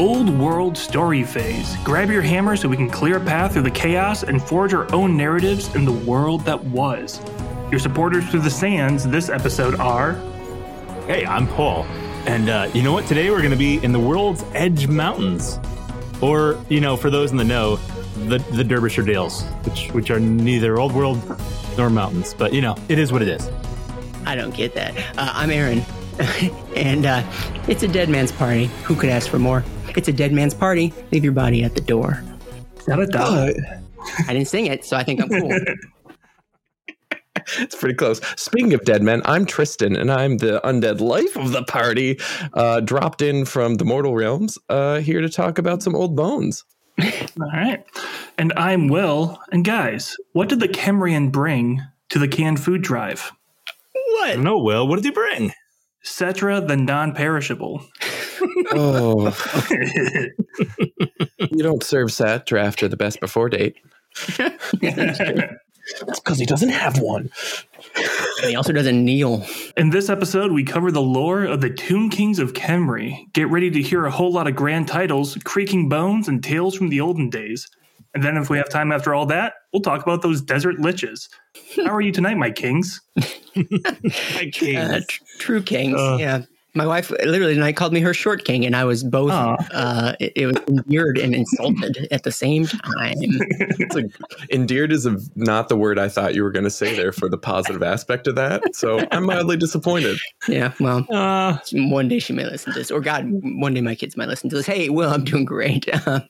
Old 0.00 0.30
World 0.30 0.78
Story 0.78 1.22
Phase. 1.22 1.76
Grab 1.84 2.08
your 2.08 2.22
hammer 2.22 2.56
so 2.56 2.70
we 2.70 2.76
can 2.78 2.88
clear 2.88 3.18
a 3.18 3.20
path 3.20 3.52
through 3.52 3.64
the 3.64 3.70
chaos 3.70 4.22
and 4.22 4.42
forge 4.42 4.72
our 4.72 4.90
own 4.94 5.14
narratives 5.14 5.74
in 5.74 5.84
the 5.84 5.92
world 5.92 6.40
that 6.46 6.64
was. 6.64 7.20
Your 7.70 7.78
supporters 7.78 8.26
through 8.30 8.40
the 8.40 8.50
sands 8.50 9.06
this 9.06 9.28
episode 9.28 9.74
are. 9.74 10.14
Hey, 11.06 11.26
I'm 11.26 11.46
Paul. 11.46 11.84
And 12.24 12.48
uh, 12.48 12.70
you 12.72 12.82
know 12.82 12.94
what? 12.94 13.06
Today 13.08 13.28
we're 13.28 13.40
going 13.40 13.50
to 13.50 13.58
be 13.58 13.76
in 13.84 13.92
the 13.92 14.00
world's 14.00 14.42
edge 14.54 14.88
mountains. 14.88 15.60
Or, 16.22 16.58
you 16.70 16.80
know, 16.80 16.96
for 16.96 17.10
those 17.10 17.30
in 17.30 17.36
the 17.36 17.44
know, 17.44 17.76
the, 18.24 18.38
the 18.52 18.64
Derbyshire 18.64 19.04
Dales, 19.04 19.42
which, 19.64 19.88
which 19.88 20.10
are 20.10 20.18
neither 20.18 20.80
old 20.80 20.94
world 20.94 21.20
nor 21.76 21.90
mountains. 21.90 22.32
But, 22.32 22.54
you 22.54 22.62
know, 22.62 22.74
it 22.88 22.98
is 22.98 23.12
what 23.12 23.20
it 23.20 23.28
is. 23.28 23.50
I 24.24 24.34
don't 24.34 24.54
get 24.54 24.74
that. 24.76 24.96
Uh, 25.18 25.30
I'm 25.34 25.50
Aaron. 25.50 25.84
and 26.74 27.04
uh, 27.04 27.22
it's 27.68 27.82
a 27.82 27.88
dead 27.88 28.08
man's 28.08 28.32
party. 28.32 28.70
Who 28.84 28.96
could 28.96 29.10
ask 29.10 29.28
for 29.28 29.38
more? 29.38 29.62
It's 29.96 30.08
a 30.08 30.12
dead 30.12 30.32
man's 30.32 30.54
party. 30.54 30.92
Leave 31.12 31.24
your 31.24 31.32
body 31.32 31.62
at 31.62 31.74
the 31.74 31.80
door. 31.80 32.22
Not 32.86 33.00
a 33.00 33.06
dog. 33.06 33.54
I 34.26 34.32
didn't 34.32 34.48
sing 34.48 34.66
it, 34.66 34.84
so 34.84 34.96
I 34.96 35.04
think 35.04 35.20
I'm 35.20 35.28
cool. 35.28 35.50
it's 37.58 37.74
pretty 37.74 37.94
close. 37.94 38.20
Speaking 38.36 38.74
of 38.74 38.84
dead 38.84 39.02
men, 39.02 39.22
I'm 39.24 39.46
Tristan, 39.46 39.96
and 39.96 40.10
I'm 40.10 40.38
the 40.38 40.60
undead 40.64 41.00
life 41.00 41.36
of 41.36 41.52
the 41.52 41.64
party, 41.64 42.18
uh, 42.54 42.80
dropped 42.80 43.22
in 43.22 43.44
from 43.44 43.76
the 43.76 43.84
mortal 43.84 44.14
realms, 44.14 44.58
uh, 44.68 45.00
here 45.00 45.20
to 45.20 45.28
talk 45.28 45.58
about 45.58 45.82
some 45.82 45.94
old 45.94 46.16
bones. 46.16 46.64
All 47.00 47.50
right. 47.52 47.84
And 48.38 48.52
I'm 48.56 48.88
Will. 48.88 49.38
And 49.52 49.64
guys, 49.64 50.16
what 50.32 50.48
did 50.48 50.60
the 50.60 50.68
Khemrian 50.68 51.32
bring 51.32 51.82
to 52.10 52.18
the 52.18 52.28
canned 52.28 52.60
food 52.60 52.82
drive? 52.82 53.32
What? 53.92 54.42
don't 54.42 54.64
Will. 54.64 54.86
What 54.86 54.96
did 54.96 55.04
he 55.04 55.10
bring? 55.10 55.52
Settra 56.04 56.66
the 56.66 56.76
non 56.76 57.14
perishable. 57.14 57.84
Oh, 58.72 59.36
you 61.38 61.62
don't 61.62 61.82
serve 61.82 62.12
Sat 62.12 62.52
after 62.52 62.88
the 62.88 62.96
best 62.96 63.20
before 63.20 63.48
date. 63.48 63.76
That's 66.06 66.20
because 66.20 66.38
he 66.38 66.46
doesn't 66.46 66.70
have 66.70 66.98
one. 67.00 67.30
And 68.40 68.50
he 68.50 68.56
also 68.56 68.72
doesn't 68.72 69.04
kneel. 69.04 69.44
In 69.76 69.90
this 69.90 70.08
episode, 70.08 70.52
we 70.52 70.64
cover 70.64 70.92
the 70.92 71.02
lore 71.02 71.44
of 71.44 71.60
the 71.60 71.70
Tomb 71.70 72.10
Kings 72.10 72.38
of 72.38 72.52
Khemri. 72.52 73.32
Get 73.32 73.48
ready 73.48 73.70
to 73.70 73.82
hear 73.82 74.04
a 74.04 74.10
whole 74.10 74.32
lot 74.32 74.46
of 74.46 74.54
grand 74.54 74.88
titles, 74.88 75.36
creaking 75.44 75.88
bones, 75.88 76.28
and 76.28 76.42
tales 76.42 76.76
from 76.76 76.88
the 76.88 77.00
olden 77.00 77.30
days. 77.30 77.68
And 78.14 78.24
then, 78.24 78.36
if 78.36 78.50
we 78.50 78.58
have 78.58 78.68
time 78.68 78.90
after 78.90 79.14
all 79.14 79.26
that, 79.26 79.54
we'll 79.72 79.82
talk 79.82 80.02
about 80.02 80.22
those 80.22 80.42
desert 80.42 80.76
liches. 80.78 81.28
How 81.76 81.94
are 81.94 82.00
you 82.00 82.10
tonight, 82.10 82.36
my 82.36 82.50
kings? 82.50 83.00
My 83.54 84.50
king. 84.52 84.76
Uh, 84.76 85.00
tr- 85.06 85.22
true 85.38 85.62
kings. 85.62 85.98
Uh. 85.98 86.16
yeah. 86.18 86.42
My 86.74 86.86
wife 86.86 87.10
literally 87.10 87.54
tonight 87.54 87.76
called 87.76 87.92
me 87.92 88.00
her 88.00 88.14
short 88.14 88.44
king, 88.44 88.64
and 88.64 88.76
I 88.76 88.84
was 88.84 89.02
both. 89.02 89.30
Uh, 89.32 90.14
it, 90.20 90.32
it 90.36 90.46
was 90.46 90.56
endeared 90.68 91.18
and 91.18 91.34
insulted 91.34 92.06
at 92.10 92.22
the 92.22 92.30
same 92.32 92.66
time. 92.66 93.14
It's 93.18 93.94
like, 93.94 94.06
endeared 94.50 94.92
is 94.92 95.04
a, 95.06 95.16
not 95.34 95.68
the 95.68 95.76
word 95.76 95.98
I 95.98 96.08
thought 96.08 96.34
you 96.34 96.42
were 96.42 96.52
going 96.52 96.64
to 96.64 96.70
say 96.70 96.94
there 96.94 97.12
for 97.12 97.28
the 97.28 97.38
positive 97.38 97.82
aspect 97.82 98.26
of 98.26 98.36
that. 98.36 98.74
So 98.76 99.04
I'm 99.10 99.26
mildly 99.26 99.56
disappointed. 99.56 100.18
Yeah, 100.48 100.72
well, 100.80 101.06
Uh, 101.10 101.58
one 101.72 102.08
day 102.08 102.18
she 102.18 102.32
may 102.32 102.44
listen 102.44 102.72
to 102.72 102.78
this, 102.78 102.90
or 102.90 103.00
God, 103.00 103.24
one 103.28 103.74
day 103.74 103.80
my 103.80 103.94
kids 103.94 104.16
might 104.16 104.28
listen 104.28 104.48
to 104.50 104.56
this. 104.56 104.66
Hey, 104.66 104.88
Will, 104.88 105.10
I'm 105.10 105.24
doing 105.24 105.44
great. 105.44 105.88
Uh, 106.06 106.20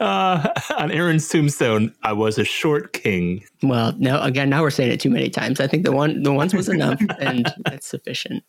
uh, 0.00 0.48
on 0.78 0.90
Aaron's 0.90 1.28
tombstone, 1.28 1.94
I 2.02 2.12
was 2.12 2.38
a 2.38 2.44
short 2.44 2.92
king. 2.92 3.44
well, 3.62 3.94
no, 3.98 4.20
again, 4.22 4.48
now 4.48 4.62
we're 4.62 4.70
saying 4.70 4.90
it 4.90 4.98
too 5.00 5.10
many 5.10 5.28
times. 5.28 5.60
I 5.60 5.66
think 5.66 5.84
the 5.84 5.92
one, 5.92 6.22
the 6.22 6.32
once 6.32 6.54
was 6.54 6.68
enough, 6.68 7.00
and 7.20 7.52
that's 7.66 7.86
sufficient. 7.86 8.42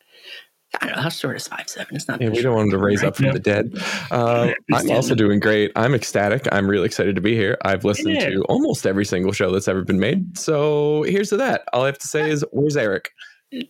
I 0.79 0.85
don't 0.87 0.95
know 0.95 1.01
how 1.01 1.09
short 1.09 1.35
is 1.35 1.47
five 1.47 1.67
seven. 1.67 1.95
It's 1.95 2.07
not. 2.07 2.21
Yeah, 2.21 2.29
we 2.29 2.41
don't 2.41 2.55
want 2.55 2.67
him 2.67 2.71
to 2.71 2.77
raise 2.77 3.03
up 3.03 3.17
from 3.17 3.25
Yeah. 3.25 3.31
the 3.33 3.39
dead. 3.39 3.73
Uh, 4.09 4.51
I'm 4.73 4.89
also 4.91 5.15
doing 5.15 5.39
great. 5.39 5.71
I'm 5.75 5.93
ecstatic. 5.93 6.47
I'm 6.51 6.69
really 6.69 6.85
excited 6.85 7.15
to 7.15 7.21
be 7.21 7.35
here. 7.35 7.57
I've 7.63 7.83
listened 7.83 8.15
Yeah. 8.15 8.29
to 8.29 8.43
almost 8.43 8.87
every 8.87 9.03
single 9.05 9.33
show 9.33 9.51
that's 9.51 9.67
ever 9.67 9.83
been 9.83 9.99
made. 9.99 10.37
So 10.37 11.03
here's 11.03 11.29
to 11.29 11.37
that. 11.37 11.63
All 11.73 11.83
I 11.83 11.87
have 11.87 11.97
to 11.99 12.07
say 12.07 12.29
is, 12.29 12.45
where's 12.51 12.77
Eric? 12.77 13.09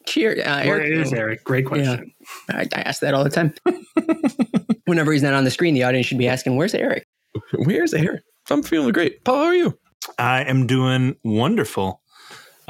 Cheer, 0.05 0.33
uh, 0.45 0.63
Where 0.63 0.79
Eric. 0.79 1.05
is 1.07 1.11
Eric? 1.13 1.43
Great 1.43 1.65
question. 1.65 2.13
I, 2.49 2.67
I 2.75 2.81
ask 2.81 3.01
that 3.01 3.15
all 3.15 3.23
the 3.23 3.31
time. 3.31 3.51
Whenever 4.85 5.11
he's 5.11 5.23
not 5.23 5.33
on 5.33 5.43
the 5.43 5.51
screen, 5.51 5.73
the 5.73 5.83
audience 5.83 6.05
should 6.05 6.17
be 6.17 6.27
asking, 6.27 6.55
"Where's 6.55 6.73
Eric?" 6.75 7.07
Where's 7.55 7.93
Eric? 7.93 8.21
I'm 8.49 8.61
feeling 8.61 8.91
great. 8.91 9.23
Paul, 9.23 9.35
how 9.37 9.43
are 9.45 9.55
you? 9.55 9.77
I 10.19 10.43
am 10.43 10.67
doing 10.67 11.15
wonderful. 11.23 12.00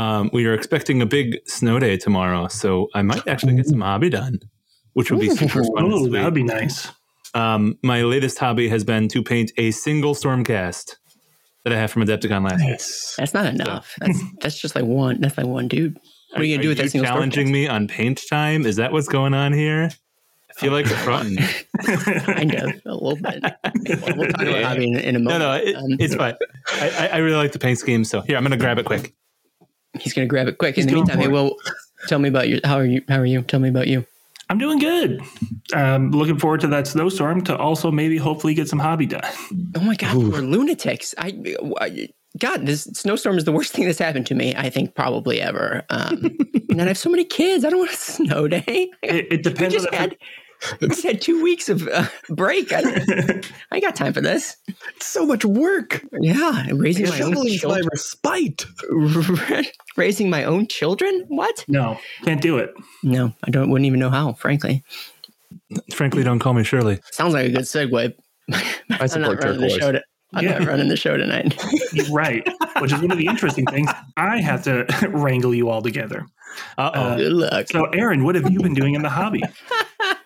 Um, 0.01 0.29
we 0.33 0.45
are 0.47 0.53
expecting 0.53 1.01
a 1.01 1.05
big 1.05 1.37
snow 1.47 1.77
day 1.79 1.95
tomorrow, 1.97 2.47
so 2.47 2.87
I 2.95 3.01
might 3.03 3.27
actually 3.27 3.55
get 3.55 3.67
some 3.67 3.81
hobby 3.81 4.09
done, 4.09 4.39
which 4.93 5.11
would 5.11 5.19
be 5.19 5.29
super 5.29 5.63
fun. 5.63 5.71
and 5.85 5.93
Oh, 5.93 6.07
that 6.09 6.25
would 6.25 6.33
be 6.33 6.43
nice. 6.43 6.87
Um, 7.33 7.77
my 7.83 8.01
latest 8.01 8.39
hobby 8.39 8.67
has 8.69 8.83
been 8.83 9.07
to 9.09 9.21
paint 9.21 9.51
a 9.57 9.71
single 9.71 10.15
Stormcast 10.15 10.95
that 11.63 11.73
I 11.73 11.77
have 11.77 11.91
from 11.91 12.03
Adepticon 12.03 12.43
last 12.49 12.63
year. 12.63 12.77
That's 13.17 13.33
not 13.33 13.45
enough. 13.45 13.93
That's 13.99 14.19
that's 14.41 14.59
just 14.59 14.75
like 14.75 14.85
one. 14.85 15.21
That's 15.21 15.37
like 15.37 15.45
one 15.47 15.67
dude. 15.67 15.97
What 16.31 16.41
are 16.41 16.43
you 16.45 16.55
gonna 16.55 16.63
do 16.63 16.69
with 16.69 16.77
that 16.79 16.89
single 16.91 17.07
challenging 17.07 17.47
Stormcast? 17.47 17.51
me 17.51 17.67
on 17.67 17.87
paint 17.87 18.21
time? 18.29 18.65
Is 18.65 18.77
that 18.77 18.91
what's 18.91 19.07
going 19.07 19.33
on 19.35 19.53
here? 19.53 19.89
I 20.49 20.53
feel 20.59 20.71
like 20.73 20.87
a 20.87 20.89
front. 21.07 21.39
Kind 22.25 22.55
of 22.55 22.69
a 22.85 22.93
little 22.93 23.15
bit. 23.15 23.41
We'll, 24.05 24.17
we'll 24.17 24.29
talk 24.31 24.41
about 24.41 24.63
hobby 24.69 24.87
in, 24.91 24.97
in 24.99 25.15
a 25.15 25.19
moment. 25.19 25.39
no, 25.39 25.53
it, 25.53 25.75
Um, 25.75 25.95
it's 25.99 26.15
fine. 26.15 26.35
I, 26.73 26.89
I- 26.89 27.07
I 27.13 27.17
really 27.17 27.37
like 27.37 27.51
the 27.53 27.59
paint 27.59 27.77
scheme, 27.79 28.03
so 28.03 28.21
here 28.21 28.35
I'm 28.35 28.43
going 28.43 28.51
to 28.51 28.57
grab 28.57 28.77
it 28.79 28.85
quick. 28.85 29.13
He's 29.99 30.13
gonna 30.13 30.27
grab 30.27 30.47
it 30.47 30.57
quick. 30.57 30.75
He's 30.75 30.85
in 30.85 30.89
the 30.89 30.95
meantime, 30.95 31.19
hey. 31.19 31.27
Will, 31.27 31.55
tell 32.07 32.19
me 32.19 32.29
about 32.29 32.49
you. 32.49 32.59
How 32.63 32.75
are 32.75 32.85
you? 32.85 33.01
How 33.07 33.17
are 33.17 33.25
you? 33.25 33.41
Tell 33.41 33.59
me 33.59 33.69
about 33.69 33.87
you. 33.87 34.05
I'm 34.49 34.57
doing 34.57 34.79
good. 34.79 35.21
Um, 35.73 36.11
looking 36.11 36.37
forward 36.37 36.59
to 36.61 36.67
that 36.67 36.85
snowstorm 36.85 37.41
to 37.45 37.55
also 37.55 37.89
maybe 37.89 38.17
hopefully 38.17 38.53
get 38.53 38.67
some 38.67 38.79
hobby 38.79 39.05
done. 39.05 39.21
Oh 39.75 39.79
my 39.79 39.95
God, 39.95 40.17
we're 40.17 40.41
lunatics. 40.41 41.15
I, 41.17 41.55
I 41.79 42.09
God, 42.37 42.65
this 42.65 42.83
snowstorm 42.83 43.37
is 43.37 43.45
the 43.45 43.51
worst 43.51 43.71
thing 43.73 43.85
that's 43.85 43.99
happened 43.99 44.27
to 44.27 44.35
me. 44.35 44.53
I 44.55 44.69
think 44.69 44.95
probably 44.95 45.41
ever. 45.41 45.83
Um, 45.89 46.35
and 46.69 46.79
then 46.79 46.81
I 46.81 46.87
have 46.87 46.97
so 46.97 47.09
many 47.09 47.23
kids. 47.23 47.63
I 47.63 47.69
don't 47.69 47.79
want 47.79 47.91
a 47.91 47.95
snow 47.95 48.47
day. 48.47 48.89
It, 49.01 49.27
it 49.31 49.31
We 49.31 49.37
depends 49.37 49.75
just 49.75 49.87
on 49.87 49.93
had 49.93 50.17
we 50.81 50.87
just 50.89 51.03
had 51.03 51.21
two 51.21 51.41
weeks 51.41 51.69
of 51.69 51.87
uh, 51.87 52.05
break. 52.29 52.71
I, 52.71 53.41
I 53.71 53.79
got 53.79 53.95
time 53.95 54.13
for 54.13 54.21
this. 54.21 54.57
It's 54.95 55.05
so 55.07 55.25
much 55.25 55.43
work. 55.45 56.03
Yeah, 56.19 56.65
raising 56.73 57.07
my 57.09 57.19
own 57.21 57.31
Shoveling's 57.33 57.51
my 57.53 57.57
children. 57.57 57.87
respite. 57.91 58.65
raising 59.97 60.29
my 60.29 60.43
own 60.43 60.67
children? 60.67 61.25
What? 61.27 61.65
no, 61.67 61.99
can't 62.23 62.41
do 62.41 62.57
it. 62.57 62.73
No, 63.03 63.33
I 63.43 63.49
don't. 63.51 63.69
Wouldn't 63.69 63.85
even 63.87 63.99
know 63.99 64.09
how. 64.09 64.33
Frankly, 64.33 64.83
Frankly, 65.93 66.23
don't 66.23 66.39
call 66.39 66.53
me 66.53 66.63
Shirley. 66.63 66.99
sounds 67.11 67.33
like 67.33 67.47
a 67.47 67.49
good 67.51 67.61
segue. 67.61 68.13
I 68.53 68.75
I'm 68.89 68.97
not 68.99 69.09
support 69.09 69.41
turquoise. 69.41 69.73
show. 69.75 69.91
To, 69.93 70.01
I'm 70.33 70.43
Yeah. 70.45 70.59
not 70.59 70.67
running 70.67 70.87
the 70.89 70.95
show 70.97 71.17
tonight. 71.17 71.55
Right. 72.09 72.47
Which 72.79 72.93
is 72.93 73.01
one 73.01 73.11
of 73.11 73.17
the 73.17 73.27
interesting 73.27 73.65
things. 73.65 73.89
I 74.17 74.39
have 74.39 74.63
to 74.63 74.85
wrangle 75.09 75.53
you 75.53 75.69
all 75.69 75.81
together. 75.81 76.25
Uh 76.77 77.15
Good 77.17 77.33
luck. 77.33 77.67
So, 77.67 77.85
Aaron, 77.85 78.23
what 78.23 78.35
have 78.35 78.49
you 78.51 78.59
been 78.59 78.73
doing 78.73 78.95
in 78.95 79.01
the 79.01 79.09
hobby? 79.09 79.43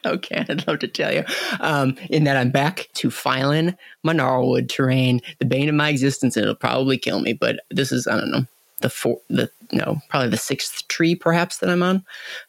Okay, 0.05 0.45
I'd 0.47 0.67
love 0.67 0.79
to 0.79 0.87
tell 0.87 1.11
you. 1.11 1.23
Um, 1.59 1.97
in 2.09 2.25
that 2.25 2.37
I'm 2.37 2.51
back 2.51 2.87
to 2.93 3.09
filing 3.09 3.75
my 4.03 4.13
gnarlwood 4.13 4.69
terrain, 4.69 5.19
the 5.39 5.45
bane 5.45 5.67
of 5.67 5.75
my 5.75 5.89
existence, 5.89 6.37
and 6.37 6.43
it'll 6.43 6.55
probably 6.55 6.97
kill 6.97 7.19
me. 7.21 7.33
But 7.33 7.61
this 7.71 7.91
is 7.91 8.05
I 8.05 8.19
don't 8.19 8.31
know 8.31 8.45
the 8.81 8.89
four, 8.89 9.19
the 9.29 9.49
no, 9.71 9.99
probably 10.09 10.29
the 10.29 10.37
sixth 10.37 10.87
tree 10.87 11.15
perhaps 11.15 11.57
that 11.57 11.69
I'm 11.69 11.81
on. 11.81 11.97
I 11.97 12.03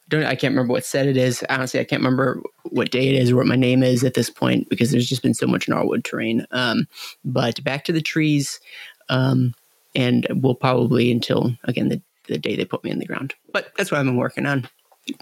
don't 0.09 0.25
I 0.25 0.35
can't 0.35 0.53
remember 0.53 0.73
what 0.73 0.85
set 0.85 1.07
it 1.07 1.17
is. 1.17 1.45
Honestly, 1.49 1.81
I 1.81 1.85
can't 1.85 2.03
remember 2.03 2.43
what 2.65 2.91
day 2.91 3.09
it 3.09 3.21
is 3.21 3.31
or 3.31 3.37
what 3.37 3.47
my 3.47 3.57
name 3.57 3.83
is 3.83 4.05
at 4.05 4.15
this 4.15 4.29
point 4.29 4.69
because 4.69 4.91
there's 4.91 5.09
just 5.09 5.23
been 5.23 5.35
so 5.35 5.47
much 5.47 5.67
gnarlwood 5.67 6.05
terrain. 6.05 6.47
Um, 6.51 6.87
but 7.25 7.63
back 7.65 7.85
to 7.85 7.93
the 7.93 8.03
trees, 8.03 8.61
um, 9.09 9.55
and 9.95 10.27
we'll 10.31 10.55
probably 10.55 11.11
until 11.11 11.55
again 11.65 11.89
the 11.89 12.03
the 12.29 12.39
day 12.39 12.57
they 12.57 12.65
put 12.65 12.85
me 12.85 12.91
in 12.91 12.99
the 12.99 13.07
ground. 13.07 13.35
But 13.53 13.73
that's 13.77 13.91
what 13.91 13.99
I've 13.99 14.07
been 14.07 14.17
working 14.17 14.47
on. 14.47 14.69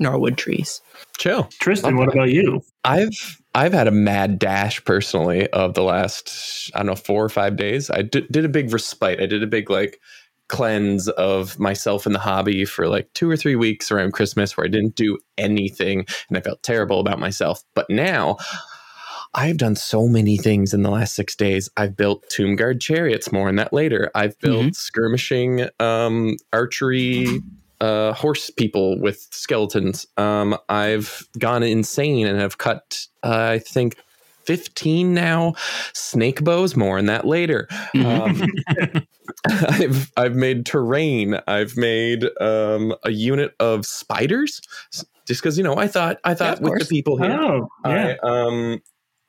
Gnarlwood 0.00 0.36
trees. 0.36 0.80
Chill. 1.18 1.48
Tristan, 1.60 1.96
what 1.96 2.08
about 2.08 2.30
you? 2.30 2.62
I've 2.84 3.42
I've 3.54 3.72
had 3.72 3.86
a 3.86 3.92
mad 3.92 4.38
dash 4.38 4.82
personally 4.84 5.48
of 5.50 5.74
the 5.74 5.82
last 5.82 6.70
I 6.74 6.78
don't 6.78 6.86
know 6.86 6.94
four 6.94 7.24
or 7.24 7.28
five 7.28 7.56
days. 7.56 7.90
I 7.90 8.02
did, 8.02 8.26
did 8.28 8.44
a 8.44 8.48
big 8.48 8.72
respite. 8.72 9.20
I 9.20 9.26
did 9.26 9.42
a 9.42 9.46
big 9.46 9.70
like 9.70 10.00
cleanse 10.48 11.08
of 11.10 11.58
myself 11.58 12.06
in 12.06 12.12
the 12.12 12.18
hobby 12.18 12.64
for 12.64 12.88
like 12.88 13.08
two 13.14 13.28
or 13.30 13.36
three 13.36 13.56
weeks 13.56 13.90
around 13.90 14.12
Christmas 14.12 14.56
where 14.56 14.66
I 14.66 14.68
didn't 14.68 14.94
do 14.94 15.18
anything 15.38 16.06
and 16.28 16.38
I 16.38 16.40
felt 16.40 16.62
terrible 16.62 17.00
about 17.00 17.18
myself. 17.18 17.62
But 17.74 17.88
now 17.88 18.36
I 19.34 19.46
have 19.48 19.56
done 19.56 19.75
so 19.75 20.06
many 20.06 20.36
things 20.36 20.72
in 20.72 20.82
the 20.82 20.90
last 20.90 21.14
six 21.14 21.34
days. 21.34 21.69
I've 21.76 21.96
built 21.96 22.22
tomb 22.28 22.54
guard 22.56 22.81
chariots, 22.81 23.32
more 23.32 23.48
on 23.48 23.56
that 23.56 23.72
later. 23.72 24.10
I've 24.14 24.38
built 24.38 24.76
skirmishing 24.76 25.69
um, 25.81 26.36
archery 26.52 27.40
uh, 27.81 28.12
horse 28.12 28.50
people 28.50 29.00
with 29.00 29.26
skeletons. 29.32 30.06
Um, 30.16 30.56
I've 30.69 31.26
gone 31.38 31.62
insane 31.64 32.26
and 32.28 32.38
have 32.38 32.58
cut, 32.58 33.06
uh, 33.25 33.48
I 33.52 33.58
think, 33.58 33.96
15 34.46 35.14
now 35.14 35.54
snake 35.94 36.44
bows 36.44 36.76
more 36.76 36.98
on 36.98 37.06
that 37.06 37.26
later 37.26 37.66
um, 37.94 38.42
i've 39.48 40.12
i've 40.19 40.34
made 40.34 40.66
terrain 40.66 41.40
i've 41.48 41.78
made 41.78 42.26
um, 42.42 42.94
a 43.04 43.10
unit 43.10 43.54
of 43.58 43.86
spiders 43.86 44.60
just 45.26 45.40
because 45.40 45.56
you 45.56 45.64
know 45.64 45.78
i 45.78 45.86
thought 45.88 46.19
i 46.25 46.34
thought 46.34 46.58
of 46.58 46.60
with 46.60 46.81
the 46.81 46.84
people 46.94 47.16
here 47.16 47.31
Oh, 47.40 47.70
yeah. 47.86 48.16
I, 48.22 48.46
um, 48.46 48.82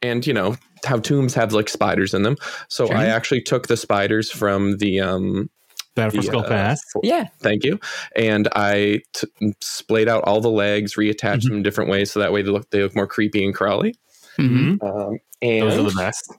and 0.05 0.25
you 0.27 0.33
know 0.33 0.55
how 0.85 0.97
tombs 0.99 1.33
have 1.33 1.51
like 1.53 1.69
spiders 1.69 2.13
in 2.13 2.23
them. 2.23 2.37
So 2.69 2.85
Sure. 2.87 2.95
I 2.95 3.05
actually 3.05 3.41
took 3.41 3.67
the 3.67 3.77
spiders 3.77 4.31
from 4.31 4.77
the 4.77 5.01
um 5.01 5.49
Battle 5.95 6.19
for 6.21 6.27
Skull 6.27 6.41
uh, 6.45 6.47
Pass. 6.49 6.81
for- 6.91 7.01
Yeah. 7.03 7.27
Thank 7.39 7.63
you. 7.63 7.79
And 8.17 8.49
I 8.53 9.01
t- 9.13 9.27
splayed 9.61 10.09
out 10.09 10.23
all 10.25 10.41
the 10.41 10.49
legs, 10.51 10.95
reattached 10.95 11.43
Mhm. 11.43 11.43
them 11.43 11.53
in 11.57 11.63
different 11.63 11.89
ways 11.89 12.11
so 12.11 12.19
that 12.19 12.33
way 12.33 12.41
they 12.41 12.49
look 12.51 12.69
they 12.71 12.81
look 12.83 12.95
more 12.95 13.07
creepy 13.07 13.45
and 13.45 13.55
crawly. 13.55 13.95
Mhm. 14.37 14.83
Um, 14.83 15.17
and 15.41 15.61
Those 15.71 15.77
are 15.79 15.89
the 15.89 15.95
best. 15.97 16.33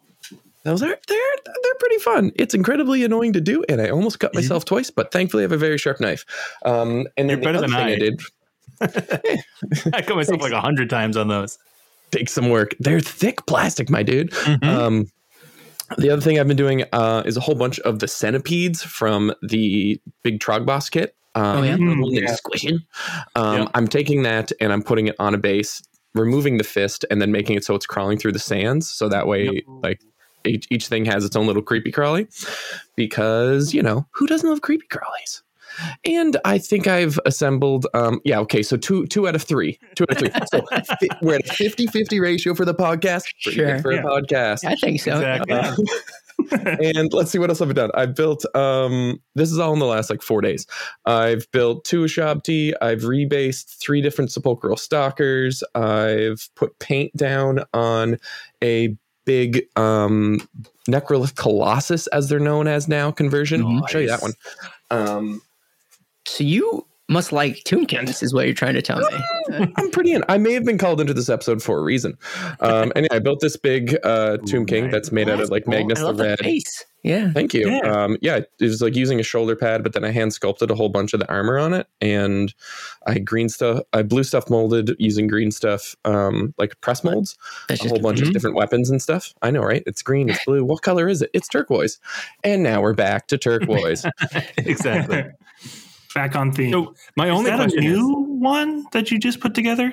those 0.65 0.83
are 0.83 0.89
they're 1.09 1.37
they're 1.63 1.75
pretty 1.81 1.99
fun. 1.99 2.33
It's 2.37 2.55
incredibly 2.55 3.03
annoying 3.05 3.33
to 3.33 3.41
do, 3.41 3.65
and 3.69 3.81
I 3.81 3.89
almost 3.89 4.21
cut 4.21 4.35
myself 4.35 4.65
twice, 4.67 4.91
but 4.91 5.11
thankfully 5.11 5.43
I 5.43 5.45
have 5.45 5.53
a 5.53 5.57
very 5.57 5.79
sharp 5.79 6.01
knife. 6.01 6.25
Um, 6.67 7.07
and 7.17 7.29
You're 7.31 7.39
then 7.39 7.41
the 7.41 7.45
better 7.47 7.59
other 7.59 7.67
than 7.69 7.77
thing 7.77 7.87
I. 7.87 7.93
I 7.93 7.97
did 7.97 8.21
I 9.95 10.03
cut 10.03 10.17
myself 10.17 10.41
like 10.43 10.53
a 10.53 10.61
hundred 10.61 10.91
times 10.91 11.17
on 11.17 11.29
those. 11.29 11.57
Take 12.11 12.29
some 12.29 12.49
work. 12.51 12.75
They're 12.81 13.01
thick 13.01 13.45
plastic, 13.47 13.91
my 13.91 14.03
dude. 14.03 14.31
Mhm. 14.31 14.65
Um, 14.65 15.07
the 15.99 16.11
other 16.11 16.23
thing 16.23 16.39
I've 16.41 16.49
been 16.49 16.57
doing 16.57 16.85
uh, 16.93 17.23
is 17.27 17.37
a 17.37 17.41
whole 17.41 17.55
bunch 17.55 17.79
of 17.81 18.01
the 18.01 18.09
centipedes 18.09 18.83
from 18.83 19.33
the 19.43 20.01
big 20.23 20.41
Trogboss 20.41 20.91
kit. 20.91 21.15
Um, 21.35 21.59
Oh, 21.59 21.63
yeah? 21.63 21.77
Mm, 21.77 22.15
that's 22.15 22.23
yeah. 22.31 22.35
squishing. 22.35 22.79
Um, 23.37 23.59
Yeah. 23.63 23.69
I'm 23.75 23.87
taking 23.87 24.23
that 24.23 24.51
and 24.61 24.73
I'm 24.73 24.83
putting 24.83 25.07
it 25.07 25.15
on 25.19 25.35
a 25.35 25.39
base, 25.39 25.83
removing 26.15 26.57
the 26.59 26.65
fist, 26.65 27.05
and 27.11 27.21
then 27.21 27.31
making 27.31 27.57
it 27.57 27.65
so 27.65 27.75
it's 27.75 27.87
crawling 27.87 28.19
through 28.19 28.33
the 28.33 28.39
sands. 28.39 28.89
So 28.89 29.09
that 29.09 29.27
way, 29.29 29.45
Yep. 29.45 29.63
like 29.83 30.01
each, 30.45 30.67
each 30.71 30.89
thing 30.89 31.05
has 31.05 31.25
its 31.25 31.37
own 31.37 31.47
little 31.47 31.63
creepy 31.63 31.93
crawly. 31.93 32.27
Because 32.97 33.75
you 33.75 33.83
know 33.83 34.07
who 34.13 34.27
doesn't 34.27 34.49
love 34.49 34.63
creepy 34.63 34.87
crawlies? 34.91 35.43
And 36.05 36.37
I 36.45 36.59
think 36.59 36.87
I've 36.87 37.19
assembled, 37.27 37.87
um, 37.95 38.21
yeah, 38.25 38.39
okay, 38.41 38.63
so 38.63 38.77
two 38.77 39.07
two 39.07 39.29
out 39.29 39.35
of 39.35 39.43
three. 39.43 39.79
Two 39.95 40.05
out 40.11 40.11
of 40.11 40.19
three. 40.19 40.31
So 40.53 40.63
fi- 40.67 41.09
we're 41.23 41.37
at 41.37 41.49
a 41.49 41.53
50 41.53 41.87
50 41.89 42.21
ratio 42.21 42.55
for 42.55 42.65
the 42.65 42.75
podcast. 42.75 43.25
Pretty 43.43 43.59
good 43.59 43.69
Sure. 43.69 43.79
For 43.81 43.93
Yeah. 43.93 44.01
a 44.01 44.05
podcast. 44.05 44.65
I 44.65 44.75
think 44.77 45.01
so. 45.01 45.13
Exactly. 45.13 45.55
Uh, 45.55 45.77
and 46.83 47.13
let's 47.15 47.31
see 47.31 47.39
what 47.39 47.49
else 47.49 47.63
I've 47.63 47.75
done. 47.75 47.91
I've 47.95 48.15
built 48.15 48.45
um 48.55 49.19
this 49.35 49.51
is 49.51 49.59
all 49.59 49.73
in 49.73 49.79
the 49.79 49.87
last 49.87 50.11
like 50.11 50.21
four 50.23 50.43
days. 50.43 50.67
I've 51.07 51.51
built 51.51 51.85
two 51.87 52.05
Ushabti, 52.05 52.75
I've 52.83 53.01
rebased 53.03 53.79
three 53.81 54.03
different 54.03 54.31
sepulchral 54.31 54.77
stalkers, 54.77 55.65
I've 55.75 56.49
put 56.55 56.79
paint 56.79 57.17
down 57.17 57.61
on 57.73 58.19
a 58.63 58.97
big 59.25 59.63
um 59.77 60.47
Necrolith 60.89 61.35
Colossus, 61.37 62.07
as 62.09 62.29
they're 62.29 62.39
known 62.39 62.69
as 62.69 62.87
now, 62.87 63.11
conversion. 63.11 63.65
I'll 63.65 63.87
show 63.87 63.99
you 63.99 64.09
that 64.09 64.21
one. 64.23 64.33
Um 64.91 65.41
So 66.27 66.45
you 66.45 66.87
must 67.09 67.31
like 67.31 67.63
Tomb 67.63 67.87
Kings, 67.87 68.21
is 68.21 68.35
what 68.35 68.47
you're 68.47 68.55
trying 68.55 68.75
to 68.75 68.83
tell 68.83 68.99
me. 68.99 69.73
I'm 69.77 69.91
pretty 69.93 70.13
in. 70.13 70.25
I 70.29 70.39
may 70.39 70.53
have 70.55 70.65
been 70.65 70.77
called 70.77 71.01
into 71.01 71.15
this 71.15 71.29
episode 71.29 71.63
for 71.63 71.79
a 71.79 71.83
reason. 71.83 72.19
Um, 72.59 72.93
and 72.97 73.07
I 73.13 73.21
built 73.21 73.39
this 73.41 73.57
big 73.57 73.97
uh, 74.03 74.39
Tomb 74.39 74.67
King 74.67 74.91
that's 74.91 75.13
made 75.13 75.29
out 75.29 75.41
of 75.41 75.49
like 75.51 75.69
Magnus 75.69 76.01
I 76.01 76.03
the 76.03 76.07
love 76.09 76.17
the 76.17 76.25
Red. 76.25 76.39
face. 76.41 76.85
Yeah. 77.05 77.31
Thank 77.33 77.55
you. 77.55 77.71
Yeah. 77.71 77.79
Um, 77.83 78.17
yeah, 78.23 78.39
it 78.39 78.49
was 78.59 78.83
like 78.83 78.97
using 78.97 79.21
a 79.21 79.23
shoulder 79.23 79.55
pad, 79.55 79.85
but 79.85 79.93
then 79.93 80.03
I 80.05 80.11
hand 80.11 80.33
sculpted 80.33 80.73
a 80.73 80.75
whole 80.75 80.89
bunch 80.89 81.15
of 81.15 81.21
the 81.21 81.29
armor 81.31 81.57
on 81.59 81.73
it, 81.73 81.87
and 82.01 82.53
I 83.07 83.21
green 83.21 83.49
stuff, 83.49 83.79
I 83.93 84.03
blue 84.03 84.25
stuff 84.25 84.51
molded 84.51 84.97
using 84.99 85.29
green 85.29 85.53
stuff, 85.53 85.95
um, 86.05 86.53
like 86.59 86.81
press 86.81 87.05
molds, 87.05 87.39
That's 87.69 87.83
a 87.83 87.85
just 87.85 87.93
whole 87.95 88.03
bunch 88.03 88.19
Mhm. 88.19 88.27
of 88.27 88.33
different 88.33 88.57
weapons 88.57 88.91
and 88.91 89.01
stuff. 89.01 89.33
I 89.43 89.53
know, 89.53 89.63
right? 89.63 89.85
It's 89.87 90.03
green, 90.03 90.29
it's 90.29 90.45
blue. 90.45 90.65
What 90.65 90.83
color 90.83 91.09
is 91.09 91.23
it? 91.23 91.31
It's 91.33 91.47
turquoise. 91.47 92.01
And 92.43 92.65
now 92.65 92.83
we're 92.83 92.95
back 92.95 93.29
to 93.29 93.39
turquoise. 93.39 94.05
exactly. 94.59 95.27
Back 96.15 96.37
on 96.37 96.53
theme. 96.53 96.73
So 96.73 96.95
my 97.17 97.27
is 97.27 97.33
only 97.33 97.51
that 97.51 97.73
a 97.73 97.81
new 97.81 98.11
is, 98.11 98.41
one 98.41 98.85
that 98.93 99.11
you 99.11 99.19
just 99.19 99.41
put 99.41 99.55
together? 99.55 99.93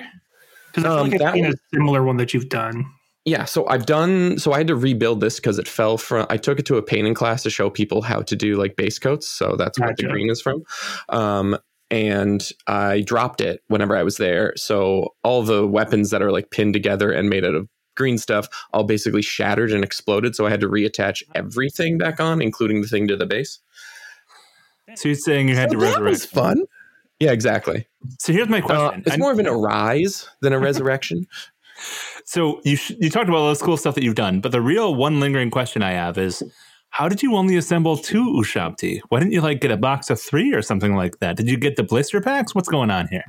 Because 0.72 0.84
I 0.84 0.88
feel 0.88 0.98
Um, 0.98 1.10
like 1.10 1.20
I've 1.22 1.34
seen 1.34 1.44
one- 1.44 1.52
a 1.52 1.56
similar 1.76 2.02
one 2.04 2.16
that 2.18 2.34
you've 2.34 2.48
done. 2.48 2.84
Yeah, 3.26 3.46
so 3.46 3.66
I've 3.68 3.86
done 3.86 4.38
so 4.38 4.52
I 4.52 4.58
had 4.58 4.66
to 4.66 4.76
rebuild 4.76 5.20
this 5.22 5.36
because 5.36 5.58
it 5.58 5.66
fell 5.66 5.96
from 5.96 6.26
I 6.28 6.36
took 6.36 6.58
it 6.58 6.66
to 6.66 6.76
a 6.76 6.82
painting 6.82 7.14
class 7.14 7.42
to 7.44 7.50
show 7.50 7.70
people 7.70 8.02
how 8.02 8.20
to 8.20 8.36
do 8.36 8.56
like 8.56 8.76
base 8.76 8.98
coats. 8.98 9.26
So 9.28 9.56
that's 9.56 9.78
where 9.80 9.94
the 9.96 10.02
green 10.04 10.28
is 10.30 10.42
from. 10.42 10.62
Um 11.08 11.56
and 11.90 12.50
I 12.66 13.00
dropped 13.00 13.40
it 13.40 13.62
whenever 13.68 13.96
I 13.96 14.02
was 14.02 14.16
there. 14.18 14.52
So 14.56 15.14
all 15.22 15.42
the 15.42 15.66
weapons 15.66 16.10
that 16.10 16.20
are 16.22 16.32
like 16.32 16.50
pinned 16.50 16.74
together 16.74 17.10
and 17.12 17.30
made 17.30 17.44
out 17.46 17.54
of 17.54 17.68
green 17.96 18.18
stuff 18.18 18.48
all 18.72 18.84
basically 18.84 19.22
shattered 19.22 19.70
and 19.70 19.84
exploded. 19.84 20.34
So 20.34 20.44
I 20.46 20.50
had 20.50 20.60
to 20.60 20.68
reattach 20.68 21.22
everything 21.34 21.96
back 21.96 22.20
on, 22.20 22.42
including 22.42 22.82
the 22.82 22.88
thing 22.88 23.06
to 23.08 23.16
the 23.16 23.26
base. 23.26 23.58
So 24.94 25.08
you're 25.08 25.16
saying 25.16 25.48
you 25.48 25.56
had 25.56 25.70
So 25.70 25.74
to 25.74 25.80
that 25.80 25.86
resurrect. 25.86 26.10
was 26.10 26.24
fun. 26.26 26.64
Yeah, 27.20 27.30
exactly. 27.32 27.86
So 28.18 28.32
here's 28.32 28.48
my 28.48 28.58
Uh, 28.60 28.62
question. 28.66 29.02
it's 29.06 29.12
I- 29.14 29.16
more 29.18 29.32
of 29.32 29.38
an 29.38 29.46
arise 29.46 30.28
than 30.42 30.52
a 30.52 30.58
resurrection. 30.58 31.26
So 32.26 32.60
you 32.64 32.76
sh- 32.76 32.92
you 33.00 33.10
talked 33.10 33.28
about 33.28 33.38
all 33.40 33.50
this 33.50 33.60
cool 33.60 33.76
stuff 33.76 33.94
that 33.96 34.02
you've 34.04 34.14
done, 34.14 34.40
but 34.40 34.50
the 34.52 34.60
real 34.62 34.94
one 34.94 35.20
lingering 35.20 35.50
question 35.50 35.82
I 35.82 35.90
have 35.92 36.16
is, 36.16 36.42
how 36.94 37.08
did 37.08 37.24
you 37.24 37.34
only 37.34 37.56
assemble 37.56 37.96
two 37.96 38.24
Ushabti? 38.24 39.00
Why 39.08 39.18
didn't 39.18 39.32
you 39.32 39.40
like 39.40 39.60
get 39.60 39.72
a 39.72 39.76
box 39.76 40.10
of 40.10 40.20
three 40.20 40.54
or 40.54 40.62
something 40.62 40.94
like 40.94 41.18
that? 41.18 41.36
Did 41.36 41.50
you 41.50 41.56
get 41.56 41.74
the 41.74 41.82
blister 41.82 42.20
packs? 42.20 42.54
What's 42.54 42.68
going 42.68 42.88
on 42.88 43.08
here? 43.08 43.24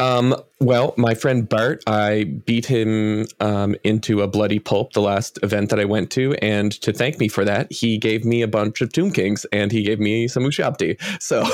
Um, 0.00 0.34
well, 0.58 0.92
my 0.96 1.14
friend 1.14 1.48
Bart, 1.48 1.84
I 1.86 2.24
beat 2.46 2.66
him 2.66 3.28
um, 3.38 3.76
into 3.84 4.22
a 4.22 4.26
bloody 4.26 4.58
pulp 4.58 4.92
the 4.92 5.02
last 5.02 5.38
event 5.44 5.70
that 5.70 5.78
I 5.78 5.84
went 5.84 6.10
to, 6.12 6.34
and 6.42 6.72
to 6.82 6.92
thank 6.92 7.20
me 7.20 7.28
for 7.28 7.44
that, 7.44 7.70
he 7.70 7.96
gave 7.96 8.24
me 8.24 8.42
a 8.42 8.48
bunch 8.48 8.80
of 8.80 8.92
Tomb 8.92 9.12
Kings 9.12 9.46
and 9.52 9.70
he 9.70 9.84
gave 9.84 10.00
me 10.00 10.26
some 10.26 10.42
Ushabti. 10.42 11.00
So 11.22 11.46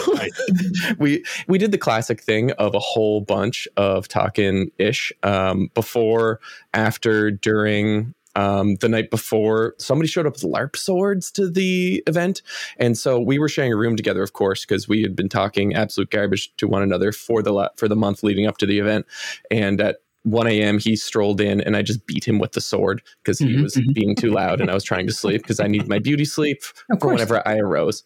we 0.99 1.23
we 1.49 1.59
did 1.59 1.71
the 1.71 1.77
classic 1.79 2.23
thing 2.23 2.53
of 2.53 2.75
a 2.75 2.81
whole 2.81 3.21
bunch 3.21 3.69
of 3.77 4.09
talking 4.09 4.71
ish 4.79 5.13
um, 5.23 5.71
before, 5.75 6.41
after, 6.73 7.31
during. 7.31 8.15
Um, 8.37 8.77
the 8.77 8.89
night 8.89 9.11
before, 9.11 9.75
somebody 9.79 10.09
showed 10.09 10.27
up 10.27 10.35
with 10.35 10.43
LARP 10.43 10.77
swords 10.77 11.31
to 11.33 11.51
the 11.51 12.03
event. 12.07 12.43
And 12.79 12.97
so 12.97 13.19
we 13.19 13.39
were 13.39 13.49
sharing 13.49 13.73
a 13.73 13.77
room 13.77 13.97
together, 13.97 14.23
of 14.23 14.33
course, 14.35 14.65
because 14.65 14.87
we 14.89 15.03
had 15.03 15.17
been 15.17 15.29
talking 15.29 15.75
absolute 15.75 16.11
garbage 16.11 16.55
to 16.59 16.69
one 16.69 16.83
another 16.83 17.13
for 17.13 17.43
the 17.43 17.71
for 17.77 17.89
the 17.89 17.97
month 17.97 18.23
leading 18.23 18.47
up 18.47 18.59
to 18.59 18.67
the 18.67 18.79
event. 18.79 19.07
And 19.51 19.81
at 19.81 19.97
1 20.25 20.49
a.m., 20.49 20.79
he 20.81 20.97
strolled 20.97 21.41
in, 21.41 21.61
and 21.61 21.77
I 21.77 21.83
just 21.83 22.05
beat 22.07 22.27
him 22.27 22.41
with 22.41 22.53
the 22.53 22.61
sword 22.61 23.01
because 23.23 23.39
he 23.39 23.55
Mhm, 23.55 23.63
was 23.63 23.77
mhm. 23.77 23.95
being 23.95 24.17
too 24.17 24.33
loud, 24.33 24.61
and 24.61 24.69
I 24.71 24.75
was 24.75 24.83
trying 24.83 25.07
to 25.07 25.13
sleep 25.13 25.43
because 25.43 25.61
I 25.61 25.69
need 25.69 25.89
my 25.89 26.01
beauty 26.01 26.25
sleep 26.25 26.63
for 27.01 27.13
whenever 27.13 27.47
I 27.47 27.59
arose. 27.59 28.03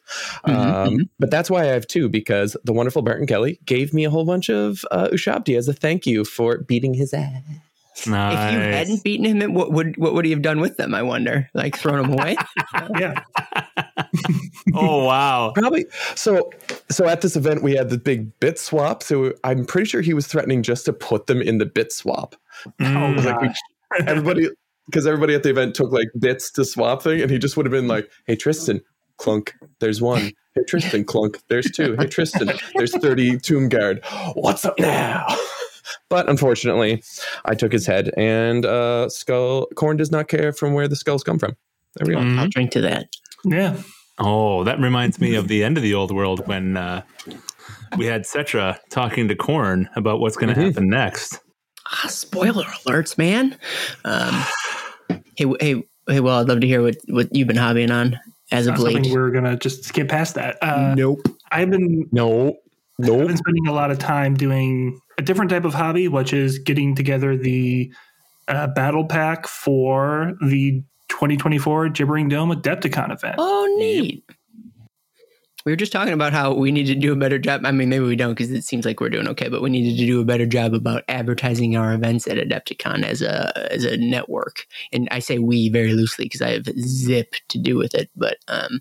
Mhm, 0.46 0.52
um, 0.52 0.98
mhm. 0.98 1.08
But 1.18 1.30
that's 1.30 1.50
why 1.50 1.62
I 1.62 1.66
have 1.66 1.86
two 1.86 2.10
because 2.10 2.56
the 2.62 2.74
wonderful 2.74 3.00
Barton 3.00 3.26
Kelly 3.26 3.58
gave 3.64 3.94
me 3.94 4.04
a 4.04 4.10
whole 4.10 4.26
bunch 4.26 4.50
of 4.50 4.84
uh, 4.90 5.08
Ushabti 5.08 5.56
as 5.56 5.66
a 5.66 5.72
thank 5.72 6.06
you 6.06 6.24
for 6.24 6.58
beating 6.58 6.92
his 6.92 7.14
ass. 7.14 7.42
Nice. 8.06 8.54
If 8.54 8.54
you 8.54 8.60
hadn't 8.72 9.04
beaten 9.04 9.24
him, 9.42 9.52
what 9.54 9.72
would 9.72 9.96
what 9.96 10.14
would 10.14 10.24
he 10.24 10.30
have 10.30 10.42
done 10.42 10.60
with 10.60 10.76
them? 10.76 10.94
I 10.94 11.02
wonder. 11.02 11.48
Like 11.54 11.76
thrown 11.76 12.02
them 12.02 12.12
away? 12.18 12.36
Yeah. 12.98 13.22
oh 14.74 15.04
wow. 15.04 15.52
Probably. 15.54 15.86
So, 16.14 16.50
so 16.90 17.06
at 17.06 17.20
this 17.20 17.36
event, 17.36 17.62
we 17.62 17.74
had 17.74 17.90
the 17.90 17.98
big 17.98 18.38
bit 18.40 18.58
swap. 18.58 19.02
So 19.02 19.32
I'm 19.44 19.64
pretty 19.64 19.86
sure 19.88 20.00
he 20.00 20.14
was 20.14 20.26
threatening 20.26 20.62
just 20.62 20.84
to 20.86 20.92
put 20.92 21.26
them 21.26 21.40
in 21.42 21.58
the 21.58 21.66
bit 21.66 21.92
swap. 21.92 22.34
Oh, 22.66 22.70
Mm. 22.80 23.24
Like 23.24 23.40
we, 23.40 23.48
everybody, 24.06 24.48
because 24.86 25.06
everybody 25.06 25.34
at 25.34 25.42
the 25.42 25.50
event 25.50 25.74
took 25.74 25.92
like 25.92 26.08
bits 26.18 26.50
to 26.52 26.64
swap 26.64 27.02
thing, 27.02 27.20
and 27.20 27.30
he 27.30 27.38
just 27.38 27.56
would 27.56 27.66
have 27.66 27.72
been 27.72 27.88
like, 27.88 28.10
"Hey 28.26 28.36
Tristan, 28.36 28.80
clunk. 29.18 29.54
There's 29.80 30.00
one. 30.00 30.32
Hey 30.54 30.62
Tristan, 30.66 31.04
clunk. 31.04 31.38
There's 31.48 31.70
two. 31.70 31.96
Hey 31.98 32.06
Tristan, 32.06 32.50
there's 32.74 32.96
thirty 32.96 33.38
Tomb 33.38 33.68
Guard. 33.68 34.00
What's 34.34 34.64
up 34.64 34.78
now?" 34.78 35.26
But 36.10 36.28
unfortunately, 36.28 37.02
I 37.46 37.54
took 37.54 37.72
his 37.72 37.86
head, 37.86 38.10
and 38.18 38.66
uh, 38.66 39.08
skull 39.08 39.66
Khorne 39.76 39.96
does 39.96 40.10
not 40.10 40.28
care 40.28 40.52
from 40.52 40.74
where 40.74 40.88
the 40.88 40.96
skulls 40.96 41.22
come 41.24 41.38
from. 41.38 41.56
There 41.96 42.06
we 42.06 42.14
go. 42.14 42.20
Mhm. 42.20 42.38
I'll 42.38 42.48
drink 42.48 42.70
to 42.72 42.80
that. 42.82 43.06
yeah. 43.44 43.76
Oh, 44.18 44.64
that 44.64 44.78
reminds 44.78 45.18
me 45.18 45.34
of 45.34 45.48
the 45.48 45.64
end 45.64 45.78
of 45.78 45.82
the 45.82 45.94
old 45.94 46.14
world 46.14 46.46
when 46.46 46.76
uh, 46.76 47.00
we 47.96 48.04
had 48.04 48.24
Settra 48.24 48.76
talking 48.90 49.28
to 49.28 49.34
Khorne 49.34 49.88
about 49.96 50.20
what's 50.20 50.36
going 50.36 50.54
to 50.54 50.60
Mhm. 50.60 50.64
happen 50.66 50.88
next. 50.90 51.40
Ah, 51.86 52.06
spoiler 52.08 52.64
alerts, 52.64 53.16
man. 53.16 53.56
Um, 54.04 54.42
hey, 55.36 55.46
hey, 55.60 55.82
hey. 56.06 56.20
Well, 56.20 56.38
I'd 56.40 56.48
love 56.48 56.60
to 56.60 56.66
hear 56.66 56.82
what 56.82 56.96
what 57.08 57.34
you've 57.34 57.48
been 57.48 57.56
hobbying 57.56 57.90
on 57.90 58.18
as 58.52 58.66
of 58.66 58.72
Not 58.74 58.80
something 58.82 59.04
late. 59.04 59.12
we're 59.12 59.30
gonna 59.30 59.56
just 59.56 59.84
skip 59.84 60.08
past 60.08 60.34
that. 60.34 60.58
Uh, 60.62 60.94
nope. 60.96 61.20
I've 61.50 61.70
been 61.70 62.06
No, 62.12 62.56
I've 63.02 63.26
been 63.26 63.36
spending 63.36 63.66
a 63.68 63.72
lot 63.72 63.90
of 63.90 63.98
time 63.98 64.34
doing 64.34 65.00
a 65.18 65.22
different 65.22 65.50
type 65.50 65.64
of 65.64 65.74
hobby, 65.74 66.08
which 66.08 66.32
is 66.32 66.58
getting 66.58 66.94
together 66.94 67.36
the 67.36 67.92
uh, 68.48 68.66
battle 68.68 69.04
pack 69.04 69.46
for 69.46 70.34
the 70.46 70.82
2024 71.08 71.90
Gibbering 71.90 72.28
Dome 72.28 72.50
Adepticon 72.50 73.12
event. 73.12 73.36
Oh, 73.38 73.76
neat. 73.78 74.24
We 75.66 75.72
were 75.72 75.76
just 75.76 75.92
talking 75.92 76.14
about 76.14 76.32
how 76.32 76.54
we 76.54 76.72
need 76.72 76.86
to 76.86 76.94
do 76.94 77.12
a 77.12 77.16
better 77.16 77.38
job. 77.38 77.66
I 77.66 77.72
mean, 77.72 77.90
maybe 77.90 78.04
we 78.06 78.16
don't 78.16 78.30
because 78.30 78.50
it 78.50 78.64
seems 78.64 78.86
like 78.86 78.98
we're 78.98 79.10
doing 79.10 79.28
okay, 79.28 79.48
but 79.48 79.60
we 79.60 79.68
needed 79.68 79.98
to 79.98 80.06
do 80.06 80.20
a 80.20 80.24
better 80.24 80.46
job 80.46 80.72
about 80.72 81.04
advertising 81.08 81.76
our 81.76 81.92
events 81.92 82.26
at 82.26 82.38
Adepticon 82.38 83.04
as 83.04 83.20
a 83.20 83.70
as 83.70 83.84
a 83.84 83.98
network. 83.98 84.66
And 84.90 85.06
I 85.10 85.18
say 85.18 85.38
we 85.38 85.68
very 85.68 85.92
loosely 85.92 86.24
because 86.24 86.40
I 86.40 86.52
have 86.52 86.64
zip 86.78 87.34
to 87.48 87.58
do 87.58 87.76
with 87.76 87.94
it. 87.94 88.08
But 88.16 88.38
um, 88.48 88.80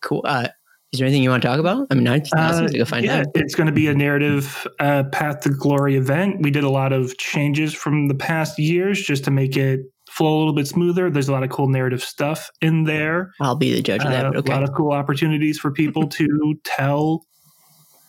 cool. 0.00 0.22
Uh, 0.24 0.48
is 0.92 0.98
there 0.98 1.06
anything 1.06 1.22
you 1.22 1.30
want 1.30 1.42
to 1.42 1.48
talk 1.48 1.60
about? 1.60 1.86
I 1.90 1.94
mean, 1.94 2.08
I 2.08 2.20
Uh, 2.36 2.52
seems 2.58 2.72
like 2.72 2.80
a 2.82 2.86
fine 2.86 3.04
yeah, 3.04 3.18
time. 3.22 3.26
it's 3.34 3.54
going 3.54 3.68
to 3.68 3.72
be 3.72 3.86
a 3.86 3.94
narrative 3.94 4.66
uh, 4.80 5.04
path 5.12 5.40
to 5.42 5.50
glory 5.50 5.96
event. 5.96 6.42
We 6.42 6.50
did 6.50 6.64
a 6.64 6.70
lot 6.70 6.92
of 6.92 7.16
changes 7.18 7.72
from 7.74 8.08
the 8.08 8.14
past 8.14 8.58
years 8.58 9.00
just 9.00 9.22
to 9.24 9.30
make 9.30 9.56
it 9.56 9.80
flow 10.10 10.36
a 10.36 10.38
little 10.38 10.52
bit 10.52 10.66
smoother. 10.66 11.08
There's 11.08 11.28
a 11.28 11.32
lot 11.32 11.44
of 11.44 11.50
cool 11.50 11.68
narrative 11.68 12.02
stuff 12.02 12.50
in 12.60 12.84
there. 12.84 13.30
I'll 13.40 13.54
be 13.54 13.72
the 13.72 13.82
judge 13.82 14.04
of 14.04 14.10
that. 14.10 14.26
Uh, 14.26 14.30
But 14.32 14.48
A 14.48 14.50
lot 14.50 14.62
of 14.64 14.72
cool 14.74 14.90
opportunities 14.90 15.58
for 15.58 15.70
people 15.70 16.08
to 16.08 16.58
tell 16.64 17.24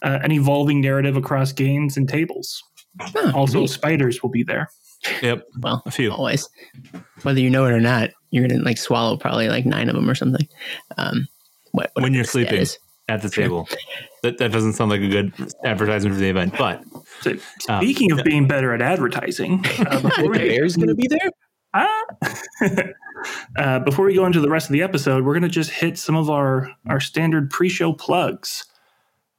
uh, 0.02 0.18
an 0.24 0.32
evolving 0.32 0.82
narrative 0.82 1.16
across 1.16 1.52
games 1.54 1.98
and 1.98 2.10
tables. 2.10 2.64
Huh, 3.00 3.32
Also, 3.36 3.60
neat. 3.62 3.70
spiders 3.70 4.24
will 4.24 4.32
be 4.32 4.42
there. 4.44 4.68
Yep, 5.22 5.44
well, 5.60 5.82
a 5.86 5.92
few. 5.92 6.12
always. 6.12 6.50
Whether 7.22 7.40
you 7.40 7.50
know 7.52 7.66
it 7.66 7.72
or 7.72 7.80
not, 7.80 8.10
you're 8.32 8.48
gonna 8.48 8.62
like 8.64 8.78
swallow 8.80 9.18
probably 9.18 9.50
like 9.50 9.66
nine 9.68 9.88
of 9.90 9.96
them 9.96 10.10
or 10.10 10.16
something. 10.16 10.48
Um, 10.98 11.28
what, 11.72 11.92
When 11.96 12.14
you're 12.14 12.24
sleeping. 12.24 12.60
is. 12.62 12.78
at 13.08 13.22
the 13.22 13.30
table. 13.30 13.68
That 14.24 14.38
that 14.38 14.52
doesn't 14.52 14.74
sound 14.74 14.92
like 14.92 15.02
a 15.02 15.08
good 15.10 15.34
advertisement 15.66 16.16
for 16.16 16.22
the 16.22 16.30
event, 16.30 16.54
but 16.58 16.84
So, 17.22 17.32
Um, 17.70 17.82
speaking 17.82 18.12
of 18.12 18.24
being 18.24 18.48
better 18.48 18.74
at 18.74 18.82
advertising, 18.82 19.66
uh, 19.80 20.02
before, 20.02 20.24
The 20.24 20.30
we, 20.30 20.38
bear's 20.38 20.76
going 20.78 20.88
to 20.90 20.96
be 20.96 21.08
there. 21.08 21.32
Ah. 21.74 22.04
uh, 23.58 23.80
before 23.80 24.06
we 24.06 24.14
go 24.16 24.26
into 24.26 24.40
the 24.40 24.50
rest 24.50 24.68
of 24.70 24.74
the 24.74 24.82
episode, 24.84 25.24
we're 25.26 25.34
going 25.34 25.44
to 25.44 25.50
just 25.50 25.72
hit 25.72 25.98
some 25.98 26.16
of 26.16 26.30
our, 26.30 26.70
our 26.88 27.00
standard 27.00 27.50
pre 27.50 27.70
show 27.70 27.94
plugs. 27.94 28.66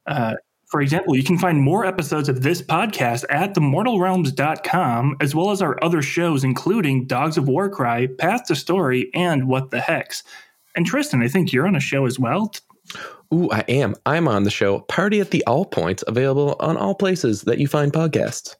Uh, 0.05 0.35
for 0.67 0.81
example, 0.81 1.15
you 1.15 1.23
can 1.23 1.37
find 1.37 1.61
more 1.61 1.85
episodes 1.85 2.27
of 2.29 2.41
this 2.41 2.61
podcast 2.61 3.25
at 3.29 3.53
themortalrealms.com, 3.53 5.17
as 5.21 5.35
well 5.35 5.51
as 5.51 5.61
our 5.61 5.77
other 5.83 6.01
shows, 6.01 6.43
including 6.43 7.05
Dogs 7.05 7.37
of 7.37 7.47
Warcry, 7.47 8.07
Path 8.07 8.45
to 8.45 8.55
Story, 8.55 9.11
and 9.13 9.47
What 9.47 9.69
the 9.71 9.79
Hex. 9.81 10.23
And 10.75 10.85
Tristan, 10.85 11.21
I 11.21 11.27
think 11.27 11.53
you're 11.53 11.67
on 11.67 11.75
a 11.75 11.79
show 11.79 12.05
as 12.05 12.17
well. 12.19 12.51
Ooh, 13.33 13.49
I 13.51 13.63
am. 13.67 13.95
I'm 14.05 14.27
on 14.27 14.43
the 14.43 14.49
show 14.51 14.79
Party 14.81 15.19
at 15.19 15.31
the 15.31 15.43
All 15.45 15.65
Points, 15.65 16.03
available 16.07 16.55
on 16.59 16.77
all 16.77 16.95
places 16.95 17.41
that 17.43 17.57
you 17.57 17.67
find 17.67 17.91
podcasts. 17.93 18.55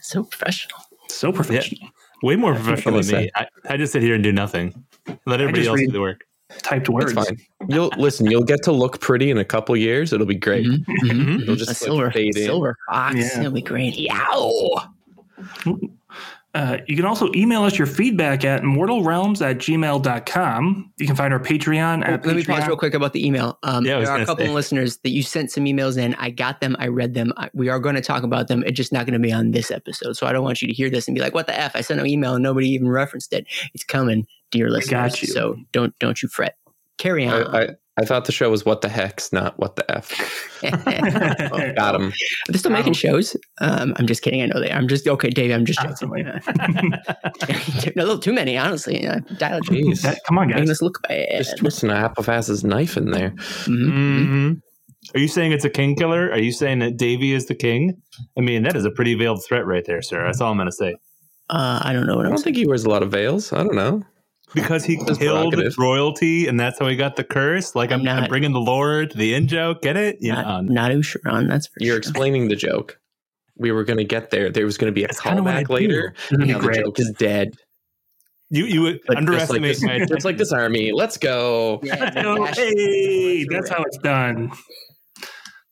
So 0.00 0.24
professional. 0.24 0.78
So 1.08 1.32
professional. 1.32 1.88
way 2.22 2.36
more 2.36 2.52
what 2.52 2.62
professional 2.62 3.02
than 3.02 3.22
me. 3.24 3.30
I, 3.34 3.46
I 3.68 3.76
just 3.76 3.92
sit 3.92 4.02
here 4.02 4.14
and 4.14 4.24
do 4.24 4.32
nothing. 4.32 4.84
Let 5.26 5.40
everybody 5.40 5.66
else 5.66 5.78
read- 5.78 5.86
do 5.86 5.92
the 5.92 6.00
work. 6.00 6.24
Typed 6.62 6.88
words. 6.88 7.12
It's 7.12 7.26
fine. 7.28 7.38
You'll 7.68 7.92
listen. 7.96 8.26
You'll 8.28 8.42
get 8.42 8.64
to 8.64 8.72
look 8.72 9.00
pretty 9.00 9.30
in 9.30 9.38
a 9.38 9.44
couple 9.44 9.76
years. 9.76 10.12
It'll 10.12 10.26
be 10.26 10.34
great. 10.34 10.66
Mhm, 10.66 10.84
mhm. 10.84 11.10
Mhm. 11.10 11.42
It'll 11.42 11.54
A 11.54 11.56
just 11.56 11.68
like, 11.70 11.76
silver, 11.76 12.10
fade 12.10 12.36
in. 12.36 12.42
silver 12.44 12.76
fox. 12.90 13.14
Yeah. 13.16 13.36
That'll 13.36 13.52
be 13.52 13.62
great. 13.62 13.96
Yow! 13.96 14.80
Uh, 16.52 16.78
you 16.88 16.96
can 16.96 17.04
also 17.04 17.30
email 17.34 17.62
us 17.62 17.78
your 17.78 17.86
feedback 17.86 18.44
at 18.44 18.62
mortalrealms 18.62 19.40
at 19.40 19.58
gmail.com. 19.58 20.92
You 20.98 21.06
can 21.06 21.14
find 21.16 21.32
our 21.32 21.38
Patreon 21.38 22.02
Oh, 22.06 22.14
at 22.14 22.26
let 22.26 22.36
me 22.36 22.44
pause 22.44 22.66
real 22.66 22.76
quick 22.76 22.94
about 22.94 23.12
the 23.12 23.24
email. 23.24 23.58
Um, 23.62 23.84
Yeah, 23.84 24.00
there 24.00 24.10
are 24.10 24.18
a 24.20 24.26
couple 24.26 24.44
say. 24.44 24.48
of 24.48 24.54
listeners 24.54 24.96
that 24.98 25.10
you 25.10 25.22
sent 25.22 25.50
some 25.52 25.64
emails 25.64 25.96
in. 25.96 26.14
I 26.16 26.30
got 26.30 26.60
them. 26.60 26.74
I 26.78 26.88
read 26.88 27.14
them. 27.14 27.32
I, 27.36 27.50
we 27.54 27.68
are 27.68 27.78
going 27.78 27.94
to 27.94 28.00
talk 28.00 28.22
about 28.24 28.48
them. 28.48 28.64
It's 28.66 28.76
just 28.76 28.92
not 28.92 29.06
going 29.06 29.14
to 29.14 29.20
be 29.20 29.32
on 29.32 29.52
this 29.52 29.70
episode. 29.70 30.16
So 30.16 30.26
I 30.26 30.32
don't 30.32 30.42
want 30.44 30.60
you 30.60 30.68
to 30.68 30.74
hear 30.74 30.90
this 30.90 31.06
and 31.06 31.14
be 31.14 31.20
like, 31.20 31.34
"What 31.34 31.46
the 31.46 31.56
f?" 31.58 31.76
I 31.76 31.82
sent 31.82 32.00
an 32.00 32.06
email 32.06 32.34
and 32.34 32.42
nobody 32.42 32.68
even 32.70 32.88
referenced 32.88 33.32
it. 33.32 33.46
It's 33.74 33.84
coming, 33.84 34.26
dear 34.50 34.70
listeners. 34.70 34.90
got 34.90 35.22
you. 35.22 35.28
So 35.28 35.56
don't 35.72 35.96
don't 36.00 36.20
you 36.22 36.28
fret. 36.28 36.56
Carry 36.98 37.26
on. 37.26 37.46
I, 37.54 37.62
I, 37.62 37.68
I 38.00 38.04
thought 38.04 38.24
the 38.24 38.32
show 38.32 38.50
was 38.50 38.64
What 38.64 38.80
the 38.80 38.88
Hex, 38.88 39.32
not 39.32 39.58
What 39.58 39.76
the 39.76 39.90
F. 39.90 40.10
Got 41.76 41.94
him. 42.00 42.12
They're 42.48 42.58
still 42.58 42.70
making 42.70 42.94
shows. 42.94 43.36
Um, 43.60 43.94
I'm 43.96 44.06
just 44.06 44.22
kidding. 44.22 44.42
I 44.42 44.46
know 44.46 44.60
they. 44.60 44.70
are. 44.70 44.76
I'm 44.78 44.88
just 44.88 45.06
okay, 45.06 45.28
Dave. 45.30 45.50
I'm 45.52 45.64
just 45.66 45.78
Constantly. 45.80 46.22
joking. 46.24 46.92
a 47.86 47.92
little 47.96 48.18
too 48.18 48.32
many, 48.32 48.56
honestly. 48.56 49.06
Uh, 49.06 49.20
dial 49.38 49.58
it 49.58 49.64
Jeez. 49.64 50.02
That- 50.02 50.20
come 50.26 50.38
on, 50.38 50.48
Making 50.48 50.62
guys. 50.64 50.70
us 50.70 50.82
look 50.82 51.02
bad. 51.06 51.28
Just 51.38 51.58
twisting 51.58 51.90
Applefast's 51.90 52.64
knife 52.64 52.96
in 52.96 53.10
there. 53.10 53.30
Mhm. 53.30 54.26
hmm 54.26 54.52
Are 55.14 55.20
you 55.20 55.28
saying 55.28 55.52
it's 55.52 55.64
a 55.64 55.70
king 55.70 55.94
killer? 55.96 56.30
Are 56.30 56.38
you 56.38 56.52
saying 56.52 56.78
that 56.80 56.96
Davy 56.96 57.32
is 57.32 57.46
the 57.46 57.54
king? 57.54 58.00
I 58.38 58.40
mean, 58.40 58.62
that 58.62 58.76
is 58.76 58.84
a 58.84 58.90
pretty 58.90 59.14
veiled 59.14 59.44
threat 59.44 59.66
right 59.66 59.84
there, 59.86 60.02
sir. 60.02 60.24
That's 60.24 60.40
all 60.40 60.50
I'm 60.50 60.56
going 60.56 60.68
to 60.68 60.72
say. 60.72 60.94
Uh, 61.48 61.80
I 61.82 61.92
don't 61.92 62.06
know 62.06 62.16
what 62.16 62.26
I 62.26 62.28
I'm 62.28 62.32
don't 62.34 62.38
saying. 62.38 62.54
think 62.54 62.56
he 62.58 62.66
wears 62.66 62.84
a 62.84 62.88
lot 62.90 63.02
of 63.02 63.10
veils. 63.10 63.52
I 63.52 63.58
don't 63.64 63.74
know. 63.74 64.02
Because 64.54 64.84
he 64.84 64.96
That's 65.06 65.18
killed 65.18 65.52
prerogative. 65.52 65.78
royalty, 65.78 66.46
and 66.48 66.58
that's 66.58 66.78
how 66.78 66.88
he 66.88 66.96
got 66.96 67.16
the 67.16 67.24
curse. 67.24 67.74
Like 67.74 67.92
I'm, 67.92 68.00
I'm 68.02 68.08
I'm 68.08 68.20
not- 68.22 68.28
bringing 68.28 68.52
the 68.52 68.60
lore 68.60 69.06
to 69.06 69.16
the 69.16 69.34
in 69.34 69.46
joke. 69.48 69.82
Get 69.82 69.96
it? 69.96 70.18
You 70.20 70.32
Not, 70.32 70.64
know, 70.64 70.72
not 70.74 70.90
Usheron, 70.90 71.48
that's 71.48 71.66
for 71.68 71.74
You're 71.80 71.94
sure. 71.94 71.98
explaining 71.98 72.48
the 72.48 72.56
joke. 72.56 72.98
We 73.56 73.72
were 73.72 73.84
going 73.84 73.98
to 73.98 74.04
get 74.04 74.30
there. 74.30 74.50
There 74.50 74.64
was 74.64 74.78
going 74.78 74.90
to 74.90 74.94
be 74.94 75.04
a 75.04 75.06
That's 75.06 75.20
kinda 75.20 75.42
what 75.42 75.54
I 75.54 75.64
callback 75.64 75.68
later. 75.68 76.14
Isn't 76.32 76.42
it 76.44 76.46
Now 76.46 76.58
the 76.58 76.64
great? 76.66 76.84
joke 76.84 76.98
is 76.98 77.12
dead. 77.18 77.54
you 78.48 78.64
you 78.64 78.82
But 78.82 78.96
just 78.96 79.08
like, 79.08 79.18
underestimate 79.18 79.62
this, 79.74 79.82
my 79.82 79.98
just 80.06 80.24
like 80.24 80.36
this 80.38 80.52
army. 80.52 80.92
Let's 80.92 81.16
go. 81.18 81.78
Yeah, 81.82 82.10
hey, 82.54 83.44
that's 83.50 83.68
how 83.68 83.82
it's 83.84 83.98
done. 83.98 84.50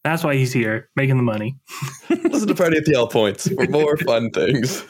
That's 0.05 0.23
why 0.23 0.37
he's 0.37 0.53
here, 0.53 0.89
making 0.97 1.17
the 1.17 1.23
money. 1.23 1.57
Listen 2.09 2.47
to 2.49 2.55
Party 2.55 2.77
at 2.79 2.85
the 2.85 2.95
All 2.95 3.09
Points 3.09 3.49
for 3.49 3.67
more 3.69 3.97
fun 3.99 4.31
things. 4.31 4.83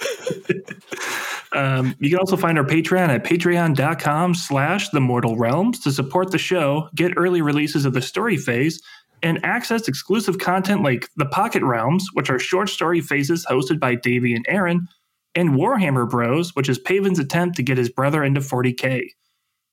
Um, 1.52 1.94
you 1.98 2.10
can 2.10 2.18
also 2.18 2.36
find 2.36 2.58
our 2.58 2.64
Patreon 2.64 3.08
at 3.08 3.24
patreon.com 3.24 4.34
slash 4.34 4.88
the 4.90 5.00
mortal 5.00 5.36
realms 5.36 5.80
to 5.80 5.92
support 5.92 6.30
the 6.30 6.38
show, 6.38 6.88
get 6.94 7.12
early 7.16 7.40
releases 7.40 7.84
of 7.84 7.94
the 7.94 8.02
story 8.02 8.36
phase, 8.36 8.82
and 9.22 9.44
access 9.44 9.88
exclusive 9.88 10.38
content 10.38 10.82
like 10.82 11.08
the 11.16 11.26
Pocket 11.26 11.62
Realms, 11.62 12.06
which 12.12 12.30
are 12.30 12.38
short 12.38 12.68
story 12.68 13.00
phases 13.00 13.46
hosted 13.46 13.80
by 13.80 13.94
Davy 13.94 14.34
and 14.34 14.44
Aaron, 14.48 14.86
and 15.34 15.50
Warhammer 15.50 16.08
Bros, 16.08 16.54
which 16.54 16.68
is 16.68 16.78
Paven's 16.78 17.18
attempt 17.18 17.56
to 17.56 17.62
get 17.62 17.78
his 17.78 17.90
brother 17.90 18.22
into 18.22 18.40
40k. 18.40 19.08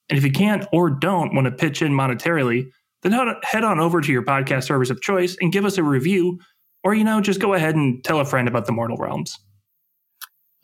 And 0.09 0.17
if 0.17 0.23
you 0.23 0.31
can't 0.31 0.65
or 0.71 0.89
don't 0.89 1.33
want 1.33 1.45
to 1.45 1.51
pitch 1.51 1.81
in 1.81 1.91
monetarily, 1.91 2.69
then 3.01 3.11
head- 3.43 3.63
on 3.63 3.79
over 3.79 4.01
to 4.01 4.11
your 4.11 4.23
podcast 4.23 4.65
service 4.65 4.89
of 4.89 5.01
choice 5.01 5.37
and 5.41 5.51
give 5.51 5.65
us 5.65 5.77
a 5.77 5.83
review, 5.83 6.39
or 6.83 6.93
you 6.93 7.03
know, 7.03 7.21
just 7.21 7.39
go 7.39 7.53
ahead 7.53 7.75
and 7.75 8.03
tell 8.03 8.19
a 8.19 8.25
friend 8.25 8.47
about 8.47 8.65
the 8.65 8.71
Mortal 8.71 8.97
Realms. 8.97 9.37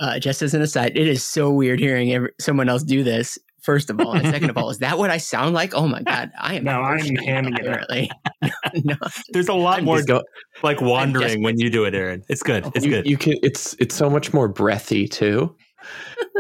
Uh, 0.01 0.19
just 0.19 0.41
as 0.41 0.53
an 0.53 0.61
aside, 0.61 0.97
it 0.97 1.07
is 1.07 1.23
so 1.23 1.51
weird 1.51 1.79
hearing 1.79 2.11
every, 2.11 2.31
someone 2.39 2.67
else 2.67 2.83
do 2.83 3.03
this. 3.03 3.37
First 3.61 3.91
of 3.91 3.99
all, 3.99 4.13
and 4.13 4.25
second 4.27 4.49
of 4.49 4.57
all, 4.57 4.71
is 4.71 4.79
that 4.79 4.97
what 4.97 5.11
I 5.11 5.17
sound 5.17 5.53
like? 5.53 5.75
Oh 5.75 5.87
my 5.87 6.01
god, 6.01 6.31
I 6.39 6.55
am. 6.55 6.63
No, 6.63 6.81
I'm 6.81 6.99
hamming 6.99 7.53
it 7.59 7.67
apparently. 7.67 8.09
no, 8.83 8.95
There's 9.29 9.49
a 9.49 9.53
lot 9.53 9.77
I'm 9.77 9.85
more 9.85 9.97
Just 9.97 10.07
go- 10.07 10.23
like 10.63 10.81
wandering 10.81 11.25
desperate. 11.27 11.43
when 11.43 11.59
you 11.59 11.69
do 11.69 11.85
it, 11.85 11.93
Aaron. 11.93 12.23
It's 12.27 12.41
good. 12.41 12.65
It's 12.73 12.83
you, 12.83 12.91
good. 12.91 13.05
you 13.05 13.17
can. 13.17 13.35
It's 13.43 13.75
it's 13.79 13.93
so 13.93 14.09
much 14.09 14.33
more 14.33 14.47
breathy 14.47 15.07
too. 15.07 15.55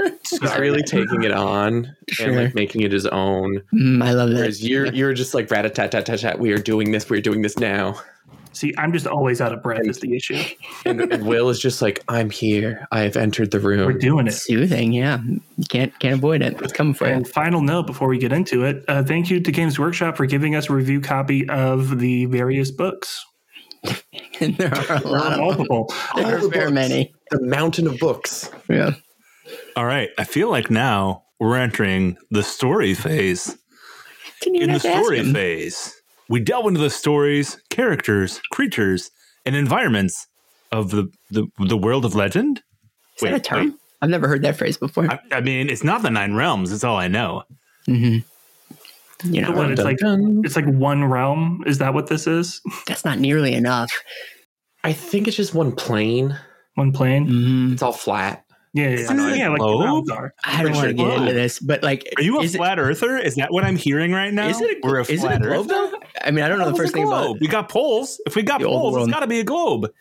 He's 0.31 0.57
really 0.57 0.81
taking 0.81 1.23
it 1.23 1.31
on 1.31 1.95
Sure. 2.09 2.27
and 2.29 2.35
like 2.37 2.55
making 2.55 2.81
it 2.81 2.91
his 2.91 3.05
own. 3.07 3.61
Mm, 3.73 4.03
I 4.03 4.13
love 4.13 4.29
that. 4.29 4.37
Whereas 4.37 4.67
you're 4.67 4.87
you're 4.87 5.13
just 5.13 5.35
like 5.35 5.51
rat 5.51 5.65
a 5.65 5.69
tat 5.69 5.91
tat 5.91 6.07
tat 6.07 6.19
tat. 6.19 6.39
We 6.39 6.51
are 6.53 6.57
doing 6.57 6.91
this. 6.91 7.07
We're 7.09 7.21
doing 7.21 7.43
this 7.43 7.59
now. 7.59 8.01
See, 8.61 8.73
I'm 8.77 8.93
just 8.93 9.07
always 9.07 9.41
out 9.41 9.51
of 9.53 9.63
breath 9.63 9.85
is 9.87 9.99
the 9.99 10.15
issue. 10.15 10.39
And, 10.85 11.01
and 11.01 11.25
Will 11.25 11.49
is 11.49 11.59
just 11.59 11.81
like, 11.81 12.03
I'm 12.07 12.29
here. 12.29 12.87
I 12.91 12.99
have 13.01 13.17
entered 13.17 13.49
the 13.51 13.59
room. 13.59 13.85
We're 13.87 13.93
doing 13.97 14.27
it. 14.27 14.31
soothing. 14.33 14.93
Yeah, 14.93 15.19
you 15.25 15.65
can't 15.67 15.97
can't 15.99 16.13
avoid 16.15 16.41
it. 16.43 16.61
It's 16.61 16.71
coming 16.73 16.93
for 16.93 17.07
you. 17.07 17.13
And 17.13 17.27
final 17.27 17.61
note 17.61 17.87
before 17.87 18.07
we 18.07 18.17
get 18.19 18.31
into 18.31 18.63
it, 18.65 18.85
uh, 18.87 19.03
thank 19.03 19.29
you 19.31 19.39
to 19.39 19.51
Games 19.51 19.79
Workshop 19.79 20.15
for 20.15 20.25
giving 20.27 20.55
us 20.55 20.69
a 20.69 20.73
review 20.73 21.01
copy 21.01 21.49
of 21.49 21.99
the 21.99 22.25
various 22.25 22.71
books. 22.71 23.25
And 24.39 24.57
there 24.57 24.73
are 24.73 24.97
a 24.97 24.99
There 25.01 25.11
lot 25.11 25.39
are 25.39 25.51
of 25.51 25.57
them. 25.57 25.67
multiple. 25.67 25.93
There 26.15 26.37
are 26.37 26.41
the 26.41 26.49
very 26.49 26.65
books. 26.65 26.73
many. 26.73 27.13
The 27.31 27.41
mountain 27.41 27.87
of 27.87 27.97
books. 27.99 28.49
Yeah. 28.69 28.91
All 29.75 29.85
right. 29.85 30.09
I 30.17 30.23
feel 30.23 30.49
like 30.49 30.69
now 30.71 31.25
we're 31.39 31.57
entering 31.57 32.17
the 32.31 32.41
story 32.43 32.93
phase. 32.95 33.57
Didn't 34.41 34.61
In 34.61 34.67
the 34.67 34.73
have 34.73 34.81
to 34.83 34.87
ask 34.89 34.97
story 35.03 35.31
phase, 35.33 36.00
we 36.31 36.39
delve 36.39 36.65
into 36.67 36.79
the 36.79 36.89
stories, 36.89 37.61
characters, 37.69 38.41
creatures, 38.51 39.11
and 39.45 39.55
environments 39.55 40.27
of 40.71 40.89
the 40.91 41.11
the, 41.29 41.45
the 41.59 41.77
world 41.77 42.05
of 42.05 42.15
legend. 42.15 42.63
Is 43.17 43.21
that 43.23 43.33
a 43.33 43.39
term? 43.39 43.65
wait. 43.65 43.73
I've 44.01 44.09
never 44.09 44.27
heard 44.27 44.41
that 44.41 44.55
phrase 44.55 44.77
before. 44.77 45.11
I, 45.11 45.19
I 45.31 45.41
mean, 45.41 45.69
it's 45.69 45.83
not 45.83 46.01
the 46.01 46.09
nine 46.09 46.33
realms. 46.33 46.71
It's 46.71 46.83
all 46.83 46.97
I 46.97 47.07
know. 47.07 47.43
hmm 47.85 48.17
You 49.23 49.41
know, 49.41 49.51
What, 49.51 49.69
it's 49.71 49.81
like 49.83 49.97
Dun. 49.97 50.41
it's 50.43 50.55
like 50.55 50.65
one 50.65 51.05
realm. 51.05 51.63
Is 51.67 51.77
that 51.79 51.93
what 51.93 52.07
this 52.07 52.25
is? 52.25 52.61
that's 52.87 53.05
not 53.05 53.19
nearly 53.19 53.53
enough. 53.53 53.91
I 54.83 54.93
think 54.93 55.27
it's 55.27 55.37
just 55.37 55.53
one 55.53 55.73
plane. 55.73 56.35
One 56.75 56.91
plane? 56.93 57.27
Mhm. 57.27 57.73
It's 57.73 57.81
all 57.83 57.91
flat. 57.91 58.43
Yeah, 58.73 58.83
yeah, 58.89 58.89
Isn't 58.95 59.17
yeah. 59.19 59.27
it 59.27 59.33
a 59.33 59.37
yeah 59.37 59.49
like 59.49 59.59
the 59.59 59.65
globe? 59.67 60.11
are. 60.11 60.33
I 60.45 60.63
don't 60.63 60.73
want 60.73 60.87
to 60.87 60.93
get 60.93 61.07
it's 61.07 61.19
into 61.21 61.33
this, 61.33 61.59
but 61.59 61.83
like, 61.83 62.07
Are 62.17 62.23
you 62.23 62.39
a 62.39 62.43
is 62.43 62.55
it- 62.55 62.57
flat 62.57 62.79
earther? 62.79 63.17
Is 63.17 63.35
that 63.35 63.51
what 63.51 63.63
I'm 63.65 63.75
hearing 63.75 64.13
right 64.13 64.33
now? 64.33 64.47
Is 64.47 64.61
it 64.61 64.77
a, 64.77 64.87
We're 64.87 64.99
a 64.99 65.01
is 65.01 65.23
it 65.23 65.31
a 65.31 65.39
globe 65.39 65.43
earther? 65.43 65.67
though? 65.67 65.91
I 66.23 66.31
mean, 66.31 66.45
I 66.45 66.47
don't 66.47 66.59
know 66.59 66.71
the 66.71 66.77
first 66.77 66.91
a 66.91 66.93
thing 66.93 67.05
globe? 67.05 67.31
about 67.31 67.41
We 67.41 67.47
got 67.47 67.67
poles. 67.69 68.21
If 68.25 68.35
we 68.35 68.43
got 68.43 68.61
The 68.61 68.67
poles, 68.67 68.95
it's 68.97 69.11
got 69.11 69.19
to 69.21 69.27
be 69.27 69.39
a 69.41 69.43
globe. 69.43 69.91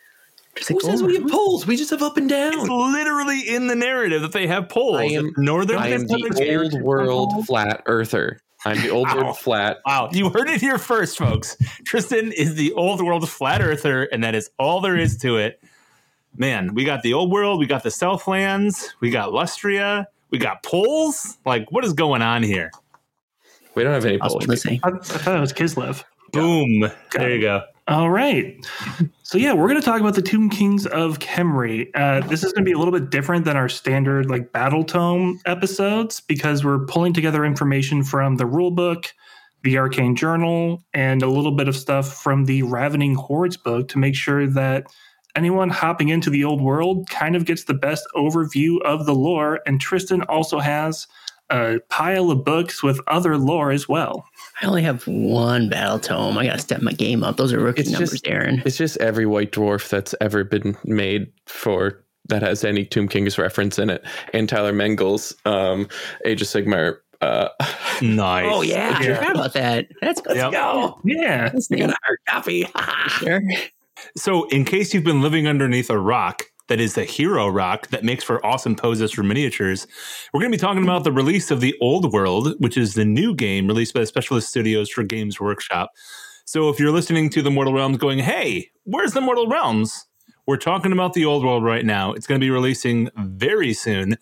Just 0.55 0.69
a 0.69 0.73
Who 0.73 0.79
says 0.81 1.01
globe. 1.01 1.11
we 1.11 1.17
have 1.19 1.27
poles? 1.29 1.67
We 1.67 1.75
just 1.75 1.89
have 1.91 2.01
up 2.01 2.15
and 2.17 2.29
down. 2.29 2.53
It's 2.53 2.69
literally 2.69 3.41
in 3.41 3.67
the 3.67 3.75
narrative 3.75 4.21
that 4.21 4.31
they 4.31 4.47
have 4.47 4.69
poles. 4.69 4.99
I 4.99 5.03
am- 5.05 5.33
Northern 5.37 5.77
I 5.77 5.87
am 5.89 6.07
the 6.07 6.59
old 6.61 6.81
world 6.81 7.45
flat 7.47 7.81
earther. 7.87 8.39
I'm 8.63 8.79
the 8.81 8.89
old 8.89 9.07
Wow. 9.09 9.15
world 9.17 9.37
flat. 9.39 9.77
Wow, 9.87 10.09
you 10.13 10.29
heard 10.29 10.47
it 10.49 10.61
here 10.61 10.77
first, 10.77 11.17
folks. 11.17 11.57
Tristan 11.85 12.31
is 12.31 12.55
the 12.55 12.71
old 12.73 13.01
world 13.01 13.27
flat 13.27 13.59
earther, 13.61 14.03
and 14.03 14.23
that 14.23 14.35
is 14.35 14.49
all 14.59 14.81
there 14.81 14.95
is 14.97 15.17
to 15.17 15.37
it. 15.37 15.59
Man, 16.37 16.73
we 16.73 16.85
got 16.85 17.01
the 17.03 17.13
old 17.13 17.31
world, 17.31 17.59
we 17.59 17.65
got 17.65 17.83
the 17.83 17.91
Southlands, 17.91 18.95
we 18.99 19.09
got 19.09 19.31
Lustria, 19.31 20.05
we 20.29 20.37
got 20.37 20.63
poles. 20.63 21.37
Like, 21.45 21.71
what 21.71 21.83
is 21.83 21.93
going 21.93 22.21
on 22.21 22.41
here? 22.43 22.71
We 23.75 23.83
don't 23.83 23.93
have 23.93 24.05
any 24.05 24.17
poles. 24.17 24.47
listening. 24.47 24.79
I, 24.83 24.89
I 24.89 24.91
thought 24.99 25.37
it 25.37 25.41
was 25.41 25.53
Kislev. 25.53 26.03
Boom. 26.31 26.89
There 27.13 27.29
you 27.29 27.41
go. 27.41 27.63
All 27.87 28.09
right. 28.09 28.55
So 29.23 29.37
yeah, 29.37 29.53
we're 29.53 29.67
going 29.67 29.79
to 29.79 29.85
talk 29.85 29.99
about 30.01 30.15
the 30.15 30.21
Tomb 30.21 30.49
Kings 30.49 30.85
of 30.87 31.19
Khemri. 31.19 31.89
Uh, 31.95 32.25
this 32.27 32.43
is 32.43 32.53
going 32.53 32.63
to 32.63 32.69
be 32.69 32.73
a 32.73 32.77
little 32.77 32.91
bit 32.91 33.09
different 33.09 33.45
than 33.45 33.57
our 33.57 33.69
standard 33.69 34.29
like 34.29 34.51
Battle 34.51 34.83
Tome 34.83 35.39
episodes 35.45 36.19
because 36.21 36.63
we're 36.63 36.85
pulling 36.85 37.13
together 37.13 37.43
information 37.45 38.03
from 38.03 38.37
the 38.37 38.43
rulebook, 38.43 39.07
the 39.63 39.77
Arcane 39.77 40.15
Journal, 40.15 40.83
and 40.93 41.21
a 41.21 41.27
little 41.27 41.53
bit 41.53 41.67
of 41.67 41.75
stuff 41.75 42.21
from 42.21 42.45
the 42.45 42.63
Ravening 42.63 43.15
Hordes 43.15 43.57
book 43.57 43.87
to 43.89 43.97
make 43.97 44.15
sure 44.15 44.47
that 44.47 44.85
anyone 45.35 45.69
hopping 45.69 46.09
into 46.09 46.29
the 46.29 46.43
old 46.43 46.61
world 46.61 47.09
kind 47.09 47.35
of 47.35 47.45
gets 47.45 47.63
the 47.65 47.73
best 47.73 48.05
overview 48.15 48.81
of 48.81 49.05
the 49.05 49.13
lore. 49.15 49.59
And 49.65 49.79
Tristan 49.79 50.21
also 50.23 50.59
has 50.59 51.07
a 51.49 51.79
pile 51.89 52.31
of 52.31 52.45
books 52.45 52.81
with 52.81 52.99
other 53.07 53.37
lore 53.37 53.71
as 53.71 53.87
well. 53.89 54.25
I 54.61 54.65
only 54.67 54.83
have 54.83 55.03
one 55.07 55.67
battle 55.69 55.99
tome. 55.99 56.37
I 56.37 56.45
gotta 56.45 56.59
step 56.59 56.81
my 56.81 56.93
game 56.93 57.23
up. 57.23 57.35
Those 57.37 57.51
are 57.51 57.59
rookie 57.59 57.81
It's 57.81 57.91
numbers, 57.91 58.11
just- 58.11 58.23
Darren. 58.25 58.65
It's 58.65 58.77
just 58.77 58.97
every 58.97 59.25
white 59.25 59.51
dwarf 59.51 59.89
that's 59.89 60.15
ever 60.21 60.43
been 60.43 60.77
made 60.85 61.31
for 61.47 62.03
that 62.29 62.41
has 62.41 62.63
any 62.63 62.85
Tomb 62.85 63.07
Kings 63.09 63.37
reference 63.37 63.77
in 63.79 63.89
it. 63.89 64.05
And 64.33 64.47
Tyler 64.47 64.71
Mengel's 64.71 65.35
um, 65.45 65.89
Age 66.23 66.41
of 66.41 66.47
Sigmar. 66.47 66.97
Uh, 67.19 67.49
Nice. 68.01 68.45
Oh 68.51 68.61
yeah, 68.63 68.97
I 68.97 69.03
Yeah. 69.03 69.15
forgot 69.17 69.35
about 69.35 69.53
that. 69.53 69.87
That's 70.01 70.21
good. 70.21 70.35
Yep. 70.37 70.53
Let's 70.53 70.63
go. 70.63 70.99
Yeah. 71.03 71.49
This 71.49 71.69
I 71.71 71.75
thing. 71.75 71.85
got 71.87 71.93
a 71.95 71.97
hard 72.03 72.17
copy. 72.27 72.67
Sure. 73.09 73.41
So, 74.17 74.47
in 74.49 74.65
case 74.65 74.93
you've 74.93 75.03
been 75.03 75.21
living 75.21 75.47
underneath 75.47 75.89
a 75.89 75.99
rock 75.99 76.43
that 76.67 76.79
is 76.79 76.95
the 76.95 77.03
hero 77.05 77.47
rock 77.47 77.87
that 77.87 78.03
makes 78.03 78.23
for 78.23 78.45
awesome 78.45 78.75
poses 78.75 79.11
for 79.11 79.23
miniatures, 79.23 79.87
we're 80.33 80.41
going 80.41 80.51
to 80.51 80.57
be 80.57 80.61
talking 80.61 80.83
about 80.83 81.03
the 81.03 81.11
release 81.11 81.51
of 81.51 81.61
the 81.61 81.75
Old 81.81 82.11
World, 82.11 82.55
which 82.59 82.77
is 82.77 82.93
the 82.93 83.05
new 83.05 83.33
game 83.33 83.67
released 83.67 83.93
by 83.93 84.03
Specialist 84.03 84.49
Studios 84.49 84.89
for 84.89 85.03
Games 85.03 85.39
Workshop. 85.39 85.91
So, 86.45 86.69
if 86.69 86.79
you're 86.79 86.91
listening 86.91 87.29
to 87.31 87.41
the 87.41 87.51
Mortal 87.51 87.73
Realms 87.73 87.97
going, 87.97 88.19
hey, 88.19 88.71
where's 88.83 89.13
the 89.13 89.21
Mortal 89.21 89.47
Realms? 89.47 90.05
We're 90.47 90.57
talking 90.57 90.91
about 90.91 91.13
the 91.13 91.25
Old 91.25 91.45
World 91.45 91.63
right 91.63 91.85
now. 91.85 92.13
It's 92.13 92.27
going 92.27 92.41
to 92.41 92.45
be 92.45 92.51
releasing 92.51 93.09
very 93.17 93.73
soon. 93.73 94.17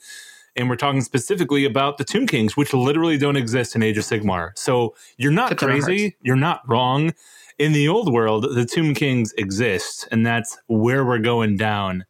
And 0.55 0.69
we're 0.69 0.75
talking 0.75 1.01
specifically 1.01 1.63
about 1.63 1.97
the 1.97 2.03
Tomb 2.03 2.27
Kings, 2.27 2.57
which 2.57 2.73
literally 2.73 3.17
don't 3.17 3.37
exist 3.37 3.75
in 3.75 3.81
Age 3.81 3.97
of 3.97 4.03
Sigmar. 4.03 4.51
So 4.55 4.93
you're 5.17 5.31
not 5.31 5.53
Except 5.53 5.71
crazy. 5.71 6.17
You're 6.21 6.35
not 6.35 6.67
wrong 6.67 7.13
in 7.59 7.73
the 7.73 7.89
old 7.89 8.11
world, 8.11 8.47
the 8.55 8.65
Tomb 8.65 8.93
Kings 8.93 9.33
exist, 9.37 10.07
and 10.11 10.25
that's 10.25 10.57
where 10.67 11.05
we're 11.05 11.19
going 11.19 11.57
down 11.57 12.05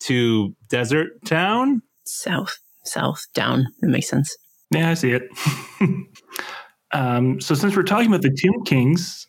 to 0.00 0.54
Desert 0.68 1.24
Town. 1.24 1.82
South, 2.04 2.58
south, 2.84 3.26
down. 3.32 3.66
That 3.80 3.88
makes 3.88 4.08
sense. 4.08 4.36
Yeah, 4.70 4.90
I 4.90 4.94
see 4.94 5.12
it. 5.12 5.22
um, 6.92 7.40
so 7.40 7.54
since 7.54 7.76
we're 7.76 7.84
talking 7.84 8.08
about 8.08 8.22
the 8.22 8.36
Tomb 8.36 8.64
Kings, 8.64 9.26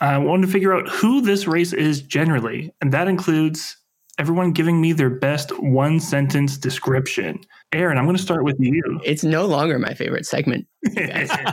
I 0.00 0.16
wanted 0.18 0.46
to 0.46 0.52
figure 0.52 0.74
out 0.74 0.88
who 0.88 1.20
this 1.20 1.46
race 1.46 1.74
is 1.74 2.00
generally, 2.00 2.72
and 2.80 2.90
that 2.92 3.06
includes 3.06 3.76
everyone 4.18 4.52
giving 4.52 4.80
me 4.80 4.92
their 4.92 5.10
best 5.10 5.50
one 5.60 6.00
sentence 6.00 6.56
description. 6.56 7.40
Aaron, 7.72 7.98
I'm 7.98 8.04
going 8.04 8.16
to 8.16 8.22
start 8.22 8.42
with 8.42 8.56
you. 8.58 8.82
It's 9.04 9.22
no 9.22 9.46
longer 9.46 9.78
my 9.78 9.94
favorite 9.94 10.26
segment. 10.26 10.66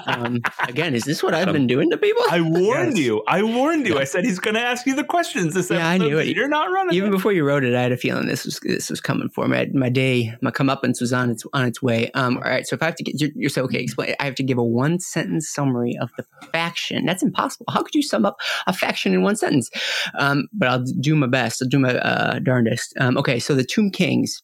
Um, 0.07 0.41
again, 0.67 0.95
is 0.95 1.03
this 1.03 1.21
what 1.21 1.33
I've 1.33 1.51
been 1.51 1.67
doing 1.67 1.91
to 1.91 1.97
people? 1.97 2.23
I 2.31 2.39
warned 2.41 2.95
Yes. 2.97 3.05
you. 3.05 3.23
I 3.27 3.43
warned 3.43 3.85
you. 3.85 3.99
I 3.99 4.05
said 4.05 4.23
he's 4.23 4.39
going 4.39 4.53
to 4.55 4.61
ask 4.61 4.85
you 4.87 4.95
the 4.95 5.03
questions. 5.03 5.53
This 5.53 5.69
Yeah, 5.69 5.85
I 5.87 5.95
episode. 5.95 6.07
knew 6.09 6.17
it. 6.17 6.27
You're 6.35 6.47
not 6.47 6.71
running. 6.71 6.95
Even 6.95 7.09
it. 7.09 7.11
before 7.11 7.33
you 7.33 7.43
wrote 7.45 7.63
it, 7.65 7.75
I 7.75 7.81
had 7.81 7.91
a 7.91 7.97
feeling 7.97 8.25
this 8.27 8.45
was 8.45 8.59
this 8.63 8.89
was 8.89 9.01
coming 9.01 9.27
for 9.29 9.47
me. 9.47 9.57
I, 9.57 9.67
my 9.73 9.89
day, 9.89 10.33
my 10.41 10.49
comeuppance 10.49 11.01
was 11.01 11.11
on 11.13 11.29
its 11.29 11.43
on 11.53 11.65
its 11.65 11.81
way. 11.81 12.09
Um, 12.11 12.37
all 12.37 12.43
right, 12.43 12.65
so 12.65 12.75
if 12.75 12.81
I 12.81 12.85
have 12.85 12.95
to 12.95 13.03
get, 13.03 13.19
you're, 13.19 13.29
you're 13.35 13.49
so 13.49 13.63
okay. 13.65 13.79
Explain. 13.79 14.15
I 14.19 14.25
have 14.25 14.35
to 14.35 14.43
give 14.43 14.57
a 14.57 14.63
one 14.63 14.99
sentence 14.99 15.49
summary 15.49 15.97
of 16.01 16.09
the 16.17 16.23
faction. 16.53 17.05
That's 17.05 17.21
impossible. 17.21 17.65
How 17.69 17.83
could 17.83 17.93
you 17.95 18.01
sum 18.03 18.25
up 18.25 18.37
a 18.65 18.73
faction 18.73 19.13
in 19.13 19.21
one 19.23 19.35
sentence? 19.35 19.69
Um, 20.17 20.47
but 20.53 20.69
I'll 20.69 20.83
do 20.83 21.15
my 21.15 21.27
best. 21.27 21.61
I'll 21.61 21.67
do 21.69 21.79
my 21.79 21.95
uh, 21.95 22.39
darndest. 22.39 22.93
Um, 22.99 23.17
okay, 23.17 23.39
so 23.39 23.53
the 23.55 23.65
Tomb 23.65 23.91
Kings 23.91 24.41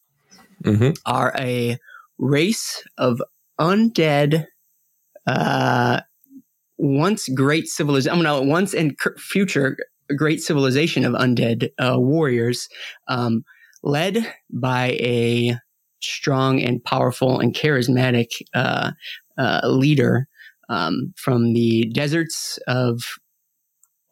hmm 0.64 0.92
are 1.06 1.34
a 1.38 1.78
race 2.18 2.84
of 2.98 3.22
undead, 3.60 4.46
uh, 5.28 6.02
once 6.78 7.30
great 7.30 7.68
civilization. 7.68 8.18
I'm 8.18 8.24
gonna 8.24 8.44
once 8.44 8.74
and 8.74 8.98
future 9.18 9.78
great 10.18 10.42
civilization 10.42 11.06
of 11.06 11.14
undead 11.14 11.70
uh, 11.80 12.00
warriors, 12.00 12.68
um, 13.08 13.44
led 13.84 14.34
by 14.52 14.98
a 15.02 15.56
strong 16.02 16.62
and 16.62 16.84
powerful 16.84 17.40
and 17.40 17.56
charismatic 17.56 18.28
uh, 18.54 18.92
uh, 19.38 19.62
leader 19.66 20.28
um, 20.70 21.14
from 21.18 21.54
the 21.54 21.86
deserts 21.94 22.60
of 22.68 23.04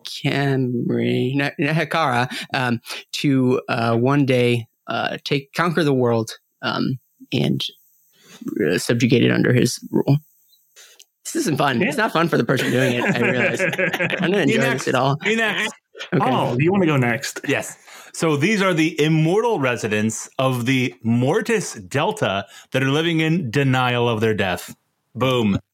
Khemri, 0.05 1.35
not, 1.35 1.53
not 1.59 1.75
Hekara, 1.75 2.31
um, 2.53 2.79
to 3.13 3.61
uh, 3.69 3.95
one 3.95 4.25
day 4.25 4.67
uh, 4.91 5.17
take 5.23 5.53
conquer 5.53 5.83
the 5.83 5.93
world 5.93 6.31
um, 6.61 6.99
and 7.31 7.63
uh, 8.69 8.77
subjugate 8.77 9.23
it 9.23 9.31
under 9.31 9.53
his 9.53 9.79
rule. 9.91 10.17
This 11.23 11.35
isn't 11.37 11.57
fun. 11.57 11.81
It's 11.81 11.97
not 11.97 12.11
fun 12.11 12.27
for 12.27 12.37
the 12.37 12.43
person 12.43 12.71
doing 12.71 12.95
it. 12.95 13.03
I 13.03 13.19
realize. 13.19 13.61
I'm 14.21 14.31
not 14.31 14.41
enjoying 14.41 14.59
next. 14.61 14.85
this 14.85 14.87
at 14.89 14.95
all. 14.95 15.17
Me 15.23 15.35
next. 15.35 15.73
Okay. 16.13 16.25
Oh, 16.25 16.57
you 16.59 16.71
want 16.71 16.83
to 16.83 16.87
go 16.87 16.97
next? 16.97 17.39
Yes. 17.47 17.77
So 18.13 18.35
these 18.35 18.61
are 18.61 18.73
the 18.73 18.99
immortal 19.01 19.59
residents 19.59 20.27
of 20.39 20.65
the 20.65 20.93
Mortis 21.03 21.75
Delta 21.75 22.45
that 22.71 22.83
are 22.83 22.89
living 22.89 23.21
in 23.21 23.49
denial 23.51 24.09
of 24.09 24.19
their 24.19 24.33
death. 24.33 24.75
Boom. 25.15 25.59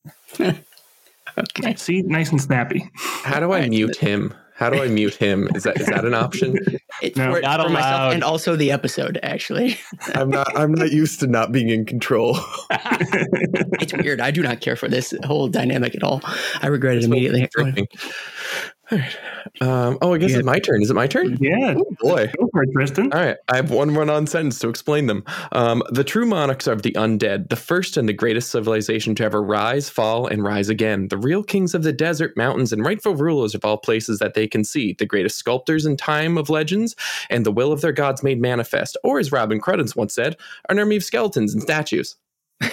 Okay. 1.38 1.75
See, 1.75 2.01
nice 2.01 2.32
and 2.32 2.41
snappy. 2.41 2.89
How 2.95 3.39
do 3.39 3.51
I 3.51 3.60
Right. 3.60 3.69
mute 3.69 3.95
him? 3.97 4.34
How 4.58 4.72
do 4.72 4.82
I 4.82 4.88
mute 4.88 5.13
him? 5.13 5.48
Is 5.54 5.63
that 5.63 5.80
is 5.80 5.86
that 5.86 6.04
an 6.04 6.13
option? 6.15 6.58
It, 7.00 7.15
No, 7.15 7.32
for, 7.36 7.41
not 7.41 7.62
for 7.62 7.70
myself 7.70 7.93
allowed. 7.93 8.13
and 8.13 8.24
also 8.24 8.56
the 8.56 8.72
episode. 8.72 9.20
Actually, 9.22 9.78
I'm 10.15 10.32
not. 10.32 10.58
I'm 10.58 10.72
not 10.72 10.91
used 10.91 11.20
to 11.20 11.28
not 11.28 11.52
being 11.52 11.70
in 11.70 11.86
control. 11.86 12.39
it's 12.72 13.93
weird. 13.93 14.20
I 14.20 14.32
do 14.32 14.41
not 14.41 14.62
care 14.62 14.76
for 14.76 14.88
this 14.88 15.13
whole 15.26 15.48
dynamic 15.48 15.93
at 15.93 16.02
all. 16.02 16.22
I 16.63 16.67
regret 16.67 16.98
it 16.98 17.04
immediately. 17.04 17.48
Um, 19.62 19.97
oh, 20.02 20.13
I 20.13 20.17
guess 20.17 20.32
Yeah. 20.32 20.38
it's 20.38 20.45
my 20.45 20.60
turn. 20.60 20.82
Is 20.82 20.89
it 20.89 20.93
my 20.93 21.08
turn? 21.08 21.38
Yeah. 21.41 21.76
Oh 21.78 21.86
boy. 22.00 22.32
Go 22.39 22.50
for 22.52 22.63
it, 22.63 22.69
Tristan. 22.73 23.12
All 23.12 23.19
right, 23.19 23.38
I 23.50 23.56
have 23.58 23.69
one 23.71 23.93
run-on 23.93 24.28
sentence 24.28 24.60
to 24.60 24.69
explain 24.69 25.08
them. 25.08 25.23
Um, 25.52 25.84
the 25.89 26.04
true 26.04 26.26
monarchs 26.26 26.67
of 26.67 26.84
the 26.84 26.91
undead, 26.93 27.50
the 27.50 27.56
first 27.56 27.97
and 27.97 28.08
the 28.08 28.13
greatest 28.13 28.50
civilization 28.52 29.15
to 29.15 29.23
ever 29.23 29.41
rise, 29.43 29.89
fall, 29.89 30.28
and 30.28 30.43
rise 30.43 30.69
again. 30.69 31.08
The 31.10 31.17
real 31.17 31.43
kings 31.43 31.73
of 31.73 31.84
the 31.84 31.93
desert, 31.93 32.36
mountains, 32.38 32.71
and 32.71 32.86
rightful 32.86 33.15
rulers 33.15 33.56
of 33.56 33.65
all 33.65 33.78
places 33.78 34.19
that 34.19 34.34
they 34.36 34.47
can 34.47 34.63
see. 34.63 34.93
The 34.97 35.06
greatest 35.06 35.38
sculptors 35.38 35.86
in 35.86 35.97
time 35.97 36.38
of 36.38 36.50
legends, 36.50 36.95
and 37.30 37.45
the 37.45 37.52
will 37.52 37.71
of 37.71 37.82
their 37.82 37.91
gods 37.91 38.23
made 38.23 38.39
manifest. 38.39 38.97
Or, 39.04 39.19
as 39.19 39.32
Robin 39.32 39.60
Cruddace 39.60 39.95
once 39.95 40.13
said, 40.13 40.38
an 40.69 40.80
army 40.80 40.95
of 40.97 41.04
skeletons 41.04 41.54
and 41.54 41.62
statues. 41.63 42.15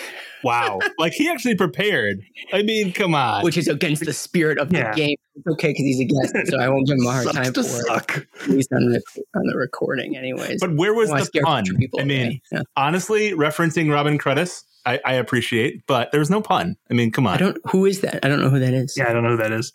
Wow. 0.45 0.79
like 0.99 1.13
he 1.13 1.29
actually 1.29 1.55
prepared. 1.57 2.19
I 2.53 2.63
mean, 2.63 2.93
come 2.93 3.15
on. 3.15 3.43
Which 3.45 3.57
is 3.57 3.67
against 3.69 4.05
the 4.05 4.13
spirit 4.13 4.59
of 4.59 4.73
Yeah. 4.73 4.91
the 4.93 4.97
game. 4.97 5.17
It's 5.37 5.47
okay 5.55 5.69
because 5.71 5.85
he's 5.85 6.01
a 6.01 6.05
guest, 6.05 6.51
so 6.51 6.59
I 6.61 6.69
won't 6.69 6.87
give 6.87 6.97
him 6.99 7.07
a 7.07 7.11
hard 7.11 7.25
Sucks 7.25 7.37
time 7.37 7.53
to 7.55 7.63
for 7.65 7.81
it. 7.81 7.87
suck. 7.87 8.27
At 8.43 8.49
least 8.51 8.73
on 8.73 8.91
the 8.91 9.03
on 9.35 9.43
the 9.47 9.57
recording, 9.57 10.17
anyways. 10.17 10.61
but 10.61 10.75
where 10.77 10.95
was 10.95 11.11
the 11.11 11.41
pun? 11.43 11.65
people 11.77 11.99
I 12.01 12.05
mean. 12.05 12.41
Yeah. 12.53 12.63
honestly, 12.77 13.33
referencing 13.33 13.91
Robin 13.93 14.17
Cruddace, 14.19 14.63
I, 14.87 15.01
I 15.05 15.15
appreciate, 15.15 15.87
but 15.89 16.13
there's 16.13 16.31
no 16.31 16.41
pun. 16.41 16.77
I 16.91 16.95
mean, 16.95 17.11
come 17.11 17.27
on. 17.27 17.35
I 17.35 17.37
don't. 17.39 17.59
Who 17.71 17.85
is 17.87 18.01
that? 18.03 18.25
I 18.25 18.29
don't 18.29 18.41
know 18.41 18.51
who 18.51 18.61
that 18.61 18.75
is. 18.75 18.95
Yeah, 18.97 19.09
I 19.09 19.13
don't 19.13 19.25
know 19.25 19.31
who 19.31 19.39
that 19.39 19.51
is. 19.53 19.73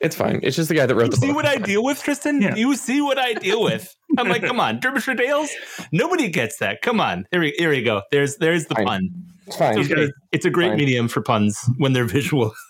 It's 0.00 0.14
fine. 0.16 0.38
It's 0.44 0.54
just 0.56 0.68
the 0.68 0.74
guy 0.76 0.86
that 0.86 0.94
wrote 0.94 1.06
You 1.06 1.10
the 1.10 1.16
see 1.16 1.26
book. 1.26 1.30
See 1.30 1.34
what 1.34 1.44
I 1.46 1.56
deal 1.56 1.82
with, 1.84 2.00
Tristan? 2.02 2.40
Yeah. 2.40 2.54
You 2.54 2.76
see 2.76 3.00
what 3.00 3.18
I 3.18 3.34
deal 3.34 3.62
with. 3.64 3.94
I'm 4.16 4.28
like, 4.28 4.42
come 4.44 4.58
on, 4.60 4.78
Derbyshire 4.80 5.14
Dales. 5.14 5.50
Nobody 5.92 6.28
gets 6.28 6.58
that. 6.58 6.82
Come 6.82 7.00
on, 7.00 7.26
here 7.30 7.40
we 7.40 7.54
here 7.58 7.70
we 7.70 7.82
go. 7.82 8.02
There's 8.10 8.36
there's 8.36 8.66
the 8.66 8.74
Fine. 8.76 8.86
pun. 8.86 9.08
It's 9.48 9.56
fine. 9.56 9.78
It's, 9.78 9.90
okay. 9.90 10.08
It's 10.32 10.44
a 10.46 10.50
great 10.50 10.68
Fine. 10.68 10.76
medium 10.78 11.08
for 11.08 11.20
puns 11.22 11.58
when 11.78 11.92
they're 11.92 12.04
visual. 12.04 12.54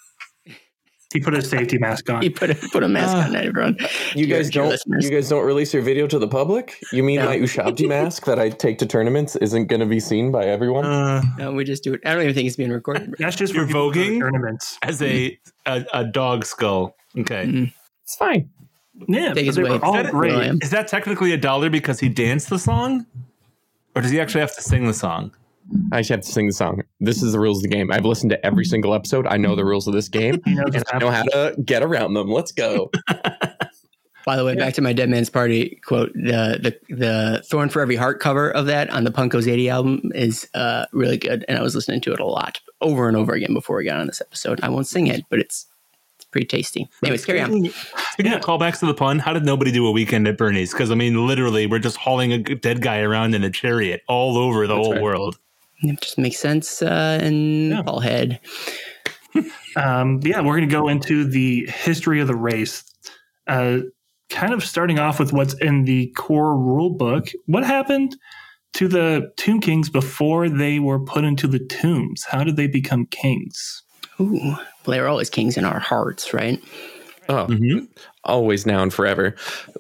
He 1.14 1.20
put 1.20 1.32
a 1.32 1.40
safety 1.40 1.78
mask 1.78 2.10
on. 2.10 2.20
He 2.20 2.28
put 2.28 2.50
a 2.50 2.54
put 2.70 2.82
a 2.82 2.88
mask 2.88 3.14
Ah. 3.16 3.28
on 3.28 3.34
everyone. 3.34 3.78
You 4.14 4.26
Dear- 4.26 4.36
guys 4.36 4.50
dear 4.50 4.62
don't. 4.64 4.68
listeners. 4.72 5.04
You 5.06 5.10
guys 5.10 5.26
don't 5.30 5.42
release 5.46 5.72
your 5.72 5.82
video 5.82 6.06
to 6.06 6.18
the 6.18 6.28
public. 6.28 6.76
You 6.92 7.02
mean 7.02 7.20
No. 7.20 7.24
my 7.24 7.38
Ushabti 7.38 7.88
mask 7.96 8.26
that 8.26 8.38
I 8.38 8.50
take 8.50 8.76
to 8.80 8.86
tournaments 8.86 9.34
isn't 9.36 9.68
going 9.68 9.80
to 9.80 9.86
be 9.86 10.00
seen 10.00 10.30
by 10.30 10.44
everyone? 10.44 10.84
Uh, 10.84 11.22
No, 11.38 11.52
we 11.52 11.64
just 11.64 11.82
do 11.82 11.94
it. 11.94 12.02
I 12.04 12.12
don't 12.12 12.24
even 12.24 12.34
think 12.34 12.46
it's 12.46 12.56
being 12.56 12.68
recorded. 12.70 13.14
That's 13.18 13.36
just 13.36 13.54
You're 13.54 13.62
for 13.64 13.68
people 13.68 13.88
who 13.90 13.94
go 13.94 14.02
to 14.04 14.10
voguing? 14.10 14.18
tournaments. 14.20 14.78
as 14.82 15.00
a, 15.00 15.38
a 15.64 15.82
a 15.94 16.04
dog 16.04 16.44
skull. 16.44 16.94
Okay. 17.16 17.46
Mm. 17.46 17.72
it's 18.04 18.16
fine. 18.16 18.50
Yeah, 19.08 19.32
Take 19.32 19.50
they 19.54 19.62
were 19.62 19.82
all 19.82 19.96
Is 19.96 20.02
that- 20.02 20.12
great. 20.12 20.62
Is 20.62 20.70
that 20.72 20.88
technically 20.88 21.32
a 21.32 21.38
dollar 21.38 21.70
because 21.70 22.00
he 22.00 22.10
danced 22.10 22.50
the 22.50 22.58
song, 22.58 23.06
or 23.96 24.02
does 24.02 24.10
he 24.10 24.20
actually 24.20 24.42
have 24.42 24.54
to 24.56 24.60
sing 24.62 24.86
the 24.86 24.92
song? 24.92 25.32
I 25.92 26.00
just 26.00 26.10
have 26.10 26.20
to 26.22 26.32
sing 26.32 26.46
the 26.46 26.52
song. 26.52 26.82
This 27.00 27.22
is 27.22 27.32
the 27.32 27.40
rules 27.40 27.58
of 27.58 27.62
the 27.62 27.68
game. 27.68 27.92
I've 27.92 28.04
listened 28.04 28.30
to 28.30 28.46
every 28.46 28.64
single 28.64 28.94
episode. 28.94 29.26
I 29.26 29.36
know 29.36 29.54
the 29.54 29.64
rules 29.64 29.86
of 29.86 29.94
this 29.94 30.08
game, 30.08 30.40
He 30.44 30.54
knows 30.54 30.74
and 30.74 30.84
I 30.92 30.98
know 30.98 31.10
how 31.10 31.24
to 31.24 31.54
get 31.64 31.82
around 31.82 32.14
them. 32.14 32.30
Let's 32.30 32.52
go. 32.52 32.90
By 34.28 34.36
the 34.36 34.44
way, 34.44 34.54
back 34.56 34.74
to 34.74 34.82
my 34.82 34.92
Dead 34.92 35.08
Man's 35.08 35.30
Party 35.30 35.80
quote. 35.86 36.12
The 36.12 36.58
the 36.88 36.94
the 36.94 37.42
Thorn 37.46 37.70
for 37.70 37.80
Every 37.80 37.96
Heart 37.96 38.20
cover 38.20 38.50
of 38.50 38.66
that 38.66 38.90
on 38.90 39.04
the 39.04 39.10
Punk 39.10 39.32
Goes 39.32 39.48
80 39.48 39.70
album 39.70 40.12
is 40.14 40.46
uh, 40.52 40.84
really 40.92 41.16
good, 41.16 41.46
and 41.48 41.58
I 41.58 41.62
was 41.62 41.74
listening 41.74 42.02
to 42.02 42.12
it 42.12 42.20
a 42.20 42.26
lot 42.26 42.60
over 42.82 43.08
and 43.08 43.16
over 43.16 43.32
again 43.32 43.54
before 43.54 43.78
we 43.78 43.84
got 43.84 43.98
on 43.98 44.06
this 44.06 44.20
episode. 44.20 44.60
I 44.62 44.68
won't 44.68 44.86
sing 44.86 45.06
it, 45.06 45.24
but 45.30 45.38
it's 45.38 45.66
it's 46.16 46.26
pretty 46.26 46.46
tasty. 46.46 46.90
Anyways, 47.02 47.24
carry 47.24 47.40
on. 47.40 47.70
Speaking 48.12 48.34
of 48.34 48.42
callbacks 48.42 48.80
to 48.80 48.86
the 48.86 48.92
pun, 48.92 49.18
how 49.18 49.32
did 49.32 49.46
nobody 49.46 49.72
do 49.72 49.86
a 49.86 49.92
weekend 49.92 50.28
at 50.28 50.36
Bernie's? 50.36 50.72
Because 50.72 50.90
I 50.90 50.94
mean, 50.94 51.26
literally, 51.26 51.66
we're 51.66 51.78
just 51.78 51.96
hauling 51.96 52.32
a 52.32 52.38
dead 52.38 52.82
guy 52.82 53.00
around 53.00 53.34
in 53.34 53.44
a 53.44 53.50
chariot 53.50 54.02
all 54.08 54.36
over 54.36 54.66
the 54.66 54.76
whole 54.76 54.92
right. 54.92 55.02
world. 55.02 55.38
It 55.82 56.00
just 56.00 56.18
makes 56.18 56.38
sense 56.38 56.82
uh, 56.82 57.18
in 57.22 57.70
Yeah. 57.70 57.82
Paul 57.82 58.00
head. 58.00 58.40
Um, 59.76 60.20
yeah, 60.24 60.40
we're 60.40 60.56
going 60.56 60.68
to 60.68 60.74
go 60.74 60.88
into 60.88 61.24
the 61.24 61.66
history 61.66 62.20
of 62.20 62.26
the 62.26 62.34
race. 62.34 62.82
Uh, 63.46 63.80
kind 64.30 64.52
of 64.52 64.64
starting 64.64 64.98
off 64.98 65.20
with 65.20 65.32
what's 65.32 65.54
in 65.54 65.84
the 65.84 66.08
core 66.16 66.56
rule 66.58 66.90
book. 66.90 67.28
What 67.46 67.64
happened 67.64 68.16
to 68.74 68.88
the 68.88 69.30
Tomb 69.36 69.60
Kings 69.60 69.88
before 69.88 70.48
they 70.48 70.80
were 70.80 70.98
put 70.98 71.22
into 71.24 71.46
the 71.46 71.60
tombs? 71.60 72.24
How 72.24 72.42
did 72.42 72.56
they 72.56 72.66
become 72.66 73.06
kings? 73.06 73.82
Ooh, 74.20 74.32
well, 74.42 74.60
they 74.86 75.00
were 75.00 75.06
always 75.06 75.30
kings 75.30 75.56
in 75.56 75.64
our 75.64 75.78
hearts, 75.78 76.34
right? 76.34 76.60
Oh, 77.30 77.46
Mhm. 77.46 77.86
always 78.24 78.64
now 78.64 78.82
and 78.82 78.92
forever. 78.92 79.32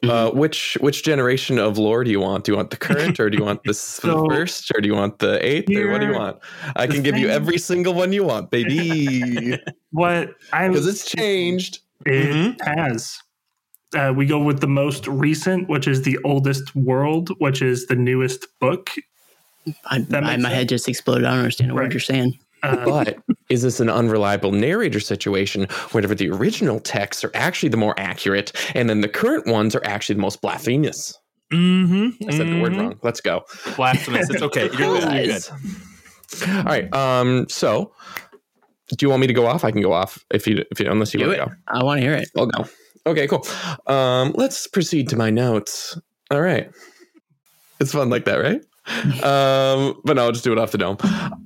Mm-hmm. 0.02 0.10
Uh, 0.10 0.30
which 0.38 0.76
which 0.80 1.02
generation 1.02 1.58
of 1.58 1.78
lore 1.78 2.04
do 2.04 2.10
you 2.10 2.20
want? 2.20 2.44
Do 2.44 2.52
you 2.52 2.56
want 2.56 2.70
the 2.70 2.76
current, 2.76 3.18
or 3.18 3.30
do 3.30 3.38
you 3.38 3.44
want 3.44 3.62
the 3.64 3.72
So- 4.02 4.28
first, 4.28 4.70
or 4.74 4.80
do 4.80 4.88
you 4.88 4.94
want 4.94 5.18
the 5.18 5.44
eighth, 5.44 5.70
or 5.74 5.90
what 5.90 6.00
do 6.00 6.06
you 6.08 6.12
want? 6.14 6.38
I 6.76 6.86
can 6.86 7.02
give 7.02 7.16
you 7.16 7.28
every 7.28 7.56
single 7.58 7.94
one 7.94 8.12
you 8.12 8.24
want, 8.24 8.50
baby, 8.50 9.56
What 9.92 10.34
I 10.52 10.68
because 10.68 10.86
it's 10.86 11.10
changed. 11.10 11.78
It 12.06 12.60
has. 12.62 13.18
Uh, 13.96 14.12
we 14.14 14.26
go 14.26 14.38
with 14.38 14.60
the 14.60 14.66
most 14.68 15.06
recent, 15.08 15.66
which 15.70 15.88
is 15.88 16.02
the 16.02 16.18
oldest 16.24 16.76
world, 16.76 17.30
which 17.38 17.62
is 17.62 17.86
the 17.86 17.96
newest 17.96 18.46
book. 18.60 18.90
I, 19.86 20.00
That 20.00 20.24
I, 20.24 20.32
makes 20.36 20.42
my 20.42 20.50
head 20.50 20.68
just 20.68 20.86
exploded. 20.88 21.24
I 21.24 21.30
don't 21.30 21.38
understand 21.38 21.70
a 21.70 21.74
word 21.74 21.80
Right. 21.84 21.92
you're 21.92 22.00
saying. 22.00 22.38
Uh, 22.62 22.84
But 22.84 23.16
is 23.50 23.62
this 23.62 23.80
an 23.80 23.88
unreliable 23.88 24.52
narrator 24.52 25.00
situation 25.00 25.64
whenever 25.92 26.14
the 26.14 26.28
original 26.30 26.80
texts 26.80 27.24
are 27.24 27.30
actually 27.34 27.68
the 27.68 27.76
more 27.76 27.94
accurate, 27.98 28.52
and 28.74 28.88
then 28.90 29.00
the 29.00 29.08
current 29.08 29.46
ones 29.46 29.74
are 29.74 29.82
actually 29.84 30.16
the 30.16 30.22
most 30.22 30.40
blasphemous? 30.42 31.16
Mm-hmm. 31.52 32.28
I 32.28 32.32
said 32.36 32.48
the 32.48 32.60
word 32.60 32.76
wrong. 32.76 32.98
Let's 33.02 33.20
go. 33.20 33.44
Blasphemous. 33.76 34.28
It's 34.30 34.42
okay. 34.42 34.64
You're 34.64 34.98
good. 35.00 35.02
You're 35.26 35.38
good. 35.38 35.48
All 36.58 36.64
right. 36.64 36.92
Um. 36.94 37.46
So, 37.48 37.94
do 38.88 38.96
you 39.06 39.08
want 39.08 39.20
me 39.22 39.26
to 39.28 39.32
go 39.32 39.46
off? 39.46 39.64
I 39.64 39.70
can 39.70 39.80
go 39.80 39.92
off 39.94 40.22
if 40.30 40.46
you 40.46 40.64
if 40.70 40.78
you 40.78 40.90
unless 40.90 41.14
you 41.14 41.20
Do 41.20 41.26
want 41.28 41.38
it. 41.38 41.44
to 41.44 41.50
go. 41.50 41.56
I 41.68 41.82
want 41.84 42.00
to 42.00 42.06
hear 42.06 42.14
it. 42.14 42.28
I'll 42.36 42.46
go. 42.46 42.66
Okay, 43.06 43.26
cool. 43.26 43.46
Um, 43.86 44.32
let's 44.36 44.66
proceed 44.66 45.08
to 45.08 45.16
my 45.16 45.30
notes. 45.30 45.98
All 46.30 46.42
right. 46.42 46.70
It's 47.80 47.92
fun 47.92 48.10
like 48.10 48.26
that, 48.26 48.36
right? 48.36 48.60
Um, 49.22 50.00
but 50.04 50.16
no, 50.16 50.24
I'll 50.24 50.32
just 50.32 50.44
do 50.44 50.52
it 50.52 50.58
off 50.58 50.72
the 50.72 50.78
dome. 50.78 50.98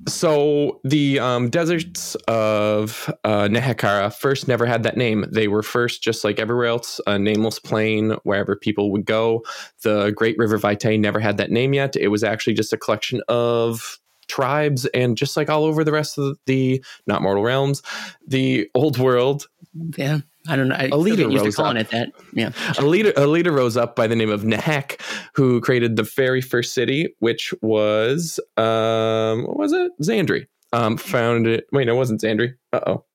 So 0.07 0.79
the 0.83 1.19
um, 1.19 1.49
deserts 1.49 2.15
of 2.27 3.13
uh, 3.23 3.47
Nehekhara 3.47 4.13
first 4.13 4.47
never 4.47 4.65
had 4.65 4.83
that 4.83 4.97
name. 4.97 5.25
They 5.31 5.47
were 5.47 5.63
first, 5.63 6.03
just 6.03 6.23
like 6.23 6.39
everywhere 6.39 6.67
else, 6.67 6.99
a 7.07 7.17
nameless 7.17 7.59
plain 7.59 8.11
wherever 8.23 8.55
people 8.55 8.91
would 8.91 9.05
go. 9.05 9.43
The 9.83 10.11
Great 10.11 10.37
River 10.37 10.57
Vitae 10.57 10.97
never 10.97 11.19
had 11.19 11.37
that 11.37 11.51
name 11.51 11.73
yet. 11.73 11.95
It 11.95 12.09
was 12.09 12.23
actually 12.23 12.53
just 12.53 12.73
a 12.73 12.77
collection 12.77 13.21
of 13.27 13.99
tribes, 14.27 14.85
and 14.87 15.17
just 15.17 15.35
like 15.35 15.49
all 15.49 15.65
over 15.65 15.83
the 15.83 15.91
rest 15.91 16.17
of 16.17 16.37
the 16.45 16.83
not 17.07 17.21
mortal 17.21 17.43
realms, 17.43 17.81
the 18.25 18.69
old 18.73 18.97
world 18.97 19.47
Yeah, 19.97 20.19
I 20.47 20.55
don't 20.55 20.67
know. 20.67 20.75
I 20.75 20.89
A 20.91 20.97
leader 20.97 21.23
get 21.23 21.31
used 21.31 21.43
to 21.43 21.47
rose 21.47 21.55
calling 21.55 21.77
up. 21.77 21.85
it 21.87 21.91
that. 21.91 22.11
Yeah, 22.33 22.51
a 22.77 22.85
leader 22.85 23.13
a 23.15 23.27
leader 23.27 23.51
rose 23.51 23.77
up 23.77 23.95
by 23.95 24.07
the 24.07 24.15
name 24.15 24.29
of 24.29 24.41
Nehek, 24.43 24.99
who 25.35 25.61
created 25.61 25.95
the 25.95 26.03
very 26.03 26.41
first 26.41 26.73
city, 26.73 27.15
which 27.19 27.53
was 27.61 28.39
um 28.57 29.43
what 29.45 29.57
was 29.57 29.71
it? 29.73 29.91
Zandri. 30.01 30.47
Um 30.73 30.97
found 30.97 31.47
it 31.47 31.65
wait, 31.71 31.85
no, 31.87 31.93
it 31.93 31.97
wasn't 31.97 32.21
Zandri. 32.21 32.53
Uh 32.73 32.79
oh. 32.87 33.05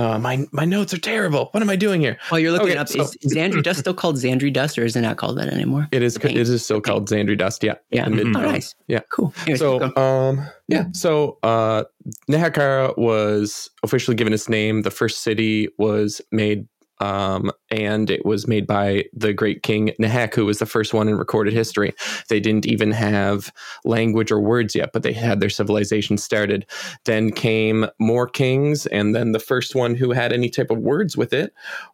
Uh, 0.00 0.18
my 0.18 0.46
my 0.50 0.64
notes 0.64 0.94
are 0.94 0.98
terrible. 0.98 1.48
What 1.52 1.62
am 1.62 1.68
I 1.68 1.76
doing 1.76 2.00
here? 2.00 2.16
While 2.30 2.40
you're 2.40 2.52
looking 2.52 2.70
Okay, 2.70 2.78
up, 2.78 2.88
so- 2.88 3.02
is 3.02 3.16
Zandri 3.34 3.62
Dust 3.62 3.80
still 3.80 3.92
called 3.94 4.16
Zandri 4.16 4.50
Dust, 4.52 4.78
or 4.78 4.84
is 4.84 4.96
it 4.96 5.02
not 5.02 5.16
called 5.18 5.36
that 5.38 5.48
anymore? 5.52 5.88
It 5.92 6.02
is. 6.02 6.16
It 6.16 6.36
is 6.36 6.64
still 6.64 6.80
called 6.80 7.08
Zandri 7.08 7.36
Dust, 7.36 7.62
yeah. 7.62 7.74
Yeah. 7.90 8.06
Mhm. 8.06 8.34
Oh, 8.36 8.40
nice. 8.40 8.74
Yeah. 8.88 9.00
Cool. 9.10 9.34
Anyways, 9.42 9.58
So 9.60 9.94
um 9.96 10.40
yeah, 10.68 10.86
so 10.92 11.38
uh 11.42 11.84
Nehekhara 12.30 12.96
was 12.96 13.68
officially 13.82 14.14
given 14.14 14.32
its 14.32 14.48
name. 14.48 14.82
The 14.82 14.90
first 14.90 15.22
city 15.22 15.68
was 15.78 16.20
made 16.32 16.66
um 17.00 17.50
and 17.70 18.10
it 18.10 18.24
was 18.24 18.46
made 18.46 18.66
by 18.66 19.04
the 19.12 19.32
great 19.32 19.62
king 19.62 19.92
Nehek, 20.00 20.34
who 20.34 20.46
was 20.46 20.58
the 20.58 20.66
first 20.66 20.92
one 20.94 21.08
in 21.08 21.16
recorded 21.16 21.54
history. 21.54 21.92
They 22.28 22.40
didn't 22.40 22.66
even 22.66 22.90
have 22.92 23.52
language 23.84 24.30
or 24.30 24.40
words 24.40 24.74
yet, 24.74 24.90
but 24.92 25.02
they 25.02 25.12
had 25.12 25.40
their 25.40 25.50
civilization 25.50 26.18
started. 26.18 26.66
Then 27.04 27.30
came 27.32 27.86
more 27.98 28.28
kings, 28.28 28.86
and 28.86 29.14
then 29.14 29.32
the 29.32 29.38
first 29.38 29.74
one 29.74 29.94
who 29.94 30.12
had 30.12 30.32
any 30.32 30.48
type 30.48 30.70
of 30.70 30.78
words 30.78 31.16
with 31.16 31.32
it 31.32 31.52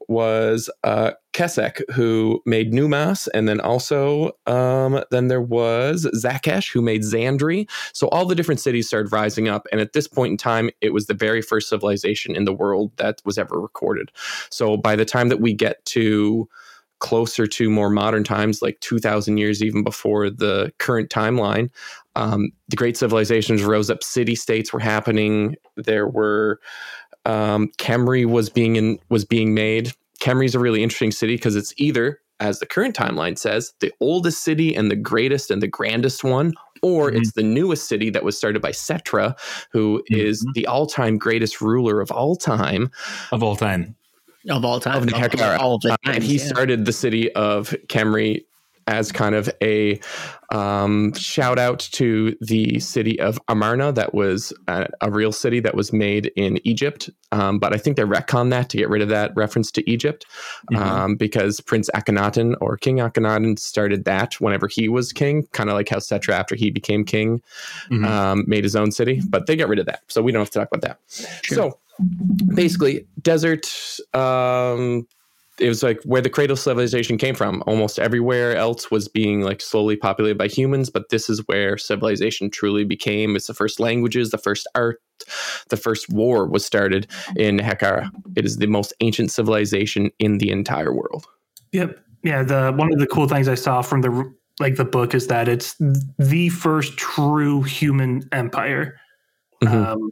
was 0.08 0.70
uh 0.84 1.12
Kesek, 1.32 1.82
who 1.92 2.42
made 2.46 2.72
Numas, 2.72 3.28
and 3.34 3.48
then 3.48 3.60
also 3.60 4.32
um, 4.46 5.02
then 5.10 5.28
there 5.28 5.42
was 5.42 6.06
Zakesh, 6.14 6.72
who 6.72 6.80
made 6.80 7.02
Zandri. 7.02 7.68
So 7.92 8.08
all 8.08 8.24
the 8.24 8.34
different 8.34 8.60
cities 8.60 8.88
started 8.88 9.12
rising 9.12 9.48
up, 9.48 9.66
and 9.70 9.80
at 9.80 9.92
this 9.92 10.08
point 10.08 10.30
in 10.30 10.36
time, 10.36 10.70
it 10.80 10.92
was 10.92 11.06
the 11.06 11.14
very 11.14 11.42
first 11.42 11.68
civilization 11.68 12.34
in 12.34 12.44
the 12.44 12.54
world 12.54 12.92
that 12.96 13.20
was 13.24 13.38
ever 13.38 13.60
recorded. 13.60 14.10
So 14.50 14.76
by 14.76 14.96
the 14.96 15.04
time 15.04 15.28
that 15.28 15.40
we 15.40 15.52
get 15.52 15.84
to 15.86 16.48
closer 16.98 17.46
to 17.46 17.68
more 17.68 17.90
modern 17.90 18.24
times, 18.24 18.62
like 18.62 18.80
2,000 18.80 19.36
years 19.36 19.62
even 19.62 19.84
before 19.84 20.30
the 20.30 20.72
current 20.78 21.10
timeline, 21.10 21.70
um, 22.14 22.50
the 22.68 22.76
great 22.76 22.96
civilizations 22.96 23.62
rose 23.62 23.90
up. 23.90 24.02
City 24.02 24.34
states 24.34 24.72
were 24.72 24.80
happening. 24.80 25.56
There 25.76 26.08
were 26.08 26.60
um, 27.26 27.70
Khemri 27.78 28.24
was 28.24 28.48
being 28.48 28.76
in, 28.76 28.98
was 29.10 29.24
being 29.24 29.52
made. 29.52 29.92
Khemri 30.20 30.46
is 30.46 30.54
a 30.54 30.58
really 30.58 30.82
interesting 30.82 31.10
city 31.12 31.36
because 31.36 31.56
it's 31.56 31.72
either, 31.76 32.20
as 32.40 32.58
the 32.58 32.66
current 32.66 32.94
timeline 32.94 33.38
says, 33.38 33.72
the 33.80 33.92
oldest 34.00 34.42
city 34.42 34.74
and 34.74 34.90
the 34.90 34.96
greatest 34.96 35.50
and 35.50 35.62
the 35.62 35.66
grandest 35.68 36.24
one, 36.24 36.52
or 36.82 37.10
Mhm. 37.10 37.16
it's 37.18 37.32
the 37.32 37.42
newest 37.42 37.88
city 37.88 38.10
that 38.10 38.24
was 38.24 38.36
started 38.36 38.60
by 38.62 38.70
Settra, 38.70 39.34
who 39.72 40.02
is 40.08 40.44
Mhm. 40.44 40.52
the 40.54 40.66
all-time 40.66 41.18
greatest 41.18 41.60
ruler 41.60 42.00
of 42.00 42.10
all 42.10 42.36
time. 42.36 42.90
Of 43.32 43.42
all 43.42 43.56
time. 43.56 43.94
of 44.48 44.64
all 44.64 44.78
time, 44.78 45.02
of 45.02 45.08
Nehekhara. 45.08 45.58
all 45.58 45.74
of 45.74 45.80
the 45.80 45.92
Uh, 45.94 45.96
and 46.04 46.22
he 46.22 46.36
yeah. 46.36 46.44
started 46.44 46.84
the 46.84 46.92
city 46.92 47.32
of 47.32 47.70
Khemri 47.88 48.44
as 48.86 49.10
kind 49.10 49.34
of 49.34 49.50
a 49.62 49.98
um, 50.50 51.12
shout 51.14 51.58
out 51.58 51.80
to 51.80 52.36
the 52.40 52.78
city 52.78 53.18
of 53.18 53.38
Amarna, 53.48 53.92
that 53.92 54.14
was 54.14 54.52
a, 54.68 54.86
a 55.00 55.10
real 55.10 55.32
city 55.32 55.58
that 55.60 55.74
was 55.74 55.92
made 55.92 56.30
in 56.36 56.60
Egypt. 56.64 57.10
Um, 57.32 57.58
but 57.58 57.74
I 57.74 57.78
think 57.78 57.96
they 57.96 58.04
retcon 58.04 58.50
that 58.50 58.68
to 58.70 58.76
get 58.76 58.88
rid 58.88 59.02
of 59.02 59.08
that 59.08 59.32
reference 59.34 59.72
to 59.72 59.90
Egypt 59.90 60.24
Mhm. 60.70 60.76
um, 60.80 61.16
because 61.16 61.60
Prince 61.60 61.90
Akhenaten 61.94 62.54
or 62.60 62.76
King 62.76 62.98
Akhenaten 62.98 63.58
started 63.58 64.04
that 64.04 64.34
whenever 64.34 64.68
he 64.68 64.88
was 64.88 65.12
king, 65.12 65.46
kind 65.52 65.68
of 65.68 65.74
like 65.74 65.88
how 65.88 65.96
Settra, 65.98 66.34
after 66.34 66.54
he 66.54 66.70
became 66.70 67.04
king, 67.04 67.42
Mhm. 67.90 68.06
um, 68.06 68.44
made 68.46 68.62
his 68.62 68.76
own 68.76 68.92
city. 68.92 69.20
But 69.28 69.46
they 69.46 69.56
got 69.56 69.68
rid 69.68 69.80
of 69.80 69.86
that. 69.86 70.02
So 70.06 70.22
we 70.22 70.30
don't 70.30 70.40
have 70.40 70.50
to 70.50 70.58
talk 70.60 70.68
about 70.72 70.82
that. 70.82 70.98
So 71.46 71.78
basically, 72.54 73.06
desert. 73.20 73.66
Um, 74.14 75.06
it 75.58 75.68
was 75.68 75.82
like 75.82 76.00
where 76.04 76.20
the 76.20 76.30
cradle 76.30 76.56
civilization 76.56 77.16
came 77.16 77.34
from. 77.34 77.62
Almost 77.66 77.98
everywhere 77.98 78.56
else 78.56 78.90
was 78.90 79.08
being 79.08 79.40
like 79.42 79.60
slowly 79.60 79.96
populated 79.96 80.36
by 80.36 80.48
humans, 80.48 80.90
but 80.90 81.08
this 81.10 81.30
is 81.30 81.40
where 81.46 81.78
civilization 81.78 82.50
truly 82.50 82.84
became. 82.84 83.36
It's 83.36 83.46
the 83.46 83.54
first 83.54 83.80
languages, 83.80 84.30
the 84.30 84.38
first 84.38 84.68
art, 84.74 85.00
the 85.68 85.76
first 85.76 86.08
war 86.10 86.46
was 86.46 86.64
started 86.64 87.06
in 87.36 87.58
Hekara. 87.58 88.10
It 88.36 88.44
is 88.44 88.58
the 88.58 88.66
most 88.66 88.92
ancient 89.00 89.30
civilization 89.30 90.10
in 90.18 90.38
the 90.38 90.50
entire 90.50 90.92
world. 90.94 91.26
Yep. 91.72 91.98
Yeah. 92.22 92.42
The 92.42 92.72
one 92.74 92.92
of 92.92 92.98
the 92.98 93.06
cool 93.06 93.28
things 93.28 93.48
I 93.48 93.54
saw 93.54 93.82
from 93.82 94.02
the 94.02 94.34
like 94.58 94.76
the 94.76 94.84
book 94.84 95.14
is 95.14 95.26
that 95.26 95.48
it's 95.48 95.76
the 96.18 96.48
first 96.48 96.96
true 96.96 97.62
human 97.62 98.26
empire, 98.32 98.98
Mhm. 99.62 99.86
um, 99.86 100.10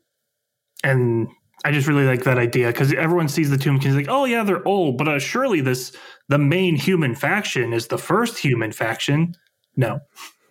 and 0.82 1.28
I 1.64 1.72
just 1.72 1.88
really 1.88 2.04
like 2.04 2.24
that 2.24 2.38
idea 2.38 2.66
because 2.68 2.92
everyone 2.92 3.28
sees 3.28 3.50
the 3.50 3.56
Tomb 3.56 3.80
Kings 3.80 3.96
like, 3.96 4.08
oh 4.08 4.26
yeah, 4.26 4.44
they're 4.44 4.66
old, 4.68 4.98
but 4.98 5.08
uh, 5.08 5.18
surely 5.18 5.60
this 5.60 5.96
the 6.28 6.38
main 6.38 6.76
human 6.76 7.14
faction 7.14 7.72
is 7.72 7.86
the 7.86 7.98
first 7.98 8.38
human 8.38 8.70
faction. 8.70 9.34
No, 9.76 10.00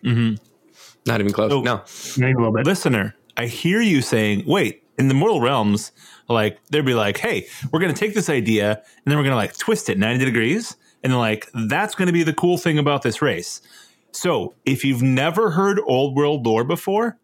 mm-hmm. 0.04 0.34
Not 1.06 1.20
even 1.20 1.32
close. 1.32 1.52
Oh. 1.52 1.60
no. 1.60 1.76
not 1.76 2.18
even 2.18 2.34
a 2.34 2.38
little 2.38 2.52
bit. 2.52 2.66
Listener, 2.66 3.14
I 3.36 3.46
hear 3.46 3.80
you 3.80 4.02
saying, 4.02 4.44
wait, 4.46 4.82
in 4.98 5.08
the 5.08 5.14
mortal 5.14 5.40
realms, 5.40 5.92
like 6.28 6.58
they'd 6.70 6.84
be 6.84 6.94
like, 6.94 7.18
hey, 7.18 7.46
we're 7.72 7.80
going 7.80 7.92
to 7.92 7.98
take 7.98 8.14
this 8.14 8.30
idea 8.30 8.72
and 8.72 8.82
then 9.06 9.16
we're 9.16 9.24
going 9.24 9.32
to 9.32 9.36
like 9.36 9.56
twist 9.56 9.88
it 9.88 9.98
90 9.98 10.24
degrees. 10.24 10.76
And 11.02 11.12
then 11.12 11.18
like, 11.20 11.50
that's 11.68 11.94
going 11.94 12.06
to 12.06 12.12
be 12.12 12.22
the 12.22 12.32
cool 12.32 12.56
thing 12.56 12.78
about 12.78 13.02
this 13.02 13.20
race. 13.20 13.60
So 14.12 14.54
if 14.64 14.84
you've 14.84 15.02
never 15.02 15.50
heard 15.50 15.80
old 15.86 16.16
world 16.16 16.46
lore 16.46 16.64
before, 16.64 17.18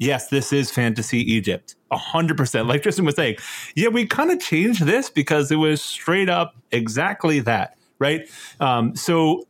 yes, 0.00 0.28
this 0.28 0.52
is 0.52 0.72
fantasy 0.72 1.18
Egypt. 1.18 1.76
A 1.92 1.96
hundred 1.96 2.36
percent. 2.36 2.66
Like 2.66 2.82
Tristan 2.82 3.04
was 3.04 3.14
saying, 3.14 3.36
yeah, 3.76 3.88
we 3.88 4.06
kind 4.06 4.32
of 4.32 4.40
changed 4.40 4.84
this 4.84 5.08
because 5.08 5.52
it 5.52 5.56
was 5.56 5.80
straight 5.80 6.28
up 6.28 6.56
exactly 6.72 7.38
that. 7.40 7.76
Right. 8.00 8.28
Um, 8.58 8.96
so 8.96 9.46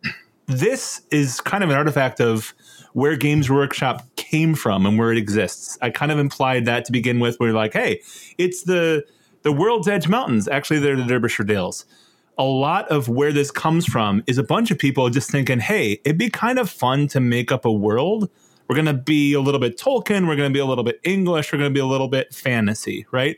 this 0.47 1.03
is 1.11 1.41
kind 1.41 1.65
of 1.65 1.71
an 1.71 1.77
artifact 1.77 2.21
of 2.21 2.53
where 2.93 3.17
Games 3.17 3.49
Workshop 3.49 4.05
came 4.17 4.55
from 4.55 4.85
and 4.85 4.99
where 4.99 5.13
it 5.13 5.19
exists. 5.19 5.79
I 5.81 5.91
kind 5.91 6.11
of 6.11 6.19
implied 6.19 6.65
that 6.65 6.85
to 6.87 6.93
begin 6.93 7.21
with. 7.21 7.39
We're 7.39 7.53
like, 7.53 7.73
hey, 7.73 8.03
it's 8.37 8.65
the 8.65 9.05
the 9.43 9.53
World's 9.53 9.89
Edge 9.89 10.09
Mountains. 10.09 10.49
Actually, 10.49 10.81
they're 10.81 10.97
the 10.97 11.05
Derbyshire 11.05 11.45
Dales. 11.45 11.87
A 12.37 12.45
lot 12.45 12.89
of 12.89 13.09
where 13.09 13.33
this 13.33 13.51
comes 13.51 13.87
from 13.87 14.23
is 14.27 14.39
a 14.39 14.43
bunch 14.43 14.71
of 14.71 14.79
people 14.79 15.09
just 15.11 15.31
thinking, 15.31 15.61
hey, 15.61 16.01
it'd 16.05 16.19
be 16.19 16.31
kind 16.31 16.59
of 16.59 16.69
fun 16.69 17.07
to 17.09 17.21
make 17.21 17.53
up 17.53 17.65
a 17.65 17.73
world. 17.73 18.31
We're 18.71 18.77
going 18.77 18.87
to 18.87 18.95
be 18.95 19.33
a 19.33 19.41
little 19.41 19.59
bit 19.59 19.77
Tolkien. 19.77 20.29
We're 20.29 20.37
going 20.37 20.49
to 20.49 20.55
be 20.55 20.61
a 20.61 20.65
little 20.65 20.85
bit 20.85 21.01
English. 21.03 21.53
We're 21.53 21.59
going 21.59 21.73
to 21.73 21.75
be 21.75 21.81
a 21.81 21.87
little 21.87 22.07
bit 22.07 22.33
fantasy, 22.33 23.05
right? 23.11 23.37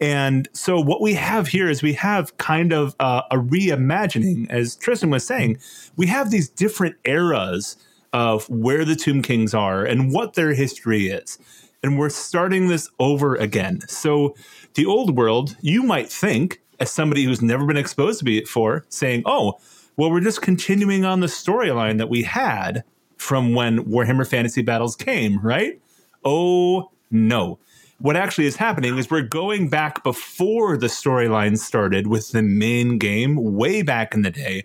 And 0.00 0.48
so 0.54 0.80
what 0.80 1.02
we 1.02 1.12
have 1.12 1.48
here 1.48 1.68
is 1.68 1.82
we 1.82 1.92
have 1.92 2.34
kind 2.38 2.72
of 2.72 2.96
uh, 2.98 3.20
a 3.30 3.36
reimagining, 3.36 4.48
as 4.48 4.76
Tristan 4.76 5.10
was 5.10 5.26
saying. 5.26 5.58
We 5.96 6.06
have 6.06 6.30
these 6.30 6.48
different 6.48 6.96
eras 7.04 7.76
of 8.14 8.48
where 8.48 8.86
the 8.86 8.96
Tomb 8.96 9.20
Kings 9.20 9.52
are 9.52 9.84
and 9.84 10.10
what 10.10 10.32
their 10.32 10.54
history 10.54 11.08
is. 11.08 11.38
And 11.82 11.98
we're 11.98 12.08
starting 12.08 12.68
this 12.68 12.88
over 12.98 13.36
again. 13.36 13.82
So 13.88 14.34
the 14.72 14.86
old 14.86 15.18
world, 15.18 15.54
you 15.60 15.82
might 15.82 16.10
think, 16.10 16.62
as 16.80 16.90
somebody 16.90 17.24
who's 17.24 17.42
never 17.42 17.66
been 17.66 17.76
exposed 17.76 18.24
to 18.24 18.32
it 18.32 18.44
before, 18.44 18.86
saying, 18.88 19.24
oh, 19.26 19.58
well, 19.98 20.10
we're 20.10 20.20
just 20.20 20.40
continuing 20.40 21.04
on 21.04 21.20
the 21.20 21.26
storyline 21.26 21.98
that 21.98 22.08
we 22.08 22.22
had 22.22 22.84
from 23.22 23.54
when 23.54 23.84
Warhammer 23.84 24.28
Fantasy 24.28 24.62
Battles 24.62 24.96
came, 24.96 25.38
right? 25.40 25.80
Oh, 26.24 26.90
no 27.10 27.58
what 28.02 28.16
actually 28.16 28.46
is 28.46 28.56
happening 28.56 28.98
is 28.98 29.10
we're 29.10 29.22
going 29.22 29.68
back 29.68 30.02
before 30.02 30.76
the 30.76 30.88
storyline 30.88 31.56
started 31.56 32.08
with 32.08 32.32
the 32.32 32.42
main 32.42 32.98
game 32.98 33.36
way 33.36 33.80
back 33.80 34.12
in 34.12 34.22
the 34.22 34.30
day 34.30 34.64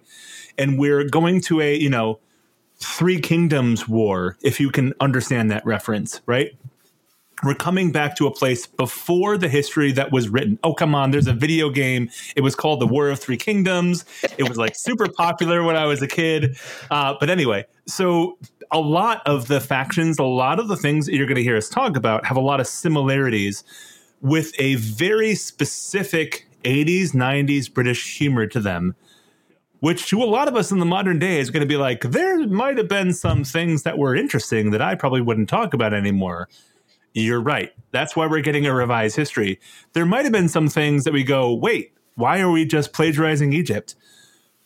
and 0.58 0.80
we're 0.80 1.08
going 1.08 1.40
to 1.40 1.62
a 1.62 1.76
you 1.76 1.90
know 1.90 2.20
three 2.80 3.20
kingdoms 3.20 3.88
war 3.88 4.38
if 4.42 4.60
you 4.60 4.72
can 4.72 4.92
understand 5.00 5.52
that 5.52 5.64
reference 5.66 6.20
right 6.26 6.58
we're 7.44 7.56
coming 7.56 7.92
back 7.92 8.16
to 8.16 8.26
a 8.26 8.32
place 8.32 8.66
before 8.66 9.38
the 9.38 9.48
history 9.48 9.92
that 9.92 10.12
was 10.12 10.30
written. 10.30 10.58
Oh, 10.64 10.74
come 10.74 10.96
on, 10.96 11.12
there's 11.12 11.28
a 11.28 11.34
video 11.34 11.70
game. 11.70 12.10
It 12.36 12.42
was 12.42 12.56
called 12.56 12.80
The 12.80 12.88
War 12.88 13.10
of 13.10 13.20
Three 13.20 13.38
Kingdoms. 13.38 14.06
It 14.38 14.50
was 14.50 14.58
like 14.58 14.76
super 14.76 15.08
popular 15.08 15.64
when 15.64 15.76
I 15.76 15.86
was 15.86 16.02
a 16.02 16.08
kid. 16.08 16.58
Uh, 16.90 17.16
but 17.20 17.30
anyway, 17.30 17.66
so 17.86 18.38
a 18.72 18.80
lot 18.80 19.22
of 19.26 19.48
the 19.48 19.62
factions, 19.62 20.18
a 20.18 20.24
lot 20.24 20.60
of 20.60 20.68
the 20.68 20.76
things 20.76 21.06
that 21.06 21.16
you're 21.16 21.28
going 21.28 21.36
to 21.36 21.44
hear 21.44 21.58
us 21.58 21.70
talk 21.70 21.96
about 21.96 22.26
have 22.26 22.38
a 22.38 22.42
lot 22.42 22.60
of 22.60 22.68
similarities 22.68 23.64
with 24.22 24.52
a 24.58 24.76
very 24.76 25.36
specific 25.36 26.48
80s, 26.64 27.12
90s 27.12 27.72
British 27.72 28.18
humor 28.18 28.48
to 28.48 28.60
them. 28.60 28.96
Which 29.80 30.08
to 30.08 30.24
a 30.24 30.26
lot 30.26 30.48
of 30.48 30.56
us 30.56 30.72
in 30.72 30.80
the 30.80 30.88
modern 30.88 31.20
day 31.20 31.40
is 31.40 31.52
going 31.52 31.62
to 31.62 31.68
be 31.68 31.78
like, 31.78 32.02
there 32.02 32.48
might 32.48 32.80
have 32.80 32.88
been 32.88 33.14
some 33.14 33.44
things 33.44 33.84
that 33.84 34.00
were 34.00 34.16
interesting 34.16 34.72
that 34.72 34.82
I 34.82 34.96
probably 34.96 35.22
wouldn't 35.22 35.50
talk 35.50 35.76
about 35.76 35.94
anymore 35.94 36.50
you're 37.22 37.42
right. 37.42 37.74
That's 37.92 38.16
why 38.16 38.28
we're 38.28 38.42
getting 38.42 38.66
a 38.66 38.74
revised 38.74 39.16
history. 39.16 39.60
There 39.94 40.06
might 40.06 40.24
have 40.24 40.32
been 40.32 40.50
some 40.50 40.70
things 40.70 41.04
that 41.04 41.14
we 41.14 41.24
go, 41.24 41.54
wait, 41.54 41.94
why 42.16 42.40
are 42.40 42.52
we 42.52 42.66
just 42.66 42.94
plagiarizing 42.94 43.54
Egypt? 43.54 43.96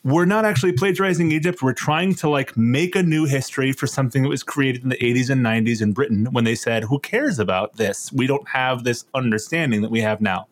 We're 0.04 0.24
not 0.24 0.44
actually 0.44 0.72
plagiarizing 0.72 1.30
Egypt. 1.30 1.62
We're 1.62 1.74
trying 1.74 2.14
to 2.16 2.28
like 2.28 2.56
make 2.56 2.96
a 2.96 3.02
new 3.02 3.24
history 3.24 3.72
for 3.72 3.86
something 3.86 4.22
that 4.22 4.28
was 4.28 4.42
created 4.42 4.82
in 4.82 4.88
the 4.88 4.96
80s 4.96 5.30
and 5.30 5.44
90s 5.44 5.80
in 5.80 5.92
Britain 5.92 6.26
when 6.32 6.44
they 6.44 6.56
said, 6.56 6.84
who 6.84 6.98
cares 6.98 7.38
about 7.38 7.76
this? 7.76 8.12
We 8.12 8.26
don't 8.26 8.48
have 8.48 8.84
this 8.84 9.04
understanding 9.14 9.82
that 9.82 9.90
we 9.90 10.00
have 10.00 10.20
now. 10.20 10.48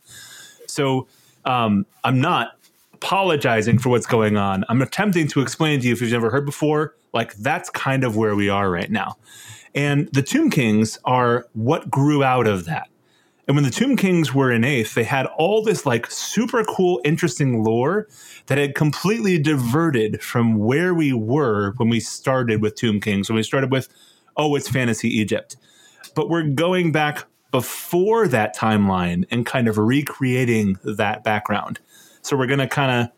So 0.67 1.09
um, 1.45 1.85
I'm 2.05 2.21
not 2.21 2.57
apologizing 2.95 3.79
for 3.79 3.89
what's 3.89 4.07
going 4.07 4.37
on. 4.37 4.65
I'm 4.69 4.83
attempting 4.83 5.27
to 5.29 5.41
explain 5.41 5.81
to 5.81 5.87
you 5.87 5.93
if 5.95 6.01
you've 6.01 6.13
never 6.13 6.31
heard 6.31 6.47
before, 6.47 6.95
like 7.13 7.35
that's 7.37 7.71
kind 7.71 8.05
of 8.05 8.17
where 8.17 8.37
we 8.37 8.49
are 8.49 8.71
right 8.71 8.91
now. 8.91 9.17
And 9.75 10.09
the 10.13 10.23
Tomb 10.23 10.51
Kings 10.51 10.99
are 11.05 11.47
what 11.53 11.91
grew 11.91 12.25
out 12.25 12.47
of 12.47 12.65
that. 12.67 12.89
And 13.47 13.57
when 13.57 13.65
the 13.65 13.71
Tomb 13.71 13.97
Kings 13.97 14.33
were 14.33 14.53
in 14.53 14.63
eighth, 14.63 14.95
they 14.95 15.03
had 15.03 15.27
all 15.27 15.63
this 15.63 15.85
like 15.85 16.09
super 16.09 16.63
cool, 16.63 17.01
interesting 17.05 17.65
lore 17.65 18.07
that 18.47 18.59
had 18.59 18.77
completely 18.77 19.39
diverted 19.39 20.23
from 20.23 20.57
where 20.59 20.95
we 20.95 21.13
were 21.13 21.73
when 21.77 21.89
we 21.89 21.99
started 21.99 22.63
with 22.63 22.77
Tomb 22.77 23.01
Kings. 23.01 23.29
When 23.29 23.35
we 23.35 23.43
started 23.43 23.73
with, 23.73 23.89
oh, 24.37 24.55
it's 24.55 24.69
fantasy 24.69 25.09
Egypt. 25.09 25.57
But 26.15 26.29
we're 26.29 26.45
going 26.45 26.93
back 26.93 27.25
before 27.51 28.29
that 28.29 28.57
timeline 28.57 29.25
and 29.33 29.45
kind 29.45 29.67
of 29.67 29.79
recreating 29.79 30.79
that 30.85 31.25
background. 31.25 31.81
So 32.23 32.37
we're 32.37 32.47
going 32.47 32.61
to 32.61 32.69
kind 32.69 33.07
of, 33.07 33.13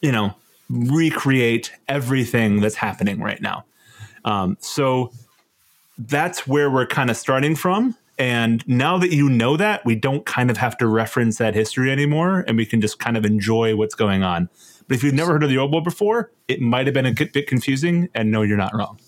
you 0.00 0.12
know, 0.12 0.36
recreate 0.68 1.72
everything 1.88 2.60
that's 2.60 2.76
happening 2.76 3.20
right 3.20 3.42
now. 3.42 3.64
Um, 4.24 4.56
so 4.60 5.10
that's 5.98 6.46
where 6.46 6.70
we're 6.70 6.86
kind 6.86 7.10
of 7.10 7.16
starting 7.16 7.56
from. 7.56 7.96
And 8.18 8.66
now 8.66 8.98
that 8.98 9.12
you 9.12 9.28
know 9.28 9.56
that, 9.56 9.84
we 9.84 9.94
don't 9.94 10.26
kind 10.26 10.50
of 10.50 10.56
have 10.56 10.76
to 10.78 10.88
reference 10.88 11.38
that 11.38 11.54
history 11.54 11.92
anymore 11.92 12.44
and 12.48 12.56
we 12.56 12.66
can 12.66 12.80
just 12.80 12.98
kind 12.98 13.16
of 13.16 13.24
enjoy 13.24 13.76
what's 13.76 13.94
going 13.94 14.24
on. 14.24 14.48
But 14.88 14.96
if 14.96 15.04
you've 15.04 15.14
never 15.14 15.32
heard 15.32 15.44
of 15.44 15.50
the 15.50 15.58
old 15.58 15.70
world 15.70 15.84
before, 15.84 16.32
it 16.48 16.60
might 16.60 16.86
have 16.86 16.94
been 16.94 17.06
a 17.06 17.12
bit 17.12 17.46
confusing. 17.46 18.08
And 18.14 18.30
no, 18.30 18.42
you're 18.42 18.56
not 18.56 18.74
wrong. 18.74 18.98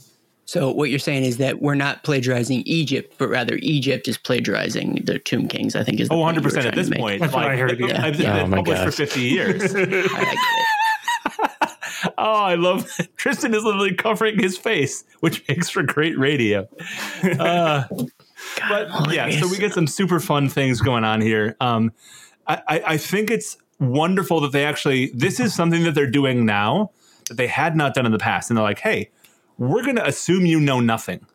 So 0.44 0.70
what 0.72 0.90
you're 0.90 0.98
saying 0.98 1.24
is 1.24 1.36
that 1.36 1.62
we're 1.62 1.76
not 1.76 2.02
plagiarizing 2.02 2.62
Egypt, 2.66 3.14
but 3.18 3.28
rather 3.28 3.56
Egypt 3.62 4.08
is 4.08 4.18
plagiarizing 4.18 5.02
the 5.04 5.20
Tomb 5.20 5.46
Kings. 5.46 5.76
I 5.76 5.84
think 5.84 6.00
is 6.00 6.08
the 6.08 6.14
oh, 6.14 6.18
100 6.18 6.42
percent 6.42 6.66
at 6.66 6.74
this 6.74 6.90
point. 6.90 7.20
That's 7.20 7.32
like, 7.32 7.44
what 7.44 7.52
I 7.52 7.56
heard. 7.56 7.78
Yeah. 7.78 8.04
I've 8.04 8.18
yeah. 8.18 8.42
been 8.42 8.52
oh 8.52 8.56
published 8.56 8.82
gosh. 8.82 8.94
for 8.94 9.06
50 9.06 9.20
years. 9.20 9.62
I 9.76 10.36
oh, 12.18 12.42
I 12.42 12.54
love 12.54 12.90
Tristan 13.16 13.54
is 13.54 13.64
literally 13.64 13.94
covering 13.94 14.38
his 14.38 14.56
face, 14.56 15.04
which 15.20 15.46
makes 15.48 15.68
for 15.68 15.82
great 15.82 16.18
radio. 16.18 16.68
Uh, 17.22 17.84
but 18.68 19.12
yeah, 19.12 19.30
so 19.30 19.48
we 19.48 19.58
get 19.58 19.72
some 19.72 19.86
super 19.86 20.20
fun 20.20 20.48
things 20.48 20.80
going 20.80 21.04
on 21.04 21.20
here. 21.20 21.56
Um, 21.60 21.92
I, 22.46 22.82
I 22.86 22.96
think 22.96 23.30
it's 23.30 23.56
wonderful 23.78 24.40
that 24.40 24.52
they 24.52 24.64
actually 24.64 25.10
this 25.14 25.40
is 25.40 25.54
something 25.54 25.84
that 25.84 25.94
they're 25.94 26.10
doing 26.10 26.44
now 26.44 26.90
that 27.28 27.36
they 27.36 27.46
had 27.46 27.76
not 27.76 27.94
done 27.94 28.06
in 28.06 28.12
the 28.12 28.18
past, 28.18 28.50
and 28.50 28.56
they're 28.56 28.64
like, 28.64 28.80
hey, 28.80 29.10
we're 29.58 29.84
going 29.84 29.96
to 29.96 30.06
assume 30.06 30.46
you 30.46 30.58
know 30.60 30.80
nothing. 30.80 31.26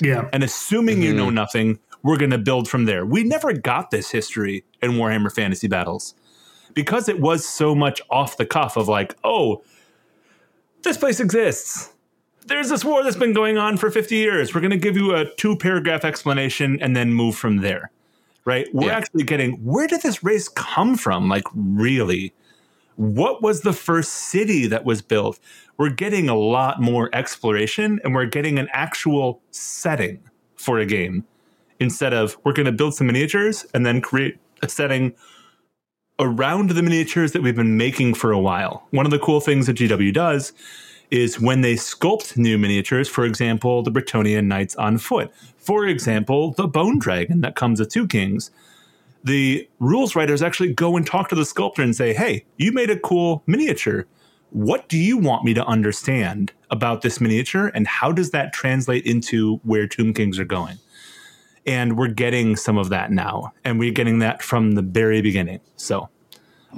Yeah, 0.00 0.28
and 0.32 0.42
assuming 0.42 0.96
mm-hmm. 0.96 1.04
you 1.04 1.14
know 1.14 1.26
mm-hmm. 1.26 1.34
nothing, 1.34 1.78
we're 2.02 2.18
going 2.18 2.30
to 2.30 2.38
build 2.38 2.68
from 2.68 2.84
there. 2.84 3.06
We 3.06 3.24
never 3.24 3.52
got 3.52 3.90
this 3.90 4.10
history 4.10 4.64
in 4.82 4.92
Warhammer 4.92 5.32
Fantasy 5.32 5.68
Battles 5.68 6.14
because 6.74 7.08
it 7.08 7.20
was 7.20 7.46
so 7.46 7.74
much 7.74 8.00
off 8.10 8.36
the 8.36 8.46
cuff 8.46 8.76
of 8.76 8.88
like, 8.88 9.16
oh, 9.24 9.62
this 10.82 10.96
place 10.96 11.20
exists. 11.20 11.92
There's 12.46 12.68
this 12.68 12.84
war 12.84 13.04
that's 13.04 13.16
been 13.16 13.32
going 13.32 13.56
on 13.56 13.76
for 13.76 13.90
50 13.90 14.16
years. 14.16 14.54
We're 14.54 14.60
going 14.60 14.72
to 14.72 14.76
give 14.76 14.96
you 14.96 15.14
a 15.14 15.32
two 15.36 15.56
paragraph 15.56 16.04
explanation 16.04 16.78
and 16.80 16.96
then 16.96 17.12
move 17.12 17.36
from 17.36 17.58
there. 17.58 17.90
Right? 18.44 18.66
We're 18.72 18.88
yeah. 18.88 18.96
actually 18.96 19.22
getting 19.22 19.52
where 19.64 19.86
did 19.86 20.02
this 20.02 20.24
race 20.24 20.48
come 20.48 20.96
from? 20.96 21.28
Like, 21.28 21.44
really? 21.54 22.34
What 22.96 23.42
was 23.42 23.60
the 23.60 23.72
first 23.72 24.12
city 24.12 24.66
that 24.66 24.84
was 24.84 25.00
built? 25.00 25.38
We're 25.78 25.90
getting 25.90 26.28
a 26.28 26.34
lot 26.34 26.80
more 26.80 27.08
exploration 27.14 28.00
and 28.02 28.14
we're 28.14 28.26
getting 28.26 28.58
an 28.58 28.68
actual 28.72 29.40
setting 29.52 30.20
for 30.56 30.78
a 30.78 30.86
game 30.86 31.24
instead 31.80 32.12
of 32.12 32.36
we're 32.44 32.52
going 32.52 32.66
to 32.66 32.72
build 32.72 32.94
some 32.94 33.06
miniatures 33.06 33.66
and 33.74 33.86
then 33.86 34.00
create 34.00 34.38
a 34.62 34.68
setting 34.68 35.14
around 36.18 36.70
the 36.70 36.82
miniatures 36.82 37.32
that 37.32 37.42
we've 37.42 37.56
been 37.56 37.76
making 37.76 38.14
for 38.14 38.32
a 38.32 38.38
while. 38.38 38.86
One 38.90 39.06
of 39.06 39.10
the 39.10 39.18
cool 39.18 39.40
things 39.40 39.66
that 39.66 39.76
GW 39.76 40.12
does 40.12 40.52
is 41.10 41.40
when 41.40 41.60
they 41.60 41.74
sculpt 41.74 42.36
new 42.36 42.56
miniatures, 42.56 43.08
for 43.08 43.24
example, 43.24 43.82
the 43.82 43.90
Bretonnian 43.90 44.46
Knights 44.46 44.74
on 44.76 44.98
foot, 44.98 45.30
for 45.58 45.86
example, 45.86 46.52
the 46.52 46.66
Bone 46.66 46.98
Dragon 46.98 47.40
that 47.42 47.54
comes 47.54 47.80
with 47.80 47.90
two 47.90 48.06
kings. 48.06 48.50
The 49.24 49.68
rules 49.78 50.16
writers 50.16 50.42
actually 50.42 50.72
go 50.72 50.96
and 50.96 51.06
talk 51.06 51.28
to 51.28 51.34
the 51.34 51.44
sculptor 51.44 51.82
and 51.82 51.94
say, 51.94 52.12
Hey, 52.14 52.44
you 52.56 52.72
made 52.72 52.90
a 52.90 52.98
cool 52.98 53.42
miniature. 53.46 54.06
What 54.50 54.88
do 54.88 54.98
you 54.98 55.16
want 55.16 55.44
me 55.44 55.54
to 55.54 55.64
understand 55.64 56.52
about 56.70 57.02
this 57.02 57.20
miniature? 57.20 57.70
And 57.74 57.86
how 57.86 58.10
does 58.10 58.30
that 58.30 58.52
translate 58.52 59.06
into 59.06 59.60
where 59.64 59.86
Tomb 59.86 60.12
Kings 60.12 60.38
are 60.38 60.44
going? 60.44 60.78
And 61.66 61.96
we're 61.96 62.08
getting 62.08 62.56
some 62.56 62.78
of 62.78 62.88
that 62.88 63.10
now. 63.12 63.52
And 63.64 63.78
we're 63.78 63.92
getting 63.92 64.18
that 64.20 64.42
from 64.42 64.72
the 64.72 64.82
very 64.82 65.22
beginning. 65.22 65.60
So 65.76 66.08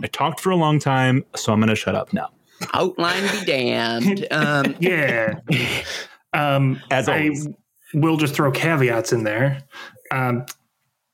I 0.03 0.07
talked 0.09 0.41
for 0.41 0.51
a 0.51 0.57
long 0.57 0.79
time, 0.79 1.25
so 1.37 1.53
I'm 1.53 1.61
going 1.61 1.69
to 1.69 1.77
shut 1.77 1.95
up 1.95 2.13
now. 2.13 2.31
Outline 2.73 3.23
be 3.33 3.45
damned. 3.45 4.27
Um, 4.31 4.77
yeah. 4.81 5.41
Um, 6.33 6.81
As 6.91 7.09
always. 7.09 7.47
I 7.47 7.55
will 7.95 8.17
just 8.17 8.35
throw 8.35 8.51
caveats 8.51 9.13
in 9.13 9.25
there 9.25 9.63
um, 10.11 10.45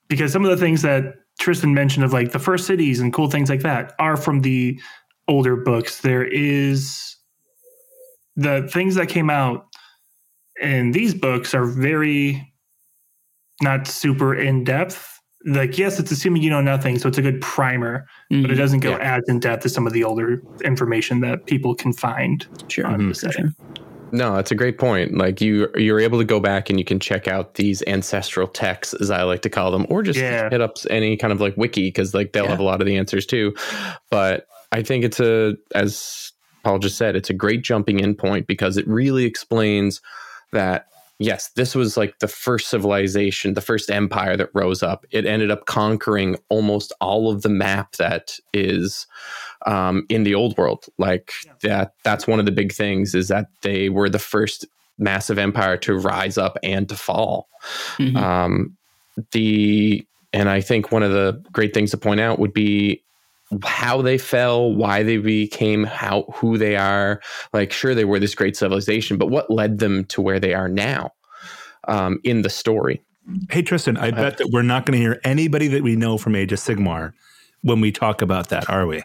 because 0.09 0.33
some 0.33 0.45
of 0.45 0.51
the 0.51 0.57
things 0.57 0.83
that 0.83 1.15
Tristan 1.39 1.75
mentioned 1.75 2.05
of 2.05 2.13
like 2.13 2.33
the 2.33 2.39
first 2.39 2.67
cities 2.67 3.01
and 3.01 3.13
cool 3.13 3.31
things 3.31 3.49
like 3.51 3.61
that 3.61 3.95
are 3.99 4.17
from 4.17 4.41
the 4.41 4.81
older 5.29 5.57
books. 5.57 6.01
There 6.01 6.25
is 6.25 7.17
the 8.37 8.69
things 8.73 8.95
that 8.95 9.09
came 9.09 9.31
out 9.31 9.67
in 10.61 10.93
these 10.93 11.15
books 11.15 11.55
are 11.55 11.65
very 11.65 12.50
not 13.63 13.87
super 13.87 14.35
in 14.35 14.65
depth. 14.65 15.21
Like, 15.47 15.79
yes, 15.79 15.99
it's 15.99 16.11
assuming 16.11 16.43
you 16.43 16.51
know 16.51 16.61
nothing, 16.61 16.99
so 16.99 17.09
it's 17.09 17.17
a 17.17 17.23
good 17.23 17.41
primer, 17.41 18.07
mm-hmm. 18.31 18.43
but 18.43 18.51
it 18.51 18.55
mm-hmm. 18.55 18.63
doesn't 18.63 18.81
go 18.81 18.91
yeah. 18.91 19.17
as 19.17 19.23
in 19.27 19.41
depth 19.41 19.65
as 19.65 19.73
some 19.73 19.87
of 19.87 19.95
the 19.95 20.05
older 20.05 20.43
information 20.65 21.21
that 21.21 21.47
people 21.47 21.75
can 21.75 21.95
find 21.95 22.47
sure. 22.69 22.87
on 22.87 22.99
mm-hmm. 22.99 23.09
the 23.09 23.15
setting. 23.15 23.55
No, 24.13 24.37
it's 24.37 24.51
a 24.51 24.55
great 24.55 24.79
point. 24.79 25.17
Like 25.17 25.41
you, 25.41 25.69
you're 25.77 26.01
able 26.01 26.19
to 26.19 26.25
go 26.25 26.41
back 26.41 26.69
and 26.69 26.79
you 26.79 26.85
can 26.85 26.99
check 26.99 27.29
out 27.29 27.55
these 27.55 27.83
ancestral 27.87 28.49
texts, 28.49 28.95
as 28.95 29.11
I 29.11 29.23
like 29.23 29.43
to 29.43 29.51
call 29.51 29.71
them, 29.71 29.87
or 29.89 30.03
just 30.03 30.19
Yeah. 30.19 30.51
hit 30.51 30.61
up 30.61 30.77
any 30.91 31.17
kind 31.17 31.33
of 31.33 31.41
like 31.41 31.57
wiki 31.57 31.89
because 31.89 32.15
like 32.15 32.33
they'll 32.33 32.45
Yeah. 32.45 32.51
have 32.51 32.61
a 32.61 32.65
lot 32.65 32.81
of 32.81 32.87
the 32.87 32.97
answers 32.97 33.25
too. 33.25 33.55
But 34.11 34.47
I 34.73 34.83
think 34.83 35.05
it's 35.05 35.21
a, 35.21 35.57
as 35.75 36.33
Paul 36.65 36.79
just 36.79 36.99
said, 36.99 37.17
it's 37.17 37.31
a 37.31 37.35
great 37.35 37.63
jumping 37.63 38.01
in 38.01 38.15
point 38.15 38.47
because 38.47 38.77
it 38.77 38.87
really 38.87 39.25
explains 39.25 40.01
that 40.53 40.87
yes, 41.21 41.51
this 41.51 41.75
was 41.75 41.97
like 41.97 42.19
the 42.19 42.27
first 42.27 42.69
civilization, 42.69 43.55
the 43.55 43.61
first 43.61 43.91
empire 43.91 44.37
that 44.37 44.49
rose 44.55 44.83
up. 44.83 45.05
It 45.11 45.27
ended 45.27 45.51
up 45.51 45.67
conquering 45.67 46.37
almost 46.49 46.93
all 47.01 47.31
of 47.31 47.43
the 47.43 47.49
map 47.49 47.93
that 47.97 48.33
is 48.55 49.07
um, 49.67 50.07
in 50.09 50.25
the 50.25 50.35
old 50.35 50.57
world. 50.57 50.87
Like 50.99 51.33
that, 51.63 51.93
that's 52.03 52.27
one 52.27 52.41
of 52.41 52.47
the 52.47 52.53
big 52.53 52.73
things 52.73 53.15
is 53.15 53.29
that 53.29 53.49
they 53.63 53.91
were 53.91 54.09
the 54.09 54.19
first 54.19 54.67
massive 54.99 55.39
empire 55.39 55.77
to 55.77 55.99
rise 55.99 56.39
up 56.39 56.59
and 56.63 56.89
to 56.89 56.97
fall. 56.97 57.49
Mhm. 57.99 58.17
Um, 58.17 58.77
the 59.33 60.05
and 60.33 60.49
I 60.49 60.61
think 60.61 60.93
one 60.93 61.03
of 61.03 61.13
the 61.13 61.43
great 61.53 61.75
things 61.75 61.91
to 61.91 61.97
point 61.97 62.21
out 62.21 62.39
would 62.39 62.53
be 62.53 63.03
how 63.65 64.01
they 64.03 64.19
fell, 64.19 64.73
why 64.75 65.03
they 65.03 65.17
became 65.17 65.85
how 65.85 66.25
who 66.35 66.57
they 66.59 66.77
are. 66.77 67.21
Like, 67.53 67.73
sure, 67.73 67.95
they 67.95 68.05
were 68.05 68.19
this 68.21 68.35
great 68.35 68.57
civilization, 68.57 69.19
but 69.19 69.29
what 69.29 69.51
led 69.51 69.79
them 69.79 70.05
to 70.07 70.21
where 70.23 70.39
they 70.41 70.55
are 70.55 70.69
now 70.69 71.13
um, 71.89 72.21
in 72.25 72.43
the 72.43 72.51
story? 72.51 73.03
Hey, 73.51 73.63
Tristan, 73.63 73.97
I 73.97 74.11
bet 74.11 74.39
that 74.39 74.51
we're 74.51 74.63
not 74.63 74.87
going 74.87 74.99
to 74.99 75.03
hear 75.03 75.21
anybody 75.25 75.69
that 75.69 75.83
we 75.83 75.95
know 75.97 76.19
from 76.19 76.35
Age 76.35 76.53
of 76.53 76.59
Sigmar 76.59 77.13
when 77.63 77.81
we 77.81 77.93
talk 77.93 78.23
about 78.23 78.49
that, 78.49 78.69
are 78.71 78.87
we? 78.87 79.03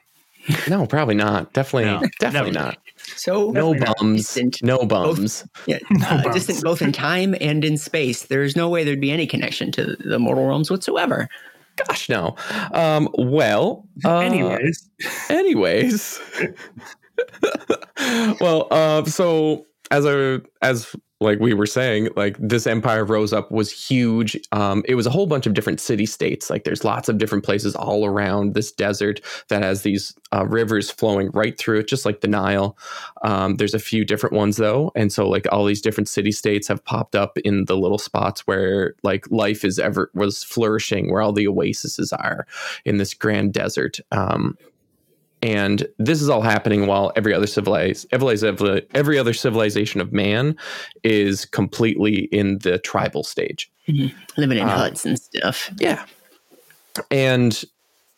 No, 0.70 0.86
probably 0.86 1.16
not. 1.16 1.54
Definitely, 1.54 1.86
No, 1.92 2.02
definitely 2.20 2.52
never. 2.52 2.66
not. 2.68 2.78
So 3.16 3.50
No 3.52 3.74
bums. 3.76 4.38
No 4.62 4.86
bums. 4.86 5.44
yeah, 5.66 5.80
No 5.92 6.08
uh, 6.08 6.24
bumps. 6.24 6.36
distant 6.46 6.64
both 6.64 6.82
in 6.82 6.92
time 6.92 7.36
and 7.42 7.66
in 7.66 7.78
space. 7.78 8.24
There's 8.24 8.56
no 8.56 8.70
way 8.70 8.84
there'd 8.84 9.02
be 9.02 9.12
any 9.12 9.26
connection 9.28 9.72
to 9.74 9.96
the 10.00 10.20
mortal 10.20 10.46
realms 10.48 10.70
whatsoever. 10.72 11.28
Gosh, 11.76 12.10
no. 12.10 12.36
Um, 12.74 13.10
well, 13.18 13.88
uh, 14.06 14.20
Anyways, 14.20 14.90
anyways 15.30 16.20
well 18.42 18.68
uh 18.72 19.04
so 19.06 19.66
as 19.92 20.06
a 20.06 20.42
as 20.62 20.96
like 21.26 21.40
we 21.40 21.54
were 21.54 21.66
saying 21.66 22.10
like 22.16 22.38
this 22.40 22.66
empire 22.66 23.04
rose 23.04 23.34
up 23.34 23.52
was 23.52 23.72
huge. 23.72 24.40
Um 24.52 24.84
it 24.88 24.96
was 24.96 25.06
a 25.06 25.10
whole 25.10 25.28
bunch 25.28 25.46
of 25.46 25.54
different 25.54 25.82
city 25.82 26.06
states. 26.06 26.50
Like 26.50 26.64
there's 26.64 26.86
lots 26.86 27.10
of 27.10 27.18
different 27.18 27.44
places 27.44 27.76
all 27.76 28.06
around 28.06 28.54
this 28.54 28.72
desert 28.72 29.20
that 29.50 29.64
has 29.64 29.82
these 29.82 30.16
uh, 30.32 30.46
rivers 30.46 30.92
flowing 30.92 31.30
right 31.34 31.58
through 31.58 31.80
it 31.80 31.88
just 31.88 32.06
like 32.06 32.22
the 32.22 32.28
nile. 32.28 32.78
Um 33.24 33.56
there's 33.56 33.74
a 33.74 33.80
few 33.80 34.06
different 34.06 34.36
ones 34.36 34.58
though. 34.58 34.92
And 34.96 35.12
so 35.12 35.28
like 35.28 35.46
all 35.52 35.66
these 35.66 35.82
different 35.82 36.08
city 36.08 36.32
states 36.32 36.68
have 36.68 36.84
popped 36.86 37.16
up 37.16 37.38
in 37.40 37.66
the 37.66 37.78
little 37.78 37.98
spots 37.98 38.48
where 38.48 38.94
like 39.04 39.30
life 39.32 39.66
is 39.66 39.80
ever 39.80 40.12
was 40.14 40.44
flourishing 40.44 41.12
where 41.12 41.22
all 41.22 41.34
the 41.34 41.48
oases 41.48 42.14
are 42.14 42.48
in 42.86 42.98
this 42.98 43.14
grand 43.14 43.54
desert. 43.54 44.00
Um 44.12 44.58
and 45.42 45.88
this 46.00 46.22
is 46.22 46.30
all 46.30 46.42
happening 46.42 46.88
while 46.88 47.12
every 47.16 47.34
other 47.34 47.48
civilized 47.48 48.08
every, 48.12 49.20
other 49.20 49.34
civilization 49.34 50.02
of 50.02 50.12
man 50.12 50.56
is 51.04 51.46
completely 51.46 52.26
in 52.32 52.60
the 52.60 52.80
tribal 52.80 53.24
stage. 53.24 53.72
Living 54.38 54.58
in 54.58 54.68
Uh, 54.68 54.78
huts 54.78 55.06
and 55.06 55.20
stuff. 55.20 55.70
yeah. 55.78 56.06
And 57.12 57.64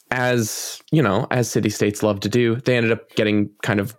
as 0.09 0.81
you 0.91 1.01
know 1.01 1.27
as 1.31 1.51
city 1.51 1.69
states 1.69 2.01
love 2.01 2.21
to 2.21 2.29
do 2.29 2.55
they 2.55 2.77
ended 2.77 2.93
up 2.93 3.13
getting 3.15 3.49
kind 3.61 3.81
of 3.81 3.93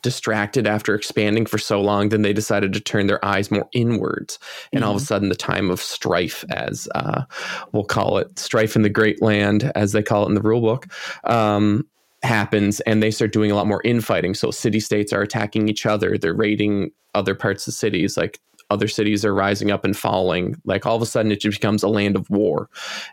distracted 0.00 0.66
after 0.66 0.94
expanding 0.94 1.44
for 1.44 1.58
so 1.58 1.78
long 1.80 2.08
then 2.08 2.22
they 2.22 2.32
decided 2.32 2.72
to 2.72 2.80
turn 2.80 3.06
their 3.06 3.22
eyes 3.24 3.50
more 3.50 3.68
inwards. 3.72 4.38
And 4.72 4.84
all 4.84 4.94
of 4.94 5.02
a 5.02 5.04
sudden 5.04 5.28
the 5.28 5.34
time 5.34 5.68
of 5.68 5.80
strife 5.82 6.44
as 6.50 6.88
uh, 6.94 7.24
we'll 7.72 7.84
call 7.84 8.16
it 8.16 8.38
strife 8.38 8.76
in 8.76 8.82
the 8.82 8.88
great 8.88 9.20
land 9.20 9.70
as 9.74 9.92
they 9.92 10.02
call 10.02 10.22
it 10.24 10.28
in 10.28 10.34
the 10.34 10.42
rule 10.42 10.60
book 10.60 10.86
um, 11.24 11.84
happens 12.22 12.80
and 12.80 13.02
they 13.02 13.10
start 13.10 13.32
doing 13.32 13.50
a 13.50 13.54
lot 13.54 13.66
more 13.66 13.82
infighting. 13.84 14.34
So 14.34 14.50
city 14.50 14.80
states 14.80 15.12
are 15.12 15.22
attacking 15.22 15.68
each 15.68 15.86
other. 15.86 16.18
They're 16.18 16.34
raiding 16.34 16.90
other 17.14 17.34
parts 17.34 17.66
of 17.66 17.74
cities. 17.74 18.16
Like 18.16 18.40
other 18.68 18.88
cities 18.88 19.24
are 19.24 19.34
rising 19.34 19.70
up 19.70 19.84
and 19.84 19.96
falling. 19.96 20.56
Like 20.64 20.86
all 20.86 20.96
of 20.96 21.02
a 21.02 21.06
sudden 21.06 21.30
it 21.30 21.40
just 21.40 21.60
becomes 21.60 21.82
a 21.82 21.88
land 21.88 22.16
of 22.16 22.28
war. 22.30 22.68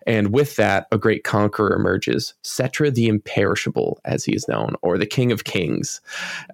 And 0.07 0.33
with 0.33 0.55
that 0.55 0.87
a 0.91 0.97
great 0.97 1.23
conqueror 1.23 1.75
emerges 1.75 2.33
Settra 2.43 2.93
the 2.93 3.07
imperishable 3.07 3.99
as 4.05 4.23
he 4.23 4.33
is 4.33 4.47
known 4.47 4.75
or 4.81 4.97
the 4.97 5.05
king 5.05 5.31
of 5.31 5.43
kings 5.43 6.01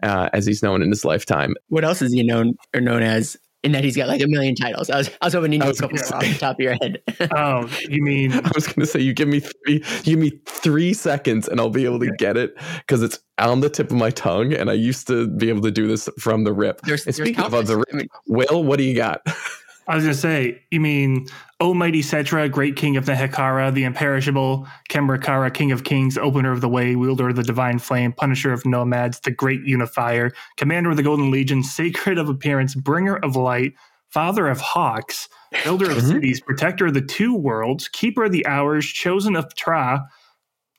uh, 0.03 0.29
as 0.33 0.45
he's 0.45 0.63
known 0.63 0.81
in 0.81 0.89
his 0.89 1.05
lifetime. 1.05 1.55
What 1.69 1.85
else 1.85 2.01
is 2.01 2.13
he 2.13 2.23
known 2.23 2.55
or 2.73 2.81
known 2.81 3.03
as? 3.03 3.37
In 3.63 3.73
that 3.73 3.83
he's 3.83 3.97
got 3.97 4.07
like 4.07 4.21
a 4.21 4.27
million 4.27 4.55
titles. 4.55 4.89
I 4.89 4.97
was, 4.97 5.09
I 5.21 5.25
was 5.25 5.33
hoping 5.33 5.51
you 5.51 5.59
I 5.61 5.65
knew 5.65 5.71
a 5.71 5.75
couple 5.75 5.97
gonna 5.97 6.15
off 6.15 6.21
the 6.21 6.37
top 6.39 6.55
of 6.55 6.59
your 6.61 6.75
head. 6.75 7.01
oh, 7.35 7.69
you 7.89 8.01
mean 8.01 8.31
I 8.31 8.51
was 8.55 8.65
going 8.65 8.79
to 8.79 8.85
say, 8.85 9.01
you 9.01 9.13
give 9.13 9.27
me 9.27 9.41
three, 9.41 9.83
you 10.05 10.15
give 10.15 10.19
me 10.19 10.31
three 10.45 10.93
seconds, 10.93 11.49
and 11.49 11.59
I'll 11.59 11.69
be 11.69 11.83
able 11.83 11.99
to 11.99 12.11
get 12.17 12.37
it 12.37 12.57
because 12.77 13.03
it's 13.03 13.19
on 13.37 13.59
the 13.59 13.69
tip 13.69 13.91
of 13.91 13.97
my 13.97 14.11
tongue, 14.11 14.53
and 14.53 14.69
I 14.69 14.73
used 14.73 15.07
to 15.07 15.27
be 15.27 15.49
able 15.49 15.61
to 15.63 15.71
do 15.71 15.87
this 15.87 16.07
from 16.19 16.45
the 16.45 16.53
rip. 16.53 16.79
There's, 16.81 17.05
And 17.05 17.13
there's 17.13 17.27
speaking 17.27 17.43
of 17.43 17.51
countless. 17.51 17.67
the 17.69 17.83
I 17.91 17.97
mean, 17.97 18.07
Will, 18.27 18.63
what 18.63 18.77
do 18.77 18.83
you 18.83 18.95
got? 18.95 19.21
I 19.89 19.95
was 19.95 20.03
gonna 20.03 20.13
say, 20.13 20.61
you 20.69 20.79
mean 20.79 21.25
O 21.59 21.73
mighty 21.73 22.01
Settra, 22.01 22.49
great 22.49 22.75
king 22.75 22.95
of 22.95 23.05
Nehekhara, 23.05 23.73
the 23.73 23.83
imperishable, 23.83 24.67
Kemrakara, 24.89 25.51
king 25.53 25.71
of 25.71 25.83
kings, 25.83 26.17
opener 26.17 26.51
of 26.51 26.61
the 26.61 26.69
way, 26.69 26.95
wielder 26.95 27.29
of 27.29 27.35
the 27.35 27.43
divine 27.43 27.79
flame, 27.79 28.13
punisher 28.13 28.53
of 28.53 28.65
nomads, 28.65 29.19
the 29.21 29.31
great 29.31 29.61
unifier, 29.63 30.31
commander 30.57 30.91
of 30.91 30.95
the 30.97 31.03
golden 31.03 31.31
legion, 31.31 31.63
sacred 31.63 32.19
of 32.19 32.29
appearance, 32.29 32.75
bringer 32.75 33.17
of 33.17 33.35
light, 33.35 33.73
father 34.09 34.47
of 34.47 34.61
hawks, 34.61 35.27
builder 35.63 35.89
of 35.89 35.97
Mhm. 35.97 36.07
cities, 36.07 36.39
protector 36.39 36.85
of 36.85 36.93
the 36.93 37.01
two 37.01 37.33
worlds, 37.33 37.87
keeper 37.87 38.25
of 38.25 38.31
the 38.31 38.45
hours, 38.45 38.85
chosen 38.85 39.35
of 39.35 39.49
Ptra. 39.49 40.05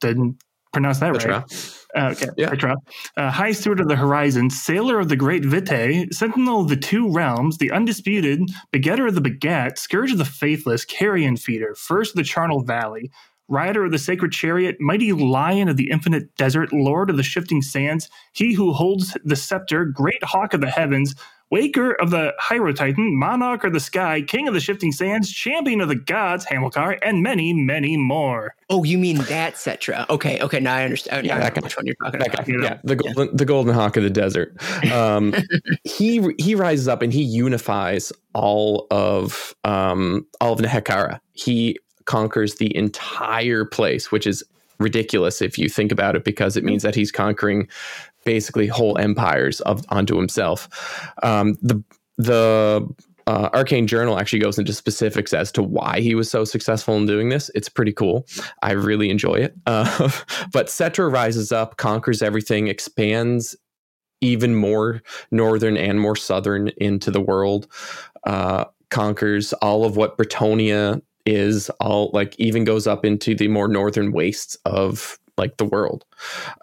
Didn't 0.00 0.36
pronounce 0.72 1.00
that 1.00 1.12
right. 1.12 1.44
Uh, 1.94 2.14
okay, 2.16 2.28
Yeah. 2.36 2.50
Uh, 3.16 3.30
High 3.30 3.52
Steward 3.52 3.80
of 3.80 3.88
the 3.88 3.96
Horizon, 3.96 4.50
Sailor 4.50 4.98
of 5.00 5.08
the 5.08 5.16
Great 5.16 5.44
Vitae, 5.44 6.06
Sentinel 6.12 6.60
of 6.62 6.68
the 6.68 6.76
Two 6.76 7.10
Realms, 7.10 7.58
the 7.58 7.70
Undisputed, 7.70 8.42
Begetter 8.70 9.06
of 9.06 9.14
the 9.14 9.20
Begat, 9.20 9.78
Scourge 9.78 10.12
of 10.12 10.18
the 10.18 10.24
Faithless, 10.24 10.84
Carrion 10.84 11.36
Feeder, 11.36 11.74
First 11.74 12.12
of 12.12 12.16
the 12.16 12.24
Charnel 12.24 12.62
Valley, 12.62 13.10
Rider 13.48 13.84
of 13.84 13.90
the 13.90 13.98
Sacred 13.98 14.30
Chariot, 14.32 14.76
Mighty 14.78 15.12
Lion 15.12 15.68
of 15.68 15.76
the 15.76 15.90
Infinite 15.90 16.34
Desert, 16.36 16.72
Lord 16.72 17.10
of 17.10 17.16
the 17.16 17.24
Shifting 17.24 17.62
Sands, 17.62 18.08
He 18.32 18.54
who 18.54 18.72
holds 18.72 19.16
the 19.24 19.36
scepter, 19.36 19.84
Great 19.84 20.22
Hawk 20.22 20.54
of 20.54 20.60
the 20.60 20.70
Heavens, 20.70 21.14
Waker 21.50 21.92
of 21.92 22.10
the 22.10 22.32
Hierotitan, 22.40 23.12
Monarch 23.14 23.64
of 23.64 23.72
the 23.72 23.80
Sky, 23.80 24.22
King 24.22 24.46
of 24.48 24.54
the 24.54 24.60
Shifting 24.60 24.92
Sands, 24.92 25.30
Champion 25.32 25.80
of 25.80 25.88
the 25.88 25.96
Gods, 25.96 26.44
Hamilcar, 26.44 26.98
and 27.02 27.22
many, 27.22 27.52
many 27.52 27.96
more. 27.96 28.54
oh, 28.70 28.84
you 28.84 28.96
mean 28.98 29.18
that 29.24 29.54
Settra? 29.54 30.08
Okay, 30.08 30.40
okay. 30.40 30.60
Now 30.60 30.74
I 30.76 30.84
understand. 30.84 31.26
Yeah, 31.26 31.36
I 31.36 31.40
that 31.40 31.56
know 31.56 31.60
guy. 31.62 31.64
which 31.66 31.76
one 31.76 31.86
you're 31.86 31.94
talking 31.96 32.20
about. 32.22 32.36
guy, 32.36 32.44
Yeah. 32.46 32.62
yeah, 32.62 32.78
the 32.84 32.96
golden, 32.96 33.36
the 33.36 33.44
golden 33.44 33.74
hawk 33.74 33.96
of 33.96 34.04
the 34.04 34.10
desert. 34.10 34.54
Um, 34.92 35.34
he 35.84 36.24
he 36.38 36.54
rises 36.54 36.86
up 36.86 37.02
and 37.02 37.12
he 37.12 37.22
unifies 37.22 38.12
all 38.34 38.86
of 38.92 39.54
um, 39.64 40.26
all 40.40 40.52
of 40.52 40.60
Nehekhara. 40.60 41.18
He 41.32 41.78
conquers 42.04 42.56
the 42.56 42.74
entire 42.76 43.64
place, 43.64 44.12
which 44.12 44.26
is 44.26 44.44
ridiculous 44.78 45.42
if 45.42 45.58
you 45.58 45.68
think 45.68 45.92
about 45.92 46.16
it, 46.16 46.24
because 46.24 46.56
it 46.56 46.64
means 46.64 46.82
that 46.82 46.94
he's 46.94 47.12
conquering 47.12 47.68
basically 48.24 48.66
whole 48.66 48.98
empires 48.98 49.60
of 49.62 49.84
onto 49.88 50.16
himself. 50.16 50.68
Um, 51.22 51.54
the 51.62 51.82
the 52.18 52.86
uh, 53.26 53.48
Arcane 53.54 53.86
Journal 53.86 54.18
actually 54.18 54.40
goes 54.40 54.58
into 54.58 54.72
specifics 54.72 55.32
as 55.32 55.52
to 55.52 55.62
why 55.62 56.00
he 56.00 56.14
was 56.14 56.30
so 56.30 56.44
successful 56.44 56.96
in 56.96 57.06
doing 57.06 57.28
this. 57.28 57.50
It's 57.54 57.68
pretty 57.68 57.92
cool. 57.92 58.26
I 58.62 58.72
really 58.72 59.10
enjoy 59.10 59.34
it. 59.34 59.54
Uh, 59.66 60.10
but 60.52 60.66
Settra 60.66 61.12
rises 61.12 61.52
up, 61.52 61.76
conquers 61.76 62.22
everything, 62.22 62.66
expands 62.66 63.54
even 64.20 64.56
more 64.56 65.00
northern 65.30 65.76
and 65.76 66.00
more 66.00 66.16
southern 66.16 66.68
into 66.78 67.12
the 67.12 67.20
world, 67.20 67.68
uh, 68.24 68.64
conquers 68.90 69.52
all 69.54 69.84
of 69.84 69.96
what 69.96 70.18
Bretonnia 70.18 71.00
is, 71.24 71.70
all 71.80 72.10
like 72.12 72.34
even 72.40 72.64
goes 72.64 72.88
up 72.88 73.04
into 73.04 73.34
the 73.34 73.46
more 73.46 73.68
northern 73.68 74.10
wastes 74.10 74.56
of 74.64 75.20
like 75.38 75.56
the 75.58 75.64
world. 75.64 76.04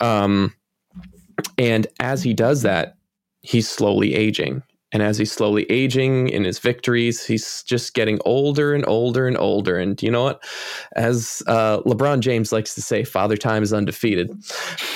Um, 0.01 0.53
and 1.57 1.87
as 1.99 2.23
he 2.23 2.33
does 2.33 2.61
that, 2.61 2.97
he's 3.41 3.69
slowly 3.69 4.15
aging. 4.15 4.63
And 4.93 5.03
as 5.03 5.17
he's 5.17 5.33
slowly 5.33 5.69
aging 5.69 6.29
in 6.29 6.45
his 6.45 6.59
victories, 6.59 7.25
he's 7.25 7.61
just 7.63 7.93
getting 7.93 8.19
older 8.23 8.73
and 8.73 8.87
older 8.87 9.27
and 9.27 9.37
older. 9.37 9.77
And 9.77 10.01
you 10.01 10.09
know 10.09 10.23
what? 10.23 10.43
As 10.95 11.43
uh, 11.45 11.81
LeBron 11.81 12.21
James 12.21 12.53
likes 12.53 12.73
to 12.75 12.81
say, 12.81 13.03
Father 13.03 13.35
Time 13.35 13.63
is 13.63 13.73
undefeated. 13.73 14.31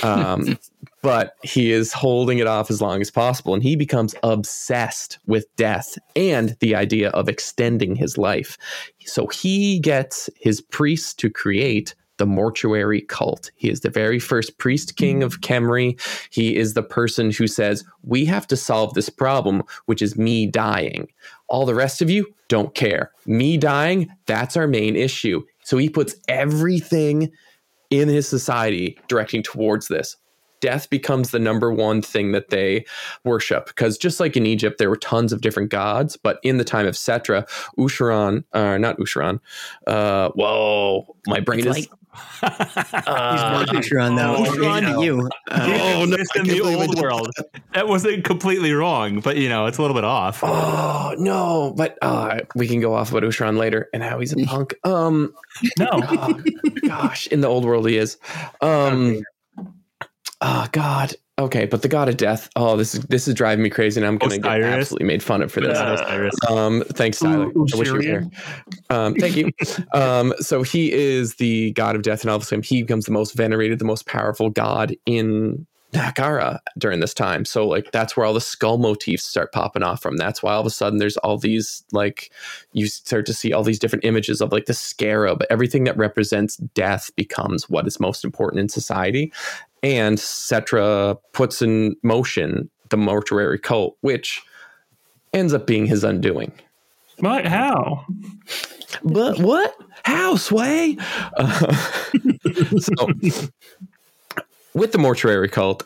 Um, 0.01 0.57
but 1.01 1.35
he 1.43 1.71
is 1.71 1.91
holding 1.91 2.37
it 2.37 2.47
off 2.47 2.71
as 2.71 2.81
long 2.81 3.01
as 3.01 3.11
possible. 3.11 3.53
And 3.53 3.61
he 3.61 3.75
becomes 3.75 4.15
obsessed 4.23 5.19
with 5.27 5.53
death 5.57 5.97
and 6.15 6.55
the 6.61 6.73
idea 6.73 7.09
of 7.09 7.27
extending 7.27 7.95
his 7.95 8.17
life. 8.17 8.57
So 9.05 9.27
he 9.27 9.79
gets 9.79 10.29
his 10.39 10.61
priests 10.61 11.13
to 11.15 11.29
create 11.29 11.95
the 12.21 12.25
mortuary 12.27 13.01
cult. 13.01 13.49
He 13.55 13.67
is 13.67 13.79
the 13.79 13.89
very 13.89 14.19
first 14.19 14.59
priest 14.59 14.95
king 14.95 15.23
of 15.23 15.41
Khemri. 15.41 15.99
He 16.29 16.55
is 16.55 16.75
the 16.75 16.83
person 16.83 17.31
who 17.31 17.47
says, 17.47 17.83
We 18.03 18.25
have 18.25 18.45
to 18.47 18.55
solve 18.55 18.93
this 18.93 19.09
problem, 19.09 19.63
which 19.87 20.03
is 20.03 20.15
me 20.19 20.45
dying. 20.45 21.07
All 21.47 21.65
the 21.65 21.73
rest 21.73 21.99
of 21.99 22.11
you 22.11 22.31
don't 22.47 22.75
care. 22.75 23.09
Me 23.25 23.57
dying, 23.57 24.07
that's 24.27 24.55
our 24.55 24.67
main 24.67 24.95
issue. 24.95 25.41
So 25.63 25.79
he 25.79 25.89
puts 25.89 26.13
everything 26.27 27.31
in 27.89 28.07
his 28.07 28.27
society 28.27 28.99
directing 29.07 29.41
towards 29.41 29.87
this 29.87 30.15
death 30.61 30.89
becomes 30.89 31.31
the 31.31 31.39
number 31.39 31.73
one 31.73 32.01
thing 32.01 32.31
that 32.31 32.49
they 32.49 32.85
worship. 33.25 33.65
Because 33.65 33.97
just 33.97 34.19
like 34.19 34.37
in 34.37 34.45
Egypt, 34.45 34.77
there 34.77 34.89
were 34.89 34.95
tons 34.95 35.33
of 35.33 35.41
different 35.41 35.69
gods, 35.69 36.15
but 36.15 36.39
in 36.43 36.57
the 36.57 36.63
time 36.63 36.87
of 36.87 36.93
Settra, 36.93 37.45
Usharan, 37.77 38.43
uh, 38.53 38.77
not 38.77 38.97
Usharan, 38.97 39.39
uh, 39.87 40.29
whoa, 40.35 41.15
my 41.27 41.41
brain 41.41 41.59
It's 41.59 41.67
is. 41.67 41.89
like- 41.89 41.99
uh, 42.43 43.65
Usharan, 43.69 44.15
though. 44.17 44.35
Oh, 44.37 44.43
He's 44.43 44.53
Usharan, 44.53 44.95
to 44.97 45.03
you. 45.03 45.29
Uh, 45.51 45.67
Oh, 45.93 46.05
no, 46.05 46.15
in 46.35 46.43
the 46.47 46.61
old 46.61 46.99
world. 47.01 47.29
That 47.73 47.87
wasn't 47.87 48.23
completely 48.23 48.71
wrong, 48.71 49.19
but 49.19 49.37
you 49.37 49.49
know, 49.49 49.65
it's 49.65 49.77
a 49.77 49.81
little 49.81 49.95
bit 49.95 50.03
off. 50.05 50.39
Oh 50.43 51.13
no! 51.17 51.73
But 51.75 51.97
uh, 52.01 52.39
we 52.55 52.67
can 52.67 52.79
go 52.79 52.93
off 52.93 53.11
about 53.11 53.23
Usharan 53.23 53.57
later 53.57 53.89
and 53.93 54.01
how 54.01 54.19
he's 54.19 54.33
a 54.33 54.37
punk. 54.45 54.73
Um, 54.83 55.33
No. 55.77 55.87
oh, 55.91 56.41
gosh, 56.87 57.27
in 57.27 57.41
the 57.41 57.47
old 57.47 57.65
world 57.65 57.87
he 57.87 57.97
is. 57.97 58.17
Um, 58.61 59.21
oh 60.41 60.67
God. 60.71 61.13
Okay, 61.41 61.65
but 61.65 61.81
the 61.81 61.87
god 61.87 62.07
of 62.07 62.17
death. 62.17 62.49
Oh, 62.55 62.77
this 62.77 62.93
is 62.93 63.01
this 63.05 63.27
is 63.27 63.33
driving 63.33 63.63
me 63.63 63.69
crazy, 63.69 63.99
and 63.99 64.07
I'm 64.07 64.17
going 64.17 64.31
to 64.31 64.37
get 64.37 64.59
Osiris. 64.59 64.77
absolutely 64.77 65.07
made 65.07 65.23
fun 65.23 65.41
of 65.41 65.51
for 65.51 65.59
this. 65.59 65.77
Uh, 65.77 66.29
Um, 66.49 66.83
thanks, 66.93 67.17
Tyler. 67.19 67.47
Ooh, 67.47 67.65
I 67.73 67.77
wish 67.77 67.87
you 67.87 67.93
were 67.95 68.01
here. 68.01 68.29
Um, 68.91 69.15
thank 69.15 69.35
you. 69.35 69.51
um, 69.93 70.35
so 70.39 70.61
he 70.61 70.91
is 70.91 71.35
the 71.35 71.71
god 71.71 71.95
of 71.95 72.03
death, 72.03 72.21
and 72.21 72.29
all 72.29 72.35
of 72.35 72.43
a 72.43 72.45
sudden 72.45 72.61
he 72.61 72.83
becomes 72.83 73.05
the 73.05 73.11
most 73.11 73.33
venerated, 73.33 73.79
the 73.79 73.85
most 73.85 74.05
powerful 74.05 74.51
god 74.51 74.95
in 75.07 75.65
Nehekhara 75.93 76.59
during 76.77 76.99
this 76.99 77.13
time. 77.13 77.43
So 77.43 77.67
like 77.67 77.91
that's 77.91 78.15
where 78.15 78.25
all 78.25 78.33
the 78.33 78.41
skull 78.41 78.77
motifs 78.77 79.23
start 79.23 79.51
popping 79.51 79.83
off 79.83 80.01
from. 80.01 80.17
That's 80.17 80.41
why 80.41 80.53
all 80.53 80.61
of 80.61 80.65
a 80.65 80.69
sudden 80.69 80.99
there's 80.99 81.17
all 81.17 81.37
these 81.37 81.83
like 81.91 82.31
you 82.73 82.87
start 82.87 83.25
to 83.25 83.33
see 83.33 83.51
all 83.51 83.63
these 83.63 83.79
different 83.79 84.05
images 84.05 84.41
of 84.41 84.51
like 84.51 84.65
the 84.65 84.73
scarab. 84.73 85.43
Everything 85.49 85.83
that 85.85 85.97
represents 85.97 86.57
death 86.57 87.11
becomes 87.15 87.69
what 87.69 87.87
is 87.87 87.99
most 87.99 88.23
important 88.23 88.59
in 88.61 88.69
society. 88.69 89.33
And 89.83 90.17
Settra 90.17 91.17
puts 91.33 91.61
in 91.61 91.95
motion 92.03 92.69
the 92.89 92.97
mortuary 92.97 93.57
cult, 93.57 93.97
which 94.01 94.41
ends 95.33 95.53
up 95.53 95.65
being 95.65 95.85
his 95.85 96.03
undoing. 96.03 96.51
But 97.19 97.45
How? 97.45 98.05
But 99.03 99.39
what? 99.39 99.75
How, 100.03 100.35
Sway? 100.35 100.97
Uh, 101.37 101.73
so, 102.79 103.07
with 104.73 104.91
the 104.91 104.97
mortuary 104.97 105.47
cult, 105.47 105.83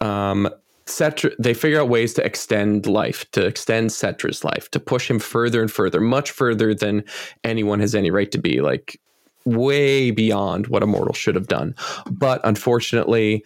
um, 0.00 0.48
Settra, 0.86 1.32
they 1.38 1.54
figure 1.54 1.80
out 1.80 1.88
ways 1.88 2.14
to 2.14 2.24
extend 2.24 2.86
life, 2.86 3.30
to 3.32 3.46
extend 3.46 3.90
Settra's 3.90 4.44
life, 4.44 4.70
to 4.72 4.80
push 4.80 5.08
him 5.08 5.18
further 5.18 5.62
and 5.62 5.70
further, 5.70 6.00
much 6.00 6.30
further 6.30 6.74
than 6.74 7.04
anyone 7.44 7.80
has 7.80 7.94
any 7.94 8.10
right 8.10 8.30
to 8.32 8.38
be, 8.38 8.60
like 8.60 9.00
way 9.44 10.10
beyond 10.10 10.68
what 10.68 10.82
a 10.82 10.86
mortal 10.86 11.14
should 11.14 11.34
have 11.34 11.48
done. 11.48 11.74
But 12.10 12.40
unfortunately, 12.44 13.44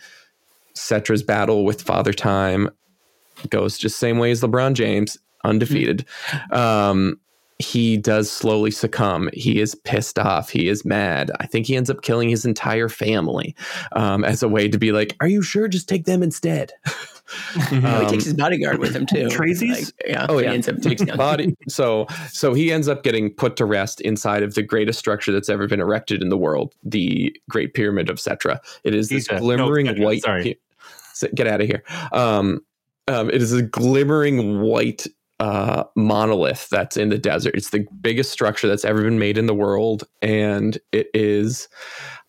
Settra's 0.75 1.23
battle 1.23 1.65
with 1.65 1.83
Father 1.83 2.13
Time 2.13 2.71
goes 3.51 3.79
just 3.79 3.99
same 3.99 4.19
way 4.19 4.31
as 4.31 4.43
LeBron 4.43 4.75
James, 4.75 5.19
undefeated. 5.45 6.05
Um, 6.51 7.19
he 7.59 7.97
does 7.97 8.31
slowly 8.31 8.71
succumb. 8.71 9.31
He 9.33 9.61
is 9.61 9.75
pissed 9.75 10.19
off. 10.19 10.51
He 10.51 10.69
is 10.69 10.85
mad. 10.85 11.31
I 11.41 11.47
think 11.47 11.67
he 11.67 11.77
ends 11.77 11.89
up 11.89 12.03
killing 12.03 12.29
his 12.29 12.45
entire 12.45 12.91
family 12.91 13.55
um, 13.93 14.25
as 14.25 14.43
a 14.43 14.49
way 14.49 14.69
to 14.69 14.79
be 14.79 14.93
like, 14.93 15.17
"Are 15.21 15.29
you 15.29 15.43
sure? 15.43 15.69
Just 15.69 15.89
take 15.89 16.05
them 16.05 16.23
instead." 16.23 16.73
oh, 17.29 17.61
he 17.71 17.77
Um, 17.87 18.07
takes 18.09 18.25
his 18.25 18.35
bodyguard 18.35 18.79
with 18.79 18.95
him 18.95 19.07
too. 19.07 19.29
Tracy's? 19.29 19.87
Like, 19.87 19.95
yeah. 20.07 20.27
Oh 20.29 20.39
he 20.39 20.45
yeah, 20.45 20.53
ends 20.53 20.69
up 20.69 20.81
takes 20.81 21.01
taking 21.03 21.17
body. 21.17 21.57
So 21.69 22.07
so 22.31 22.55
he 22.55 22.73
ends 22.73 22.89
up 22.89 23.03
getting 23.03 23.33
put 23.33 23.57
to 23.57 23.65
rest 23.65 24.01
inside 24.03 24.43
of 24.43 24.55
the 24.55 24.63
greatest 24.63 24.99
structure 24.99 25.33
that's 25.33 25.49
ever 25.49 25.67
been 25.67 25.81
erected 25.81 26.23
in 26.23 26.29
the 26.29 26.37
world, 26.39 26.75
the 26.85 27.35
Great 27.51 27.75
Pyramid 27.75 28.09
of 28.11 28.17
Settra. 28.19 28.59
It 28.85 28.95
is 28.95 29.09
this 29.09 29.27
Giza. 29.29 29.35
No, 29.35 29.41
glimmering 29.41 29.87
Petra, 29.87 30.05
white. 30.05 30.23
sorry. 30.23 30.59
pi- 31.21 31.29
Get 31.35 31.47
out 31.47 31.61
of 31.63 31.67
here. 31.67 31.83
Um, 32.13 32.61
um, 33.09 33.31
it 33.31 33.41
is 33.41 33.53
a 33.53 33.63
glimmering 33.63 34.61
white 34.61 35.07
uh, 35.41 35.85
monolith 35.97 36.69
that's 36.71 36.97
in 36.97 37.09
the 37.09 37.19
desert. 37.19 37.55
It's 37.55 37.71
the 37.71 37.87
biggest 38.01 38.33
structure 38.33 38.69
that's 38.69 38.85
ever 38.85 39.03
been 39.03 39.19
made 39.19 39.39
in 39.39 39.47
the 39.47 39.55
world, 39.55 40.05
and 40.23 40.79
it 40.93 41.09
is 41.15 41.69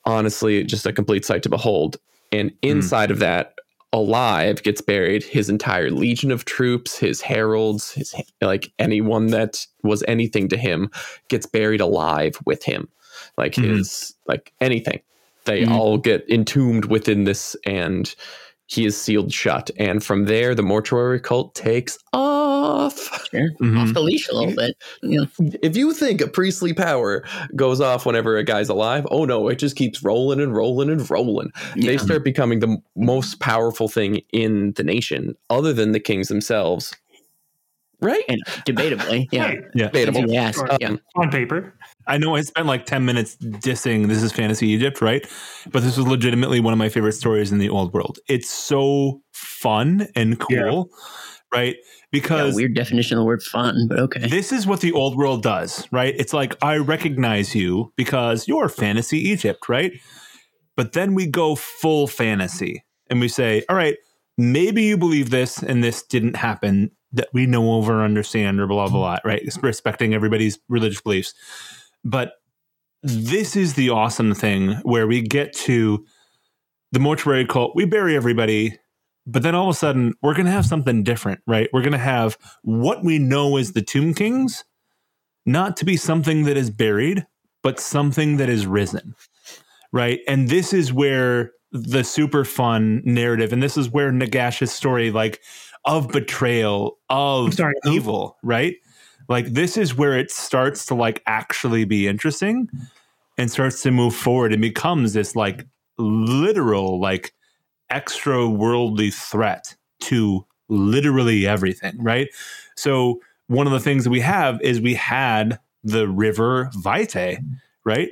honestly 0.06 0.64
just 0.64 0.86
a 0.86 0.94
complete 0.94 1.26
sight 1.26 1.44
to 1.44 1.50
behold. 1.50 1.98
And 2.32 2.52
inside 2.62 3.12
of 3.12 3.20
that, 3.20 3.56
alive 3.94 4.62
gets 4.64 4.82
buried 4.82 5.24
his 5.24 5.50
entire 5.50 5.90
legion 5.92 6.32
of 6.32 6.46
troops, 6.46 6.98
his 6.98 7.22
heralds, 7.22 7.92
his 7.94 8.14
like 8.42 8.72
anyone 8.80 9.28
that 9.28 9.66
was 9.84 10.04
anything 10.08 10.48
to 10.50 10.58
him 10.58 10.90
gets 11.30 11.46
buried 11.46 11.82
alive 11.82 12.38
with 12.46 12.64
him. 12.64 12.88
Like 13.38 13.54
Mhm. 13.54 13.78
his 13.78 14.14
like 14.28 14.52
anything. 14.62 15.02
They 15.46 15.64
Mhm. 15.64 15.72
all 15.72 15.98
get 15.98 16.26
entombed 16.30 16.86
within 16.86 17.24
this 17.24 17.56
and 17.66 18.14
he 18.68 18.86
is 18.86 18.98
sealed 18.98 19.32
shut. 19.34 19.72
And 19.78 20.04
from 20.04 20.26
there 20.26 20.54
the 20.54 20.64
mortuary 20.64 21.20
cult 21.22 21.56
takes 21.56 21.98
off. 22.14 22.47
Sure. 23.32 23.50
Mhm. 23.62 23.80
off 23.82 23.94
the 23.94 24.02
leash 24.02 24.28
a 24.30 24.36
little 24.36 24.56
bit. 24.56 24.76
You 25.02 25.22
know, 25.22 25.28
If 25.62 25.76
you 25.76 25.94
think 25.94 26.22
a 26.22 26.28
priestly 26.28 26.74
power 26.74 27.24
goes 27.56 27.82
off 27.82 28.06
whenever 28.06 28.38
a 28.38 28.44
guy's 28.44 28.70
alive, 28.70 29.06
oh 29.12 29.26
no, 29.26 29.48
it 29.50 29.58
just 29.60 29.76
keeps 29.76 30.04
rolling 30.04 30.40
and 30.40 30.56
rolling 30.56 30.90
and 30.90 31.10
rolling. 31.10 31.52
They 31.76 31.98
start 31.98 32.24
becoming 32.24 32.60
the 32.60 32.78
most 32.96 33.40
powerful 33.40 33.88
thing 33.88 34.22
in 34.34 34.74
the 34.74 34.84
nation, 34.84 35.36
other 35.50 35.74
than 35.74 35.92
the 35.92 36.00
kings 36.00 36.28
themselves. 36.28 36.94
Right? 38.00 38.22
and 38.30 38.40
debatably, 38.68 39.28
yeah. 39.32 39.46
Right. 39.48 39.60
Yeah. 39.74 39.88
Debatable. 39.88 40.30
Yes, 40.30 40.54
Sure. 40.56 40.68
yeah. 40.80 40.98
On 41.16 41.32
paper. 41.32 41.74
I 42.06 42.20
know 42.20 42.36
I 42.36 42.42
spent 42.42 42.68
like 42.68 42.86
10 42.86 43.04
minutes 43.06 43.36
dissing 43.38 44.08
This 44.08 44.22
is 44.22 44.32
Fantasy 44.32 44.68
Egypt, 44.68 45.02
right? 45.02 45.26
But 45.72 45.82
this 45.82 45.98
was 45.98 46.08
legitimately 46.08 46.60
one 46.60 46.74
of 46.74 46.78
my 46.78 46.90
favorite 46.90 47.14
stories 47.14 47.52
in 47.52 47.58
the 47.58 47.70
old 47.70 47.94
world. 47.94 48.20
It's 48.30 48.52
so 48.52 49.20
fun 49.34 50.08
and 50.16 50.40
cool, 50.40 50.90
right? 51.52 51.76
Yeah, 52.18 52.44
Because 52.44 52.56
weird 52.56 52.76
definition 52.76 53.18
of 53.18 53.22
the 53.22 53.26
word 53.26 53.44
fun, 53.44 53.88
but 53.88 54.00
okay. 54.00 54.28
this 54.28 54.52
is 54.52 54.68
what 54.68 54.82
the 54.82 54.92
old 54.92 55.18
world 55.18 55.44
does, 55.44 55.88
right? 55.92 56.14
It's 56.18 56.34
like, 56.34 56.56
I 56.64 56.78
recognize 56.78 57.56
you 57.56 57.94
because 57.96 58.48
you're 58.48 58.70
Fantasy 58.70 59.20
Egypt, 59.30 59.70
right? 59.70 59.94
But 60.76 60.94
then 60.94 61.16
we 61.16 61.26
go 61.26 61.56
full 61.56 62.08
fantasy 62.08 62.84
and 63.10 63.20
we 63.20 63.28
say, 63.28 63.64
all 63.68 63.76
right, 63.76 63.98
maybe 64.38 64.84
you 64.84 64.98
believe 64.98 65.32
this 65.32 65.64
and 65.64 65.84
this 65.84 66.04
didn't 66.04 66.36
happen 66.36 66.92
that 67.14 67.30
we 67.34 67.46
know 67.46 67.80
of 67.80 67.90
or 67.90 68.04
understand 68.04 68.60
or 68.60 68.68
blah, 68.68 68.88
blah, 68.88 69.00
blah, 69.00 69.18
right? 69.26 69.42
Respecting 69.62 70.14
everybody's 70.14 70.60
religious 70.70 71.02
beliefs. 71.02 71.34
But 72.04 72.34
this 73.02 73.56
is 73.56 73.74
the 73.74 73.90
awesome 73.90 74.34
thing 74.34 74.74
where 74.84 75.08
we 75.08 75.22
get 75.22 75.54
to 75.54 76.06
the 76.92 77.00
mortuary 77.00 77.46
cult, 77.46 77.76
we 77.76 77.86
bury 77.86 78.16
everybody, 78.16 78.78
but 79.28 79.44
then 79.44 79.54
all 79.54 79.70
of 79.70 79.76
a 79.76 79.78
sudden 79.78 80.14
we're 80.22 80.34
going 80.34 80.46
to 80.46 80.52
have 80.52 80.66
something 80.66 81.04
different, 81.04 81.42
right? 81.46 81.70
We're 81.74 81.82
going 81.82 81.92
to 81.92 81.98
have 81.98 82.38
what 82.64 83.04
we 83.04 83.20
know 83.20 83.58
as 83.58 83.74
the 83.74 83.82
Tomb 83.82 84.14
Kings, 84.14 84.64
not 85.46 85.78
to 85.78 85.86
be 85.86 85.98
something 85.98 86.46
that 86.46 86.58
is 86.58 86.72
buried, 86.72 87.28
but 87.62 87.80
something 87.80 88.38
that 88.38 88.50
is 88.50 88.66
risen, 88.66 89.14
right? 89.92 90.22
And 90.28 90.48
this 90.48 90.74
is 90.74 90.94
where 90.94 91.52
the 91.72 92.04
super 92.04 92.46
fun 92.46 93.02
narrative, 93.04 93.52
and 93.52 93.62
this 93.62 93.76
is 93.78 93.90
where 93.90 94.12
Nagash's 94.12 94.72
story, 94.72 95.12
like 95.12 95.42
of 95.84 96.08
betrayal, 96.08 96.98
of 97.10 97.54
sorry, 97.54 97.76
who? 97.84 97.92
evil, 97.92 98.38
right? 98.44 98.76
Like 99.28 99.48
this 99.48 99.76
is 99.76 99.94
where 99.94 100.18
it 100.18 100.32
starts 100.32 100.86
to 100.88 100.96
like 100.96 101.22
actually 101.28 101.84
be 101.84 102.08
interesting 102.08 102.70
and 103.38 103.52
starts 103.52 103.82
to 103.84 103.92
move 103.92 104.16
forward 104.16 104.54
and 104.54 104.62
becomes 104.62 105.14
this 105.14 105.36
like 105.36 105.68
literal, 105.98 107.00
like 107.02 107.34
extra 107.90 108.48
worldly 108.48 109.12
threat 109.12 109.76
to 110.00 110.46
literally 110.70 111.48
everything, 111.48 111.96
right? 112.02 112.30
So 112.76 113.22
one 113.48 113.68
of 113.68 113.74
the 113.74 113.80
things 113.80 114.04
that 114.04 114.10
we 114.10 114.20
have 114.22 114.62
is 114.62 114.82
we 114.82 114.96
had 114.96 115.60
the 115.84 116.08
river 116.08 116.70
Vitae, 116.74 117.38
right? 117.84 118.10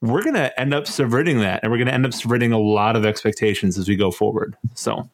We're 0.00 0.22
going 0.22 0.34
to 0.34 0.60
end 0.60 0.74
up 0.74 0.86
subverting 0.86 1.40
that 1.40 1.60
and 1.62 1.72
we're 1.72 1.78
going 1.78 1.88
to 1.88 1.94
end 1.94 2.04
up 2.04 2.12
subverting 2.12 2.52
a 2.52 2.58
lot 2.58 2.94
of 2.96 3.06
expectations 3.06 3.78
as 3.78 3.88
we 3.88 3.96
go 3.96 4.10
forward. 4.10 4.56
So 4.74 5.08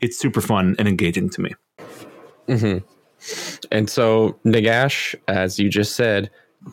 it's 0.00 0.16
super 0.16 0.40
fun 0.40 0.76
and 0.78 0.86
engaging 0.86 1.30
to 1.30 1.40
me. 1.40 1.54
hmm 2.46 2.78
And 3.72 3.90
so 3.90 4.38
Nagash, 4.44 5.14
as 5.28 5.58
you 5.58 5.68
just 5.68 5.96
said, 5.96 6.30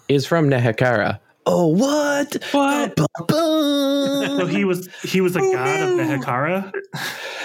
is 0.08 0.26
from 0.26 0.50
Nehekhara. 0.50 1.20
Oh, 1.50 1.68
what? 1.68 2.36
What? 2.52 3.00
So 3.30 4.46
he 4.48 4.66
was 4.66 4.88
he 5.04 5.22
was 5.22 5.36
a 5.36 5.40
Oh, 5.42 5.54
god 5.54 5.82
of 5.82 5.96
no. 5.96 6.04
Nehekhara. 6.04 6.72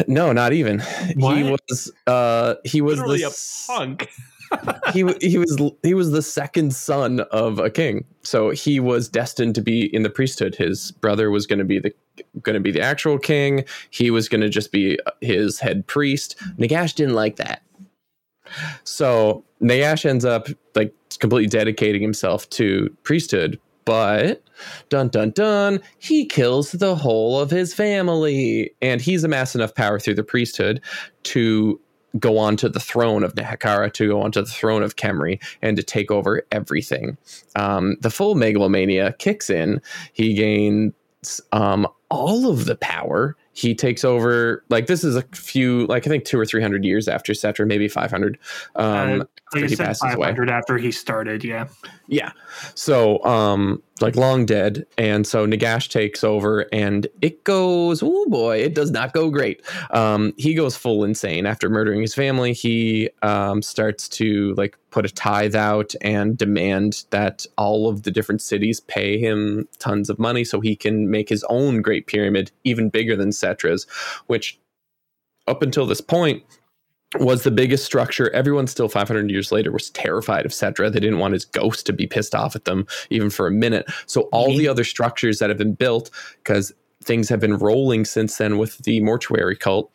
No, 0.08 0.32
not 0.32 0.52
even. 0.52 0.80
He 0.80 1.42
was 1.44 1.92
uh 2.06 2.54
he 2.64 2.80
was 2.80 2.98
Literally 2.98 3.18
the 3.18 3.24
a 3.24 3.28
s- 3.28 3.64
punk. 3.68 4.08
he 4.92 5.04
he 5.20 5.38
was 5.38 5.56
he 5.82 5.94
was 5.94 6.10
the 6.10 6.20
second 6.22 6.74
son 6.74 7.20
of 7.30 7.58
a 7.58 7.70
king, 7.70 8.04
so 8.22 8.50
he 8.50 8.80
was 8.80 9.08
destined 9.08 9.54
to 9.54 9.60
be 9.62 9.94
in 9.94 10.02
the 10.02 10.10
priesthood. 10.10 10.54
His 10.56 10.90
brother 10.92 11.30
was 11.30 11.46
going 11.46 11.60
to 11.60 11.64
be 11.64 11.78
the 11.78 11.94
going 12.42 12.54
to 12.54 12.60
be 12.60 12.70
the 12.72 12.80
actual 12.82 13.18
king. 13.18 13.64
He 13.90 14.10
was 14.10 14.28
going 14.28 14.40
to 14.42 14.48
just 14.50 14.72
be 14.72 14.98
his 15.20 15.58
head 15.60 15.86
priest. 15.86 16.36
Nagash 16.58 16.94
didn't 16.94 17.14
like 17.14 17.36
that, 17.36 17.62
so 18.84 19.44
Nagash 19.62 20.04
ends 20.04 20.24
up 20.24 20.48
like 20.74 20.92
completely 21.18 21.48
dedicating 21.48 22.02
himself 22.02 22.48
to 22.50 22.94
priesthood. 23.04 23.58
But 23.84 24.42
dun 24.88 25.08
dun 25.08 25.30
dun, 25.30 25.80
he 25.98 26.24
kills 26.26 26.72
the 26.72 26.94
whole 26.94 27.40
of 27.40 27.50
his 27.50 27.74
family, 27.74 28.74
and 28.80 29.00
he's 29.00 29.24
amassed 29.24 29.54
enough 29.54 29.74
power 29.74 29.98
through 29.98 30.14
the 30.14 30.22
priesthood 30.22 30.80
to 31.24 31.80
go 32.18 32.38
on 32.38 32.56
to 32.58 32.68
the 32.68 32.80
throne 32.80 33.24
of 33.24 33.34
Nehekhara, 33.34 33.92
to 33.94 34.08
go 34.08 34.20
onto 34.20 34.40
the 34.40 34.50
throne 34.50 34.82
of 34.82 34.96
Khemri, 34.96 35.42
and 35.62 35.76
to 35.76 35.82
take 35.82 36.10
over 36.10 36.42
everything. 36.52 37.16
Um, 37.56 37.96
the 38.00 38.10
full 38.10 38.34
megalomania 38.34 39.14
kicks 39.18 39.50
in. 39.50 39.80
He 40.12 40.34
gains 40.34 41.40
um, 41.52 41.88
all 42.10 42.50
of 42.50 42.66
the 42.66 42.76
power. 42.76 43.36
He 43.54 43.74
takes 43.74 44.04
over. 44.04 44.64
Like 44.68 44.86
this 44.86 45.04
is 45.04 45.16
a 45.16 45.22
few, 45.32 45.86
like 45.86 46.06
I 46.06 46.10
think 46.10 46.24
two 46.24 46.38
or 46.38 46.46
three 46.46 46.62
hundred 46.62 46.84
years 46.84 47.08
after 47.08 47.32
Settra, 47.32 47.66
maybe 47.66 47.88
five 47.88 48.10
hundred. 48.10 48.38
Um, 48.76 49.26
like 49.60 49.70
he 49.70 49.76
said, 49.76 49.86
passes 49.86 50.14
away. 50.14 50.34
after 50.48 50.78
he 50.78 50.90
started. 50.90 51.44
Yeah. 51.44 51.68
Yeah. 52.08 52.32
So, 52.74 53.22
um, 53.24 53.82
like 54.00 54.16
long 54.16 54.44
dead. 54.46 54.84
And 54.98 55.26
so 55.26 55.46
Nagash 55.46 55.88
takes 55.88 56.24
over 56.24 56.66
and 56.72 57.06
it 57.20 57.44
goes, 57.44 58.02
oh 58.02 58.26
boy, 58.28 58.58
it 58.58 58.74
does 58.74 58.90
not 58.90 59.12
go 59.12 59.30
great. 59.30 59.62
Um, 59.90 60.34
he 60.36 60.54
goes 60.54 60.76
full 60.76 61.04
insane 61.04 61.46
after 61.46 61.70
murdering 61.70 62.00
his 62.00 62.14
family. 62.14 62.52
He 62.52 63.10
um, 63.22 63.62
starts 63.62 64.08
to 64.10 64.54
like 64.54 64.76
put 64.90 65.06
a 65.06 65.08
tithe 65.08 65.54
out 65.54 65.94
and 66.00 66.36
demand 66.36 67.04
that 67.10 67.46
all 67.56 67.88
of 67.88 68.02
the 68.02 68.10
different 68.10 68.42
cities 68.42 68.80
pay 68.80 69.18
him 69.18 69.68
tons 69.78 70.10
of 70.10 70.18
money 70.18 70.44
so 70.44 70.60
he 70.60 70.76
can 70.76 71.10
make 71.10 71.28
his 71.28 71.44
own 71.48 71.80
great 71.80 72.06
pyramid 72.06 72.50
even 72.64 72.88
bigger 72.88 73.16
than 73.16 73.30
Settra's 73.30 73.86
which 74.26 74.58
up 75.46 75.62
until 75.62 75.86
this 75.86 76.00
point 76.00 76.42
was 77.20 77.42
the 77.42 77.50
biggest 77.50 77.84
structure. 77.84 78.30
Everyone 78.32 78.66
still 78.66 78.88
500 78.88 79.30
years 79.30 79.52
later 79.52 79.70
was 79.70 79.90
terrified 79.90 80.46
of. 80.46 80.52
They 80.78 81.00
didn't 81.00 81.18
want 81.18 81.34
his 81.34 81.44
ghost 81.44 81.86
to 81.86 81.92
be 81.92 82.06
pissed 82.06 82.34
off 82.34 82.56
at 82.56 82.64
them 82.64 82.86
even 83.10 83.30
for 83.30 83.46
a 83.46 83.50
minute. 83.50 83.86
So 84.06 84.22
all 84.32 84.56
the 84.56 84.68
other 84.68 84.84
structures 84.84 85.38
that 85.38 85.50
have 85.50 85.58
been 85.58 85.74
built, 85.74 86.10
because 86.38 86.72
things 87.04 87.28
have 87.28 87.40
been 87.40 87.58
rolling 87.58 88.04
since 88.04 88.36
then 88.38 88.58
with 88.58 88.78
the 88.78 89.00
mortuary 89.00 89.56
cult, 89.56 89.92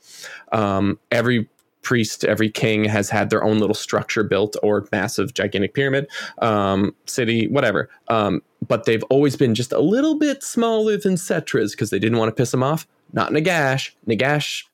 um, 0.52 1.00
every 1.12 1.50
priest, 1.82 2.26
every 2.26 2.50
king 2.50 2.84
has 2.84 3.10
had 3.10 3.30
their 3.30 3.44
own 3.44 3.60
little 3.60 3.74
structure 3.74 4.24
built 4.24 4.58
or 4.62 4.88
massive, 4.92 5.34
gigantic 5.34 5.74
pyramid, 5.74 6.08
um, 6.40 6.94
city, 7.06 7.48
whatever. 7.48 7.90
Um, 8.10 8.42
but 8.68 8.86
they've 8.86 9.04
always 9.04 9.38
been 9.38 9.56
just 9.56 9.72
a 9.72 9.80
little 9.80 10.16
bit 10.16 10.44
smaller 10.44 10.98
than 10.98 11.16
Settra's 11.16 11.72
because 11.72 11.90
they 11.90 12.00
didn't 12.00 12.18
want 12.18 12.30
to 12.30 12.36
piss 12.36 12.54
him 12.54 12.62
off. 12.62 12.86
Not 13.14 13.32
Nagash. 13.32 13.92
Nagash 14.06 14.66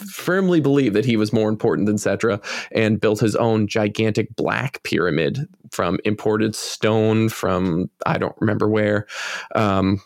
firmly 0.00 0.60
believed 0.60 0.94
that 0.94 1.04
he 1.04 1.16
was 1.16 1.32
more 1.32 1.48
important 1.48 1.86
than 1.86 1.96
Settra 1.96 2.42
and 2.72 3.00
built 3.00 3.20
his 3.20 3.36
own 3.36 3.66
gigantic 3.66 4.34
black 4.36 4.82
pyramid 4.82 5.48
from 5.70 5.98
imported 6.04 6.54
stone 6.54 7.28
from 7.28 7.90
I 8.06 8.18
don't 8.18 8.36
remember 8.40 8.68
where. 8.68 9.06
Um, 9.54 10.00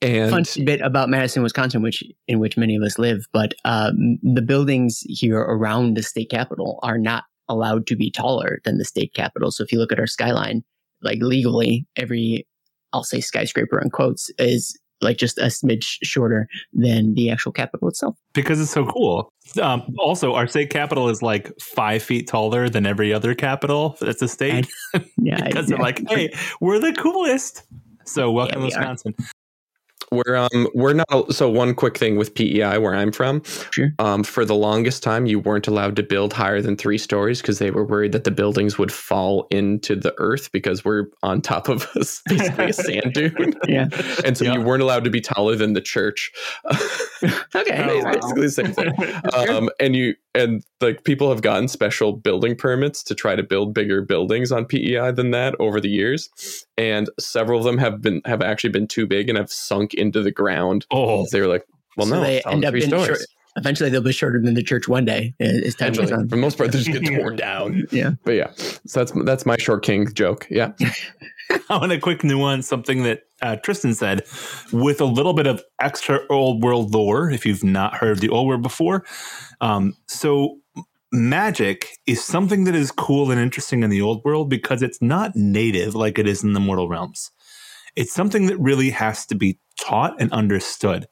and 0.00 0.30
Fun 0.30 0.64
bit 0.64 0.80
about 0.80 1.08
Madison, 1.08 1.42
Wisconsin, 1.42 1.82
which 1.82 2.02
in 2.28 2.38
which 2.38 2.56
many 2.56 2.76
of 2.76 2.82
us 2.82 2.98
live, 2.98 3.26
but 3.32 3.54
um, 3.64 4.18
the 4.22 4.42
buildings 4.42 5.00
here 5.08 5.40
around 5.40 5.96
the 5.96 6.02
state 6.02 6.30
capitol 6.30 6.78
are 6.82 6.98
not 6.98 7.24
allowed 7.48 7.86
to 7.86 7.96
be 7.96 8.10
taller 8.10 8.60
than 8.64 8.78
the 8.78 8.84
state 8.84 9.14
capitol. 9.14 9.50
So 9.50 9.62
if 9.62 9.72
you 9.72 9.78
look 9.78 9.92
at 9.92 10.00
our 10.00 10.06
skyline, 10.06 10.64
like 11.02 11.18
legally, 11.20 11.86
every 11.96 12.46
I'll 12.92 13.04
say 13.04 13.20
skyscraper 13.20 13.80
in 13.80 13.90
quotes 13.90 14.30
is 14.38 14.78
like 15.04 15.16
just 15.18 15.38
a 15.38 15.44
smidge 15.44 15.98
shorter 16.02 16.48
than 16.72 17.14
the 17.14 17.30
actual 17.30 17.52
capital 17.52 17.86
itself. 17.88 18.16
because 18.32 18.60
it's 18.60 18.70
so 18.72 18.84
cool. 18.86 19.28
Um, 19.62 19.82
also, 19.98 20.34
our 20.34 20.46
state 20.46 20.70
capital 20.70 21.08
is 21.08 21.22
like 21.22 21.52
five 21.60 22.02
feet 22.02 22.26
taller 22.26 22.68
than 22.68 22.86
every 22.86 23.12
other 23.12 23.34
capital 23.34 23.96
that's 24.00 24.22
a 24.22 24.28
state 24.28 24.66
Yeah, 25.18 25.44
because 25.44 25.68
they're 25.68 25.78
like, 25.78 26.00
hey, 26.08 26.32
we're 26.60 26.80
the 26.80 26.92
coolest. 26.94 27.62
So 28.06 28.30
welcome 28.32 28.62
Yeah, 28.64 28.70
to 28.70 28.80
we 28.80 29.12
are. 29.12 29.14
Wisconsin. 30.14 30.22
we're 30.26 30.36
um 30.64 30.68
we're 30.74 30.92
not 30.94 31.32
so 31.32 31.50
one 31.50 31.74
quick 31.74 31.98
thing 31.98 32.16
with 32.16 32.34
PEI 32.34 32.78
where 32.78 32.94
I'm 32.94 33.12
from. 33.12 33.42
Sure. 33.70 33.92
Um, 33.98 34.22
for 34.24 34.44
the 34.44 34.54
longest 34.54 35.02
time, 35.02 35.26
you 35.26 35.38
weren't 35.40 35.66
allowed 35.68 35.96
to 35.96 36.02
build 36.02 36.32
higher 36.32 36.60
than 36.62 36.76
three 36.76 36.98
stories 36.98 37.40
because 37.40 37.58
they 37.58 37.70
were 37.70 37.84
worried 37.84 38.12
that 38.12 38.24
the 38.24 38.30
buildings 38.30 38.78
would 38.78 38.92
fall 38.92 39.46
into 39.50 39.96
the 39.96 40.14
earth 40.18 40.50
because 40.52 40.84
we're 40.84 41.06
on 41.22 41.40
top 41.40 41.68
of 41.68 41.82
a, 41.94 41.98
basically 42.28 42.64
a 42.66 42.72
sand 42.72 43.12
dune. 43.14 43.54
yeah. 43.68 43.86
And 44.24 44.36
so 44.36 44.44
Yeah. 44.44 44.54
you 44.54 44.60
weren't 44.62 44.82
allowed 44.82 45.04
to 45.04 45.10
be 45.10 45.20
taller 45.20 45.56
than 45.56 45.72
the 45.74 45.80
church. 45.80 46.32
Okay. 47.54 47.86
Oh, 47.88 47.98
wow. 48.04 48.12
basically 48.12 48.42
the 48.42 48.50
same 48.50 48.72
thing. 48.72 48.92
Um, 49.48 49.70
and 49.80 49.96
you 49.96 50.14
and 50.34 50.62
like 50.82 51.04
people 51.04 51.30
have 51.30 51.40
gotten 51.40 51.68
special 51.68 52.12
building 52.12 52.54
permits 52.56 53.02
to 53.04 53.14
try 53.14 53.34
to 53.34 53.42
build 53.42 53.72
bigger 53.72 54.02
buildings 54.02 54.52
on 54.52 54.66
PEI 54.66 55.12
than 55.12 55.30
that 55.30 55.54
over 55.58 55.80
the 55.80 55.88
years, 55.88 56.28
and 56.76 57.08
several 57.18 57.58
of 57.60 57.64
them 57.64 57.78
have 57.78 58.02
been 58.02 58.20
have 58.26 58.42
actually 58.42 58.70
been 58.70 58.86
too 58.86 59.06
big 59.06 59.28
and 59.30 59.38
have 59.38 59.50
sunk 59.50 59.94
into 60.04 60.22
the 60.22 60.30
ground. 60.30 60.86
Oh, 60.90 61.26
They 61.32 61.40
were 61.40 61.48
like, 61.48 61.64
well, 61.96 62.06
So 62.06 62.14
no, 62.16 62.20
they 62.22 62.40
end 62.42 62.64
up 62.64 62.70
three 62.72 62.82
in 62.84 62.88
stories. 62.88 63.06
short- 63.06 63.20
Eventually, 63.56 63.88
they'll 63.88 64.00
be 64.02 64.10
shorter 64.12 64.40
than 64.42 64.54
the 64.54 64.64
church 64.64 64.88
one 64.88 65.04
day. 65.04 65.32
As 65.38 65.76
time 65.76 65.90
goes 65.92 65.98
Eventually, 65.98 66.12
on. 66.14 66.28
for 66.28 66.34
the 66.34 66.40
most 66.42 66.58
part, 66.58 66.72
they 66.72 66.78
just 66.82 66.90
get 66.90 67.04
torn 67.20 67.36
down. 67.36 67.86
Yeah. 67.92 68.10
But 68.24 68.32
yeah, 68.32 68.50
so 68.84 68.98
that's 69.04 69.12
that's 69.24 69.46
my 69.46 69.56
short 69.58 69.84
king 69.84 70.12
joke. 70.12 70.44
Yeah, 70.50 70.72
I 71.70 71.76
want 71.78 71.92
a 71.92 72.00
quick 72.00 72.24
nuance, 72.24 72.66
something 72.66 73.04
that 73.04 73.20
uh, 73.42 73.54
Tristan 73.54 73.94
said, 73.94 74.22
with 74.72 75.00
a 75.00 75.04
little 75.04 75.34
bit 75.34 75.46
of 75.46 75.62
extra 75.80 76.18
old 76.30 76.64
world 76.64 76.92
lore, 76.92 77.30
if 77.30 77.46
you've 77.46 77.62
not 77.62 77.94
heard 77.94 78.18
the 78.18 78.28
old 78.28 78.48
world 78.48 78.62
before. 78.62 79.04
Um, 79.60 79.94
so, 80.08 80.58
magic 81.12 81.96
is 82.06 82.24
something 82.24 82.64
that 82.64 82.74
is 82.74 82.90
cool 82.90 83.30
and 83.30 83.40
interesting 83.40 83.84
in 83.84 83.90
the 83.90 84.00
old 84.02 84.24
world 84.24 84.50
because 84.50 84.82
it's 84.82 85.00
not 85.00 85.36
native 85.36 85.94
like 85.94 86.18
it 86.18 86.26
is 86.26 86.42
in 86.42 86.54
the 86.54 86.60
mortal 86.60 86.88
realms. 86.88 87.30
It's 87.96 88.12
something 88.12 88.46
that 88.46 88.58
really 88.58 88.90
has 88.90 89.26
to 89.26 89.34
be 89.34 89.58
taught 89.78 90.20
and 90.20 90.32
understood. 90.32 91.06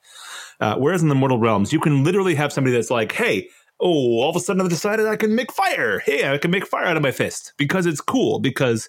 Uh, 0.61 0.76
whereas 0.76 1.03
in 1.03 1.09
the 1.09 1.14
mortal 1.14 1.39
realms, 1.39 1.72
you 1.72 1.80
can 1.80 2.05
literally 2.05 2.35
have 2.35 2.53
somebody 2.53 2.74
that's 2.74 2.91
like, 2.91 3.12
hey, 3.12 3.49
oh, 3.80 4.20
all 4.20 4.30
of 4.30 4.37
a 4.37 4.41
sudden 4.41 4.62
I've 4.62 4.68
decided 4.68 5.07
I 5.07 5.16
can 5.16 5.35
make 5.35 5.53
fire. 5.53 5.99
Hey, 6.01 6.33
I 6.33 6.39
can 6.39 6.51
make 6.51 6.66
fire 6.66 6.85
out 6.85 6.97
of 6.97 7.03
my 7.03 7.11
fist 7.11 7.53
because 7.57 7.87
it's 7.87 8.01
cool, 8.01 8.39
because 8.39 8.89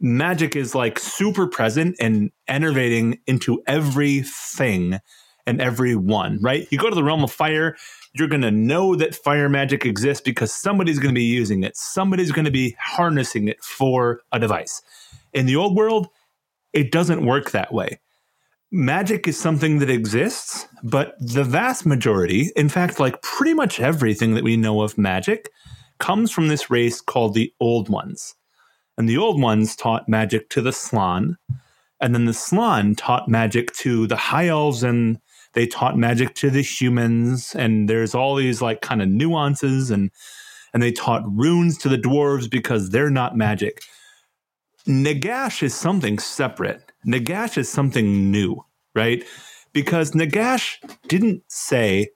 magic 0.00 0.56
is 0.56 0.74
like 0.74 0.98
super 0.98 1.46
present 1.46 1.96
and 2.00 2.30
enervating 2.48 3.20
into 3.26 3.62
everything 3.66 4.98
and 5.46 5.60
everyone, 5.60 6.38
right? 6.40 6.66
You 6.70 6.78
go 6.78 6.88
to 6.88 6.94
the 6.94 7.04
realm 7.04 7.24
of 7.24 7.32
fire, 7.32 7.76
you're 8.14 8.28
going 8.28 8.42
to 8.42 8.50
know 8.50 8.94
that 8.96 9.14
fire 9.14 9.48
magic 9.48 9.84
exists 9.84 10.22
because 10.22 10.52
somebody's 10.52 10.98
going 10.98 11.14
to 11.14 11.18
be 11.18 11.24
using 11.24 11.62
it. 11.62 11.76
Somebody's 11.76 12.32
going 12.32 12.44
to 12.44 12.50
be 12.50 12.76
harnessing 12.78 13.48
it 13.48 13.62
for 13.62 14.22
a 14.32 14.38
device. 14.38 14.82
In 15.32 15.46
the 15.46 15.56
old 15.56 15.76
world, 15.76 16.08
it 16.72 16.90
doesn't 16.92 17.26
work 17.26 17.50
that 17.50 17.72
way. 17.72 18.00
Magic 18.70 19.28
is 19.28 19.38
something 19.38 19.78
that 19.80 19.90
exists, 19.90 20.66
but 20.82 21.14
the 21.20 21.44
vast 21.44 21.84
majority, 21.84 22.50
in 22.56 22.68
fact, 22.68 22.98
like 22.98 23.20
pretty 23.20 23.52
much 23.52 23.80
everything 23.80 24.34
that 24.34 24.44
we 24.44 24.56
know 24.56 24.80
of 24.80 24.96
magic, 24.96 25.50
comes 25.98 26.30
from 26.30 26.48
this 26.48 26.70
race 26.70 27.00
called 27.00 27.34
the 27.34 27.52
Old 27.60 27.88
Ones. 27.88 28.34
And 28.96 29.08
the 29.08 29.18
Old 29.18 29.40
Ones 29.40 29.76
taught 29.76 30.08
magic 30.08 30.48
to 30.50 30.62
the 30.62 30.72
Slann, 30.72 31.36
and 32.00 32.14
then 32.14 32.24
the 32.24 32.34
Slann 32.34 32.94
taught 32.94 33.28
magic 33.28 33.72
to 33.74 34.06
the 34.06 34.16
High 34.16 34.48
Elves, 34.48 34.82
and 34.82 35.18
they 35.52 35.66
taught 35.66 35.96
magic 35.96 36.34
to 36.36 36.50
the 36.50 36.62
humans. 36.62 37.54
And 37.54 37.88
there's 37.88 38.14
all 38.14 38.34
these 38.34 38.60
like 38.62 38.80
kind 38.80 39.02
of 39.02 39.08
nuances, 39.08 39.90
and 39.90 40.10
and 40.74 40.82
they 40.82 40.92
taught 40.92 41.22
runes 41.26 41.76
to 41.78 41.88
the 41.88 41.98
dwarves 41.98 42.50
because 42.50 42.90
they're 42.90 43.10
not 43.10 43.36
magic. 43.36 43.82
Nagash 44.86 45.62
is 45.62 45.74
something 45.74 46.18
separate. 46.18 46.92
Nagash 47.06 47.56
is 47.56 47.68
something 47.68 48.30
new, 48.30 48.64
right? 48.94 49.24
Because 49.72 50.12
Nagash 50.12 50.76
didn't 51.08 51.42
say, 51.48 52.08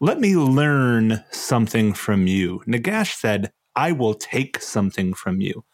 let 0.00 0.18
me 0.18 0.36
learn 0.36 1.24
something 1.30 1.92
from 1.92 2.26
you. 2.26 2.62
Nagash 2.66 3.14
said, 3.14 3.52
I 3.76 3.92
will 3.92 4.14
take 4.14 4.60
something 4.60 5.14
from 5.14 5.40
you. 5.40 5.64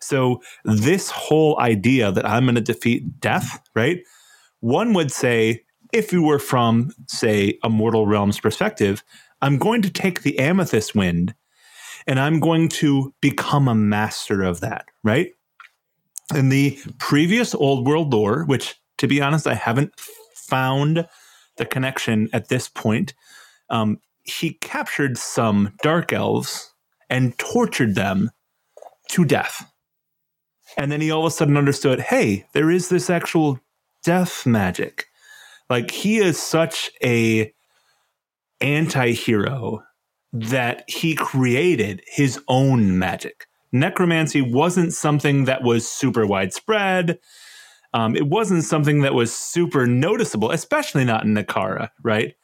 So, 0.00 0.40
this 0.64 1.10
whole 1.10 1.58
idea 1.60 2.12
that 2.12 2.26
I'm 2.26 2.44
going 2.44 2.54
to 2.54 2.60
defeat 2.60 3.20
death, 3.20 3.60
right? 3.74 4.00
One 4.60 4.92
would 4.94 5.10
say, 5.10 5.64
if 5.92 6.12
you 6.12 6.22
were 6.22 6.38
from, 6.38 6.92
say, 7.08 7.58
a 7.64 7.68
mortal 7.68 8.06
realm's 8.06 8.38
perspective, 8.38 9.02
I'm 9.40 9.58
going 9.58 9.82
to 9.82 9.90
take 9.90 10.22
the 10.22 10.38
amethyst 10.38 10.94
wind 10.94 11.34
and 12.08 12.18
I'm 12.18 12.40
going 12.40 12.68
to 12.70 13.14
become 13.20 13.68
a 13.68 13.74
master 13.74 14.42
of 14.42 14.60
that, 14.60 14.86
right? 15.04 15.32
In 16.34 16.48
the 16.48 16.78
previous 16.98 17.54
old 17.54 17.86
world 17.86 18.12
lore, 18.12 18.44
which 18.44 18.74
to 18.96 19.06
be 19.06 19.20
honest, 19.20 19.46
I 19.46 19.54
haven't 19.54 19.92
found 20.34 21.06
the 21.58 21.66
connection 21.66 22.28
at 22.32 22.48
this 22.48 22.68
point, 22.68 23.14
um, 23.70 23.98
he 24.22 24.54
captured 24.54 25.18
some 25.18 25.74
dark 25.82 26.12
elves 26.12 26.72
and 27.10 27.36
tortured 27.38 27.94
them 27.94 28.30
to 29.10 29.24
death. 29.24 29.70
And 30.76 30.90
then 30.90 31.00
he 31.00 31.10
all 31.10 31.26
of 31.26 31.32
a 31.32 31.34
sudden 31.34 31.56
understood, 31.56 32.00
hey, 32.00 32.46
there 32.52 32.70
is 32.70 32.88
this 32.88 33.08
actual 33.08 33.60
death 34.02 34.46
magic. 34.46 35.06
Like 35.70 35.90
he 35.90 36.18
is 36.18 36.40
such 36.40 36.90
a 37.02 37.52
anti-hero 38.60 39.82
that 40.32 40.84
he 40.88 41.14
created 41.14 42.02
his 42.06 42.38
own 42.48 42.98
magic. 42.98 43.46
Necromancy 43.72 44.40
wasn't 44.40 44.92
something 44.92 45.44
that 45.44 45.62
was 45.62 45.88
super 45.88 46.26
widespread. 46.26 47.18
Um, 47.94 48.14
it 48.16 48.26
wasn't 48.26 48.64
something 48.64 49.00
that 49.02 49.14
was 49.14 49.34
super 49.34 49.86
noticeable, 49.86 50.50
especially 50.50 51.04
not 51.04 51.24
in 51.24 51.34
Nehekhara, 51.34 51.88
right? 52.02 52.34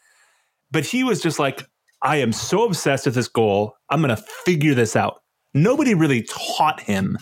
But 0.70 0.84
he 0.84 1.04
was 1.04 1.20
just 1.20 1.38
like, 1.38 1.62
I 2.02 2.16
am 2.16 2.32
so 2.32 2.64
obsessed 2.64 3.06
with 3.06 3.14
this 3.14 3.28
goal. 3.28 3.76
I'm 3.90 4.02
going 4.02 4.14
to 4.14 4.22
figure 4.44 4.74
this 4.74 4.96
out. 4.96 5.22
Nobody 5.54 5.94
really 5.94 6.22
taught 6.22 6.80
him 6.80 7.16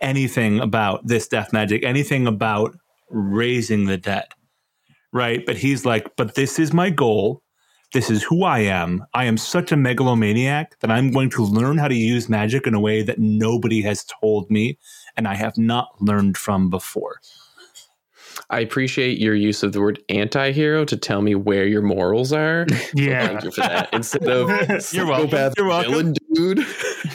anything 0.00 0.60
about 0.60 1.06
this 1.06 1.28
death 1.28 1.52
magic, 1.52 1.84
anything 1.84 2.26
about 2.26 2.76
raising 3.08 3.86
the 3.86 3.96
dead, 3.96 4.26
right? 5.12 5.44
But 5.44 5.56
he's 5.56 5.84
like, 5.84 6.16
but 6.16 6.34
this 6.34 6.58
is 6.58 6.72
my 6.72 6.90
goal. 6.90 7.42
This 7.92 8.08
is 8.08 8.22
who 8.22 8.44
I 8.44 8.60
am. 8.60 9.04
I 9.14 9.24
am 9.24 9.36
such 9.36 9.72
a 9.72 9.76
megalomaniac 9.76 10.78
that 10.78 10.92
I'm 10.92 11.10
going 11.10 11.28
to 11.30 11.42
learn 11.42 11.76
how 11.76 11.88
to 11.88 11.94
use 11.94 12.28
magic 12.28 12.66
in 12.66 12.74
a 12.74 12.80
way 12.80 13.02
that 13.02 13.18
nobody 13.18 13.82
has 13.82 14.04
told 14.04 14.48
me 14.48 14.78
and 15.16 15.26
I 15.26 15.34
have 15.34 15.58
not 15.58 16.00
learned 16.00 16.36
from 16.38 16.70
before. 16.70 17.20
I 18.48 18.60
appreciate 18.60 19.18
your 19.18 19.34
use 19.34 19.64
of 19.64 19.72
the 19.72 19.80
word 19.80 20.02
anti-hero 20.08 20.84
to 20.84 20.96
tell 20.96 21.20
me 21.20 21.34
where 21.34 21.66
your 21.66 21.82
morals 21.82 22.32
are. 22.32 22.66
Yeah. 22.94 23.26
Thank 23.26 23.44
you 23.44 23.50
for 23.50 23.60
that. 23.60 23.88
Instead 23.92 24.28
of 24.28 24.48
You're 24.92 25.06
welcome. 25.06 25.30
psychopath 25.30 25.54
You're 25.56 25.68
welcome. 25.68 26.14
Villain 26.32 26.56
dude, 26.56 26.66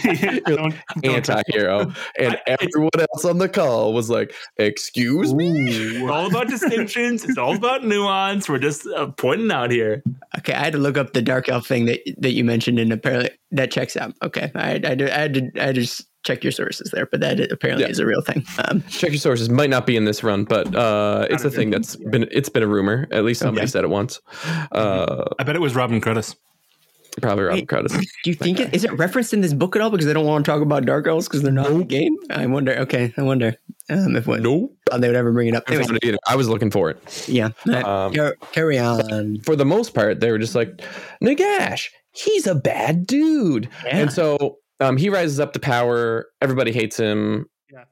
Don't- 0.45 0.75
don't- 1.01 1.05
anti-hero, 1.05 1.91
and 2.19 2.37
everyone 2.47 2.89
else 2.99 3.25
on 3.25 3.37
the 3.37 3.49
call 3.49 3.93
was 3.93 4.09
like, 4.09 4.33
"Excuse 4.57 5.33
me." 5.33 5.51
It's 5.67 6.09
all 6.09 6.27
about 6.27 6.47
distinctions. 6.49 7.23
It's 7.25 7.37
all 7.37 7.55
about 7.55 7.83
nuance. 7.85 8.49
We're 8.49 8.59
just 8.59 8.85
uh, 8.87 9.07
pointing 9.07 9.51
out 9.51 9.71
here. 9.71 10.03
Okay, 10.39 10.53
I 10.53 10.59
had 10.63 10.73
to 10.73 10.79
look 10.79 10.97
up 10.97 11.13
the 11.13 11.21
dark 11.21 11.49
elf 11.49 11.65
thing 11.67 11.85
that 11.85 11.99
that 12.17 12.31
you 12.31 12.43
mentioned, 12.43 12.79
and 12.79 12.91
apparently 12.91 13.29
that 13.51 13.71
checks 13.71 13.95
out. 13.97 14.13
Okay, 14.23 14.51
I, 14.55 14.81
I, 14.83 14.97
I, 14.99 15.19
had 15.19 15.33
to 15.35 15.51
I 15.69 15.71
just 15.71 16.05
check 16.23 16.43
your 16.43 16.51
sources 16.51 16.89
there, 16.91 17.05
but 17.05 17.19
that 17.21 17.39
apparently 17.51 17.85
Yeah. 17.85 17.91
is 17.91 17.99
a 17.99 18.05
real 18.05 18.21
thing. 18.21 18.43
Um, 18.67 18.83
Check 18.89 19.11
your 19.11 19.19
sources. 19.19 19.47
Might 19.49 19.69
not 19.69 19.85
be 19.85 19.95
in 19.95 20.05
this 20.05 20.23
run, 20.23 20.43
but 20.43 20.73
uh, 20.75 21.27
it's 21.29 21.43
a 21.45 21.51
thing 21.51 21.69
that's 21.69 21.95
been 21.95 22.27
it's 22.31 22.49
been 22.49 22.63
a 22.63 22.67
rumor. 22.67 23.07
At 23.11 23.23
least 23.23 23.39
somebody 23.41 23.63
Okay. 23.63 23.67
said 23.71 23.83
it 23.83 23.89
once. 23.89 24.19
Uh, 24.71 25.25
I 25.39 25.43
bet 25.43 25.55
it 25.55 25.61
was 25.61 25.75
Robin 25.75 26.01
Cruddace. 26.01 26.35
Probably 27.21 27.43
Robin 27.45 27.59
Wait. 27.61 27.67
Curtis. 27.69 27.93
do 27.93 28.29
you 28.29 28.33
think 28.35 28.59
it 28.59 28.73
is 28.73 28.83
it 28.83 28.91
referenced 28.93 29.33
in 29.33 29.41
this 29.41 29.53
book 29.53 29.75
at 29.75 29.81
all? 29.81 29.89
Because 29.89 30.05
they 30.05 30.13
don't 30.13 30.25
want 30.25 30.45
to 30.45 30.51
talk 30.51 30.61
about 30.61 30.85
dark 30.85 31.07
elves 31.07 31.27
because 31.27 31.41
they're 31.41 31.51
not 31.51 31.67
in 31.67 31.79
the 31.79 31.83
game. 31.85 32.15
I 32.29 32.45
wonder. 32.45 32.73
Okay, 32.79 33.13
I 33.17 33.21
wonder 33.21 33.55
um, 33.89 34.15
if 34.15 34.27
what 34.27 34.41
Nope. 34.41 34.75
they 34.91 35.07
would 35.07 35.15
ever 35.15 35.31
bring 35.31 35.47
it 35.47 35.55
up. 35.55 35.63
I 35.67 35.75
it 35.75 36.03
either. 36.03 36.17
I 36.27 36.35
was 36.35 36.49
looking 36.49 36.71
for 36.71 36.89
it. 36.89 37.27
yeah, 37.27 37.49
Um, 37.67 38.13
Car- 38.13 38.35
carry 38.51 38.79
on. 38.79 39.39
for 39.41 39.55
the 39.55 39.65
most 39.65 39.93
part, 39.93 40.19
they 40.19 40.31
were 40.31 40.39
just 40.39 40.55
like, 40.55 40.81
Nagash, 41.23 41.89
he's 42.11 42.47
a 42.47 42.55
bad 42.55 43.05
dude. 43.05 43.69
Yeah. 43.85 43.97
And 43.97 44.11
so 44.11 44.57
um, 44.79 44.97
he 44.97 45.09
rises 45.09 45.39
up 45.39 45.53
to 45.53 45.59
power. 45.59 46.27
Everybody 46.41 46.71
hates 46.71 46.97
him. 46.97 47.45
Yeah. 47.71 47.83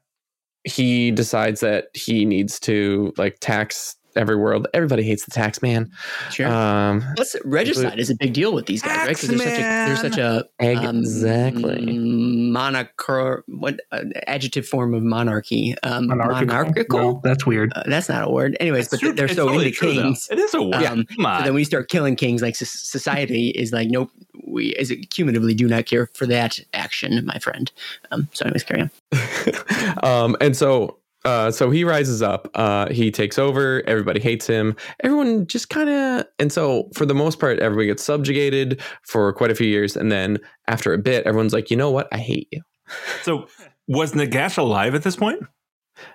He 0.64 1.12
decides 1.12 1.60
that 1.62 1.86
he 1.94 2.26
needs 2.26 2.60
to 2.62 3.14
like 3.18 3.38
tax 3.40 3.96
every 4.16 4.36
world. 4.36 4.68
Everybody 4.74 5.04
hates 5.04 5.26
the 5.26 5.32
tax 5.32 5.62
man. 5.62 5.92
Sure. 6.32 6.48
Um, 6.48 7.04
Plus, 7.16 7.36
regicide 7.44 8.00
is 8.00 8.10
a 8.10 8.16
big 8.16 8.34
deal 8.34 8.54
with 8.54 8.66
these 8.66 8.82
guys, 8.82 8.98
right? 8.98 9.08
Because 9.10 9.30
they're 9.30 9.38
such 9.38 9.58
a 9.58 9.62
they're 9.62 9.96
such 9.98 10.18
a 10.18 10.88
um, 10.88 11.00
exactly. 11.00 11.86
monocro 11.86 13.42
what 13.48 13.80
uh, 13.92 14.04
adjective 14.28 14.68
form 14.68 14.94
of 14.94 15.04
monarchy 15.04 15.76
um, 15.84 16.08
monarchical. 16.08 16.48
monarchical. 16.48 17.00
Well, 17.00 17.22
that's 17.24 17.46
weird. 17.46 17.74
Uh, 17.76 17.84
that's 17.88 18.10
not 18.10 18.28
a 18.28 18.30
word. 18.30 18.58
Anyways, 18.60 18.90
but 18.90 19.00
true- 19.00 19.14
they're 19.14 19.26
it's 19.26 19.36
so 19.36 19.48
totally 19.48 19.68
into 19.68 19.78
true, 19.78 19.94
though. 19.94 20.04
kings. 20.04 20.28
It 20.32 20.40
is 20.40 20.54
a 20.54 20.62
word. 20.62 20.84
Um, 20.84 21.06
Come 21.06 21.26
on. 21.26 21.40
So 21.40 21.46
then 21.46 21.54
we 21.54 21.64
start 21.64 21.90
killing 21.90 22.16
kings, 22.16 22.42
like 22.42 22.56
society 22.56 23.50
is 23.50 23.72
like, 23.72 23.90
nope, 23.90 24.12
we 24.46 24.68
is 24.76 24.92
it 24.92 25.10
cumulatively 25.10 25.54
do 25.54 25.68
not 25.68 25.86
care 25.86 26.08
for 26.14 26.26
that 26.28 26.60
action, 26.74 27.26
my 27.26 27.40
friend. 27.40 27.72
Um, 28.12 28.28
so 28.34 28.46
anyways, 28.46 28.64
carry 28.64 28.82
on. 28.82 30.04
um, 30.04 30.38
and 30.42 30.56
so 30.56 30.98
uh, 31.26 31.52
so 31.52 31.70
he 31.70 31.84
rises 31.84 32.22
up. 32.22 32.50
Uh, 32.54 32.92
he 32.92 33.12
takes 33.12 33.40
over. 33.40 33.84
Everybody 33.88 34.20
hates 34.20 34.46
him. 34.48 34.76
Everyone 35.04 35.48
just 35.48 35.70
kind 35.70 35.90
of, 35.90 36.26
and 36.40 36.52
so 36.52 36.90
for 36.94 37.06
the 37.06 37.16
most 37.16 37.40
part, 37.40 37.60
everybody 37.60 37.88
gets 37.88 38.04
subjugated 38.04 38.82
for 39.04 39.32
quite 39.34 39.52
a 39.52 39.56
few 39.56 39.68
years, 39.68 39.96
and 39.96 40.12
then 40.12 40.40
after 40.68 40.94
a 40.94 40.98
bit, 40.98 41.26
everyone's 41.26 41.54
like, 41.54 41.72
you 41.72 41.78
know 41.78 41.92
what? 41.92 42.08
I 42.12 42.18
hate 42.18 42.48
you. 42.52 42.62
so 43.22 43.48
was 43.88 44.14
Nagash 44.14 44.58
alive 44.58 44.96
at 44.96 45.04
this 45.04 45.16
point? 45.16 45.44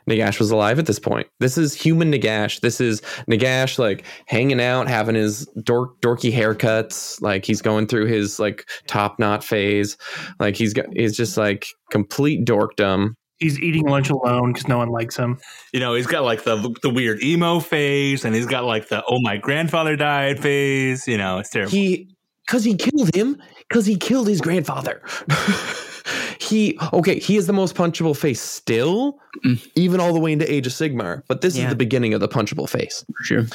Nagash 0.08 0.38
was 0.38 0.50
alive 0.50 0.78
at 0.78 0.86
this 0.86 0.98
point. 0.98 1.28
This 1.40 1.56
is 1.56 1.74
human 1.74 2.12
Nagash. 2.12 2.60
This 2.60 2.80
is 2.80 3.00
Nagash 3.30 3.78
like 3.78 4.04
hanging 4.26 4.60
out, 4.60 4.88
having 4.88 5.14
his 5.14 5.46
dork 5.62 6.00
dorky 6.00 6.32
haircuts. 6.32 7.20
Like 7.22 7.44
he's 7.44 7.62
going 7.62 7.86
through 7.86 8.06
his 8.06 8.38
like 8.38 8.68
top 8.86 9.18
knot 9.18 9.44
phase. 9.44 9.96
Like 10.40 10.56
he's 10.56 10.74
got 10.74 10.86
he's 10.92 11.16
just 11.16 11.36
like 11.36 11.66
complete 11.90 12.44
dorkdom. 12.44 13.14
He's 13.38 13.58
eating 13.60 13.86
lunch 13.86 14.10
alone 14.10 14.52
because 14.52 14.66
no 14.68 14.78
one 14.78 14.88
likes 14.88 15.16
him. 15.16 15.38
You 15.72 15.80
know, 15.80 15.94
he's 15.94 16.06
got 16.08 16.24
like 16.24 16.42
the 16.44 16.74
the 16.82 16.90
weird 16.90 17.22
emo 17.22 17.60
phase, 17.60 18.24
and 18.24 18.34
he's 18.34 18.46
got 18.46 18.64
like 18.64 18.88
the 18.88 19.02
oh 19.08 19.20
my 19.20 19.36
grandfather 19.36 19.94
died 19.96 20.40
phase. 20.40 21.06
You 21.06 21.18
know, 21.18 21.38
it's 21.38 21.50
terrible. 21.50 21.70
He 21.70 22.08
because 22.46 22.64
he 22.64 22.74
killed 22.74 23.14
him 23.14 23.40
because 23.68 23.86
he 23.86 23.96
killed 23.96 24.26
his 24.26 24.40
grandfather. 24.40 25.02
he 26.40 26.78
okay. 26.92 27.18
He 27.18 27.36
is 27.36 27.46
the 27.46 27.52
most 27.52 27.74
punchable 27.74 28.16
face 28.16 28.40
still, 28.40 29.18
Mm. 29.44 29.70
even 29.76 30.00
all 30.00 30.12
the 30.12 30.18
way 30.18 30.32
into 30.32 30.50
Age 30.52 30.66
of 30.66 30.72
Sigmar. 30.72 31.22
But 31.28 31.42
this 31.42 31.54
Yeah. 31.56 31.64
is 31.64 31.70
the 31.70 31.76
beginning 31.76 32.12
of 32.14 32.20
the 32.20 32.28
punchable 32.28 32.68
face. 32.68 33.04
For 33.18 33.22
sure. 33.24 33.46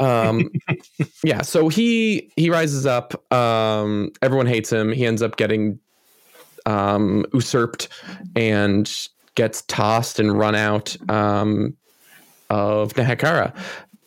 um 0.00 0.50
yeah 1.24 1.42
so 1.42 1.68
he 1.68 2.30
he 2.36 2.50
rises 2.50 2.86
up 2.86 3.32
um 3.32 4.12
everyone 4.22 4.46
hates 4.46 4.70
him 4.70 4.92
he 4.92 5.04
ends 5.06 5.22
up 5.22 5.36
getting 5.36 5.78
um 6.66 7.24
usurped 7.32 7.88
and 8.36 9.08
gets 9.36 9.62
tossed 9.62 10.18
and 10.18 10.36
run 10.36 10.54
out 10.54 10.96
um 11.08 11.76
of 12.50 12.92
Nehekhara. 12.94 13.56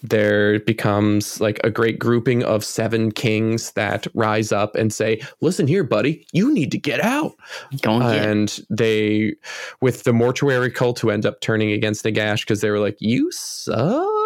There 0.01 0.61
becomes 0.61 1.41
like 1.41 1.59
a 1.63 1.69
great 1.69 1.99
grouping 1.99 2.41
of 2.43 2.63
seven 2.63 3.11
kings 3.11 3.71
that 3.71 4.07
rise 4.13 4.53
up 4.53 4.75
and 4.75 4.93
say 4.93 5.21
listen 5.41 5.67
here 5.67 5.83
buddy 5.83 6.25
you 6.31 6.53
need 6.53 6.71
to 6.71 6.77
get 6.77 7.01
out. 7.01 7.33
Don't 7.77 8.01
get 8.01 8.25
and 8.25 8.59
they 8.69 9.35
with 9.81 10.03
the 10.03 10.13
mortuary 10.13 10.71
cult 10.71 10.99
who 10.99 11.09
end 11.09 11.25
up 11.25 11.41
turning 11.41 11.71
against 11.71 12.05
Nagash 12.05 12.41
because 12.41 12.61
they 12.61 12.69
were 12.69 12.79
like 12.79 12.97
you 12.99 13.29
suck 13.31 14.18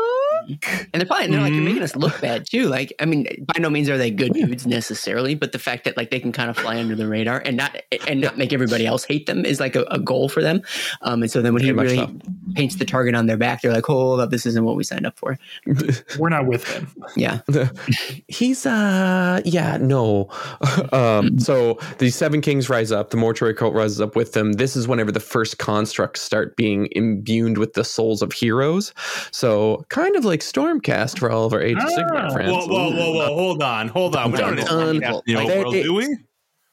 And 0.48 0.90
they're 0.94 1.06
probably 1.06 1.26
and 1.26 1.34
they're 1.34 1.42
like, 1.42 1.54
you're 1.54 1.64
making 1.64 1.84
us 1.84 1.96
look 1.96 2.20
bad 2.22 2.46
too. 2.50 2.68
Like, 2.68 2.94
I 3.00 3.06
mean, 3.06 3.26
by 3.54 3.60
no 3.60 3.70
means 3.70 3.90
are 3.90 3.98
they 3.98 4.12
good 4.12 4.34
dudes 4.34 4.66
necessarily, 4.66 5.36
but 5.36 5.52
the 5.52 5.60
fact 5.60 5.86
that 5.86 5.98
like 5.98 6.12
they 6.12 6.20
can 6.20 6.32
kind 6.32 6.50
of 6.50 6.58
fly 6.58 6.80
under 6.80 6.96
the 6.96 7.08
radar 7.08 7.42
and 7.46 7.58
not 7.58 7.78
and 8.08 8.22
not 8.22 8.38
make 8.38 8.54
everybody 8.54 8.86
else 8.86 9.04
hate 9.04 9.26
them 9.26 9.46
is 9.46 9.60
like 9.60 9.76
a, 9.76 9.84
a 9.84 10.00
goal 10.00 10.30
for 10.30 10.42
them. 10.42 10.62
Um, 11.02 11.22
and 11.24 11.32
so 11.32 11.42
then 11.42 11.54
when 11.54 11.64
he 11.64 11.72
Very 11.72 11.98
much 11.98 12.08
really 12.08 12.22
paints 12.56 12.76
the 12.76 12.86
target 12.86 13.16
on 13.16 13.26
their 13.26 13.38
back, 13.38 13.62
they're 13.62 13.74
like, 13.74 13.86
hold 13.86 14.20
up, 14.20 14.30
this 14.30 14.46
isn't 14.46 14.64
what 14.64 14.76
we 14.76 14.84
signed 14.84 15.06
up 15.06 15.18
for. 15.18 15.38
We're 16.20 16.30
not 16.30 16.46
with 16.46 16.68
him. 16.68 16.88
Yeah. 17.16 17.40
he's 18.28 18.66
uh 18.66 19.42
yeah 19.46 19.78
no 19.78 20.30
um 20.92 21.40
so 21.40 21.78
the 22.00 22.10
seven 22.10 22.42
kings 22.42 22.70
rise 22.70 22.92
up 22.92 23.10
the 23.10 23.18
mortuary 23.18 23.54
cult 23.54 23.74
rises 23.74 24.02
up 24.02 24.16
with 24.16 24.34
them 24.34 24.54
this 24.54 24.76
is 24.76 24.88
whenever 24.88 25.12
the 25.12 25.20
first 25.20 25.58
constructs 25.58 26.22
start 26.22 26.56
being 26.56 26.88
imbued 26.94 27.58
with 27.58 27.74
the 27.74 27.84
souls 27.84 28.22
of 28.22 28.32
heroes 28.34 28.94
so 29.32 29.84
kind 29.90 30.16
of 30.16 30.26
like 30.26 30.33
stormcast 30.42 31.20
for 31.20 31.32
all 31.32 31.46
of 31.46 31.54
our 31.54 31.62
age 31.62 31.78
of 31.78 31.84
sigmar 31.84 32.28
Ah. 32.30 32.34
friends 32.34 32.52
Whoa, 32.52 32.68
whoa, 32.68 32.92
whoa, 32.92 33.12
whoa! 33.14 33.26
Hold 33.36 33.64
on, 33.64 33.88
hold 33.88 34.16
on. 34.16 34.32
We 34.32 34.38
don't 34.38 34.56
Dun, 34.58 34.66
know 34.66 35.00
dun. 35.02 35.24
the 35.26 35.34
Like, 35.36 35.48
overworld, 35.48 35.72
they- 35.74 35.84
do 35.84 35.94
we? 35.94 36.18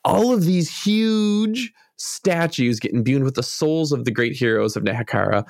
all 0.05 0.33
of 0.33 0.45
these 0.45 0.83
huge 0.85 1.73
statues 1.97 2.81
get 2.81 2.93
imbued 2.93 3.23
with 3.23 3.35
the 3.35 3.43
souls 3.43 3.93
of 3.93 4.05
the 4.07 4.11
great 4.11 4.33
heroes 4.35 4.75
of 4.77 4.83
Nehekhara, 4.85 5.45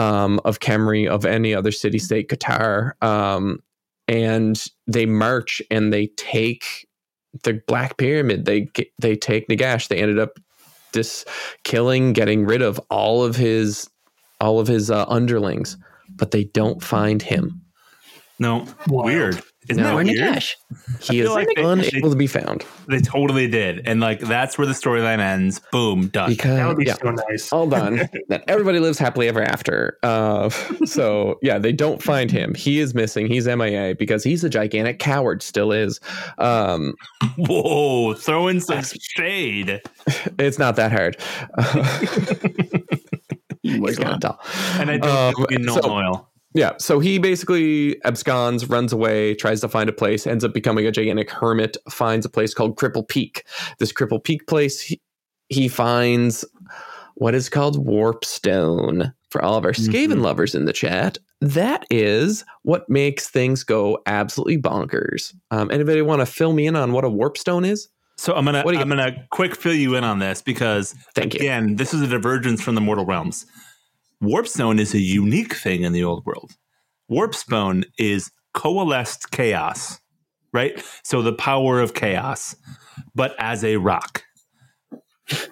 um, 0.00 0.40
of 0.44 0.60
Khemri, 0.60 1.08
of 1.08 1.24
any 1.26 1.52
other 1.54 1.72
city 1.72 1.98
state, 1.98 2.28
Quatar. 2.28 2.92
Um, 3.02 3.58
and 4.08 4.64
they 4.86 5.04
march 5.06 5.60
and 5.70 5.92
they 5.92 6.06
take 6.16 6.86
the 7.42 7.60
Black 7.66 7.96
Pyramid. 7.96 8.44
They 8.44 8.68
they 9.00 9.16
take 9.16 9.48
Nagash. 9.48 9.88
They 9.88 9.98
ended 9.98 10.20
up 10.20 10.38
just 10.94 11.28
killing, 11.64 12.12
getting 12.12 12.46
rid 12.46 12.62
of 12.62 12.80
all 12.88 13.24
of 13.24 13.34
his 13.34 13.90
all 14.40 14.60
of 14.60 14.68
his 14.68 14.90
uh, 14.90 15.06
underlings, 15.08 15.76
but 16.16 16.30
they 16.30 16.44
don't 16.44 16.82
find 16.82 17.22
him. 17.22 17.62
No, 18.38 18.66
Wild. 18.88 19.06
weird. 19.06 19.42
Isn't 19.68 19.82
No. 19.82 19.96
that 19.96 20.04
weird? 20.04 20.18
Nagash. 20.18 20.52
He 21.00 21.18
is 21.20 21.28
like 21.30 21.48
they- 21.56 21.62
unable 21.64 22.10
to 22.10 22.14
be 22.16 22.28
found 22.28 22.64
They 22.86 23.00
totally 23.00 23.48
did, 23.48 23.82
and 23.88 23.98
like 23.98 24.20
that's 24.20 24.56
where 24.58 24.66
the 24.66 24.74
storyline 24.74 25.18
ends. 25.18 25.60
Boom, 25.72 26.06
done. 26.08 26.28
because 26.30 26.56
That 26.56 26.68
would 26.68 26.76
be 26.76 26.84
yeah, 26.84 26.94
so 27.02 27.10
nice. 27.10 27.52
all 27.52 27.66
done. 27.66 28.08
then 28.28 28.42
everybody 28.46 28.78
lives 28.78 28.96
happily 28.98 29.26
ever 29.26 29.42
after. 29.42 29.98
Uh, 30.04 30.50
so 30.84 31.36
yeah, 31.42 31.58
they 31.58 31.72
don't 31.72 32.00
find 32.00 32.30
him. 32.30 32.54
He 32.54 32.78
is 32.78 32.94
missing. 32.94 33.26
He's 33.26 33.48
MIA 33.48 33.96
because 33.98 34.22
he's 34.22 34.44
a 34.44 34.48
gigantic 34.50 35.00
coward. 35.00 35.42
Still 35.42 35.72
is. 35.72 35.98
Um, 36.38 36.92
Whoa, 37.38 38.14
throwing 38.14 38.60
some 38.60 38.82
shade. 39.00 39.80
it's 40.38 40.58
not 40.60 40.76
that 40.76 40.92
hard. 40.92 41.16
You 43.66 43.84
He's 43.86 43.98
gonna 43.98 44.18
tell. 44.18 44.40
And 44.78 44.90
I 44.90 44.98
don't 44.98 45.10
Um, 45.10 45.34
think 45.34 45.50
we 45.50 45.56
know 45.58 45.80
so- 45.80 45.90
oil. 45.90 46.30
Yeah, 46.54 46.72
so 46.78 47.00
he 47.00 47.18
basically 47.18 47.96
absconds, 48.06 48.66
runs 48.70 48.90
away, 48.90 49.34
tries 49.34 49.60
to 49.60 49.68
find 49.68 49.90
a 49.90 49.92
place, 49.92 50.26
ends 50.26 50.42
up 50.42 50.54
becoming 50.54 50.86
a 50.86 50.90
gigantic 50.90 51.30
hermit, 51.30 51.76
finds 51.90 52.24
a 52.24 52.30
place 52.30 52.54
called 52.54 52.76
Cripple 52.76 53.06
Peak. 53.06 53.44
This 53.78 53.92
Cripple 53.92 54.24
Peak 54.24 54.46
place, 54.46 54.80
he, 54.80 54.98
he 55.50 55.68
finds 55.68 56.46
what 57.16 57.34
is 57.34 57.50
called 57.50 57.84
Warpstone. 57.86 59.12
For 59.30 59.42
all 59.44 59.56
of 59.56 59.64
our 59.66 59.72
Skaven 59.72 60.14
Mhm. 60.14 60.22
lovers 60.22 60.54
in 60.54 60.64
the 60.66 60.72
chat, 60.72 61.18
that 61.42 61.84
is 61.90 62.44
what 62.62 62.88
makes 62.88 63.28
things 63.28 63.64
go 63.64 63.98
absolutely 64.06 64.56
bonkers. 64.56 65.34
Um, 65.50 65.68
anybody 65.70 66.00
want 66.00 66.20
to 66.20 66.26
fill 66.26 66.52
me 66.54 66.66
in 66.66 66.76
on 66.76 66.92
what 66.92 67.04
a 67.04 67.10
Warpstone 67.10 67.66
is? 67.68 67.88
So 68.18 68.34
I'm 68.34 68.44
gonna 68.44 68.62
What 68.62 68.74
you 68.74 68.80
I'm 68.80 68.88
gonna 68.88 69.26
quick 69.30 69.56
fill 69.56 69.74
you 69.74 69.94
in 69.94 70.04
on 70.04 70.18
this 70.18 70.40
because 70.42 70.94
Thank 71.14 71.34
you. 71.34 71.40
again, 71.40 71.76
this 71.76 71.92
is 71.92 72.00
a 72.02 72.06
divergence 72.06 72.62
from 72.62 72.74
the 72.74 72.80
mortal 72.80 73.04
realms. 73.04 73.46
Warpstone 74.22 74.80
is 74.80 74.94
a 74.94 74.98
unique 75.00 75.54
thing 75.54 75.82
in 75.82 75.92
the 75.92 76.02
old 76.02 76.24
world. 76.24 76.52
Warpstone 77.10 77.84
is 77.98 78.30
coalesced 78.54 79.30
chaos, 79.30 80.00
right? 80.52 80.82
So 81.04 81.20
the 81.20 81.34
power 81.34 81.80
of 81.80 81.92
chaos, 81.94 82.56
but 83.14 83.34
as 83.38 83.62
a 83.62 83.76
rock. 83.76 84.22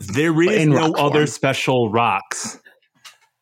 There 0.01 0.41
is 0.43 0.67
no 0.67 0.89
rock 0.89 0.95
other 0.99 1.19
form. 1.21 1.27
special 1.27 1.91
rocks 1.91 2.61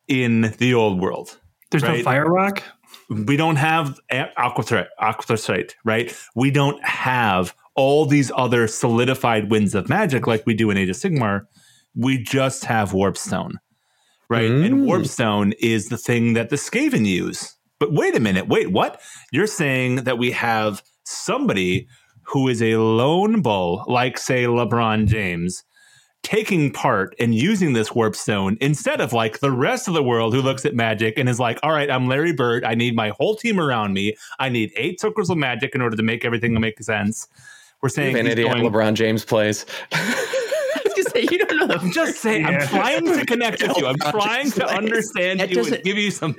in 0.07 0.53
the 0.57 0.73
old 0.73 0.99
world. 0.99 1.39
There's 1.71 1.83
no 1.83 2.01
fire 2.03 2.25
rock. 2.25 2.63
we 3.09 3.37
don't 3.37 3.55
have 3.55 3.99
a- 4.11 4.29
aquathrite, 4.37 4.87
aquathrite, 4.99 5.71
right? 5.85 6.15
We 6.35 6.51
don't 6.51 6.83
have 6.83 7.55
all 7.75 8.05
these 8.05 8.31
other 8.35 8.67
solidified 8.67 9.49
winds 9.49 9.73
of 9.75 9.89
magic 9.89 10.27
like 10.27 10.43
we 10.45 10.53
do 10.53 10.69
in 10.69 10.77
Age 10.77 10.89
of 10.89 10.95
Sigmar. 10.95 11.45
We 11.95 12.17
just 12.21 12.65
have 12.65 12.91
Warpstone, 12.91 13.53
right? 14.29 14.49
And 14.49 14.81
Mm. 14.81 14.85
Warpstone 14.85 15.53
is 15.59 15.89
the 15.89 15.97
thing 15.97 16.33
that 16.33 16.49
the 16.49 16.55
Skaven 16.55 17.05
use. 17.05 17.55
But 17.79 17.93
wait 17.93 18.15
a 18.15 18.19
minute, 18.19 18.47
wait, 18.47 18.71
what? 18.71 19.01
You're 19.31 19.47
saying 19.47 19.97
that 20.03 20.17
we 20.17 20.31
have 20.31 20.81
somebody 21.03 21.87
who 22.21 22.47
is 22.47 22.61
a 22.61 22.77
lone 22.77 23.41
bull, 23.41 23.83
like 23.87 24.17
say 24.17 24.45
LeBron 24.45 25.07
James, 25.07 25.63
taking 26.23 26.71
part 26.71 27.13
and 27.19 27.35
using 27.35 27.73
this 27.73 27.93
warp 27.93 28.15
stone 28.15 28.57
instead 28.61 29.01
of 29.01 29.11
like 29.11 29.39
the 29.41 29.51
rest 29.51 29.89
of 29.89 29.93
the 29.93 30.01
world 30.01 30.33
who 30.33 30.41
looks 30.41 30.65
at 30.65 30.73
magic 30.73 31.17
and 31.17 31.27
is 31.27 31.39
like, 31.39 31.59
all 31.63 31.71
right, 31.71 31.91
I'm 31.91 32.07
Larry 32.07 32.31
Bird. 32.31 32.63
I 32.63 32.75
need 32.75 32.95
my 32.95 33.09
whole 33.09 33.35
team 33.35 33.59
around 33.59 33.93
me. 33.93 34.15
I 34.39 34.47
need 34.47 34.71
eight 34.77 35.01
circles 35.01 35.29
of 35.29 35.37
magic 35.37 35.75
in 35.75 35.81
order 35.81 35.97
to 35.97 36.03
make 36.03 36.23
everything 36.23 36.57
make 36.59 36.81
sense. 36.81 37.27
We're 37.83 37.89
saying 37.89 38.15
he's 38.15 38.23
Vanity 38.23 38.43
going, 38.43 38.63
LeBron 38.63 38.93
James 38.93 39.25
plays. 39.25 39.65
I 39.91 40.81
was 40.85 40.93
gonna 40.93 41.09
say 41.09 41.27
you 41.29 41.37
don't 41.45 41.67
know. 41.67 41.75
I'm 41.75 41.91
just 41.91 42.15
saying, 42.21 42.45
I'm 42.45 42.61
trying 42.67 43.05
to 43.05 43.25
connect 43.25 43.61
with 43.61 43.77
you. 43.77 43.85
I'm 43.87 43.97
trying 44.11 44.51
to 44.51 44.65
understand 44.65 45.41
That 45.41 45.49
you 45.51 45.57
and 45.57 45.65
doesn't- 45.67 45.83
give 45.83 45.97
you 45.97 46.09
some. 46.09 46.33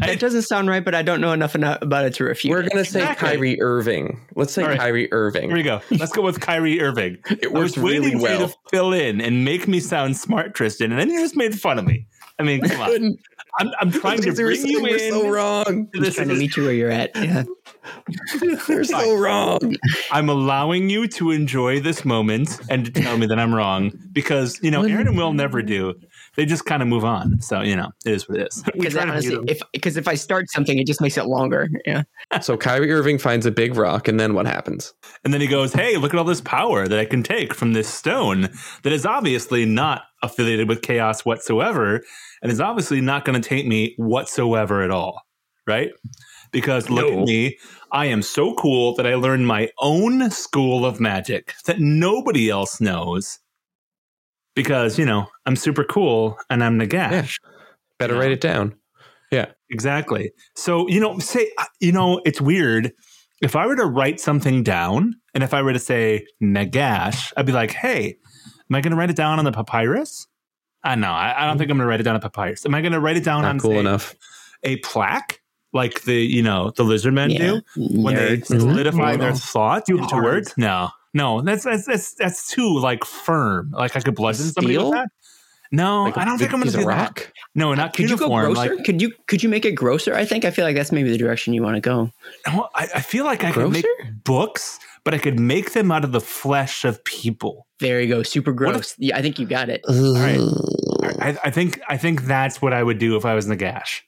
That 0.00 0.20
doesn't 0.20 0.42
sound 0.42 0.68
right, 0.68 0.84
but 0.84 0.94
I 0.94 1.00
don't 1.00 1.22
know 1.22 1.32
enough 1.32 1.54
about 1.54 2.04
it 2.04 2.12
to 2.14 2.24
refute. 2.24 2.50
We're 2.50 2.68
gonna 2.68 2.84
say 2.84 3.00
Exactly. 3.00 3.28
Kyrie 3.30 3.62
Irving. 3.62 4.20
Let's 4.34 4.52
say 4.52 4.62
All 4.62 4.68
right. 4.68 4.78
Kyrie 4.78 5.10
Irving. 5.10 5.48
Here 5.48 5.56
we 5.56 5.62
go. 5.62 5.80
Let's 5.90 6.12
go 6.12 6.20
with 6.20 6.38
Kyrie 6.40 6.82
Irving. 6.82 7.16
It 7.30 7.46
I 7.46 7.48
works 7.48 7.76
was 7.76 7.78
waiting 7.78 8.02
really 8.02 8.10
for 8.12 8.16
you 8.18 8.38
well. 8.40 8.48
to 8.48 8.54
fill 8.70 8.92
in 8.92 9.22
and 9.22 9.42
make 9.42 9.66
me 9.68 9.80
sound 9.80 10.18
smart, 10.18 10.54
Tristan, 10.54 10.90
and 10.92 11.00
then 11.00 11.08
you 11.08 11.18
just 11.20 11.34
made 11.36 11.58
fun 11.58 11.78
of 11.78 11.86
me. 11.86 12.06
I 12.40 12.42
mean, 12.42 12.60
come 12.62 12.80
on. 12.80 13.18
I'm, 13.58 13.70
I'm 13.80 13.90
trying 14.00 14.16
to 14.16 14.22
Because 14.22 14.36
they 14.38 14.44
were 14.44 14.50
bring 14.50 14.66
you 14.66 14.80
saying 14.80 14.82
we're 14.82 14.96
in. 14.96 15.12
so 15.12 15.28
wrong. 15.28 15.88
to 15.92 16.00
this 16.00 16.14
trying 16.14 16.28
to 16.28 16.34
meet 16.34 16.56
you 16.56 16.64
where 16.64 16.72
you're 16.72 16.90
at. 16.90 17.10
Yeah. 17.16 17.42
They're 18.68 18.84
so 18.84 19.16
wrong. 19.16 19.76
I'm 20.10 20.28
allowing 20.28 20.88
you 20.90 21.06
to 21.08 21.30
enjoy 21.30 21.80
this 21.80 22.04
moment 22.04 22.58
and 22.70 22.84
to 22.84 22.90
tell 22.90 23.16
me 23.18 23.26
that 23.26 23.38
I'm 23.38 23.54
wrong 23.54 23.92
because 24.12 24.58
you 24.62 24.70
know 24.70 24.82
Aaron 24.84 25.08
and 25.08 25.16
Will 25.16 25.32
never 25.32 25.62
do. 25.62 25.94
They 26.36 26.44
just 26.46 26.64
kind 26.64 26.82
of 26.82 26.88
move 26.88 27.04
on. 27.04 27.40
So 27.40 27.60
you 27.62 27.74
know 27.74 27.90
it 28.04 28.12
is 28.12 28.28
what 28.28 28.38
it 28.38 28.48
is. 28.48 28.62
Because 28.74 28.96
honestly, 28.96 29.38
if 29.48 29.60
because 29.72 29.96
if 29.96 30.06
I 30.08 30.14
start 30.14 30.50
something, 30.50 30.78
it 30.78 30.86
just 30.86 31.00
makes 31.00 31.16
it 31.16 31.26
longer. 31.26 31.68
Yeah. 31.86 32.02
So 32.40 32.56
Kyrie 32.56 32.92
Irving 32.92 33.18
finds 33.18 33.46
a 33.46 33.50
big 33.50 33.76
rock, 33.76 34.08
and 34.08 34.20
then 34.20 34.34
what 34.34 34.46
happens? 34.46 34.94
And 35.24 35.32
then 35.34 35.40
he 35.40 35.46
goes, 35.46 35.72
"Hey, 35.72 35.96
look 35.96 36.12
at 36.14 36.18
all 36.18 36.24
this 36.24 36.40
power 36.42 36.86
that 36.86 36.98
I 36.98 37.04
can 37.04 37.22
take 37.22 37.54
from 37.54 37.72
this 37.72 37.88
stone 37.88 38.50
that 38.84 38.92
is 38.92 39.04
obviously 39.06 39.64
not 39.64 40.02
affiliated 40.22 40.68
with 40.68 40.82
chaos 40.82 41.24
whatsoever, 41.24 42.02
and 42.42 42.50
it's 42.50 42.60
obviously 42.60 43.00
not 43.00 43.24
going 43.24 43.40
to 43.40 43.46
taint 43.48 43.66
me 43.68 43.94
whatsoever 43.96 44.82
at 44.82 44.90
all, 44.90 45.22
right? 45.66 45.90
Because 46.52 46.90
look 46.90 47.10
No. 47.12 47.20
at 47.20 47.26
me, 47.26 47.58
I 47.92 48.06
am 48.06 48.22
so 48.22 48.54
cool 48.54 48.94
that 48.96 49.06
I 49.06 49.14
learned 49.14 49.46
my 49.46 49.70
own 49.78 50.30
school 50.30 50.84
of 50.84 50.98
magic 51.00 51.54
that 51.66 51.78
nobody 51.80 52.50
else 52.50 52.80
knows." 52.80 53.38
Because 54.56 54.98
you 54.98 55.04
know 55.04 55.26
I'm 55.46 55.56
super 55.56 55.84
cool 55.84 56.36
and 56.50 56.62
I'm 56.64 56.78
Nagash. 56.78 57.38
Yeah. 57.42 57.50
Better 57.98 58.14
write 58.18 58.32
it 58.32 58.40
down. 58.40 58.74
Yeah, 59.30 59.46
exactly. 59.70 60.32
So, 60.56 60.88
you 60.88 60.98
know, 60.98 61.18
say, 61.20 61.52
uh, 61.56 61.66
you 61.78 61.92
know, 61.92 62.20
it's 62.24 62.40
weird. 62.40 62.90
If 63.40 63.54
I 63.54 63.66
were 63.66 63.76
to 63.76 63.86
write 63.86 64.18
something 64.18 64.64
down 64.64 65.14
and 65.34 65.44
if 65.44 65.54
I 65.54 65.62
were 65.62 65.72
to 65.72 65.78
say 65.78 66.26
Nagash, 66.42 67.32
I'd 67.36 67.46
be 67.46 67.52
like, 67.52 67.70
hey, 67.70 68.16
am 68.68 68.74
I 68.74 68.80
going 68.80 68.90
to 68.90 68.96
write 68.96 69.10
it 69.10 69.16
down 69.16 69.38
on 69.38 69.44
the 69.44 69.52
papyrus? 69.52 70.26
I 70.82 70.94
know. 70.94 71.10
I, 71.10 71.34
I 71.42 71.46
don't 71.46 71.58
think 71.58 71.70
I'm 71.70 71.76
going 71.76 71.84
to 71.86 71.90
write 71.90 72.00
it 72.00 72.04
down 72.04 72.14
on 72.14 72.20
papyrus. 72.20 72.64
Am 72.64 72.74
I 72.74 72.80
going 72.80 72.92
to 72.92 73.00
write 73.00 73.16
it 73.16 73.24
down 73.24 73.42
Not 73.42 73.50
on 73.50 73.60
cool 73.60 73.72
say, 73.72 73.78
enough. 73.80 74.14
a 74.62 74.76
plaque 74.78 75.40
like 75.72 76.02
the, 76.02 76.14
you 76.14 76.42
know, 76.42 76.70
the 76.76 76.82
lizard 76.84 77.14
men 77.14 77.30
yeah. 77.30 77.38
do 77.38 77.62
when 77.76 78.14
they 78.14 78.38
Nerds. 78.38 78.46
solidify 78.46 79.16
Mhm. 79.16 79.18
their 79.20 79.34
thoughts 79.34 79.86
Too 79.88 79.98
into 79.98 80.08
hard. 80.08 80.24
words? 80.24 80.54
No, 80.56 80.88
no, 81.14 81.42
that's, 81.42 81.64
that's, 81.64 81.84
that's, 81.86 82.14
that's 82.14 82.48
too 82.50 82.78
like 82.78 83.04
firm. 83.04 83.70
Like 83.72 83.94
I 83.94 84.00
could 84.00 84.14
bludgeon 84.14 84.46
somebody 84.46 84.74
Steel? 84.74 84.90
with 84.90 84.98
that. 84.98 85.08
No, 85.72 86.02
Like 86.04 86.16
a 86.16 86.20
I 86.22 86.24
don't 86.24 86.38
think 86.38 86.52
I'm 86.52 86.58
going 86.60 86.72
to 86.72 86.78
of 86.78 86.82
do 86.82 86.88
that. 86.90 86.96
rock. 86.96 87.32
No, 87.54 87.72
not 87.74 87.94
Could 87.94 88.10
you 88.10 88.16
go 88.16 88.26
grosser? 88.28 88.52
Like, 88.54 88.84
could 88.84 89.00
you 89.00 89.12
could 89.28 89.40
you 89.42 89.48
make 89.48 89.64
it 89.64 89.72
grosser? 89.76 90.14
I 90.16 90.24
think 90.24 90.44
I 90.44 90.50
feel 90.50 90.64
like 90.64 90.74
that's 90.74 90.90
maybe 90.90 91.10
the 91.10 91.16
direction 91.18 91.54
you 91.54 91.62
want 91.62 91.76
to 91.76 91.80
go. 91.80 92.10
Well, 92.48 92.70
I, 92.74 92.88
I 92.96 93.00
feel 93.00 93.24
like 93.24 93.44
I 93.44 93.52
could 93.52 93.70
make 93.70 93.86
books, 94.24 94.80
but 95.04 95.14
I 95.14 95.18
could 95.18 95.38
make 95.38 95.72
them 95.72 95.92
out 95.92 96.02
of 96.02 96.10
the 96.10 96.20
flesh 96.20 96.84
of 96.84 97.04
people. 97.04 97.68
There 97.80 98.00
you 98.00 98.08
go. 98.08 98.22
Super 98.22 98.50
What 98.52 98.56
gross. 98.56 98.94
yeah, 98.98 99.16
I 99.16 99.22
think 99.22 99.38
you 99.38 99.46
got 99.46 99.68
it. 99.68 99.82
right. 99.88 100.38
I, 101.20 101.36
I 101.44 101.50
think 101.50 101.80
I 101.88 101.96
think 101.96 102.22
that's 102.24 102.60
what 102.62 102.72
I 102.72 102.82
would 102.82 102.98
do 102.98 103.16
if 103.16 103.24
I 103.24 103.34
was 103.34 103.44
in 103.46 103.50
the 103.50 103.56
gash. 103.56 104.04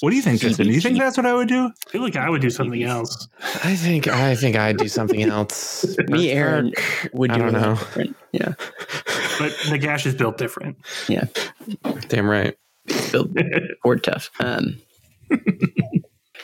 What 0.00 0.10
do 0.10 0.16
you 0.16 0.22
think, 0.22 0.40
Tristan? 0.40 0.66
Do 0.66 0.72
you 0.72 0.80
think 0.80 0.98
that's 0.98 1.16
what 1.16 1.26
I 1.26 1.34
would 1.34 1.48
do? 1.48 1.66
I 1.66 1.90
feel 1.90 2.00
like 2.02 2.14
I 2.16 2.30
would 2.30 2.40
do 2.40 2.50
something 2.50 2.82
else. 2.84 3.26
I 3.64 3.74
think 3.74 4.06
I 4.06 4.36
think 4.36 4.54
I'd 4.56 4.76
do 4.76 4.86
something 4.88 5.20
else. 5.30 5.84
Me, 6.08 6.30
Aaron, 6.30 6.72
would 7.12 7.30
I 7.32 7.36
do 7.38 7.42
don't 7.42 7.52
know. 7.52 7.74
different. 7.74 8.16
Yeah. 8.32 8.54
But 9.38 9.56
the 9.68 9.78
gash 9.80 10.06
is 10.06 10.14
built 10.14 10.38
different. 10.38 10.76
Yeah. 11.08 11.24
Damn 12.08 12.28
right. 12.28 12.56
Build 13.10 13.36
board 13.82 14.04
tough. 14.04 14.30
Um, 14.38 14.80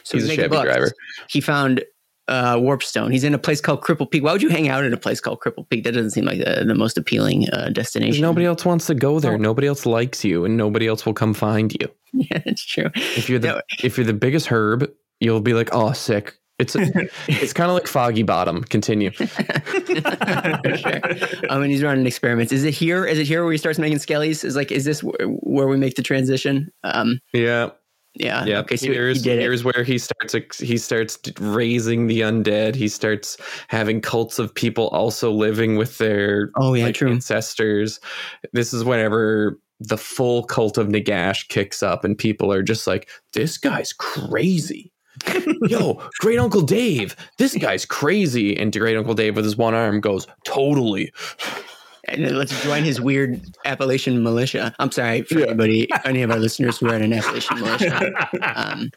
so 0.03 0.17
He's 0.19 0.25
a 0.25 0.29
making 0.29 0.37
Chevy 0.45 0.49
books. 0.49 0.65
driver. 0.65 0.93
He 1.29 1.41
found 1.41 1.85
uh, 2.29 2.57
Warpstone. 2.57 3.13
He's 3.13 3.25
in 3.25 3.35
a 3.35 3.39
place 3.39 3.61
called 3.61 3.83
Cripple 3.83 4.11
Peak. 4.11 4.23
Why 4.23 4.33
would 4.33 4.43
you 4.43 4.49
hang 4.49 4.69
out 4.69 4.85
in 4.85 4.93
a 4.93 4.97
place 4.97 5.21
called 5.21 5.41
Cripple 5.41 5.69
Peak? 5.69 5.85
That 5.85 5.93
doesn't 5.93 6.11
seem 6.11 6.25
like 6.25 6.39
the, 6.39 6.65
the 6.67 6.75
most 6.75 6.99
appealing 6.99 7.49
uh, 7.51 7.69
destination. 7.71 8.23
Nobody 8.23 8.47
else 8.47 8.65
wants 8.65 8.87
to 8.87 8.95
go 8.95 9.21
there. 9.21 9.35
Oh. 9.35 9.37
Nobody 9.37 9.67
else 9.67 9.87
likes 9.87 10.25
you, 10.25 10.45
and 10.45 10.57
nobody 10.57 10.87
else 10.87 11.07
will 11.07 11.15
come 11.15 11.35
find 11.35 11.73
you. 11.81 11.89
yeah, 12.13 12.43
it's 12.47 12.65
true. 12.65 12.91
If 12.95 13.29
you're 13.29 13.39
the 13.39 13.49
No. 13.49 13.61
if 13.83 13.97
you're 13.97 14.07
the 14.07 14.13
biggest 14.13 14.47
herb, 14.49 14.91
you'll 15.21 15.41
be 15.41 15.55
like, 15.55 15.71
oh, 15.73 15.93
sick. 15.93 16.37
It's 16.59 16.75
it's 17.29 17.53
kind 17.53 17.69
of 17.71 17.75
like 17.75 17.87
Foggy 17.87 18.23
Bottom. 18.23 18.65
Continue. 18.65 19.11
sure. 19.11 21.01
Um, 21.51 21.63
and 21.63 21.71
he's 21.71 21.83
running 21.83 22.07
experiments. 22.07 22.53
Is 22.53 22.65
it 22.65 22.73
here? 22.75 23.05
Is 23.05 23.19
it 23.19 23.27
here 23.27 23.43
where 23.43 23.53
he 23.53 23.59
starts 23.59 23.79
making 23.79 23.99
skellies? 23.99 24.45
Is 24.45 24.57
like, 24.57 24.73
is 24.73 24.85
this 24.85 25.01
wh- 25.01 25.13
where 25.43 25.69
we 25.69 25.77
make 25.77 25.97
the 25.97 26.03
transition? 26.03 26.71
Um, 26.83 27.21
Yeah, 27.33 27.71
yeah. 28.19 28.45
yeah. 28.45 28.59
Okay. 28.61 28.77
So 28.77 28.87
here's 28.87 29.25
he 29.25 29.31
here's 29.31 29.65
where 29.65 29.85
he 29.85 29.99
starts. 29.99 30.59
He 30.59 30.79
starts 30.79 31.19
raising 31.39 32.07
the 32.07 32.21
undead. 32.23 32.75
He 32.75 32.89
starts 32.89 33.37
having 33.69 34.01
cults 34.01 34.39
of 34.39 34.55
people 34.55 34.89
also 34.89 35.31
living 35.31 35.77
with 35.77 35.99
their 35.99 36.51
Oh 36.57 36.75
yeah, 36.75 36.87
like 36.87 36.95
true. 36.95 37.11
ancestors. 37.11 38.01
This 38.53 38.73
is 38.73 38.85
whenever 38.85 39.59
the 39.81 39.99
full 39.99 40.45
cult 40.45 40.79
of 40.79 40.89
Nagash 40.89 41.49
kicks 41.49 41.83
up, 41.83 42.05
and 42.05 42.17
people 42.17 42.53
are 42.53 42.63
just 42.63 42.87
like, 42.87 43.09
"This 43.33 43.59
guy's 43.59 43.93
crazy." 43.93 44.93
Yo, 45.69 46.03
great 46.21 46.39
uncle 46.39 46.61
Dave, 46.61 47.17
this 47.39 47.57
guy's 47.57 47.87
crazy. 47.87 48.57
And 48.57 48.73
great 48.73 48.97
uncle 48.97 49.15
Dave 49.15 49.37
with 49.37 49.45
his 49.45 49.57
one 49.57 49.75
arm 49.75 50.01
goes, 50.01 50.27
totally. 50.45 51.11
And 52.09 52.37
let's 52.37 52.63
join 52.63 52.85
his 52.85 53.01
weird 53.01 53.41
Appalachian 53.65 54.23
militia. 54.23 54.75
I'm 54.79 54.91
sorry 54.93 55.23
for 55.23 55.39
Yeah. 55.41 55.47
anybody, 55.47 55.89
any 56.05 56.23
of 56.23 56.31
our 56.31 56.39
listeners 56.39 56.79
who 56.79 56.89
are 56.89 56.95
in 56.95 57.03
an 57.03 57.13
Appalachian 57.13 57.61
militia. 57.61 58.11
Um, 58.43 58.91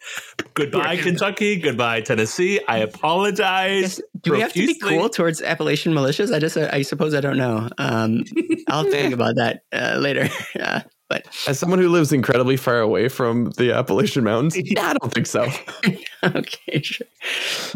Goodbye, 0.54 0.98
Kentucky. 0.98 1.56
Goodbye, 1.58 2.02
Tennessee. 2.02 2.60
I 2.68 2.78
apologize. 2.80 4.00
do 4.22 4.34
we 4.34 4.42
have 4.42 4.54
to 4.54 4.68
be 4.68 4.76
cool 4.80 5.10
towards 5.10 5.42
Appalachian 5.42 5.94
militias? 5.94 6.34
I 6.34 6.40
just, 6.40 6.58
I 6.58 6.82
suppose 6.84 7.14
I 7.14 7.22
don't 7.22 7.38
know. 7.38 7.68
Um, 7.78 8.24
I'll 8.68 8.84
think 8.84 9.14
about 9.14 9.36
that 9.36 9.62
uh, 9.74 9.98
later. 10.00 10.30
Uh, 10.60 10.82
but 11.10 11.26
As 11.48 11.58
someone 11.60 11.80
who 11.80 11.90
lives 11.90 12.14
incredibly 12.14 12.56
far 12.56 12.80
away 12.80 13.10
from 13.10 13.52
the 13.58 13.74
Appalachian 13.74 14.24
Mountains, 14.24 14.56
I 14.78 14.94
don't 14.94 15.12
think 15.14 15.26
so. 15.26 15.48
okay, 16.24 16.82
sure. 16.82 17.08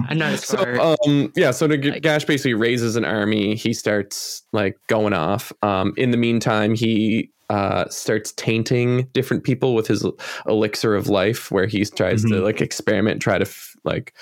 I'm 0.07 0.17
not 0.19 0.34
as 0.34 0.45
So, 0.45 0.57
far. 0.57 0.79
um, 0.79 1.31
yeah, 1.36 1.51
so 1.51 1.65
Like- 1.65 1.81
Nagash 1.81 2.25
basically 2.27 2.53
raises 2.53 2.95
an 2.95 3.05
army. 3.05 3.55
He 3.55 3.73
starts 3.73 4.43
like 4.53 4.77
going 4.88 5.13
off. 5.13 5.51
Um, 5.61 5.93
in 5.97 6.11
the 6.11 6.17
meantime, 6.17 6.75
he 6.75 7.29
uh, 7.49 7.88
starts 7.89 8.31
tainting 8.34 9.07
different 9.13 9.43
people 9.43 9.75
with 9.75 9.86
his 9.86 10.05
elixir 10.47 10.95
of 10.95 11.07
life, 11.09 11.51
where 11.51 11.67
he 11.67 11.84
tries 11.86 12.21
to 12.23 12.29
Mhm. 12.29 12.43
like 12.43 12.61
experiment, 12.61 13.21
try 13.21 13.38
to 13.38 13.45
f- 13.45 13.75
like 13.84 14.13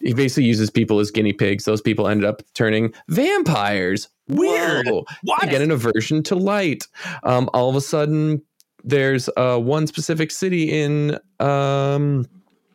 he 0.00 0.14
basically 0.14 0.44
uses 0.44 0.70
people 0.70 0.98
as 0.98 1.10
guinea 1.10 1.32
pigs. 1.34 1.64
Those 1.66 1.82
people 1.82 2.08
ended 2.08 2.24
up 2.24 2.42
turning 2.54 2.92
vampires. 3.08 4.08
Weird. 4.28 4.86
Whoa. 4.86 5.04
What? 5.22 5.42
They 5.42 5.48
get 5.50 5.60
an 5.62 5.70
aversion 5.70 6.22
to 6.24 6.34
light. 6.36 6.86
Um, 7.22 7.50
all 7.52 7.68
of 7.68 7.76
a 7.76 7.80
sudden, 7.80 8.42
there's 8.84 9.28
uh, 9.36 9.58
one 9.58 9.86
specific 9.86 10.30
city 10.30 10.70
in 10.70 11.18
um, 11.38 12.26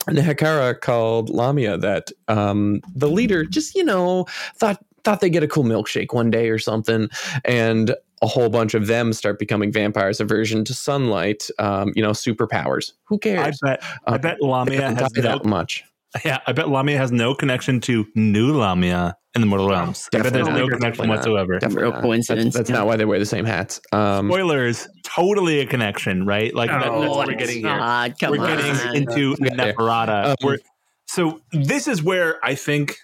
Nehekhara 0.07 0.79
called 0.79 1.29
Lahmia 1.29 1.79
that 1.81 2.11
um, 2.27 2.81
the 2.95 3.09
leader 3.09 3.43
just 3.43 3.75
you 3.75 3.83
know 3.83 4.25
thought 4.55 4.83
thought 5.03 5.21
they 5.21 5.29
get 5.29 5.43
a 5.43 5.47
cool 5.47 5.63
milkshake 5.63 6.13
one 6.13 6.29
day 6.31 6.49
or 6.49 6.59
something, 6.59 7.09
and 7.43 7.95
a 8.21 8.27
whole 8.27 8.49
bunch 8.49 8.73
of 8.73 8.87
them 8.87 9.13
start 9.13 9.37
becoming 9.39 9.71
vampires. 9.71 10.19
Aversion 10.19 10.63
to 10.65 10.73
sunlight, 10.73 11.49
um, 11.59 11.91
you 11.95 12.01
know, 12.01 12.11
superpowers. 12.11 12.93
Who 13.05 13.17
cares? 13.19 13.59
I 13.63 13.67
bet. 13.67 13.83
I 14.07 14.15
Um, 14.15 14.21
bet 14.21 14.37
Lahmia 14.41 14.97
has 14.97 15.11
no. 15.15 15.21
that 15.21 15.45
much. 15.45 15.83
Yeah, 16.25 16.39
I 16.47 16.53
bet 16.53 16.65
Lahmia 16.67 16.97
has 16.97 17.11
no 17.11 17.35
connection 17.35 17.81
to 17.81 18.05
Nulahmia 18.15 19.13
in 19.35 19.41
the 19.41 19.47
Mortal 19.47 19.67
Realms. 19.69 20.07
I 20.13 20.17
bet 20.21 20.31
there's 20.31 20.45
Definitely 20.45 20.61
no 20.61 20.67
connection 20.77 20.81
Definitely 20.81 21.09
whatsoever. 21.09 21.59
Definitely 21.59 21.83
Real 21.83 21.91
not. 21.93 22.01
coincidence. 22.01 22.53
That's, 22.53 22.69
that's 22.69 22.69
not 22.69 22.87
why 22.87 22.95
they 22.95 23.05
wear 23.05 23.19
the 23.19 23.25
same 23.25 23.43
hats. 23.45 23.81
Um, 23.91 24.29
Spoilers, 24.29 24.87
totally 25.03 25.59
a 25.59 25.65
connection, 25.65 26.25
right? 26.25 26.53
Like 26.55 26.69
that, 26.69 26.79
that's 26.79 26.91
Oh, 26.91 27.09
what 27.09 27.27
we're 27.27 27.33
it's 27.33 27.41
getting 27.45 27.63
here. 27.65 27.77
God, 27.77 28.15
come 28.19 28.31
we're 28.31 28.39
on. 28.47 28.57
getting 28.57 28.95
into 28.95 29.35
Yeah. 29.41 29.73
Neferata. 29.73 30.25
Um, 30.29 30.35
We're- 30.43 30.59
so 31.07 31.41
this 31.51 31.87
is 31.87 32.01
where 32.01 32.43
I 32.43 32.55
think 32.55 32.95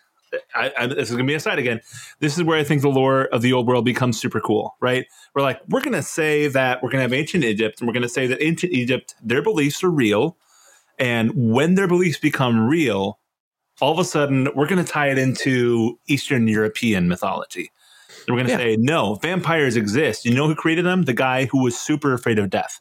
I, 0.55 0.71
I, 0.77 0.87
this 0.87 1.09
is 1.09 1.15
going 1.15 1.25
to 1.27 1.29
be 1.31 1.35
a 1.35 1.39
side 1.41 1.59
again. 1.59 1.81
This 2.19 2.37
is 2.37 2.43
where 2.43 2.57
I 2.57 2.63
think 2.63 2.81
the 2.81 2.89
lore 2.89 3.25
of 3.25 3.41
the 3.41 3.51
old 3.53 3.67
world 3.67 3.83
becomes 3.85 4.19
super 4.19 4.39
cool, 4.39 4.75
right? 4.81 5.05
We're 5.35 5.41
like, 5.43 5.59
we're 5.69 5.81
going 5.81 5.93
to 5.93 6.01
say 6.01 6.47
that 6.47 6.81
we're 6.81 6.89
going 6.89 6.99
to 6.99 7.03
have 7.03 7.13
ancient 7.13 7.43
Egypt, 7.43 7.79
and 7.81 7.87
we're 7.87 7.93
going 7.93 8.03
to 8.03 8.09
say 8.09 8.25
that 8.27 8.41
ancient 8.41 8.71
Egypt, 8.73 9.13
their 9.21 9.41
beliefs 9.43 9.83
are 9.83 9.91
real, 9.91 10.37
and 10.99 11.31
when 11.35 11.75
their 11.75 11.87
beliefs 11.87 12.19
become 12.19 12.59
real, 12.67 13.19
all 13.79 13.91
of 13.91 13.99
a 13.99 14.03
sudden 14.05 14.47
we're 14.55 14.67
going 14.67 14.83
to 14.83 14.91
tie 14.91 15.09
it 15.09 15.17
into 15.17 15.97
Eastern 16.07 16.47
European 16.47 17.07
mythology. 17.07 17.71
And 18.27 18.35
we're 18.35 18.43
going 18.43 18.47
to 18.57 18.63
Yeah. 18.63 18.75
say, 18.75 18.77
no, 18.77 19.15
vampires 19.15 19.75
exist. 19.75 20.25
You 20.25 20.33
know 20.35 20.47
who 20.47 20.55
created 20.55 20.85
them? 20.85 21.03
The 21.03 21.13
guy 21.13 21.45
who 21.45 21.63
was 21.63 21.77
super 21.79 22.13
afraid 22.13 22.37
of 22.37 22.49
death. 22.51 22.79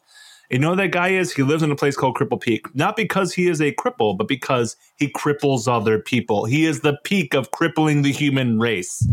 You 0.51 0.59
know 0.59 0.71
who 0.71 0.77
that 0.77 0.91
guy 0.91 1.11
is? 1.11 1.33
He 1.33 1.43
lives 1.45 1.63
in 1.63 1.71
a 1.71 1.77
place 1.77 1.97
called 1.97 2.17
Cripple 2.17 2.41
Peak. 2.41 2.75
Not 2.75 2.97
because 2.97 3.33
he 3.33 3.47
is 3.49 3.61
a 3.63 3.73
cripple, 3.73 4.19
but 4.19 4.27
because 4.29 4.77
he 4.97 5.09
cripples 5.09 5.69
other 5.69 5.99
people. 6.01 6.45
He 6.45 6.67
is 6.67 6.81
the 6.81 6.99
peak 7.05 7.35
of 7.35 7.53
crippling 7.53 8.03
the 8.03 8.11
human 8.13 8.59
race. 8.59 9.07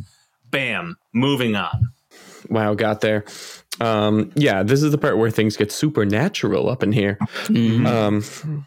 Bam. 0.49 0.97
Moving 1.13 1.55
on. 1.55 1.89
wow, 2.49 2.73
got 2.73 3.01
there. 3.01 3.23
Um, 3.79 4.31
yeah, 4.35 4.63
this 4.63 4.81
is 4.81 4.91
the 4.91 4.97
part 4.97 5.17
where 5.17 5.29
things 5.29 5.55
get 5.57 5.71
supernatural 5.71 6.69
up 6.69 6.81
in 6.81 6.91
here. 6.91 7.17
Mhm. 7.45 7.85
Um, 7.85 8.65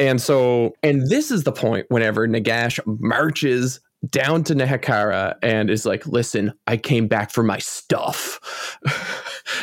and 0.00 0.20
so, 0.20 0.74
and 0.82 1.08
this 1.10 1.30
is 1.30 1.44
the 1.44 1.52
point 1.52 1.84
whenever 1.90 2.26
Nagash 2.26 2.80
marches 2.86 3.80
down 4.08 4.42
to 4.44 4.54
Nehekhara 4.54 5.34
and 5.42 5.68
is 5.68 5.84
like, 5.84 6.06
listen, 6.06 6.54
I 6.66 6.78
came 6.78 7.06
back 7.06 7.30
for 7.30 7.42
my 7.42 7.58
stuff. 7.58 8.40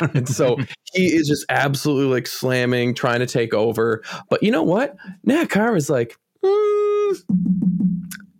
and 0.00 0.28
so 0.28 0.56
he 0.92 1.06
is 1.06 1.26
just 1.26 1.44
absolutely 1.48 2.14
like 2.14 2.28
slamming, 2.28 2.94
trying 2.94 3.18
to 3.18 3.26
take 3.26 3.52
over. 3.52 4.04
But 4.30 4.42
you 4.44 4.52
know 4.52 4.62
what? 4.62 4.96
Nehekhara 5.26 5.76
is 5.76 5.90
like, 5.90 6.16
"Mm, 6.44 7.20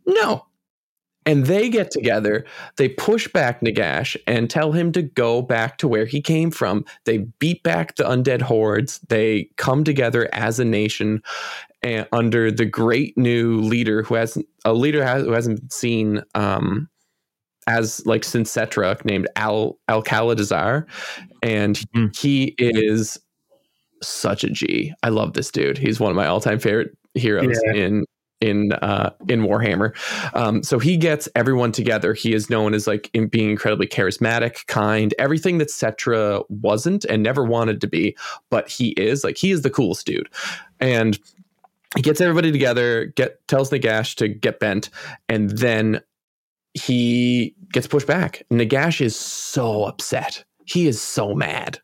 no. 0.07 0.44
And 1.26 1.44
they 1.44 1.68
get 1.68 1.90
together, 1.90 2.46
they 2.78 2.88
push 2.88 3.28
back 3.28 3.61
Nagash 3.61 4.16
and 4.26 4.49
tell 4.49 4.72
him 4.72 4.92
to 4.92 5.03
go 5.03 5.42
back 5.42 5.76
to 5.76 5.86
where 5.86 6.07
he 6.07 6.22
came 6.22 6.51
from. 6.51 6.86
They 7.05 7.18
beat 7.38 7.62
back 7.62 7.96
the 7.96 8.05
undead 8.05 8.40
hordes. 8.40 8.99
They 9.11 9.51
come 9.57 9.84
together 9.84 10.30
as 10.32 10.59
a 10.59 10.64
nation 10.64 11.22
and 11.83 12.07
under 12.12 12.51
the 12.51 12.64
great 12.64 13.16
new 13.16 13.61
leader 13.61 14.03
who 14.03 14.14
hasn't 14.14 14.47
a 14.64 14.72
leader 14.72 15.05
has, 15.05 15.24
who 15.24 15.33
hasn't 15.33 15.61
been 15.61 15.70
seen 15.70 16.22
um, 16.35 16.89
as 17.66 18.05
like 18.07 18.24
since 18.24 18.53
Settra 18.55 19.03
named 19.05 19.29
Al 19.37 19.79
Alcadizaar, 19.89 20.87
and 21.43 21.76
Mhm. 21.95 22.16
he 22.18 22.55
is 22.59 23.18
such 24.03 24.45
a 24.45 24.51
G. 24.51 24.93
I 25.03 25.09
love 25.09 25.33
this 25.35 25.51
dude. 25.51 25.76
He's 25.79 25.99
one 26.01 26.11
of 26.11 26.16
my 26.16 26.26
all 26.26 26.41
time 26.41 26.59
favorite 26.59 26.97
heroes 27.14 27.59
Yeah. 27.66 27.72
in 27.74 28.05
in 28.41 28.70
uh 28.74 29.11
in 29.29 29.41
Warhammer. 29.43 29.91
Um 30.37 30.62
so 30.62 30.79
he 30.79 30.97
gets 30.97 31.29
everyone 31.35 31.72
together. 31.72 32.14
He 32.14 32.33
is 32.33 32.49
known 32.49 32.72
as 32.72 32.87
like 32.87 33.11
in 33.12 33.26
being 33.26 33.51
incredibly 33.51 33.89
charismatic, 33.89 34.64
kind, 34.68 35.12
everything 35.18 35.59
that 35.59 35.68
Settra 35.68 36.45
wasn't 36.49 37.05
and 37.07 37.24
never 37.24 37.45
wanted 37.45 37.81
to 37.81 37.89
be, 37.89 38.16
but 38.51 38.68
he 38.68 38.91
is 38.91 39.24
like 39.24 39.37
he 39.37 39.51
is 39.51 39.62
the 39.62 39.70
coolest 39.70 40.07
dude. 40.07 40.29
And 40.79 41.18
he 41.97 42.03
gets 42.03 42.20
everybody 42.20 42.53
together, 42.53 43.07
get 43.07 43.47
tells 43.49 43.70
Nagash 43.70 44.14
to 44.16 44.28
get 44.28 44.61
bent, 44.61 44.91
and 45.28 45.51
then 45.51 46.01
he 46.74 47.55
gets 47.72 47.86
pushed 47.86 48.07
back. 48.07 48.43
Nagash 48.51 49.01
is 49.01 49.16
so 49.16 49.84
upset. 49.84 50.45
He 50.66 50.86
is 50.86 51.01
so 51.01 51.34
mad. 51.34 51.80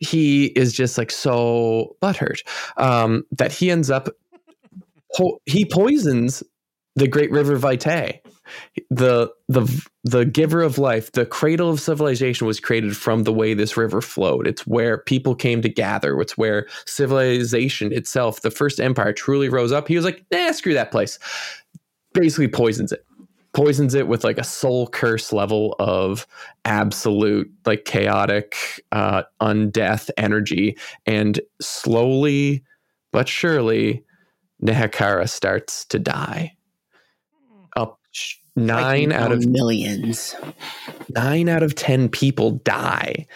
He 0.00 0.46
is 0.46 0.72
just 0.72 0.98
like 0.98 1.12
so 1.12 1.96
butthurt 2.02 2.40
um, 2.76 3.24
that 3.30 3.52
he 3.52 3.70
ends 3.70 3.90
up 3.90 4.08
po- 5.16 5.40
he 5.46 5.64
poisons 5.64 6.42
the 6.96 7.06
great 7.06 7.30
river 7.30 7.56
Vitae. 7.56 8.20
The 8.90 9.32
the 9.48 9.86
the 10.04 10.24
giver 10.24 10.62
of 10.62 10.78
life, 10.78 11.12
the 11.12 11.26
cradle 11.26 11.70
of 11.70 11.80
civilization 11.80 12.46
was 12.46 12.60
created 12.60 12.96
from 12.96 13.24
the 13.24 13.32
way 13.32 13.54
this 13.54 13.76
river 13.76 14.00
flowed. 14.00 14.46
It's 14.46 14.66
where 14.66 14.98
people 14.98 15.34
came 15.34 15.62
to 15.62 15.68
gather. 15.68 16.20
It's 16.20 16.36
where 16.38 16.66
civilization 16.86 17.92
itself, 17.92 18.42
the 18.42 18.50
first 18.50 18.80
empire, 18.80 19.12
truly 19.12 19.48
rose 19.48 19.72
up. 19.72 19.88
He 19.88 19.96
was 19.96 20.04
like, 20.04 20.24
"Nah, 20.30 20.52
screw 20.52 20.74
that 20.74 20.90
place." 20.90 21.18
Basically, 22.12 22.48
poisons 22.48 22.92
it. 22.92 23.04
Poisons 23.52 23.94
it 23.94 24.08
with 24.08 24.24
like 24.24 24.38
a 24.38 24.44
soul 24.44 24.88
curse 24.88 25.32
level 25.32 25.76
of 25.78 26.26
absolute, 26.64 27.50
like 27.66 27.84
chaotic, 27.84 28.56
uh, 28.92 29.22
undeath 29.40 30.10
energy, 30.16 30.76
and 31.06 31.40
slowly 31.60 32.64
but 33.12 33.28
surely, 33.28 34.02
Nehekhara 34.62 35.28
starts 35.28 35.84
to 35.86 36.00
die. 36.00 36.53
Nine 38.56 39.10
Like, 39.10 39.18
out 39.18 39.32
of 39.32 39.46
millions. 39.46 40.36
nine 41.08 41.48
out 41.48 41.62
of 41.62 41.74
ten 41.74 42.08
people 42.08 42.52
die. 42.64 43.26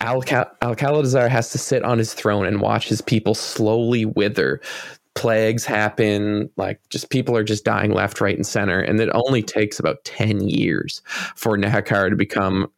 Al 0.00 0.22
Alcadizaar 0.22 1.28
has 1.28 1.50
to 1.52 1.58
sit 1.58 1.84
on 1.84 1.98
his 1.98 2.12
throne 2.12 2.44
and 2.46 2.60
watch 2.60 2.88
his 2.88 3.00
people 3.00 3.34
slowly 3.34 4.04
wither. 4.04 4.60
Plagues 5.14 5.64
happen, 5.64 6.50
like 6.56 6.80
just 6.90 7.08
people 7.08 7.36
are 7.36 7.44
just 7.44 7.64
dying 7.64 7.92
left, 7.92 8.20
right, 8.20 8.36
and 8.36 8.46
center. 8.46 8.80
And 8.80 9.00
it 9.00 9.08
only 9.14 9.42
takes 9.42 9.78
about 9.78 10.04
10 10.04 10.46
years 10.48 11.00
for 11.36 11.56
Nehekhara 11.56 12.10
to 12.10 12.16
become 12.16 12.70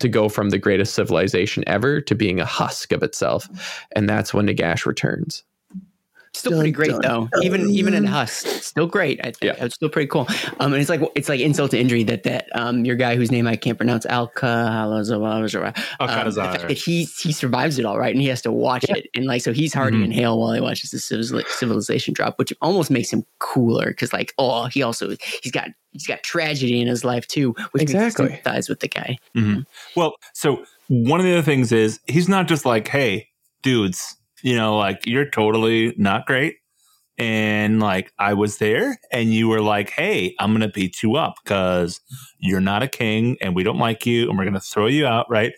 to 0.00 0.08
go 0.08 0.28
from 0.28 0.50
the 0.50 0.58
greatest 0.58 0.94
civilization 0.94 1.64
ever 1.66 2.00
to 2.02 2.14
being 2.14 2.40
a 2.40 2.44
husk 2.44 2.92
of 2.92 3.02
itself. 3.02 3.48
And 3.94 4.08
that's 4.08 4.34
when 4.34 4.46
Nagash 4.46 4.84
returns. 4.84 5.44
Still 6.36 6.52
pretty 6.52 6.70
great 6.70 6.90
dun, 6.90 7.00
though. 7.02 7.28
Even 7.42 7.70
even 7.70 7.94
in 7.94 8.04
Husk, 8.04 8.46
still 8.62 8.86
great. 8.86 9.20
I 9.20 9.30
think 9.32 9.42
Yeah. 9.42 9.64
it's 9.64 9.74
still 9.74 9.88
pretty 9.88 10.06
cool. 10.08 10.26
Um, 10.60 10.72
and 10.72 10.80
it's 10.80 10.90
like 10.90 11.00
it's 11.14 11.28
like 11.28 11.40
insult 11.40 11.70
to 11.72 11.78
injury 11.78 12.02
that 12.04 12.22
that 12.24 12.48
um 12.54 12.84
your 12.84 12.96
guy 12.96 13.16
whose 13.16 13.30
name 13.30 13.46
I 13.46 13.56
can't 13.56 13.76
pronounce 13.78 14.04
Alcadizaar 14.06 15.72
um, 16.00 16.24
the 16.34 16.42
fact 16.42 16.68
that 16.68 16.70
he 16.78 17.04
he 17.04 17.32
survives 17.32 17.78
it 17.78 17.84
all 17.84 17.98
right 17.98 18.12
and 18.14 18.20
he 18.20 18.28
has 18.28 18.42
to 18.42 18.52
watch 18.52 18.84
it 18.88 19.08
and 19.14 19.26
like 19.26 19.42
so 19.42 19.52
he's 19.52 19.72
hard 19.74 19.92
to 19.92 19.98
Mhm. 19.98 20.04
inhale 20.04 20.38
while 20.38 20.52
he 20.52 20.60
watches 20.60 20.90
the 20.90 20.98
civilization 20.98 22.14
drop, 22.14 22.38
which 22.38 22.52
almost 22.60 22.90
makes 22.90 23.12
him 23.12 23.24
cooler 23.38 23.86
because 23.86 24.12
like 24.12 24.34
oh 24.38 24.66
he 24.66 24.82
also 24.82 25.10
he's 25.42 25.52
got 25.52 25.68
he's 25.92 26.06
got 26.06 26.22
tragedy 26.22 26.80
in 26.80 26.86
his 26.86 27.04
life 27.04 27.26
too, 27.26 27.52
which 27.72 27.80
makes 27.82 27.92
you 27.92 27.98
Exactly. 28.00 28.28
sympathize 28.28 28.68
with 28.68 28.80
the 28.80 28.88
guy. 28.88 29.18
Well, 29.94 30.14
so 30.34 30.64
one 30.88 31.20
of 31.20 31.24
the 31.26 31.32
other 31.32 31.42
things 31.42 31.72
is 31.72 32.00
he's 32.06 32.28
not 32.28 32.46
just 32.48 32.64
like, 32.66 32.88
hey, 32.88 33.28
dudes, 33.62 34.15
you 34.42 34.56
know, 34.56 34.76
like 34.76 35.06
you're 35.06 35.30
totally 35.30 35.94
not 35.98 36.26
great. 36.26 36.56
and 37.18 37.80
like 37.80 38.12
I 38.18 38.34
was 38.34 38.58
there, 38.58 38.98
and 39.12 39.32
you 39.34 39.48
were 39.48 39.60
like, 39.62 39.90
"Hey, 39.90 40.34
I'm 40.40 40.52
gonna 40.52 40.68
beat 40.68 41.02
you 41.02 41.16
up 41.16 41.36
because 41.42 42.00
you're 42.38 42.60
not 42.60 42.82
a 42.82 42.88
king, 42.88 43.36
and 43.40 43.54
we 43.56 43.62
don't 43.64 43.78
like 43.78 44.06
you, 44.06 44.28
and 44.28 44.38
we're 44.38 44.44
gonna 44.44 44.60
throw 44.60 44.86
you 44.86 45.06
out." 45.06 45.26
Right. 45.30 45.52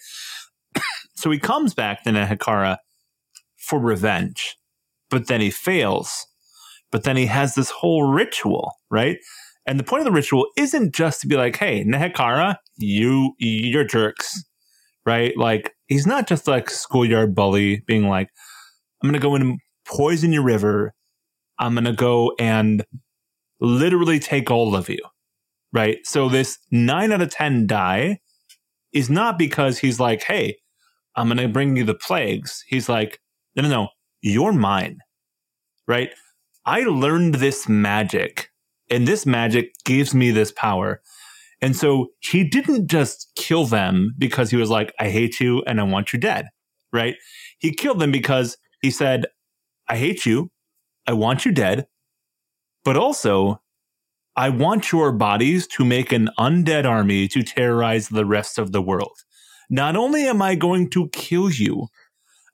so 1.17 1.31
he 1.31 1.39
comes 1.39 1.75
back 1.75 2.03
to 2.05 2.11
Nehekhara 2.11 2.79
for 3.59 3.79
revenge, 3.81 4.57
but 5.11 5.29
then 5.29 5.41
he 5.41 5.51
fails. 5.51 6.27
But 6.93 7.05
then 7.05 7.17
he 7.17 7.27
has 7.27 7.55
this 7.55 7.71
whole 7.71 8.05
ritual, 8.11 8.73
right? 8.91 9.19
And 9.67 9.79
the 9.79 9.85
point 9.85 10.01
of 10.01 10.07
the 10.07 10.13
ritual 10.13 10.47
isn't 10.57 10.95
just 10.95 11.21
to 11.23 11.27
be 11.29 11.37
like, 11.37 11.57
"Hey, 11.57 11.85
Nehekhara, 11.85 12.57
you 12.79 13.35
you're 13.39 13.85
jerks," 13.85 14.45
right? 15.07 15.37
Like 15.37 15.75
he's 15.87 16.07
not 16.07 16.27
just 16.29 16.49
like 16.49 16.71
schoolyard 16.71 17.35
bully 17.35 17.83
being 17.87 18.09
like, 18.09 18.31
"I'm 19.03 19.09
gonna 19.09 19.19
go 19.19 19.35
in 19.35 19.43
and 19.43 19.61
poison 19.87 20.33
your 20.33 20.45
river." 20.45 20.95
I'm 21.59 21.75
going 21.75 21.85
to 21.85 21.93
go 21.93 22.35
and 22.39 22.85
literally 23.61 24.19
take 24.19 24.51
all 24.51 24.75
of 24.77 24.89
you. 24.89 25.01
Right. 25.73 25.99
So 26.05 26.29
this 26.29 26.59
nine 26.71 27.13
out 27.13 27.21
of 27.21 27.31
10 27.31 27.67
die 27.67 28.21
is 28.93 29.11
not 29.11 29.39
because 29.39 29.79
he's 29.79 30.01
like, 30.01 30.23
Hey, 30.23 30.59
I'm 31.17 31.29
going 31.29 31.39
to 31.39 31.49
bring 31.49 31.77
you 31.77 31.85
the 31.85 31.95
plagues. 31.95 32.65
He's 32.67 32.89
like, 32.89 33.21
no, 33.57 33.63
no, 33.63 33.69
no, 33.69 33.89
you're 34.23 34.53
mine. 34.53 34.99
Right. 35.87 36.11
I 36.65 36.81
learned 36.83 37.37
this 37.37 37.69
magic 37.69 38.51
and 38.91 39.07
this 39.07 39.27
magic 39.27 39.73
gives 39.85 40.15
me 40.15 40.31
this 40.31 40.53
power. 40.53 41.03
And 41.61 41.77
so 41.77 42.09
he 42.21 42.45
didn't 42.45 42.89
just 42.89 43.33
kill 43.35 43.67
them 43.67 44.15
because 44.17 44.51
he 44.51 44.57
was 44.57 44.71
like, 44.71 44.93
I 45.01 45.09
hate 45.09 45.41
you 45.41 45.63
and 45.67 45.81
I 45.81 45.85
want 45.85 46.13
you 46.13 46.21
dead. 46.21 46.47
Right. 46.93 47.17
He 47.59 47.73
killed 47.73 47.99
them 47.99 48.13
because 48.13 48.57
he 48.81 48.91
said, 48.91 49.27
I 49.89 49.97
hate 49.97 50.27
you 50.27 50.51
I 51.09 51.15
want 51.15 51.47
you 51.47 51.53
dead, 51.53 51.87
but 52.85 52.99
also 52.99 53.63
I 54.37 54.51
want 54.51 54.93
your 54.93 55.11
bodies 55.11 55.67
to 55.69 55.85
make 55.85 56.13
an 56.13 56.29
undead 56.39 56.85
army 56.85 57.29
to 57.29 57.43
terrorize 57.43 58.11
the 58.11 58.27
rest 58.27 58.59
of 58.59 58.73
the 58.73 58.83
world. 58.83 59.17
Not 59.71 59.97
only 59.97 60.27
am 60.27 60.43
I 60.43 60.55
going 60.55 60.91
to 60.91 61.09
kill 61.09 61.51
you, 61.51 61.89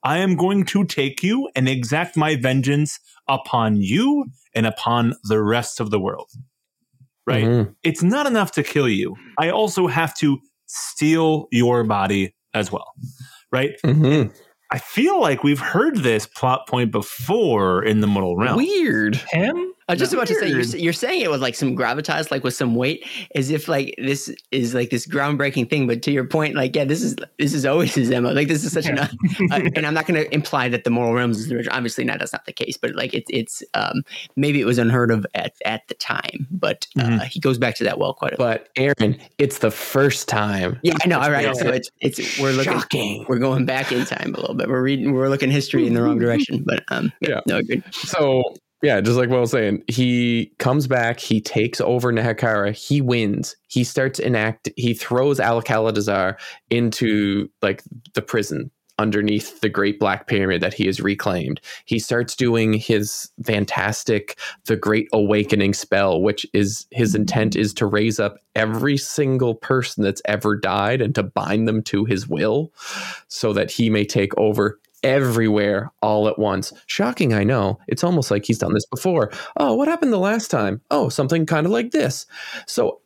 I 0.05 0.19
am 0.19 0.37
going 0.37 0.67
to 0.67 0.85
take 0.85 1.25
you 1.25 1.51
and 1.57 1.69
exact 1.69 2.17
my 2.17 2.37
vengeance 2.37 3.01
upon 3.27 3.77
you 3.77 4.27
and 4.55 4.67
upon 4.67 5.15
the 5.25 5.43
rest 5.43 5.81
of 5.81 5.91
the 5.91 5.99
world. 5.99 6.31
Right? 7.27 7.45
Mm-hmm. 7.45 7.73
It's 7.83 8.05
not 8.05 8.27
enough 8.27 8.53
to 8.53 8.63
kill 8.63 8.89
you. 8.89 9.17
I 9.37 9.51
also 9.51 9.89
have 9.89 10.15
to 10.19 10.39
steal 10.67 11.49
your 11.51 11.83
body 11.83 12.37
as 12.53 12.71
well. 12.71 12.93
Right? 13.51 13.73
Mm-hmm. 13.85 14.31
I 14.75 14.79
feel 14.79 15.21
like 15.21 15.45
we've 15.45 15.61
heard 15.61 15.99
this 15.99 16.27
plot 16.27 16.67
point 16.67 16.91
before 16.91 17.85
in 17.85 18.01
the 18.01 18.09
Mortal 18.09 18.37
Realm. 18.37 18.57
Weird. 18.57 19.15
Him? 19.31 19.73
I 19.89 19.93
was 19.93 20.01
just 20.01 20.15
about 20.15 20.27
to 20.29 20.35
say 20.35 20.49
you're, 20.49 20.63
you're, 20.63 20.93
saying 20.95 21.21
it 21.21 21.31
with 21.31 21.43
like 21.43 21.55
some 21.55 21.77
gravitas, 21.77 22.31
like 22.31 22.43
with 22.43 22.55
some 22.55 22.75
weight, 22.75 23.07
as 23.35 23.51
if 23.51 23.69
like 23.69 23.95
this 23.99 24.35
is 24.51 24.73
like 24.75 24.89
this 24.89 25.07
groundbreaking 25.07 25.69
thing. 25.69 25.87
But 25.87 26.01
to 26.03 26.11
your 26.11 26.25
point, 26.25 26.55
like 26.55 26.75
yeah, 26.75 26.85
this 26.85 27.03
is 27.03 27.17
this 27.39 27.53
is 27.53 27.67
always 27.67 27.95
his 27.95 28.09
mo. 28.09 28.33
Like 28.33 28.49
this 28.49 28.65
is 28.65 28.73
such 28.73 28.87
yeah. 28.87 29.09
an, 29.41 29.53
uh, 29.53 29.71
and 29.77 29.87
I'm 29.87 29.93
not 29.93 30.07
going 30.07 30.23
to 30.23 30.33
imply 30.35 30.71
that 30.71 30.85
the 30.85 30.91
Mortal 30.91 31.15
Realms 31.15 31.39
is 31.39 31.49
the 31.49 31.57
original. 31.57 31.77
Obviously, 31.77 32.05
not 32.05 32.19
that's 32.19 32.33
not 32.33 32.47
the 32.47 32.53
case. 32.53 32.79
But 32.79 32.95
like 32.95 33.13
it's 33.13 33.31
it's 33.31 33.63
um, 33.75 34.03
maybe 34.37 34.59
it 34.59 34.65
was 34.65 34.79
unheard 34.79 35.11
of 35.11 35.27
at 35.35 35.55
at 35.67 35.87
the 35.89 35.95
time. 35.95 36.47
But 36.51 36.87
uh, 36.99 37.03
mm-hmm. 37.03 37.25
he 37.27 37.39
goes 37.39 37.59
back 37.59 37.75
to 37.77 37.85
that 37.85 37.99
well 37.99 38.15
quite 38.15 38.33
a. 38.33 38.37
But 38.37 38.71
Aaron, 38.77 39.19
it's 39.37 39.59
the 39.59 39.71
first 39.71 40.29
time. 40.29 40.81
Yeah, 40.83 40.95
I 41.05 41.09
know. 41.09 41.21
All 41.21 41.31
right, 41.31 41.55
so 41.55 41.69
it's 41.69 41.91
it's 42.01 42.39
we're 42.41 42.53
looking 42.53 42.73
Shocking. 42.73 43.27
we're 43.29 43.39
going 43.39 43.67
back 43.67 43.93
in 43.93 44.07
time 44.07 44.35
a 44.35 44.41
little 44.41 44.55
bit. 44.55 44.69
We're 44.69 44.83
reading 44.83 45.13
we're 45.13 45.29
looking 45.29 45.51
history 45.51 45.87
in 45.87 45.93
the 45.93 46.03
wrong 46.03 46.19
direction. 46.25 46.65
But 46.65 46.85
um, 46.89 47.13
yeah, 47.21 47.41
no, 47.47 47.59
agreed. 47.59 47.85
So 47.93 48.55
yeah, 48.85 49.01
just 49.01 49.17
like 49.17 49.31
what 49.31 49.39
I 49.39 49.41
was 49.41 49.51
saying, 49.51 49.83
he 49.89 50.53
comes 50.59 50.87
back, 50.87 51.19
he 51.19 51.41
takes 51.41 51.81
over 51.81 52.13
Nehekhara, 52.13 52.73
he 52.73 53.01
wins, 53.01 53.57
he 53.69 53.83
starts 53.83 54.19
enact, 54.19 54.69
he 54.77 54.93
throws 54.93 55.39
Alcadizaar 55.39 56.37
into 56.71 57.49
like 57.63 57.83
the 58.13 58.23
prison 58.23 58.71
underneath 58.99 59.61
the 59.61 59.69
Great 59.69 59.99
Black 59.99 60.27
Pyramid 60.27 60.61
that 60.61 60.75
he 60.75 60.87
has 60.87 61.01
reclaimed. 61.01 61.61
He 61.85 61.99
starts 61.99 62.37
doing 62.37 62.75
his 62.75 63.31
fantastic 63.43 64.39
The 64.67 64.77
Great 64.77 65.09
Awakening 65.13 65.75
spell, 65.75 66.21
which 66.21 66.47
is 66.53 66.87
his 66.93 67.15
intent 67.15 67.57
is 67.57 67.75
to 67.75 67.87
raise 67.87 68.21
up 68.21 68.37
every 68.55 68.97
single 68.97 69.55
person 69.55 70.05
that's 70.05 70.23
ever 70.27 70.57
died 70.57 71.01
and 71.01 71.15
to 71.17 71.23
bind 71.23 71.67
them 71.67 71.83
to 71.85 72.05
his 72.05 72.29
will 72.29 72.73
so 73.29 73.53
that 73.53 73.71
he 73.71 73.91
may 73.91 74.05
take 74.05 74.37
over 74.39 74.79
everywhere 75.05 75.93
all 76.03 76.27
at 76.29 76.39
once. 76.39 76.73
Shocking, 76.87 77.33
I 77.33 77.45
know. 77.45 77.79
It's 77.87 78.03
almost 78.03 78.31
like 78.31 78.45
he's 78.45 78.59
done 78.59 78.75
this 78.75 78.87
before. 78.87 79.31
Oh, 79.57 79.75
what 79.75 79.87
happened 79.87 80.13
the 80.13 80.19
last 80.19 80.51
time? 80.51 80.81
Oh, 80.91 81.09
something 81.09 81.47
kind 81.47 81.67
of 81.67 81.73
like 81.73 81.93
this. 81.93 82.27
So, 82.67 83.01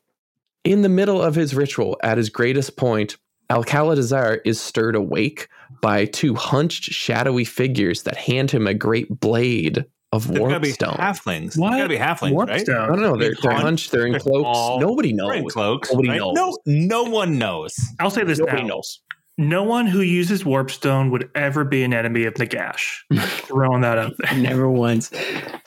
in 0.64 0.82
the 0.82 0.88
middle 0.88 1.20
of 1.22 1.34
his 1.34 1.54
ritual, 1.54 1.98
at 2.02 2.18
his 2.18 2.30
greatest 2.30 2.76
point, 2.76 3.16
Alcala 3.50 3.96
Khaladazar 3.96 4.40
is 4.44 4.60
stirred 4.60 4.94
awake 4.94 5.48
by 5.80 6.04
two 6.04 6.34
hunched, 6.34 6.84
shadowy 6.84 7.44
figures 7.44 8.02
that 8.02 8.16
hand 8.16 8.50
him 8.50 8.66
a 8.66 8.74
great 8.74 9.20
blade 9.20 9.86
of 10.12 10.26
warpstone. 10.26 10.96
Halflings. 10.98 11.58
What? 11.58 11.70
Gotta 11.70 11.88
be 11.88 11.96
halflings, 11.96 12.32
warpstone. 12.32 12.48
right? 12.48 12.68
I 12.68 12.86
don't 12.86 13.00
know. 13.00 13.16
They're, 13.16 13.34
they're 13.42 13.52
hunched. 13.52 13.90
They're 13.90 14.06
in 14.06 14.18
cloaks. 14.18 14.80
Nobody 14.80 15.12
knows. 15.12 15.36
in 15.36 15.48
cloaks. 15.48 15.90
Nobody 15.92 16.08
right? 16.10 16.18
knows. 16.18 16.58
No, 16.66 17.02
no 17.02 17.02
one 17.04 17.38
knows. 17.38 17.74
I'll 18.00 18.10
say 18.10 18.24
this 18.24 18.38
Nobody 18.38 18.62
now. 18.62 18.68
knows. 18.68 19.00
No 19.40 19.62
one 19.62 19.86
who 19.86 20.00
uses 20.00 20.42
Warpstone 20.42 21.12
would 21.12 21.30
ever 21.36 21.62
be 21.62 21.84
an 21.84 21.94
enemy 21.94 22.24
of 22.24 22.34
Nagash. 22.34 23.02
Throwing 23.46 23.82
that 23.82 23.96
out 23.96 24.14
there. 24.18 24.36
Never 24.36 24.68
once. 24.68 25.12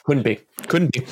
Couldn't 0.04 0.24
be. 0.24 0.40
Couldn't 0.68 0.92
be. 0.92 1.06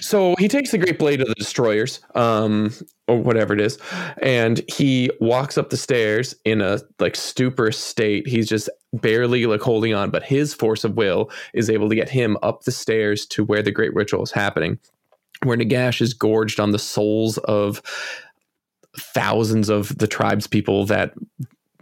So 0.00 0.34
he 0.38 0.48
takes 0.48 0.70
the 0.70 0.78
Great 0.78 0.98
Blade 0.98 1.20
of 1.20 1.28
the 1.28 1.34
Destroyers, 1.34 2.00
um, 2.14 2.72
or 3.06 3.18
whatever 3.18 3.52
it 3.52 3.60
is, 3.60 3.78
and 4.22 4.62
he 4.66 5.10
walks 5.20 5.58
up 5.58 5.68
the 5.68 5.76
stairs 5.76 6.34
in 6.46 6.62
a 6.62 6.80
like 6.98 7.16
stupor 7.16 7.70
state. 7.70 8.26
He's 8.26 8.48
just 8.48 8.70
barely 8.94 9.44
like 9.44 9.60
holding 9.60 9.92
on, 9.92 10.10
but 10.10 10.22
his 10.22 10.54
force 10.54 10.84
of 10.84 10.96
will 10.96 11.30
is 11.52 11.68
able 11.68 11.90
to 11.90 11.94
get 11.94 12.08
him 12.08 12.38
up 12.42 12.62
the 12.62 12.72
stairs 12.72 13.26
to 13.26 13.44
where 13.44 13.62
the 13.62 13.70
Great 13.70 13.94
Ritual 13.94 14.22
is 14.22 14.32
happening, 14.32 14.78
where 15.42 15.56
Nagash 15.56 16.00
is 16.00 16.14
gorged 16.14 16.60
on 16.60 16.70
the 16.70 16.78
souls 16.78 17.36
of 17.38 17.82
thousands 18.98 19.68
of 19.68 19.96
the 19.98 20.06
tribes 20.06 20.46
people 20.46 20.86
that 20.86 21.12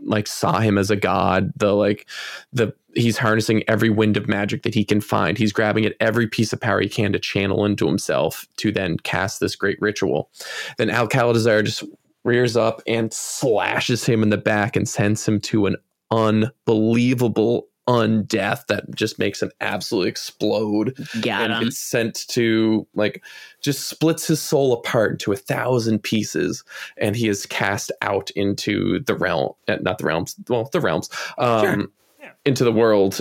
like 0.05 0.27
saw 0.27 0.61
him 0.61 0.79
as 0.79 0.91
a 0.91 0.97
god 0.97 1.53
the 1.57 1.73
like 1.73 2.07
the 2.53 2.75
he's 2.95 3.19
harnessing 3.19 3.63
every 3.69 3.91
wind 3.91 4.17
of 4.17 4.29
magic 4.29 4.63
that 4.63 4.75
he 4.75 4.85
can 4.85 5.01
find. 5.01 5.37
He's 5.37 5.53
grabbing 5.53 5.85
at 5.85 5.97
every 6.01 6.27
piece 6.27 6.53
of 6.53 6.61
power 6.61 6.81
he 6.81 6.89
can 6.89 7.13
to 7.13 7.19
channel 7.19 7.65
into 7.65 7.87
himself 7.87 8.47
to 8.59 8.73
then 8.73 8.99
cast 8.99 9.41
this 9.41 9.57
great 9.57 9.81
ritual. 9.81 10.31
Then 10.79 10.89
Alcadizaar 10.89 11.65
just 11.65 11.83
rears 12.25 12.57
up 12.57 12.83
and 12.87 13.13
slashes 13.13 14.05
him 14.05 14.23
in 14.23 14.31
the 14.31 14.39
back 14.39 14.77
and 14.77 14.89
sends 14.89 15.27
him 15.27 15.41
to 15.41 15.67
an 15.67 15.77
unbelievable 16.11 17.69
undeath 17.87 18.67
that 18.67 18.95
just 18.95 19.19
makes 19.19 19.43
him 19.43 19.51
absolutely 19.61 20.09
explode 20.09 20.97
Got 21.21 21.43
and 21.43 21.53
him. 21.53 21.65
gets 21.65 21.79
sent 21.79 22.27
to 22.29 22.87
like 22.95 23.23
just 23.61 23.89
splits 23.89 24.27
his 24.27 24.41
soul 24.41 24.73
apart 24.73 25.13
into 25.13 25.33
a 25.33 25.37
thousand 25.37 26.03
pieces 26.03 26.65
and 26.97 27.15
he 27.15 27.29
is 27.29 27.45
cast 27.45 27.93
out 28.01 28.31
into 28.31 29.01
the 29.01 29.15
realm 29.15 29.53
eh, 29.69 29.77
not 29.83 29.99
the 29.99 30.07
realms 30.07 30.35
well 30.49 30.69
the 30.73 30.81
realms 30.81 31.11
um 31.37 31.61
sure. 31.63 31.87
yeah. 32.21 32.31
into 32.47 32.65
the 32.65 32.73
world 32.73 33.21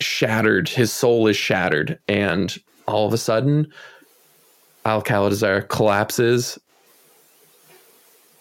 shattered 0.00 0.68
his 0.68 0.92
soul 0.92 1.26
is 1.26 1.36
shattered 1.36 1.98
and 2.06 2.58
all 2.86 3.06
of 3.06 3.12
a 3.12 3.18
sudden 3.18 3.66
Alcadizaar 4.84 5.68
collapses 5.68 6.58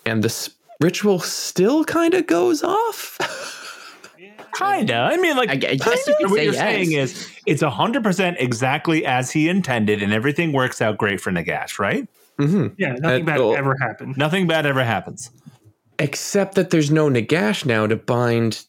and 0.06 0.24
this 0.24 0.52
ritual 0.80 1.20
still 1.20 1.84
kind 1.84 2.14
of 2.14 2.28
goes 2.28 2.64
off 2.64 3.18
Kinda. 4.60 4.96
I 4.96 5.18
mean, 5.18 5.38
like, 5.38 5.50
I 5.50 5.56
guess 5.56 6.08
you 6.08 6.16
could 6.18 6.32
what 6.32 6.44
you're 6.44 6.54
yes. 6.54 6.58
saying 6.58 6.92
is 6.92 7.30
it's 7.46 7.62
hundred 7.62 8.04
percent 8.04 8.38
exactly 8.40 9.06
as 9.06 9.32
he 9.32 9.48
intended, 9.48 10.04
and 10.04 10.14
everything 10.14 10.52
works 10.52 10.82
out 10.82 10.98
great 10.98 11.22
for 11.22 11.32
Nagash, 11.32 11.80
right? 11.80 12.08
Mm-hmm. 12.38 12.76
Yeah, 12.78 12.94
nothing 12.94 13.26
bad 13.26 13.40
ever 13.40 13.76
happens. 13.80 14.18
Nothing 14.18 14.48
bad 14.48 14.66
ever 14.66 14.84
happens, 14.84 15.32
except 15.98 16.56
that 16.56 16.72
there's 16.72 16.92
no 16.92 17.10
Nagash 17.10 17.66
now 17.66 17.88
to 17.88 17.96
bind 17.96 18.66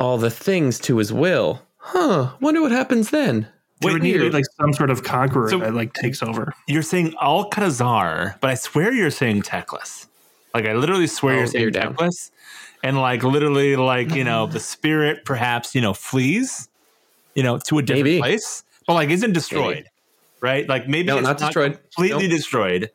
all 0.00 0.18
the 0.18 0.30
things 0.30 0.78
to 0.80 0.98
his 0.98 1.12
will. 1.12 1.62
Huh? 1.76 2.32
Wonder 2.40 2.60
what 2.60 2.72
happens 2.72 3.10
then. 3.10 3.48
Wait, 3.82 4.00
need 4.00 4.32
like 4.32 4.44
some 4.60 4.72
sort 4.72 4.90
of 4.90 5.02
conqueror 5.02 5.50
so 5.50 5.58
that 5.58 5.74
like 5.74 5.92
takes 5.94 6.22
over. 6.22 6.52
You're 6.68 6.82
saying 6.82 7.12
Alcadizaar, 7.20 8.40
but 8.40 8.50
I 8.50 8.54
swear 8.54 8.92
you're 8.92 9.10
saying 9.10 9.42
Teclis. 9.42 10.06
Like 10.54 10.66
I 10.66 10.74
literally 10.74 11.06
swear 11.06 11.34
oh, 11.34 11.38
you're 11.38 11.46
saying 11.48 11.70
Teclis 11.70 12.30
and 12.82 12.98
like 12.98 13.22
literally 13.22 13.76
like 13.76 14.14
you 14.14 14.24
know 14.24 14.46
the 14.46 14.60
spirit 14.74 15.24
perhaps 15.24 15.74
you 15.74 15.80
know 15.80 15.94
flees 15.94 16.68
you 17.34 17.42
know 17.42 17.58
to 17.58 17.78
a 17.78 17.82
different 17.82 18.04
maybe. 18.04 18.18
place 18.20 18.64
but 18.86 18.94
like 18.94 19.10
isn't 19.10 19.32
destroyed 19.32 19.76
maybe. 19.76 19.88
right 20.40 20.68
like 20.68 20.88
maybe 20.88 21.08
no, 21.08 21.18
it's 21.18 21.26
not 21.26 21.38
destroyed 21.38 21.78
completely 21.94 22.28
nope. 22.28 22.36
destroyed 22.36 22.90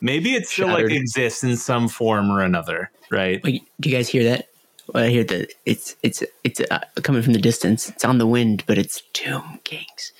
maybe 0.00 0.34
it 0.34 0.46
still 0.46 0.68
Shattered. 0.68 0.90
like 0.90 1.00
exists 1.00 1.44
in 1.44 1.56
some 1.56 1.88
form 1.88 2.30
or 2.30 2.40
another 2.40 2.90
right 3.10 3.42
Wait, 3.42 3.62
do 3.80 3.88
you 3.88 3.96
guys 3.96 4.08
hear 4.08 4.24
that 4.24 4.48
well, 4.92 5.04
I 5.04 5.08
hear 5.08 5.24
that 5.24 5.52
it's 5.64 5.96
it's 6.02 6.22
it's 6.42 6.60
uh, 6.70 6.80
coming 7.02 7.22
from 7.22 7.32
the 7.32 7.38
distance. 7.38 7.88
It's 7.88 8.04
on 8.04 8.18
the 8.18 8.26
wind, 8.26 8.64
but 8.66 8.76
it's 8.76 9.02
Tomb 9.12 9.60
Kings. 9.64 10.12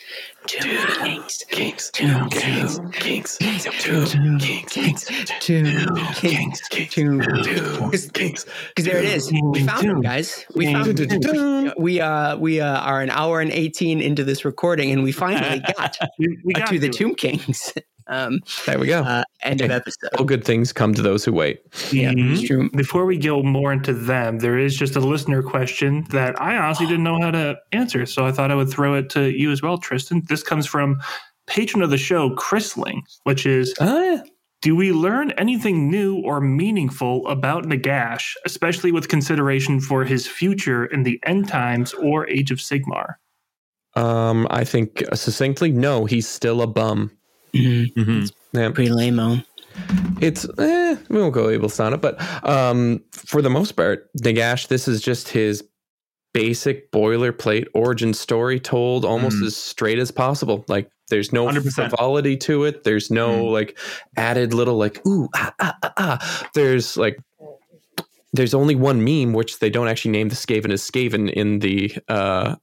Tomb 0.47 0.87
Kings. 1.03 1.45
Kings, 1.49 1.91
Tomb 1.93 2.29
kings, 2.29 2.79
Kings. 2.93 3.39
kings, 3.39 3.65
tomb 3.81 4.39
Kings. 4.39 4.69
kings, 4.69 5.05
Tomb 5.41 5.97
Kings. 6.15 6.61
Tomb 6.69 6.89
tomb 6.91 7.91
kings. 8.13 8.47
Because 8.69 8.85
there 8.85 8.99
it 8.99 9.07
is. 9.07 9.33
We 9.33 9.65
found 9.65 9.89
them, 9.89 10.03
guys. 10.03 10.45
We 10.55 10.71
found 10.73 10.97
them. 10.99 11.73
We 11.79 12.01
uh 12.01 12.37
we 12.37 12.61
uh, 12.61 12.79
are 12.81 13.01
an 13.01 13.11
hour 13.11 13.41
and 13.41 13.53
eighteen 13.53 14.03
into 14.03 14.23
this 14.23 14.45
recording, 14.45 14.93
and 14.93 15.03
we 15.03 15.13
finally 15.13 15.61
got 15.79 15.97
We, 16.19 16.39
we 16.45 16.53
got 16.53 16.69
to 16.69 16.79
the. 16.79 16.91
Tomb 16.91 17.15
Kings. 17.15 17.73
Um, 18.07 18.41
There 18.67 18.79
we 18.79 18.87
go. 18.87 19.01
uh, 19.03 19.25
end 19.43 19.61
of 19.63 19.71
episode. 19.71 20.11
All 20.19 20.25
good 20.25 20.45
things 20.45 20.73
come 20.73 20.93
to 20.95 21.03
those 21.03 21.25
who 21.25 21.33
wait. 21.33 21.61
Yeah, 21.91 22.13
Mhm. 22.13 22.33
it's 22.33 22.43
true. 22.43 22.69
Before 22.73 23.07
we 23.07 23.17
go 23.17 23.43
more 23.43 23.73
into 23.73 23.93
them, 23.95 24.39
there 24.41 24.59
is 24.59 24.77
just 24.77 24.95
a 24.97 25.01
listener 25.01 25.43
question 25.43 26.05
that 26.11 26.41
I 26.41 26.57
honestly 26.57 26.87
didn't 26.87 27.05
know 27.05 27.19
how 27.21 27.31
to 27.31 27.57
answer. 27.73 28.05
So 28.07 28.27
I 28.27 28.33
thought 28.33 28.51
I 28.51 28.55
would 28.55 28.69
throw 28.71 28.95
it 28.95 29.09
to 29.11 29.31
you 29.31 29.51
as 29.53 29.63
well, 29.63 29.79
Tristan. 29.79 30.23
This 30.29 30.43
comes 30.43 30.67
from 30.67 31.01
patron 31.47 31.83
of 31.83 31.91
the 31.91 31.99
show, 31.99 32.31
Chrisling, 32.37 33.01
which 33.25 33.47
is 33.47 33.75
Ah, 33.81 34.19
Do 34.63 34.75
we 34.75 34.93
learn 34.93 35.31
anything 35.33 35.91
new 35.91 36.17
or 36.17 36.41
meaningful 36.41 37.27
about 37.29 37.65
Nagash, 37.67 38.33
especially 38.47 38.93
with 38.93 39.09
consideration 39.09 39.79
for 39.79 40.05
his 40.05 40.27
future 40.27 40.87
in 40.87 41.03
the 41.03 41.21
end 41.27 41.49
times 41.49 41.93
or 41.95 42.27
Age 42.31 42.51
of 42.51 42.59
Sigmar? 42.59 43.17
um, 43.97 44.47
I 44.51 44.65
think 44.65 45.03
succinctly, 45.15 45.71
no, 45.71 46.05
he's 46.07 46.27
still 46.27 46.63
a 46.63 46.67
bum. 46.67 47.11
Mhm. 47.55 47.93
Mhm. 47.95 48.33
Yeah. 48.53 48.71
Pretty 48.71 48.91
lame 48.91 49.43
It's 50.21 50.47
eh, 50.59 50.97
we 51.09 51.19
won't 51.21 51.35
go 51.35 51.45
label 51.45 51.71
on 51.79 51.95
it, 51.95 52.01
but 52.01 52.21
um, 52.49 53.03
for 53.13 53.43
the 53.43 53.51
most 53.51 53.73
part, 53.73 54.09
Nagash, 54.23 54.69
this 54.69 54.87
is 54.89 55.01
just 55.01 55.29
his 55.29 55.65
basic 56.33 56.91
boilerplate 56.93 57.67
origin 57.75 58.13
story 58.13 58.59
told 58.59 59.05
almost 59.05 59.37
Mm. 59.37 59.47
as 59.47 59.57
straight 59.57 59.99
as 59.99 60.11
possible. 60.11 60.65
Like 60.69 60.91
there's 61.11 61.33
no 61.33 61.45
100%. 61.47 61.75
frivolity 61.91 62.37
to 62.39 62.65
it. 62.65 62.83
There's 62.85 63.11
no 63.11 63.45
Mm. 63.45 63.53
like 63.53 63.79
added 64.17 64.53
little 64.55 64.77
like 64.77 65.05
ooh 65.07 65.29
ah, 65.35 65.55
ah, 65.61 65.77
ah, 65.83 65.93
ah. 65.97 66.49
There's 66.55 66.97
like 66.97 67.19
there's 68.33 68.55
only 68.55 68.75
one 68.75 69.05
meme 69.05 69.33
which 69.33 69.61
they 69.61 69.71
don't 69.71 69.87
actually 69.87 70.11
name 70.11 70.29
the 70.29 70.35
Skaven 70.35 70.73
as 70.73 70.83
Skaven 70.83 71.31
in 71.33 71.61
the 71.61 71.95
uh 72.09 72.57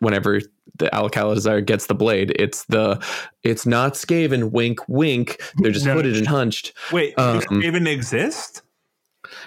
whenever 0.00 0.40
the 0.78 0.86
Alcadizaar 0.92 1.64
gets 1.64 1.86
the 1.86 1.94
blade. 1.94 2.34
It's 2.38 2.64
the 2.64 3.02
it's 3.42 3.66
not 3.66 3.94
Skaven, 3.94 4.50
wink 4.52 4.80
wink. 4.88 5.40
They're 5.58 5.72
just 5.72 5.86
No. 5.86 5.94
hooded 5.94 6.16
and 6.16 6.26
hunched. 6.26 6.72
Wait, 6.92 7.14
Um, 7.18 7.40
does 7.40 7.46
it 7.50 7.64
even 7.64 7.86
exist? 7.86 8.62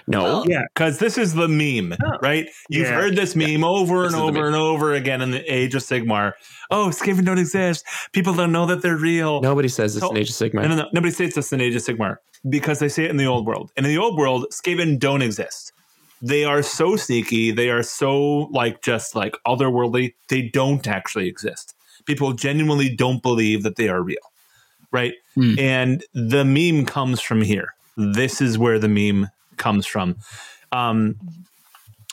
No. 0.08 0.24
Well, 0.24 0.46
Yeah. 0.48 0.64
Because 0.74 0.98
this 1.00 1.18
is 1.18 1.34
the 1.36 1.48
meme, 1.48 1.96
Oh. 2.04 2.18
right? 2.22 2.48
You've 2.68 2.88
Yeah. 2.88 2.96
heard 2.96 3.16
this 3.16 3.36
meme 3.36 3.64
over 3.64 4.04
This 4.04 4.14
and 4.14 4.22
over 4.22 4.48
and 4.48 4.56
over 4.56 4.94
again 4.94 5.22
in 5.22 5.32
the 5.32 5.42
Age 5.54 5.74
of 5.76 5.82
Sigmar. 5.84 6.34
Oh, 6.72 6.88
Skaven 6.92 7.24
don't 7.26 7.38
exist. 7.38 7.86
People 8.12 8.34
don't 8.34 8.52
know 8.52 8.66
that 8.66 8.82
they're 8.82 8.98
real. 8.98 9.40
Nobody 9.42 9.68
says 9.70 9.96
it's 9.96 10.06
So- 10.06 10.12
an 10.12 10.18
Age 10.18 10.30
of 10.30 10.36
Sigmar. 10.36 10.64
No, 10.64 10.68
no, 10.70 10.76
no. 10.78 10.86
Nobody 10.94 11.12
says 11.12 11.38
it's 11.38 11.54
an 11.54 11.62
Age 11.62 11.76
of 11.76 11.84
Sigmar 11.84 12.18
because 12.50 12.80
they 12.80 12.90
say 12.90 13.06
it 13.06 13.12
in 13.12 13.18
the 13.18 13.26
old 13.28 13.46
world. 13.46 13.72
And 13.78 13.86
in 13.86 13.92
the 13.94 14.00
old 14.02 14.18
world, 14.18 14.48
Skaven 14.52 15.00
don't 15.00 15.22
exist. 15.22 15.72
They 16.22 16.44
are 16.44 16.62
so 16.62 16.96
sneaky. 16.96 17.52
They 17.52 17.70
are 17.70 17.84
so 17.84 18.50
like 18.52 18.82
just 18.82 19.16
like 19.16 19.36
otherworldly. 19.48 20.14
They 20.28 20.44
don't 20.44 20.86
actually 20.88 21.28
exist. 21.28 21.76
People 22.06 22.34
genuinely 22.34 22.94
don't 22.94 23.22
believe 23.22 23.64
that 23.64 23.76
they 23.76 23.88
are 23.88 24.02
real, 24.02 24.18
right? 24.92 25.14
Hmm. 25.36 25.58
And 25.58 26.04
the 26.14 26.44
meme 26.44 26.86
comes 26.86 27.22
from 27.22 27.42
here. 27.42 27.74
This 27.96 28.42
is 28.42 28.58
where 28.58 28.80
the 28.80 28.90
meme 28.90 29.30
comes 29.58 29.86
from. 29.86 30.18
Um, 30.72 31.16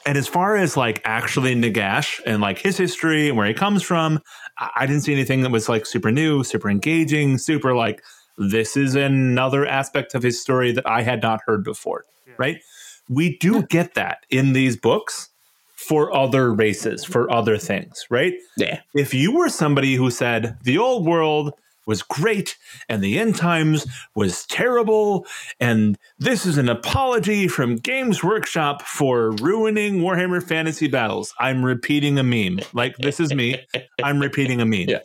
and 0.05 0.17
as 0.17 0.29
far 0.29 0.57
as 0.57 0.77
like 0.77 1.01
actually 1.05 1.55
Nagash 1.55 2.21
and 2.25 2.41
like 2.41 2.59
his 2.59 2.77
history 2.77 3.29
and 3.29 3.37
where 3.37 3.47
he 3.47 3.55
comes 3.55 3.83
from, 3.83 4.21
I, 4.59 4.71
I 4.77 4.87
didn't 4.87 5.03
see 5.03 5.13
anything 5.13 5.43
that 5.43 5.51
was 5.51 5.69
like 5.69 5.85
super 5.85 6.13
new, 6.13 6.45
super 6.45 6.71
engaging, 6.71 7.39
super 7.39 7.75
like 7.75 8.03
this 8.39 8.77
is 8.77 8.95
another 8.95 9.67
aspect 9.67 10.15
of 10.15 10.23
his 10.23 10.41
story 10.41 10.71
that 10.73 10.87
I 10.87 11.03
had 11.03 11.23
not 11.23 11.41
heard 11.47 11.65
before. 11.65 12.05
Right? 12.39 12.61
We 13.09 13.37
do 13.39 13.63
get 13.63 13.95
that 13.95 14.19
in 14.31 14.53
these 14.53 14.77
books 14.77 15.29
for 15.75 16.15
other 16.17 16.53
races, 16.53 17.05
for 17.05 17.31
other 17.31 17.59
things, 17.59 18.07
right? 18.11 18.35
yeah. 18.57 18.81
if 18.95 19.15
you 19.15 19.33
were 19.37 19.49
somebody 19.49 19.95
who 19.95 20.11
said 20.11 20.57
the 20.65 20.79
old 20.79 21.07
world 21.07 21.53
was 21.87 22.03
great 22.03 22.57
and 22.89 23.01
the 23.05 23.17
end 23.17 23.37
times 23.37 23.87
was 24.17 24.45
terrible 24.47 25.25
and 25.61 25.97
this 26.19 26.45
is 26.45 26.59
an 26.59 26.69
apology 26.69 27.47
from 27.47 27.77
games 27.77 28.25
workshop 28.25 28.83
for 28.83 29.31
ruining 29.41 30.01
warhammer 30.01 30.43
fantasy 30.43 30.89
battles 30.89 31.33
i'm 31.39 31.65
repeating 31.65 32.19
a 32.19 32.25
meme 32.25 32.59
like 32.73 32.97
this 32.97 33.21
is 33.21 33.33
me 33.33 33.55
i'm 34.03 34.19
repeating 34.19 34.61
a 34.61 34.67
meme 34.67 34.89
Yeah. 34.89 34.99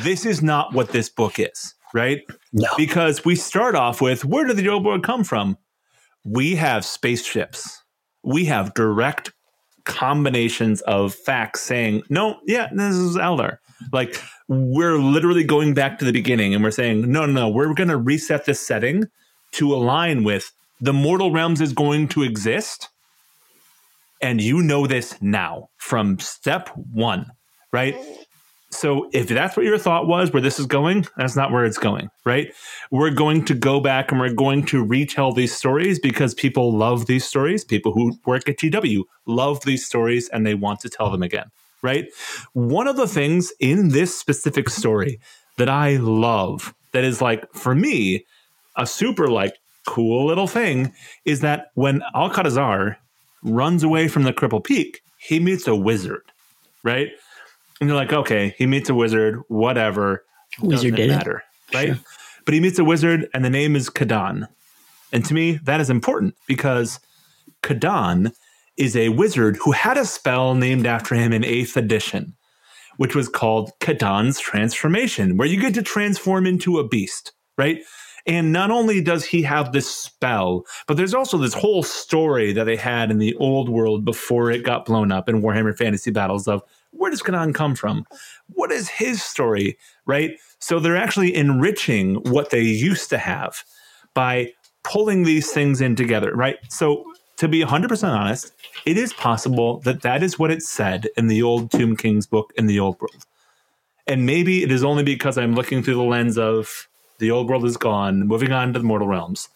this 0.00 0.24
is 0.24 0.42
not 0.42 0.72
what 0.72 0.88
this 0.90 1.10
book 1.10 1.38
is 1.38 1.74
right 1.92 2.22
No. 2.54 2.68
because 2.78 3.22
we 3.26 3.36
start 3.36 3.74
off 3.74 4.00
with 4.00 4.24
where 4.24 4.46
did 4.46 4.56
the 4.56 4.70
old 4.70 4.82
world 4.82 5.04
come 5.04 5.24
from 5.24 5.58
we 6.24 6.56
have 6.56 6.84
spaceships 6.84 7.84
we 8.24 8.46
have 8.46 8.74
direct 8.74 9.32
combinations 9.84 10.80
of 10.82 11.14
facts 11.14 11.60
saying, 11.60 12.02
no, 12.08 12.38
yeah, 12.46 12.68
this 12.72 12.96
is 12.96 13.16
Eldar. 13.16 13.58
Like 13.92 14.20
we're 14.48 14.98
literally 14.98 15.44
going 15.44 15.74
back 15.74 15.98
to 15.98 16.04
the 16.04 16.12
beginning 16.12 16.54
and 16.54 16.64
we're 16.64 16.70
saying, 16.70 17.12
no, 17.12 17.26
no, 17.26 17.32
no, 17.32 17.48
we're 17.50 17.74
going 17.74 17.90
to 17.90 17.96
reset 17.96 18.46
this 18.46 18.66
setting 18.66 19.04
to 19.52 19.74
align 19.74 20.24
with 20.24 20.52
the 20.80 20.92
mortal 20.92 21.30
realms 21.30 21.60
is 21.60 21.72
going 21.72 22.08
to 22.08 22.22
exist. 22.22 22.88
And 24.22 24.40
you 24.40 24.62
know 24.62 24.86
this 24.86 25.20
now 25.20 25.68
from 25.76 26.18
step 26.18 26.70
one, 26.92 27.26
right? 27.72 27.94
So 28.74 29.08
if 29.12 29.28
that's 29.28 29.56
what 29.56 29.66
your 29.66 29.78
thought 29.78 30.06
was 30.06 30.32
where 30.32 30.42
this 30.42 30.58
is 30.58 30.66
going, 30.66 31.06
that's 31.16 31.36
not 31.36 31.52
where 31.52 31.64
it's 31.64 31.78
going, 31.78 32.10
right? 32.24 32.52
We're 32.90 33.10
going 33.10 33.44
to 33.46 33.54
go 33.54 33.80
back 33.80 34.10
and 34.10 34.20
we're 34.20 34.34
going 34.34 34.64
to 34.66 34.84
retell 34.84 35.32
these 35.32 35.54
stories 35.54 35.98
because 35.98 36.34
people 36.34 36.72
love 36.76 37.06
these 37.06 37.24
stories. 37.24 37.64
People 37.64 37.92
who 37.92 38.18
work 38.26 38.48
at 38.48 38.58
GW 38.58 39.02
love 39.26 39.64
these 39.64 39.86
stories 39.86 40.28
and 40.30 40.46
they 40.46 40.54
want 40.54 40.80
to 40.80 40.88
tell 40.88 41.10
them 41.10 41.22
again, 41.22 41.46
right? 41.82 42.06
One 42.52 42.88
of 42.88 42.96
the 42.96 43.08
things 43.08 43.52
in 43.60 43.90
this 43.90 44.16
specific 44.18 44.68
story 44.68 45.20
that 45.56 45.68
I 45.68 45.96
love 45.96 46.74
that 46.92 47.04
is 47.04 47.20
like 47.22 47.50
for 47.54 47.74
me 47.74 48.24
a 48.76 48.86
super 48.86 49.28
like 49.28 49.56
cool 49.86 50.26
little 50.26 50.46
thing 50.46 50.92
is 51.24 51.40
that 51.40 51.66
when 51.74 52.02
Alcadizaar 52.14 52.96
runs 53.42 53.82
away 53.82 54.08
from 54.08 54.24
the 54.24 54.32
Cripple 54.32 54.64
Peak, 54.64 55.00
he 55.18 55.38
meets 55.38 55.66
a 55.66 55.76
wizard, 55.76 56.22
right? 56.82 57.08
And 57.84 57.90
you're 57.90 57.98
like, 57.98 58.14
okay, 58.14 58.54
he 58.56 58.64
meets 58.64 58.88
a 58.88 58.94
wizard, 58.94 59.42
whatever. 59.48 60.24
Wizard 60.58 60.92
doesn't 60.92 60.94
did 60.94 61.10
it. 61.10 61.16
matter, 61.16 61.44
right? 61.74 61.88
Sure. 61.88 61.98
But 62.46 62.54
he 62.54 62.60
meets 62.60 62.78
a 62.78 62.84
wizard, 62.84 63.28
and 63.34 63.44
the 63.44 63.50
name 63.50 63.76
is 63.76 63.90
Kadon. 63.90 64.48
And 65.12 65.22
to 65.26 65.34
me, 65.34 65.58
that 65.64 65.82
is 65.82 65.90
important 65.90 66.34
because 66.46 66.98
Kadon 67.62 68.32
is 68.78 68.96
a 68.96 69.10
wizard 69.10 69.58
who 69.58 69.72
had 69.72 69.98
a 69.98 70.06
spell 70.06 70.54
named 70.54 70.86
after 70.86 71.14
him 71.14 71.30
in 71.34 71.42
8th 71.42 71.76
edition, 71.76 72.34
which 72.96 73.14
was 73.14 73.28
called 73.28 73.70
Kadon's 73.80 74.40
Transformation, 74.40 75.36
where 75.36 75.46
you 75.46 75.60
get 75.60 75.74
to 75.74 75.82
transform 75.82 76.46
into 76.46 76.78
a 76.78 76.88
beast, 76.88 77.32
right? 77.58 77.82
And 78.26 78.50
not 78.50 78.70
only 78.70 79.02
does 79.02 79.26
he 79.26 79.42
have 79.42 79.72
this 79.72 79.94
spell, 79.94 80.64
but 80.86 80.96
there's 80.96 81.12
also 81.12 81.36
this 81.36 81.52
whole 81.52 81.82
story 81.82 82.54
that 82.54 82.64
they 82.64 82.76
had 82.76 83.10
in 83.10 83.18
the 83.18 83.34
old 83.34 83.68
world 83.68 84.06
before 84.06 84.50
it 84.50 84.64
got 84.64 84.86
blown 84.86 85.12
up 85.12 85.28
in 85.28 85.42
Warhammer 85.42 85.76
Fantasy 85.76 86.10
Battles 86.10 86.48
of 86.48 86.62
where 86.96 87.10
does 87.10 87.22
Kadon 87.22 87.54
come 87.54 87.74
from? 87.74 88.06
What 88.54 88.72
is 88.72 88.88
his 88.88 89.22
story, 89.22 89.78
right? 90.06 90.38
So 90.58 90.78
they're 90.78 90.96
actually 90.96 91.34
enriching 91.34 92.16
what 92.30 92.50
they 92.50 92.62
used 92.62 93.10
to 93.10 93.18
have 93.18 93.64
by 94.14 94.52
pulling 94.82 95.24
these 95.24 95.50
things 95.50 95.80
in 95.80 95.96
together, 95.96 96.34
right? 96.34 96.56
So 96.68 97.04
to 97.38 97.48
be 97.48 97.62
100% 97.62 98.08
honest, 98.08 98.52
it 98.86 98.96
is 98.96 99.12
possible 99.12 99.80
that 99.80 100.02
that 100.02 100.22
is 100.22 100.38
what 100.38 100.50
it 100.50 100.62
said 100.62 101.08
in 101.16 101.26
the 101.26 101.42
old 101.42 101.70
Tomb 101.70 101.96
Kings 101.96 102.26
book 102.26 102.52
in 102.56 102.66
the 102.66 102.78
old 102.78 103.00
world. 103.00 103.24
And 104.06 104.26
maybe 104.26 104.62
it 104.62 104.70
is 104.70 104.84
only 104.84 105.02
because 105.02 105.38
I'm 105.38 105.54
looking 105.54 105.82
through 105.82 105.94
the 105.94 106.02
lens 106.02 106.38
of 106.38 106.88
the 107.18 107.30
old 107.30 107.48
world 107.48 107.64
is 107.64 107.76
gone, 107.76 108.26
moving 108.26 108.52
on 108.52 108.72
to 108.72 108.78
the 108.78 108.84
mortal 108.84 109.08
realms. 109.08 109.48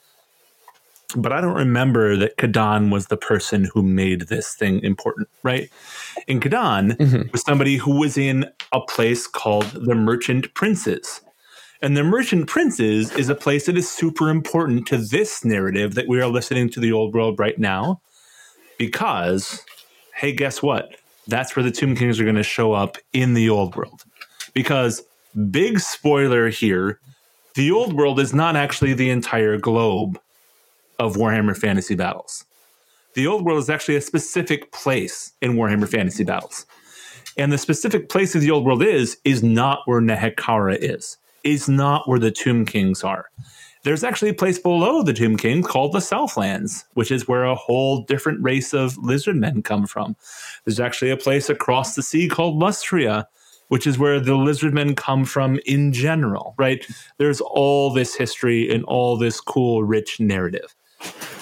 But 1.16 1.32
I 1.32 1.40
don't 1.40 1.56
remember 1.56 2.16
that 2.16 2.36
Kadon 2.36 2.90
was 2.92 3.06
the 3.06 3.16
person 3.16 3.70
who 3.72 3.82
made 3.82 4.28
this 4.28 4.54
thing 4.54 4.80
important, 4.82 5.28
right? 5.42 5.70
And 6.28 6.42
Kadon 6.42 6.96
Mhm. 6.98 7.32
was 7.32 7.42
somebody 7.42 7.76
who 7.76 7.98
was 7.98 8.18
in 8.18 8.46
a 8.72 8.80
place 8.80 9.26
called 9.26 9.70
the 9.72 9.94
Merchant 9.94 10.52
Princes. 10.54 11.22
And 11.80 11.96
the 11.96 12.04
Merchant 12.04 12.46
Princes 12.46 13.10
is 13.12 13.28
a 13.28 13.34
place 13.34 13.66
that 13.66 13.78
is 13.78 13.88
super 13.88 14.28
important 14.28 14.86
to 14.88 14.98
this 14.98 15.44
narrative 15.44 15.94
that 15.94 16.08
we 16.08 16.20
are 16.20 16.26
listening 16.28 16.68
to 16.70 16.80
the 16.80 16.92
old 16.92 17.14
world 17.14 17.38
right 17.38 17.58
now. 17.58 18.02
Because, 18.78 19.64
hey, 20.14 20.32
guess 20.32 20.62
what? 20.62 20.96
That's 21.26 21.56
where 21.56 21.62
the 21.62 21.70
Tomb 21.70 21.96
Kings 21.96 22.20
are 22.20 22.24
going 22.24 22.36
to 22.36 22.42
show 22.42 22.72
up 22.72 22.98
in 23.12 23.34
the 23.34 23.48
old 23.48 23.76
world. 23.76 24.04
Because, 24.54 25.02
big 25.50 25.80
spoiler 25.80 26.48
here, 26.48 27.00
the 27.54 27.70
old 27.70 27.94
world 27.94 28.20
is 28.20 28.34
not 28.34 28.56
actually 28.56 28.92
the 28.92 29.10
entire 29.10 29.56
globe 29.56 30.18
of 30.98 31.16
Warhammer 31.16 31.56
Fantasy 31.56 31.94
Battles. 31.94 32.44
The 33.14 33.26
old 33.26 33.44
world 33.44 33.58
is 33.58 33.70
actually 33.70 33.96
a 33.96 34.00
specific 34.00 34.72
place 34.72 35.32
in 35.40 35.54
Warhammer 35.54 35.88
Fantasy 35.88 36.24
Battles. 36.24 36.66
And 37.36 37.52
the 37.52 37.58
specific 37.58 38.08
place 38.08 38.34
of 38.34 38.40
the 38.40 38.50
old 38.50 38.64
world 38.64 38.82
is, 38.82 39.18
is 39.24 39.42
not 39.42 39.80
where 39.86 40.00
Nehekhara 40.00 40.76
is, 40.80 41.16
is 41.44 41.68
not 41.68 42.08
where 42.08 42.18
the 42.18 42.30
Tomb 42.30 42.66
Kings 42.66 43.04
are. 43.04 43.26
There's 43.84 44.02
actually 44.02 44.30
a 44.30 44.34
place 44.34 44.58
below 44.58 45.02
the 45.02 45.12
Tomb 45.12 45.36
Kings 45.36 45.66
called 45.66 45.92
the 45.92 46.00
Southlands, 46.00 46.84
which 46.94 47.12
is 47.12 47.28
where 47.28 47.44
a 47.44 47.54
whole 47.54 48.02
different 48.02 48.42
race 48.42 48.74
of 48.74 48.98
lizard 48.98 49.36
men 49.36 49.62
come 49.62 49.86
from. 49.86 50.16
There's 50.64 50.80
actually 50.80 51.10
a 51.10 51.16
place 51.16 51.48
across 51.48 51.94
the 51.94 52.02
sea 52.02 52.28
called 52.28 52.60
Lustria, 52.60 53.26
which 53.68 53.86
is 53.86 53.98
where 53.98 54.18
the 54.18 54.34
lizard 54.34 54.74
men 54.74 54.94
come 54.94 55.24
from 55.24 55.60
in 55.64 55.92
general, 55.92 56.54
right? 56.58 56.86
There's 57.18 57.40
all 57.40 57.92
this 57.92 58.16
history 58.16 58.72
and 58.72 58.84
all 58.84 59.16
this 59.16 59.40
cool, 59.40 59.84
rich 59.84 60.18
narrative. 60.18 60.74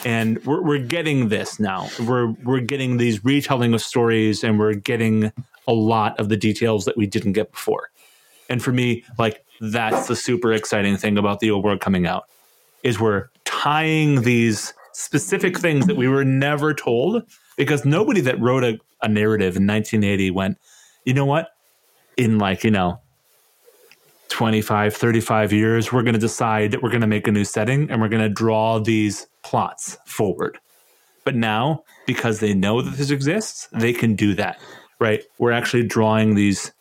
And 0.05 0.45
we're, 0.45 0.63
we're 0.63 0.79
getting 0.79 1.29
this 1.29 1.59
now. 1.59 1.89
We're 2.01 2.29
we're 2.45 2.61
getting 2.61 2.97
these 2.97 3.25
retelling 3.25 3.75
of 3.75 3.83
stories 3.83 4.45
and 4.45 4.59
we're 4.59 4.75
getting 4.75 5.33
a 5.67 5.73
lot 5.73 6.19
of 6.21 6.29
the 6.29 6.37
details 6.37 6.85
that 6.85 6.97
we 6.97 7.07
didn't 7.07 7.33
get 7.33 7.51
before. 7.51 7.91
And 8.49 8.63
for 8.63 8.73
me, 8.73 9.05
like 9.19 9.45
that's 9.61 10.07
the 10.07 10.17
super 10.17 10.53
exciting 10.53 10.97
thing 10.97 11.19
about 11.19 11.41
the 11.41 11.51
old 11.51 11.65
world 11.65 11.81
coming 11.81 12.07
out 12.07 12.25
is 12.83 13.01
we're 13.01 13.29
tying 13.45 14.23
these 14.23 14.75
specific 14.93 15.59
things 15.59 15.87
that 15.87 15.97
we 15.97 16.09
were 16.09 16.25
never 16.25 16.73
told 16.73 17.23
because 17.57 17.85
nobody 17.85 18.21
that 18.21 18.39
wrote 18.41 18.65
a, 18.65 18.79
a 19.03 19.09
narrative 19.09 19.57
in 19.57 19.67
1980 19.67 20.31
went, 20.31 20.59
you 21.05 21.15
know 21.15 21.25
what? 21.25 21.51
In 22.17 22.39
like, 22.39 22.65
you 22.65 22.71
know, 22.71 23.01
25, 24.29 24.95
35 24.95 25.53
years, 25.53 25.93
we're 25.93 26.03
going 26.03 26.15
to 26.15 26.21
decide 26.21 26.71
that 26.71 26.83
we're 26.83 26.91
going 26.91 27.01
to 27.01 27.07
make 27.07 27.27
a 27.27 27.33
new 27.33 27.45
setting 27.45 27.91
and 27.91 28.01
we're 28.01 28.09
going 28.09 28.23
to 28.23 28.29
draw 28.29 28.79
these 28.79 29.27
plots 29.47 29.97
forward. 30.07 30.59
But 31.25 31.37
now, 31.37 31.85
because 32.05 32.41
they 32.41 32.53
know 32.53 32.83
that 32.83 32.97
this 32.97 33.11
exists, 33.11 33.69
they 33.73 33.93
can 33.93 34.17
do 34.17 34.35
that, 34.35 34.59
right? 34.99 35.23
We're 35.39 35.53
actually 35.53 35.85
drawing 35.85 36.35
these 36.35 36.73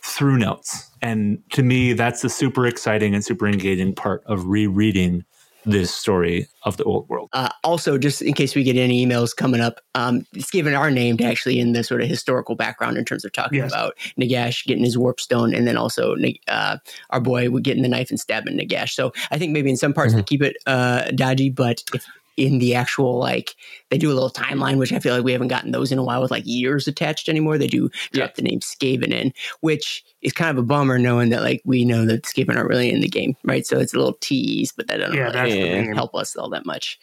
through 0.00 0.38
notes. 0.38 0.90
And 1.02 1.42
to 1.52 1.62
me, 1.62 1.92
that's 1.92 2.22
the 2.22 2.30
super 2.30 2.66
exciting 2.66 3.14
and 3.14 3.22
super 3.22 3.46
engaging 3.46 3.94
part 3.94 4.22
of 4.24 4.46
rereading 4.46 5.24
this 5.66 5.92
story 5.92 6.46
of 6.62 6.76
the 6.76 6.84
old 6.84 7.08
world. 7.08 7.28
Uh, 7.32 7.48
also, 7.64 7.98
just 7.98 8.22
in 8.22 8.32
case 8.32 8.54
we 8.54 8.62
get 8.62 8.76
any 8.76 9.04
emails 9.04 9.34
coming 9.34 9.60
up, 9.60 9.80
um, 9.94 10.24
it's 10.32 10.50
given 10.50 10.74
our 10.74 10.90
name 10.90 11.16
to 11.18 11.24
actually 11.24 11.58
in 11.58 11.72
the 11.72 11.82
sort 11.82 12.00
of 12.00 12.08
historical 12.08 12.54
background 12.54 12.96
in 12.96 13.04
terms 13.04 13.24
of 13.24 13.32
talking 13.32 13.58
Yes. 13.58 13.72
about 13.72 13.94
Nagash 14.18 14.64
getting 14.64 14.84
his 14.84 14.96
warp 14.96 15.20
stone, 15.20 15.54
and 15.54 15.66
then 15.66 15.76
also 15.76 16.14
uh, 16.48 16.78
our 17.10 17.20
boy 17.20 17.48
getting 17.60 17.82
the 17.82 17.88
knife 17.88 18.10
and 18.10 18.20
stabbing 18.20 18.58
Nagash. 18.58 18.90
So 18.90 19.12
I 19.30 19.38
think 19.38 19.52
maybe 19.52 19.70
in 19.70 19.76
some 19.76 19.92
parts 19.92 20.14
we 20.14 20.22
keep 20.22 20.42
it 20.42 20.56
uh, 20.66 21.10
dodgy, 21.14 21.50
but 21.50 21.82
if 21.92 22.06
in 22.36 22.58
the 22.58 22.74
actual 22.74 23.18
like 23.18 23.54
they 23.90 23.98
do 23.98 24.10
a 24.10 24.14
little 24.14 24.30
timeline, 24.30 24.76
which 24.78 24.92
I 24.92 24.98
feel 24.98 25.14
like 25.14 25.24
we 25.24 25.32
haven't 25.32 25.48
gotten 25.48 25.70
those 25.72 25.90
in 25.92 25.98
a 25.98 26.02
while 26.04 26.20
with 26.22 26.30
like 26.30 26.44
years 26.46 26.86
attached 26.86 27.28
anymore. 27.28 27.56
They 27.58 27.66
do 27.66 27.88
drop 28.12 28.34
the 28.34 28.42
name 28.42 28.60
Skaven 28.60 29.12
in, 29.12 29.32
which 29.60 30.04
is 30.22 30.32
kind 30.32 30.50
of 30.50 30.58
a 30.58 30.66
bummer 30.66 30.98
knowing 30.98 31.30
that 31.30 31.42
like 31.42 31.62
we 31.64 31.84
know 31.84 32.04
that 32.06 32.24
Skaven 32.24 32.56
aren't 32.56 32.68
really 32.68 32.90
in 32.92 33.00
the 33.00 33.08
game, 33.08 33.36
right? 33.44 33.66
So 33.66 33.78
it's 33.78 33.94
a 33.94 33.98
little 33.98 34.16
tease, 34.20 34.72
but 34.72 34.86
that 34.88 34.98
doesn't 34.98 35.14
Yeah, 35.16 35.22
really 35.22 35.32
that's 35.34 35.52
the 35.52 35.58
Yeah. 35.58 35.80
name. 35.82 35.94
help 35.94 36.14
us 36.14 36.36
all 36.36 36.50
that 36.50 36.66
much. 36.66 36.98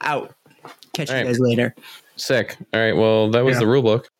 Out. 0.00 0.34
Catch 0.94 1.10
All 1.10 1.16
you 1.16 1.22
right. 1.22 1.26
guys 1.28 1.38
later. 1.40 1.74
Sick. 2.16 2.56
All 2.74 2.80
right. 2.80 2.96
Well, 2.96 3.30
that 3.30 3.44
was 3.44 3.54
Yeah. 3.54 3.60
the 3.60 3.66
rule 3.66 3.82
book. 3.82 4.10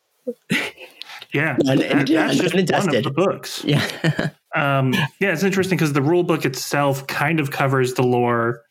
Yeah, 1.33 1.57
Done 1.65 1.77
that- 1.77 1.91
and 1.91 2.07
that's 2.07 2.37
just 2.37 2.53
and 2.55 2.69
one 2.69 2.79
of 2.79 2.85
dusted. 2.85 3.03
the 3.05 3.11
books. 3.11 3.63
Yeah. 3.65 4.29
Um, 4.55 4.93
yeah, 5.19 5.33
it's 5.33 5.41
interesting 5.41 5.79
because 5.79 5.93
the 5.93 6.01
rule 6.03 6.21
book 6.21 6.45
itself 6.45 7.07
kind 7.07 7.39
of 7.39 7.49
covers 7.49 7.95
the 7.95 8.03
lore 8.03 8.61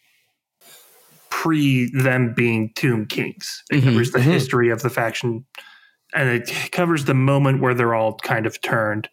pre 1.43 1.91
them 1.93 2.33
being 2.35 2.71
Tomb 2.77 3.05
Kings. 3.07 3.65
It 3.71 3.83
Mhm, 3.83 3.85
covers 3.85 4.13
the 4.13 4.21
mhm. 4.21 4.33
history 4.33 4.71
of 4.71 4.83
the 4.83 4.91
faction, 4.91 5.45
and 6.15 6.29
it 6.29 6.71
covers 6.71 7.05
the 7.05 7.15
moment 7.15 7.61
where 7.61 7.75
they're 7.75 7.95
all 7.95 8.17
kind 8.19 8.47
of 8.47 8.61
turned. 8.61 9.09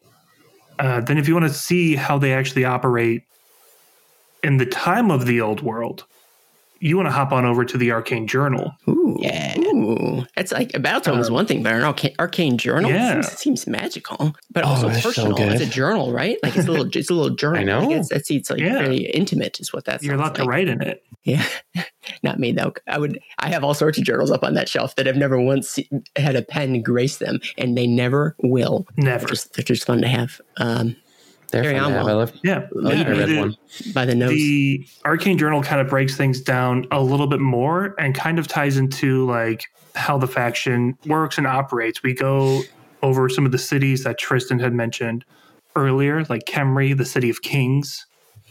Uh, 0.78 1.02
then, 1.02 1.18
if 1.18 1.28
you 1.28 1.34
want 1.34 1.48
to 1.48 1.54
see 1.54 1.96
how 1.96 2.20
they 2.20 2.32
actually 2.32 2.66
operate 2.66 3.24
in 4.44 4.58
the 4.58 4.66
time 4.66 5.10
of 5.10 5.26
the 5.26 5.42
old 5.42 5.62
world, 5.62 6.06
you 6.80 6.96
want 6.98 7.08
to 7.08 7.12
hop 7.12 7.32
on 7.32 7.46
over 7.46 7.66
to 7.66 7.78
the 7.78 7.92
Arcane 7.92 8.28
Journal. 8.28 8.74
Ooh. 8.88 9.18
Yeah. 9.20 9.58
Ooh. 9.60 10.26
That's 10.36 10.52
like 10.52 10.74
a 10.74 10.80
battle 10.80 11.02
tome 11.02 11.20
is 11.20 11.28
Um, 11.28 11.34
one 11.34 11.46
thing, 11.46 11.62
but 11.64 11.74
an 11.74 11.84
arcane, 11.84 12.16
arcane 12.20 12.58
journal 12.58 12.90
Yeah. 12.92 13.22
seems, 13.22 13.38
seems 13.40 13.68
magical, 13.68 14.36
but 14.52 14.64
Oh, 14.64 14.70
also 14.70 14.88
that's 14.90 15.02
so 15.04 15.10
personal. 15.10 15.36
good. 15.38 15.52
it's 15.54 15.62
a 15.62 15.66
journal, 15.66 16.12
right? 16.14 16.38
Like 16.44 16.56
it's 16.56 16.68
a 16.68 16.72
little, 16.72 16.88
it's 16.88 17.10
a 17.10 17.14
little 17.14 17.36
journal. 17.36 17.62
I 17.62 17.64
know. 17.64 17.80
Like 17.88 17.98
it's, 17.98 18.10
that's 18.10 18.30
it's 18.32 18.50
like 18.50 18.60
Yeah. 18.60 18.80
very 18.80 18.98
intimate, 19.06 19.60
is 19.60 19.74
what 19.74 19.86
that's. 19.86 20.04
You're 20.04 20.16
allowed 20.16 20.36
to 20.36 20.44
write 20.46 20.68
in 20.68 20.82
it. 20.82 21.04
Yeah, 21.24 21.46
not 22.24 22.40
me 22.40 22.52
though. 22.54 22.74
I 22.88 22.98
would. 22.98 23.20
I 23.40 23.50
have 23.50 23.64
all 23.64 23.74
sorts 23.74 23.98
of 23.98 24.06
journals 24.06 24.32
up 24.32 24.44
on 24.44 24.54
that 24.54 24.70
shelf 24.70 24.96
that 24.96 25.06
have 25.06 25.18
never 25.18 25.40
once 25.40 25.70
se- 25.70 25.90
had 26.16 26.36
a 26.38 26.42
pen 26.42 26.82
grace 26.82 27.18
them, 27.18 27.40
and 27.58 27.78
they 27.78 27.88
never 27.88 28.36
will. 28.42 28.88
Never. 28.98 29.20
They're 29.20 29.28
just, 29.30 29.54
they're 29.54 29.64
just 29.66 29.86
fun 29.86 30.02
to 30.02 30.08
have. 30.08 30.40
Um, 30.58 30.96
They're 31.52 31.64
Very 31.64 31.80
fun 31.80 31.92
to 31.92 32.00
on 32.00 32.10
I 32.10 32.14
love. 32.14 32.34
Yeah. 32.44 32.68
Oh, 32.76 32.92
Yeah, 32.92 33.02
I 33.10 33.26
the- 33.26 33.40
one. 33.40 33.58
by 33.94 34.06
the 34.06 34.16
nose. 34.16 34.30
the 34.30 34.88
arcane 35.06 35.38
journal 35.38 35.64
kind 35.64 35.82
of 35.82 35.88
breaks 35.88 36.16
things 36.16 36.42
down 36.42 36.86
a 36.92 37.02
little 37.02 37.28
bit 37.28 37.40
more 37.40 37.96
and 38.00 38.14
kind 38.14 38.38
of 38.40 38.48
ties 38.48 38.78
into 38.78 39.26
like 39.26 39.66
how 39.96 40.18
the 40.18 40.28
faction 40.28 40.96
works 41.08 41.38
and 41.38 41.48
operates 41.48 42.04
we 42.04 42.14
go 42.14 42.62
over 43.02 43.28
some 43.30 43.46
of 43.46 43.52
the 43.52 43.58
cities 43.58 44.04
that 44.04 44.18
tristan 44.20 44.60
had 44.60 44.74
mentioned 44.74 45.26
earlier 45.76 46.24
like 46.26 46.46
khemri 46.46 46.96
the 46.96 47.06
city 47.06 47.30
of 47.30 47.42
kings 47.42 48.06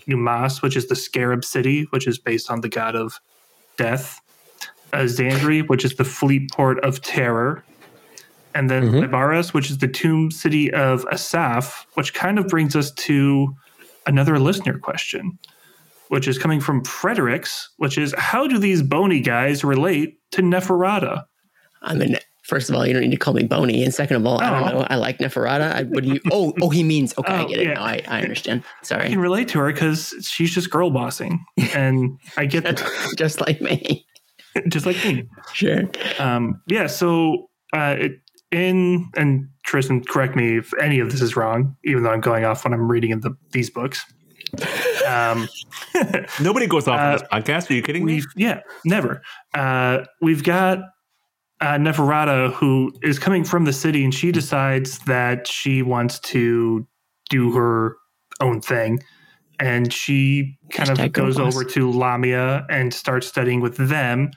numas 0.06 0.60
which 0.62 0.76
is 0.76 0.88
the 0.88 0.96
scarab 0.96 1.44
city 1.44 1.84
which 1.90 2.06
is 2.06 2.18
based 2.18 2.50
on 2.50 2.60
the 2.62 2.68
god 2.68 2.96
of 2.96 3.20
death 3.76 4.20
uh, 4.92 4.98
Zandri, 5.00 5.66
which 5.68 5.84
is 5.84 5.94
the 5.96 6.04
fleet 6.04 6.50
port 6.50 6.82
of 6.82 7.00
terror 7.02 7.62
and 8.58 8.68
then 8.68 8.90
Mhm. 8.90 9.04
Lybaras, 9.08 9.54
which 9.54 9.70
is 9.70 9.78
the 9.78 9.86
tomb 9.88 10.30
city 10.32 10.72
of 10.72 11.06
Asaph, 11.12 11.86
which 11.94 12.12
kind 12.12 12.38
of 12.38 12.48
brings 12.48 12.74
us 12.74 12.90
to 13.06 13.54
another 14.06 14.38
listener 14.38 14.78
question, 14.78 15.38
which 16.08 16.26
is 16.26 16.38
coming 16.38 16.60
from 16.60 16.82
Fredericks, 16.84 17.70
which 17.76 17.96
is 17.96 18.14
how 18.18 18.46
do 18.48 18.58
these 18.58 18.82
bony 18.82 19.20
guys 19.20 19.62
relate 19.62 20.18
to 20.32 20.42
Neferata? 20.42 21.24
I 21.82 21.94
mean, 21.94 22.18
first 22.42 22.68
of 22.68 22.74
all, 22.74 22.84
you 22.84 22.92
don't 22.94 23.02
need 23.02 23.12
to 23.12 23.16
call 23.16 23.34
me 23.34 23.44
Bony, 23.44 23.84
and 23.84 23.94
second 23.94 24.16
of 24.16 24.26
all, 24.26 24.40
I 24.42 24.48
Oh. 24.48 24.64
don't 24.64 24.74
know. 24.80 24.86
I 24.90 24.96
like 24.96 25.18
Neferata. 25.18 25.72
I, 25.72 25.82
what 25.84 26.02
do 26.02 26.14
you? 26.14 26.20
Oh, 26.32 26.52
oh, 26.60 26.70
he 26.70 26.82
means 26.82 27.14
okay. 27.16 27.32
I 27.32 27.42
Oh, 27.44 27.48
get 27.48 27.60
it. 27.60 27.66
yeah. 27.68 27.74
No, 27.74 27.82
I, 27.82 28.02
I 28.08 28.22
understand. 28.22 28.64
I 28.90 29.06
can 29.08 29.20
relate 29.20 29.46
to 29.48 29.58
her 29.60 29.72
because 29.72 30.12
she's 30.28 30.52
just 30.52 30.68
girl 30.70 30.90
bossing, 30.90 31.44
and 31.74 32.18
I 32.36 32.46
get 32.46 32.64
that, 32.64 32.82
just 33.16 33.40
like 33.40 33.60
me. 33.60 34.04
just 34.68 34.86
like 34.86 34.96
me. 35.04 35.24
Sure. 35.52 35.82
Um, 36.18 36.60
yeah, 36.66 36.88
so 36.88 37.48
uh, 37.72 37.94
it, 37.98 38.12
in 38.50 39.08
and 39.16 39.48
Tristan, 39.64 40.02
correct 40.04 40.36
me 40.36 40.58
if 40.58 40.72
any 40.80 40.98
of 41.00 41.10
this 41.10 41.20
is 41.20 41.36
wrong, 41.36 41.76
even 41.84 42.02
though 42.02 42.10
I'm 42.10 42.20
going 42.20 42.44
off 42.44 42.64
when 42.64 42.72
I'm 42.72 42.90
reading 42.90 43.10
in 43.10 43.20
the, 43.20 43.36
these 43.52 43.70
books. 43.70 44.04
Um, 45.06 45.48
Nobody 46.40 46.66
goes 46.66 46.88
off 46.88 46.98
on 46.98 47.06
Uh, 47.06 47.18
this 47.18 47.28
podcast. 47.30 47.70
Are 47.70 47.74
you 47.74 47.82
kidding 47.82 48.04
me? 48.04 48.22
yeah, 48.36 48.60
never. 48.84 49.20
Uh, 49.54 50.04
we've 50.22 50.42
got 50.42 50.78
uh, 51.60 51.74
Neferata 51.74 52.52
who 52.54 52.92
is 53.02 53.18
coming 53.18 53.44
from 53.44 53.64
the 53.64 53.72
city, 53.72 54.04
and 54.04 54.14
she 54.14 54.32
decides 54.32 54.98
that 55.00 55.46
she 55.46 55.82
wants 55.82 56.18
to 56.20 56.86
do 57.28 57.52
her 57.52 57.96
own 58.40 58.60
thing, 58.62 59.00
and 59.60 59.92
she 59.92 60.56
kind 60.70 60.88
Hashtag 60.88 61.06
of 61.06 61.12
goes 61.12 61.38
over 61.38 61.64
to 61.64 61.90
Lahmia 61.90 62.64
and 62.70 62.94
starts 62.94 63.26
studying 63.26 63.60
with 63.60 63.76
them. 63.76 64.30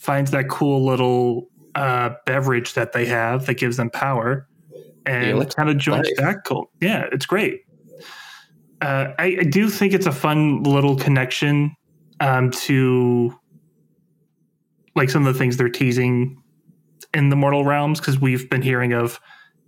Finds 0.00 0.32
that 0.32 0.48
cool 0.48 0.84
little 0.84 1.46
uh, 1.74 2.10
beverage 2.26 2.74
that 2.74 2.92
they 2.92 3.06
have 3.06 3.46
that 3.46 3.54
gives 3.54 3.76
them 3.76 3.90
power, 3.90 4.46
and 5.06 5.54
kind 5.54 5.68
of 5.68 5.78
joins 5.78 6.06
life. 6.08 6.16
that 6.18 6.44
cult. 6.44 6.68
Yeah, 6.80 7.06
it's 7.12 7.26
great. 7.26 7.60
Uh, 8.80 9.12
I, 9.18 9.36
I 9.40 9.44
do 9.44 9.70
think 9.70 9.92
it's 9.92 10.06
a 10.06 10.12
fun 10.12 10.64
little 10.64 10.96
connection 10.96 11.74
um, 12.20 12.50
to 12.50 13.32
like 14.96 15.08
some 15.08 15.26
of 15.26 15.32
the 15.32 15.38
things 15.38 15.56
they're 15.56 15.68
teasing 15.68 16.36
in 17.14 17.28
the 17.28 17.36
mortal 17.36 17.64
realms 17.64 18.00
because 18.00 18.20
we've 18.20 18.48
been 18.50 18.62
hearing 18.62 18.92
of 18.92 19.20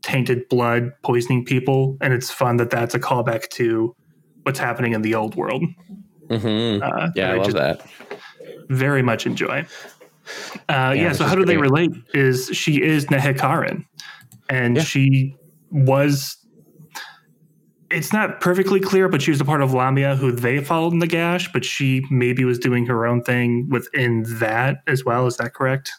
tainted 0.02 0.42
blood 0.50 0.90
poisoning 1.02 1.44
people, 1.44 1.96
and 2.00 2.12
it's 2.12 2.30
fun 2.30 2.56
that 2.58 2.70
that's 2.70 2.94
a 2.94 3.00
callback 3.00 3.48
to 3.50 3.94
what's 4.42 4.58
happening 4.58 4.92
in 4.92 5.02
the 5.02 5.14
old 5.14 5.34
world. 5.34 5.64
hmm 6.28 6.78
Uh, 6.82 7.08
Yeah, 7.14 7.28
that 7.28 7.30
I 7.30 7.36
love 7.36 7.52
that. 7.54 7.80
very 8.68 9.02
much 9.02 9.26
enjoy. 9.26 9.64
Uh, 10.68 10.94
yeah, 10.96 11.08
this 11.08 11.18
so 11.18 11.24
how 11.24 11.34
do 11.34 11.44
they 11.44 11.56
relate? 11.56 11.90
Is 12.14 12.48
she 12.52 12.82
is 12.82 13.06
Nehekharan, 13.06 13.84
and 14.48 14.76
Yeah. 14.76 14.82
she 14.82 15.36
was. 15.70 16.36
It's 17.90 18.12
not 18.12 18.40
perfectly 18.40 18.80
clear, 18.80 19.08
but 19.08 19.22
she 19.22 19.30
was 19.30 19.40
a 19.40 19.44
part 19.44 19.62
of 19.62 19.70
Lahmia 19.70 20.16
who 20.16 20.32
they 20.32 20.58
followed 20.64 20.92
in 20.94 20.98
the 20.98 21.06
gash, 21.06 21.52
but 21.52 21.64
she 21.64 22.02
maybe 22.10 22.44
was 22.44 22.58
doing 22.58 22.86
her 22.86 23.06
own 23.06 23.22
thing 23.22 23.68
within 23.70 24.24
that 24.40 24.78
as 24.88 25.04
well. 25.04 25.26
Is 25.26 25.36
that 25.36 25.54
correct? 25.54 25.92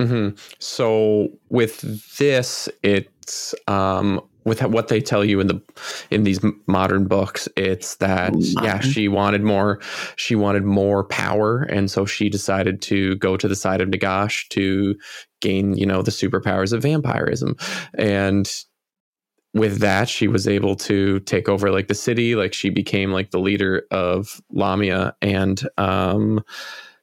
hmm 0.00 0.30
So 0.60 1.28
with 1.50 1.80
this, 2.16 2.68
it's 2.82 3.54
um, 3.66 4.20
with 4.44 4.62
what 4.62 4.88
they 4.88 5.00
tell 5.00 5.24
you 5.24 5.40
in 5.40 5.46
the 5.46 5.62
in 6.10 6.24
these 6.24 6.40
modern 6.66 7.06
books 7.06 7.48
it's 7.56 7.96
that 7.96 8.34
yeah 8.62 8.80
she 8.80 9.08
wanted 9.08 9.42
more 9.42 9.80
she 10.16 10.34
wanted 10.34 10.64
more 10.64 11.04
power. 11.04 11.62
And 11.62 11.90
so 11.90 12.06
she 12.06 12.28
decided 12.28 12.82
to 12.82 13.16
go 13.16 13.36
to 13.36 13.48
the 13.48 13.56
side 13.56 13.80
of 13.80 13.88
nagash 13.88 14.48
to 14.50 14.96
gain 15.40 15.76
you 15.76 15.86
know 15.86 16.02
the 16.02 16.10
superpowers 16.10 16.72
of 16.72 16.82
vampirism. 16.82 17.56
And 17.94 18.50
with 19.52 19.78
that 19.80 20.08
she 20.08 20.28
was 20.28 20.46
able 20.46 20.76
to 20.76 21.20
take 21.20 21.48
over 21.48 21.70
like 21.70 21.88
the 21.88 21.94
city. 21.94 22.34
Like 22.34 22.54
she 22.54 22.70
became 22.70 23.12
like 23.12 23.30
the 23.30 23.40
leader 23.40 23.82
of 23.90 24.40
lahmia. 24.54 25.12
And 25.20 25.60
um 25.76 26.42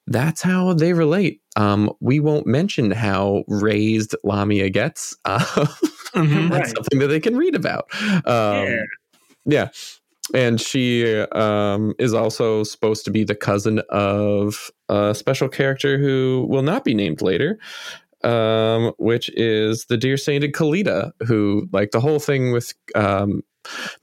that's 0.09 0.41
how 0.41 0.73
they 0.73 0.93
relate. 0.93 1.41
Um 1.55 1.91
we 1.99 2.19
won't 2.19 2.47
mention 2.47 2.91
how 2.91 3.43
razed 3.47 4.15
lahmia 4.25 4.71
gets. 4.71 5.15
Uh, 5.25 5.67
Mhm, 6.17 6.49
that's 6.49 6.67
right. 6.67 6.75
something 6.75 6.99
that 6.99 7.07
they 7.07 7.19
can 7.19 7.35
read 7.37 7.55
about. 7.55 7.85
Um, 8.25 8.65
Yeah. 8.65 8.83
yeah. 9.45 9.69
And 10.33 10.59
she 10.59 11.05
um, 11.31 11.93
is 11.99 12.13
also 12.13 12.63
supposed 12.63 13.05
to 13.05 13.11
be 13.11 13.23
the 13.23 13.35
cousin 13.35 13.81
of 13.89 14.71
a 14.89 15.15
special 15.15 15.47
character 15.47 15.97
who 15.97 16.45
will 16.49 16.63
not 16.63 16.83
be 16.83 16.93
named 16.93 17.21
later, 17.21 17.57
um, 18.25 18.93
which 18.97 19.29
is 19.35 19.85
the 19.85 19.95
dear 19.95 20.17
sainted 20.17 20.51
Khalida, 20.51 21.11
who, 21.25 21.69
like, 21.71 21.91
the 21.91 22.01
whole 22.01 22.19
thing 22.19 22.51
with 22.51 22.73
um, 22.93 23.41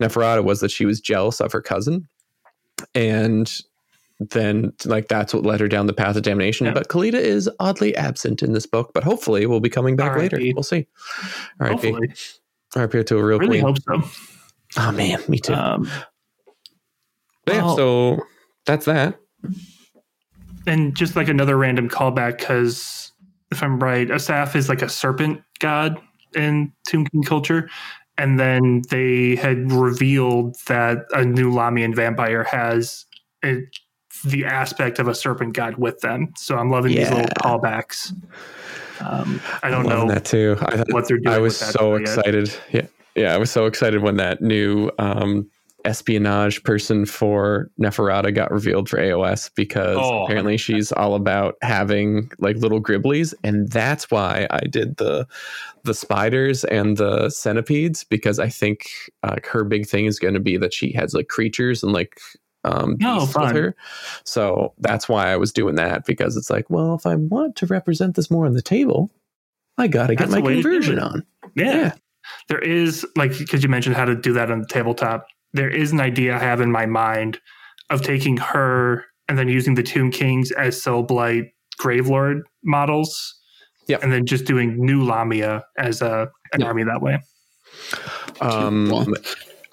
Neferata 0.01 0.43
was 0.43 0.61
that 0.61 0.71
she 0.71 0.87
was 0.87 0.99
jealous 1.01 1.41
of 1.41 1.53
her 1.53 1.61
cousin. 1.61 2.09
And 2.95 3.53
then, 4.21 4.73
like, 4.85 5.09
that's 5.09 5.35
what 5.35 5.45
led 5.45 5.61
her 5.61 5.69
down 5.69 5.87
the 5.87 5.93
path 5.93 6.17
of 6.17 6.23
damnation. 6.23 6.73
But 6.73 6.89
Khalida 6.89 7.15
is 7.15 7.51
oddly 7.59 7.95
absent 7.97 8.43
in 8.43 8.53
this 8.53 8.67
book, 8.67 8.93
but 8.95 9.03
hopefully 9.05 9.47
we'll 9.47 9.61
be 9.61 9.69
coming 9.71 9.97
back 9.97 10.17
later. 10.17 10.39
We'll 10.55 10.63
see. 10.63 10.87
All 11.61 11.69
right. 11.69 11.73
Hopefully. 11.73 12.13
RIP 12.77 13.07
to 13.07 13.19
a 13.19 13.25
real 13.25 13.39
Really 13.39 13.61
queen. 13.61 13.63
hope 13.63 13.79
so. 13.79 14.03
Oh 14.77 14.91
man, 14.93 15.21
me 15.29 15.39
too. 15.39 15.55
Um, 15.55 15.89
yeah, 17.47 17.63
well- 17.63 17.77
so 17.77 18.21
that's 18.67 18.87
that. 18.87 19.19
and 20.67 20.97
just 20.97 21.15
like 21.17 21.29
another 21.29 21.57
random 21.57 21.89
callback, 21.89 22.39
because 22.39 23.13
if 23.53 23.63
I'm 23.63 23.79
right, 23.79 24.11
Asaph 24.11 24.57
is 24.57 24.69
like 24.69 24.83
a 24.83 24.89
serpent 24.89 25.43
god 25.61 26.01
in 26.35 26.73
Tomb 26.89 27.07
King 27.07 27.23
culture. 27.23 27.69
And 28.17 28.39
then 28.39 28.83
they 28.91 29.35
had 29.37 29.71
revealed 29.73 30.57
that 30.67 30.99
a 31.13 31.25
new 31.25 31.53
Lahmian 31.53 31.95
vampire 31.95 32.45
has 32.45 33.05
a, 33.45 33.59
the 34.25 34.45
aspect 34.45 34.99
of 34.99 35.09
a 35.09 35.15
serpent 35.15 35.55
god 35.55 35.77
with 35.77 36.01
them. 36.01 36.33
So 36.37 36.57
I'm 36.57 36.71
loving 36.71 36.95
these 36.95 37.09
little 37.11 37.21
Yeah. 37.27 37.43
callbacks. 37.43 38.13
Um, 39.01 39.41
I 39.63 39.71
don't 39.71 39.87
know 39.87 40.07
that 40.09 40.25
too. 40.25 40.57
I, 40.61 40.85
what 40.91 41.07
they're 41.09 41.19
doing. 41.19 41.35
I 41.35 41.39
was 41.39 41.57
so 41.57 41.93
yet. 41.93 42.03
excited. 42.03 42.55
Yeah, 42.73 42.87
yeah, 43.15 43.35
I 43.35 43.39
was 43.39 43.51
so 43.51 43.67
excited 43.67 44.03
when 44.03 44.17
that 44.17 44.41
new 44.41 44.91
um, 44.99 45.49
espionage 45.85 46.63
person 46.63 47.05
for 47.05 47.71
Neferata 47.79 48.35
got 48.35 48.51
revealed 48.51 48.89
for 48.89 48.97
AOS 48.99 49.51
because 49.55 49.99
Oh. 50.01 50.25
apparently 50.25 50.57
she's 50.57 50.91
all 50.93 51.15
about 51.15 51.57
having 51.61 52.31
like 52.39 52.57
little 52.57 52.81
gribblies, 52.81 53.35
and 53.45 53.69
that's 53.71 54.11
why 54.11 54.47
I 54.51 54.61
did 54.61 54.97
the 54.97 55.27
the 55.83 55.93
spiders 55.93 56.65
and 56.65 56.97
the 56.97 57.29
centipedes 57.29 58.05
because 58.05 58.39
I 58.39 58.49
think 58.49 58.87
uh, 59.23 59.37
her 59.51 59.65
big 59.65 59.87
thing 59.87 60.07
is 60.07 60.19
going 60.19 60.33
to 60.35 60.41
be 60.41 60.57
that 60.57 60.73
she 60.73 60.93
has 60.93 61.13
like 61.13 61.29
creatures 61.29 61.83
and 61.83 61.93
like 61.93 62.19
um, 62.65 62.97
Oh, 63.05 63.21
beasts 63.21 63.35
with 63.37 63.45
fun. 63.47 63.57
her. 63.57 63.77
So 64.25 64.73
that's 64.79 65.09
why 65.09 65.31
I 65.33 65.37
was 65.37 65.53
doing 65.53 65.75
that 65.77 66.05
because 66.07 66.37
it's 66.37 66.51
like, 66.51 66.69
well, 66.71 66.95
if 66.95 67.07
I 67.07 67.15
want 67.17 67.57
to 67.57 67.67
represent 67.67 68.17
this 68.17 68.31
more 68.31 68.47
on 68.47 68.55
the 68.55 68.63
table, 68.63 69.11
I 69.79 69.87
got 69.89 70.07
to 70.09 70.15
get 70.17 70.29
my 70.31 70.37
the 70.39 70.43
way 70.43 70.55
to 70.55 70.63
do 70.63 70.71
conversion 70.71 70.99
on. 70.99 71.27
Yeah. 71.55 71.65
Yeah. 71.77 71.93
There 72.49 72.59
is 72.61 73.07
like 73.17 73.37
because 73.37 73.63
you 73.63 73.69
mentioned 73.69 73.97
how 73.97 74.05
to 74.07 74.15
do 74.15 74.33
that 74.33 74.51
on 74.51 74.61
the 74.61 74.67
tabletop. 74.67 75.27
There 75.53 75.69
is 75.69 75.93
an 75.93 76.01
idea 76.01 76.35
I 76.35 76.39
have 76.39 76.61
in 76.61 76.73
my 76.73 76.87
mind 76.87 77.39
of 77.91 78.03
taking 78.03 78.37
her 78.39 79.05
and 79.29 79.39
then 79.39 79.49
using 79.49 79.75
the 79.75 79.83
Tomb 79.83 80.11
Kings 80.11 80.51
as 80.53 80.81
Soul 80.81 81.03
Blight 81.03 81.53
Gravelord 81.81 82.41
models. 82.65 83.35
Yep. 83.89 84.03
And 84.03 84.11
then 84.13 84.25
just 84.25 84.47
doing 84.47 84.75
new 84.83 85.05
Lahmia 85.05 85.63
as 85.77 86.01
a 86.01 86.31
an 86.55 86.61
Yep. 86.61 86.67
army 86.69 86.85
that 86.85 87.03
way. 87.03 87.19
Um, 88.41 88.91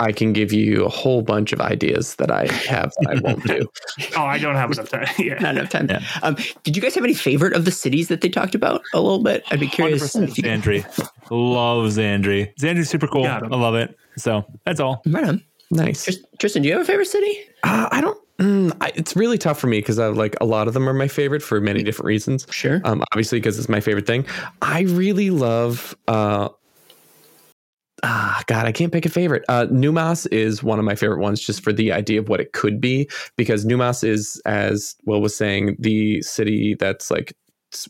I 0.02 0.12
can 0.12 0.34
give 0.34 0.52
you 0.52 0.84
a 0.86 0.90
whole 0.90 1.22
bunch 1.22 1.54
of 1.54 1.62
ideas 1.62 2.16
that 2.16 2.32
I 2.32 2.48
have 2.48 2.92
that 3.02 3.18
I 3.18 3.22
won't 3.22 3.46
do. 3.46 3.68
Oh, 4.18 4.24
I 4.24 4.38
don't 4.40 4.56
have 4.56 4.72
enough 4.72 4.90
time. 4.90 5.08
yeah. 5.20 5.36
Not 5.36 5.56
enough 5.58 5.70
time. 5.70 5.88
Yeah. 5.90 6.04
Um, 6.24 6.36
did 6.64 6.76
you 6.76 6.82
guys 6.82 6.96
have 6.96 7.04
any 7.04 7.14
favorite 7.14 7.54
of 7.54 7.66
the 7.66 7.72
cities 7.72 8.08
that 8.08 8.22
they 8.22 8.30
talked 8.30 8.56
about 8.56 8.82
a 8.94 9.00
little 9.00 9.24
bit? 9.24 9.44
I'd 9.52 9.60
be 9.60 9.68
curious. 9.68 10.16
100% 10.16 10.24
if 10.30 10.38
you- 10.38 10.44
Zandri. 10.44 10.84
Love 11.30 11.92
Zandri. 11.92 12.54
Zandri's 12.56 12.90
super 12.90 13.08
cool. 13.08 13.26
I 13.26 13.40
love 13.40 13.76
it. 13.76 13.96
So 14.18 14.44
that's 14.66 14.80
all. 14.80 15.02
Right 15.06 15.24
on. 15.24 15.44
Nice. 15.70 16.10
Tristan, 16.40 16.64
do 16.64 16.68
you 16.68 16.74
have 16.74 16.82
a 16.82 16.86
favorite 16.86 17.08
city? 17.08 17.38
Uh, 17.64 17.88
I 17.92 18.02
don't. 18.02 18.18
Mm, 18.40 18.76
I, 18.82 18.92
it's 18.96 19.16
really 19.16 19.38
tough 19.38 19.60
for 19.60 19.68
me 19.68 19.78
because 19.80 20.00
I 20.00 20.08
like 20.08 20.36
a 20.42 20.46
lot 20.46 20.68
of 20.68 20.74
them 20.74 20.90
are 20.90 20.94
my 20.94 21.08
favorite 21.08 21.44
for 21.44 21.62
many 21.62 21.84
different 21.84 22.08
reasons. 22.08 22.48
Sure. 22.50 22.82
Um, 22.86 23.04
obviously 23.14 23.40
because 23.40 23.60
it's 23.60 23.70
my 23.70 23.80
favorite 23.80 24.08
thing. 24.08 24.26
I 24.64 24.82
really 24.82 25.30
love. 25.30 25.96
Uh, 26.08 26.50
ah, 28.04 28.42
God, 28.48 28.66
I 28.66 28.72
can't 28.72 28.92
pick 28.92 29.06
a 29.06 29.10
favorite. 29.10 29.44
Uh, 29.50 29.68
Numas 29.70 30.26
is 30.28 30.64
one 30.64 30.80
of 30.80 30.86
my 30.86 30.96
favorite 30.96 31.20
ones, 31.20 31.42
just 31.42 31.64
for 31.64 31.74
the 31.74 31.92
idea 31.92 32.20
of 32.20 32.30
what 32.30 32.40
it 32.40 32.54
could 32.54 32.82
be. 32.82 33.10
Because 33.36 33.66
Numas 33.66 34.04
is, 34.04 34.42
as 34.46 34.96
Will 35.06 35.22
was 35.22 35.36
saying, 35.36 35.76
the 35.80 36.22
city 36.22 36.76
that's 36.76 37.12
like 37.12 37.34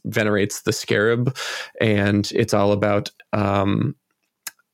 venerates 0.06 0.62
the 0.62 0.74
scarab, 0.74 1.36
and 1.80 2.32
it's 2.34 2.54
all 2.54 2.72
about. 2.72 3.12
Um, 3.34 3.96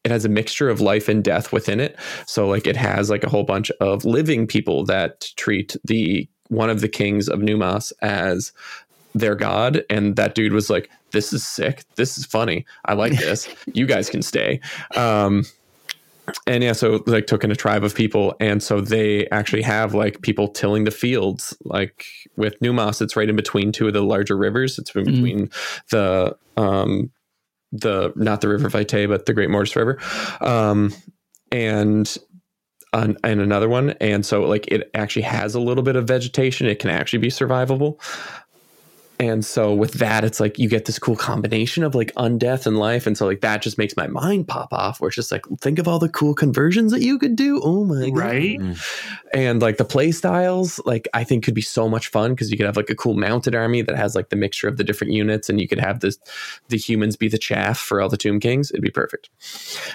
it 0.03 0.11
has 0.11 0.23
a 0.23 0.29
mixture 0.29 0.69
of 0.69 0.79
life 0.79 1.09
and 1.09 1.21
death 1.21 1.51
within 1.51 1.81
it. 1.81 1.99
So 2.27 2.47
like 2.47 2.65
it 2.65 2.77
has 2.77 3.09
like 3.09 3.25
a 3.25 3.29
whole 3.29 3.43
bunch 3.43 3.69
of 3.81 4.05
living 4.05 4.47
people 4.47 4.85
that 4.85 5.29
treat 5.35 5.75
the 5.83 6.29
one 6.47 6.69
of 6.69 6.79
the 6.79 6.87
kings 6.87 7.27
of 7.27 7.41
Numas 7.41 7.91
as 8.01 8.53
their 9.15 9.35
god 9.35 9.83
and 9.89 10.15
that 10.15 10.35
dude 10.35 10.53
was 10.53 10.69
like 10.69 10.89
this 11.11 11.31
is 11.33 11.45
sick. 11.45 11.83
This 11.95 12.17
is 12.17 12.25
funny. 12.25 12.65
I 12.85 12.93
like 12.93 13.17
this. 13.17 13.47
You 13.73 13.85
guys 13.85 14.09
can 14.09 14.21
stay. 14.21 14.59
Um 14.95 15.45
and 16.45 16.61
yeah 16.61 16.73
so 16.73 17.01
like 17.07 17.25
took 17.25 17.43
in 17.45 17.51
a 17.51 17.55
tribe 17.55 17.83
of 17.85 17.95
people. 17.95 18.35
And 18.41 18.61
so 18.61 18.81
they 18.81 19.27
actually 19.29 19.61
have 19.61 19.93
like 19.93 20.21
people 20.21 20.49
tilling 20.49 20.83
the 20.83 20.91
fields 20.91 21.55
like 21.63 22.05
with 22.35 22.61
numas. 22.61 23.01
It's 23.01 23.15
right 23.15 23.29
in 23.29 23.35
between 23.37 23.71
two 23.71 23.87
of 23.87 23.93
the 23.93 24.01
larger 24.01 24.35
rivers. 24.35 24.77
It's 24.77 24.93
in 24.95 25.05
Mhm. 25.05 25.05
between 25.13 25.49
the 25.91 26.35
um 26.57 27.11
the 27.71 28.11
not 28.15 28.41
the 28.41 28.47
river 28.49 28.69
vitae 28.69 29.07
but 29.07 29.25
the 29.25 29.33
great 29.33 29.49
mortis 29.49 29.75
river. 29.75 29.97
Um 30.41 30.93
and 31.51 32.17
and 32.93 33.17
another 33.23 33.69
one. 33.69 33.91
And 34.01 34.25
so 34.25 34.43
like 34.45 34.67
it 34.67 34.89
actually 34.93 35.21
has 35.23 35.53
a 35.55 35.59
little 35.59 35.83
bit 35.83 35.95
of 35.95 36.07
vegetation. 36.07 36.67
It 36.67 36.79
can 36.79 36.89
actually 36.89 37.19
be 37.19 37.27
survivable 37.29 38.01
and 39.19 39.43
so 39.43 39.73
with 39.73 39.93
that 39.93 40.23
it's 40.23 40.39
like 40.39 40.59
you 40.59 40.69
get 40.69 40.85
this 40.85 40.99
cool 40.99 41.15
combination 41.15 41.83
of 41.83 41.95
like 41.95 42.13
undeath 42.15 42.67
and 42.67 42.77
life. 42.77 43.07
And 43.07 43.17
so 43.17 43.25
like 43.25 43.41
that 43.41 43.61
just 43.61 43.77
makes 43.77 43.97
my 43.97 44.07
mind 44.07 44.47
pop 44.47 44.71
off 44.71 45.01
where 45.01 45.07
it's 45.07 45.15
just 45.15 45.31
like 45.31 45.45
think 45.59 45.79
of 45.79 45.87
all 45.87 45.97
the 45.97 46.09
cool 46.09 46.35
conversions 46.35 46.91
that 46.91 47.01
you 47.01 47.17
could 47.17 47.35
do. 47.35 47.59
Oh 47.63 47.83
my 47.83 48.09
god. 48.09 48.17
Right? 48.17 48.59
Mm-hmm. 48.59 48.73
and 49.33 49.61
like 49.61 49.77
the 49.77 49.85
play 49.85 50.11
styles 50.11 50.79
like 50.85 51.07
i 51.13 51.23
think 51.23 51.43
could 51.43 51.53
be 51.53 51.61
so 51.61 51.89
much 51.89 52.07
fun 52.07 52.31
because 52.31 52.51
you 52.51 52.57
could 52.57 52.65
have 52.65 52.77
like 52.77 52.89
a 52.89 52.95
cool 52.95 53.13
mounted 53.13 53.55
army 53.55 53.81
that 53.81 53.95
has 53.95 54.15
like 54.15 54.29
the 54.29 54.35
mixture 54.35 54.67
of 54.67 54.77
the 54.77 54.83
different 54.83 55.13
units 55.13 55.49
and 55.49 55.59
you 55.59 55.67
could 55.67 55.79
have 55.79 55.99
this 55.99 56.17
the 56.69 56.77
humans 56.77 57.15
be 57.15 57.27
the 57.27 57.37
chaff 57.37 57.77
for 57.77 58.01
all 58.01 58.09
the 58.09 58.17
tomb 58.17 58.39
kings. 58.39 58.71
It'd 58.71 58.81
be 58.81 58.89
perfect 58.89 59.29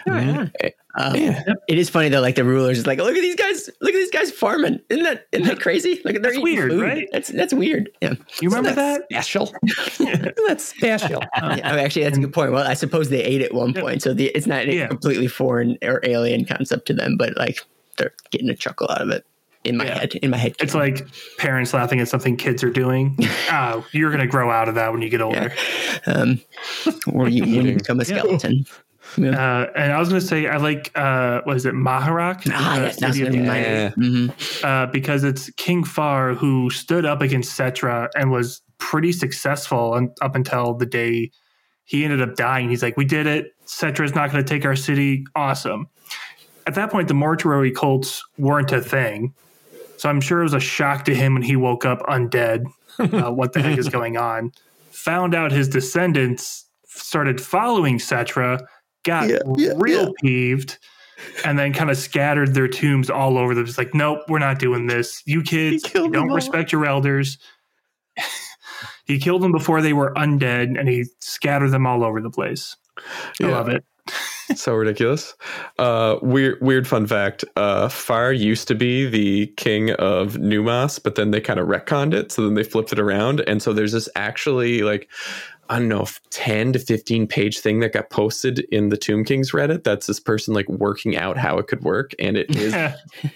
oh, 0.07 0.11
mm-hmm. 0.11 0.66
Um, 0.98 1.16
yeah 1.16 1.43
It 1.69 1.78
is 1.78 1.89
funny 1.89 2.09
though, 2.10 2.20
like 2.20 2.35
the 2.35 2.44
rulers 2.44 2.78
is 2.78 2.86
like, 2.86 2.98
look 2.98 3.14
at 3.16 3.20
these 3.23 3.35
guys, 3.36 3.70
look 3.81 3.94
at 3.94 3.98
these 3.98 4.10
guys 4.10 4.31
farming. 4.31 4.78
Isn't 4.90 5.05
that 5.05 5.27
isn't 5.32 5.47
that 5.47 5.60
crazy? 5.60 6.01
Look 6.05 6.14
at 6.16 6.23
they're 6.23 6.32
That's 6.32 6.43
weird, 6.43 6.70
food. 6.70 6.82
right? 6.82 7.09
That's 7.12 7.28
that's 7.28 7.55
weird. 7.55 7.89
Yeah. 8.02 8.14
You 8.40 8.48
remember 8.51 8.73
that? 8.74 9.02
special 9.10 9.52
that's 10.47 10.64
special 10.64 11.23
yeah 11.35 11.39
I 11.43 11.48
mean, 11.77 11.85
actually, 11.85 12.05
that's 12.05 12.19
a 12.19 12.20
good 12.20 12.32
point. 12.35 12.52
Well, 12.52 12.66
I 12.66 12.74
suppose 12.74 13.09
they 13.09 13.23
ate 13.23 13.40
at 13.43 13.55
one 13.55 13.73
Yeah. 13.73 13.81
point, 13.81 14.02
so 14.02 14.12
the, 14.14 14.27
it's 14.35 14.47
not 14.47 14.66
a 14.69 14.89
completely 14.89 15.28
foreign 15.28 15.78
or 15.82 16.01
alien 16.05 16.44
concept 16.44 16.86
to 16.89 16.94
them, 16.94 17.16
but 17.16 17.36
like 17.36 17.60
they're 17.97 18.12
getting 18.31 18.48
a 18.51 18.55
chuckle 18.55 18.89
out 18.90 19.01
of 19.02 19.10
it 19.10 19.24
in 19.64 19.77
my 19.77 19.85
Yeah. 19.85 19.98
head. 20.01 20.14
In 20.16 20.31
my 20.31 20.36
head, 20.36 20.56
It's 20.60 20.74
like 20.74 21.06
parents 21.39 21.73
laughing 21.73 22.01
at 22.01 22.09
something 22.09 22.36
kids 22.36 22.62
are 22.64 22.70
doing. 22.70 23.16
oh, 23.51 23.86
you're 23.93 24.10
gonna 24.10 24.27
grow 24.27 24.51
out 24.51 24.69
of 24.69 24.74
that 24.74 24.93
when 24.93 25.01
you 25.02 25.09
get 25.09 25.20
older. 25.23 25.52
um, 26.06 26.40
or 27.12 27.28
you, 27.28 27.43
when 27.44 27.66
you 27.66 27.74
become 27.77 28.01
a 28.01 28.05
Yeah. 29.16 29.30
Uh, 29.62 29.70
and 29.76 29.93
I 29.93 29.98
was 29.98 30.09
gonna 30.09 30.20
say 30.20 30.47
I 30.47 30.56
like 30.56 30.90
uh, 30.94 31.40
what 31.44 31.56
is 31.56 31.66
it 31.66 31.74
Mahrak? 31.74 32.48
Ah, 32.51 32.74
Uh, 32.76 32.80
yes, 32.82 33.01
that's 33.01 33.16
City 33.16 33.26
of 33.26 33.32
gonna 33.34 33.43
be 33.43 33.47
the 33.47 33.47
my. 33.47 33.60
Night. 33.62 34.30
Mhm. 34.30 34.64
uh, 34.64 34.86
because 34.90 35.24
it's 35.24 35.51
King 35.56 35.84
Phar 35.84 36.34
who 36.34 36.70
stood 36.70 37.05
up 37.05 37.20
against 37.22 37.59
Settra 37.59 38.09
and 38.16 38.30
was 38.30 38.62
pretty 38.78 39.12
successful 39.12 39.94
un- 39.94 40.10
up 40.22 40.34
until 40.34 40.74
the 40.74 40.86
day 40.86 41.30
he 41.84 42.05
ended 42.05 42.22
up 42.22 42.36
dying. 42.36 42.68
He's 42.70 42.82
like, 42.82 42.97
"We 42.97 43.05
did 43.05 43.26
it. 43.26 43.55
Settra's 43.66 44.14
not 44.14 44.30
going 44.32 44.44
to 44.44 44.48
take 44.48 44.64
our 44.64 44.76
city. 44.76 45.24
Awesome." 45.36 45.86
At 46.66 46.74
that 46.76 46.90
point, 46.90 47.09
the 47.09 47.14
mortuary 47.14 47.70
cults 47.72 48.22
weren't 48.39 48.70
a 48.72 48.80
thing, 48.80 49.34
so 49.98 50.09
I'm 50.09 50.20
sure 50.20 50.40
it 50.40 50.44
was 50.44 50.55
a 50.55 50.60
shock 50.60 51.05
to 51.06 51.14
him 51.14 51.34
when 51.34 51.43
he 51.43 51.56
woke 51.56 51.84
up 51.84 52.01
undead. 52.09 52.64
Uh, 52.98 53.30
what 53.32 53.52
the 53.52 53.60
heck 53.60 53.78
is 53.78 53.89
going 53.89 54.16
on? 54.16 54.52
Found 54.90 55.34
out 55.34 55.51
his 55.51 55.68
descendants 55.68 56.66
started 56.86 57.40
following 57.40 57.98
Settra, 57.98 58.64
got 59.05 59.29
Yeah, 59.29 59.39
yeah, 59.57 59.73
real 59.77 60.07
yeah. 60.07 60.12
peeved, 60.20 60.79
and 61.45 61.59
then 61.59 61.73
kind 61.73 61.91
of 61.91 61.97
scattered 61.97 62.55
their 62.55 62.69
tombs 62.69 63.11
all 63.11 63.39
over 63.39 63.55
them. 63.55 63.65
It's 63.65 63.79
like, 63.79 63.95
nope, 63.95 64.20
we're 64.29 64.39
not 64.39 64.59
doing 64.59 64.87
this. 64.87 65.23
You 65.27 65.43
kids 65.43 65.83
you 65.95 66.11
don't 66.11 66.31
all. 66.31 66.37
respect 66.37 66.73
your 66.73 66.87
elders. 66.87 67.39
he 69.05 69.19
killed 69.19 69.43
them 69.43 69.53
before 69.53 69.83
they 69.83 69.93
were 69.93 70.12
undead, 70.15 70.79
and 70.79 70.89
he 70.89 71.07
scattered 71.20 71.70
them 71.70 71.87
all 71.87 72.05
over 72.05 72.20
the 72.20 72.31
place. 72.31 72.77
I 73.41 73.47
love 73.47 73.69
it. 73.69 73.85
so 74.57 74.74
ridiculous. 74.74 75.35
Uh, 75.79 76.16
weird, 76.23 76.59
weird 76.61 76.87
fun 76.87 77.07
fact. 77.07 77.45
Uh, 77.57 77.89
Phar 77.89 78.33
used 78.33 78.69
to 78.69 78.74
be 78.74 79.09
the 79.09 79.47
king 79.57 79.93
of 79.93 80.39
Numas, 80.39 80.99
but 80.99 81.15
then 81.15 81.31
they 81.31 81.41
kind 81.41 81.61
of 81.61 81.69
retconned 81.69 82.15
it. 82.15 82.33
So 82.33 82.43
then 82.43 82.55
they 82.55 82.65
flipped 82.65 82.93
it 82.93 82.99
around, 82.99 83.41
and 83.43 83.62
so 83.62 83.73
there's 83.73 83.93
this 83.93 84.09
actually 84.16 84.83
like 84.83 85.09
I 85.73 85.78
don't 85.78 85.89
know, 85.89 86.07
ten 86.28 86.74
to 86.74 86.78
fifteen 86.78 87.27
page 87.27 87.61
thing 87.61 87.81
that 87.81 87.93
got 87.94 88.11
posted 88.11 88.59
in 88.70 88.90
the 88.90 88.97
Tomb 88.99 89.24
Kings 89.24 89.53
Reddit. 89.53 89.85
That's 89.85 90.07
this 90.07 90.20
person 90.20 90.53
like 90.53 90.69
working 90.69 91.16
out 91.16 91.39
how 91.39 91.57
it 91.57 91.66
could 91.66 91.82
work, 91.82 92.12
and 92.19 92.36
it 92.36 92.55
is 92.55 92.74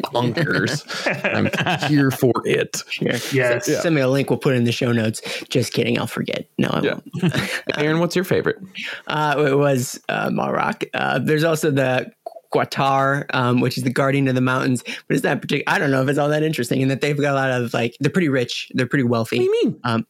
bonkers. 0.05 0.85
I'm 1.25 1.89
here 1.91 2.11
for 2.11 2.33
it. 2.45 2.83
Sure. 2.91 3.09
Yes. 3.33 3.69
S- 3.69 3.83
Send 3.83 3.95
me 3.95 4.01
a 4.03 4.09
link. 4.09 4.29
We'll 4.31 4.39
put 4.39 4.53
it 4.55 4.57
in 4.59 4.65
the 4.65 4.73
show 4.73 4.93
notes. 4.93 5.23
Just 5.49 5.73
kidding. 5.73 5.99
I'll 5.99 6.07
forget. 6.07 6.47
No, 6.59 6.69
I 6.69 6.81
Yeah. 6.83 6.99
won't. 7.23 7.79
Aaron, 7.79 8.01
what's 8.01 8.15
your 8.15 8.25
favorite? 8.25 8.59
Uh, 9.09 9.47
it 9.49 9.55
was 9.57 10.01
uh, 10.09 10.29
Malrock. 10.29 10.85
Uh, 10.93 11.19
there's 11.19 11.45
also 11.45 11.71
the 11.71 12.11
Quatar, 12.57 13.27
um, 13.35 13.61
which 13.61 13.77
is 13.77 13.85
the 13.85 13.91
guardian 13.91 14.29
of 14.29 14.35
the 14.35 14.41
mountains. 14.41 14.83
But 14.83 15.17
it's 15.17 15.25
not 15.25 15.41
particular. 15.43 15.65
I 15.75 15.79
don't 15.79 15.91
know 15.91 16.03
if 16.03 16.09
it's 16.09 16.19
all 16.19 16.29
that 16.29 16.43
interesting. 16.43 16.83
And 16.83 16.91
that 16.91 17.01
they've 17.01 17.17
got 17.17 17.33
a 17.33 17.35
lot 17.35 17.51
of 17.51 17.75
like 17.75 17.97
they're 18.01 18.11
pretty 18.11 18.29
rich. 18.29 18.71
They're 18.75 18.87
pretty 18.87 19.05
wealthy. 19.05 19.39
What 19.39 19.43
do 19.43 19.45
you 19.45 19.65
mean? 19.65 19.81
Um, 19.85 20.07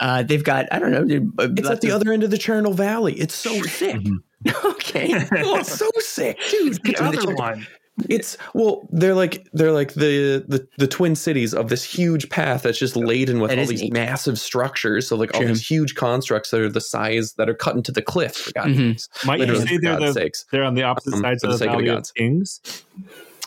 uh, 0.00 0.22
they've 0.22 0.44
got 0.44 0.66
I 0.72 0.78
don't 0.78 0.92
know. 0.92 1.30
It's 1.40 1.68
at 1.68 1.80
the 1.80 1.90
other 1.90 2.12
end 2.12 2.22
of 2.22 2.30
the 2.30 2.38
Charnel 2.38 2.72
Valley. 2.72 3.14
It's 3.14 3.34
so 3.34 3.62
sick. 3.62 4.00
okay. 4.64 5.26
oh, 5.38 5.62
so 5.62 5.90
sick, 5.98 6.38
dude. 6.50 6.74
the 6.82 6.92
the 6.92 7.04
other 7.04 7.34
one. 7.34 7.66
It's 8.08 8.36
well, 8.54 8.86
they're 8.90 9.14
like 9.14 9.46
they're 9.52 9.72
like 9.72 9.94
the 9.94 10.44
the 10.48 10.66
the 10.78 10.86
twin 10.86 11.14
cities 11.16 11.52
of 11.54 11.68
this 11.68 11.84
huge 11.84 12.28
path 12.30 12.62
that's 12.62 12.78
just 12.78 12.96
laden 12.96 13.40
with 13.40 13.50
That 13.50 13.58
all 13.58 13.66
these 13.66 13.82
neat. 13.82 13.92
massive 13.92 14.38
structures. 14.38 15.08
So 15.08 15.16
like 15.16 15.34
all 15.34 15.40
True. 15.40 15.48
these 15.48 15.66
huge 15.66 15.94
constructs 15.94 16.50
that 16.50 16.60
are 16.60 16.68
the 16.68 16.80
size 16.80 17.34
that 17.34 17.48
are 17.48 17.54
cut 17.54 17.76
into 17.76 17.92
the 17.92 18.02
cliff. 18.02 18.34
For 18.36 18.52
God's 18.52 18.78
Mhm. 18.78 18.88
sakes. 19.00 19.08
Might 19.26 19.34
you 19.40 19.46
Literally, 19.46 19.66
say 19.66 19.74
for 19.76 19.80
they're 19.82 19.98
God's 19.98 20.14
the, 20.14 20.20
sakes. 20.20 20.44
they're 20.52 20.64
on 20.64 20.74
the 20.74 20.82
opposite 20.82 21.14
Um, 21.14 21.20
sides 21.22 21.44
of 21.44 21.50
the 21.50 21.54
the 21.54 21.58
sake 21.58 21.68
of 21.68 21.72
the 21.78 21.84
Valley 21.84 21.88
of. 21.88 22.14
Kings? 22.14 22.60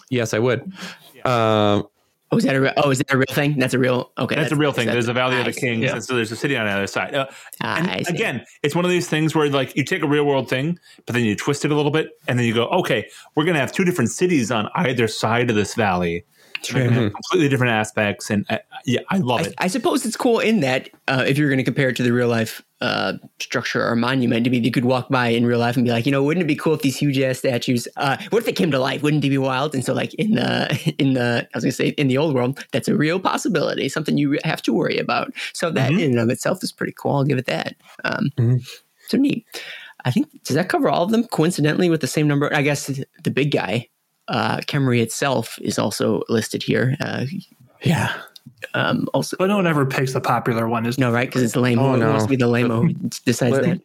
Yes, 0.09 0.33
I 0.33 0.39
would. 0.39 0.61
Um, 1.25 1.87
Oh, 2.33 2.37
is 2.37 2.43
that 2.43 2.55
a 2.55 2.61
real? 2.61 2.73
Oh, 2.77 2.89
is 2.91 2.97
that 2.97 3.11
a 3.13 3.17
real 3.17 3.25
thing? 3.29 3.57
That's 3.57 3.73
a 3.73 3.79
real. 3.79 4.11
Okay, 4.17 4.35
That's, 4.35 4.51
a 4.51 4.55
real 4.55 4.71
thing. 4.71 4.87
There's 4.87 5.07
a 5.07 5.13
Valley 5.13 5.39
of 5.39 5.45
the. 5.45 5.53
Kings, 5.53 5.83
Yeah. 5.83 5.93
and 5.93 6.03
so 6.03 6.15
there's 6.15 6.31
a 6.31 6.35
city 6.35 6.57
on 6.57 6.65
the 6.65 6.71
other 6.71 6.87
side. 6.87 7.13
Uh, 7.13 7.27
Ah, 7.61 7.77
and 7.77 8.07
again, 8.07 8.43
it's 8.63 8.75
one 8.75 8.85
of 8.85 8.91
these 8.91 9.07
things 9.07 9.35
where 9.35 9.49
like 9.49 9.75
you 9.75 9.83
take 9.83 10.01
a 10.03 10.07
real 10.07 10.25
world 10.25 10.49
thing, 10.49 10.79
but 11.05 11.13
then 11.13 11.23
you 11.23 11.35
twist 11.35 11.63
it 11.63 11.71
a 11.71 11.75
little 11.75 11.91
bit, 11.91 12.09
and 12.27 12.37
then 12.39 12.45
you 12.45 12.53
go, 12.53 12.65
okay, 12.69 13.07
we're 13.35 13.43
going 13.43 13.53
to 13.53 13.59
have 13.59 13.71
two 13.71 13.83
different 13.83 14.09
cities 14.11 14.51
on 14.51 14.69
either 14.75 15.07
side 15.07 15.49
of 15.49 15.55
this 15.55 15.75
valley. 15.75 16.25
They're 16.71 17.09
completely 17.09 17.49
different 17.49 17.73
aspects, 17.73 18.29
and 18.29 18.45
uh, 18.49 18.59
yeah, 18.85 19.01
I 19.09 19.17
love 19.17 19.41
I, 19.41 19.43
it. 19.43 19.53
I 19.57 19.67
suppose 19.67 20.05
it's 20.05 20.17
cool 20.17 20.39
in 20.39 20.61
that 20.61 20.89
uh, 21.07 21.23
if 21.27 21.37
you're 21.37 21.49
going 21.49 21.57
to 21.57 21.63
compare 21.63 21.89
it 21.89 21.95
to 21.97 22.03
the 22.03 22.13
real 22.13 22.27
life 22.27 22.61
uh, 22.81 23.13
structure 23.39 23.85
or 23.85 23.95
monument, 23.95 24.47
I 24.47 24.49
mean, 24.49 24.63
you 24.63 24.71
could 24.71 24.85
walk 24.85 25.09
by 25.09 25.27
in 25.27 25.45
real 25.45 25.59
life 25.59 25.75
and 25.75 25.85
be 25.85 25.91
like, 25.91 26.05
you 26.05 26.11
know, 26.11 26.23
wouldn't 26.23 26.43
it 26.43 26.47
be 26.47 26.55
cool 26.55 26.73
if 26.73 26.81
these 26.81 26.97
huge 26.97 27.19
ass 27.19 27.39
statues? 27.39 27.87
Uh, 27.97 28.17
what 28.29 28.39
if 28.39 28.45
they 28.45 28.53
came 28.53 28.71
to 28.71 28.79
life? 28.79 29.03
Wouldn't 29.03 29.23
it 29.23 29.29
be 29.29 29.37
wild? 29.37 29.73
And 29.73 29.83
so, 29.83 29.93
like 29.93 30.13
in 30.15 30.35
the 30.35 30.95
in 30.99 31.13
the 31.13 31.47
I 31.53 31.57
was 31.57 31.63
going 31.63 31.71
to 31.71 31.75
say 31.77 31.87
in 31.89 32.07
the 32.07 32.17
old 32.17 32.33
world, 32.35 32.65
that's 32.71 32.87
a 32.87 32.95
real 32.95 33.19
possibility, 33.19 33.89
something 33.89 34.17
you 34.17 34.39
have 34.43 34.61
to 34.63 34.73
worry 34.73 34.97
about. 34.97 35.33
So 35.53 35.71
that 35.71 35.91
Mhm. 35.91 35.99
in 35.99 36.11
and 36.11 36.19
of 36.19 36.29
itself 36.29 36.63
is 36.63 36.71
pretty 36.71 36.93
cool. 36.97 37.15
I'll 37.15 37.23
give 37.23 37.37
it 37.37 37.45
that. 37.45 37.75
Um, 38.03 38.31
Mhm. 38.37 38.65
So 39.09 39.17
neat. 39.17 39.45
I 40.05 40.11
think 40.11 40.43
does 40.43 40.55
that 40.55 40.69
cover 40.69 40.89
all 40.89 41.03
of 41.03 41.11
them 41.11 41.23
coincidentally 41.25 41.89
with 41.89 42.01
the 42.01 42.07
same 42.07 42.27
number? 42.27 42.53
I 42.53 42.61
guess 42.61 42.87
the, 42.87 43.05
the 43.23 43.31
big 43.31 43.51
guy, 43.51 43.87
uh, 44.27 44.57
Khemri 44.57 45.01
itself, 45.01 45.57
is 45.61 45.77
also 45.79 46.23
listed 46.29 46.63
here. 46.63 46.95
Uh, 47.01 47.25
yeah. 47.81 48.13
um, 48.73 49.07
also, 49.13 49.35
But 49.37 49.47
no 49.47 49.57
one 49.57 49.67
ever 49.67 49.85
picks 49.85 50.13
the 50.13 50.21
popular 50.21 50.67
one. 50.67 50.85
Is 50.85 50.97
no, 50.97 51.11
right? 51.11 51.27
Because 51.27 51.43
it's 51.43 51.55
lame. 51.55 51.79
Oh, 51.79 51.93
Who 51.93 51.97
no. 51.99 52.09
wants 52.09 52.25
to 52.25 52.29
be 52.29 52.35
the 52.35 52.47
lame 52.47 52.69
who 52.69 52.93
decides 53.25 53.53
Let- 53.57 53.63
that? 53.63 53.81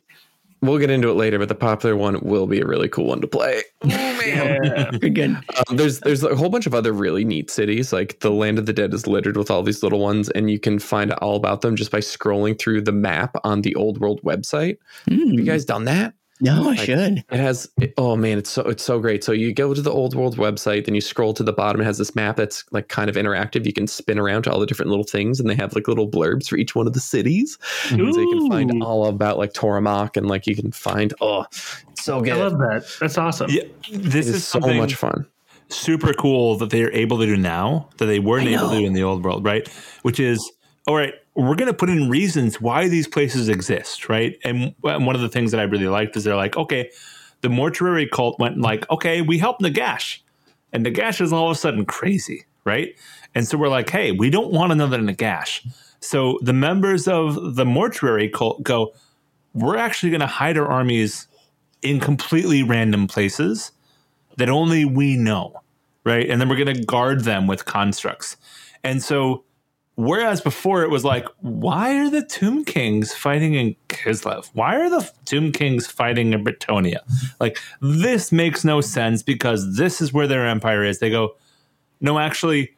We'll 0.61 0.79
get 0.79 0.91
into 0.91 1.09
it 1.09 1.13
later, 1.15 1.39
but 1.39 1.47
the 1.49 1.55
popular 1.55 1.95
one 1.97 2.19
will 2.21 2.49
be 2.49 2.61
a 2.61 2.67
really 2.67 2.89
cool 2.89 3.07
one 3.07 3.21
to 3.21 3.29
play. 3.29 3.63
Yeah. 4.29 4.59
Pretty 4.91 5.09
good. 5.11 5.31
Um, 5.71 5.77
there's 5.77 6.01
there's 6.01 6.23
a 6.23 6.37
whole 6.37 6.51
bunch 6.51 6.67
of 6.67 6.75
other 6.75 6.93
really 6.93 7.25
neat 7.25 7.51
cities. 7.51 7.95
Like 7.95 8.21
the 8.21 8.31
Land 8.31 8.59
of 8.59 8.67
the 8.67 8.75
Dead 8.75 8.93
is 8.93 9.07
littered 9.07 9.39
with 9.39 9.51
all 9.51 9.63
these 9.63 9.83
little 9.83 10.01
ones, 10.01 10.29
and 10.31 10.51
you 10.51 10.59
can 10.59 10.79
find 10.79 11.13
all 11.15 11.37
about 11.37 11.63
them 11.63 11.77
just 11.77 11.91
by 11.91 12.01
scrolling 12.01 12.59
through 12.59 12.83
the 12.83 12.93
map 12.93 13.37
on 13.45 13.63
the 13.63 13.75
Old 13.77 14.01
World 14.01 14.21
website. 14.23 14.77
Have 15.09 15.17
you 15.17 15.39
Hmm. 15.39 15.45
guys 15.47 15.65
done 15.65 15.85
that? 15.87 16.13
No, 16.41 16.63
I 16.63 16.67
like- 16.67 16.79
should. 16.81 17.25
It 17.31 17.41
has 17.41 17.69
oh 17.97 18.17
man, 18.17 18.39
it's 18.39 18.51
so 18.51 18.63
it's 18.63 18.83
so 18.83 18.99
great. 19.01 19.25
So 19.25 19.33
you 19.33 19.53
go 19.53 19.75
to 19.75 19.83
the 19.83 19.91
old 19.91 20.15
world 20.15 20.37
website, 20.37 20.85
then 20.85 20.95
you 20.95 21.01
scroll 21.01 21.35
to 21.35 21.43
the 21.43 21.53
bottom. 21.53 21.81
It 21.81 21.85
has 21.85 21.99
this 21.99 22.15
map 22.15 22.37
that's 22.37 22.65
like 22.71 22.89
kind 22.89 23.11
of 23.11 23.17
interactive. 23.17 23.67
You 23.67 23.73
can 23.73 23.87
spin 23.87 24.19
around 24.19 24.43
to 24.45 24.53
all 24.53 24.61
the 24.61 24.67
different 24.67 24.91
little 24.91 25.05
things, 25.05 25.41
and 25.41 25.51
they 25.51 25.55
have 25.57 25.75
like 25.75 25.89
little 25.89 26.09
blurbs 26.09 26.49
for 26.49 26.57
each 26.57 26.75
one 26.75 26.87
of 26.87 26.93
the 26.93 27.01
cities. 27.01 27.59
And 27.91 28.15
so 28.15 28.21
you 28.21 28.31
can 28.31 28.51
find 28.51 28.83
all 28.83 29.07
about 29.07 29.39
like 29.39 29.53
Toromach, 29.53 30.17
and 30.17 30.29
like 30.29 30.47
you 30.47 30.55
can 30.55 30.71
find 30.73 31.13
oh, 31.21 31.45
it's 31.91 32.05
so 32.05 32.25
I 32.25 32.33
love 32.35 32.59
that. 32.59 32.87
That's 33.01 33.19
awesome. 33.19 33.51
yeah, 33.51 33.65
this 33.93 34.29
is 34.29 34.37
is 34.37 34.47
so 34.47 34.61
much 34.61 34.95
fun. 34.95 35.27
super 35.69 36.13
cool 36.15 36.57
that 36.59 36.71
they 36.71 36.83
are 36.83 36.93
able 36.93 37.19
to 37.19 37.27
do 37.27 37.37
now 37.37 37.89
that 37.99 38.07
they 38.07 38.19
weren't 38.21 38.49
able 38.49 38.71
to 38.71 38.79
do 38.79 38.87
in 38.87 38.93
the 38.93 39.03
old 39.03 39.25
world, 39.25 39.45
right? 39.45 39.69
Which 40.03 40.21
is, 40.21 40.51
all 40.87 40.95
right, 40.95 41.13
we're 41.39 41.55
going 41.55 41.71
to 41.71 41.75
put 41.75 41.89
in 41.89 42.09
reasons 42.09 42.61
why 42.61 42.89
these 42.89 43.07
places 43.07 43.49
exist, 43.49 44.09
right? 44.09 44.37
And 44.43 44.75
one 44.81 45.15
of 45.15 45.21
the 45.21 45.29
things 45.29 45.53
that 45.53 45.61
I 45.61 45.65
really 45.65 45.87
liked 45.87 46.17
is 46.17 46.25
they're 46.25 46.35
like, 46.35 46.57
okay, 46.57 46.91
the 47.43 47.49
mortuary 47.49 48.09
cult 48.09 48.41
went 48.41 48.59
like, 48.59 48.91
okay, 48.91 49.23
we 49.23 49.39
helped 49.39 49.63
Nagash, 49.63 50.19
and 50.73 50.85
Nagash 50.85 51.21
is 51.21 51.33
all 51.33 51.49
of 51.49 51.57
a 51.57 51.59
sudden 51.59 51.85
crazy, 51.85 52.45
right? 52.65 52.99
And 53.37 53.47
so 53.47 53.57
we're 53.57 53.69
like, 53.69 53.89
hey, 53.89 54.11
we 54.11 54.31
don't 54.31 54.53
want 54.53 54.73
another 54.73 54.99
Nagash. 54.99 55.65
So 56.01 56.41
the 56.43 56.53
members 56.53 57.07
of 57.07 57.55
the 57.55 57.65
mortuary 57.65 58.29
cult 58.29 58.65
go, 58.65 58.93
we're 59.55 59.77
actually 59.77 60.11
going 60.11 60.21
to 60.21 60.27
hide 60.27 60.59
our 60.59 60.67
armies 60.67 61.29
in 61.83 62.01
completely 62.01 62.65
random 62.65 63.07
places 63.07 63.71
that 64.39 64.49
only 64.49 64.85
we 64.85 65.17
know, 65.17 65.63
right? 66.03 66.29
And 66.29 66.41
then 66.41 66.49
we're 66.49 66.63
going 66.63 66.75
to 66.75 66.85
guard 66.85 67.21
them 67.23 67.47
with 67.47 67.65
constructs. 67.65 68.37
And 68.83 69.03
so, 69.03 69.45
whereas 69.99 70.41
before 70.41 70.85
it 70.85 70.91
was 70.91 71.05
like, 71.05 71.27
why 71.41 71.99
are 71.99 72.09
the 72.09 72.25
Tomb 72.25 72.65
Kings 72.65 73.13
fighting 73.13 73.55
in 73.55 73.75
Kislev? 73.89 74.49
Why 74.53 74.77
are 74.77 74.89
the 74.89 75.11
Tomb 75.25 75.51
Kings 75.51 75.89
fighting 75.89 76.33
in 76.33 76.45
Bretonnia? 76.45 77.01
Like, 77.41 77.59
this 77.81 78.31
makes 78.31 78.65
no 78.65 78.81
sense 78.81 79.25
because 79.25 79.77
this 79.77 80.01
is 80.01 80.13
where 80.13 80.29
their 80.29 80.47
empire 80.47 80.85
is. 80.85 81.01
They 81.01 81.11
go, 81.11 81.35
no, 82.01 82.21
actually, 82.21 82.77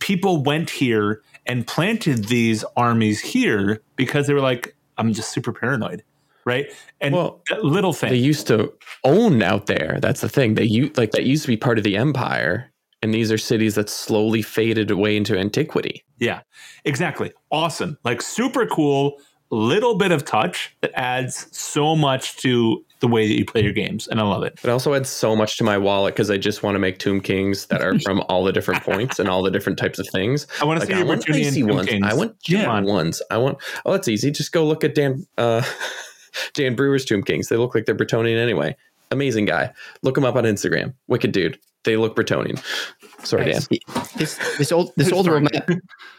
people 0.00 0.42
went 0.42 0.70
here 0.70 1.22
and 1.46 1.68
planted 1.68 2.24
these 2.24 2.64
armies 2.76 3.20
here 3.20 3.80
because 3.94 4.26
they 4.26 4.34
were 4.34 4.40
like, 4.40 4.74
I'm 4.98 5.12
just 5.12 5.30
super 5.30 5.52
paranoid, 5.52 6.02
right? 6.44 6.66
And 7.00 7.14
Well, 7.14 7.42
that 7.48 7.64
little 7.64 7.92
thing. 7.92 8.10
They 8.10 8.16
used 8.16 8.48
to 8.48 8.72
own 9.04 9.40
out 9.40 9.66
there. 9.66 9.98
That's 10.02 10.20
the 10.20 10.28
thing. 10.28 10.54
They 10.54 10.64
u- 10.64 10.90
like 10.96 11.12
that 11.12 11.22
used 11.22 11.42
to 11.44 11.48
be 11.48 11.56
part 11.56 11.78
of 11.78 11.84
the 11.84 11.96
empire, 11.96 12.72
and 13.02 13.12
these 13.14 13.30
are 13.32 13.38
cities 13.38 13.74
that 13.76 13.88
slowly 13.88 14.42
faded 14.42 14.90
away 14.90 15.16
into 15.16 15.38
antiquity. 15.38 16.04
Yeah, 16.18 16.40
exactly. 16.84 17.32
Awesome. 17.50 17.96
Like 18.04 18.20
super 18.22 18.66
cool, 18.66 19.16
little 19.50 19.96
bit 19.96 20.12
of 20.12 20.24
touch 20.24 20.76
that 20.82 20.90
adds 20.94 21.46
so 21.56 21.96
much 21.96 22.36
to 22.38 22.84
the 23.00 23.08
way 23.08 23.26
that 23.26 23.34
you 23.38 23.46
play 23.46 23.62
your 23.62 23.72
games. 23.72 24.06
And 24.08 24.20
I 24.20 24.24
love 24.24 24.42
it. 24.42 24.60
It 24.62 24.68
also 24.68 24.92
adds 24.92 25.08
so 25.08 25.34
much 25.34 25.56
to 25.56 25.64
my 25.64 25.78
wallet 25.78 26.14
because 26.14 26.30
I 26.30 26.36
just 26.36 26.62
want 26.62 26.74
to 26.74 26.78
make 26.78 26.98
Tomb 26.98 27.22
Kings 27.22 27.64
that 27.66 27.80
are 27.80 27.98
from 28.04 28.20
all 28.28 28.44
the 28.44 28.52
different 28.52 28.82
points 28.82 29.18
and 29.18 29.28
all 29.30 29.42
the 29.42 29.50
different 29.50 29.78
types 29.78 29.98
of 29.98 30.06
things. 30.08 30.46
I 30.60 30.66
want 30.66 30.80
to 30.82 30.86
Like, 30.86 30.94
see 30.94 31.00
I 31.00 31.04
want 31.04 31.30
icy 31.30 31.62
ones. 31.62 31.88
Kings. 31.88 32.06
I 32.06 32.12
want 32.12 32.36
Yeah. 32.46 32.64
giant 32.64 32.86
ones. 32.86 33.22
I 33.30 33.38
want. 33.38 33.56
Oh, 33.86 33.92
that's 33.92 34.06
easy. 34.08 34.30
Just 34.30 34.52
go 34.52 34.66
look 34.66 34.84
at 34.84 34.94
Dan 34.94 35.26
uh, 35.38 35.62
Dan 36.52 36.76
Brewer's 36.76 37.06
Tomb 37.06 37.22
Kings. 37.22 37.48
They 37.48 37.56
look 37.56 37.74
like 37.74 37.86
they're 37.86 37.94
Bretonnian 37.94 38.36
anyway. 38.36 38.76
Amazing 39.10 39.46
guy. 39.46 39.72
Look 40.02 40.16
him 40.18 40.24
up 40.24 40.36
on 40.36 40.44
Instagram. 40.44 40.92
Wicked 41.08 41.32
dude. 41.32 41.58
They 41.84 41.96
look 41.96 42.14
Bretonnian. 42.14 42.62
Sorry, 43.24 43.46
Dan. 43.52 43.62
This 44.16 44.38
this 44.58 44.70
old 44.72 44.92
this 44.96 45.12
old 45.12 45.26
world 45.28 45.42
map 45.52 45.68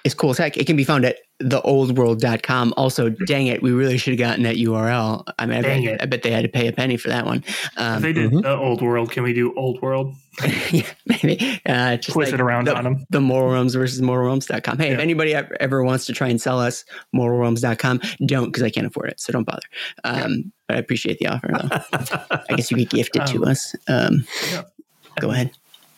is 0.03 0.13
cool 0.13 0.31
as 0.31 0.37
heck. 0.37 0.57
It 0.57 0.65
can 0.67 0.75
be 0.75 0.83
found 0.83 1.05
at 1.05 1.17
theoldworld.com. 1.41 2.73
Also, 2.77 3.09
dang 3.09 3.47
it, 3.47 3.61
we 3.63 3.71
really 3.71 3.97
should 3.97 4.11
have 4.13 4.19
gotten 4.19 4.43
that 4.43 4.55
URL. 4.57 5.23
I 5.39 5.45
mean, 5.45 5.57
I 5.59 5.61
Dang 5.61 5.85
bet, 5.85 5.93
it. 5.95 6.01
I 6.01 6.05
bet 6.05 6.23
they 6.23 6.31
had 6.31 6.43
to 6.43 6.49
pay 6.49 6.67
a 6.67 6.71
penny 6.71 6.97
for 6.97 7.09
that 7.09 7.25
one. 7.25 7.43
Um, 7.77 8.01
they 8.01 8.13
did 8.13 8.31
Mhm. 8.31 8.43
the 8.43 8.55
old 8.55 8.81
world, 8.81 9.11
can 9.11 9.23
we 9.23 9.33
do 9.33 9.53
old 9.55 9.81
world? 9.81 10.13
yeah, 10.71 10.83
maybe 11.05 11.59
uh, 11.65 11.97
just 11.97 12.13
Twist 12.13 12.31
like 12.31 12.39
it 12.39 12.41
around 12.41 12.67
the, 12.67 12.75
on 12.75 12.83
them. 12.83 13.05
the 13.09 13.19
moral 13.21 13.51
realms 13.51 13.73
versus 13.75 14.01
moralrealms.com. 14.01 14.77
Hey, 14.79 14.91
if 14.91 14.99
anybody 14.99 15.33
ever, 15.33 15.57
ever 15.59 15.83
wants 15.83 16.05
to 16.05 16.13
try 16.13 16.27
and 16.29 16.39
sell 16.41 16.59
us 16.59 16.85
moralrealms.com, 17.15 18.01
don't 18.25 18.45
because 18.45 18.63
I 18.63 18.69
can't 18.69 18.87
afford 18.87 19.09
it. 19.09 19.19
So 19.19 19.33
don't 19.33 19.43
bother. 19.45 19.61
Um, 20.03 20.51
But 20.67 20.77
I 20.77 20.79
appreciate 20.79 21.19
the 21.19 21.27
offer, 21.27 21.47
though. 21.51 21.69
I 22.49 22.55
guess 22.55 22.71
you 22.71 22.77
could 22.77 22.89
gift 22.89 23.15
it 23.15 23.25
to 23.27 23.37
Um, 23.43 23.47
us. 23.47 23.75
Um, 23.87 24.25
yeah. 24.51 24.61
Go 25.19 25.31
ahead. 25.31 25.51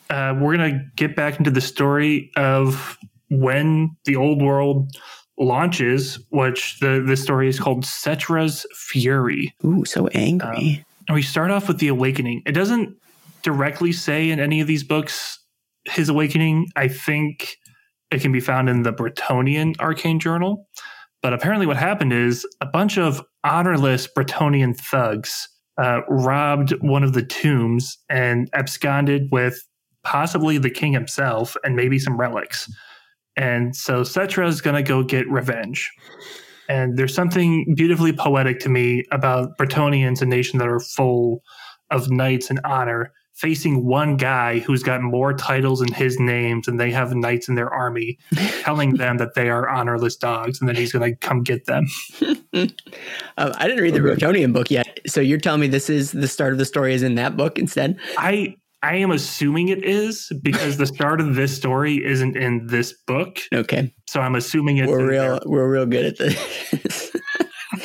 Uh, 0.09 0.35
we're 0.39 0.55
gonna 0.55 0.85
get 0.95 1.15
back 1.15 1.39
into 1.39 1.51
the 1.51 1.61
story 1.61 2.31
of 2.35 2.97
when 3.29 3.95
the 4.05 4.15
old 4.15 4.41
world 4.41 4.95
launches, 5.37 6.19
which 6.29 6.79
the 6.79 7.03
the 7.05 7.17
story 7.17 7.47
is 7.47 7.59
called 7.59 7.83
Settra's 7.83 8.65
Fury. 8.75 9.53
Ooh, 9.65 9.85
so 9.85 10.07
angry. 10.07 10.85
And 11.07 11.15
we 11.15 11.21
start 11.21 11.51
off 11.51 11.67
with 11.67 11.79
the 11.79 11.87
awakening. 11.87 12.43
It 12.45 12.53
doesn't 12.53 12.95
directly 13.41 13.91
say 13.91 14.29
in 14.29 14.39
any 14.39 14.61
of 14.61 14.67
these 14.67 14.83
books 14.83 15.39
his 15.85 16.09
awakening. 16.09 16.67
I 16.75 16.87
think 16.87 17.57
it 18.11 18.21
can 18.21 18.31
be 18.31 18.39
found 18.39 18.69
in 18.69 18.83
the 18.83 18.93
Bretonnian 18.93 19.77
Arcane 19.79 20.19
Journal. 20.19 20.67
But 21.21 21.33
apparently, 21.33 21.65
what 21.65 21.77
happened 21.77 22.13
is 22.13 22.45
a 22.61 22.65
bunch 22.65 22.97
of 22.97 23.21
honorless 23.43 24.07
Bretonnian 24.07 24.77
thugs 24.77 25.47
uh, 25.77 26.01
robbed 26.07 26.71
one 26.81 27.03
of 27.03 27.13
the 27.13 27.23
tombs 27.23 27.97
and 28.09 28.49
absconded 28.53 29.29
with 29.31 29.59
possibly 30.03 30.57
the 30.57 30.69
king 30.69 30.93
himself 30.93 31.55
and 31.63 31.75
maybe 31.75 31.97
some 31.97 32.17
relics. 32.17 32.69
And 33.35 33.75
so 33.75 34.01
Settra 34.01 34.47
is 34.47 34.61
going 34.61 34.75
to 34.75 34.87
go 34.87 35.03
get 35.03 35.27
revenge. 35.29 35.89
And 36.69 36.97
there's 36.97 37.13
something 37.13 37.73
beautifully 37.75 38.13
poetic 38.13 38.59
to 38.59 38.69
me 38.69 39.03
about 39.11 39.57
Bretonnians, 39.57 40.21
a 40.21 40.25
nation 40.25 40.59
that 40.59 40.67
are 40.67 40.79
full 40.79 41.41
of 41.91 42.09
knights 42.09 42.49
and 42.49 42.59
honor, 42.63 43.11
facing 43.33 43.85
one 43.85 44.15
guy 44.15 44.59
who's 44.59 44.83
got 44.83 45.01
more 45.01 45.33
titles 45.33 45.81
in 45.81 45.91
his 45.91 46.19
names 46.19 46.67
and 46.67 46.79
they 46.79 46.91
have 46.91 47.15
knights 47.15 47.49
in 47.49 47.55
their 47.55 47.69
army, 47.69 48.17
telling 48.61 48.95
them 48.95 49.17
that 49.17 49.33
they 49.35 49.49
are 49.49 49.67
honorless 49.67 50.15
dogs 50.15 50.59
and 50.59 50.69
that 50.69 50.77
he's 50.77 50.91
going 50.91 51.09
to 51.09 51.17
come 51.17 51.43
get 51.43 51.65
them. 51.65 51.87
um, 52.53 52.69
I 53.37 53.67
didn't 53.67 53.81
read 53.83 53.95
the 53.95 53.99
Bretonnian 53.99 54.53
book 54.53 54.69
yet, 54.69 54.99
so 55.07 55.19
you're 55.19 55.39
telling 55.39 55.61
me 55.61 55.67
this 55.67 55.89
is 55.89 56.11
the 56.11 56.27
start 56.27 56.53
of 56.53 56.59
the 56.59 56.65
story 56.65 56.93
is 56.93 57.03
in 57.03 57.15
that 57.15 57.35
book 57.35 57.57
instead? 57.57 57.99
I 58.17 58.55
I 58.83 58.95
am 58.97 59.11
assuming 59.11 59.69
it 59.69 59.85
is 59.85 60.29
because 60.41 60.75
the 60.75 60.85
start 60.85 61.21
of 61.21 61.35
this 61.35 61.55
story 61.55 62.03
isn't 62.03 62.35
in 62.35 62.67
this 62.67 62.93
book. 63.07 63.39
Okay, 63.53 63.93
so 64.09 64.19
I'm 64.19 64.35
assuming 64.35 64.77
it's 64.77 64.89
we're 64.89 65.09
real. 65.09 65.23
There. 65.23 65.39
We're 65.45 65.71
real 65.71 65.85
good 65.85 66.05
at 66.05 66.17
this. 66.17 67.15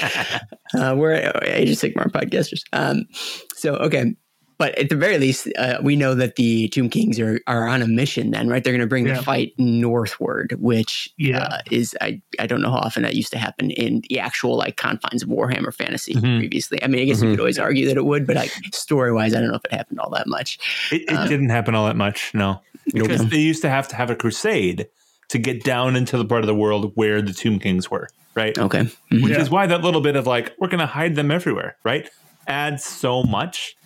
uh, 0.75 0.97
we're 0.99 1.13
Age 1.43 1.71
of 1.71 1.77
Sigmar 1.77 2.11
podcasters. 2.11 2.63
Um, 2.73 3.07
so 3.55 3.77
okay, 3.77 4.17
but 4.59 4.77
at 4.77 4.89
the 4.89 4.97
very 4.97 5.19
least, 5.19 5.49
uh, 5.57 5.79
we 5.83 5.95
know 5.97 6.15
that 6.15 6.37
the 6.37 6.69
Tomb 6.69 6.91
Kings 6.91 7.19
are, 7.21 7.41
are 7.47 7.69
on 7.69 7.81
a 7.81 7.87
mission 7.87 8.33
then, 8.33 8.49
right? 8.49 8.63
They're 8.63 8.73
going 8.73 8.81
to 8.81 8.89
bring 8.89 9.07
yeah. 9.07 9.15
the 9.15 9.23
fight 9.23 9.55
northward, 9.57 10.57
which 10.59 11.13
yeah. 11.17 11.39
Uh, 11.45 11.59
is, 11.71 11.97
I, 12.01 12.21
I 12.41 12.47
don't 12.47 12.61
know 12.61 12.71
how 12.71 12.79
often 12.79 13.05
that 13.05 13.15
used 13.15 13.31
to 13.33 13.39
happen 13.39 13.71
in 13.71 14.03
the 14.09 14.19
actual 14.19 14.57
like 14.57 14.77
confines 14.77 15.23
of 15.23 15.29
Warhammer 15.29 15.73
Fantasy 15.73 16.15
mm-hmm. 16.15 16.39
previously. 16.39 16.83
I 16.83 16.89
mean, 16.89 17.01
I 17.01 17.05
guess 17.05 17.19
mm-hmm. 17.19 17.27
you 17.27 17.33
could 17.35 17.41
always 17.41 17.59
argue 17.59 17.87
that 17.87 17.97
it 17.97 18.05
would, 18.05 18.27
but 18.27 18.37
like 18.37 18.51
story 18.73 19.13
wise, 19.13 19.35
I 19.35 19.41
don't 19.41 19.49
know 19.49 19.55
if 19.55 19.65
it 19.65 19.73
happened 19.73 20.01
all 20.01 20.11
that 20.11 20.27
much. 20.27 20.59
It, 20.91 21.03
it 21.03 21.13
um, 21.13 21.29
didn't 21.29 21.51
happen 21.51 21.75
all 21.75 21.87
that 21.87 21.97
much, 21.97 22.35
no. 22.35 22.61
Because 22.93 23.29
they 23.29 23.39
used 23.39 23.63
to 23.63 23.71
have 23.71 23.87
to 23.89 23.97
have 23.97 24.11
a 24.11 24.17
crusade 24.17 24.89
to 25.29 25.39
get 25.39 25.63
down 25.63 25.95
into 25.95 26.17
the 26.17 26.25
part 26.25 26.41
of 26.41 26.47
the 26.47 26.55
world 26.55 26.93
where 26.95 27.23
the 27.23 27.33
Tomb 27.33 27.59
Kings 27.59 27.91
were, 27.91 28.09
right? 28.35 28.59
Okay. 28.59 28.81
Mm-hmm. 28.81 29.23
Which 29.23 29.35
yeah. 29.35 29.41
is 29.41 29.51
why 29.51 29.67
that 29.67 29.83
little 29.83 30.01
bit 30.01 30.17
of 30.17 30.27
like, 30.27 30.55
we're 30.59 30.69
going 30.69 30.81
to 30.81 30.87
hide 30.87 31.15
them 31.15 31.31
everywhere, 31.31 31.77
right? 31.85 32.09
Adds 32.47 32.83
so 32.83 33.23
much 33.23 33.77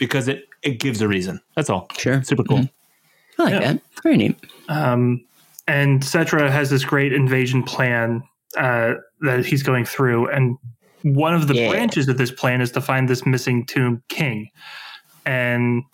because 0.00 0.26
it 0.26 0.48
it 0.62 0.80
gives 0.80 1.00
a 1.00 1.06
reason. 1.06 1.40
That's 1.54 1.70
all. 1.70 1.86
Sure. 1.96 2.24
Super 2.24 2.42
cool. 2.42 2.58
Mm-hmm. 2.58 3.42
I 3.42 3.44
like 3.44 3.52
yeah. 3.52 3.72
that. 3.72 3.82
Very 4.02 4.16
neat. 4.16 4.36
Um, 4.68 5.24
and 5.68 6.02
Settra 6.02 6.50
has 6.50 6.70
this 6.70 6.84
great 6.84 7.12
invasion 7.12 7.62
plan 7.62 8.24
uh, 8.58 8.94
that 9.20 9.46
he's 9.46 9.62
going 9.62 9.84
through, 9.84 10.28
and 10.30 10.58
one 11.02 11.34
of 11.34 11.46
the 11.46 11.54
yeah. 11.54 11.68
branches 11.68 12.08
of 12.08 12.18
this 12.18 12.32
plan 12.32 12.60
is 12.60 12.72
to 12.72 12.80
find 12.80 13.08
this 13.08 13.24
missing 13.24 13.64
tomb 13.64 14.02
king. 14.08 14.50
And 15.24 15.84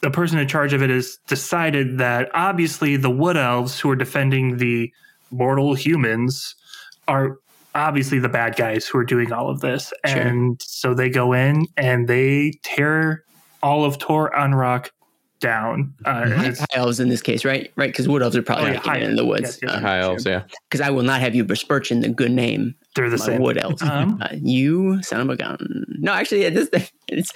the 0.00 0.10
person 0.10 0.38
in 0.38 0.48
charge 0.48 0.72
of 0.72 0.82
it 0.82 0.90
has 0.90 1.18
decided 1.28 1.98
that 1.98 2.30
obviously 2.34 2.96
the 2.96 3.10
wood 3.10 3.36
elves 3.36 3.78
who 3.78 3.90
are 3.90 3.96
defending 3.96 4.56
the 4.56 4.92
mortal 5.30 5.74
humans 5.74 6.54
are 7.06 7.38
obviously 7.74 8.18
the 8.18 8.28
bad 8.28 8.56
guys 8.56 8.86
who 8.86 8.98
are 8.98 9.04
doing 9.04 9.32
all 9.32 9.48
of 9.48 9.60
this. 9.60 9.92
Sure. 10.06 10.20
And 10.20 10.60
so 10.62 10.92
they 10.94 11.08
go 11.08 11.32
in 11.32 11.66
and 11.76 12.08
they 12.08 12.52
tear 12.62 13.24
all 13.62 13.84
of 13.84 13.98
Tor 13.98 14.30
Anroc 14.36 14.90
down. 15.40 15.94
Uh, 16.04 16.28
high, 16.28 16.50
high, 16.50 16.66
elves 16.74 17.00
in 17.00 17.08
this 17.08 17.22
case, 17.22 17.44
right? 17.44 17.72
Right, 17.74 17.90
because 17.90 18.08
wood 18.08 18.22
elves 18.22 18.36
are 18.36 18.42
probably 18.42 18.70
oh, 18.70 18.72
yeah, 18.74 18.82
not 18.84 19.02
in 19.02 19.16
the 19.16 19.24
woods. 19.24 19.42
Yes, 19.42 19.58
yes, 19.62 19.72
um, 19.72 19.82
high 19.82 19.98
elves, 19.98 20.24
yeah. 20.24 20.44
Because 20.68 20.80
I 20.80 20.90
will 20.90 21.02
not 21.02 21.20
have 21.20 21.34
you 21.34 21.44
besmirching 21.44 22.00
the 22.00 22.08
good 22.08 22.30
name. 22.30 22.74
They're 22.94 23.10
the 23.10 23.18
same. 23.18 23.40
Wood 23.40 23.58
elves. 23.58 23.82
Um, 23.82 24.18
uh, 24.22 24.28
you 24.34 25.02
son 25.02 25.22
of 25.22 25.30
a 25.30 25.36
gun. 25.36 25.86
No, 25.98 26.12
actually, 26.12 26.42
yeah, 26.42 26.50
this 26.50 26.70
it's. 27.08 27.32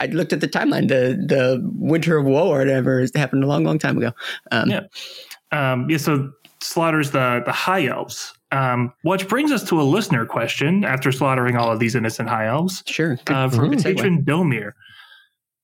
I 0.00 0.06
looked 0.06 0.32
at 0.32 0.40
the 0.40 0.48
timeline. 0.48 0.88
The 0.88 1.16
the 1.24 1.70
Winter 1.76 2.16
of 2.16 2.26
Woe 2.26 2.48
or 2.48 2.58
whatever 2.58 3.06
happened 3.14 3.44
a 3.44 3.46
long, 3.46 3.64
long 3.64 3.78
time 3.78 3.96
ago. 3.96 4.12
Um, 4.50 4.70
yeah. 4.70 4.80
Um, 5.52 5.88
yeah. 5.88 5.98
So 5.98 6.32
slaughters 6.60 7.12
the 7.12 7.42
the 7.44 7.52
high 7.52 7.86
elves. 7.86 8.32
Um, 8.52 8.92
which 9.02 9.26
brings 9.28 9.50
us 9.50 9.64
to 9.64 9.80
a 9.80 9.82
listener 9.82 10.24
question 10.24 10.84
after 10.84 11.10
slaughtering 11.10 11.56
all 11.56 11.72
of 11.72 11.80
these 11.80 11.96
innocent 11.96 12.28
high 12.28 12.46
elves. 12.46 12.84
Sure. 12.86 13.18
Uh, 13.26 13.48
from 13.48 13.72
mm-hmm. 13.72 13.82
patron 13.82 14.24
Domir. 14.24 14.74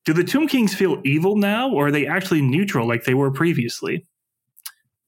Do 0.04 0.12
the 0.12 0.24
Tomb 0.24 0.48
Kings 0.48 0.74
feel 0.74 1.00
evil 1.04 1.36
now, 1.36 1.70
or 1.70 1.88
are 1.88 1.90
they 1.90 2.06
actually 2.06 2.42
neutral 2.42 2.88
like 2.88 3.04
they 3.04 3.14
were 3.14 3.30
previously? 3.30 4.06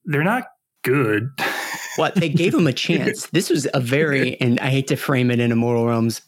They're 0.05 0.23
not 0.23 0.45
good. 0.83 1.29
what 1.95 2.15
they 2.15 2.29
gave 2.29 2.53
him 2.53 2.67
a 2.67 2.73
chance. 2.73 3.27
This 3.31 3.49
was 3.49 3.67
a 3.73 3.79
very, 3.79 4.39
and 4.39 4.59
I 4.59 4.69
hate 4.69 4.87
to 4.87 4.95
frame 4.95 5.31
it 5.31 5.39
in 5.39 5.51
Immortal 5.51 5.87
Realms 5.87 6.21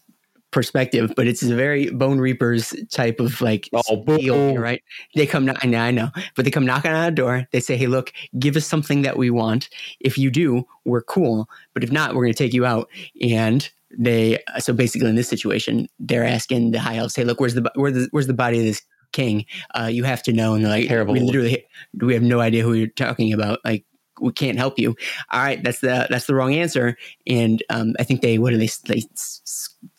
perspective, 0.52 1.12
but 1.16 1.28
it's 1.28 1.44
a 1.44 1.54
very 1.54 1.90
Bone 1.90 2.18
Reapers 2.18 2.74
type 2.90 3.20
of 3.20 3.42
like 3.42 3.70
oh, 3.74 4.04
deal, 4.18 4.58
right? 4.58 4.82
They 5.14 5.28
come, 5.28 5.52
I 5.62 5.68
know, 5.68 5.80
I 5.80 5.92
know, 5.92 6.10
but 6.36 6.46
they 6.46 6.52
come 6.52 6.66
knocking 6.66 6.92
on 6.92 7.06
a 7.06 7.12
door. 7.12 7.46
They 7.52 7.60
say, 7.60 7.78
"Hey, 7.78 7.88
look, 7.88 8.14
give 8.40 8.56
us 8.56 8.66
something 8.66 9.02
that 9.02 9.18
we 9.18 9.30
want. 9.30 9.70
If 10.00 10.18
you 10.18 10.32
do, 10.32 10.66
we're 10.86 11.04
cool. 11.04 11.50
But 11.74 11.84
if 11.84 11.92
not, 11.92 12.16
we're 12.16 12.24
going 12.24 12.34
to 12.34 12.44
take 12.44 12.54
you 12.54 12.66
out." 12.66 12.90
And 13.22 13.70
they 13.98 14.40
so 14.60 14.74
basically 14.74 15.10
in 15.10 15.16
this 15.16 15.30
situation 15.30 15.88
they're 16.00 16.26
asking 16.26 16.72
the 16.72 16.80
high 16.80 16.98
elves 16.98 17.16
hey 17.16 17.24
look 17.24 17.40
where's 17.40 17.54
the 17.54 17.72
where's 17.76 17.94
the, 17.94 18.08
where's 18.12 18.28
the 18.28 18.34
body 18.34 18.60
of 18.60 18.66
this 18.66 18.82
king? 19.16 19.46
Uh, 19.74 19.90
you 19.92 20.04
have 20.04 20.22
to 20.24 20.34
know. 20.34 20.54
And 20.54 20.64
they're 20.64 20.72
like 20.72 20.88
terrible. 20.88 21.14
We 21.14 21.22
literally 21.22 21.66
we 22.00 22.14
have 22.14 22.24
no 22.24 22.42
idea 22.42 22.64
who 22.64 22.74
you're 22.74 22.88
talking 22.88 23.34
about. 23.34 23.60
Like 23.66 23.86
we 24.22 24.32
can't 24.32 24.58
help 24.58 24.78
you. 24.78 24.96
All 25.32 25.42
right 25.42 25.62
that's 25.64 25.80
the 25.80 26.08
that's 26.10 26.26
the 26.26 26.36
wrong 26.36 26.54
answer. 26.54 26.98
And 27.26 27.64
um, 27.70 27.94
i 28.00 28.04
think 28.04 28.22
they 28.22 28.38
what 28.38 28.52
do 28.52 28.58
they 28.58 28.70
they 28.88 29.02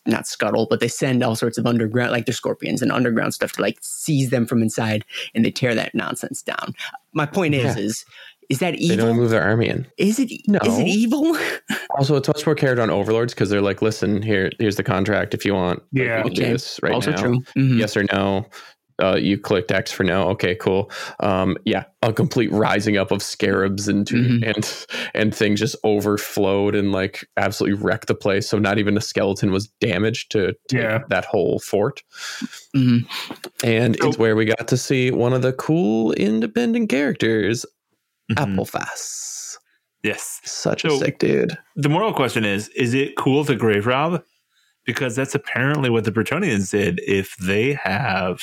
not 0.05 0.25
scuttle 0.25 0.67
but 0.69 0.79
they 0.79 0.87
send 0.87 1.21
all 1.21 1.35
sorts 1.35 1.57
of 1.57 1.65
underground 1.65 2.11
like 2.11 2.25
the 2.25 2.33
scorpions 2.33 2.81
and 2.81 2.91
underground 2.91 3.33
stuff 3.33 3.51
to 3.51 3.61
like 3.61 3.77
seize 3.81 4.29
them 4.29 4.45
from 4.45 4.61
inside 4.61 5.03
and 5.35 5.43
they 5.43 5.51
tear 5.51 5.75
that 5.75 5.93
nonsense 5.93 6.41
down. 6.41 6.73
My 7.13 7.25
point 7.25 7.53
is 7.55 7.75
yeah. 7.75 7.83
is 7.83 8.05
is 8.49 8.59
that 8.59 8.75
evil? 8.75 8.95
They 8.95 9.03
don't 9.03 9.17
move 9.17 9.29
their 9.29 9.43
army 9.43 9.67
in. 9.67 9.85
Is 9.97 10.19
it? 10.19 10.31
No. 10.47 10.59
Is 10.63 10.79
it 10.79 10.87
evil? 10.87 11.37
also, 11.97 12.15
it's 12.15 12.27
much 12.27 12.45
more 12.45 12.55
Kharadron 12.55 12.89
Overlords 12.89 13.33
because 13.33 13.49
they're 13.49 13.61
like, 13.61 13.81
listen, 13.81 14.21
here, 14.21 14.51
here's 14.59 14.77
the 14.77 14.83
contract 14.83 15.33
if 15.33 15.45
you 15.45 15.53
want. 15.53 15.83
Yeah, 15.91 16.23
like, 16.23 16.33
okay. 16.33 16.51
this 16.51 16.79
right 16.81 16.93
also 16.93 17.11
now. 17.11 17.21
True. 17.21 17.39
Mm-hmm. 17.57 17.79
Yes 17.79 17.97
or 17.97 18.05
no. 18.11 18.47
Uh, 18.99 19.15
you 19.15 19.37
clicked 19.37 19.71
X 19.71 19.91
for 19.91 20.03
no. 20.03 20.29
Okay, 20.29 20.55
cool. 20.55 20.89
Um, 21.19 21.55
yeah, 21.65 21.83
a 22.01 22.11
complete 22.11 22.51
rising 22.51 22.97
up 22.97 23.11
of 23.11 23.21
scarabs 23.21 23.87
and 23.87 24.07
mm-hmm. 24.07 24.43
and 24.43 24.87
and 25.13 25.35
things 25.35 25.59
just 25.59 25.75
overflowed 25.83 26.73
and 26.73 26.91
like 26.91 27.23
absolutely 27.37 27.79
wrecked 27.79 28.07
the 28.07 28.15
place. 28.15 28.49
So 28.49 28.57
not 28.57 28.79
even 28.79 28.97
a 28.97 29.01
skeleton 29.01 29.51
was 29.51 29.67
damaged 29.81 30.31
to, 30.31 30.53
to 30.69 30.77
yeah. 30.77 31.03
that 31.09 31.25
whole 31.25 31.59
fort. 31.59 32.01
Mm-hmm. 32.75 33.07
And 33.63 33.97
so, 34.01 34.07
it's 34.07 34.17
where 34.17 34.35
we 34.35 34.45
got 34.45 34.67
to 34.67 34.77
see 34.77 35.11
one 35.11 35.33
of 35.33 35.43
the 35.43 35.53
cool 35.53 36.13
independent 36.13 36.89
characters 36.89 37.67
mm-hmm. 38.31 38.59
Apophas. 38.59 39.57
Yes. 40.03 40.39
Such 40.43 40.83
so 40.83 40.95
a 40.95 40.97
sick 40.97 41.19
dude. 41.19 41.57
The 41.75 41.89
moral 41.89 42.13
question 42.13 42.45
is 42.45 42.69
is 42.69 42.93
it 42.93 43.17
cool 43.17 43.45
to 43.45 43.55
grave 43.55 43.87
rob? 43.87 44.23
Because 44.85 45.15
that's 45.15 45.35
apparently 45.35 45.89
what 45.89 46.05
the 46.05 46.11
Bretonnians 46.11 46.71
did 46.71 47.01
if 47.05 47.35
they 47.37 47.73
have, 47.73 48.39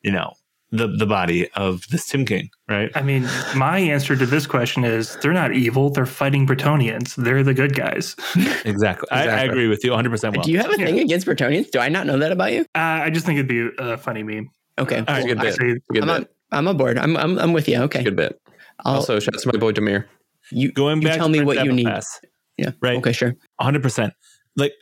you 0.00 0.10
know, 0.10 0.32
the, 0.70 0.88
the 0.88 1.06
body 1.06 1.48
of 1.50 1.86
this 1.88 2.08
Tomb 2.08 2.24
King, 2.24 2.50
right? 2.68 2.90
I 2.94 3.02
mean, 3.02 3.28
my 3.54 3.78
answer 3.78 4.16
to 4.16 4.26
this 4.26 4.46
question 4.46 4.84
is 4.84 5.16
they're 5.16 5.32
not 5.32 5.52
evil. 5.52 5.90
They're 5.90 6.06
fighting 6.06 6.46
Bretonnians. 6.46 7.14
They're 7.14 7.44
the 7.44 7.54
good 7.54 7.76
guys. 7.76 8.16
exactly. 8.34 8.70
exactly. 8.70 9.08
I, 9.10 9.26
I, 9.26 9.40
agree 9.42 9.68
with 9.68 9.84
you 9.84 9.90
100% 9.90 10.34
well. 10.34 10.42
Do 10.42 10.50
you 10.50 10.58
have 10.58 10.72
a 10.72 10.76
thing 10.76 10.96
yeah. 10.96 11.02
against 11.02 11.26
Bretonnians? 11.26 11.70
Do 11.70 11.78
I 11.78 11.88
not 11.88 12.06
know 12.06 12.18
that 12.18 12.32
about 12.32 12.52
you? 12.52 12.62
Uh, 12.74 13.04
I 13.04 13.10
just 13.10 13.24
think 13.24 13.38
it'd 13.38 13.48
be 13.48 13.68
a 13.78 13.96
funny 13.96 14.22
meme. 14.22 14.50
Okay. 14.78 14.98
Uh, 14.98 15.18
cool. 15.18 15.26
good 15.26 15.38
bit. 15.38 15.52
Actually, 15.52 15.74
good 15.92 16.02
I'm, 16.02 16.22
bit. 16.22 16.28
On, 16.52 16.58
I'm 16.58 16.68
on 16.68 16.76
board. 16.76 16.98
I'm, 16.98 17.16
I'm, 17.16 17.38
I'm 17.38 17.52
with 17.52 17.68
you. 17.68 17.82
Okay. 17.82 18.02
Good 18.02 18.16
bit. 18.16 18.40
I'll, 18.84 18.96
also, 18.96 19.18
shout 19.20 19.34
out 19.34 19.40
to 19.42 19.50
my 19.52 19.58
boy 19.58 19.72
Demir. 19.72 20.06
You 20.50 20.72
going 20.72 21.00
you 21.00 21.08
back 21.08 21.16
tell 21.16 21.28
me 21.28 21.42
what 21.42 21.64
you 21.64 21.72
need. 21.72 21.86
Pass, 21.86 22.20
yeah. 22.56 22.72
Right. 22.80 22.98
Okay. 22.98 23.12
Sure. 23.12 23.34
100. 23.56 23.82
percent 23.82 24.14
Like 24.56 24.72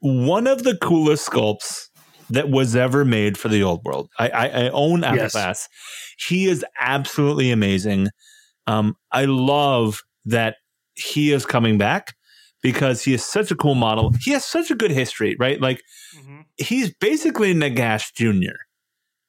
one 0.00 0.46
of 0.46 0.62
the 0.62 0.76
coolest 0.76 1.28
sculpts 1.28 1.88
that 2.30 2.50
was 2.50 2.76
ever 2.76 3.04
made 3.04 3.38
for 3.38 3.48
the 3.48 3.62
old 3.62 3.82
world. 3.84 4.10
I, 4.18 4.28
I, 4.28 4.46
I 4.46 4.68
own 4.70 5.00
Apophas. 5.00 5.34
Yes. 5.34 5.68
He 6.28 6.46
is 6.46 6.64
absolutely 6.78 7.50
amazing. 7.50 8.08
Um, 8.66 8.96
I 9.12 9.24
love 9.24 10.02
that 10.26 10.56
he 10.94 11.32
is 11.32 11.46
coming 11.46 11.78
back 11.78 12.14
because 12.62 13.02
he 13.02 13.14
is 13.14 13.24
such 13.24 13.50
a 13.50 13.56
cool 13.56 13.74
model. 13.74 14.12
He 14.20 14.32
has 14.32 14.44
such 14.44 14.70
a 14.70 14.74
good 14.74 14.90
history, 14.90 15.36
right? 15.38 15.60
Like 15.60 15.82
mm-hmm. 16.16 16.40
he's 16.56 16.92
basically 16.94 17.54
Nagash 17.54 18.12
Jr., 18.14 18.56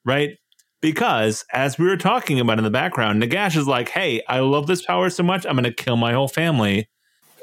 right? 0.04 0.36
Because 0.80 1.44
as 1.52 1.78
we 1.78 1.86
were 1.86 1.96
talking 1.96 2.40
about 2.40 2.58
in 2.58 2.64
the 2.64 2.70
background, 2.70 3.22
Nagash 3.22 3.56
is 3.56 3.66
like, 3.66 3.90
"Hey, 3.90 4.22
I 4.28 4.40
love 4.40 4.66
this 4.66 4.84
power 4.84 5.10
so 5.10 5.22
much, 5.22 5.44
I'm 5.44 5.52
going 5.52 5.64
to 5.64 5.72
kill 5.72 5.96
my 5.96 6.12
whole 6.12 6.28
family." 6.28 6.88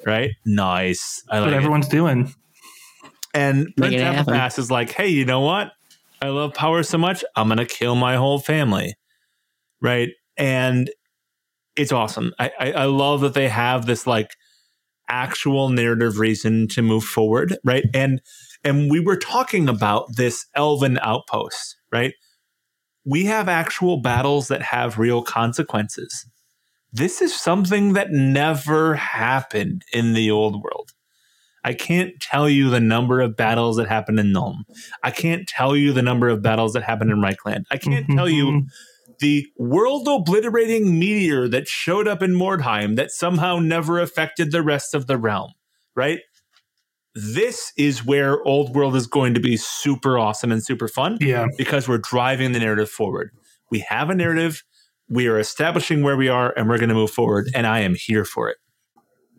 Right? 0.05 0.31
Nice. 0.45 1.22
I 1.30 1.39
like 1.39 1.47
what 1.47 1.53
everyone's 1.53 1.88
it. 1.88 1.91
doing. 1.91 2.34
And 3.34 3.68
Prince 3.77 3.95
Apophas 3.95 4.57
is 4.57 4.72
like, 4.72 4.91
"Hey, 4.91 5.09
you 5.09 5.26
know 5.26 5.41
what? 5.41 5.72
I 6.22 6.30
love 6.30 6.53
power 6.53 6.84
so 6.84 6.97
much, 6.97 7.23
I'm 7.35 7.47
going 7.47 7.57
to 7.57 7.65
kill 7.65 7.95
my 7.95 8.15
whole 8.15 8.39
family. 8.39 8.95
Right. 9.81 10.09
And 10.35 10.89
it's 11.76 11.91
awesome. 11.91 12.34
I, 12.39 12.51
I, 12.59 12.72
I 12.72 12.84
love 12.85 13.22
that 13.22 13.34
they 13.34 13.49
have 13.49 13.85
this 13.85 14.07
like 14.07 14.31
actual 15.09 15.69
narrative 15.69 16.18
reason 16.18 16.68
to 16.69 16.81
move 16.81 17.03
forward. 17.03 17.55
Right. 17.64 17.85
And, 17.93 18.22
and 18.64 18.89
we 18.89 18.99
were 18.99 19.15
talking 19.15 19.69
about 19.69 20.15
this 20.15 20.45
elven 20.55 20.97
outpost, 21.01 21.77
right? 21.91 22.14
We 23.07 23.25
have 23.25 23.47
actual 23.47 24.01
battles 24.01 24.49
that 24.49 24.61
have 24.61 24.99
real 24.99 25.21
consequences. 25.21 26.25
This 26.91 27.21
is 27.21 27.39
something 27.39 27.93
that 27.93 28.11
never 28.11 28.95
happened 28.95 29.84
in 29.93 30.13
the 30.13 30.29
old 30.29 30.61
world. 30.61 30.91
I 31.63 31.73
can't 31.73 32.19
tell 32.19 32.49
you 32.49 32.69
the 32.69 32.79
number 32.79 33.21
of 33.21 33.35
battles 33.35 33.77
that 33.77 33.88
happened 33.88 34.19
in 34.19 34.34
Nuln. 34.34 34.59
I 35.03 35.11
can't 35.11 35.47
tell 35.47 35.75
you 35.75 35.93
the 35.93 36.01
number 36.01 36.29
of 36.29 36.41
battles 36.41 36.73
that 36.73 36.84
happened 36.84 37.11
in 37.11 37.17
Reikland. 37.17 37.63
I 37.71 37.77
can't 37.77 38.07
tell 38.15 38.29
you 38.29 38.67
the 39.19 39.45
world 39.57 40.07
obliterating 40.07 40.99
meteor 40.99 41.47
that 41.47 41.67
showed 41.67 42.07
up 42.07 42.21
in 42.21 42.31
Mordheim 42.31 42.95
that 42.95 43.11
somehow 43.11 43.59
never 43.59 43.99
affected 43.99 44.51
the 44.51 44.61
rest 44.61 44.93
of 44.93 45.07
the 45.07 45.17
realm, 45.17 45.51
right? 45.95 46.19
This 47.19 47.73
is 47.77 48.06
where 48.06 48.44
Old 48.44 48.76
World 48.76 48.95
is 48.95 49.07
going 49.07 49.34
to 49.34 49.39
be 49.39 49.57
super 49.57 50.19
awesome 50.19 50.52
and 50.52 50.64
super 50.64 50.88
fun 50.88 51.18
Yeah. 51.19 51.48
because 51.57 51.88
we're 51.88 51.98
driving 51.98 52.52
the 52.52 52.60
narrative 52.60 52.91
forward. 52.91 53.31
We 53.72 53.80
have 53.80 54.11
a 54.11 54.15
narrative, 54.15 54.64
we 55.10 55.27
are 55.27 55.39
establishing 55.39 56.03
where 56.03 56.15
we 56.15 56.30
are, 56.30 56.53
and 56.56 56.69
we're 56.69 56.77
going 56.77 56.89
to 56.89 56.95
move 56.95 57.10
forward, 57.10 57.49
and 57.56 57.65
I 57.65 57.80
am 57.80 57.95
here 57.95 58.23
for 58.23 58.49
it. 58.49 58.57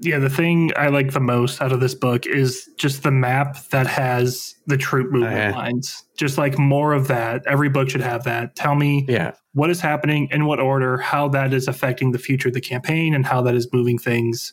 Yeah, 0.01 0.19
the 0.19 0.29
thing 0.31 0.73
I 0.77 0.89
like 0.89 1.13
the 1.13 1.21
most 1.21 1.61
out 1.63 1.71
of 1.73 1.79
this 1.81 1.95
book 1.95 2.27
is 2.27 2.69
just 2.79 3.05
the 3.05 3.11
map 3.11 3.57
that 3.71 3.87
has 3.87 4.55
the 4.67 4.77
troop 4.77 5.11
movement 5.13 5.35
yeah. 5.37 5.51
lines. 5.57 6.05
Just 6.17 6.37
like 6.39 6.59
more 6.59 6.93
of 6.93 7.09
that. 7.09 7.43
Every 7.47 7.69
book 7.69 7.91
should 7.91 8.01
have 8.01 8.25
that. 8.25 8.57
Tell 8.57 8.75
me 8.75 9.07
Yeah. 9.09 9.33
what 9.55 9.71
is 9.71 9.81
happening, 9.81 10.29
in 10.33 10.47
what 10.47 10.59
order, 10.61 10.99
how 10.99 11.29
that 11.29 11.53
is 11.53 11.69
affecting 11.69 12.11
the 12.13 12.19
future 12.19 12.49
of 12.49 12.55
the 12.55 12.61
campaign, 12.61 13.15
and 13.15 13.25
how 13.25 13.41
that 13.43 13.55
is 13.55 13.69
moving 13.73 13.99
things. 13.99 14.53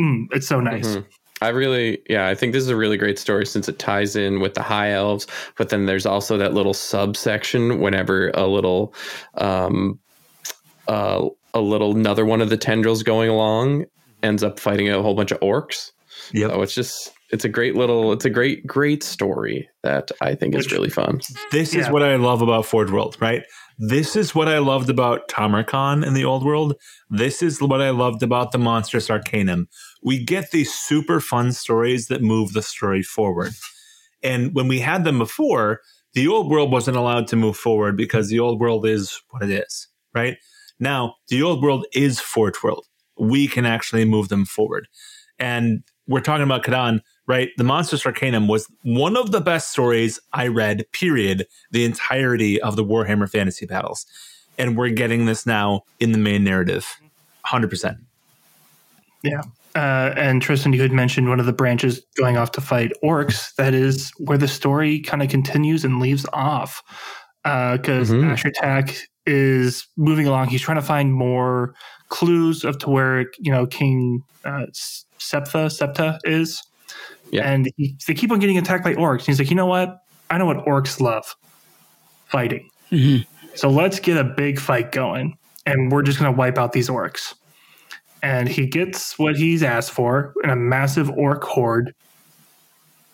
Mm, 0.00 0.26
it's 0.32 0.46
so 0.46 0.60
nice. 0.60 0.96
Mhm. 0.96 1.04
I 1.42 1.48
really, 1.48 2.02
yeah, 2.08 2.28
I 2.28 2.34
think 2.34 2.52
this 2.52 2.62
is 2.62 2.70
a 2.70 2.76
really 2.76 2.96
great 2.96 3.18
story 3.18 3.44
since 3.44 3.68
it 3.68 3.78
ties 3.78 4.16
in 4.16 4.40
with 4.40 4.54
the 4.54 4.62
high 4.62 4.92
elves, 4.92 5.26
but 5.56 5.68
then 5.68 5.86
there's 5.86 6.06
also 6.06 6.38
that 6.38 6.54
little 6.54 6.72
subsection 6.72 7.80
whenever 7.80 8.30
a 8.30 8.46
little, 8.46 8.94
um, 9.34 9.98
uh, 10.88 11.28
a 11.52 11.60
little 11.60 11.94
another 11.94 12.24
one 12.24 12.40
of 12.40 12.48
the 12.48 12.56
tendrils 12.56 13.02
going 13.02 13.28
along 13.28 13.84
ends 14.22 14.42
up 14.42 14.58
fighting 14.58 14.88
a 14.88 15.02
whole 15.02 15.14
bunch 15.14 15.30
of 15.30 15.40
orcs. 15.40 15.92
Yeah, 16.32 16.48
So 16.48 16.62
it's 16.62 16.74
just, 16.74 17.12
it's 17.30 17.44
a 17.44 17.48
great 17.48 17.74
little, 17.76 18.12
it's 18.12 18.24
a 18.24 18.30
great, 18.30 18.66
great 18.66 19.02
story 19.02 19.68
that 19.82 20.10
I 20.22 20.34
think 20.34 20.54
is 20.54 20.72
really 20.72 20.88
fun. 20.88 21.20
This 21.52 21.74
is 21.74 21.88
what 21.90 22.02
I 22.02 22.16
love 22.16 22.40
about 22.40 22.64
Forge 22.64 22.90
World, 22.90 23.16
right? 23.20 23.42
This 23.78 24.16
is 24.16 24.34
what 24.34 24.48
I 24.48 24.58
loved 24.58 24.88
about 24.88 25.28
Tamurkhan 25.28 26.06
in 26.06 26.14
the 26.14 26.24
old 26.24 26.44
world. 26.44 26.76
This 27.10 27.42
is 27.42 27.60
what 27.60 27.82
I 27.82 27.90
loved 27.90 28.22
about 28.22 28.52
the 28.52 28.58
Monstrous 28.58 29.10
Arcanum. 29.10 29.68
We 30.02 30.24
get 30.24 30.50
these 30.50 30.72
super 30.72 31.20
fun 31.20 31.52
stories 31.52 32.08
that 32.08 32.22
move 32.22 32.54
the 32.54 32.62
story 32.62 33.02
forward. 33.02 33.52
And 34.22 34.54
when 34.54 34.66
we 34.66 34.80
had 34.80 35.04
them 35.04 35.18
before, 35.18 35.82
the 36.14 36.26
old 36.26 36.50
world 36.50 36.72
wasn't 36.72 36.96
allowed 36.96 37.26
to 37.28 37.36
move 37.36 37.56
forward 37.56 37.98
because 37.98 38.30
the 38.30 38.40
old 38.40 38.60
world 38.60 38.86
is 38.86 39.20
what 39.28 39.42
it 39.42 39.50
is, 39.50 39.88
right? 40.14 40.38
Now, 40.80 41.16
the 41.28 41.42
old 41.42 41.62
world 41.62 41.86
is 41.92 42.18
Forge 42.18 42.62
World. 42.62 42.86
We 43.18 43.46
can 43.46 43.66
actually 43.66 44.06
move 44.06 44.28
them 44.28 44.46
forward. 44.46 44.88
And 45.38 45.82
we're 46.06 46.20
talking 46.20 46.44
about 46.44 46.64
Kadon, 46.64 47.00
right? 47.26 47.50
The 47.56 47.64
Monstrous 47.64 48.06
Arcanum 48.06 48.48
was 48.48 48.66
one 48.82 49.16
of 49.16 49.32
the 49.32 49.40
best 49.40 49.70
stories 49.70 50.20
I 50.32 50.46
read, 50.48 50.86
period, 50.92 51.46
the 51.70 51.84
entirety 51.84 52.60
of 52.60 52.76
the 52.76 52.84
Warhammer 52.84 53.28
fantasy 53.30 53.66
battles. 53.66 54.06
And 54.58 54.76
we're 54.76 54.90
getting 54.90 55.26
this 55.26 55.44
now 55.46 55.82
in 56.00 56.12
the 56.12 56.18
main 56.18 56.44
narrative. 56.44 56.98
100%. 57.46 57.98
Yeah. 59.22 59.42
Uh, 59.74 60.14
and 60.16 60.40
Tristan, 60.40 60.72
you 60.72 60.80
had 60.80 60.92
mentioned 60.92 61.28
one 61.28 61.40
of 61.40 61.46
the 61.46 61.52
branches 61.52 62.00
going 62.16 62.36
off 62.36 62.52
to 62.52 62.60
fight 62.60 62.92
orcs. 63.04 63.54
That 63.56 63.74
is 63.74 64.10
where 64.18 64.38
the 64.38 64.48
story 64.48 65.00
kind 65.00 65.22
of 65.22 65.28
continues 65.28 65.84
and 65.84 66.00
leaves 66.00 66.24
off. 66.32 66.82
Because 67.44 68.10
Mhm. 68.10 68.24
Asher 68.32 68.50
Tak 68.50 68.96
is 69.26 69.86
moving 69.96 70.26
along. 70.26 70.48
He's 70.48 70.62
trying 70.62 70.76
to 70.78 70.82
find 70.82 71.12
more 71.12 71.74
clues 72.08 72.64
of 72.64 72.78
to 72.78 72.90
where 72.90 73.26
you 73.38 73.52
know 73.52 73.66
King 73.66 74.22
uh, 74.44 74.66
Septha 74.72 75.68
Settra 75.68 76.18
is. 76.24 76.62
Yeah. 77.30 77.48
And 77.50 77.70
he, 77.76 77.96
they 78.06 78.14
keep 78.14 78.30
on 78.30 78.38
getting 78.38 78.58
attacked 78.58 78.84
by 78.84 78.94
orcs. 78.94 79.20
And 79.20 79.26
he's 79.28 79.38
like, 79.38 79.50
you 79.50 79.56
know 79.56 79.66
what? 79.66 79.98
I 80.30 80.38
know 80.38 80.46
what 80.46 80.64
orcs 80.66 81.00
love 81.00 81.24
fighting. 82.26 82.68
Mhm. 82.90 83.26
So 83.54 83.68
let's 83.70 84.00
get 84.00 84.16
a 84.16 84.24
big 84.24 84.60
fight 84.60 84.92
going, 84.92 85.36
and 85.64 85.90
we're 85.90 86.02
just 86.02 86.18
going 86.18 86.32
to 86.32 86.36
wipe 86.36 86.58
out 86.58 86.72
these 86.72 86.88
orcs. 86.88 87.34
And 88.22 88.48
he 88.48 88.66
gets 88.66 89.18
what 89.18 89.36
he's 89.36 89.62
asked 89.62 89.92
for 89.92 90.34
in 90.44 90.50
a 90.50 90.56
massive 90.56 91.10
orc 91.10 91.42
horde. 91.44 91.94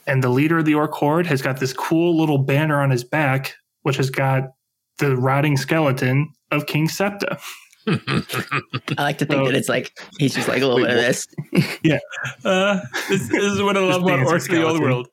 And 0.06 0.22
the 0.22 0.30
leader 0.30 0.58
of 0.58 0.64
the 0.64 0.74
orc 0.74 0.92
horde 0.92 1.26
has 1.26 1.42
got 1.42 1.60
this 1.60 1.72
cool 1.72 2.18
little 2.18 2.38
banner 2.38 2.80
on 2.80 2.90
his 2.90 3.04
back, 3.04 3.54
which 3.82 3.96
has 3.96 4.10
got 4.10 4.50
the 4.98 5.16
rotting 5.16 5.56
skeleton 5.56 6.28
of 6.50 6.66
King 6.66 6.88
Settra. 6.88 7.40
I 8.98 9.02
like 9.02 9.18
to 9.18 9.26
think 9.26 9.40
So- 9.40 9.46
that 9.46 9.54
it's 9.54 9.68
like 9.68 9.98
he's 10.18 10.34
just 10.34 10.48
like 10.48 10.62
a 10.62 10.66
little 10.66 10.76
Wait, 10.82 10.88
bit 10.88 10.98
of 10.98 11.04
what? 11.52 11.76
this. 11.82 12.00
Uh, 12.44 12.80
this, 13.08 13.28
this 13.28 13.42
is 13.44 13.62
what 13.62 13.76
I 13.76 13.80
love 13.88 14.02
about 14.02 14.20
Orcs 14.20 14.48
in 14.48 14.54
the 14.56 14.66
Old. 14.66 14.80
World. 14.80 15.08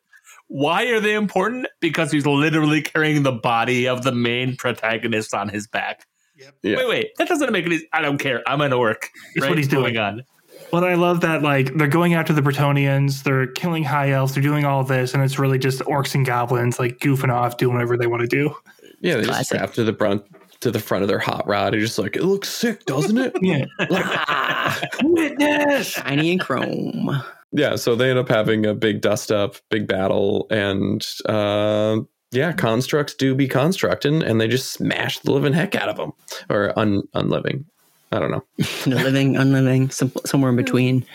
Why 0.47 0.85
are 0.87 0.99
they 0.99 1.13
important? 1.13 1.67
Because 1.79 2.11
he's 2.11 2.25
literally 2.25 2.81
carrying 2.81 3.23
the 3.23 3.31
body 3.31 3.87
of 3.87 4.03
the 4.03 4.11
main 4.11 4.55
protagonist 4.55 5.33
on 5.33 5.49
his 5.49 5.67
back. 5.67 6.05
Yeah. 6.35 6.77
Wait, 6.77 6.87
wait. 6.87 7.07
That 7.17 7.27
doesn't 7.27 7.51
make 7.51 7.65
any 7.65 7.81
I 7.93 8.01
don't 8.01 8.17
care. 8.17 8.41
I'm 8.47 8.61
an 8.61 8.73
orc. 8.73 9.09
It's 9.35 9.45
what 9.47 9.57
he's 9.57 9.67
doing. 9.67 9.97
on. 9.97 10.23
But 10.71 10.83
I 10.83 10.93
love 10.95 11.21
that 11.21 11.41
like 11.41 11.73
they're 11.75 11.87
going 11.87 12.13
after 12.13 12.33
the 12.33 12.41
Bretonnians, 12.41 13.23
they're 13.23 13.47
killing 13.47 13.83
high 13.83 14.11
elves, 14.11 14.33
they're 14.33 14.43
doing 14.43 14.65
all 14.65 14.83
this, 14.83 15.13
and 15.13 15.23
it's 15.23 15.37
really 15.39 15.57
just 15.59 15.79
orcs 15.81 16.15
and 16.15 16.25
goblins 16.25 16.79
like 16.79 16.99
goofing 16.99 17.33
off, 17.33 17.57
doing 17.57 17.73
whatever 17.73 17.97
they 17.97 18.07
want 18.07 18.21
to 18.21 18.27
do. 18.27 18.53
Yeah, 19.01 19.15
they 19.15 19.21
just 19.21 19.29
Classic. 19.31 19.57
strap 19.57 19.73
to 19.73 19.83
the 19.83 19.93
front 19.93 20.23
to 20.61 20.71
the 20.71 20.79
front 20.79 21.03
of 21.03 21.07
their 21.07 21.19
hot 21.19 21.47
rod. 21.47 21.73
You're 21.73 21.83
just 21.83 21.99
like, 21.99 22.15
it 22.15 22.23
looks 22.23 22.49
sick, 22.49 22.85
doesn't 22.85 23.17
it? 23.17 23.35
Yeah. 23.41 23.65
Ah, 23.81 24.79
Witness. 25.03 25.87
shiny 25.87 26.31
and 26.31 26.39
chrome. 26.41 27.23
yeah, 27.51 27.75
so 27.75 27.95
they 27.95 28.09
end 28.09 28.19
up 28.19 28.29
having 28.29 28.65
a 28.65 28.73
big 28.73 29.01
dust 29.01 29.31
up, 29.31 29.55
big 29.69 29.87
battle, 29.87 30.47
and 30.51 31.05
uh, 31.27 31.97
yeah, 32.31 32.51
constructs 32.51 33.13
do 33.15 33.33
be 33.35 33.47
constructing, 33.47 34.21
and 34.21 34.39
they 34.39 34.47
just 34.47 34.71
smash 34.71 35.19
the 35.19 35.31
living 35.31 35.53
heck 35.53 35.75
out 35.75 35.89
of 35.89 35.97
them, 35.97 36.11
or 36.49 36.77
un 36.77 37.01
unliving. 37.13 37.65
I 38.11 38.19
don't 38.19 38.31
know. 38.31 38.43
No 38.85 38.97
living, 38.97 39.35
unliving, 39.37 39.89
some, 39.91 40.11
somewhere 40.25 40.49
in 40.51 40.55
between. 40.57 41.05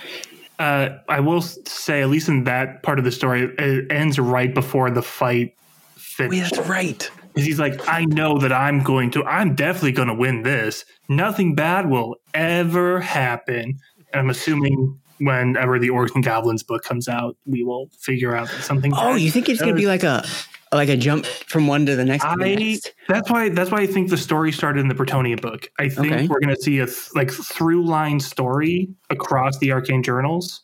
Uh, 0.58 0.90
I 1.08 1.20
will 1.20 1.42
say, 1.42 2.00
at 2.02 2.08
least 2.08 2.28
in 2.28 2.44
that 2.44 2.82
part 2.82 2.98
of 2.98 3.04
the 3.04 3.12
story, 3.12 3.52
it 3.58 3.90
ends 3.92 4.18
right 4.18 4.52
before 4.54 4.90
the 4.90 5.02
fight 5.02 5.54
finishes. 5.96 6.56
right. 6.68 7.10
Because 7.34 7.46
he's 7.46 7.58
like, 7.58 7.88
I 7.88 8.04
know 8.04 8.38
that 8.38 8.52
I'm 8.52 8.82
going 8.82 9.10
to, 9.12 9.24
I'm 9.24 9.54
definitely 9.56 9.92
going 9.92 10.08
to 10.08 10.14
win 10.14 10.42
this. 10.42 10.84
Nothing 11.08 11.54
bad 11.56 11.90
will 11.90 12.16
ever 12.32 13.00
happen. 13.00 13.78
And 14.12 14.20
I'm 14.20 14.30
assuming 14.30 14.98
whenever 15.18 15.78
the 15.80 15.88
Orcs 15.88 16.14
and 16.14 16.24
Goblins 16.24 16.62
book 16.62 16.84
comes 16.84 17.08
out, 17.08 17.36
we 17.46 17.64
will 17.64 17.90
figure 17.98 18.36
out 18.36 18.48
that 18.50 18.62
something. 18.62 18.92
Oh, 18.94 19.16
you 19.16 19.30
think 19.30 19.48
it's 19.48 19.60
gonna 19.60 19.74
be 19.74 19.86
like 19.86 20.04
a 20.04 20.24
like 20.72 20.88
a 20.88 20.96
jump 20.96 21.24
from 21.26 21.66
one 21.68 21.86
to 21.86 21.94
the 21.96 22.04
next? 22.04 22.24
to 22.24 22.34
the 22.36 22.44
I 22.44 22.54
next? 22.56 22.92
that's 23.08 23.30
why 23.30 23.48
that's 23.48 23.70
why 23.70 23.78
I 23.80 23.86
think 23.86 24.10
the 24.10 24.16
story 24.16 24.50
started 24.52 24.80
in 24.80 24.88
the 24.88 24.94
Bretonnian 24.94 25.40
book. 25.40 25.68
I 25.78 25.88
think 25.88 26.12
Okay. 26.12 26.26
we're 26.28 26.40
going 26.40 26.54
to 26.54 26.60
see 26.60 26.78
a 26.80 26.86
th- 26.86 27.10
like 27.14 27.30
through 27.30 27.84
line 27.84 28.18
story 28.20 28.88
across 29.10 29.58
the 29.58 29.72
Arcane 29.72 30.02
Journals. 30.02 30.62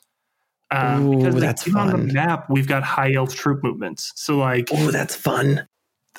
Um, 0.72 1.06
Ooh, 1.06 1.16
because 1.18 1.34
like, 1.34 1.40
that's 1.42 1.66
even 1.68 1.80
on 1.80 1.90
fun. 1.90 2.06
the 2.09 2.12
map, 2.12 2.47
we've 2.48 2.68
got 2.68 2.82
high 2.84 3.12
elf 3.14 3.34
troop 3.34 3.62
movements. 3.64 4.12
So 4.16 4.36
like, 4.36 4.68
Oh, 4.72 4.90
that's 4.92 5.14
fun. 5.16 5.66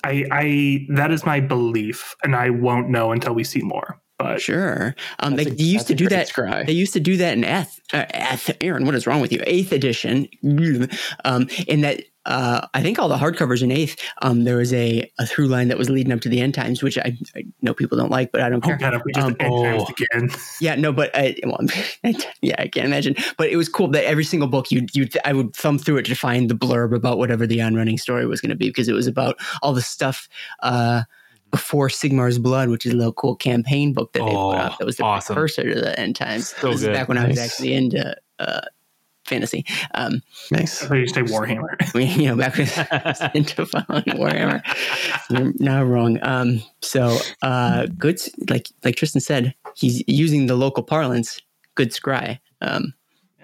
I, 0.03 0.25
I 0.31 0.87
that 0.95 1.11
is 1.11 1.25
my 1.25 1.39
belief, 1.39 2.15
and 2.23 2.35
I 2.35 2.49
won't 2.49 2.89
know 2.89 3.11
until 3.11 3.33
we 3.33 3.43
see 3.43 3.61
more. 3.61 3.99
But 4.17 4.39
Sure. 4.41 4.95
Um, 5.19 5.35
they, 5.35 5.45
a- 5.45 5.49
they 5.49 5.63
used 5.63 5.87
to 5.87 5.95
do 5.95 6.07
that. 6.09 6.27
scry. 6.29 6.65
They 6.65 6.73
used 6.73 6.93
to 6.93 6.99
do 6.99 7.17
that 7.17 7.33
in 7.33 7.43
Eth. 7.43 7.79
Uh, 7.91 8.05
Eth. 8.11 8.51
Aaron, 8.61 8.85
what 8.85 8.93
is 8.95 9.07
wrong 9.07 9.19
with 9.19 9.31
you? 9.31 9.41
Eighth 9.47 9.71
edition. 9.71 10.27
Um, 11.25 11.47
in 11.67 11.81
that, 11.81 12.03
uh, 12.25 12.67
I 12.73 12.81
think 12.83 12.99
all 12.99 13.09
the 13.09 13.17
hardcovers 13.17 13.63
in 13.63 13.71
Eighth, 13.71 13.95
um, 14.21 14.43
there 14.43 14.57
was 14.57 14.71
a, 14.73 15.09
a 15.19 15.25
through 15.25 15.47
line 15.47 15.69
that 15.69 15.77
was 15.77 15.89
leading 15.89 16.13
up 16.13 16.21
to 16.21 16.29
the 16.29 16.39
end 16.39 16.53
times, 16.53 16.83
which 16.83 16.97
I, 16.97 17.17
I 17.35 17.45
know 17.61 17.73
people 17.73 17.97
don't 17.97 18.11
like, 18.11 18.31
but 18.31 18.41
I 18.41 18.49
don't 18.49 18.63
oh 18.63 18.67
care. 18.67 18.77
god, 18.77 18.93
if 18.93 19.01
we 19.05 19.11
just 19.13 19.25
Um, 19.25 19.35
end 19.39 19.63
times 19.63 19.83
oh. 19.87 19.93
again. 20.13 20.29
Yeah, 20.61 20.75
no, 20.75 20.93
but 20.93 21.09
I, 21.15 21.35
well, 21.43 21.59
yeah, 22.41 22.55
I 22.59 22.67
can't 22.67 22.85
imagine. 22.85 23.15
But 23.37 23.49
it 23.49 23.55
was 23.55 23.67
cool 23.69 23.87
that 23.89 24.05
every 24.05 24.23
single 24.23 24.47
book 24.47 24.71
you 24.71 24.85
you 24.93 25.07
I 25.25 25.33
would 25.33 25.55
thumb 25.55 25.79
through 25.79 25.97
it 25.97 26.05
to 26.05 26.15
find 26.15 26.49
the 26.49 26.55
blurb 26.55 26.95
about 26.95 27.17
whatever 27.17 27.47
the 27.47 27.61
on-running 27.61 27.97
story 27.97 28.25
was 28.27 28.39
going 28.41 28.51
to 28.51 28.55
be 28.55 28.67
because 28.69 28.87
it 28.87 28.93
was 28.93 29.07
about 29.07 29.39
all 29.63 29.73
the 29.73 29.81
stuff 29.81 30.29
uh, 30.61 31.01
before 31.49 31.87
Sigmar's 31.89 32.37
Blood, 32.37 32.69
which 32.69 32.85
is 32.85 32.93
a 32.93 32.95
little 32.95 33.13
cool 33.13 33.35
campaign 33.35 33.93
book 33.93 34.13
that 34.13 34.19
they 34.19 34.31
Oh, 34.31 34.51
put 34.51 34.59
out. 34.59 34.77
That 34.79 34.85
was 34.85 34.97
the 34.97 35.03
awesome. 35.03 35.33
precursor 35.33 35.73
to 35.73 35.81
the 35.81 35.99
end 35.99 36.15
times. 36.15 36.49
So 36.49 36.71
this 36.71 36.81
good. 36.81 36.91
is 36.91 36.97
back 36.97 37.07
when 37.09 37.17
I 37.17 37.27
was 37.27 37.39
actually 37.39 37.73
into 37.73 38.15
uh, 38.39 38.61
fantasy. 39.25 39.65
Um, 39.93 40.21
Nice. 40.51 40.83
I 40.83 40.87
thought 40.87 40.95
you 40.95 41.07
say 41.07 41.21
Warhammer. 41.23 41.93
we, 41.93 42.05
you 42.05 42.27
know, 42.27 42.35
back 42.35 42.57
with 42.57 42.77
into 43.35 43.65
following 43.65 44.03
Warhammer. 44.03 44.61
You're 45.29 45.53
not 45.59 45.87
wrong. 45.87 46.19
Um, 46.21 46.61
so 46.81 47.17
uh, 47.41 47.87
good, 47.97 48.19
like 48.49 48.67
like 48.83 48.95
Tristan 48.95 49.21
said, 49.21 49.53
he's 49.75 50.03
using 50.07 50.47
the 50.47 50.55
local 50.55 50.83
parlance. 50.83 51.39
Good 51.75 51.91
scry. 51.91 52.39
Um, 52.61 52.93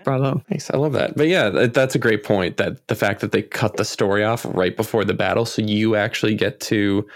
bravo. 0.03 0.43
Nice. 0.49 0.69
I 0.71 0.77
love 0.77 0.93
that. 0.93 1.15
But 1.15 1.27
yeah, 1.27 1.49
that- 1.49 1.73
that's 1.73 1.95
a 1.95 1.99
great 1.99 2.23
point. 2.23 2.57
That 2.57 2.87
the 2.87 2.95
fact 2.95 3.21
that 3.21 3.31
they 3.31 3.41
cut 3.41 3.77
the 3.77 3.85
story 3.85 4.23
off 4.23 4.45
right 4.45 4.75
before 4.75 5.05
the 5.05 5.13
battle, 5.13 5.45
so 5.45 5.61
you 5.61 5.95
actually 5.95 6.35
get 6.35 6.59
to 6.61 7.07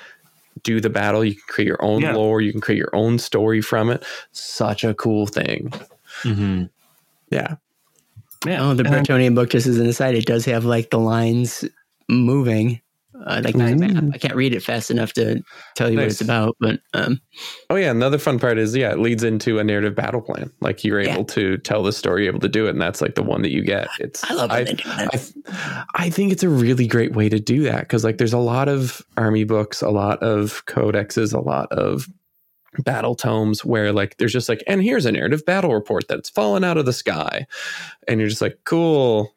do 0.64 0.80
the 0.82 0.90
battle. 0.90 1.24
You 1.26 1.34
can 1.34 1.44
create 1.48 1.68
your 1.68 1.84
own 1.84 2.02
Yeah. 2.02 2.14
lore. 2.14 2.42
You 2.42 2.52
can 2.52 2.62
create 2.62 2.78
your 2.78 2.94
own 2.94 3.18
story 3.20 3.62
from 3.62 3.90
it. 3.90 4.04
Such 4.32 4.84
a 4.84 4.94
cool 4.94 5.26
thing. 5.28 5.72
Mm-hmm. 6.24 6.64
Yeah. 7.32 7.56
Yeah. 8.46 8.64
Oh, 8.70 8.74
the 8.74 8.84
And 8.84 8.94
then- 8.94 9.04
Bretonnian 9.06 9.36
book, 9.36 9.50
just 9.50 9.68
as 9.68 9.78
an 9.78 9.86
aside, 9.88 10.16
it 10.16 10.26
does 10.26 10.46
have 10.46 10.66
like 10.66 10.90
the 10.90 11.00
lines 11.00 11.64
moving. 12.10 12.82
Uh, 13.28 13.40
like 13.46 13.54
Mm. 13.54 13.80
map. 13.94 14.04
I 14.16 14.18
can't 14.18 14.34
read 14.36 14.52
it 14.56 14.64
fast 14.64 14.90
enough 14.90 15.14
to 15.14 15.44
tell 15.76 15.92
you 15.92 15.98
what 16.00 16.08
it's 16.08 16.22
about, 16.22 16.56
but 16.60 16.80
um, 16.96 17.22
Oh 17.70 17.76
yeah. 17.76 17.92
Another 17.92 18.18
fun 18.18 18.40
part 18.40 18.58
is 18.58 18.76
yeah, 18.76 18.92
it 18.94 18.98
leads 18.98 19.24
into 19.24 19.60
a 19.60 19.64
narrative 19.64 19.94
battle 19.94 20.22
plan. 20.22 20.50
Like 20.60 20.84
you're 20.84 21.00
Yeah. 21.02 21.14
able 21.14 21.26
to 21.26 21.58
tell 21.60 21.84
the 21.84 21.92
story, 21.94 22.24
you're 22.24 22.32
able 22.32 22.40
to 22.40 22.50
do 22.50 22.66
it, 22.66 22.72
and 22.72 22.82
that's 22.82 23.00
like 23.00 23.14
the 23.14 23.22
one 23.22 23.44
that 23.44 23.52
you 23.52 23.62
get. 23.64 23.90
It's 24.00 24.24
I 24.24 24.34
love 24.34 24.50
when 24.50 24.66
they 24.66 24.74
do 24.74 24.90
that. 24.90 25.32
I, 25.48 25.84
I 26.06 26.10
think 26.10 26.32
it's 26.32 26.42
a 26.42 26.50
really 26.50 26.88
great 26.88 27.14
way 27.14 27.30
to 27.30 27.40
do 27.40 27.62
that 27.64 27.82
because 27.82 28.04
like 28.04 28.18
there's 28.18 28.34
a 28.34 28.40
lot 28.40 28.68
of 28.68 29.04
army 29.18 29.44
books, 29.44 29.84
a 29.84 29.90
lot 29.90 30.24
of 30.24 30.66
codexes, 30.66 31.32
a 31.32 31.40
lot 31.42 31.72
of 31.72 32.08
battle 32.80 33.16
tomes 33.16 33.66
where 33.66 33.92
like 33.92 34.18
there's 34.18 34.32
just 34.34 34.48
like 34.48 34.64
and 34.68 34.82
here's 34.82 35.06
a 35.06 35.12
narrative 35.12 35.46
battle 35.46 35.74
report 35.74 36.08
that's 36.08 36.30
fallen 36.30 36.64
out 36.64 36.78
of 36.78 36.86
the 36.86 36.94
sky 36.94 37.46
and 38.08 38.20
you're 38.20 38.30
just 38.30 38.42
like 38.42 38.58
cool 38.64 39.36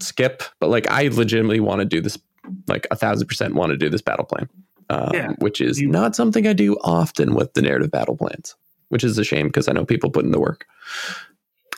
skip 0.00 0.42
but 0.58 0.68
like 0.68 0.88
i 0.90 1.06
legitimately 1.08 1.60
want 1.60 1.78
to 1.78 1.84
do 1.84 2.00
this 2.00 2.18
like 2.66 2.86
a 2.90 2.96
thousand 2.96 3.26
percent 3.28 3.54
want 3.54 3.70
to 3.70 3.76
do 3.76 3.88
this 3.88 4.02
battle 4.02 4.24
plan 4.24 4.48
um, 4.90 5.10
Yeah. 5.14 5.32
which 5.38 5.60
is 5.60 5.80
You- 5.80 5.88
not 5.88 6.16
something 6.16 6.46
i 6.46 6.52
do 6.52 6.76
often 6.82 7.34
with 7.34 7.54
the 7.54 7.62
narrative 7.62 7.90
battle 7.92 8.16
plans 8.16 8.56
which 8.88 9.04
is 9.04 9.16
a 9.16 9.24
shame 9.24 9.46
because 9.46 9.68
i 9.68 9.72
know 9.72 9.84
people 9.84 10.10
put 10.10 10.24
in 10.24 10.32
the 10.32 10.40
work 10.40 10.66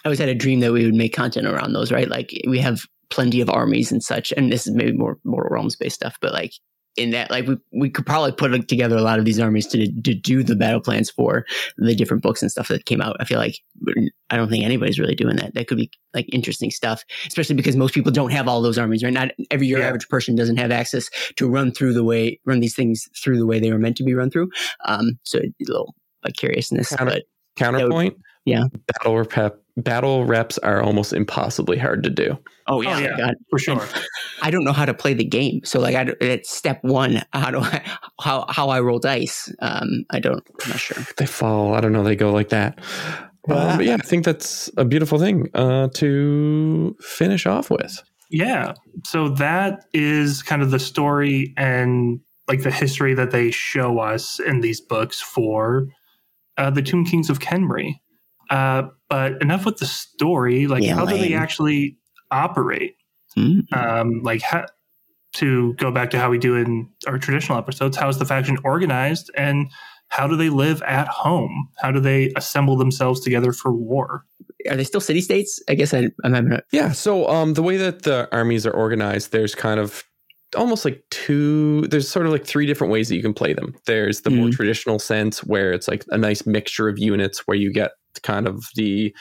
I 0.04 0.08
always 0.08 0.18
had 0.20 0.28
a 0.28 0.34
dream 0.34 0.60
that 0.60 0.72
we 0.72 0.84
would 0.84 0.94
make 0.94 1.12
content 1.12 1.44
around 1.48 1.72
those, 1.72 1.90
right? 1.90 2.08
Like 2.08 2.32
we 2.46 2.60
have 2.60 2.82
plenty 3.10 3.40
of 3.40 3.50
armies 3.50 3.90
and 3.90 4.00
such, 4.02 4.32
and 4.36 4.50
this 4.50 4.64
is 4.66 4.72
maybe 4.72 4.92
more 4.92 5.18
more 5.24 5.48
realms 5.50 5.74
based 5.74 5.96
stuff, 5.96 6.16
but 6.22 6.32
like 6.32 6.52
in 6.98 7.10
that, 7.10 7.30
like 7.30 7.46
we 7.46 7.56
we 7.72 7.90
could 7.90 8.04
probably 8.04 8.32
put 8.32 8.68
together 8.68 8.96
a 8.96 9.00
lot 9.02 9.18
of 9.18 9.24
these 9.24 9.38
armies 9.40 9.66
to 9.68 9.86
to 10.02 10.14
do 10.14 10.42
the 10.42 10.56
battle 10.56 10.80
plans 10.80 11.10
for 11.10 11.46
the 11.76 11.94
different 11.94 12.22
books 12.22 12.42
and 12.42 12.50
stuff 12.50 12.68
that 12.68 12.84
came 12.84 13.00
out. 13.00 13.16
I 13.20 13.24
feel 13.24 13.38
like 13.38 13.56
I 14.30 14.36
don't 14.36 14.48
think 14.48 14.64
anybody's 14.64 14.98
really 14.98 15.14
doing 15.14 15.36
that. 15.36 15.54
That 15.54 15.68
could 15.68 15.78
be 15.78 15.90
like 16.14 16.26
interesting 16.32 16.70
stuff, 16.70 17.04
especially 17.26 17.54
because 17.56 17.76
most 17.76 17.94
people 17.94 18.12
don't 18.12 18.32
have 18.32 18.48
all 18.48 18.60
those 18.60 18.78
armies, 18.78 19.02
right? 19.02 19.12
Not 19.12 19.30
every 19.50 19.66
your 19.66 19.78
Yeah. 19.80 19.86
average 19.86 20.08
person 20.08 20.34
doesn't 20.34 20.56
have 20.58 20.70
access 20.70 21.08
to 21.36 21.48
run 21.48 21.72
through 21.72 21.94
the 21.94 22.04
way 22.04 22.40
run 22.44 22.60
these 22.60 22.74
things 22.74 23.08
through 23.22 23.38
the 23.38 23.46
way 23.46 23.60
they 23.60 23.72
were 23.72 23.78
meant 23.78 23.96
to 23.98 24.04
be 24.04 24.14
run 24.14 24.30
through. 24.30 24.50
Um, 24.84 25.18
so 25.22 25.38
a 25.38 25.52
little 25.60 25.94
like 26.24 26.34
curiousness, 26.34 26.88
Counter- 26.90 27.12
but 27.12 27.22
counterpoint 27.56 28.16
yeah. 28.44 28.64
battle 28.86 29.16
rep 29.16 29.58
battle 29.82 30.24
reps 30.24 30.58
are 30.58 30.82
almost 30.82 31.12
impossibly 31.12 31.78
hard 31.78 32.02
to 32.02 32.10
do 32.10 32.38
oh 32.68 32.80
yeah. 32.80 32.98
yeah, 32.98 33.16
God. 33.16 33.34
for 33.50 33.58
sure. 33.58 33.82
I 34.42 34.50
don't 34.50 34.64
know 34.64 34.72
how 34.72 34.84
to 34.84 34.94
play 34.94 35.14
the 35.14 35.24
game. 35.24 35.60
So 35.64 35.80
like 35.80 35.94
I 35.96 36.04
don't- 36.04 36.22
it's 36.22 36.50
step 36.54 36.78
one. 36.82 37.22
How 37.32 37.50
do 37.50 37.60
I 37.60 37.82
how 38.20 38.46
how 38.48 38.68
I 38.68 38.80
roll 38.80 38.98
dice? 38.98 39.52
Um, 39.60 40.04
I 40.10 40.20
don't. 40.20 40.42
I'm 40.62 40.70
not 40.70 40.78
sure. 40.78 41.04
they 41.16 41.26
fall. 41.26 41.74
I 41.74 41.80
don't 41.80 41.92
know. 41.92 42.02
They 42.02 42.16
go 42.16 42.32
like 42.32 42.50
that. 42.50 42.78
Um, 43.48 43.78
but 43.78 43.86
yeah, 43.86 43.94
I 43.94 43.98
think 43.98 44.24
that's 44.24 44.70
a 44.76 44.84
beautiful 44.84 45.18
thing 45.18 45.48
uh, 45.54 45.88
to 45.94 46.96
finish 47.00 47.46
off 47.46 47.70
with. 47.70 48.02
Yeah. 48.30 48.74
So 49.06 49.30
that 49.30 49.84
is 49.94 50.42
kind 50.42 50.60
of 50.60 50.70
the 50.70 50.78
story 50.78 51.54
and 51.56 52.20
like 52.46 52.62
the 52.62 52.70
history 52.70 53.14
that 53.14 53.30
they 53.30 53.50
show 53.50 54.00
us 54.00 54.38
in 54.38 54.60
these 54.60 54.80
books 54.80 55.20
for 55.20 55.86
uh, 56.58 56.70
the 56.70 56.82
Tomb 56.82 57.04
Kings 57.06 57.30
of 57.30 57.38
Khemri. 57.38 57.94
Uh, 58.50 58.84
but 59.08 59.40
enough 59.42 59.64
with 59.64 59.78
the 59.78 59.86
story. 59.86 60.66
Like, 60.66 60.82
Yeah, 60.82 60.94
how 60.94 61.04
do 61.06 61.16
they 61.16 61.34
actually 61.34 61.96
operate? 62.30 62.94
Hmm. 63.34 63.60
Um, 63.72 64.22
like, 64.22 64.42
how, 64.42 64.66
to 65.34 65.74
go 65.74 65.90
back 65.90 66.10
to 66.10 66.18
how 66.18 66.30
we 66.30 66.38
do 66.38 66.56
in 66.56 66.88
our 67.06 67.18
traditional 67.18 67.58
episodes, 67.58 67.96
how 67.96 68.08
is 68.08 68.18
the 68.18 68.24
faction 68.24 68.56
organized 68.64 69.30
and 69.36 69.70
how 70.08 70.26
do 70.26 70.36
they 70.36 70.48
live 70.48 70.80
at 70.82 71.06
home? 71.08 71.68
How 71.78 71.90
do 71.90 72.00
they 72.00 72.32
assemble 72.34 72.76
themselves 72.76 73.20
together 73.20 73.52
for 73.52 73.72
war? 73.72 74.24
Are 74.70 74.76
they 74.76 74.84
still 74.84 75.02
city 75.02 75.20
states? 75.20 75.62
I 75.68 75.74
guess 75.74 75.92
I, 75.92 76.08
I'm 76.24 76.32
having 76.32 76.52
a 76.52 76.62
Yeah. 76.72 76.92
So 76.92 77.28
um, 77.28 77.52
the 77.54 77.62
way 77.62 77.76
that 77.76 78.02
the 78.02 78.26
armies 78.32 78.66
are 78.66 78.72
organized, 78.72 79.32
there's 79.32 79.54
kind 79.54 79.78
of 79.78 80.02
almost 80.56 80.86
like 80.86 81.04
two. 81.10 81.82
There's 81.88 82.08
sort 82.08 82.24
of 82.24 82.32
like 82.32 82.46
three 82.46 82.64
different 82.64 82.90
ways 82.90 83.10
that 83.10 83.16
you 83.16 83.22
can 83.22 83.34
play 83.34 83.52
them. 83.52 83.74
There's 83.86 84.22
the 84.22 84.30
more 84.30 84.46
Mhm. 84.48 84.52
traditional 84.52 84.98
sense 84.98 85.44
where 85.44 85.72
it's 85.72 85.88
like 85.88 86.04
a 86.08 86.16
nice 86.16 86.46
mixture 86.46 86.88
of 86.88 86.98
units, 86.98 87.46
where 87.46 87.56
you 87.56 87.70
get 87.70 87.90
kind 88.22 88.46
of 88.46 88.64
the 88.74 89.14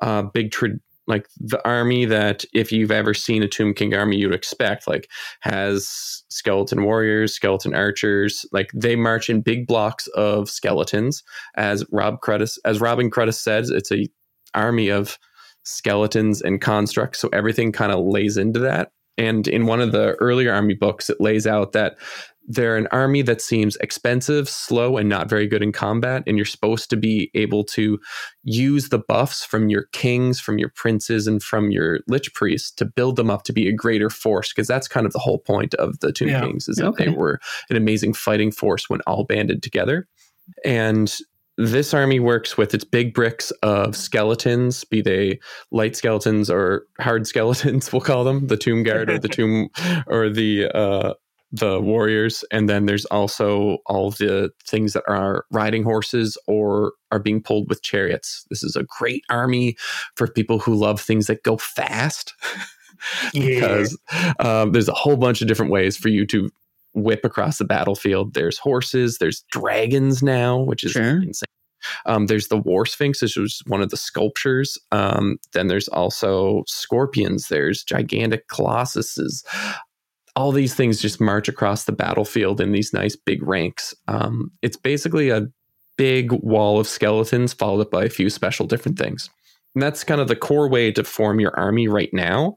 uh, 0.00 0.22
big 0.22 0.50
tra- 0.50 0.78
like 1.06 1.28
the 1.38 1.64
army 1.66 2.04
that 2.04 2.44
if 2.52 2.70
you've 2.70 2.90
ever 2.90 3.12
seen 3.12 3.42
a 3.42 3.48
Tomb 3.48 3.74
King 3.74 3.94
army, 3.94 4.16
you'd 4.16 4.34
expect 4.34 4.86
like 4.86 5.10
has 5.40 6.22
skeleton 6.28 6.84
warriors, 6.84 7.34
skeleton 7.34 7.74
archers. 7.74 8.46
Like 8.52 8.70
they 8.74 8.96
march 8.96 9.28
in 9.28 9.40
big 9.40 9.66
blocks 9.66 10.06
of 10.08 10.48
skeletons. 10.48 11.22
As 11.56 11.84
Rob 11.90 12.20
Cruddace, 12.20 12.58
as 12.64 12.80
Robin 12.80 13.10
Cruddace 13.10 13.40
says, 13.40 13.70
it's 13.70 13.90
a 13.90 14.08
army 14.54 14.88
of 14.90 15.18
skeletons 15.64 16.40
and 16.40 16.60
constructs. 16.60 17.18
So 17.18 17.28
everything 17.32 17.72
kind 17.72 17.92
of 17.92 18.04
lays 18.04 18.36
into 18.36 18.60
that. 18.60 18.92
And 19.18 19.46
in 19.46 19.66
one 19.66 19.80
of 19.80 19.92
the 19.92 20.14
earlier 20.14 20.52
army 20.52 20.74
books, 20.74 21.10
it 21.10 21.20
lays 21.20 21.46
out 21.46 21.72
that 21.72 21.96
they're 22.48 22.76
an 22.76 22.88
army 22.90 23.22
that 23.22 23.40
seems 23.40 23.76
expensive, 23.76 24.48
slow, 24.48 24.96
and 24.96 25.08
not 25.08 25.28
very 25.30 25.46
good 25.46 25.62
in 25.62 25.70
combat. 25.70 26.24
And 26.26 26.36
you're 26.36 26.44
supposed 26.44 26.90
to 26.90 26.96
be 26.96 27.30
able 27.34 27.62
to 27.64 28.00
use 28.42 28.88
the 28.88 28.98
buffs 28.98 29.44
from 29.44 29.68
your 29.68 29.84
kings, 29.92 30.40
from 30.40 30.58
your 30.58 30.70
princes, 30.74 31.28
and 31.28 31.40
from 31.40 31.70
your 31.70 32.00
lich 32.08 32.34
priests 32.34 32.72
to 32.72 32.84
build 32.84 33.14
them 33.14 33.30
up 33.30 33.44
to 33.44 33.52
be 33.52 33.68
a 33.68 33.72
greater 33.72 34.10
force. 34.10 34.52
Because 34.52 34.66
that's 34.66 34.88
kind 34.88 35.06
of 35.06 35.12
the 35.12 35.20
whole 35.20 35.38
point 35.38 35.74
of 35.74 36.00
the 36.00 36.12
Tomb 36.12 36.28
Yeah. 36.28 36.40
Kings 36.40 36.68
is 36.68 36.76
that 36.76 36.86
Okay. 36.86 37.04
they 37.04 37.10
were 37.10 37.38
an 37.70 37.76
amazing 37.76 38.12
fighting 38.14 38.50
force 38.50 38.90
when 38.90 39.00
all 39.06 39.24
banded 39.24 39.62
together. 39.62 40.08
And 40.64 41.14
this 41.66 41.94
army 41.94 42.20
works 42.20 42.56
with 42.56 42.74
its 42.74 42.84
big 42.84 43.14
bricks 43.14 43.50
of 43.62 43.96
skeletons, 43.96 44.84
be 44.84 45.00
they 45.00 45.40
light 45.70 45.96
skeletons 45.96 46.50
or 46.50 46.84
hard 47.00 47.26
skeletons, 47.32 47.92
we'll 47.92 48.00
call 48.00 48.24
them 48.24 48.46
the 48.46 48.56
tomb 48.56 48.82
guard 48.82 49.10
or 49.10 49.18
the 49.18 49.28
tomb 49.28 49.68
or 50.06 50.28
the 50.28 50.68
uh, 50.74 51.14
the 51.54 51.80
warriors. 51.80 52.44
And 52.50 52.68
then 52.68 52.86
there's 52.86 53.04
also 53.06 53.78
all 53.86 54.10
the 54.10 54.50
things 54.66 54.94
that 54.94 55.04
are 55.06 55.44
riding 55.50 55.82
horses 55.82 56.38
or 56.46 56.92
are 57.10 57.18
being 57.18 57.42
pulled 57.42 57.68
with 57.68 57.82
chariots. 57.82 58.46
This 58.48 58.62
is 58.62 58.74
a 58.74 58.84
great 58.98 59.22
army 59.28 59.76
for 60.16 60.26
people 60.26 60.58
who 60.58 60.74
love 60.74 61.00
things 61.00 61.26
that 61.26 61.42
go 61.42 61.58
fast. 61.58 62.34
because 63.32 63.98
um, 64.38 64.70
there's 64.72 64.88
a 64.88 64.94
whole 64.94 65.16
bunch 65.16 65.42
of 65.42 65.48
different 65.48 65.72
ways 65.72 65.96
for 65.96 66.08
you 66.08 66.24
to 66.26 66.48
whip 66.94 67.24
across 67.24 67.58
the 67.58 67.64
battlefield. 67.64 68.34
There's 68.34 68.58
horses, 68.58 69.18
there's 69.18 69.44
dragons 69.50 70.22
now, 70.22 70.58
which 70.58 70.84
is 70.84 70.92
Sure. 70.92 71.22
insane. 71.22 71.46
Um, 72.06 72.26
there's 72.26 72.48
the 72.48 72.56
War 72.56 72.86
Sphinx, 72.86 73.22
which 73.22 73.36
was 73.36 73.60
one 73.66 73.82
of 73.82 73.90
the 73.90 73.96
sculptures. 73.96 74.78
Um, 74.92 75.38
then 75.52 75.66
there's 75.66 75.88
also 75.88 76.62
scorpions. 76.68 77.48
There's 77.48 77.82
gigantic 77.82 78.46
colossuses. 78.48 79.44
All 80.36 80.52
these 80.52 80.74
things 80.74 81.02
just 81.02 81.20
march 81.20 81.48
across 81.48 81.84
the 81.84 81.92
battlefield 81.92 82.60
in 82.60 82.72
these 82.72 82.92
nice 82.92 83.16
big 83.16 83.42
ranks. 83.42 83.94
Um, 84.08 84.50
it's 84.62 84.76
basically 84.76 85.30
a 85.30 85.48
big 85.98 86.32
wall 86.32 86.78
of 86.80 86.86
skeletons 86.88 87.52
followed 87.52 87.82
up 87.82 87.90
by 87.90 88.04
a 88.04 88.08
few 88.10 88.30
special 88.30 88.66
different 88.66 88.98
things. 88.98 89.28
And 89.74 89.82
that's 89.82 90.04
kind 90.04 90.20
of 90.20 90.28
the 90.28 90.36
core 90.36 90.68
way 90.68 90.92
to 90.92 91.02
form 91.04 91.40
your 91.40 91.58
army 91.58 91.88
right 91.88 92.10
now. 92.12 92.56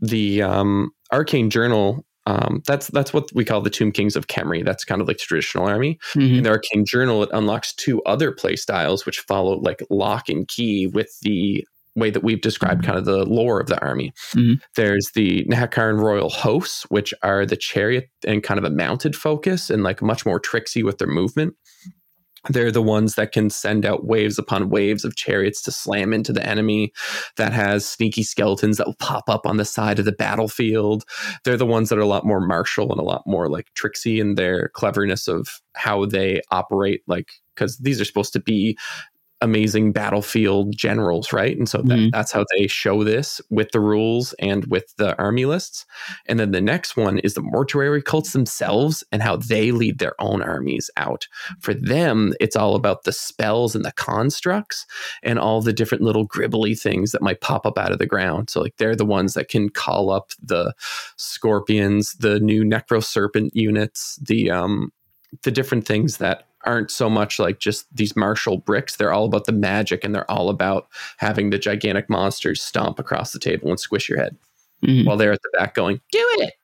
The 0.00 0.42
um, 0.42 0.90
Arcane 1.12 1.50
Journal, 1.50 2.04
um, 2.28 2.62
that's 2.66 2.88
that's 2.88 3.12
what 3.14 3.32
we 3.34 3.44
call 3.44 3.60
the 3.62 3.70
Tomb 3.70 3.90
Kings 3.92 4.16
of 4.16 4.26
Khemri. 4.26 4.64
That's 4.64 4.84
kind 4.84 5.00
of 5.00 5.08
like 5.08 5.18
traditional 5.18 5.66
army. 5.66 5.98
Mhm. 6.14 6.38
In 6.38 6.42
the 6.42 6.50
Arcane 6.50 6.84
Journal, 6.84 7.22
it 7.22 7.30
unlocks 7.32 7.72
two 7.72 8.02
other 8.02 8.32
play 8.32 8.56
styles 8.56 9.06
which 9.06 9.20
follow 9.20 9.58
like 9.60 9.82
lock 9.90 10.28
and 10.28 10.46
key 10.46 10.86
with 10.86 11.10
the 11.22 11.64
way 11.96 12.10
that 12.10 12.22
we've 12.22 12.40
described 12.42 12.84
kind 12.84 12.96
of 12.98 13.06
the 13.06 13.24
lore 13.24 13.58
of 13.60 13.66
the 13.66 13.80
army. 13.80 14.12
Mhm. 14.34 14.60
There's 14.76 15.10
the 15.14 15.44
Nehekharan 15.50 15.98
Royal 16.00 16.28
Hosts, 16.28 16.84
which 16.90 17.12
are 17.22 17.44
the 17.46 17.56
chariot 17.56 18.08
and 18.24 18.42
kind 18.42 18.58
of 18.58 18.64
a 18.64 18.70
mounted 18.70 19.16
focus 19.16 19.68
and 19.70 19.82
like 19.82 20.00
much 20.02 20.24
more 20.26 20.38
tricksy 20.38 20.82
with 20.82 20.98
their 20.98 21.08
movement. 21.08 21.54
They're 22.48 22.70
the 22.70 22.82
ones 22.82 23.14
that 23.16 23.32
can 23.32 23.50
send 23.50 23.84
out 23.84 24.04
waves 24.04 24.38
upon 24.38 24.70
waves 24.70 25.04
of 25.04 25.16
chariots 25.16 25.60
to 25.62 25.72
slam 25.72 26.12
into 26.12 26.32
the 26.32 26.46
enemy. 26.46 26.92
That 27.36 27.52
has 27.52 27.86
sneaky 27.86 28.22
skeletons 28.22 28.76
that 28.76 28.86
will 28.86 28.94
pop 28.94 29.28
up 29.28 29.46
on 29.46 29.56
the 29.56 29.64
side 29.64 29.98
of 29.98 30.04
the 30.04 30.12
battlefield. 30.12 31.04
They're 31.44 31.56
the 31.56 31.66
ones 31.66 31.88
that 31.88 31.98
are 31.98 32.02
a 32.02 32.06
lot 32.06 32.24
more 32.24 32.40
martial 32.40 32.90
and 32.90 33.00
a 33.00 33.04
lot 33.04 33.22
more 33.26 33.48
like 33.48 33.72
tricksy 33.74 34.20
in 34.20 34.36
their 34.36 34.68
cleverness 34.68 35.26
of 35.28 35.60
how 35.74 36.06
they 36.06 36.40
operate. 36.50 37.02
Like, 37.06 37.30
because 37.54 37.78
these 37.78 38.00
are 38.00 38.04
supposed 38.04 38.32
to 38.34 38.40
be 38.40 38.78
amazing 39.40 39.92
battlefield 39.92 40.76
generals, 40.76 41.32
right? 41.32 41.56
And 41.56 41.68
so 41.68 41.78
that, 41.82 41.98
Mhm. 41.98 42.10
that's 42.12 42.32
how 42.32 42.44
they 42.56 42.66
show 42.66 43.04
this 43.04 43.40
with 43.50 43.70
the 43.72 43.80
rules 43.80 44.34
and 44.40 44.64
with 44.66 44.94
the 44.96 45.16
army 45.18 45.44
lists. 45.44 45.86
And 46.26 46.40
then 46.40 46.50
the 46.50 46.60
next 46.60 46.96
one 46.96 47.18
is 47.20 47.34
the 47.34 47.42
mortuary 47.42 48.02
cults 48.02 48.32
themselves 48.32 49.04
and 49.12 49.22
how 49.22 49.36
they 49.36 49.70
lead 49.70 49.98
their 49.98 50.14
own 50.20 50.42
armies 50.42 50.90
out. 50.96 51.28
For 51.60 51.72
them, 51.72 52.34
it's 52.40 52.56
all 52.56 52.74
about 52.74 53.04
the 53.04 53.12
spells 53.12 53.76
and 53.76 53.84
the 53.84 53.92
constructs 53.92 54.86
and 55.22 55.38
all 55.38 55.60
the 55.62 55.72
different 55.72 56.02
little 56.02 56.26
gribbly 56.26 56.78
things 56.78 57.12
that 57.12 57.22
might 57.22 57.40
pop 57.40 57.64
up 57.64 57.78
out 57.78 57.92
of 57.92 57.98
the 57.98 58.06
ground. 58.06 58.50
So 58.50 58.60
like 58.60 58.76
they're 58.76 58.96
the 58.96 59.04
ones 59.04 59.34
that 59.34 59.48
can 59.48 59.68
call 59.68 60.10
up 60.10 60.32
the 60.42 60.74
scorpions, 61.16 62.14
the 62.14 62.40
new 62.40 62.64
necro 62.64 63.02
serpent 63.04 63.54
units, 63.54 64.16
the 64.16 64.50
um 64.50 64.92
the 65.42 65.50
different 65.50 65.86
things 65.86 66.16
that 66.18 66.46
aren't 66.66 66.90
so 66.90 67.08
much 67.08 67.38
like 67.38 67.58
just 67.60 67.86
these 67.94 68.16
martial 68.16 68.58
bricks. 68.58 68.96
They're 68.96 69.12
all 69.12 69.24
about 69.24 69.44
the 69.46 69.52
magic 69.52 70.04
and 70.04 70.14
they're 70.14 70.30
all 70.30 70.50
about 70.50 70.88
having 71.18 71.50
the 71.50 71.58
gigantic 71.58 72.10
monsters 72.10 72.62
stomp 72.62 72.98
across 72.98 73.32
the 73.32 73.38
table 73.38 73.68
and 73.70 73.78
squish 73.80 74.08
your 74.08 74.18
head 74.18 74.36
Mhm. 74.84 75.06
while 75.06 75.16
they're 75.16 75.32
at 75.32 75.40
the 75.42 75.50
back 75.58 75.74
going, 75.74 76.00
Do 76.12 76.18
it. 76.38 76.54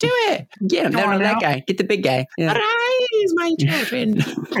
Do 0.00 0.10
it. 0.10 0.48
Get 0.66 0.86
him. 0.86 0.92
Go 0.92 0.98
No, 0.98 1.06
no, 1.06 1.12
on 1.12 1.22
that 1.22 1.40
guy. 1.40 1.62
Get 1.66 1.78
the 1.78 1.84
big 1.84 2.02
guy. 2.02 2.26
Arise, 2.40 3.32
my 3.34 3.54
children. 3.60 4.20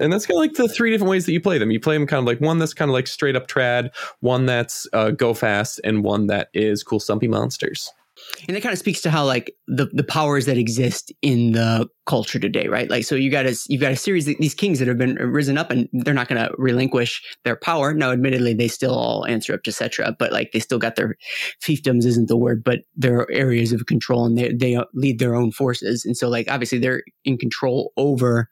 and 0.00 0.12
that's 0.12 0.24
kind 0.26 0.36
of 0.36 0.40
like 0.40 0.54
the 0.54 0.66
three 0.68 0.90
different 0.90 1.10
ways 1.10 1.26
that 1.26 1.32
you 1.32 1.40
play 1.40 1.58
them. 1.58 1.70
You 1.70 1.78
play 1.78 1.96
them 1.96 2.06
kind 2.06 2.18
of 2.20 2.24
like 2.26 2.40
one 2.40 2.58
that's 2.58 2.72
kind 2.74 2.90
of 2.90 2.92
like 2.94 3.06
straight 3.06 3.36
up 3.36 3.48
trad, 3.48 3.90
one 4.20 4.46
that's 4.46 4.86
uh, 4.92 5.10
go 5.10 5.34
fast, 5.34 5.80
and 5.84 6.02
one 6.02 6.26
that 6.28 6.48
is 6.54 6.82
cool 6.82 7.00
stumpy 7.00 7.28
monsters. 7.28 7.92
And 8.48 8.56
it 8.56 8.60
kind 8.60 8.72
of 8.72 8.78
speaks 8.78 9.00
to 9.02 9.10
how 9.10 9.24
like 9.24 9.54
the 9.66 9.86
the 9.92 10.04
powers 10.04 10.46
that 10.46 10.58
exist 10.58 11.12
in 11.22 11.52
the 11.52 11.88
culture 12.06 12.38
today 12.38 12.68
right? 12.68 12.88
Like 12.88 13.04
so 13.04 13.14
you 13.14 13.30
got 13.30 13.46
a 13.46 13.56
you've 13.68 13.80
got 13.80 13.92
a 13.92 13.96
series 13.96 14.28
of 14.28 14.36
these 14.38 14.54
kings 14.54 14.78
that 14.78 14.88
have 14.88 14.98
been 14.98 15.16
risen 15.16 15.58
up 15.58 15.70
and 15.70 15.88
they're 15.92 16.14
not 16.14 16.28
going 16.28 16.42
to 16.42 16.54
relinquish 16.58 17.22
their 17.44 17.56
power. 17.56 17.94
Now 17.94 18.12
admittedly 18.12 18.54
they 18.54 18.68
still 18.68 18.94
all 18.94 19.26
answer 19.26 19.54
up 19.54 19.62
to 19.64 19.70
Settra 19.70 20.14
but 20.18 20.32
like 20.32 20.52
they 20.52 20.60
still 20.60 20.78
got 20.78 20.96
their 20.96 21.16
fiefdoms 21.62 22.04
isn't 22.04 22.28
the 22.28 22.36
word 22.36 22.62
but 22.62 22.80
their 22.94 23.30
areas 23.30 23.72
of 23.72 23.86
control 23.86 24.24
and 24.26 24.38
they 24.38 24.52
they 24.52 24.78
lead 24.94 25.18
their 25.18 25.34
own 25.34 25.50
forces. 25.50 26.04
And 26.04 26.16
so 26.16 26.28
like 26.28 26.50
obviously 26.50 26.78
they're 26.78 27.02
in 27.24 27.38
control 27.38 27.92
over 27.96 28.48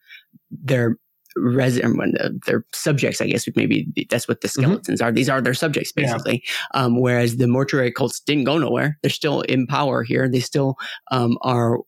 their 0.51 0.97
resident 1.37 2.17
their 2.47 2.65
subjects 2.73 3.21
i 3.21 3.27
guess 3.27 3.49
maybe 3.57 3.87
that's 4.09 4.29
what 4.29 4.41
the 4.41 4.49
skeletons 4.49 5.01
are 5.01 5.11
these 5.13 5.29
are 5.29 5.41
their 5.41 5.55
subjects 5.55 5.93
Yeah. 5.97 6.05
basically 6.13 6.43
um, 6.75 7.01
whereas 7.01 7.37
the 7.39 7.49
mortuary 7.49 7.91
cults 7.93 8.21
didn't 8.21 8.45
go 8.45 8.59
nowhere 8.59 8.99
they're 9.03 9.11
still 9.11 9.41
in 9.43 9.67
power 9.67 10.03
here 10.05 10.29
they 10.29 10.41
still 10.41 10.77
um, 11.11 11.37
are 11.43 11.79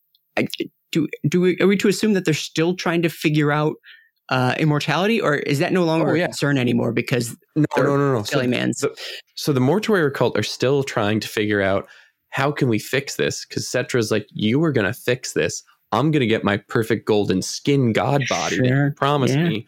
do 0.93 1.09
do 1.29 1.41
we 1.41 1.59
are 1.61 1.67
we 1.67 1.77
to 1.77 1.89
assume 1.89 2.13
that 2.15 2.25
they're 2.25 2.35
still 2.35 2.75
trying 2.75 3.03
to 3.03 3.09
figure 3.09 3.53
out 3.53 3.75
uh, 4.29 4.55
immortality 4.59 5.21
or 5.21 5.37
is 5.37 5.61
that 5.61 5.73
no 5.73 5.85
longer 5.85 6.11
Oh, 6.11 6.15
a 6.21 6.25
concern 6.25 6.59
anymore 6.59 6.93
because 6.93 7.37
No, 7.55 7.65
no, 7.77 7.97
no, 7.97 8.13
no. 8.13 8.23
So, 8.25 8.43
Man's 8.47 8.79
the- 8.81 8.97
so 9.37 9.53
the 9.53 9.61
mortuary 9.61 10.11
cult 10.11 10.37
are 10.37 10.43
still 10.43 10.83
trying 10.83 11.21
to 11.21 11.29
figure 11.29 11.63
out 11.63 11.87
how 12.31 12.51
can 12.51 12.69
we 12.69 12.79
fix 12.81 13.15
this? 13.17 13.47
Because 13.47 13.67
Settra's 13.67 14.11
like, 14.11 14.27
you 14.33 14.59
were 14.59 14.73
going 14.73 14.87
to 14.87 14.93
fix 14.93 15.33
this. 15.33 15.63
I'm 15.93 16.11
going 16.11 16.21
to 16.21 16.27
get 16.27 16.45
my 16.45 16.57
perfect 16.57 17.07
golden 17.07 17.43
skin 17.43 17.93
god 17.93 18.25
body 18.29 18.59
that 18.59 18.67
you 18.67 18.93
promised 18.97 19.35
yeah. 19.35 19.49
me, 19.49 19.67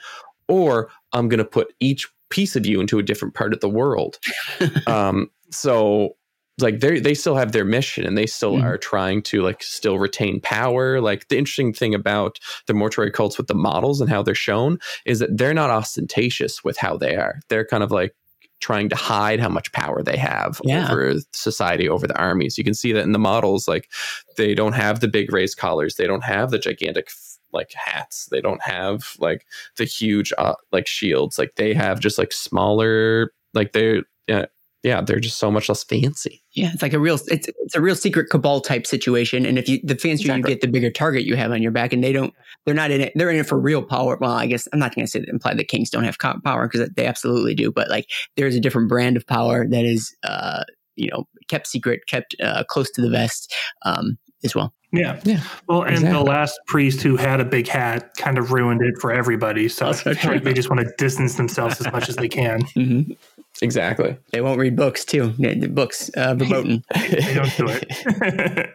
or 0.49 0.91
I'm 1.13 1.29
going 1.29 1.39
to 1.39 1.45
put 1.45 1.73
each 1.81 2.09
piece 2.31 2.57
of 2.57 2.67
you 2.67 2.81
into 2.81 2.99
a 2.99 3.03
different 3.03 3.35
part 3.35 3.53
of 3.55 3.61
the 3.61 3.69
world. 3.69 4.19
um, 4.87 5.31
so 5.51 6.17
like 6.61 6.81
they 6.81 6.99
they 6.99 7.15
still 7.15 7.37
have 7.37 7.53
their 7.53 7.65
mission 7.65 8.05
and 8.05 8.19
they 8.19 8.27
still 8.27 8.55
Mhm. 8.55 8.65
are 8.65 8.77
trying 8.77 9.23
to 9.23 9.43
like 9.43 9.63
still 9.63 9.99
retain 9.99 10.41
power. 10.41 11.01
Like 11.01 11.29
the 11.29 11.39
interesting 11.39 11.73
thing 11.73 11.95
about 11.95 12.39
the 12.67 12.75
mortuary 12.75 13.13
cults 13.13 13.39
with 13.39 13.47
the 13.47 13.55
models 13.55 14.01
and 14.01 14.11
how 14.11 14.23
they're 14.23 14.35
shown 14.35 14.79
is 15.07 15.21
that 15.21 15.37
they're 15.37 15.55
not 15.55 15.71
ostentatious 15.71 16.65
with 16.65 16.77
how 16.77 16.97
they 16.97 17.15
are. 17.15 17.41
They're 17.49 17.65
kind 17.65 17.83
of 17.85 17.91
like 17.93 18.15
trying 18.61 18.89
to 18.89 18.97
hide 18.97 19.41
how 19.41 19.49
much 19.49 19.71
power 19.73 20.03
they 20.03 20.17
have 20.17 20.61
Yeah. 20.65 20.91
over 20.91 21.15
society, 21.33 21.89
over 21.89 22.07
the 22.07 22.19
armies. 22.19 22.59
You 22.59 22.65
can 22.65 22.75
see 22.75 22.93
that 22.93 23.05
in 23.05 23.13
the 23.13 23.19
models. 23.19 23.69
Like 23.69 23.89
they 24.37 24.55
don't 24.55 24.73
have 24.75 25.01
the 25.01 25.09
big 25.09 25.33
raised 25.33 25.57
collars. 25.59 25.95
They 25.97 26.07
don't 26.07 26.25
have 26.25 26.51
the 26.51 26.59
gigantic 26.59 27.11
like 27.53 27.73
hats. 27.73 28.27
They 28.31 28.41
don't 28.41 28.63
have 28.63 29.15
like 29.19 29.47
the 29.77 29.85
huge 29.85 30.33
uh, 30.39 30.55
like 30.73 30.87
shields. 30.87 31.39
Like 31.39 31.55
they 31.57 31.73
have 31.75 32.01
just 32.01 32.19
like 32.19 32.33
smaller. 32.33 33.33
Like 33.55 33.73
they're 33.73 34.03
uh, 34.29 34.47
yeah, 34.83 35.01
they're 35.01 35.19
just 35.21 35.39
so 35.39 35.51
much 35.51 35.69
less 35.69 35.83
fancy. 35.83 36.43
Yeah, 36.59 36.71
it's 36.73 36.83
like 36.83 36.93
a 36.93 36.99
real 36.99 37.19
it's 37.29 37.49
it's 37.49 37.77
a 37.77 37.81
real 37.81 37.95
secret 37.95 38.31
cabal 38.31 38.61
type 38.61 38.87
situation. 38.87 39.47
And 39.47 39.59
if 39.59 39.69
you 39.69 39.81
the 39.85 39.95
fancier 39.95 40.33
Exactly. 40.33 40.51
you 40.51 40.57
get, 40.57 40.61
the 40.61 40.67
bigger 40.67 40.91
target 40.91 41.25
you 41.25 41.37
have 41.37 41.53
on 41.53 41.63
your 41.63 41.71
back. 41.71 41.93
And 41.93 42.03
they 42.03 42.13
don't 42.13 42.35
they're 42.67 42.75
not 42.75 42.91
in 42.91 43.01
it 43.01 43.13
they're 43.15 43.31
in 43.31 43.37
it 43.37 43.47
for 43.47 43.61
real 43.61 43.83
power. 43.83 44.19
Well, 44.21 44.33
I 44.33 44.47
guess 44.47 44.67
I'm 44.73 44.81
not 44.81 44.93
going 44.95 45.07
to 45.07 45.11
say 45.11 45.21
that 45.21 45.29
imply 45.29 45.55
that 45.55 45.69
kings 45.69 45.89
don't 45.89 46.03
have 46.03 46.19
power 46.19 46.69
because 46.69 46.91
they 46.97 47.07
absolutely 47.07 47.55
do. 47.55 47.71
But 47.71 47.89
like 47.91 48.11
there's 48.37 48.57
a 48.57 48.61
different 48.61 48.89
brand 48.89 49.17
of 49.17 49.27
power 49.27 49.67
that 49.69 49.85
is 49.85 50.17
uh 50.25 50.65
you 50.97 51.09
know 51.11 51.29
kept 51.47 51.69
secret, 51.69 52.01
kept 52.09 52.35
uh, 52.43 52.65
close 52.65 52.91
to 52.91 53.03
the 53.03 53.11
vest 53.11 53.55
um 53.85 54.19
as 54.45 54.55
well. 54.55 54.75
Yeah. 54.91 55.21
Yeah, 55.25 55.43
Well, 55.67 55.83
and 55.83 55.93
exactly. 55.97 56.19
the 56.19 56.25
last 56.25 56.59
priest 56.67 57.03
who 57.03 57.17
had 57.17 57.41
a 57.41 57.45
big 57.45 57.69
hat 57.69 58.11
kind 58.17 58.39
of 58.39 58.53
ruined 58.53 58.81
it 58.83 58.95
for 59.01 59.13
everybody. 59.13 59.69
So 59.69 59.87
Also 59.87 60.11
I 60.11 60.15
feel 60.15 60.33
like 60.33 60.45
they 60.45 60.55
just 60.55 60.71
want 60.71 60.81
to 60.81 60.91
distance 60.97 61.35
themselves 61.35 61.79
as 61.81 61.93
much 61.93 62.09
as 62.09 62.17
they 62.17 62.29
can. 62.29 62.63
Mm-hmm. 62.75 63.13
Exactly. 63.61 64.17
They 64.31 64.41
won't 64.41 64.61
read 64.61 64.77
books 64.77 65.05
too. 65.05 65.33
The 65.37 65.67
books 65.67 66.11
uh, 66.17 66.35
verboten. 66.39 66.85
They 66.95 67.35
don't 67.35 67.57
do 67.57 67.67
it. 67.69 68.71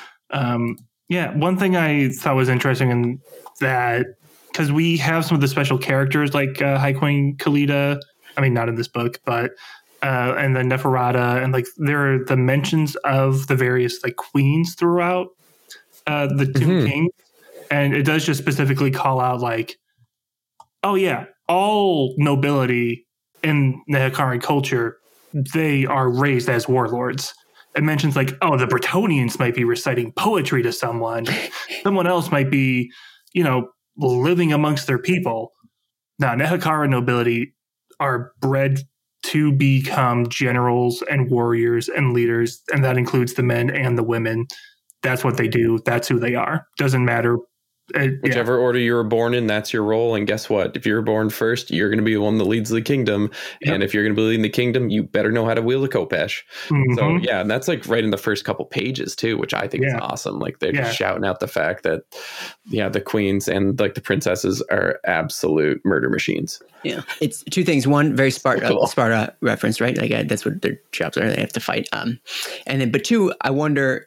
um, 0.30 0.76
yeah, 1.08 1.36
one 1.36 1.56
thing 1.56 1.76
I 1.76 2.08
thought 2.08 2.34
was 2.34 2.48
interesting 2.48 2.90
in 2.90 3.20
that 3.60 4.06
because 4.50 4.72
we 4.72 4.96
have 4.96 5.24
some 5.24 5.36
of 5.36 5.40
the 5.40 5.46
special 5.48 5.78
characters 5.78 6.34
like 6.34 6.60
uh, 6.60 6.78
High 6.78 6.94
Queen 6.94 7.36
Khalida. 7.36 8.00
I 8.36 8.40
mean, 8.40 8.54
not 8.54 8.68
in 8.68 8.74
this 8.74 8.88
book, 8.88 9.20
but 9.24 9.52
uh, 10.02 10.34
and 10.36 10.56
the 10.56 10.60
Neferata, 10.60 11.42
and 11.42 11.52
like 11.52 11.66
there 11.76 12.14
are 12.14 12.24
the 12.24 12.36
mentions 12.36 12.96
of 13.04 13.46
the 13.46 13.54
various 13.54 14.02
like 14.02 14.16
queens 14.16 14.74
throughout 14.74 15.28
uh, 16.06 16.26
the 16.26 16.46
2 16.46 16.66
Mhm. 16.66 16.86
kings, 16.86 17.10
and 17.70 17.94
it 17.94 18.02
does 18.02 18.24
just 18.24 18.40
specifically 18.40 18.90
call 18.90 19.20
out 19.20 19.40
like, 19.40 19.76
oh 20.82 20.94
yeah, 20.94 21.24
all 21.48 22.14
nobility 22.18 23.06
in 23.42 23.82
the 23.88 23.98
Hikaran 23.98 24.42
culture 24.42 24.98
they 25.52 25.84
are 25.84 26.08
raised 26.08 26.48
as 26.48 26.68
warlords. 26.68 27.34
It 27.74 27.82
mentions 27.82 28.14
like, 28.14 28.32
oh, 28.40 28.56
the 28.56 28.66
Bretonnians 28.66 29.38
might 29.38 29.54
be 29.54 29.64
reciting 29.64 30.12
poetry 30.12 30.62
to 30.62 30.72
someone. 30.72 31.26
someone 31.82 32.06
else 32.06 32.30
might 32.30 32.50
be, 32.50 32.90
you 33.32 33.42
know, 33.42 33.68
living 33.96 34.52
amongst 34.52 34.86
their 34.86 34.98
people. 34.98 35.52
Now, 36.20 36.34
Nehekhara 36.36 36.88
nobility 36.88 37.52
are 37.98 38.32
bred 38.40 38.78
to 39.24 39.50
become 39.50 40.28
generals 40.28 41.02
and 41.10 41.28
warriors 41.30 41.88
and 41.88 42.12
leaders, 42.12 42.62
and 42.72 42.84
that 42.84 42.96
includes 42.96 43.34
the 43.34 43.42
men 43.42 43.70
and 43.70 43.98
the 43.98 44.04
women. 44.04 44.46
That's 45.04 45.22
what 45.22 45.36
they 45.36 45.46
do. 45.46 45.78
That's 45.84 46.08
who 46.08 46.18
they 46.18 46.34
are. 46.34 46.66
Doesn't 46.78 47.04
matter. 47.04 47.38
Uh, 47.94 48.00
yeah. 48.00 48.10
Whichever 48.22 48.56
order 48.56 48.78
you 48.78 48.94
were 48.94 49.04
born 49.04 49.34
in, 49.34 49.46
that's 49.46 49.70
your 49.70 49.82
role. 49.82 50.14
And 50.14 50.26
guess 50.26 50.48
what? 50.48 50.74
If 50.74 50.86
you're 50.86 51.02
born 51.02 51.28
first, 51.28 51.70
you're 51.70 51.90
going 51.90 51.98
to 51.98 52.02
be 52.04 52.14
the 52.14 52.20
one 52.22 52.38
that 52.38 52.44
leads 52.44 52.70
the 52.70 52.80
kingdom. 52.80 53.30
Yep. 53.60 53.74
And 53.74 53.82
if 53.82 53.92
you're 53.92 54.02
going 54.02 54.14
to 54.16 54.18
be 54.18 54.26
leading 54.26 54.40
the 54.40 54.48
kingdom, 54.48 54.88
you 54.88 55.02
better 55.02 55.30
know 55.30 55.44
how 55.44 55.52
to 55.52 55.60
wield 55.60 55.84
a 55.84 55.88
khopesh. 55.88 56.40
So 56.68 56.74
Mhm. 56.74 57.22
yeah, 57.22 57.42
and 57.42 57.50
that's 57.50 57.68
like 57.68 57.86
right 57.86 58.02
in 58.02 58.10
the 58.10 58.16
first 58.16 58.46
couple 58.46 58.64
pages 58.64 59.14
too, 59.14 59.36
which 59.36 59.52
I 59.52 59.68
think 59.68 59.82
Yeah. 59.84 59.96
is 59.96 60.00
awesome. 60.00 60.38
Like 60.38 60.60
they're 60.60 60.74
Yeah. 60.74 60.84
just 60.84 60.96
shouting 60.96 61.26
out 61.26 61.40
the 61.40 61.46
fact 61.46 61.82
that 61.82 62.04
yeah, 62.70 62.88
the 62.88 63.02
queens 63.02 63.48
and 63.48 63.78
like 63.78 63.92
the 63.96 64.00
princesses 64.00 64.62
are 64.70 64.98
absolute 65.04 65.82
murder 65.84 66.08
machines. 66.08 66.62
Yeah, 66.84 67.02
it's 67.20 67.44
two 67.50 67.64
things. 67.64 67.86
One, 67.86 68.16
very 68.16 68.30
Sparta, 68.30 68.66
Cool. 68.66 68.86
Sparta 68.86 69.34
reference, 69.42 69.78
right? 69.78 69.96
Like 69.98 70.10
uh, 70.10 70.22
that's 70.26 70.46
what 70.46 70.62
their 70.62 70.78
jobs 70.92 71.18
are. 71.18 71.28
They 71.30 71.40
have 71.40 71.52
to 71.52 71.60
fight. 71.60 71.86
Um, 71.92 72.18
and 72.66 72.80
then, 72.80 72.90
but 72.90 73.04
two, 73.04 73.30
I 73.42 73.50
wonder 73.50 74.06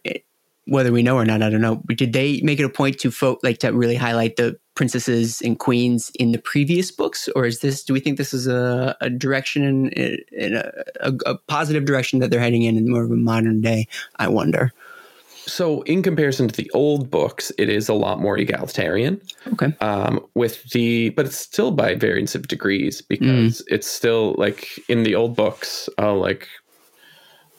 whether 0.68 0.92
we 0.92 1.04
know 1.04 1.16
or 1.16 1.26
not. 1.26 1.42
I 1.42 1.50
don't 1.50 1.62
know. 1.62 1.82
Did 1.88 2.14
they 2.14 2.42
make 2.42 2.60
it 2.60 2.66
a 2.66 2.70
point 2.70 3.00
to 3.00 3.12
folk 3.12 3.40
like 3.44 3.60
to 3.60 3.70
really 3.70 3.96
highlight 3.96 4.36
the 4.36 4.60
princesses 4.76 5.42
and 5.42 5.58
queens 5.58 6.12
in 6.20 6.32
the 6.32 6.38
previous 6.38 6.92
books, 6.92 7.28
or 7.36 7.46
is 7.46 7.60
this? 7.60 7.84
Do 7.84 7.94
we 7.94 8.00
think 8.00 8.18
this 8.18 8.34
is 8.34 8.48
a, 8.48 8.96
a 9.02 9.10
direction 9.10 9.64
in, 9.64 10.20
in 10.32 10.56
a, 10.56 10.72
a, 11.00 11.14
a 11.26 11.38
positive 11.48 11.86
direction 11.86 12.20
that 12.20 12.30
they're 12.30 12.40
heading 12.40 12.64
in, 12.64 12.78
in 12.78 12.90
more 12.90 13.04
of 13.04 13.12
a 13.12 13.16
modern 13.16 13.62
day? 13.62 13.88
I 14.18 14.28
wonder. 14.28 14.72
So 15.48 15.82
in 15.84 16.04
comparison 16.04 16.50
to 16.50 16.56
the 16.56 16.70
old 16.74 17.10
books, 17.10 17.54
it 17.58 17.70
is 17.70 17.88
a 17.88 17.94
lot 17.94 18.20
more 18.20 18.38
egalitarian. 18.38 19.22
Okay. 19.54 19.74
um, 19.80 20.20
with 20.36 20.64
the 20.72 21.10
but 21.12 21.26
it's 21.26 21.38
still 21.38 21.72
by 21.72 21.96
variance 21.96 22.36
of 22.36 22.48
degrees 22.48 23.02
because 23.02 23.64
it's 23.68 23.88
still 23.88 24.36
like 24.38 24.68
in 24.90 25.04
the 25.04 25.16
old 25.16 25.36
books 25.36 25.90
uh, 25.98 26.14
like 26.14 26.48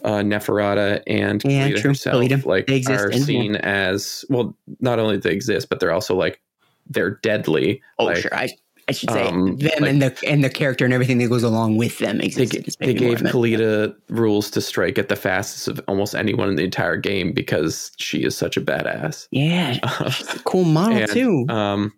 uh, 0.04 0.18
Neferata 0.18 1.02
and 1.06 1.42
Yeah, 1.44 1.68
Khalida 1.68 1.82
herself 1.82 2.22
Khalida. 2.24 2.44
like 2.46 2.66
They 2.66 2.76
exist 2.76 3.04
are 3.04 3.12
seen 3.12 3.56
as 3.56 4.24
well 4.28 4.56
not 4.80 4.98
only 4.98 5.16
they 5.16 5.30
exist 5.32 5.68
but 5.68 5.80
they're 5.80 5.92
also 5.92 6.14
like 6.14 6.40
they're 6.88 7.16
deadly 7.22 7.82
Oh, 7.98 8.04
like, 8.06 8.16
sure. 8.18 8.34
I, 8.34 8.48
I 8.88 8.92
should 8.92 9.10
say 9.10 9.26
um, 9.26 9.56
them 9.58 9.70
like- 9.80 9.90
and 9.90 10.00
the 10.00 10.18
and 10.26 10.42
the 10.42 10.48
character 10.48 10.84
and 10.86 10.94
everything 10.94 11.18
that 11.18 11.28
goes 11.28 11.42
along 11.42 11.76
with 11.76 11.98
them 11.98 12.18
they, 12.18 12.24
exists. 12.26 12.54
g- 12.76 12.86
they 12.86 12.94
gave. 12.94 13.18
Khalida 13.18 13.94
rules 14.08 14.50
to 14.52 14.60
strike 14.62 14.96
at 14.98 15.08
the 15.10 15.16
fastest 15.16 15.68
of 15.68 15.78
almost 15.88 16.14
anyone 16.14 16.48
in 16.48 16.56
the 16.56 16.64
entire 16.64 16.96
game 16.96 17.32
because 17.32 17.92
she 17.98 18.24
is 18.24 18.34
such 18.34 18.56
a 18.56 18.62
badass. 18.62 19.28
Yeah, 19.30 19.76
a 19.82 20.38
cool 20.44 20.64
model 20.64 20.96
And, 20.96 21.10
too. 21.10 21.44
Um, 21.50 21.92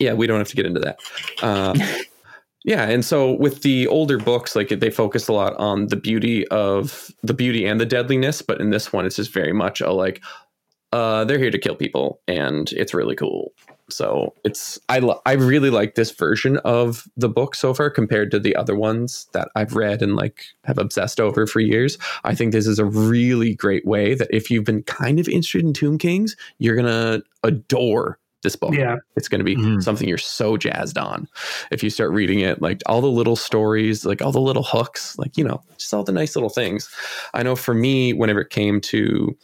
yeah, 0.00 0.14
we 0.14 0.26
don't 0.26 0.38
have 0.38 0.48
to 0.48 0.56
get 0.56 0.66
into 0.66 0.80
that. 0.80 0.98
Uh, 1.40 1.74
Yeah, 2.64 2.88
and 2.88 3.04
so 3.04 3.32
with 3.32 3.62
the 3.62 3.88
older 3.88 4.18
books, 4.18 4.54
like 4.54 4.68
they 4.68 4.90
focus 4.90 5.26
a 5.26 5.32
lot 5.32 5.56
on 5.56 5.88
the 5.88 5.96
beauty 5.96 6.46
of 6.48 7.10
the 7.22 7.34
beauty 7.34 7.66
and 7.66 7.80
the 7.80 7.86
deadliness, 7.86 8.40
but 8.40 8.60
in 8.60 8.70
this 8.70 8.92
one, 8.92 9.04
it's 9.04 9.16
just 9.16 9.32
very 9.32 9.52
much 9.52 9.80
a 9.80 9.90
like, 9.90 10.22
uh, 10.92 11.24
they're 11.24 11.38
here 11.38 11.50
to 11.50 11.58
kill 11.58 11.74
people, 11.74 12.20
and 12.28 12.70
it's 12.72 12.94
really 12.94 13.16
cool. 13.16 13.52
So 13.90 14.34
it's 14.44 14.78
I 14.88 15.00
lo- 15.00 15.20
I 15.26 15.32
really 15.32 15.70
like 15.70 15.96
this 15.96 16.12
version 16.12 16.58
of 16.58 17.08
the 17.16 17.28
book 17.28 17.54
so 17.54 17.74
far 17.74 17.90
compared 17.90 18.30
to 18.30 18.38
the 18.38 18.54
other 18.54 18.76
ones 18.76 19.26
that 19.32 19.48
I've 19.56 19.74
read 19.74 20.00
and 20.00 20.14
like 20.14 20.44
have 20.64 20.78
obsessed 20.78 21.20
over 21.20 21.46
for 21.46 21.60
years. 21.60 21.98
I 22.24 22.34
think 22.34 22.52
this 22.52 22.66
is 22.66 22.78
a 22.78 22.84
really 22.84 23.54
great 23.54 23.84
way 23.84 24.14
that 24.14 24.28
if 24.30 24.50
you've 24.50 24.64
been 24.64 24.84
kind 24.84 25.18
of 25.18 25.28
interested 25.28 25.64
in 25.64 25.72
Tomb 25.72 25.98
Kings, 25.98 26.36
you're 26.58 26.76
gonna 26.76 27.22
adore 27.42 28.18
this 28.42 28.56
book. 28.56 28.74
Yeah. 28.74 28.96
It's 29.16 29.28
going 29.28 29.38
to 29.38 29.44
be 29.44 29.56
Mhm. 29.56 29.82
something 29.82 30.08
you're 30.08 30.18
so 30.18 30.56
jazzed 30.56 30.98
on 30.98 31.28
if 31.70 31.82
you 31.82 31.90
start 31.90 32.10
reading 32.10 32.40
it. 32.40 32.60
Like 32.60 32.82
all 32.86 33.00
the 33.00 33.06
little 33.10 33.36
stories, 33.36 34.04
like 34.04 34.20
all 34.22 34.32
the 34.32 34.40
little 34.40 34.62
hooks, 34.64 35.16
like, 35.18 35.36
you 35.36 35.44
know, 35.44 35.62
just 35.78 35.94
all 35.94 36.04
the 36.04 36.12
nice 36.12 36.34
little 36.36 36.50
things. 36.50 36.88
I 37.34 37.42
know 37.42 37.56
for 37.56 37.74
me, 37.74 38.12
whenever 38.12 38.40
it 38.40 38.50
came 38.50 38.80
to 38.82 39.36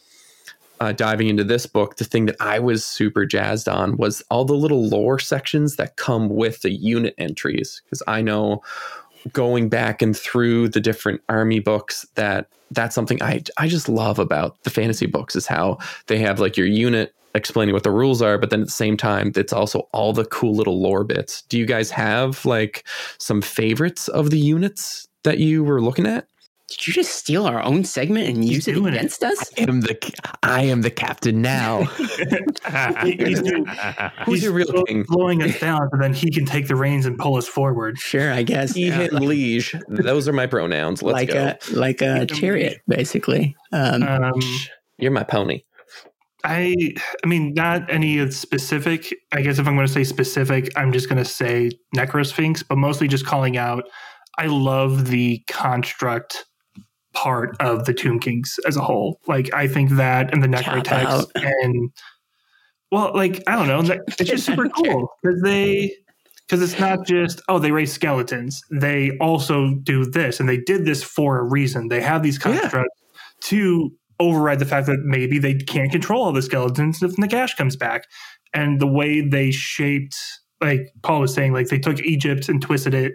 uh, 0.81 0.93
diving 0.93 1.27
into 1.27 1.43
this 1.43 1.65
book, 1.65 1.97
the 1.97 2.05
thing 2.05 2.25
that 2.25 2.37
I 2.39 2.57
was 2.59 2.85
super 2.85 3.25
jazzed 3.25 3.67
on 3.67 3.97
was 3.97 4.23
all 4.31 4.45
the 4.45 4.53
little 4.53 4.87
lore 4.87 5.19
sections 5.19 5.75
that 5.75 5.97
come 5.97 6.29
with 6.29 6.61
the 6.61 6.71
unit 6.71 7.15
entries. 7.17 7.81
Because 7.85 8.01
I 8.07 8.21
know 8.21 8.61
going 9.33 9.67
back 9.67 10.01
and 10.01 10.15
through 10.15 10.69
the 10.69 10.79
different 10.79 11.19
army 11.27 11.59
books 11.59 12.05
that 12.15 12.47
that's 12.71 12.95
something 12.95 13.21
I 13.21 13.43
I 13.57 13.67
just 13.67 13.89
love 13.89 14.19
about 14.19 14.63
the 14.63 14.69
fantasy 14.69 15.07
books 15.07 15.35
is 15.35 15.45
how 15.45 15.79
they 16.07 16.17
have 16.19 16.39
like 16.39 16.55
your 16.55 16.67
unit 16.67 17.13
explaining 17.35 17.73
what 17.73 17.83
the 17.83 17.91
rules 17.91 18.21
are, 18.21 18.37
but 18.37 18.49
then 18.49 18.61
at 18.61 18.67
the 18.67 18.71
same 18.71 18.97
time, 18.97 19.31
it's 19.35 19.53
also 19.53 19.87
all 19.93 20.13
the 20.13 20.25
cool 20.25 20.55
little 20.55 20.81
lore 20.81 21.03
bits. 21.03 21.43
Do 21.43 21.57
you 21.57 21.65
guys 21.65 21.91
have 21.91 22.43
like 22.45 22.87
some 23.19 23.41
favorites 23.41 24.07
of 24.07 24.29
the 24.31 24.39
units 24.39 25.07
that 25.23 25.37
you 25.39 25.63
were 25.63 25.81
looking 25.81 26.07
at? 26.07 26.25
Did 26.69 26.85
you 26.85 26.93
just 26.93 27.15
steal 27.15 27.47
our 27.47 27.63
own 27.63 27.83
segment 27.83 28.27
and 28.29 28.45
use 28.45 28.67
it 28.67 28.75
doing 28.75 28.93
it. 28.93 28.97
against 28.97 29.23
us? 29.23 29.51
I 29.57 29.61
am 29.63 29.81
the 29.81 30.13
I 30.43 30.61
am 30.65 30.81
the 30.83 30.91
captain 30.91 31.41
now. 31.41 31.83
He's 33.03 33.41
doing- 33.41 33.65
Who's 34.25 34.35
he's 34.35 34.43
your 34.43 34.53
real 34.53 34.67
slow- 34.67 34.83
king? 34.83 35.03
slowing 35.05 35.41
us 35.41 35.59
down, 35.59 35.89
and 35.91 36.01
then 36.01 36.13
he 36.13 36.29
can 36.29 36.45
take 36.45 36.67
the 36.67 36.75
reins 36.75 37.07
and 37.07 37.17
pull 37.17 37.37
us 37.37 37.47
forward. 37.47 37.97
Sure, 37.97 38.31
I 38.31 38.43
guess. 38.43 38.73
He 38.75 38.87
Yeah. 38.87 38.97
hit 38.97 39.13
liege. 39.13 39.73
Those 39.87 40.27
are 40.27 40.33
my 40.33 40.45
pronouns. 40.45 41.01
Let's 41.01 41.13
like 41.15 41.29
go. 41.29 41.53
a 41.55 41.75
like 41.75 42.01
a 42.01 42.27
chariot, 42.27 42.81
basically. 42.87 43.55
Um, 43.71 44.03
Um, 44.03 44.33
You're 44.99 45.11
my 45.11 45.23
pony. 45.23 45.63
I 46.43 46.75
I 47.23 47.27
mean 47.27 47.53
not 47.53 47.89
any 47.91 48.29
specific. 48.31 49.13
I 49.31 49.41
guess 49.41 49.59
if 49.59 49.67
I'm 49.67 49.75
going 49.75 49.87
to 49.87 49.93
say 49.93 50.03
specific, 50.03 50.71
I'm 50.75 50.91
just 50.91 51.09
going 51.09 51.21
to 51.21 51.29
say 51.29 51.71
Necrosphinx, 51.95 52.63
but 52.67 52.77
mostly 52.77 53.07
just 53.07 53.25
calling 53.25 53.57
out. 53.57 53.83
I 54.37 54.45
love 54.45 55.07
the 55.07 55.43
construct 55.47 56.45
part 57.13 57.57
of 57.59 57.85
the 57.85 57.93
Tomb 57.93 58.19
Kings 58.19 58.57
as 58.65 58.77
a 58.77 58.81
whole. 58.81 59.19
Like 59.27 59.53
I 59.53 59.67
think 59.67 59.91
that 59.91 60.33
and 60.33 60.41
the 60.41 60.47
Necrotects 60.47 61.29
and 61.35 61.91
well, 62.91 63.11
like 63.13 63.43
I 63.47 63.55
don't 63.55 63.67
know, 63.67 63.95
it's 64.07 64.29
just 64.29 64.45
super 64.45 64.69
cool 64.75 65.09
because 65.21 65.41
they 65.41 65.93
because 66.47 66.61
it's 66.63 66.79
not 66.79 67.05
just 67.05 67.41
oh 67.49 67.59
they 67.59 67.71
raise 67.71 67.91
skeletons. 67.93 68.63
They 68.71 69.17
also 69.19 69.75
do 69.83 70.05
this, 70.05 70.39
and 70.39 70.47
they 70.47 70.57
did 70.57 70.85
this 70.85 71.03
for 71.03 71.39
a 71.39 71.43
reason. 71.43 71.89
They 71.89 72.01
have 72.01 72.23
these 72.23 72.37
Yeah. 72.43 72.59
constructs 72.61 73.01
to 73.41 73.91
override 74.19 74.59
the 74.59 74.65
fact 74.65 74.87
that 74.87 74.99
maybe 75.03 75.39
they 75.39 75.55
can't 75.55 75.91
control 75.91 76.23
all 76.23 76.33
the 76.33 76.41
skeletons 76.41 77.01
if 77.01 77.15
Nagash 77.15 77.55
comes 77.57 77.75
back. 77.75 78.03
And 78.53 78.79
the 78.79 78.87
way 78.87 79.21
they 79.21 79.51
shaped, 79.51 80.15
like 80.61 80.81
Paul 81.03 81.21
was 81.21 81.33
saying, 81.33 81.53
like 81.53 81.67
they 81.67 81.79
took 81.79 81.99
Egypt 81.99 82.49
and 82.49 82.61
twisted 82.61 82.93
it, 82.93 83.13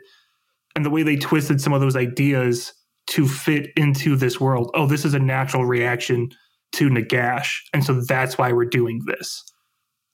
and 0.77 0.85
the 0.85 0.91
way 0.91 1.03
they 1.03 1.17
twisted 1.17 1.61
some 1.61 1.73
of 1.73 1.81
those 1.81 1.97
ideas 1.97 2.73
to 3.07 3.29
fit 3.29 3.71
into 3.77 4.17
this 4.17 4.41
world. 4.41 4.71
Oh, 4.75 4.87
this 4.87 5.05
is 5.05 5.15
a 5.15 5.19
natural 5.19 5.67
reaction 5.67 6.31
to 6.73 6.89
Nagash. 6.89 7.59
And 7.73 7.85
so 7.85 8.01
that's 8.01 8.39
why 8.39 8.53
we're 8.53 8.65
doing 8.65 9.03
this. 9.07 9.45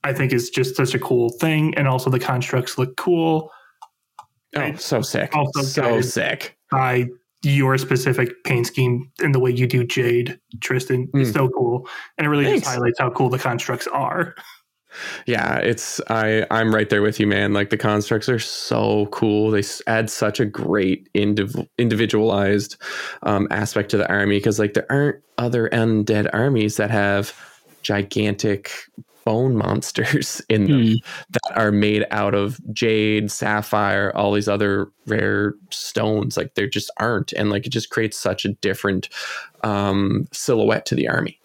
I 0.03 0.13
think 0.13 0.33
is 0.33 0.51
just 0.51 0.77
such 0.77 0.95
a 0.95 0.99
cool 0.99 1.31
thing. 1.41 1.75
And 1.77 1.87
also 1.87 2.11
the 2.11 2.19
constructs 2.19 2.79
look 2.79 2.97
cool. 2.97 3.51
Oh, 4.57 4.75
so 4.75 5.03
sick. 5.03 5.35
Also 5.37 5.63
so 5.63 6.01
sick. 6.01 6.57
by 6.71 7.07
your 7.43 7.79
specific 7.79 8.45
paint 8.45 8.67
scheme 8.67 9.11
and 9.23 9.35
the 9.35 9.39
way 9.41 9.51
you 9.51 9.67
do 9.67 9.85
Jade, 9.85 10.39
Tristan. 10.61 11.09
It's 11.15 11.31
Mm. 11.31 11.35
so 11.35 11.49
cool. 11.49 11.89
And 12.19 12.27
it 12.27 12.31
really 12.31 12.45
Thanks. 12.45 12.63
just 12.65 12.75
highlights 12.77 12.99
how 12.99 13.11
cool 13.11 13.31
the 13.31 13.39
constructs 13.39 13.87
are. 13.87 14.35
Yeah, 15.25 15.59
it's 15.59 16.01
I 16.09 16.45
I'm 16.51 16.75
right 16.75 16.91
there 16.91 17.01
with 17.01 17.21
you, 17.21 17.27
man. 17.29 17.53
Like 17.53 17.71
the 17.71 17.77
constructs 17.77 18.29
are 18.29 18.41
so 18.41 19.07
cool. 19.13 19.53
They 19.53 19.63
add 19.87 20.11
such 20.11 20.41
a 20.41 20.45
great 20.45 21.09
indiv- 21.15 21.65
individualized 21.79 22.77
um, 23.23 23.47
aspect 23.53 23.93
to 23.93 23.99
the 23.99 24.09
army 24.11 24.39
because 24.39 24.59
like 24.59 24.75
there 24.75 24.91
aren't 24.91 25.23
other 25.39 25.69
undead 25.69 26.29
armies 26.33 26.77
that 26.79 26.91
have 26.91 27.33
gigantic 27.83 28.73
bone 29.25 29.57
monsters 29.57 30.43
in 30.49 30.65
them 30.65 30.87
hmm. 30.87 30.95
that 31.31 31.57
are 31.57 31.73
made 31.73 32.07
out 32.11 32.35
of 32.35 32.61
jade, 32.73 33.31
sapphire, 33.31 34.13
all 34.15 34.33
these 34.33 34.49
other 34.49 34.91
rare 35.07 35.55
stones. 35.71 36.37
Like 36.37 36.55
there 36.55 36.69
just 36.69 36.91
aren't, 36.99 37.33
and 37.33 37.51
like 37.51 37.67
it 37.67 37.71
just 37.71 37.91
creates 37.91 38.17
such 38.17 38.45
a 38.45 38.53
different 38.55 39.09
um, 39.63 40.27
silhouette 40.33 40.87
to 40.87 40.95
the 40.95 41.09
army. 41.09 41.39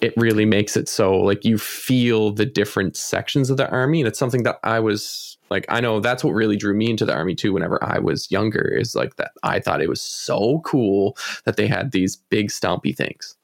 It 0.00 0.12
really 0.16 0.44
makes 0.44 0.76
it 0.76 0.88
so 0.88 1.16
like 1.16 1.44
you 1.44 1.56
feel 1.56 2.30
the 2.30 2.44
different 2.44 2.96
sections 2.96 3.50
of 3.50 3.56
the 3.56 3.70
army, 3.70 4.00
and 4.00 4.08
it's 4.08 4.18
something 4.18 4.42
that 4.42 4.58
I 4.62 4.80
was 4.80 5.36
like, 5.50 5.64
I 5.68 5.80
know 5.80 6.00
that's 6.00 6.24
what 6.24 6.32
really 6.32 6.56
drew 6.56 6.74
me 6.74 6.90
into 6.90 7.04
the 7.04 7.14
army 7.14 7.34
too. 7.34 7.52
Whenever 7.52 7.82
I 7.82 7.98
was 7.98 8.30
younger, 8.30 8.62
is 8.62 8.94
like 8.94 9.16
that 9.16 9.32
I 9.42 9.60
thought 9.60 9.80
it 9.80 9.88
was 9.88 10.02
so 10.02 10.60
cool 10.64 11.16
that 11.44 11.56
they 11.56 11.66
had 11.66 11.92
these 11.92 12.16
big 12.16 12.48
stompy 12.48 12.94
things. 12.94 13.36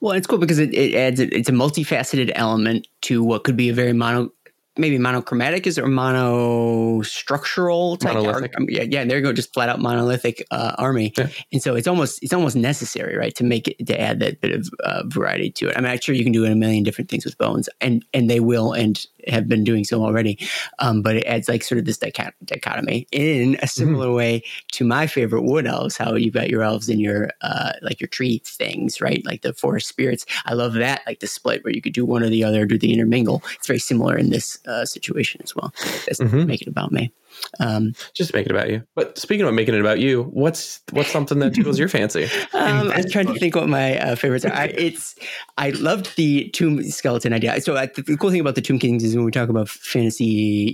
Well, 0.00 0.14
it's 0.14 0.26
cool 0.26 0.38
because 0.38 0.58
it, 0.58 0.72
it 0.74 0.94
adds 0.94 1.20
it, 1.20 1.32
it's 1.32 1.48
a 1.48 1.52
multifaceted 1.52 2.32
element 2.34 2.86
to 3.02 3.22
what 3.22 3.44
could 3.44 3.56
be 3.56 3.68
a 3.68 3.74
very 3.74 3.92
mono, 3.92 4.30
maybe 4.78 4.98
monochromatic 4.98 5.66
is 5.66 5.78
or 5.78 5.86
mono 5.86 7.02
structural 7.02 7.96
type. 7.96 8.14
Monolithic. 8.14 8.54
ar- 8.58 8.66
yeah, 8.68 8.82
yeah. 8.82 9.04
There 9.04 9.18
you 9.18 9.22
go, 9.24 9.32
just 9.32 9.52
flat 9.54 9.68
out 9.68 9.80
monolithic 9.80 10.44
uh, 10.50 10.72
army, 10.78 11.12
Yeah. 11.16 11.28
and 11.52 11.62
so 11.62 11.74
it's 11.76 11.86
almost 11.88 12.22
it's 12.22 12.32
almost 12.32 12.56
necessary, 12.56 13.16
right, 13.16 13.34
to 13.36 13.44
make 13.44 13.68
it 13.68 13.86
to 13.86 14.00
add 14.00 14.20
that 14.20 14.40
bit 14.40 14.52
of 14.52 14.68
uh, 14.84 15.02
variety 15.06 15.50
to 15.52 15.68
it. 15.68 15.76
I 15.76 15.80
mean, 15.80 15.90
I'm 15.90 16.00
sure 16.00 16.14
you 16.14 16.24
can 16.24 16.32
do 16.32 16.44
it 16.44 16.52
a 16.52 16.56
million 16.56 16.82
different 16.84 17.10
things 17.10 17.24
with 17.24 17.36
bones, 17.38 17.68
and 17.80 18.04
and 18.14 18.28
they 18.30 18.40
will 18.40 18.72
and 18.72 19.04
have 19.28 19.48
been 19.48 19.64
doing 19.64 19.82
so 19.84 20.04
already, 20.04 20.38
um, 20.78 21.02
but 21.02 21.16
it 21.16 21.24
adds 21.24 21.48
like 21.48 21.64
sort 21.64 21.78
of 21.80 21.84
this 21.84 21.98
dichot- 21.98 22.32
dichotomy 22.44 23.08
in 23.10 23.56
a 23.60 23.66
similar 23.66 24.12
way 24.12 24.42
to 24.72 24.84
my 24.84 25.06
favorite 25.08 25.42
wood 25.42 25.66
elves. 25.66 25.96
How 25.96 26.14
you've 26.14 26.34
got 26.34 26.48
your 26.48 26.62
elves 26.62 26.88
and 26.88 27.00
your 27.00 27.30
uh, 27.42 27.72
like 27.82 28.00
your 28.00 28.08
tree 28.08 28.40
things, 28.44 29.00
right? 29.00 29.24
Like 29.24 29.42
the 29.42 29.52
forest 29.52 29.88
spirits. 29.88 30.24
I 30.44 30.54
love 30.54 30.74
that, 30.74 31.02
like 31.06 31.20
the 31.20 31.26
split 31.26 31.64
where 31.64 31.72
you 31.72 31.82
could 31.82 31.92
do 31.92 32.04
one 32.04 32.22
or 32.22 32.28
the 32.28 32.44
other, 32.44 32.66
do 32.66 32.78
the 32.78 32.92
intermingle. 32.92 33.42
It's 33.54 33.66
very 33.66 33.78
similar 33.80 34.16
in 34.16 34.30
this 34.30 34.58
uh, 34.66 34.84
situation 34.84 35.40
as 35.44 35.54
well. 35.54 35.72
That's 36.06 36.20
Mhm. 36.20 36.46
make 36.46 36.62
it 36.62 36.68
about 36.68 36.92
me. 36.92 37.12
Um, 37.60 37.92
Just 38.14 38.32
make 38.32 38.46
it 38.46 38.50
about 38.50 38.70
you. 38.70 38.82
But 38.94 39.18
speaking 39.18 39.44
of 39.46 39.52
making 39.52 39.74
it 39.74 39.80
about 39.80 40.00
you, 40.00 40.22
what's 40.32 40.80
what's 40.92 41.10
something 41.10 41.38
that 41.40 41.52
tickles 41.54 41.78
your 41.78 41.88
fancy? 41.96 42.24
um, 42.54 42.90
I'm 42.94 43.08
trying 43.10 43.26
to 43.26 43.38
think 43.38 43.54
what 43.54 43.68
my 43.68 43.98
uh, 43.98 44.14
favorites 44.16 44.44
are. 44.46 44.52
I, 44.54 44.66
it's 44.66 45.14
I 45.58 45.70
loved 45.70 46.16
the 46.16 46.48
tomb 46.50 46.82
skeleton 46.84 47.32
idea. 47.34 47.60
So 47.60 47.76
I, 47.76 47.86
the 47.86 48.16
cool 48.18 48.30
thing 48.30 48.40
about 48.40 48.54
the 48.54 48.62
Tomb 48.62 48.78
Kings 48.78 49.04
is 49.04 49.14
when 49.14 49.24
we 49.24 49.30
talk 49.30 49.48
about 49.50 49.68
fantasy 49.68 50.24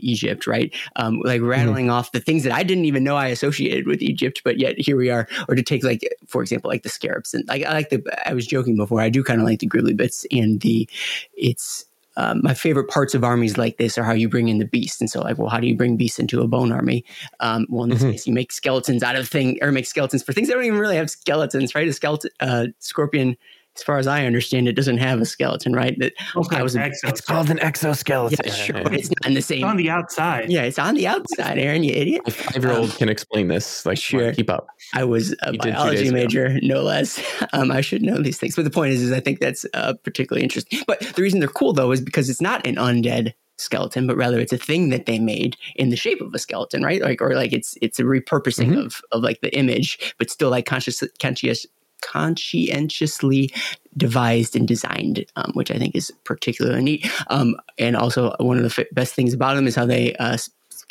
Egypt, 0.03 0.47
right? 0.47 0.73
Um, 0.97 1.21
like 1.25 1.43
rattling 1.43 1.91
off 1.91 2.13
the 2.13 2.21
things 2.21 2.45
that 2.45 2.53
I 2.53 2.63
didn't 2.63 2.85
even 2.85 3.03
know 3.03 3.17
I 3.17 3.27
associated 3.29 3.87
with 3.87 4.01
Egypt, 4.01 4.43
but 4.45 4.59
yet 4.59 4.79
here 4.79 4.97
we 4.97 5.11
are. 5.11 5.27
Or 5.49 5.55
to 5.57 5.63
take 5.63 5.83
like, 5.83 6.09
for 6.27 6.43
example, 6.43 6.69
like 6.71 6.83
the 6.85 6.89
scarabs 6.89 7.35
and 7.35 7.47
like 7.49 7.65
I 7.65 7.73
like 7.73 7.89
the. 7.91 8.03
I 8.25 8.35
was 8.35 8.47
joking 8.47 8.77
before. 8.77 9.01
I 9.01 9.09
do 9.09 9.25
kind 9.25 9.41
of 9.41 9.47
like 9.47 9.59
the 9.59 9.69
gribbly 9.69 9.97
bits 9.97 10.25
and 10.31 10.61
the. 10.61 10.89
It's 11.37 11.87
um, 12.17 12.41
my 12.43 12.55
favorite 12.55 12.89
parts 12.89 13.15
of 13.15 13.25
armies 13.25 13.57
like 13.57 13.79
this 13.79 13.97
are 13.97 14.05
how 14.05 14.13
you 14.13 14.29
bring 14.29 14.49
in 14.49 14.59
the 14.59 14.67
beast. 14.67 15.01
And 15.01 15.11
so, 15.11 15.21
like, 15.21 15.39
well, 15.39 15.49
how 15.49 15.61
do 15.61 15.67
you 15.67 15.77
bring 15.77 15.97
beasts 15.97 16.19
into 16.19 16.41
a 16.41 16.49
bone 16.49 16.73
army? 16.73 17.05
Um, 17.41 17.67
well, 17.69 17.85
in 17.85 17.91
this 17.91 18.03
Mhm. 18.03 18.11
case, 18.13 18.27
you 18.27 18.33
make 18.33 18.53
skeletons 18.53 19.03
out 19.03 19.17
of 19.17 19.29
thing, 19.29 19.59
or 19.63 19.73
make 19.73 19.87
skeletons 19.87 20.23
for 20.23 20.33
things 20.33 20.49
that 20.49 20.55
don't 20.55 20.65
even 20.65 20.79
really 20.79 20.97
have 20.97 21.11
skeletons, 21.11 21.75
right? 21.75 21.89
A 21.89 21.93
skeleton, 21.93 22.31
uh, 22.41 22.67
scorpion, 22.79 23.37
as 23.77 23.83
far 23.83 23.99
as 23.99 24.07
I 24.07 24.27
understand, 24.27 24.69
it 24.69 24.75
doesn't 24.75 24.99
have 24.99 25.21
a 25.21 25.25
skeleton, 25.25 25.73
right? 25.73 25.99
That 25.99 26.13
Okay, 26.37 26.57
I 26.57 26.63
was 26.63 26.77
a- 26.77 26.91
It's 27.05 27.21
called 27.23 27.49
an 27.51 27.59
exoskeleton. 27.61 28.39
yeah, 28.45 28.53
sure, 28.53 28.83
but 28.83 28.93
it's 28.95 29.09
not 29.09 29.27
in 29.27 29.33
the 29.35 29.39
It's 29.39 29.51
on 29.63 29.77
the 29.79 29.89
outside. 29.91 30.51
yeah, 30.51 30.63
it's 30.63 30.79
on 30.79 30.95
the 30.95 31.07
outside, 31.07 31.59
Aaron. 31.59 31.83
You 31.83 31.93
idiot. 31.95 32.23
A 32.27 32.31
five 32.31 32.63
year 32.63 32.73
old 32.73 32.91
can 32.97 33.09
explain 33.09 33.49
this. 33.49 33.87
Like, 33.87 33.97
Sure. 33.99 34.33
keep 34.35 34.51
up. 34.51 34.69
I 34.95 35.05
was 35.05 35.35
a 35.43 35.53
You 35.53 35.59
biology 35.59 35.97
days 35.97 36.09
ago. 36.11 36.19
major, 36.19 36.59
no 36.63 36.83
less. 36.83 37.21
Um, 37.55 37.71
I 37.71 37.81
should 37.83 38.03
know 38.03 38.17
these 38.23 38.39
things. 38.39 38.57
But 38.57 38.65
the 38.65 38.71
point 38.71 38.93
is, 38.93 39.03
is 39.03 39.13
I 39.13 39.21
think 39.21 39.41
that's 39.41 39.67
uh, 39.75 39.95
particularly 40.05 40.43
interesting. 40.43 40.81
But 40.87 41.01
the 41.01 41.21
reason 41.23 41.41
they're 41.41 41.49
cool 41.49 41.73
though 41.73 41.93
is 41.93 42.01
because 42.01 42.31
it's 42.31 42.41
not 42.41 42.67
an 42.67 42.77
undead 42.77 43.33
skeleton, 43.59 44.07
but 44.07 44.17
rather 44.17 44.39
it's 44.41 44.53
a 44.53 44.57
thing 44.59 44.89
that 44.91 45.07
they 45.07 45.19
made 45.19 45.57
in 45.77 45.91
the 45.91 45.97
shape 45.97 46.21
of 46.21 46.33
a 46.35 46.39
skeleton, 46.39 46.83
right? 46.83 47.03
Like, 47.03 47.21
or 47.21 47.35
like 47.35 47.53
it's 47.53 47.77
it's 47.83 47.99
a 47.99 48.05
repurposing 48.05 48.69
Mhm. 48.75 48.87
of 48.87 49.03
of 49.13 49.23
like 49.23 49.41
the 49.43 49.55
image, 49.57 50.15
but 50.19 50.31
still 50.31 50.51
like 50.51 50.65
conscious 50.67 51.03
conscious 51.21 51.67
conscientiously 52.03 53.51
devised 53.97 54.57
and 54.57 54.69
designed, 54.69 55.25
um, 55.37 55.53
which 55.55 55.71
I 55.71 55.79
think 55.79 55.95
is 55.97 56.13
particularly 56.25 56.83
neat. 56.83 57.11
Um, 57.29 57.57
and 57.79 57.97
also 57.97 58.35
one 58.39 58.59
of 58.59 58.63
the 58.63 58.83
f- 58.83 58.89
best 58.93 59.15
things 59.15 59.35
about 59.35 59.55
them 59.55 59.67
is 59.67 59.75
how 59.75 59.87
they 59.87 60.15
uh, 60.17 60.37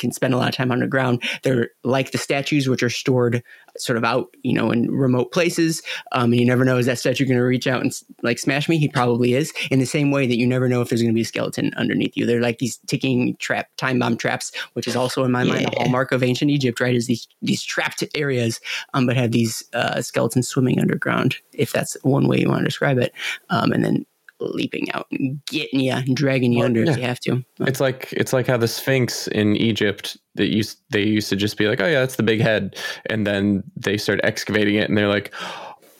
can 0.01 0.11
spend 0.11 0.33
a 0.33 0.37
lot 0.37 0.49
of 0.49 0.55
time 0.55 0.71
underground. 0.71 1.23
They're 1.43 1.69
like 1.83 2.11
the 2.11 2.17
statues, 2.17 2.67
which 2.67 2.83
are 2.83 2.89
stored 2.89 3.43
sort 3.77 3.97
of 3.97 4.03
out, 4.03 4.35
you 4.43 4.53
know, 4.53 4.71
in 4.71 4.91
remote 4.91 5.31
places. 5.31 5.81
Um, 6.11 6.31
and 6.31 6.39
you 6.39 6.45
never 6.45 6.65
know 6.65 6.77
is 6.77 6.87
that 6.87 6.99
statue 6.99 7.25
going 7.25 7.37
to 7.37 7.43
reach 7.43 7.67
out 7.67 7.81
and 7.81 7.93
like 8.21 8.39
smash 8.39 8.67
me? 8.67 8.77
He 8.77 8.89
probably 8.89 9.33
is. 9.33 9.53
In 9.69 9.79
the 9.79 9.85
same 9.85 10.11
way 10.11 10.27
that 10.27 10.37
you 10.37 10.45
never 10.45 10.67
know 10.67 10.81
if 10.81 10.89
there's 10.89 11.01
going 11.01 11.13
to 11.13 11.15
be 11.15 11.21
a 11.21 11.25
skeleton 11.25 11.71
underneath 11.75 12.17
you. 12.17 12.25
They're 12.25 12.41
like 12.41 12.57
these 12.57 12.79
ticking 12.87 13.35
trap 13.37 13.69
time 13.77 13.99
bomb 13.99 14.17
traps, 14.17 14.51
which 14.73 14.87
is 14.87 14.95
also 14.95 15.23
in 15.23 15.31
my 15.31 15.43
yeah. 15.43 15.53
mind 15.53 15.65
the 15.67 15.79
hallmark 15.79 16.11
of 16.11 16.23
ancient 16.23 16.51
Egypt, 16.51 16.79
right? 16.81 16.95
Is 16.95 17.07
these 17.07 17.27
these 17.41 17.63
trapped 17.63 18.03
areas, 18.15 18.59
um, 18.93 19.05
but 19.05 19.15
have 19.15 19.31
these 19.31 19.63
uh, 19.73 20.01
skeletons 20.01 20.47
swimming 20.47 20.79
underground, 20.79 21.37
if 21.53 21.71
that's 21.71 21.95
one 22.03 22.27
way 22.27 22.39
you 22.39 22.49
want 22.49 22.59
to 22.59 22.65
describe 22.65 22.97
it. 22.97 23.13
Um, 23.49 23.71
and 23.71 23.85
then 23.85 24.05
leaping 24.41 24.91
out 24.93 25.07
and 25.11 25.43
getting 25.45 25.80
you 25.80 25.91
and 25.91 26.15
dragging 26.15 26.51
you 26.51 26.59
well, 26.59 26.68
under 26.68 26.84
yeah. 26.84 26.91
if 26.91 26.97
you 26.97 27.03
have 27.03 27.19
to. 27.22 27.43
It's 27.61 27.80
like 27.80 28.11
it's 28.13 28.34
like 28.34 28.47
how 28.47 28.57
the 28.57 28.68
Sphinx 28.68 29.27
in 29.30 29.55
Egypt 29.55 30.18
that 30.35 30.47
used 30.47 30.80
they 30.89 31.03
used 31.03 31.30
to 31.30 31.35
just 31.35 31.57
be 31.57 31.68
like, 31.68 31.81
oh 31.81 31.88
yeah, 31.88 31.99
that's 31.99 32.15
the 32.15 32.23
big 32.23 32.41
head, 32.41 32.77
and 33.07 33.26
then 33.26 33.63
they 33.76 33.97
start 33.97 34.19
excavating 34.23 34.76
it, 34.76 34.89
and 34.89 34.97
they're 34.97 35.07
like. 35.07 35.34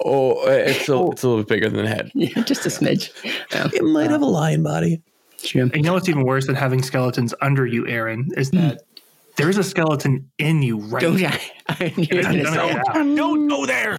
Oh, 0.04 0.48
it's 0.48 0.90
a, 0.90 1.10
it's 1.12 1.22
a 1.22 1.28
little 1.28 1.44
bit 1.44 1.48
bigger 1.48 1.70
than 1.70 1.84
the 1.84 1.88
head. 1.88 2.12
Yeah, 2.16 2.42
just 2.42 2.66
a 2.66 2.70
smidge. 2.70 3.12
Yeah. 3.52 3.70
It 3.74 3.84
might 3.84 4.10
have 4.10 4.24
a 4.24 4.26
lion 4.26 4.64
body. 4.64 5.00
True. 5.38 5.62
And 5.62 5.76
you 5.76 5.84
know 5.84 5.94
what's 5.94 6.10
even 6.10 6.24
worse 6.24 6.48
than 6.48 6.56
having 6.56 6.82
skeletons 6.82 7.36
under 7.40 7.68
you, 7.68 7.86
Aaron, 7.86 8.28
is 8.36 8.50
hmm. 8.50 8.58
that 8.58 8.78
mm. 8.78 9.02
there 9.38 9.48
is 9.48 9.60
a 9.60 9.64
skeleton 9.64 10.28
in 10.40 10.64
you 10.64 10.80
right 10.80 11.02
Don't, 11.02 11.24
I, 11.24 11.40
I, 11.70 11.90
don't, 12.94 13.16
don't 13.16 13.48
go 13.48 13.68
there. 13.68 13.96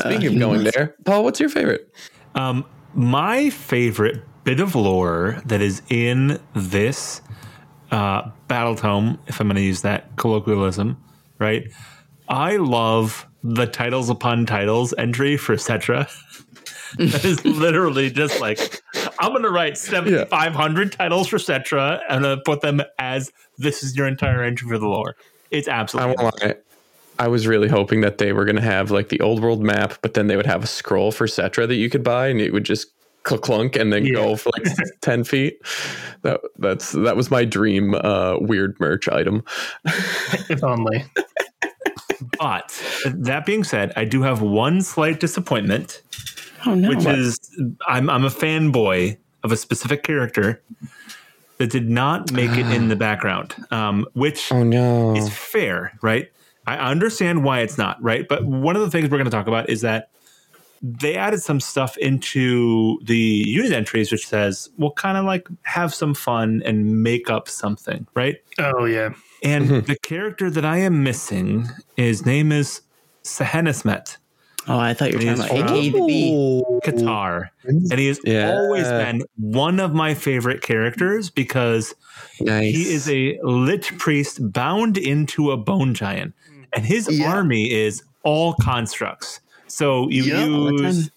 Speaking 0.00 0.28
uh, 0.28 0.30
of 0.30 0.38
going 0.38 0.62
there, 0.62 0.94
Paul, 1.04 1.24
what's 1.24 1.40
your 1.40 1.48
favorite? 1.48 1.92
Um, 2.34 2.64
my 2.94 3.50
favorite 3.50 4.22
bit 4.44 4.60
of 4.60 4.74
lore 4.74 5.42
that 5.46 5.60
is 5.60 5.82
in 5.88 6.40
this 6.54 7.20
uh, 7.90 8.30
battle 8.48 8.74
tome, 8.74 9.18
if 9.26 9.40
I'm 9.40 9.46
going 9.46 9.56
to 9.56 9.62
use 9.62 9.82
that 9.82 10.16
colloquialism, 10.16 11.02
right? 11.38 11.70
I 12.28 12.56
love 12.56 13.26
the 13.42 13.66
titles 13.66 14.10
upon 14.10 14.46
titles 14.46 14.94
entry 14.98 15.36
for 15.36 15.56
Settra. 15.56 16.10
that 16.98 17.24
is 17.24 17.44
literally 17.44 18.10
just 18.10 18.40
like 18.40 18.82
I'm 19.18 19.32
going 19.32 19.42
to 19.42 19.50
write 19.50 19.76
7,500 19.78 20.88
yeah. 20.92 20.96
titles 20.96 21.28
for 21.28 21.38
Settra 21.38 22.00
and 22.08 22.42
put 22.44 22.60
them 22.60 22.82
as 22.98 23.32
this 23.58 23.82
is 23.82 23.96
your 23.96 24.06
entire 24.06 24.42
entry 24.42 24.68
for 24.68 24.78
the 24.78 24.86
lore. 24.86 25.16
It's 25.50 25.68
absolutely. 25.68 26.16
I, 26.42 26.54
I 27.18 27.28
was 27.28 27.46
really 27.46 27.68
hoping 27.68 28.00
that 28.02 28.18
they 28.18 28.32
were 28.32 28.44
going 28.44 28.56
to 28.56 28.62
have 28.62 28.90
like 28.90 29.08
the 29.08 29.20
old 29.20 29.42
world 29.42 29.62
map, 29.62 29.94
but 30.02 30.14
then 30.14 30.28
they 30.28 30.36
would 30.36 30.46
have 30.46 30.62
a 30.62 30.66
scroll 30.68 31.10
for 31.10 31.26
Settra 31.26 31.66
that 31.66 31.74
you 31.74 31.90
could 31.90 32.04
buy, 32.04 32.28
and 32.28 32.40
it 32.40 32.52
would 32.52 32.64
just 32.64 32.92
clunk 33.36 33.76
and 33.76 33.92
then 33.92 34.06
yeah. 34.06 34.14
go 34.14 34.36
for 34.36 34.50
like 34.56 34.66
10 35.02 35.24
feet 35.24 35.60
that 36.22 36.40
that's 36.58 36.92
that 36.92 37.16
was 37.16 37.30
my 37.30 37.44
dream 37.44 37.94
uh 37.94 38.36
weird 38.40 38.78
merch 38.80 39.08
item 39.08 39.44
if 40.48 40.62
only 40.64 41.04
but 42.38 42.82
that 43.04 43.44
being 43.44 43.64
said 43.64 43.92
i 43.96 44.04
do 44.04 44.22
have 44.22 44.40
one 44.40 44.80
slight 44.80 45.20
disappointment 45.20 46.00
oh, 46.66 46.74
no. 46.74 46.88
which 46.88 47.04
is 47.04 47.38
I'm, 47.86 48.08
I'm 48.08 48.24
a 48.24 48.30
fanboy 48.30 49.18
of 49.42 49.52
a 49.52 49.56
specific 49.56 50.02
character 50.02 50.62
that 51.58 51.70
did 51.70 51.90
not 51.90 52.32
make 52.32 52.52
it 52.52 52.72
in 52.72 52.88
the 52.88 52.96
background 53.08 53.54
um, 53.70 54.06
which 54.14 54.50
oh, 54.52 54.62
no. 54.62 55.14
is 55.14 55.28
fair 55.28 55.92
right 56.00 56.30
I 56.68 56.90
understand 56.90 57.44
why 57.44 57.60
it's 57.60 57.78
not 57.78 58.02
right, 58.02 58.28
but 58.28 58.44
one 58.44 58.76
of 58.76 58.82
the 58.82 58.90
things 58.90 59.08
we're 59.08 59.16
going 59.16 59.24
to 59.24 59.30
talk 59.30 59.46
about 59.46 59.70
is 59.70 59.80
that 59.80 60.10
they 60.82 61.16
added 61.16 61.40
some 61.40 61.60
stuff 61.60 61.96
into 61.96 63.00
the 63.04 63.16
unit 63.16 63.72
entries, 63.72 64.12
which 64.12 64.26
says 64.26 64.68
we'll 64.76 64.92
kind 64.92 65.16
of 65.16 65.24
like 65.24 65.48
have 65.62 65.94
some 65.94 66.12
fun 66.12 66.62
and 66.66 67.02
make 67.02 67.30
up 67.30 67.48
something, 67.48 68.06
right? 68.14 68.36
Oh 68.58 68.84
yeah. 68.84 69.14
And 69.42 69.64
mm-hmm. 69.64 69.86
the 69.86 69.98
character 70.00 70.50
that 70.50 70.64
I 70.64 70.78
am 70.78 71.02
missing, 71.02 71.68
his 71.96 72.26
name 72.26 72.52
is 72.52 72.82
Sahenesmet. 73.24 74.18
Oh, 74.66 74.78
I 74.78 74.92
thought 74.92 75.12
you 75.12 75.18
were 75.18 75.24
talking 75.24 75.58
about 75.58 75.70
AKA 75.70 75.88
the 75.88 76.04
Bee. 76.06 76.64
Qatar. 76.84 77.48
And 77.64 77.98
he 77.98 78.08
has 78.08 78.20
yeah. 78.24 78.52
always 78.52 78.86
been 78.86 79.22
one 79.36 79.80
of 79.80 79.94
my 79.94 80.12
favorite 80.12 80.60
characters 80.60 81.30
because 81.30 81.94
nice. 82.38 82.74
he 82.74 82.92
is 82.92 83.08
a 83.08 83.38
lich 83.42 83.96
priest 83.96 84.52
bound 84.52 84.98
into 84.98 85.52
a 85.52 85.56
bone 85.56 85.94
giant 85.94 86.34
and 86.72 86.84
his 86.84 87.08
yeah. 87.10 87.32
army 87.32 87.70
is 87.70 88.02
all 88.22 88.54
constructs. 88.54 89.40
So 89.66 90.08
you 90.08 90.22
use, 90.22 91.10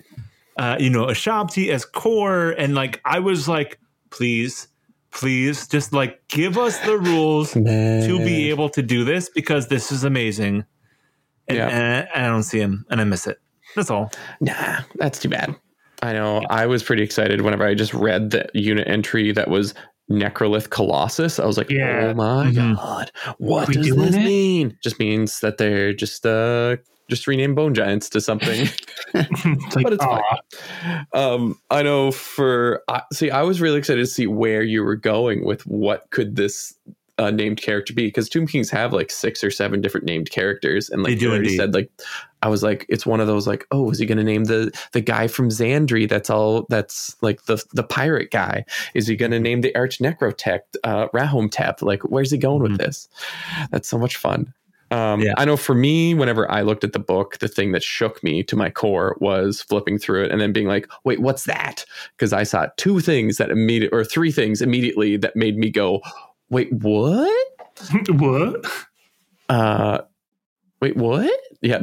uh, 0.57 0.77
you 0.79 0.89
know, 0.89 1.05
Ushabti 1.05 1.69
as 1.69 1.85
core, 1.85 2.51
and 2.51 2.75
like 2.75 3.01
I 3.05 3.19
was 3.19 3.47
like, 3.47 3.79
please, 4.09 4.67
please, 5.11 5.67
just 5.67 5.93
like 5.93 6.25
give 6.27 6.57
us 6.57 6.77
the 6.79 6.97
rules 6.97 7.55
Man. 7.55 8.07
to 8.07 8.17
be 8.19 8.49
able 8.49 8.69
to 8.69 8.81
do 8.81 9.03
this 9.03 9.29
because 9.29 9.67
this 9.67 9.91
is 9.91 10.03
amazing. 10.03 10.65
And, 11.47 11.57
yeah. 11.57 11.67
and 11.67 12.09
I 12.15 12.27
don't 12.27 12.43
see 12.43 12.59
him, 12.59 12.85
and 12.89 13.01
I 13.01 13.03
miss 13.03 13.27
it. 13.27 13.39
That's 13.75 13.89
all. 13.89 14.11
Nah, 14.39 14.81
that's 14.95 15.19
too 15.19 15.29
bad. 15.29 15.55
I 16.03 16.13
know. 16.13 16.43
I 16.49 16.65
was 16.65 16.81
pretty 16.81 17.03
excited 17.03 17.41
whenever 17.41 17.65
I 17.65 17.75
just 17.75 17.93
read 17.93 18.31
the 18.31 18.49
unit 18.53 18.87
entry 18.87 19.31
that 19.33 19.49
was 19.49 19.73
Necrolith 20.09 20.69
Colossus. 20.69 21.39
I 21.39 21.45
was 21.45 21.57
like, 21.57 21.69
yeah. 21.69 22.11
oh 22.11 22.13
my 22.13 22.47
mm-hmm. 22.47 22.75
god, 22.75 23.11
what 23.37 23.69
does 23.69 23.95
this 23.95 24.15
it? 24.15 24.23
mean? 24.23 24.77
Just 24.83 24.99
means 24.99 25.39
that 25.41 25.57
they're 25.57 25.93
just 25.93 26.25
uh 26.25 26.77
just 27.09 27.27
rename 27.27 27.53
bone 27.53 27.73
giants 27.73 28.09
to 28.09 28.21
something. 28.21 28.67
like, 29.13 29.83
but 29.83 29.93
it's 29.93 30.03
aw. 30.03 30.21
fine. 30.81 31.07
Um, 31.13 31.59
I 31.69 31.83
know 31.83 32.11
for 32.11 32.83
uh, 32.87 33.01
see, 33.11 33.29
I 33.29 33.41
was 33.43 33.61
really 33.61 33.77
excited 33.77 34.01
to 34.01 34.07
see 34.07 34.27
where 34.27 34.63
you 34.63 34.83
were 34.83 34.95
going 34.95 35.45
with 35.45 35.65
what 35.67 36.09
could 36.11 36.35
this 36.35 36.73
uh, 37.21 37.29
named 37.29 37.61
character 37.61 37.93
be 37.93 38.07
because 38.07 38.27
Tomb 38.27 38.47
Kings 38.47 38.71
have 38.71 38.93
like 38.93 39.11
six 39.11 39.43
or 39.43 39.51
seven 39.51 39.79
different 39.79 40.07
named 40.07 40.31
characters, 40.31 40.89
and 40.89 41.03
like 41.03 41.21
you 41.21 41.29
already 41.29 41.55
said, 41.55 41.75
like 41.75 41.91
I 42.41 42.49
was 42.49 42.63
like, 42.63 42.87
it's 42.89 43.05
one 43.05 43.19
of 43.19 43.27
those 43.27 43.45
like, 43.45 43.67
oh, 43.69 43.91
is 43.91 43.99
he 43.99 44.07
going 44.07 44.17
to 44.17 44.23
name 44.23 44.45
the 44.45 44.71
the 44.93 45.01
guy 45.01 45.27
from 45.27 45.49
Zandri? 45.49 46.09
That's 46.09 46.31
all. 46.31 46.65
That's 46.69 47.15
like 47.21 47.43
the 47.43 47.63
the 47.73 47.83
pirate 47.83 48.31
guy. 48.31 48.65
Is 48.95 49.05
he 49.05 49.15
going 49.15 49.31
to 49.31 49.39
name 49.39 49.61
the 49.61 49.75
Arch 49.75 49.99
Necrotech 49.99 50.61
uh, 50.83 51.09
Ramhotep? 51.09 51.83
Like, 51.83 52.01
where's 52.03 52.31
he 52.31 52.39
going 52.39 52.63
mm-hmm. 52.63 52.71
with 52.73 52.81
this? 52.81 53.07
That's 53.69 53.87
so 53.87 53.99
much 53.99 54.17
fun. 54.17 54.51
Um, 54.89 55.21
yeah. 55.21 55.33
I 55.37 55.45
know 55.45 55.55
for 55.55 55.75
me, 55.75 56.13
whenever 56.13 56.51
I 56.51 56.63
looked 56.63 56.83
at 56.83 56.91
the 56.91 56.99
book, 56.99 57.37
the 57.37 57.47
thing 57.47 57.71
that 57.71 57.81
shook 57.81 58.21
me 58.23 58.43
to 58.43 58.57
my 58.57 58.69
core 58.69 59.15
was 59.21 59.61
flipping 59.61 59.97
through 59.97 60.25
it 60.25 60.31
and 60.31 60.41
then 60.41 60.51
being 60.51 60.67
like, 60.67 60.89
wait, 61.05 61.21
what's 61.21 61.45
that? 61.45 61.85
Because 62.17 62.33
I 62.33 62.43
saw 62.43 62.67
two 62.75 62.99
things 62.99 63.37
that 63.37 63.51
immediate 63.51 63.93
or 63.93 64.03
three 64.03 64.31
things 64.33 64.61
immediately 64.61 65.15
that 65.17 65.35
made 65.37 65.57
me 65.57 65.69
go, 65.69 66.01
wait, 66.51 66.71
what? 66.71 67.47
what? 68.09 68.65
Uh, 69.49 70.01
wait, 70.81 70.95
what? 70.95 71.39
Yeah, 71.61 71.79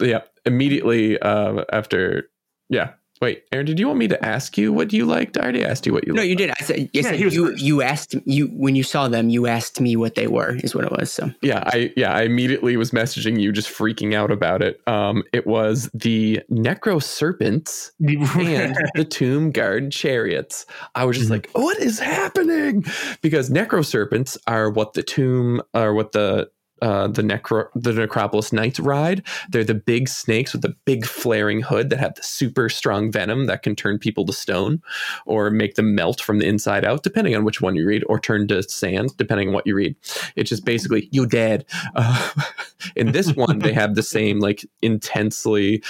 yeah. 0.00 0.20
Immediately 0.44 1.18
uh, 1.20 1.64
after, 1.72 2.30
yeah, 2.68 2.92
Wait, 3.20 3.44
Aaron, 3.52 3.66
did 3.66 3.78
you 3.78 3.86
want 3.86 3.98
me 3.98 4.08
to 4.08 4.24
ask 4.24 4.56
you 4.56 4.72
what 4.72 4.94
you 4.94 5.04
liked? 5.04 5.36
I 5.36 5.42
already 5.42 5.62
asked 5.62 5.84
you 5.84 5.92
what 5.92 6.06
you. 6.06 6.14
Liked. 6.14 6.16
No, 6.16 6.22
liked. 6.22 6.30
you 6.30 6.36
did. 6.36 6.50
I 6.50 6.64
said, 6.64 6.90
yes, 6.94 7.04
yeah, 7.04 7.12
you 7.12 7.54
you 7.56 7.82
asked 7.82 8.14
you 8.24 8.46
when 8.48 8.76
you 8.76 8.82
saw 8.82 9.08
them. 9.08 9.28
You 9.28 9.46
asked 9.46 9.78
me 9.78 9.94
what 9.94 10.14
they 10.14 10.26
were. 10.26 10.56
Is 10.56 10.74
what 10.74 10.84
it 10.84 10.92
was. 10.92 11.12
So 11.12 11.30
yeah, 11.42 11.62
I 11.66 11.92
yeah, 11.96 12.14
I 12.14 12.22
immediately 12.22 12.78
was 12.78 12.92
messaging 12.92 13.38
you, 13.38 13.52
just 13.52 13.68
freaking 13.68 14.14
out 14.14 14.30
about 14.30 14.62
it. 14.62 14.80
Um, 14.88 15.22
it 15.34 15.46
was 15.46 15.90
the 15.92 16.40
Necro 16.50 17.02
Serpents 17.02 17.92
and 18.00 18.76
the 18.94 19.04
Tomb 19.04 19.50
Guard 19.50 19.92
Chariots. 19.92 20.64
I 20.94 21.04
was 21.04 21.18
just 21.18 21.30
mm-hmm. 21.30 21.34
like, 21.34 21.50
what 21.52 21.78
is 21.78 21.98
happening? 21.98 22.84
Because 23.20 23.50
Necro 23.50 23.84
Serpents 23.84 24.38
are 24.46 24.70
what 24.70 24.94
the 24.94 25.02
tomb 25.02 25.60
are 25.74 25.92
what 25.92 26.12
the 26.12 26.50
uh, 26.82 27.08
the 27.08 27.22
necro 27.22 27.68
the 27.74 27.92
necropolis 27.92 28.52
knights 28.52 28.80
ride. 28.80 29.22
They're 29.48 29.64
the 29.64 29.74
big 29.74 30.08
snakes 30.08 30.52
with 30.52 30.62
the 30.62 30.76
big 30.84 31.06
flaring 31.06 31.62
hood 31.62 31.90
that 31.90 31.98
have 31.98 32.14
the 32.14 32.22
super 32.22 32.68
strong 32.68 33.10
venom 33.12 33.46
that 33.46 33.62
can 33.62 33.76
turn 33.76 33.98
people 33.98 34.24
to 34.26 34.32
stone 34.32 34.82
or 35.26 35.50
make 35.50 35.74
them 35.74 35.94
melt 35.94 36.20
from 36.20 36.38
the 36.38 36.46
inside 36.46 36.84
out 36.84 37.02
depending 37.02 37.34
on 37.34 37.44
which 37.44 37.60
one 37.60 37.76
you 37.76 37.86
read 37.86 38.04
or 38.08 38.18
turn 38.18 38.48
to 38.48 38.62
sand 38.62 39.16
depending 39.16 39.48
on 39.48 39.54
what 39.54 39.66
you 39.66 39.74
read. 39.74 39.96
It's 40.36 40.50
just 40.50 40.64
basically 40.64 41.08
you 41.12 41.26
dead. 41.26 41.64
Uh, 41.94 42.30
in 42.96 43.12
this 43.12 43.32
one 43.34 43.58
they 43.60 43.72
have 43.72 43.94
the 43.94 44.02
same 44.02 44.40
like 44.40 44.64
intensely 44.82 45.82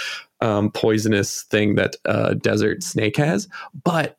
um, 0.43 0.71
poisonous 0.71 1.43
thing 1.45 1.75
that 1.75 1.97
uh, 2.07 2.35
desert 2.35 2.83
snake 2.83 3.17
has, 3.17 3.49
but 3.85 4.17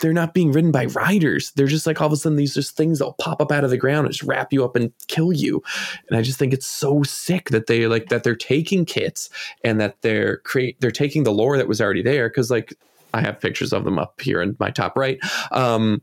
they're 0.00 0.12
not 0.12 0.34
being 0.34 0.52
ridden 0.52 0.70
by 0.70 0.86
riders. 0.86 1.50
They're 1.52 1.66
just 1.66 1.86
like 1.86 2.00
all 2.00 2.06
of 2.06 2.12
a 2.12 2.16
sudden 2.16 2.36
these 2.36 2.54
just 2.54 2.76
things 2.76 2.98
that'll 2.98 3.14
pop 3.14 3.40
up 3.40 3.50
out 3.50 3.64
of 3.64 3.70
the 3.70 3.78
ground 3.78 4.06
and 4.06 4.12
just 4.12 4.22
wrap 4.28 4.52
you 4.52 4.64
up 4.64 4.76
and 4.76 4.92
kill 5.08 5.32
you. 5.32 5.62
And 6.08 6.18
I 6.18 6.22
just 6.22 6.38
think 6.38 6.52
it's 6.52 6.66
so 6.66 7.02
sick 7.02 7.50
that 7.50 7.66
they 7.66 7.86
like 7.86 8.08
that 8.10 8.22
they're 8.22 8.36
taking 8.36 8.84
kits 8.84 9.30
and 9.64 9.80
that 9.80 10.00
they're 10.02 10.38
create 10.38 10.80
they're 10.80 10.90
taking 10.90 11.24
the 11.24 11.32
lore 11.32 11.56
that 11.56 11.68
was 11.68 11.80
already 11.80 12.02
there 12.02 12.28
because 12.28 12.50
like 12.50 12.74
I 13.14 13.20
have 13.20 13.40
pictures 13.40 13.72
of 13.72 13.84
them 13.84 13.98
up 13.98 14.20
here 14.20 14.40
in 14.40 14.56
my 14.58 14.70
top 14.70 14.96
right. 14.96 15.18
Um, 15.50 16.02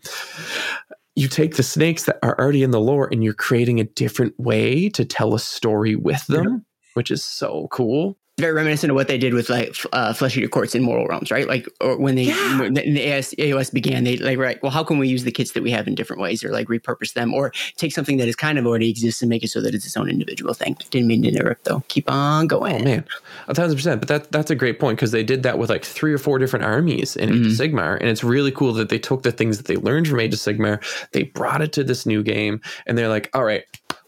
you 1.19 1.27
take 1.27 1.57
the 1.57 1.63
snakes 1.63 2.05
that 2.05 2.17
are 2.23 2.39
already 2.39 2.63
in 2.63 2.71
the 2.71 2.79
lore 2.79 3.09
and 3.11 3.23
you're 3.23 3.33
creating 3.33 3.79
a 3.79 3.83
different 3.83 4.33
way 4.39 4.87
to 4.89 5.03
tell 5.03 5.33
a 5.33 5.39
story 5.39 5.95
with 5.95 6.25
them, 6.27 6.65
which 6.93 7.11
is 7.11 7.23
so 7.23 7.67
cool 7.71 8.17
very 8.39 8.53
reminiscent 8.53 8.89
of 8.91 8.95
what 8.95 9.07
they 9.07 9.17
did 9.17 9.33
with 9.33 9.49
like 9.49 9.75
uh, 9.93 10.13
Flesh 10.13 10.37
Eater 10.37 10.47
Courts 10.47 10.75
in 10.75 10.83
Mortal 10.83 11.07
Realms, 11.07 11.31
right? 11.31 11.47
Like, 11.47 11.67
or 11.81 11.97
when 11.97 12.15
they 12.15 12.23
Yeah. 12.23 12.59
when 12.59 12.73
the 12.73 13.07
AS, 13.11 13.33
AOS 13.37 13.71
began, 13.71 14.03
they 14.03 14.17
like 14.17 14.37
right. 14.37 14.61
Well, 14.63 14.71
how 14.71 14.83
can 14.83 14.97
we 14.97 15.07
use 15.07 15.23
the 15.23 15.31
kits 15.31 15.51
that 15.51 15.63
we 15.63 15.71
have 15.71 15.87
in 15.87 15.95
different 15.95 16.21
ways, 16.21 16.43
or 16.43 16.51
like 16.51 16.67
repurpose 16.67 17.13
them, 17.13 17.33
or 17.33 17.51
take 17.77 17.91
something 17.93 18.17
that 18.17 18.27
is 18.27 18.35
kind 18.35 18.57
of 18.57 18.65
already 18.65 18.89
exists 18.89 19.21
and 19.21 19.29
make 19.29 19.43
it 19.43 19.49
so 19.49 19.61
that 19.61 19.73
it's 19.75 19.85
its 19.85 19.97
own 19.97 20.09
individual 20.09 20.53
thing? 20.53 20.75
Didn't 20.89 21.07
mean 21.07 21.21
to 21.23 21.29
interrupt 21.29 21.65
though. 21.65 21.83
Keep 21.87 22.09
on 22.11 22.47
going. 22.47 22.75
Oh 22.81 22.83
man, 22.83 23.05
a 23.47 23.53
thousand 23.53 23.77
percent. 23.77 24.01
But 24.01 24.07
that 24.09 24.31
that's 24.31 24.51
a 24.51 24.55
great 24.55 24.79
point 24.79 24.97
because 24.97 25.11
they 25.11 25.23
did 25.23 25.43
that 25.43 25.57
with 25.57 25.69
like 25.69 25.83
three 25.85 26.13
or 26.13 26.17
four 26.17 26.39
different 26.39 26.65
armies 26.65 27.15
in 27.15 27.29
Age 27.29 27.45
of 27.45 27.51
Sigmar, 27.53 27.97
and 27.99 28.09
it's 28.09 28.23
really 28.23 28.51
cool 28.51 28.73
that 28.73 28.89
they 28.89 28.99
took 28.99 29.23
the 29.23 29.31
things 29.31 29.57
that 29.57 29.67
they 29.67 29.75
learned 29.75 30.07
from 30.07 30.19
Age 30.19 30.33
of 30.33 30.39
Sigmar, 30.39 30.81
they 31.11 31.23
brought 31.23 31.61
it 31.61 31.73
to 31.73 31.83
this 31.83 32.05
new 32.05 32.23
game, 32.23 32.61
and 32.85 32.97
they're 32.97 33.09
like, 33.09 33.29
all 33.33 33.43
right, 33.43 33.63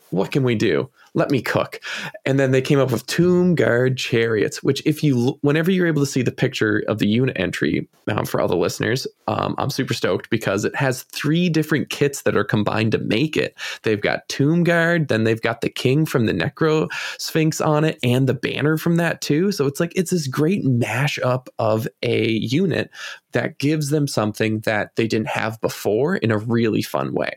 what 0.09 0.31
can 0.31 0.43
we 0.43 0.55
do? 0.55 0.89
Let 1.13 1.29
me 1.29 1.41
cook. 1.41 1.81
And 2.25 2.39
then 2.39 2.51
they 2.51 2.61
came 2.61 2.79
up 2.79 2.91
with 2.91 3.05
Tomb 3.05 3.55
Guard 3.55 3.97
chariots, 3.97 4.63
which 4.63 4.81
if 4.85 5.03
you 5.03 5.37
whenever 5.41 5.69
you're 5.69 5.87
able 5.87 6.01
to 6.01 6.09
see 6.09 6.21
the 6.21 6.31
picture 6.31 6.83
of 6.87 6.99
the 6.99 7.07
unit 7.07 7.37
entry 7.37 7.87
um, 8.07 8.25
for 8.25 8.39
all 8.39 8.47
the 8.47 8.55
listeners, 8.55 9.05
um, 9.27 9.55
I'm 9.57 9.69
super 9.69 9.93
stoked 9.93 10.29
because 10.29 10.63
it 10.63 10.75
has 10.75 11.03
three 11.03 11.49
different 11.49 11.89
kits 11.89 12.21
that 12.21 12.37
are 12.37 12.45
combined 12.45 12.93
to 12.93 12.97
make 12.97 13.35
it. 13.35 13.57
They've 13.83 14.01
got 14.01 14.27
Tomb 14.29 14.63
Guard, 14.63 15.09
then 15.09 15.25
they've 15.25 15.41
got 15.41 15.61
the 15.61 15.69
King 15.69 16.05
from 16.05 16.27
the 16.27 16.33
Necro 16.33 16.89
Sphinx 17.17 17.59
on 17.59 17.83
it, 17.83 17.99
and 18.03 18.27
the 18.27 18.33
banner 18.33 18.77
from 18.77 18.95
that 18.95 19.21
too. 19.21 19.51
So 19.51 19.65
it's 19.65 19.81
like 19.81 19.91
it's 19.95 20.11
this 20.11 20.27
great 20.27 20.63
mashup 20.63 21.47
of 21.59 21.87
a 22.03 22.29
unit 22.31 22.89
that 23.33 23.59
gives 23.59 23.89
them 23.89 24.07
something 24.07 24.59
that 24.61 24.95
they 24.95 25.07
didn't 25.07 25.27
have 25.27 25.59
before 25.61 26.15
in 26.17 26.31
a 26.31 26.37
really 26.37 26.81
fun 26.81 27.13
way. 27.13 27.31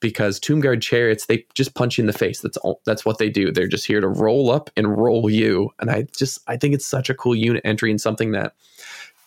Because 0.00 0.40
Tomb 0.40 0.60
Guard 0.60 0.82
chariots, 0.82 1.26
they 1.26 1.44
just 1.54 1.74
punch 1.74 1.98
you 1.98 2.02
in 2.02 2.06
the 2.06 2.12
face. 2.12 2.40
That's 2.40 2.56
all. 2.58 2.80
That's 2.86 3.04
what 3.04 3.13
they 3.18 3.30
do. 3.30 3.50
They're 3.52 3.68
just 3.68 3.86
here 3.86 4.00
to 4.00 4.08
roll 4.08 4.50
up 4.50 4.70
and 4.76 4.96
roll 4.96 5.28
you. 5.30 5.70
And 5.80 5.90
I 5.90 6.06
just 6.16 6.38
I 6.46 6.56
think 6.56 6.74
it's 6.74 6.86
such 6.86 7.10
a 7.10 7.14
cool 7.14 7.34
unit 7.34 7.62
entry 7.64 7.90
and 7.90 8.00
something 8.00 8.32
that 8.32 8.54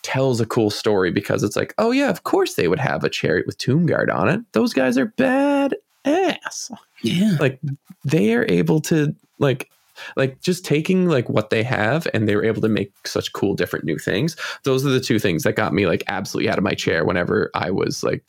tells 0.04 0.40
a 0.40 0.46
cool 0.46 0.70
story 0.70 1.12
because 1.12 1.44
it's 1.44 1.56
like, 1.56 1.74
oh 1.78 1.92
yeah, 1.92 2.10
of 2.10 2.24
course 2.24 2.54
they 2.56 2.68
would 2.68 2.80
have 2.80 3.04
a 3.04 3.10
chariot 3.10 3.46
with 3.46 3.58
Tomb 3.58 3.86
Guard 3.86 4.10
on 4.10 4.30
it. 4.30 4.42
Those 4.54 4.74
guys 4.74 4.98
are 4.98 5.08
bad 5.18 5.76
ass 6.06 6.72
Yeah. 7.02 7.36
like 7.40 7.60
they 8.06 8.34
are 8.34 8.46
able 8.48 8.80
to 8.82 9.14
like 9.40 9.70
like 10.16 10.40
just 10.42 10.64
taking 10.64 11.08
like 11.10 11.28
what 11.28 11.50
they 11.50 11.64
have 11.64 12.08
and 12.14 12.30
they 12.30 12.36
were 12.38 12.46
able 12.46 12.62
to 12.62 12.70
make 12.70 12.94
such 13.06 13.34
cool 13.34 13.56
different 13.56 13.84
new 13.84 13.98
things 13.98 14.38
those 14.64 14.86
are 14.86 14.90
the 14.90 15.02
two 15.02 15.20
things 15.20 15.44
that 15.44 15.58
got 15.58 15.74
me 15.74 15.86
like 15.86 16.04
absolutely 16.08 16.50
out 16.50 16.58
of 16.58 16.64
my 16.64 16.74
chair 16.74 17.04
whenever 17.04 17.50
i 17.56 17.70
was 17.70 18.04
like 18.04 18.24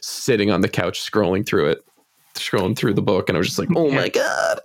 sitting 0.00 0.50
on 0.50 0.60
the 0.60 0.68
couch 0.68 0.98
scrolling 1.00 1.46
through 1.46 1.68
it 1.68 1.84
scrolling 2.38 2.76
through 2.76 2.94
the 2.94 3.02
book 3.02 3.28
and 3.28 3.36
i 3.36 3.38
was 3.38 3.46
just 3.48 3.58
like 3.58 3.68
oh 3.76 3.90
my 3.90 4.08
god 4.08 4.60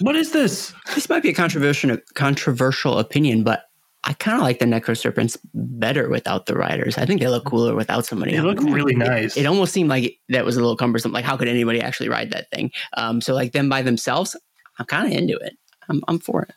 What 0.00 0.16
is 0.16 0.32
this? 0.32 0.72
This 0.94 1.10
might 1.10 1.22
be 1.22 1.28
a 1.28 1.34
controversial 1.34 1.98
controversial 2.14 2.98
opinion, 2.98 3.44
but 3.44 3.64
I 4.04 4.14
kind 4.14 4.38
of 4.38 4.42
like 4.42 4.58
the 4.58 4.64
Necro 4.64 4.96
Serpents 4.96 5.36
better 5.52 6.08
without 6.08 6.46
the 6.46 6.54
riders. 6.54 6.96
I 6.96 7.04
think 7.04 7.20
they 7.20 7.28
look 7.28 7.44
cooler 7.44 7.74
without 7.74 8.06
somebody. 8.06 8.32
They 8.32 8.40
look 8.40 8.56
them. 8.60 8.72
really 8.72 8.94
It- 8.94 8.98
nice. 8.98 9.36
It, 9.36 9.44
almost 9.44 9.74
seemed 9.74 9.90
like 9.90 10.16
that 10.30 10.46
was 10.46 10.56
a 10.56 10.60
little 10.60 10.74
cumbersome. 10.76 11.12
Like, 11.12 11.26
how 11.26 11.36
could 11.36 11.48
anybody 11.48 11.82
actually 11.82 12.08
ride 12.08 12.30
that 12.30 12.48
thing? 12.50 12.70
Um, 12.96 13.20
so, 13.20 13.34
like 13.34 13.52
them 13.52 13.68
by 13.68 13.82
themselves, 13.82 14.34
I'm 14.78 14.86
kind 14.86 15.12
of 15.12 15.18
into 15.18 15.36
it. 15.36 15.52
I'm, 15.90 16.02
I'm 16.08 16.18
for 16.18 16.44
it. 16.44 16.54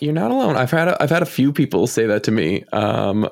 you're 0.00 0.12
not 0.12 0.30
alone 0.30 0.56
i've 0.56 0.70
had 0.70 0.88
a, 0.88 1.02
i've 1.02 1.08
had 1.10 1.22
a 1.22 1.26
few 1.26 1.52
people 1.54 1.86
say 1.86 2.04
that 2.06 2.22
to 2.24 2.30
me 2.32 2.64
um 2.72 3.26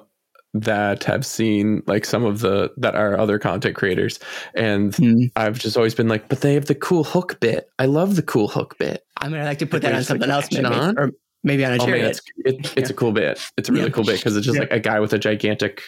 that 0.54 1.04
have 1.04 1.24
seen 1.24 1.82
like 1.86 2.04
some 2.04 2.24
of 2.24 2.40
the 2.40 2.72
that 2.76 2.94
are 2.96 3.16
other 3.18 3.38
content 3.38 3.76
creators 3.76 4.18
and 4.54 4.94
Hmm. 4.96 5.24
I've 5.36 5.58
just 5.58 5.76
always 5.76 5.94
been 5.94 6.08
like, 6.08 6.28
but 6.28 6.40
they 6.40 6.54
have 6.54 6.66
the 6.66 6.74
cool 6.74 7.04
hook 7.04 7.38
bit. 7.40 7.68
I 7.78 7.86
love 7.86 8.16
the 8.16 8.22
cool 8.22 8.48
hook 8.48 8.76
bit. 8.78 9.04
I 9.18 9.28
mean, 9.28 9.40
I 9.40 9.44
like 9.44 9.58
to 9.58 9.66
put 9.66 9.82
that 9.82 9.88
on 9.88 9.92
there's, 9.94 10.10
like, 10.10 10.20
something 10.20 10.30
else, 10.30 10.46
action 10.46 10.62
maybe, 10.64 10.74
on? 10.74 10.98
or 10.98 11.10
maybe 11.44 11.64
on 11.64 11.72
a 11.78 11.82
Oh 11.82 11.86
man, 11.86 12.04
it's 12.04 12.20
it, 12.38 12.72
it's 12.76 12.90
a 12.90 12.94
cool 12.94 13.12
bit. 13.12 13.38
It's 13.56 13.68
a 13.68 13.72
really 13.72 13.84
Yeah. 13.84 13.90
cool 13.92 14.04
bit 14.04 14.16
because 14.16 14.36
it's 14.36 14.44
just 14.44 14.56
Yeah. 14.56 14.62
like 14.62 14.72
a 14.72 14.80
guy 14.80 14.98
with 14.98 15.12
a 15.12 15.18
gigantic 15.18 15.82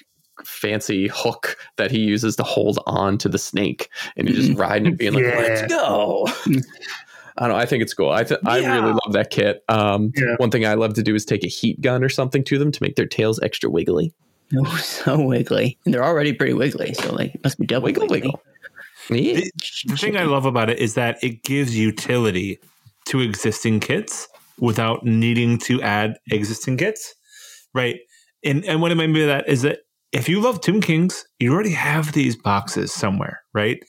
fancy 0.45 1.09
hook 1.09 1.57
that 1.77 1.91
he 1.91 1.99
uses 2.01 2.37
to 2.37 2.43
hold 2.43 2.79
on 2.87 3.19
to 3.19 3.29
the 3.29 3.39
snake 3.39 3.89
and 4.17 4.29
you're 4.29 4.37
just 4.37 4.57
riding 4.59 4.87
and 4.89 4.97
being 4.99 5.13
like, 5.15 5.25
Yeah. 5.25 5.39
let's 5.39 5.63
go. 5.73 6.27
I 7.39 7.47
don't 7.47 7.49
know. 7.51 7.57
I 7.57 7.65
think 7.67 7.83
it's 7.83 7.95
cool. 7.95 8.11
I 8.11 8.25
th- 8.25 8.41
I 8.45 8.59
really 8.59 8.93
love 8.93 9.13
that 9.13 9.31
kit. 9.31 9.65
Um, 9.69 10.13
Yeah. 10.17 10.37
One 10.37 10.51
thing 10.51 10.67
I 10.67 10.75
love 10.75 10.95
to 10.95 11.03
do 11.03 11.15
is 11.15 11.25
take 11.25 11.43
a 11.45 11.49
heat 11.49 11.81
gun 11.81 12.05
or 12.05 12.09
something 12.09 12.45
to 12.45 12.59
them 12.59 12.71
to 12.71 12.83
make 12.83 12.95
their 12.97 13.07
tails 13.07 13.41
extra 13.43 13.71
wiggly. 13.71 14.13
Oh, 14.57 14.77
so 14.77 15.19
wiggly, 15.21 15.79
and 15.85 15.95
they're 15.95 16.05
already 16.05 16.33
pretty 16.33 16.53
wiggly. 16.53 16.93
So, 16.95 17.13
like, 17.15 17.35
it 17.35 17.43
must 17.43 17.59
be 17.59 17.67
double 17.67 17.85
Wiggle, 17.87 18.03
wiggly. 18.09 18.29
wiggle. 18.29 18.43
Yeah. 19.11 19.35
The, 19.35 19.53
the 19.87 19.97
thing 19.97 20.17
I 20.17 20.25
love 20.25 20.45
about 20.47 20.71
it 20.71 20.79
is 20.79 20.95
that 20.95 21.23
it 21.23 21.43
gives 21.43 21.77
utility 21.77 22.59
to 23.07 23.21
existing 23.21 23.81
kits 23.81 24.29
without 24.61 25.05
needing 25.05 25.59
to 25.59 25.81
add 25.83 26.19
existing 26.31 26.77
kits, 26.77 27.15
right? 27.75 27.97
And 28.45 28.65
and 28.65 28.81
what 28.83 28.91
I 28.93 28.95
mean 28.95 29.13
by 29.13 29.21
that 29.21 29.49
is 29.49 29.63
that 29.63 29.81
if 30.13 30.29
you 30.29 30.41
love 30.41 30.61
Tomb 30.61 30.81
Kings, 30.83 31.27
you 31.41 31.53
already 31.53 31.73
have 31.73 32.13
these 32.13 32.37
boxes 32.37 32.93
somewhere, 32.93 33.43
right? 33.55 33.83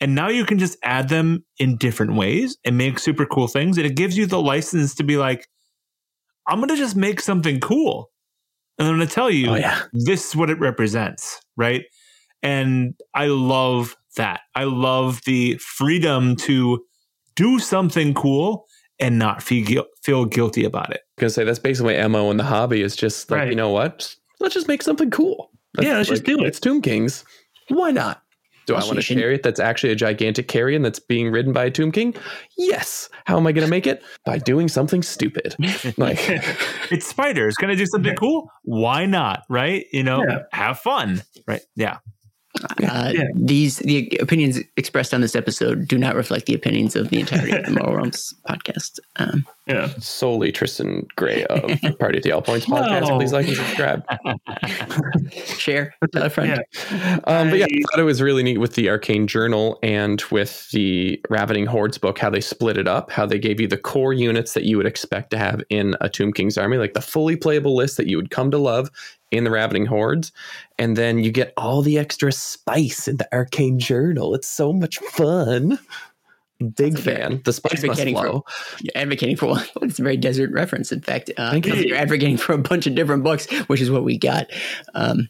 And 0.00 0.14
now 0.14 0.28
you 0.28 0.44
can 0.44 0.58
just 0.58 0.76
add 0.82 1.08
them 1.08 1.44
in 1.58 1.76
different 1.76 2.14
ways 2.14 2.56
and 2.64 2.78
make 2.78 2.98
super 2.98 3.26
cool 3.26 3.48
things. 3.48 3.78
And 3.78 3.86
it 3.86 3.96
gives 3.96 4.16
you 4.16 4.26
the 4.26 4.40
license 4.40 4.94
to 4.96 5.04
be 5.04 5.16
like, 5.16 5.48
I'm 6.46 6.58
going 6.58 6.68
to 6.68 6.76
just 6.76 6.94
make 6.96 7.20
something 7.20 7.58
cool. 7.60 8.10
And 8.78 8.88
I'm 8.88 8.96
going 8.96 9.06
to 9.06 9.14
tell 9.14 9.30
you, 9.30 9.50
Oh 9.50 9.54
yeah. 9.54 9.82
this 9.92 10.28
is 10.28 10.36
what 10.36 10.50
it 10.50 10.58
represents, 10.58 11.40
right? 11.56 11.84
And 12.42 12.94
I 13.14 13.26
love 13.26 13.96
that. 14.16 14.40
I 14.54 14.64
love 14.64 15.20
the 15.26 15.56
freedom 15.58 16.36
to 16.36 16.84
do 17.36 17.58
something 17.58 18.14
cool 18.14 18.66
and 19.00 19.18
not 19.18 19.42
feel 19.42 19.84
feel 20.04 20.24
guilty 20.24 20.64
about 20.64 20.90
it. 20.92 21.00
gonna 21.18 21.30
say 21.30 21.42
that's 21.42 21.58
basically 21.58 21.96
my 21.96 22.06
mo 22.06 22.30
in 22.30 22.36
the 22.36 22.44
hobby 22.44 22.80
is 22.80 22.94
just 22.94 23.28
like 23.30 23.38
Right. 23.40 23.48
you 23.48 23.56
know 23.56 23.70
what 23.70 24.14
let's 24.38 24.54
just 24.54 24.68
make 24.68 24.82
something 24.82 25.10
cool 25.10 25.50
That's 25.74 25.88
Yeah, 25.88 25.96
let's 25.96 26.08
just 26.08 26.22
do 26.22 26.38
it. 26.38 26.46
it's 26.46 26.60
tomb 26.60 26.80
kings 26.80 27.24
why 27.68 27.90
not 27.90 28.22
do 28.66 28.74
i 28.74 28.78
want 28.78 28.92
a 28.92 28.94
you 28.96 29.00
should- 29.02 29.18
chariot 29.18 29.42
that's 29.42 29.60
actually 29.60 29.90
a 29.92 29.96
gigantic 29.96 30.48
carrion 30.48 30.82
that's 30.82 30.98
being 30.98 31.30
ridden 31.30 31.52
by 31.52 31.64
a 31.64 31.70
tomb 31.70 31.92
king 31.92 32.14
yes 32.56 33.08
how 33.24 33.36
am 33.36 33.46
i 33.46 33.52
gonna 33.52 33.66
make 33.68 33.86
it 33.86 34.02
by 34.24 34.38
doing 34.38 34.68
something 34.68 35.02
stupid 35.02 35.54
like 35.96 36.18
It's 36.90 37.06
spiders. 37.06 37.54
Gonna 37.56 37.76
do 37.76 37.86
something 37.86 38.14
cool? 38.14 38.50
Why 38.62 39.06
not? 39.06 39.44
Right? 39.48 39.86
You 39.92 40.02
know, 40.04 40.22
Yeah. 40.22 40.38
have 40.52 40.78
fun. 40.78 41.22
Right? 41.46 41.62
Yeah. 41.74 41.98
Uh, 42.62 43.12
Yeah. 43.14 43.24
These 43.34 43.78
the 43.78 44.16
opinions 44.20 44.60
expressed 44.76 45.12
on 45.12 45.20
this 45.20 45.34
episode 45.34 45.88
do 45.88 45.98
not 45.98 46.14
reflect 46.14 46.46
the 46.46 46.54
opinions 46.54 46.94
of 46.96 47.10
the 47.10 47.18
entirety 47.20 47.52
of 47.52 47.64
the 47.64 47.70
Mortal 47.72 47.94
Realms 47.96 48.32
podcast. 48.48 48.98
Um, 49.16 49.44
yeah. 49.66 49.88
solely 49.98 50.52
tristan 50.52 51.06
gray 51.16 51.44
of 51.46 51.70
party 51.98 52.18
at 52.18 52.22
the 52.22 52.32
all 52.32 52.42
points 52.42 52.66
podcast 52.66 53.08
No. 53.08 53.16
please 53.18 53.32
like 53.32 53.46
and 53.48 53.56
subscribe 53.56 54.04
share, 55.58 55.94
tell 56.12 56.22
a 56.22 56.30
friend. 56.30 56.62
Yeah. 56.92 57.18
Um, 57.26 57.50
but 57.50 57.58
yeah, 57.58 57.64
I- 57.64 57.74
I 57.74 57.80
thought 57.90 58.00
it 58.00 58.04
was 58.04 58.20
really 58.22 58.42
neat 58.42 58.58
with 58.58 58.74
the 58.74 58.88
Arcane 58.88 59.26
Journal 59.26 59.78
and 59.82 60.22
with 60.30 60.70
the 60.70 61.20
Ravening 61.30 61.66
Hordes 61.66 61.98
book, 61.98 62.18
how 62.18 62.30
they 62.30 62.40
split 62.40 62.76
it 62.76 62.86
up, 62.88 63.10
how 63.10 63.26
they 63.26 63.38
gave 63.38 63.60
you 63.60 63.66
the 63.68 63.76
core 63.76 64.12
units 64.12 64.52
that 64.54 64.64
you 64.64 64.76
would 64.76 64.86
expect 64.86 65.30
to 65.30 65.38
have 65.38 65.62
in 65.70 65.96
a 66.00 66.08
Tomb 66.08 66.32
King's 66.32 66.58
army, 66.58 66.76
like 66.76 66.94
the 66.94 67.00
fully 67.02 67.36
playable 67.36 67.74
list 67.76 67.96
that 67.96 68.06
you 68.06 68.16
would 68.16 68.30
come 68.30 68.50
to 68.50 68.58
love 68.58 68.90
in 69.30 69.44
the 69.44 69.50
Ravening 69.50 69.86
Hordes. 69.86 70.32
And 70.78 70.96
then 70.96 71.18
you 71.18 71.30
get 71.30 71.52
all 71.56 71.82
the 71.82 71.98
extra 71.98 72.32
spice 72.32 73.08
in 73.08 73.16
the 73.16 73.28
Arcane 73.32 73.78
Journal. 73.78 74.34
It's 74.34 74.48
so 74.48 74.72
much 74.72 74.98
fun. 74.98 75.78
Big 76.76 76.98
fan. 76.98 77.42
The 77.44 77.52
spice 77.52 77.82
must 77.84 78.00
advocating 78.00 78.16
for- 78.16 78.22
flow. 78.22 78.44
You're 78.80 78.92
advocating 78.94 79.36
for 79.36 79.46
one. 79.50 79.66
It's 79.82 79.98
a 79.98 80.02
very 80.02 80.16
desert 80.16 80.50
reference. 80.52 80.92
In 80.92 81.00
fact, 81.00 81.30
uh, 81.36 81.60
you. 81.62 81.74
you're 81.74 81.96
advocating 81.96 82.36
for 82.36 82.52
a 82.52 82.58
bunch 82.58 82.86
of 82.86 82.94
different 82.94 83.24
books, 83.24 83.50
which 83.66 83.80
is 83.80 83.90
what 83.90 84.04
we 84.04 84.18
got. 84.18 84.46
Um, 84.94 85.28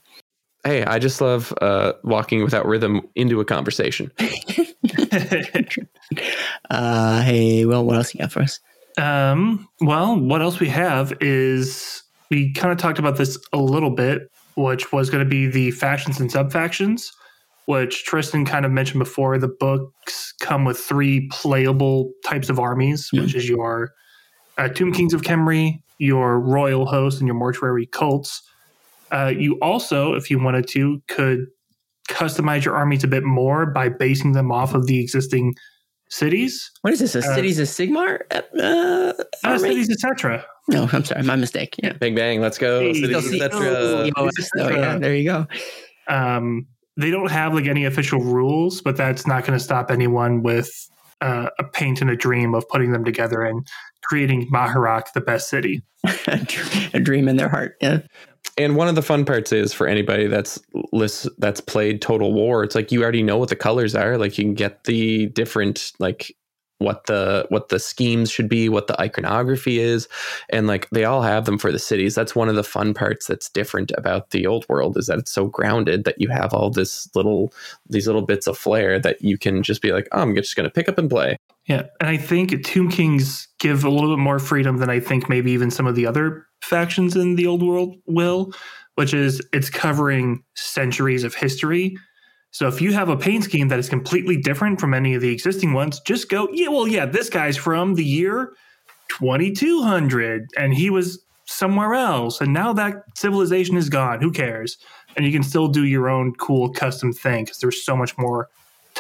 Hey, 0.66 0.83
I 0.83 0.99
just 0.99 1.21
love 1.21 1.53
uh, 1.61 1.93
walking 2.05 2.43
without 2.43 2.65
rhythm 2.65 3.03
into 3.15 3.39
a 3.39 3.45
conversation. 3.45 4.11
uh, 6.71 7.23
hey, 7.23 7.66
well, 7.66 7.85
what 7.85 7.97
else 7.97 8.15
you 8.15 8.21
got 8.21 8.33
for 8.33 8.41
us? 8.41 8.61
Um, 8.97 9.69
well, 9.83 10.19
what 10.19 10.41
else 10.41 10.61
we 10.61 10.69
have 10.69 11.12
is 11.21 12.03
we 12.31 12.53
kind 12.53 12.73
of 12.73 12.79
talked 12.79 12.99
about 12.99 13.17
this 13.17 13.39
a 13.53 13.59
little 13.59 13.91
bit, 13.91 14.31
which 14.57 14.93
was 14.93 15.11
going 15.11 15.25
to 15.25 15.29
be 15.29 15.47
the 15.47 15.71
factions 15.71 16.21
and 16.21 16.31
sub 16.31 16.53
factions, 16.53 17.13
which 17.67 18.05
Tristan 18.05 18.45
kind 18.45 18.65
of 18.65 18.73
mentioned 18.73 18.99
before. 18.99 19.39
The 19.39 19.49
books 19.49 20.33
come 20.41 20.65
with 20.65 20.79
three 20.79 21.29
playable 21.31 22.13
types 22.25 22.49
of 22.49 22.59
armies, 22.59 23.11
which 23.13 23.35
is 23.35 23.49
your 23.49 23.93
uh, 24.59 24.69
Tomb 24.69 24.93
Kings 24.93 25.15
of 25.15 25.23
Khemri, 25.23 25.81
your 25.99 26.41
Royal 26.41 26.87
Host, 26.87 27.21
and 27.21 27.27
your 27.27 27.37
Mortuary 27.37 27.87
Cults. 27.87 28.43
Uh, 29.11 29.33
you 29.37 29.59
also, 29.61 30.15
if 30.15 30.31
you 30.31 30.39
wanted 30.39 30.67
to, 30.69 31.03
could 31.09 31.47
customize 32.09 32.65
your 32.65 32.77
armies 32.77 33.05
a 33.05 33.09
bit 33.09 33.25
more 33.25 33.67
by 33.67 33.89
basing 33.89 34.33
them 34.33 34.53
off 34.53 34.75
of 34.75 34.87
the 34.87 35.01
existing 35.01 35.55
cities, 36.09 36.70
What 36.82 36.93
is 36.93 37.01
this? 37.01 37.14
A 37.14 37.18
Uh, 37.18 37.35
Cities 37.35 37.59
of 37.59 37.66
Sigmar? 37.68 38.20
Uh, 38.31 38.43
uh, 38.62 39.12
army? 39.44 39.59
cities, 39.60 39.90
etc. 39.90 40.44
No, 40.68 40.89
I'm 40.93 41.05
sorry, 41.05 41.22
my 41.22 41.36
mistake. 41.36 41.74
Yeah. 41.82 41.93
Bang, 41.94 42.14
bang, 42.14 42.40
let's 42.40 42.59
go. 42.59 42.81
Hey, 42.81 42.94
Cities, 42.94 43.10
go 43.10 43.20
Still 43.20 43.31
see- 43.32 43.39
see- 43.39 43.44
etc. 43.44 44.10
COS, 44.14 44.51
though, 44.56 44.68
yeah, 44.70 44.98
there 44.98 45.14
you 45.14 45.24
go. 45.24 45.47
um, 46.09 46.66
they 46.97 47.10
don't 47.10 47.31
have 47.31 47.55
like 47.55 47.66
any 47.66 47.85
official 47.85 48.20
rules, 48.20 48.81
but 48.81 48.97
that's 48.97 49.26
not 49.26 49.44
going 49.44 49.59
to 49.59 49.62
stop 49.64 49.90
anyone 49.90 50.43
with 50.43 50.70
uh, 51.20 51.48
a 51.59 51.64
paint 51.64 52.01
and 52.01 52.09
a 52.10 52.16
dream 52.16 52.55
of 52.55 52.68
putting 52.68 52.93
them 52.93 53.05
together 53.05 53.43
and 53.43 53.66
creating 54.05 54.48
Mahrak 54.52 55.12
the 55.14 55.20
best 55.20 55.48
city. 55.48 55.82
a 56.94 57.01
dream 57.01 57.26
in 57.28 57.36
their 57.36 57.48
heart. 57.48 57.76
Yeah. 57.81 57.98
And 58.57 58.77
one 58.77 58.89
of 58.89 58.95
the 58.95 59.03
fun 59.03 59.25
parts 59.25 59.53
is 59.53 59.73
for 59.73 59.87
anybody 59.87 60.27
that's 60.29 60.61
list, 60.93 61.29
that's 61.39 61.61
played 61.61 62.01
Total 62.01 62.33
War, 62.33 62.62
it's 62.62 62.75
like 62.75 62.93
you 62.93 63.03
already 63.03 63.23
know 63.23 63.37
what 63.37 63.49
the 63.49 63.57
colors 63.57 63.95
are. 63.95 64.16
Like 64.16 64.39
you 64.39 64.45
can 64.45 64.55
get 64.55 64.85
the 64.85 65.27
different 65.27 65.93
like 65.99 66.37
what 66.79 67.07
the 67.07 67.47
what 67.49 67.69
the 67.69 67.79
schemes 67.79 68.31
should 68.31 68.49
be, 68.49 68.69
what 68.69 68.87
the 68.87 69.01
iconography 69.01 69.79
is, 69.79 70.09
and 70.51 70.66
like 70.66 70.89
they 70.91 71.05
all 71.05 71.23
have 71.23 71.47
them 71.47 71.59
for 71.59 71.73
the 71.73 71.79
cities. 71.79 72.15
That's 72.15 72.37
one 72.37 72.49
of 72.49 72.57
the 72.57 72.65
fun 72.65 72.95
parts 72.95 73.27
that's 73.27 73.49
different 73.49 73.93
about 73.97 74.31
the 74.31 74.47
old 74.47 74.69
world 74.69 74.97
is 74.97 75.07
that 75.07 75.19
it's 75.19 75.33
so 75.33 75.47
grounded 75.47 76.05
that 76.05 76.21
you 76.21 76.29
have 76.29 76.53
all 76.53 76.71
this 76.71 77.09
little 77.15 77.53
these 77.89 78.07
little 78.07 78.23
bits 78.23 78.47
of 78.47 78.59
flair 78.59 78.99
that 79.01 79.23
you 79.23 79.39
can 79.39 79.62
just 79.62 79.83
be 79.83 79.93
like, 79.93 80.09
oh, 80.12 80.21
I'm 80.21 80.35
just 80.35 80.57
going 80.57 80.69
to 80.69 80.73
pick 80.73 80.89
up 80.89 80.99
and 80.99 81.11
play. 81.11 81.39
Yeah, 81.66 81.85
and 82.01 82.11
I 82.11 82.19
think 82.19 82.65
Tomb 82.65 82.91
Kings 82.91 83.49
give 83.59 83.85
a 83.85 83.91
little 83.91 84.15
bit 84.15 84.20
more 84.20 84.39
freedom 84.39 84.77
than 84.77 84.91
I 84.91 85.01
think 85.01 85.28
maybe 85.28 85.51
even 85.53 85.70
some 85.70 85.86
of 85.86 85.95
the 85.95 86.07
other 86.07 86.47
factions 86.61 87.16
in 87.16 87.36
the 87.36 87.47
old 87.47 87.62
world 87.62 87.97
will, 88.07 88.53
which 88.97 89.15
is 89.15 89.41
it's 89.53 89.70
covering 89.70 90.43
centuries 90.55 91.24
of 91.24 91.35
history 91.35 91.97
so 92.55 92.69
if 92.69 92.81
you 92.81 92.93
have 92.93 93.09
a 93.09 93.16
paint 93.16 93.43
scheme 93.43 93.66
that 93.66 93.81
is 93.81 93.89
completely 93.89 94.36
different 94.36 94.81
from 94.81 94.95
any 94.95 95.15
of 95.15 95.20
the 95.20 95.32
existing 95.32 95.73
ones, 95.73 95.99
just 96.07 96.28
go, 96.28 96.49
yeah, 96.53 96.69
well, 96.69 96.86
yeah, 96.86 97.05
this 97.05 97.28
guy's 97.28 97.57
from 97.57 97.97
the 97.97 98.05
year 98.05 98.53
2200 99.09 100.47
and 100.57 100.73
he 100.73 100.89
was 100.89 101.20
somewhere 101.47 101.95
else. 101.95 102.41
And 102.41 102.53
now 102.53 102.73
that 102.74 103.03
civilization 103.16 103.77
is 103.77 103.89
gone. 103.89 104.20
Who 104.20 104.31
cares? 104.31 104.78
And 105.16 105.27
you 105.27 105.32
can 105.32 105.43
still 105.43 105.66
do 105.66 105.85
your 105.85 106.09
own 106.09 106.32
cool 106.36 106.70
custom 106.70 107.12
thing 107.12 107.45
because 107.45 107.59
there's 107.59 107.85
so 107.85 107.97
much 107.97 108.16
more 108.16 108.49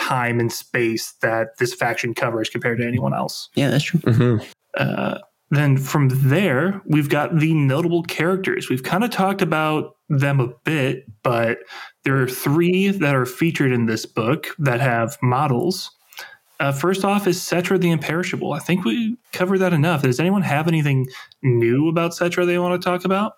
time 0.04 0.40
and 0.40 0.52
space 0.52 1.12
that 1.22 1.56
this 1.58 1.74
faction 1.74 2.14
covers 2.14 2.48
compared 2.50 2.78
to 2.78 2.86
anyone 2.86 3.14
else. 3.14 3.48
Yeah, 3.54 3.70
that's 3.70 3.84
true. 3.84 4.00
Mm-hmm. 4.00 4.44
Uh, 4.76 5.18
then 5.50 5.76
from 5.76 6.08
there, 6.08 6.82
we've 6.84 7.08
got 7.08 7.38
the 7.38 7.54
notable 7.54 8.02
characters. 8.02 8.68
We've 8.68 8.82
kind 8.82 9.04
of 9.04 9.10
talked 9.10 9.40
about 9.40 9.96
them 10.08 10.40
a 10.40 10.48
bit, 10.64 11.04
but 11.22 11.58
there 12.04 12.20
are 12.20 12.28
three 12.28 12.88
that 12.88 13.14
are 13.14 13.26
featured 13.26 13.72
in 13.72 13.86
this 13.86 14.04
book 14.04 14.48
that 14.58 14.80
have 14.80 15.16
models. 15.22 15.90
Uh, 16.60 16.72
first 16.72 17.04
off 17.04 17.26
is 17.26 17.38
Settra 17.38 17.80
the 17.80 17.90
Imperishable. 17.90 18.52
I 18.52 18.58
think 18.58 18.84
we 18.84 19.16
covered 19.32 19.58
that 19.58 19.72
enough. 19.72 20.02
Does 20.02 20.20
anyone 20.20 20.42
have 20.42 20.68
anything 20.68 21.06
new 21.42 21.88
about 21.88 22.12
Settra 22.12 22.46
they 22.46 22.58
want 22.58 22.80
to 22.80 22.84
talk 22.84 23.04
about? 23.04 23.34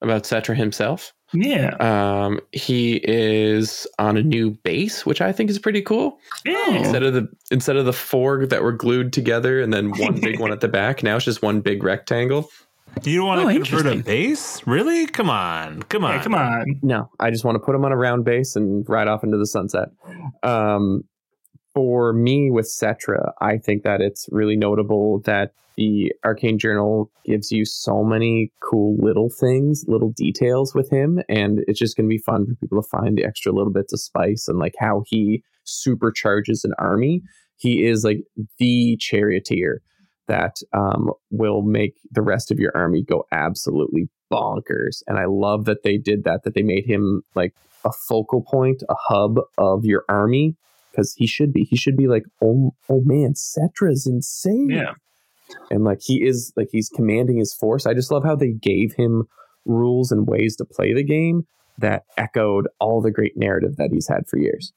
About 0.00 0.24
Settra 0.24 0.56
himself? 0.56 1.12
Yeah. 1.34 1.74
Um, 1.80 2.40
he 2.52 3.00
is 3.02 3.86
on 3.98 4.16
a 4.16 4.22
new 4.22 4.52
base, 4.52 5.04
which 5.04 5.20
I 5.20 5.32
think 5.32 5.50
is 5.50 5.58
pretty 5.58 5.82
cool. 5.82 6.18
Yeah. 6.46 6.68
Instead 6.76 7.02
of 7.02 7.12
the 7.14 7.28
instead 7.50 7.76
of 7.76 7.84
the 7.84 7.92
four 7.92 8.46
that 8.46 8.62
were 8.62 8.72
glued 8.72 9.12
together 9.12 9.60
and 9.60 9.72
then 9.72 9.90
one 9.98 10.20
big 10.20 10.38
one 10.40 10.52
at 10.52 10.60
the 10.60 10.68
back, 10.68 11.02
now 11.02 11.16
it's 11.16 11.24
just 11.24 11.42
one 11.42 11.60
big 11.60 11.82
rectangle. 11.82 12.48
You 13.02 13.18
don't 13.18 13.26
want 13.26 13.40
Oh, 13.40 13.48
to 13.48 13.54
convert 13.54 13.86
a 13.86 14.02
base? 14.02 14.64
Really? 14.68 15.06
Come 15.06 15.28
on. 15.28 15.82
Come 15.82 16.04
on. 16.04 16.14
Yeah, 16.14 16.22
come 16.22 16.34
on. 16.36 16.64
No, 16.80 17.10
I 17.18 17.30
just 17.30 17.44
want 17.44 17.56
to 17.56 17.58
put 17.58 17.74
him 17.74 17.84
on 17.84 17.90
a 17.90 17.96
round 17.96 18.24
base 18.24 18.54
and 18.54 18.88
ride 18.88 19.08
off 19.08 19.24
into 19.24 19.36
the 19.36 19.46
sunset. 19.46 19.88
Um, 20.44 21.02
for 21.74 22.12
me, 22.12 22.50
with 22.50 22.66
Settra, 22.66 23.32
I 23.40 23.58
think 23.58 23.82
that 23.82 24.00
it's 24.00 24.28
really 24.30 24.56
notable 24.56 25.20
that 25.24 25.52
the 25.76 26.12
Arcane 26.24 26.58
Journal 26.58 27.10
gives 27.24 27.50
you 27.50 27.64
so 27.64 28.04
many 28.04 28.52
cool 28.60 28.96
little 28.98 29.28
things, 29.28 29.84
little 29.88 30.10
details 30.10 30.72
with 30.72 30.88
him, 30.90 31.20
and 31.28 31.64
it's 31.66 31.80
just 31.80 31.96
going 31.96 32.08
to 32.08 32.14
be 32.14 32.18
fun 32.18 32.46
for 32.46 32.54
people 32.54 32.80
to 32.80 32.88
find 32.88 33.18
the 33.18 33.24
extra 33.24 33.52
little 33.52 33.72
bits 33.72 33.92
of 33.92 34.00
spice 34.00 34.46
and 34.46 34.58
like 34.58 34.74
how 34.78 35.02
he 35.06 35.42
supercharges 35.66 36.64
an 36.64 36.74
army. 36.78 37.22
He 37.56 37.84
is 37.84 38.04
like 38.04 38.20
the 38.58 38.96
charioteer 39.00 39.80
that 40.28 40.56
um, 40.72 41.10
will 41.30 41.62
make 41.62 41.94
the 42.10 42.22
rest 42.22 42.50
of 42.50 42.58
your 42.58 42.72
army 42.76 43.02
go 43.02 43.24
absolutely 43.32 44.08
bonkers. 44.32 45.02
And 45.06 45.18
I 45.18 45.24
love 45.26 45.64
that 45.64 45.82
they 45.82 45.98
did 45.98 46.24
that, 46.24 46.44
that 46.44 46.54
they 46.54 46.62
made 46.62 46.86
him 46.86 47.22
like 47.34 47.52
a 47.84 47.92
focal 47.92 48.42
point, 48.42 48.82
a 48.88 48.94
hub 49.08 49.38
of 49.58 49.84
your 49.84 50.04
army. 50.08 50.56
Because 50.94 51.14
he 51.16 51.26
should 51.26 51.52
be, 51.52 51.64
he 51.64 51.76
should 51.76 51.96
be 51.96 52.06
like, 52.06 52.22
oh, 52.42 52.72
oh 52.88 53.02
man, 53.04 53.34
Settra's 53.34 54.06
insane. 54.06 54.70
Yeah. 54.70 54.92
And 55.70 55.82
like 55.84 56.00
he 56.00 56.24
is, 56.24 56.52
like 56.56 56.68
he's 56.70 56.88
commanding 56.88 57.38
his 57.38 57.52
force. 57.52 57.84
I 57.86 57.94
just 57.94 58.10
love 58.12 58.22
how 58.24 58.36
they 58.36 58.52
gave 58.52 58.94
him 58.94 59.24
rules 59.64 60.12
and 60.12 60.26
ways 60.26 60.56
to 60.56 60.64
play 60.64 60.94
the 60.94 61.02
game 61.02 61.46
that 61.78 62.04
echoed 62.16 62.68
all 62.78 63.00
the 63.02 63.10
great 63.10 63.36
narrative 63.36 63.76
that 63.76 63.90
he's 63.92 64.06
had 64.06 64.28
for 64.28 64.38
years. 64.38 64.72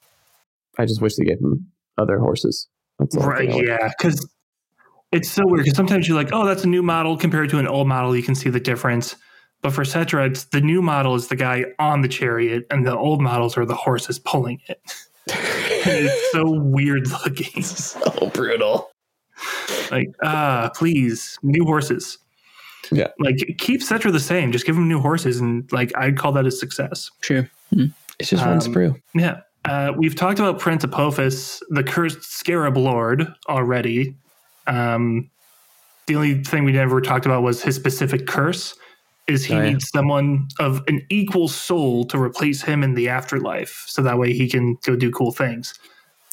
I 0.79 0.85
just 0.85 1.01
wish 1.01 1.15
they 1.15 1.25
gave 1.25 1.39
him 1.39 1.67
other 1.97 2.17
horses. 2.19 2.67
Right. 3.13 3.49
thing 3.49 3.51
I 3.51 3.55
would- 3.55 3.67
Yeah. 3.67 3.89
Because 3.97 4.27
it's 5.11 5.29
so 5.29 5.43
weird. 5.45 5.63
Because 5.65 5.77
sometimes 5.77 6.07
you're 6.07 6.17
like, 6.17 6.29
oh, 6.33 6.45
that's 6.45 6.63
a 6.63 6.67
new 6.67 6.81
model 6.81 7.15
compared 7.15 7.49
to 7.51 7.59
an 7.59 7.67
old 7.67 7.87
model. 7.87 8.15
You 8.15 8.23
can 8.23 8.35
see 8.35 8.49
the 8.49 8.59
difference. 8.59 9.15
But 9.61 9.73
for 9.73 9.83
Settra, 9.83 10.27
it's 10.27 10.45
the 10.45 10.61
new 10.61 10.81
model 10.81 11.15
is 11.15 11.29
the 11.29 11.35
guy 11.35 11.65
on 11.79 12.01
the 12.01 12.07
chariot, 12.07 12.65
and 12.69 12.85
the 12.85 12.95
old 12.95 13.21
models 13.21 13.57
are 13.57 13.65
the 13.65 13.73
horses 13.75 14.19
pulling 14.19 14.59
it. 14.67 14.81
And 15.71 16.07
it's 16.07 16.31
so 16.31 16.49
weird 16.49 17.07
looking. 17.09 17.63
so 17.63 18.29
brutal. 18.33 18.89
Like, 19.91 20.09
ah, 20.23 20.71
please, 20.75 21.37
new 21.43 21.63
horses. 21.63 22.17
Yeah. 22.91 23.07
Like, 23.19 23.37
keep 23.57 23.81
Settra 23.81 24.11
the 24.11 24.19
same. 24.19 24.51
Just 24.51 24.65
give 24.65 24.75
him 24.75 24.87
new 24.87 24.99
horses, 24.99 25.39
and 25.39 25.69
like, 25.71 25.95
I'd 25.97 26.17
call 26.17 26.31
that 26.33 26.45
a 26.45 26.51
success. 26.51 27.11
Sure. 27.21 27.49
It's 28.19 28.29
just 28.29 28.45
one 28.45 28.53
Um, 28.53 28.59
sprue. 28.59 29.01
Yeah. 29.13 29.41
Uh, 29.65 29.91
we've 29.97 30.15
talked 30.15 30.39
about 30.39 30.59
Prince 30.59 30.83
Apophas, 30.85 31.61
the 31.69 31.83
cursed 31.83 32.23
scarab 32.23 32.77
lord, 32.77 33.27
already. 33.49 34.15
Um, 34.65 35.29
the 36.07 36.15
only 36.15 36.43
thing 36.43 36.63
we 36.63 36.71
never 36.71 37.01
talked 37.01 37.25
about 37.25 37.43
was 37.43 37.61
his 37.61 37.75
specific 37.75 38.27
curse. 38.27 38.75
Is 39.27 39.43
he 39.45 39.53
Oh, 39.53 39.57
yeah. 39.61 39.69
needs 39.71 39.89
someone 39.93 40.47
of 40.59 40.83
an 40.87 41.05
equal 41.09 41.47
soul 41.47 42.05
to 42.05 42.17
replace 42.17 42.61
him 42.61 42.81
in 42.83 42.93
the 42.93 43.09
afterlife, 43.09 43.83
so 43.87 44.01
that 44.01 44.17
way 44.17 44.31
he 44.33 44.47
can 44.49 44.77
go 44.85 44.95
do 44.95 45.11
cool 45.11 45.31
things. 45.31 45.73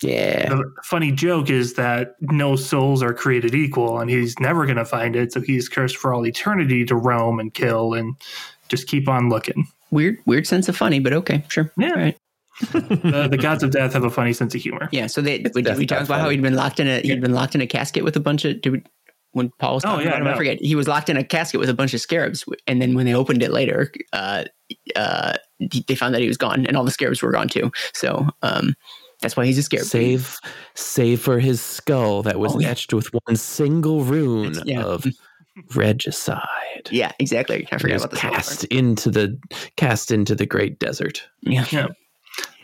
Yeah. 0.02 0.48
The 0.50 0.64
funny 0.84 1.10
joke 1.12 1.50
is 1.50 1.74
that 1.74 2.14
no 2.20 2.56
souls 2.56 3.02
are 3.02 3.14
created 3.14 3.54
equal, 3.54 3.98
and 4.00 4.10
he's 4.10 4.38
never 4.38 4.64
going 4.66 4.76
to 4.76 4.84
find 4.84 5.16
it. 5.16 5.32
So 5.32 5.40
he's 5.40 5.68
cursed 5.68 5.96
for 5.96 6.12
all 6.14 6.26
eternity 6.26 6.84
to 6.84 6.94
roam 6.94 7.40
and 7.40 7.52
kill 7.52 7.94
and 7.94 8.14
just 8.68 8.86
keep 8.86 9.08
on 9.08 9.28
looking. 9.28 9.66
Weird, 9.90 10.18
weird 10.26 10.46
sense 10.46 10.68
of 10.68 10.76
funny, 10.76 11.00
but 11.00 11.12
okay, 11.12 11.44
sure. 11.48 11.72
Yeah. 11.78 11.88
All 11.90 11.94
right. 11.96 12.16
the, 12.72 13.26
the 13.28 13.36
gods 13.38 13.64
of 13.64 13.72
death 13.72 13.94
have 13.94 14.04
a 14.04 14.10
funny 14.10 14.32
sense 14.32 14.54
of 14.54 14.60
humor. 14.60 14.88
Yeah. 14.92 15.08
So 15.08 15.20
they, 15.20 15.44
we, 15.54 15.62
we 15.62 15.86
talked 15.86 15.90
not 15.90 16.02
about 16.02 16.20
how 16.20 16.28
he'd 16.28 16.42
been 16.42 16.54
locked 16.54 16.78
in 16.78 16.86
a 16.86 17.00
he'd 17.00 17.20
been 17.20 17.32
locked 17.32 17.56
in 17.56 17.60
a 17.60 17.66
casket 17.66 18.04
with 18.04 18.16
a 18.16 18.20
bunch 18.20 18.44
of. 18.44 18.60
Did 18.60 18.72
we, 18.72 18.82
when 19.34 19.50
Paul 19.58 19.74
was 19.74 19.84
Oh, 19.84 19.88
talking 19.90 20.06
yeah, 20.06 20.12
about 20.12 20.20
him, 20.22 20.26
I 20.26 20.30
no. 20.32 20.36
forget. 20.36 20.60
He 20.60 20.74
was 20.74 20.88
locked 20.88 21.08
in 21.10 21.16
a 21.16 21.22
casket 21.22 21.60
with 21.60 21.68
a 21.68 21.74
bunch 21.74 21.92
of 21.94 22.00
scarabs, 22.00 22.44
and 22.66 22.80
then 22.82 22.94
when 22.94 23.06
they 23.06 23.14
opened 23.14 23.42
it 23.42 23.52
later, 23.52 23.92
uh, 24.12 24.44
uh, 24.96 25.34
they 25.86 25.94
found 25.94 26.14
that 26.14 26.20
he 26.22 26.28
was 26.28 26.36
gone, 26.38 26.66
and 26.66 26.76
all 26.76 26.84
the 26.84 26.90
scarabs 26.90 27.22
were 27.22 27.30
gone 27.32 27.48
too. 27.48 27.70
So 27.92 28.26
um, 28.42 28.74
that's 29.20 29.36
why 29.36 29.44
he's 29.46 29.58
a 29.58 29.62
scarab. 29.62 29.86
Save, 29.86 30.36
save 30.74 31.20
for 31.20 31.38
his 31.38 31.60
skull 31.60 32.22
that 32.22 32.38
was 32.38 32.54
Oh, 32.56 32.60
yeah. 32.60 32.70
etched 32.70 32.92
with 32.94 33.08
one 33.26 33.36
single 33.36 34.02
rune 34.04 34.54
yeah. 34.64 34.82
of 34.82 35.04
regicide. 35.74 36.88
Yeah, 36.90 37.12
exactly. 37.18 37.66
I 37.70 37.76
It 37.76 37.80
forgot 37.80 37.94
was 37.94 38.02
about 38.04 38.10
this. 38.12 38.20
whole 38.20 38.30
cast 38.32 38.64
into 38.64 39.10
the 39.10 39.38
cast 39.76 40.10
into 40.10 40.34
the 40.34 40.46
great 40.46 40.78
desert. 40.78 41.22
Yeah. 41.42 41.66
Yeah. 41.70 41.86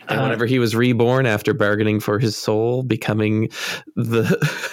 And 0.07 0.19
Uh, 0.19 0.23
whenever 0.23 0.45
he 0.45 0.59
was 0.59 0.75
reborn 0.75 1.25
after 1.25 1.53
bargaining 1.53 1.99
for 1.99 2.19
his 2.19 2.35
soul, 2.35 2.83
becoming 2.83 3.49
the 3.95 4.23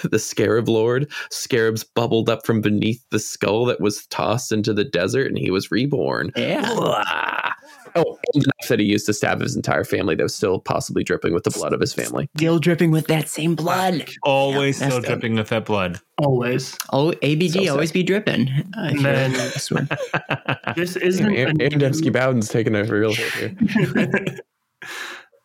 the 0.11 0.19
scarab 0.19 0.67
lord, 0.67 1.11
scarabs 1.31 1.83
bubbled 1.83 2.29
up 2.29 2.45
from 2.45 2.61
beneath 2.61 3.03
the 3.11 3.19
skull 3.19 3.65
that 3.65 3.79
was 3.81 4.05
tossed 4.07 4.51
into 4.51 4.73
the 4.73 4.83
desert, 4.83 5.27
and 5.27 5.37
he 5.37 5.51
was 5.51 5.71
reborn. 5.71 6.31
Yeah. 6.35 6.73
Blah. 6.73 7.53
Oh, 7.95 8.19
and 8.33 8.43
the 8.43 8.51
knife 8.61 8.69
that 8.69 8.79
he 8.79 8.85
used 8.85 9.07
to 9.07 9.13
stab 9.13 9.41
his 9.41 9.55
entire 9.55 9.83
family 9.83 10.13
that 10.15 10.21
was 10.21 10.35
still 10.35 10.59
possibly 10.59 11.03
dripping 11.03 11.33
with 11.33 11.43
the 11.43 11.49
blood 11.49 11.73
of 11.73 11.79
his 11.81 11.91
family. 11.91 12.29
Still 12.37 12.59
dripping 12.59 12.91
with 12.91 13.07
that 13.07 13.27
same 13.27 13.55
blood. 13.55 14.05
Always 14.23 14.79
Yeah, 14.79 14.87
still 14.89 14.99
that's 15.01 15.09
dripping 15.09 15.33
with 15.35 15.49
that 15.49 15.65
blood. 15.65 15.99
Always. 16.19 16.77
Oh, 16.93 17.13
ABG 17.23 17.65
So 17.65 17.71
always 17.71 17.91
be 17.91 18.03
dripping. 18.03 18.49
Uh, 18.77 18.93
then- 19.01 19.35
I. 19.35 20.73
This 20.75 20.95
isn't 20.97 21.25
a 21.27 21.35
Aaron 21.35 21.57
Dembski 21.57 22.13
Bowden's 22.13 22.47
taking 22.47 22.75
a 22.75 22.83
real 22.83 23.11
hit 23.13 23.33
here. 23.33 23.55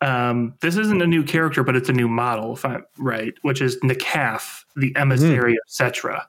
um, 0.04 0.54
this 0.60 0.76
isn't 0.76 1.00
a 1.00 1.06
new 1.06 1.22
character, 1.22 1.64
but 1.64 1.74
it's 1.74 1.88
a 1.88 1.92
new 1.92 2.08
model, 2.08 2.52
if 2.52 2.64
I'm 2.66 2.84
right, 2.98 3.32
which 3.40 3.62
is 3.62 3.78
Nekaph, 3.80 4.64
the 4.76 4.94
emissary 4.96 5.52
of 5.54 5.62
Settra, 5.66 6.26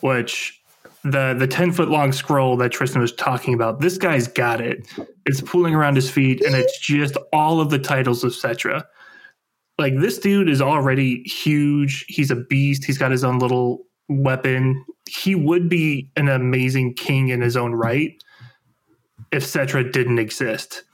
which 0.00 0.60
the 1.02 1.34
the 1.38 1.46
10 1.46 1.72
foot 1.72 1.88
long 1.88 2.12
scroll 2.12 2.58
that 2.58 2.72
Tristan 2.72 3.00
was 3.00 3.12
talking 3.12 3.54
about, 3.54 3.80
this 3.80 3.96
guy's 3.96 4.28
got 4.28 4.60
it. 4.60 4.86
It's 5.24 5.40
pooling 5.40 5.74
around 5.74 5.96
his 5.96 6.10
feet, 6.10 6.44
and 6.44 6.54
it's 6.54 6.78
just 6.78 7.16
all 7.32 7.58
of 7.58 7.70
the 7.70 7.78
titles 7.78 8.22
of 8.22 8.32
Settra. 8.32 8.84
Like 9.78 9.98
this 9.98 10.18
dude 10.18 10.50
is 10.50 10.60
already 10.60 11.22
huge. 11.22 12.04
He's 12.08 12.30
a 12.30 12.36
beast. 12.36 12.84
He's 12.84 12.98
got 12.98 13.10
his 13.10 13.24
own 13.24 13.38
little 13.38 13.80
weapon. 14.10 14.84
He 15.08 15.34
would 15.34 15.70
be 15.70 16.10
an 16.16 16.28
amazing 16.28 16.94
king 16.94 17.30
in 17.30 17.40
his 17.40 17.56
own 17.56 17.72
right 17.72 18.12
if 19.32 19.42
Settra 19.42 19.90
didn't 19.90 20.18
exist. 20.18 20.84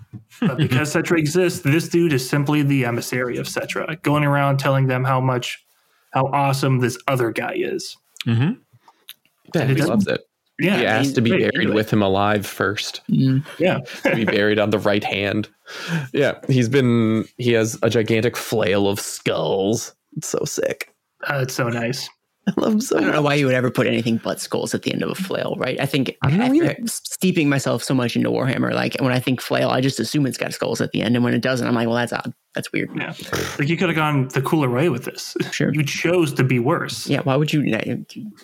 But 0.40 0.56
because 0.56 0.94
Settra 0.94 1.18
exists, 1.18 1.60
this 1.60 1.88
dude 1.88 2.12
is 2.12 2.28
simply 2.28 2.62
the 2.62 2.84
emissary 2.84 3.36
of 3.38 3.46
Settra, 3.46 4.00
going 4.02 4.24
around 4.24 4.58
telling 4.58 4.86
them 4.86 5.04
how 5.04 5.20
much 5.20 5.64
how 6.12 6.26
awesome 6.26 6.78
this 6.80 6.98
other 7.06 7.30
guy 7.30 7.54
is. 7.56 7.96
Mm-hmm. 8.26 8.52
Yeah, 9.54 9.62
it 9.62 9.76
he 9.76 9.82
loves 9.82 10.06
it. 10.06 10.22
Yeah, 10.58 10.78
he 10.78 10.86
asked 10.86 11.14
to 11.14 11.22
be 11.22 11.30
great 11.30 11.52
buried 11.52 11.64
into 11.64 11.74
with 11.74 11.90
him 11.90 12.02
alive 12.02 12.46
first. 12.46 13.00
Mm. 13.10 13.46
Yeah, 13.58 13.78
to 14.02 14.14
be 14.14 14.24
buried 14.24 14.58
on 14.58 14.70
the 14.70 14.78
right 14.78 15.04
hand. 15.04 15.48
Yeah, 16.12 16.38
he's 16.48 16.68
been. 16.68 17.26
He 17.38 17.52
has 17.52 17.78
a 17.82 17.88
gigantic 17.88 18.36
flail 18.36 18.88
of 18.88 19.00
skulls. 19.00 19.94
It's 20.16 20.28
so 20.28 20.44
sick. 20.44 20.92
uh, 21.28 21.40
it's 21.42 21.54
so 21.54 21.68
nice. 21.68 22.08
I 22.56 22.60
love 22.60 22.72
him 22.72 22.80
so 22.80 22.98
I 22.98 23.00
don't 23.00 23.12
know 23.12 23.22
why 23.22 23.34
you 23.34 23.46
would 23.46 23.54
ever 23.54 23.70
put 23.70 23.86
anything 23.86 24.18
but 24.22 24.40
skulls 24.40 24.74
at 24.74 24.82
the 24.82 24.92
end 24.92 25.02
of 25.02 25.10
a 25.10 25.14
flail, 25.14 25.54
right? 25.58 25.80
I 25.80 25.86
think 25.86 26.16
I 26.22 26.30
don't 26.30 26.38
know 26.38 26.74
steeping 26.86 27.48
myself 27.48 27.82
so 27.82 27.94
much 27.94 28.16
into 28.16 28.30
Warhammer, 28.30 28.72
like 28.72 28.96
when 29.00 29.12
I 29.12 29.20
think 29.20 29.40
flail, 29.40 29.70
I 29.70 29.80
just 29.80 30.00
assume 30.00 30.26
it's 30.26 30.38
got 30.38 30.52
skulls 30.54 30.80
at 30.80 30.92
the 30.92 31.02
end, 31.02 31.16
and 31.16 31.24
when 31.24 31.34
it 31.34 31.42
doesn't, 31.42 31.66
I'm 31.66 31.74
like, 31.74 31.86
well, 31.86 31.96
that's 31.96 32.12
odd. 32.12 32.32
That's 32.54 32.72
weird. 32.72 32.90
Yeah, 32.96 33.14
like 33.58 33.68
you 33.68 33.76
could 33.76 33.90
have 33.90 33.96
gone 33.96 34.26
the 34.28 34.42
cooler 34.42 34.68
way 34.68 34.88
with 34.88 35.04
this. 35.04 35.36
Sure. 35.52 35.72
You 35.74 35.82
chose 35.82 36.32
to 36.34 36.44
be 36.44 36.58
worse. 36.58 37.08
Yeah, 37.08 37.20
why 37.22 37.36
would 37.36 37.52
you? 37.52 37.62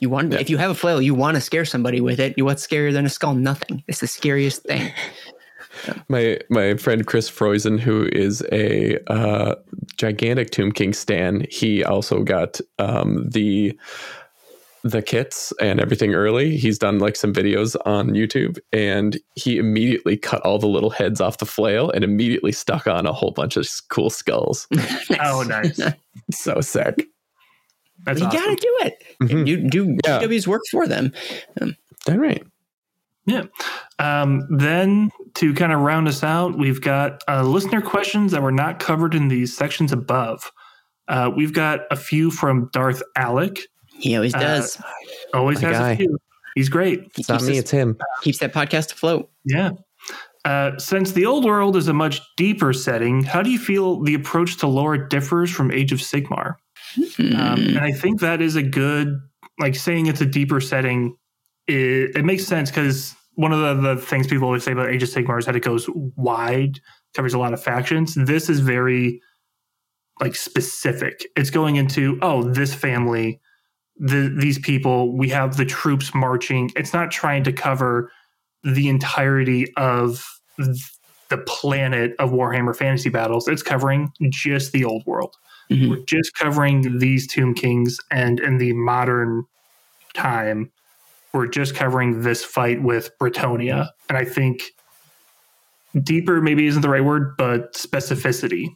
You 0.01 0.11
want 0.11 0.35
if 0.35 0.51
you 0.51 0.59
have 0.59 0.71
a 0.71 0.75
flail, 0.75 1.01
you 1.01 1.15
want 1.15 1.37
to 1.37 1.41
scare 1.41 1.65
somebody 1.65 2.01
with 2.01 2.21
it. 2.21 2.35
You 2.37 2.45
what's 2.45 2.67
scarier 2.67 2.93
than 2.93 3.07
a 3.07 3.09
skull? 3.09 3.35
Nothing. 3.35 3.85
It's 3.87 4.01
the 4.01 4.07
scariest 4.07 4.63
thing. 4.65 4.93
My 6.09 6.39
my 6.51 6.77
friend 6.77 7.07
Chris 7.07 7.31
Freusen, 7.31 7.79
who 7.79 8.09
is 8.13 8.43
a 8.53 8.99
uh, 9.13 9.55
gigantic 9.97 10.51
Tomb 10.51 10.73
King 10.73 10.93
stan, 10.93 11.47
he 11.51 11.85
also 11.85 12.23
got 12.23 12.61
um, 12.79 13.29
the 13.31 13.79
the 14.85 15.03
kits 15.03 15.53
and 15.61 15.81
everything 15.81 16.15
early. 16.15 16.57
He's 16.57 16.79
done 16.79 17.01
like 17.01 17.17
some 17.17 17.33
videos 17.33 17.75
on 17.85 18.11
YouTube, 18.11 18.59
and 18.73 19.19
he 19.35 19.59
immediately 19.59 20.17
cut 20.17 20.41
all 20.43 20.59
the 20.61 20.69
little 20.69 20.91
heads 20.91 21.21
off 21.21 21.39
the 21.39 21.47
flail 21.47 21.91
and 21.91 22.05
immediately 22.05 22.53
stuck 22.53 22.87
on 22.87 23.05
a 23.05 23.13
whole 23.13 23.33
bunch 23.33 23.57
of 23.57 23.69
cool 23.91 24.11
skulls. 24.11 24.69
Oh, 25.21 25.43
nice. 25.43 25.81
so 26.31 26.61
sick. 26.61 27.05
That's 28.05 28.21
you 28.21 28.27
awesome. 28.27 28.41
gotta 28.41 28.55
do 28.57 28.77
it. 28.83 28.95
Mhm. 29.23 29.47
You 29.49 29.57
do 29.69 29.99
Yeah. 30.05 30.21
GW's 30.21 30.47
work 30.47 30.63
for 30.71 30.87
them. 30.87 31.13
All 31.61 32.17
right. 32.19 32.45
Yeah. 33.27 33.45
Um, 33.99 34.47
then 34.51 35.11
to 35.35 35.53
kind 35.55 35.73
of 35.73 35.81
round 35.81 36.07
us 36.09 36.23
out, 36.23 36.57
we've 36.57 36.81
got 36.81 37.23
uh, 37.29 37.43
listener 37.43 37.81
questions 37.83 38.33
that 38.33 38.43
were 38.43 38.53
not 38.53 38.79
covered 38.79 39.15
in 39.15 39.29
these 39.29 39.57
sections 39.57 39.93
above. 39.93 40.51
Uh, 41.09 41.31
we've 41.35 41.53
got 41.53 41.81
a 41.91 41.97
few 41.97 42.31
from 42.31 42.69
Darth 42.73 43.03
Alec. 43.17 43.59
He 43.99 44.15
always 44.17 44.35
Uh, 44.35 44.41
does. 44.41 44.81
Always 45.35 45.61
My 45.63 45.69
has 45.69 45.79
guy. 45.79 45.91
a 45.93 45.97
few. 45.97 46.19
He's 46.55 46.69
great. 46.69 47.01
He 47.15 47.21
It's 47.23 47.29
not 47.29 47.43
me, 47.43 47.49
this- 47.49 47.59
it's 47.59 47.71
him. 47.71 47.97
keeps 48.23 48.39
that 48.39 48.53
podcast 48.55 48.93
afloat. 48.93 49.29
Yeah. 49.45 49.71
Uh, 50.45 50.79
since 50.79 51.11
the 51.13 51.27
old 51.27 51.45
world 51.45 51.77
is 51.77 51.89
a 51.89 51.93
much 51.93 52.21
deeper 52.37 52.73
setting, 52.73 53.25
how 53.25 53.43
do 53.43 53.51
you 53.51 53.59
feel 53.59 54.01
the 54.03 54.15
approach 54.15 54.57
to 54.59 54.69
lore 54.69 54.97
differs 54.97 55.51
from 55.51 55.73
Age 55.73 55.91
of 55.93 55.99
Sigmar? 55.99 56.55
Um, 56.97 57.05
Hmm. 57.17 57.33
and 57.35 57.79
I 57.81 57.91
think 57.93 58.21
that 58.21 58.41
is 58.41 58.55
a 58.55 58.63
good, 58.63 59.19
like 59.59 59.75
saying 59.75 60.07
it's 60.07 60.21
a 60.21 60.27
deeper 60.27 60.61
setting. 60.61 61.17
It, 61.67 62.17
it 62.17 62.25
makes 62.25 62.45
sense 62.47 62.71
because 62.71 63.15
one 63.35 63.53
of 63.53 63.61
the, 63.61 63.95
the 63.95 64.01
things 64.01 64.27
people 64.27 64.47
always 64.47 64.65
say 64.65 64.73
about 64.73 64.89
Age 64.89 65.03
of 65.03 65.09
Sigmar 65.09 65.39
is 65.39 65.47
that 65.47 65.57
it 65.57 65.61
goes 65.61 65.89
wide, 66.17 66.81
covers 67.15 67.35
a 67.35 67.39
lot 67.39 67.53
of 67.53 67.63
factions. 67.63 68.15
This 68.15 68.49
is 68.49 68.61
very 68.61 69.21
like 70.21 70.35
specific. 70.35 71.27
It's 71.37 71.51
going 71.51 71.77
into 71.77 72.19
oh, 72.23 72.43
this 72.43 72.75
family, 72.75 73.41
the, 73.97 74.35
these 74.35 74.59
people. 74.59 75.17
We 75.17 75.29
have 75.31 75.57
the 75.57 75.67
troops 75.67 76.15
marching. 76.15 76.71
It's 76.77 76.95
not 76.95 77.11
trying 77.11 77.45
to 77.45 77.53
cover 77.53 78.11
the 78.65 78.89
entirety 78.89 79.73
of 79.77 80.27
the 81.29 81.39
planet 81.47 82.15
of 82.19 82.31
Warhammer 82.31 82.75
Fantasy 82.75 83.11
Battles. 83.11 83.49
It's 83.49 83.63
covering 83.63 84.13
just 84.31 84.73
the 84.73 84.85
old 84.85 85.05
world. 85.07 85.35
Mhm. 85.71 85.91
We're 85.91 86.05
just 86.05 86.35
covering 86.35 86.99
these 86.99 87.27
Tomb 87.27 87.53
Kings, 87.55 87.99
and 88.11 88.39
in 88.41 88.59
the 88.59 88.73
modern 88.73 89.45
time, 90.15 90.71
we're 91.33 91.47
just 91.47 91.75
covering 91.75 92.23
this 92.23 92.45
fight 92.45 92.83
with 92.83 93.11
Bretonnia. 93.19 93.91
And 94.09 94.17
I 94.17 94.25
think 94.25 94.63
deeper 96.03 96.41
maybe 96.41 96.67
isn't 96.67 96.83
the 96.83 96.89
right 96.89 97.05
word, 97.05 97.37
but 97.37 97.75
specificity 97.75 98.69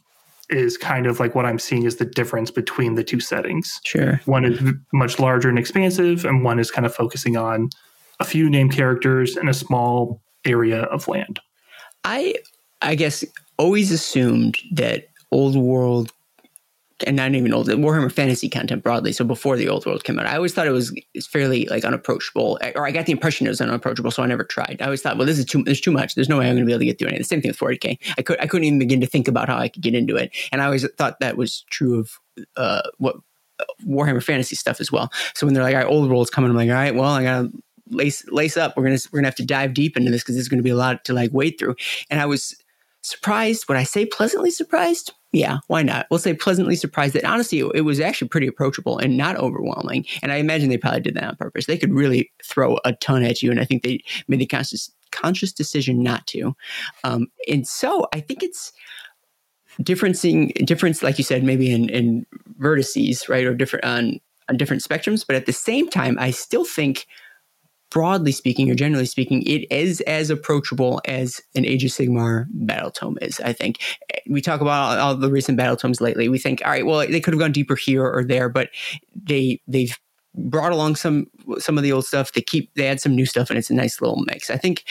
is 0.49 0.77
kind 0.77 1.05
of 1.07 1.19
like 1.19 1.33
what 1.33 1.45
I'm 1.45 1.59
seeing 1.59 1.83
is 1.83 1.95
the 1.95 2.05
difference 2.05 2.51
between 2.51 2.95
the 2.95 3.03
two 3.03 3.19
settings. 3.19 3.79
Sure. 3.85 4.19
One 4.25 4.45
is 4.45 4.61
much 4.93 5.17
larger 5.19 5.49
and 5.49 5.57
expansive, 5.57 6.25
and 6.25 6.43
one 6.43 6.59
is 6.59 6.69
kind 6.69 6.85
of 6.85 6.93
focusing 6.93 7.37
on 7.37 7.69
a 8.19 8.25
few 8.25 8.49
named 8.49 8.73
characters 8.73 9.37
in 9.37 9.47
a 9.47 9.53
small 9.53 10.21
area 10.45 10.83
of 10.83 11.07
land. 11.07 11.39
I 12.03 12.35
I 12.81 12.95
guess 12.95 13.23
always 13.57 13.91
assumed 13.91 14.57
that 14.73 15.07
old 15.31 15.55
world 15.55 16.11
and 17.05 17.15
not 17.15 17.33
even 17.33 17.53
old 17.53 17.67
Warhammer 17.67 18.11
fantasy 18.11 18.49
content 18.49 18.83
broadly. 18.83 19.11
So 19.11 19.23
before 19.23 19.57
the 19.57 19.69
old 19.69 19.85
world 19.85 20.03
came 20.03 20.19
out, 20.19 20.25
I 20.25 20.35
always 20.35 20.53
thought 20.53 20.67
it 20.67 20.71
was 20.71 20.93
fairly 21.29 21.65
like 21.65 21.83
unapproachable, 21.83 22.59
or 22.75 22.85
I 22.85 22.91
got 22.91 23.05
the 23.05 23.11
impression 23.11 23.47
it 23.47 23.49
was 23.49 23.61
unapproachable. 23.61 24.11
So 24.11 24.23
I 24.23 24.27
never 24.27 24.43
tried. 24.43 24.77
I 24.81 24.85
always 24.85 25.01
thought, 25.01 25.17
well, 25.17 25.27
this 25.27 25.39
is 25.39 25.45
too 25.45 25.63
there's 25.63 25.81
too 25.81 25.91
much. 25.91 26.15
There's 26.15 26.29
no 26.29 26.39
way 26.39 26.47
I'm 26.47 26.55
going 26.55 26.65
to 26.65 26.65
be 26.65 26.73
able 26.73 26.79
to 26.79 26.85
get 26.85 26.99
through 26.99 27.09
any. 27.09 27.17
The 27.17 27.23
same 27.23 27.41
thing 27.41 27.49
with 27.49 27.59
40k. 27.59 27.97
I 28.17 28.21
could 28.21 28.39
I 28.39 28.47
couldn't 28.47 28.65
even 28.65 28.79
begin 28.79 29.01
to 29.01 29.07
think 29.07 29.27
about 29.27 29.47
how 29.49 29.57
I 29.57 29.67
could 29.67 29.81
get 29.81 29.95
into 29.95 30.15
it, 30.15 30.31
and 30.51 30.61
I 30.61 30.65
always 30.65 30.87
thought 30.97 31.19
that 31.19 31.37
was 31.37 31.63
true 31.69 31.99
of 31.99 32.19
uh, 32.55 32.81
what 32.97 33.17
Warhammer 33.85 34.23
fantasy 34.23 34.55
stuff 34.55 34.79
as 34.79 34.91
well. 34.91 35.11
So 35.33 35.45
when 35.45 35.53
they're 35.53 35.63
like, 35.63 35.75
all 35.75 35.81
right, 35.81 35.89
old 35.89 36.09
world's 36.09 36.29
coming, 36.29 36.49
I'm 36.49 36.55
like, 36.55 36.69
all 36.69 36.75
right, 36.75 36.95
well, 36.95 37.09
I 37.09 37.23
gotta 37.23 37.51
lace 37.89 38.27
lace 38.29 38.57
up. 38.57 38.75
We're 38.75 38.83
gonna 38.83 38.99
we're 39.11 39.19
gonna 39.19 39.27
have 39.27 39.35
to 39.35 39.45
dive 39.45 39.73
deep 39.73 39.97
into 39.97 40.11
this 40.11 40.21
because 40.21 40.35
there's 40.35 40.49
gonna 40.49 40.63
be 40.63 40.69
a 40.69 40.75
lot 40.75 41.05
to 41.05 41.13
like 41.13 41.31
wade 41.33 41.57
through. 41.59 41.75
And 42.09 42.19
I 42.19 42.25
was 42.25 42.55
surprised. 43.01 43.67
Would 43.67 43.77
I 43.77 43.83
say 43.83 44.05
pleasantly 44.05 44.51
surprised? 44.51 45.13
Yeah, 45.31 45.59
why 45.67 45.81
not? 45.81 46.07
We'll 46.09 46.19
say 46.19 46.33
pleasantly 46.33 46.75
surprised 46.75 47.13
that 47.15 47.23
honestly 47.23 47.59
it, 47.59 47.71
it 47.75 47.81
was 47.81 47.99
actually 47.99 48.27
pretty 48.27 48.47
approachable 48.47 48.97
and 48.97 49.17
not 49.17 49.37
overwhelming. 49.37 50.05
And 50.21 50.31
I 50.31 50.37
imagine 50.37 50.69
they 50.69 50.77
probably 50.77 51.01
did 51.01 51.15
that 51.15 51.23
on 51.23 51.35
purpose. 51.37 51.65
They 51.65 51.77
could 51.77 51.93
really 51.93 52.31
throw 52.43 52.77
a 52.83 52.93
ton 52.93 53.23
at 53.23 53.41
you, 53.41 53.49
and 53.51 53.59
I 53.59 53.65
think 53.65 53.83
they 53.83 54.03
made 54.27 54.39
the 54.39 54.45
conscious 54.45 54.91
conscious 55.11 55.51
decision 55.51 56.01
not 56.03 56.25
to. 56.27 56.55
Um, 57.03 57.27
and 57.47 57.67
so 57.67 58.07
I 58.13 58.19
think 58.19 58.43
it's 58.43 58.71
differencing 59.81 60.65
difference, 60.65 61.01
like 61.01 61.17
you 61.17 61.23
said, 61.23 61.43
maybe 61.43 61.71
in 61.71 61.89
in 61.89 62.25
vertices, 62.59 63.29
right, 63.29 63.45
or 63.45 63.53
different 63.53 63.85
on 63.85 64.19
on 64.49 64.57
different 64.57 64.83
spectrums. 64.83 65.25
But 65.25 65.37
at 65.37 65.45
the 65.45 65.53
same 65.53 65.89
time, 65.89 66.17
I 66.19 66.31
still 66.31 66.65
think 66.65 67.07
broadly 67.91 68.31
speaking 68.31 68.71
or 68.71 68.73
generally 68.73 69.05
speaking, 69.05 69.43
it 69.43 69.71
is 69.71 70.01
as 70.01 70.29
approachable 70.29 71.01
as 71.05 71.39
an 71.55 71.65
Age 71.65 71.83
of 71.83 71.91
Sigmar 71.91 72.45
battle 72.49 72.89
tome 72.89 73.17
is. 73.21 73.39
I 73.41 73.53
think 73.53 73.79
we 74.27 74.41
talk 74.41 74.61
about 74.61 74.97
all, 74.97 75.07
all 75.07 75.15
the 75.15 75.29
recent 75.29 75.57
battle 75.57 75.75
tomes 75.75 76.01
lately. 76.01 76.29
We 76.29 76.39
think, 76.39 76.61
all 76.65 76.71
right, 76.71 76.85
well, 76.85 76.99
they 76.99 77.19
could 77.19 77.33
have 77.33 77.39
gone 77.39 77.51
deeper 77.51 77.75
here 77.75 78.05
or 78.05 78.23
there, 78.23 78.49
but 78.49 78.69
they 79.13 79.61
they've 79.67 79.95
brought 80.33 80.71
along 80.71 80.95
some 80.95 81.27
some 81.59 81.77
of 81.77 81.83
the 81.83 81.91
old 81.91 82.05
stuff. 82.05 82.31
They 82.31 82.41
keep 82.41 82.73
they 82.75 82.87
add 82.87 83.01
some 83.01 83.15
new 83.15 83.25
stuff, 83.25 83.49
and 83.49 83.59
it's 83.59 83.69
a 83.69 83.75
nice 83.75 84.01
little 84.01 84.23
mix. 84.25 84.49
I 84.49 84.57
think 84.57 84.85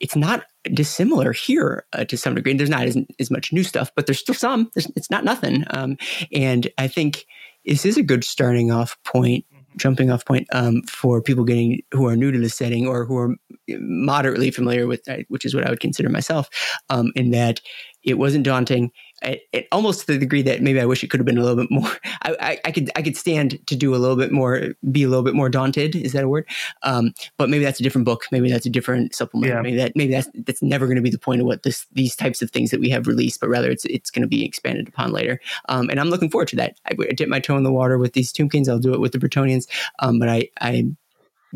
it's 0.00 0.16
not 0.16 0.44
dissimilar 0.72 1.32
here 1.32 1.84
uh, 1.92 2.04
to 2.04 2.16
some 2.16 2.34
degree. 2.34 2.54
There's 2.54 2.70
not 2.70 2.86
as, 2.86 2.96
as 3.18 3.30
much 3.30 3.52
new 3.52 3.64
stuff, 3.64 3.90
but 3.94 4.06
there's 4.06 4.18
still 4.18 4.34
some. 4.34 4.70
There's, 4.74 4.90
it's 4.96 5.10
not 5.10 5.24
nothing. 5.24 5.64
Um, 5.70 5.96
and 6.32 6.68
I 6.78 6.88
think 6.88 7.26
this 7.64 7.84
is 7.84 7.96
a 7.96 8.02
good 8.02 8.24
starting 8.24 8.70
off 8.70 8.96
point 9.04 9.44
jumping 9.76 10.10
off 10.10 10.24
point 10.24 10.46
um, 10.52 10.82
for 10.82 11.22
people 11.22 11.44
getting 11.44 11.82
who 11.92 12.06
are 12.06 12.16
new 12.16 12.32
to 12.32 12.38
the 12.38 12.48
setting 12.48 12.86
or 12.86 13.04
who 13.04 13.16
are 13.16 13.36
moderately 13.68 14.50
familiar 14.50 14.86
with 14.86 15.04
that, 15.04 15.24
which 15.28 15.44
is 15.44 15.54
what 15.54 15.66
I 15.66 15.70
would 15.70 15.80
consider 15.80 16.08
myself. 16.08 16.48
Um, 16.90 17.12
in 17.14 17.30
that 17.30 17.60
it 18.04 18.14
wasn't 18.14 18.44
daunting. 18.44 18.90
It, 19.22 19.42
it, 19.52 19.68
almost 19.72 20.00
to 20.00 20.06
the 20.12 20.18
degree 20.18 20.42
that 20.42 20.62
maybe 20.62 20.80
I 20.80 20.84
wish 20.84 21.02
it 21.02 21.08
could 21.08 21.18
have 21.18 21.26
been 21.26 21.38
a 21.38 21.42
little 21.42 21.56
bit 21.56 21.70
more. 21.70 21.90
I, 22.22 22.36
I, 22.40 22.58
I, 22.66 22.72
could 22.72 22.90
I 22.94 23.02
could 23.02 23.16
stand 23.16 23.58
to 23.66 23.74
do 23.74 23.94
a 23.94 23.98
little 23.98 24.16
bit 24.16 24.30
more, 24.30 24.74
be 24.90 25.02
a 25.02 25.08
little 25.08 25.24
bit 25.24 25.34
more 25.34 25.48
daunted. 25.48 25.96
Is 25.96 26.12
that 26.12 26.24
a 26.24 26.28
word? 26.28 26.46
Um, 26.82 27.12
but 27.36 27.48
maybe 27.48 27.64
that's 27.64 27.80
a 27.80 27.82
different 27.82 28.04
book. 28.04 28.26
Maybe 28.30 28.50
that's 28.50 28.66
a 28.66 28.70
different 28.70 29.14
supplement. 29.14 29.52
Yeah. 29.52 29.60
Maybe 29.60 29.76
that 29.76 29.92
maybe 29.96 30.12
that's 30.12 30.28
that's 30.34 30.62
never 30.62 30.86
going 30.86 30.96
to 30.96 31.02
be 31.02 31.10
the 31.10 31.18
point 31.18 31.40
of 31.40 31.46
what 31.46 31.64
this 31.64 31.86
these 31.92 32.14
types 32.14 32.42
of 32.42 32.50
things 32.50 32.70
that 32.70 32.80
we 32.80 32.90
have 32.90 33.06
released, 33.06 33.40
but 33.40 33.48
rather 33.48 33.70
it's 33.70 33.84
it's 33.86 34.10
going 34.10 34.22
to 34.22 34.28
be 34.28 34.44
expanded 34.44 34.88
upon 34.88 35.12
later. 35.12 35.40
Um, 35.68 35.90
and 35.90 35.98
I'm 35.98 36.10
looking 36.10 36.30
forward 36.30 36.48
to 36.48 36.56
that. 36.56 36.78
I, 36.86 36.94
I 37.00 37.12
dip 37.12 37.28
my 37.28 37.40
toe 37.40 37.56
in 37.56 37.64
the 37.64 37.72
water 37.72 37.98
with 37.98 38.12
these 38.12 38.32
Tomb 38.32 38.48
Kings. 38.48 38.68
I'll 38.68 38.78
do 38.78 38.94
it 38.94 39.00
with 39.00 39.12
the 39.12 39.18
Bretonnians. 39.18 39.66
Um, 39.98 40.18
but 40.18 40.28
I 40.28 40.48
I 40.60 40.84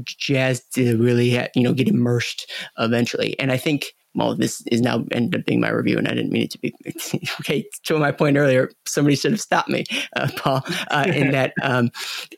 jazzed 0.05 0.75
to 0.75 0.97
really 0.97 1.31
you 1.55 1.63
know 1.63 1.75
get 1.75 1.89
immersed 1.89 2.51
eventually, 2.79 3.39
and 3.39 3.53
I 3.53 3.57
think 3.57 3.95
well, 4.15 4.35
this 4.35 4.63
is 4.71 4.83
now 4.83 5.05
ended 5.11 5.41
up 5.41 5.47
being 5.47 5.61
my 5.61 5.71
review, 5.71 5.97
and 5.97 6.07
I 6.07 6.15
didn't 6.15 6.33
mean 6.33 6.43
it 6.43 6.51
to 6.53 6.59
be. 6.59 6.75
okay, 7.41 7.65
to 7.85 7.99
my 7.99 8.13
point 8.13 8.37
earlier, 8.37 8.71
somebody 8.87 9.17
should 9.17 9.33
have 9.33 9.41
stopped 9.41 9.71
me, 9.71 9.85
uh, 10.17 10.29
Paul. 10.37 10.63
Uh, 10.91 11.05
in 11.15 11.31
that, 11.31 11.55
um, 11.63 11.91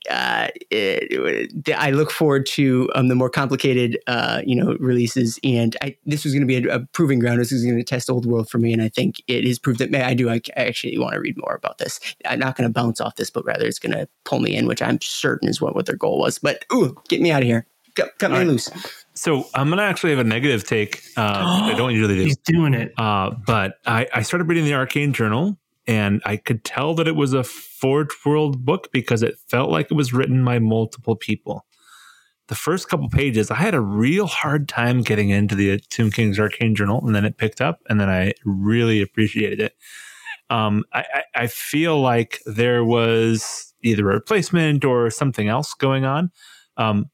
uh, 0.09 0.49
it, 0.71 1.75
I 1.77 1.91
look 1.91 2.11
forward 2.11 2.47
to 2.47 2.91
um, 2.95 3.09
the 3.09 3.17
more 3.17 3.31
complicated, 3.31 3.99
uh, 4.07 4.43
you 4.47 4.55
know, 4.55 4.77
releases, 4.79 5.41
and 5.43 5.77
I, 5.83 5.97
this 6.05 6.25
was 6.25 6.33
going 6.33 6.47
to 6.47 6.61
be 6.61 6.69
a, 6.69 6.77
a, 6.77 6.81
proving 6.93 7.19
ground. 7.19 7.41
This 7.41 7.51
was 7.51 7.65
going 7.65 7.77
to 7.77 7.83
test 7.83 8.09
old 8.09 8.25
world 8.25 8.49
for 8.49 8.59
me, 8.59 8.73
and 8.73 8.81
I 8.81 8.89
think 8.89 9.21
it 9.27 9.45
is 9.45 9.59
proved 9.59 9.81
that 9.81 9.91
may, 9.91 10.03
I 10.03 10.15
do. 10.15 10.31
I 10.31 10.41
actually 10.57 10.97
want 10.99 11.15
to 11.15 11.21
read 11.21 11.37
more 11.39 11.55
about 11.55 11.79
this. 11.79 11.99
I'm 12.25 12.39
not 12.39 12.57
going 12.57 12.69
to 12.69 12.73
bounce 12.73 13.01
off 13.01 13.17
this, 13.17 13.31
but 13.31 13.45
rather 13.45 13.67
it's 13.67 13.81
going 13.81 13.93
to 13.93 14.09
pull 14.25 14.39
me 14.39 14.55
in, 14.55 14.67
which 14.67 14.83
I'm 14.83 15.01
certain 15.01 15.49
is 15.49 15.61
what 15.61 15.75
what 15.75 15.87
their 15.87 15.97
goal 15.97 16.19
was. 16.19 16.39
But 16.39 16.65
ooh, 16.73 16.95
get 17.09 17.21
me 17.21 17.33
out 17.33 17.43
of 17.43 17.49
here. 17.49 17.67
Cut, 17.97 18.19
cut 18.19 18.31
me 18.31 18.39
right. 18.39 18.47
loose. 18.47 18.71
So 19.15 19.49
I'm 19.55 19.71
gonna 19.71 19.83
actually 19.83 20.11
have 20.11 20.19
a 20.19 20.25
negative 20.25 20.65
take. 20.65 21.03
Uh, 21.17 21.63
I 21.65 21.75
don't 21.77 21.91
usually 21.95 22.17
do. 22.17 22.23
He's 22.23 22.37
doing 22.39 22.75
it. 22.75 22.93
Uh, 22.99 23.31
but 23.47 23.79
I, 23.87 24.07
I 24.13 24.23
started 24.23 24.49
reading 24.49 24.65
the 24.65 24.75
Arcane 24.75 25.13
Journal, 25.13 25.57
and 25.87 26.21
I 26.25 26.37
could 26.37 26.65
tell 26.65 26.95
that 26.95 27.07
it 27.07 27.17
was 27.17 27.33
a 27.33 27.45
Forge 27.45 28.11
World 28.25 28.65
book 28.65 28.91
because 28.93 29.23
it 29.23 29.37
felt 29.49 29.71
like 29.71 29.91
it 29.91 29.95
was 29.95 30.13
written 30.13 30.45
by 30.45 30.59
multiple 30.59 31.17
people. 31.17 31.65
The 32.49 32.55
first 32.55 32.89
couple 32.89 33.09
pages, 33.09 33.51
I 33.51 33.55
had 33.55 33.75
a 33.75 33.81
real 33.81 34.27
hard 34.27 34.69
time 34.69 35.01
getting 35.01 35.31
into 35.31 35.55
the 35.55 35.79
Tomb 35.91 36.11
King's 36.11 36.39
Arcane 36.39 36.75
Journal, 36.75 37.03
and 37.07 37.15
then 37.15 37.25
it 37.25 37.39
picked 37.39 37.61
up, 37.61 37.81
and 37.89 37.99
then 37.99 38.11
I 38.11 38.33
really 38.45 39.01
appreciated 39.01 39.61
it. 39.61 39.77
Um, 40.51 40.85
I, 40.93 41.05
I, 41.15 41.23
I 41.35 41.47
feel 41.47 42.01
like 42.01 42.41
there 42.45 42.85
was 42.85 43.73
either 43.83 44.11
a 44.11 44.15
replacement 44.15 44.85
or 44.85 45.09
something 45.09 45.49
else 45.49 45.73
going 45.73 46.05
on. 46.05 46.31
Um, 46.77 47.07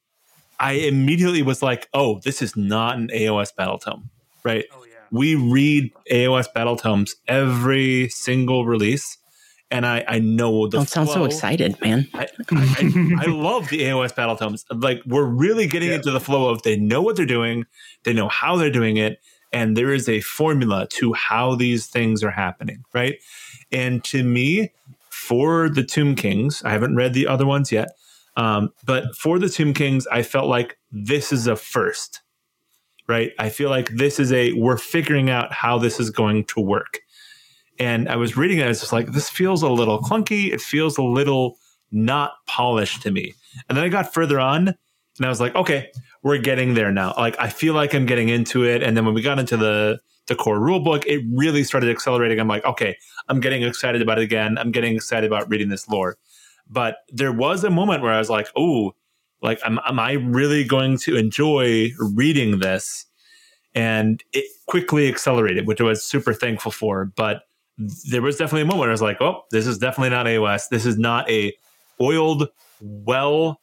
I 0.61 0.73
immediately 0.73 1.43
was 1.43 1.62
like, 1.62 1.89
"Oh, 1.95 2.20
this 2.23 2.43
is 2.43 2.57
not 2.57 2.97
an 2.99 3.09
AOS 3.09 3.55
battle 3.57 3.78
tome, 3.78 4.11
right?" 4.45 4.65
Oh 4.73 4.85
yeah. 4.85 4.97
we 5.11 5.35
read 5.35 5.91
AOS 6.12 6.53
battle 6.53 6.77
tomes 6.77 7.15
every 7.27 8.09
single 8.11 8.66
release, 8.66 9.16
and 9.70 9.87
I 9.87 10.05
I 10.07 10.19
know 10.19 10.66
the 10.69 10.77
Don't 10.78 10.89
sound 10.89 11.09
so 11.09 11.24
excited, 11.24 11.81
man. 11.81 12.07
I, 12.15 12.28
I, 12.53 13.23
I 13.23 13.27
love 13.27 13.69
the 13.70 13.81
AOS 13.82 14.15
battle 14.15 14.37
tomes. 14.37 14.65
Like 14.70 15.01
we're 15.07 15.24
really 15.24 15.66
getting 15.66 15.89
Yeah. 15.91 15.97
into 15.97 16.11
the 16.11 16.20
flow 16.20 16.51
of 16.51 16.62
they 16.62 16.77
know 16.77 17.01
what 17.03 17.16
they're 17.16 17.27
doing, 17.39 17.65
they 18.05 18.12
know 18.12 18.28
how 18.28 18.57
they're 18.57 18.70
doing 18.70 18.99
it, 18.99 19.19
and 19.53 19.77
there 19.77 19.93
is 19.95 20.09
a 20.09 20.20
formula 20.20 20.87
to 20.99 21.15
how 21.15 21.55
these 21.55 21.87
things 21.87 22.23
are 22.23 22.31
happening, 22.32 22.85
right? 22.93 23.16
And 23.73 24.05
to 24.05 24.23
me, 24.24 24.73
for 25.09 25.69
the 25.69 25.85
Tomb 25.85 26.15
Kings, 26.16 26.62
I 26.65 26.70
haven't 26.70 26.97
read 26.97 27.15
the 27.15 27.27
other 27.27 27.47
ones 27.47 27.70
yet, 27.73 27.89
um, 28.41 28.73
but 28.87 29.15
for 29.15 29.39
the 29.39 29.51
Tomb 29.51 29.75
Kings, 29.75 30.07
I 30.07 30.23
felt 30.23 30.49
like 30.49 30.79
this 30.91 31.31
is 31.31 31.47
a 31.47 31.57
first, 31.57 32.23
right? 33.07 33.33
I 33.39 33.51
feel 33.51 33.69
like 33.69 33.91
this 33.91 34.19
is 34.19 34.33
a 34.33 34.55
we're 34.55 34.79
figuring 34.79 35.29
out 35.29 35.53
how 35.53 35.77
this 35.77 36.01
is 36.01 36.09
going 36.09 36.45
to 36.45 36.61
work. 36.61 37.01
And 37.79 38.09
I 38.09 38.17
was 38.17 38.39
reading 38.39 38.59
it, 38.59 38.65
I 38.65 38.69
was 38.69 38.81
just 38.81 38.95
like, 38.95 39.12
this 39.12 39.29
feels 39.29 39.62
a 39.62 39.69
little 39.69 40.01
clunky. 40.01 40.55
It 40.55 40.62
feels 40.62 40.97
a 40.97 41.03
little 41.03 41.59
not 41.93 42.33
polished 42.47 43.03
to 43.03 43.11
me. 43.11 43.35
And 43.69 43.77
then 43.77 43.85
I 43.85 43.89
got 43.89 44.15
further 44.15 44.41
on 44.41 44.69
and 44.69 45.27
I 45.27 45.29
was 45.29 45.41
like, 45.41 45.55
okay, 45.55 45.91
we're 46.23 46.39
getting 46.39 46.73
there 46.73 46.91
now. 46.91 47.12
Like 47.19 47.37
I 47.39 47.51
feel 47.51 47.75
like 47.75 47.95
I'm 47.95 48.07
getting 48.07 48.31
into 48.31 48.65
it. 48.65 48.83
And 48.83 48.97
then 48.97 49.05
when 49.05 49.12
we 49.12 49.21
got 49.21 49.39
into 49.39 49.59
the 49.59 50.01
the 50.29 50.35
core 50.35 50.61
rule 50.61 50.81
book, 50.81 51.05
it 51.07 51.23
really 51.31 51.62
started 51.62 51.91
accelerating. 51.91 52.41
I'm 52.41 52.49
like, 52.49 52.65
okay, 52.65 52.97
I'm 53.29 53.41
getting 53.41 53.65
excited 53.65 54.01
about 54.01 54.19
it 54.19 54.23
again. 54.23 54.57
I'm 54.57 54.71
getting 54.71 54.95
excited 54.95 55.31
about 55.31 55.51
reading 55.51 55.69
this 55.69 55.89
lore. 55.91 56.17
But 56.71 56.99
there 57.09 57.33
was 57.33 57.65
a 57.65 57.71
moment 57.71 58.03
where 58.03 58.13
I 58.13 58.19
was 58.19 58.31
like, 58.31 58.49
oh, 58.57 58.95
like 59.43 59.61
am, 59.65 59.81
am 59.87 59.99
I 59.99 60.13
really 60.13 60.65
going 60.65 60.97
to 60.99 61.17
enjoy 61.17 61.91
reading 61.99 62.61
this? 62.61 63.07
And 63.75 64.23
it 64.33 64.45
quickly 64.67 65.09
accelerated, 65.09 65.67
which 65.67 65.81
I 65.81 65.85
was 65.85 66.05
super 66.05 66.33
thankful 66.33 66.73
for. 66.73 67.07
But 67.17 67.43
there 68.09 68.23
was 68.23 68.37
definitely 68.37 68.63
a 68.63 68.67
moment 68.67 68.81
where 68.81 68.91
I 68.91 68.93
was 68.93 69.03
like, 69.03 69.21
oh, 69.21 69.45
this 69.51 69.67
is 69.67 69.79
definitely 69.79 70.11
not 70.11 70.27
AOS. 70.27 70.69
This 70.69 70.87
is 70.87 70.99
not 70.99 71.29
a 71.29 71.53
oiled, 72.01 72.49
well, 72.81 73.61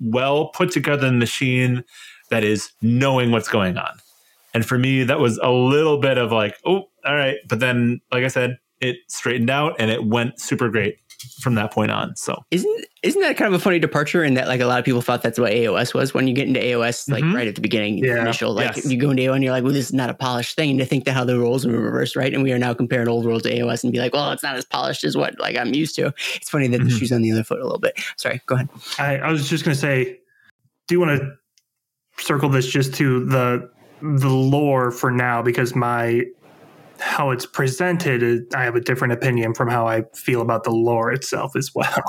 well 0.00 0.48
put 0.48 0.72
together 0.72 1.10
machine 1.12 1.84
that 2.30 2.44
is 2.44 2.72
knowing 2.82 3.30
what's 3.30 3.48
going 3.48 3.76
on. 3.76 3.98
And 4.54 4.66
for 4.66 4.78
me, 4.78 5.04
that 5.04 5.20
was 5.20 5.38
a 5.38 5.50
little 5.50 5.98
bit 5.98 6.18
of 6.18 6.32
like, 6.32 6.56
oh, 6.64 6.88
all 7.04 7.14
right. 7.14 7.36
But 7.48 7.60
then, 7.60 8.00
like 8.10 8.24
I 8.24 8.28
said, 8.28 8.58
it 8.80 8.96
straightened 9.08 9.50
out 9.50 9.76
and 9.78 9.90
it 9.90 10.04
went 10.04 10.40
super 10.40 10.68
great 10.68 10.98
from 11.40 11.54
that 11.56 11.70
point 11.72 11.90
on. 11.90 12.14
So 12.16 12.44
Isn't 12.50 12.84
isn't 13.02 13.20
that 13.22 13.36
kind 13.36 13.52
of 13.52 13.58
a 13.60 13.62
funny 13.62 13.78
departure 13.78 14.22
in 14.24 14.34
that 14.34 14.46
like 14.48 14.60
a 14.60 14.66
lot 14.66 14.78
of 14.78 14.84
people 14.84 15.00
thought 15.02 15.22
that's 15.22 15.38
what 15.38 15.52
AOS 15.52 15.94
was 15.94 16.12
when 16.14 16.28
you 16.28 16.34
get 16.34 16.46
into 16.48 16.60
AOS 16.60 17.08
like 17.10 17.24
Mhm. 17.24 17.34
right 17.34 17.48
at 17.48 17.54
the 17.54 17.60
beginning 17.60 17.98
Yeah. 17.98 18.20
initial 18.20 18.52
like 18.52 18.76
Yes. 18.76 18.90
you 18.90 18.98
go 18.98 19.10
into 19.10 19.22
AOS 19.22 19.34
and 19.36 19.44
you're 19.44 19.52
like 19.52 19.64
well 19.64 19.72
this 19.72 19.86
is 19.86 19.92
not 19.94 20.10
a 20.10 20.14
polished 20.14 20.54
thing 20.56 20.70
and 20.70 20.78
to 20.80 20.84
think 20.84 21.04
that 21.04 21.12
how 21.12 21.24
the 21.24 21.38
roles 21.38 21.66
were 21.66 21.78
reversed 21.78 22.14
right 22.16 22.32
and 22.32 22.42
we 22.42 22.52
are 22.52 22.58
now 22.58 22.74
comparing 22.74 23.08
old 23.08 23.24
world 23.24 23.42
to 23.44 23.50
AOS 23.54 23.82
and 23.84 23.92
be 23.92 23.98
like 23.98 24.12
well 24.12 24.30
it's 24.32 24.42
not 24.42 24.56
as 24.56 24.64
polished 24.64 25.04
as 25.04 25.16
what 25.16 25.38
like 25.40 25.56
I'm 25.56 25.72
used 25.74 25.94
to 25.96 26.12
it's 26.34 26.50
funny 26.50 26.68
that 26.68 26.78
the 26.78 26.84
Mhm. 26.84 26.98
shoes 26.98 27.12
on 27.12 27.22
the 27.22 27.32
other 27.32 27.44
foot 27.44 27.60
a 27.60 27.64
little 27.64 27.78
bit 27.78 27.98
sorry 28.16 28.40
go 28.46 28.56
ahead 28.56 28.68
I, 28.98 29.16
I 29.18 29.30
was 29.32 29.48
just 29.48 29.64
going 29.64 29.74
to 29.74 29.80
say, 29.80 30.18
do 30.88 30.94
you 30.94 31.00
want 31.00 31.20
to 31.20 32.22
circle 32.22 32.48
this 32.50 32.66
just 32.66 32.94
to 32.94 33.24
the 33.26 33.70
the 34.02 34.28
lore 34.28 34.90
for 34.90 35.10
now 35.10 35.42
because 35.42 35.74
my 35.74 36.22
how 37.00 37.30
it's 37.30 37.46
presented, 37.46 38.54
I 38.54 38.64
have 38.64 38.76
a 38.76 38.80
different 38.80 39.12
opinion 39.12 39.54
from 39.54 39.68
how 39.68 39.86
I 39.86 40.02
feel 40.14 40.40
about 40.40 40.64
the 40.64 40.70
lore 40.70 41.12
itself 41.12 41.56
as 41.56 41.74
well. 41.74 42.02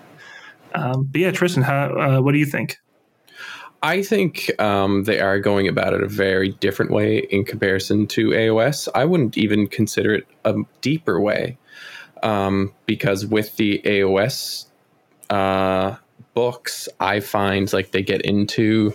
um, 0.74 1.08
but 1.10 1.20
yeah, 1.20 1.30
Tristan, 1.30 1.62
how, 1.62 1.86
uh, 1.98 2.20
what 2.20 2.32
do 2.32 2.38
you 2.38 2.46
think? 2.46 2.78
I 3.82 4.02
think 4.02 4.50
um, 4.60 5.04
they 5.04 5.18
are 5.18 5.40
going 5.40 5.66
about 5.66 5.92
it 5.92 6.02
a 6.02 6.08
very 6.08 6.50
different 6.50 6.92
way 6.92 7.26
in 7.30 7.44
comparison 7.44 8.06
to 8.08 8.28
AOS. 8.28 8.88
I 8.94 9.04
wouldn't 9.04 9.36
even 9.36 9.66
consider 9.66 10.14
it 10.14 10.26
a 10.44 10.54
deeper 10.80 11.20
way 11.20 11.58
um, 12.22 12.72
because 12.86 13.26
with 13.26 13.56
the 13.56 13.82
AOS 13.84 14.66
uh, 15.30 15.96
books, 16.34 16.88
I 16.98 17.20
find 17.20 17.72
like 17.72 17.90
they 17.90 18.02
get 18.02 18.22
into 18.22 18.94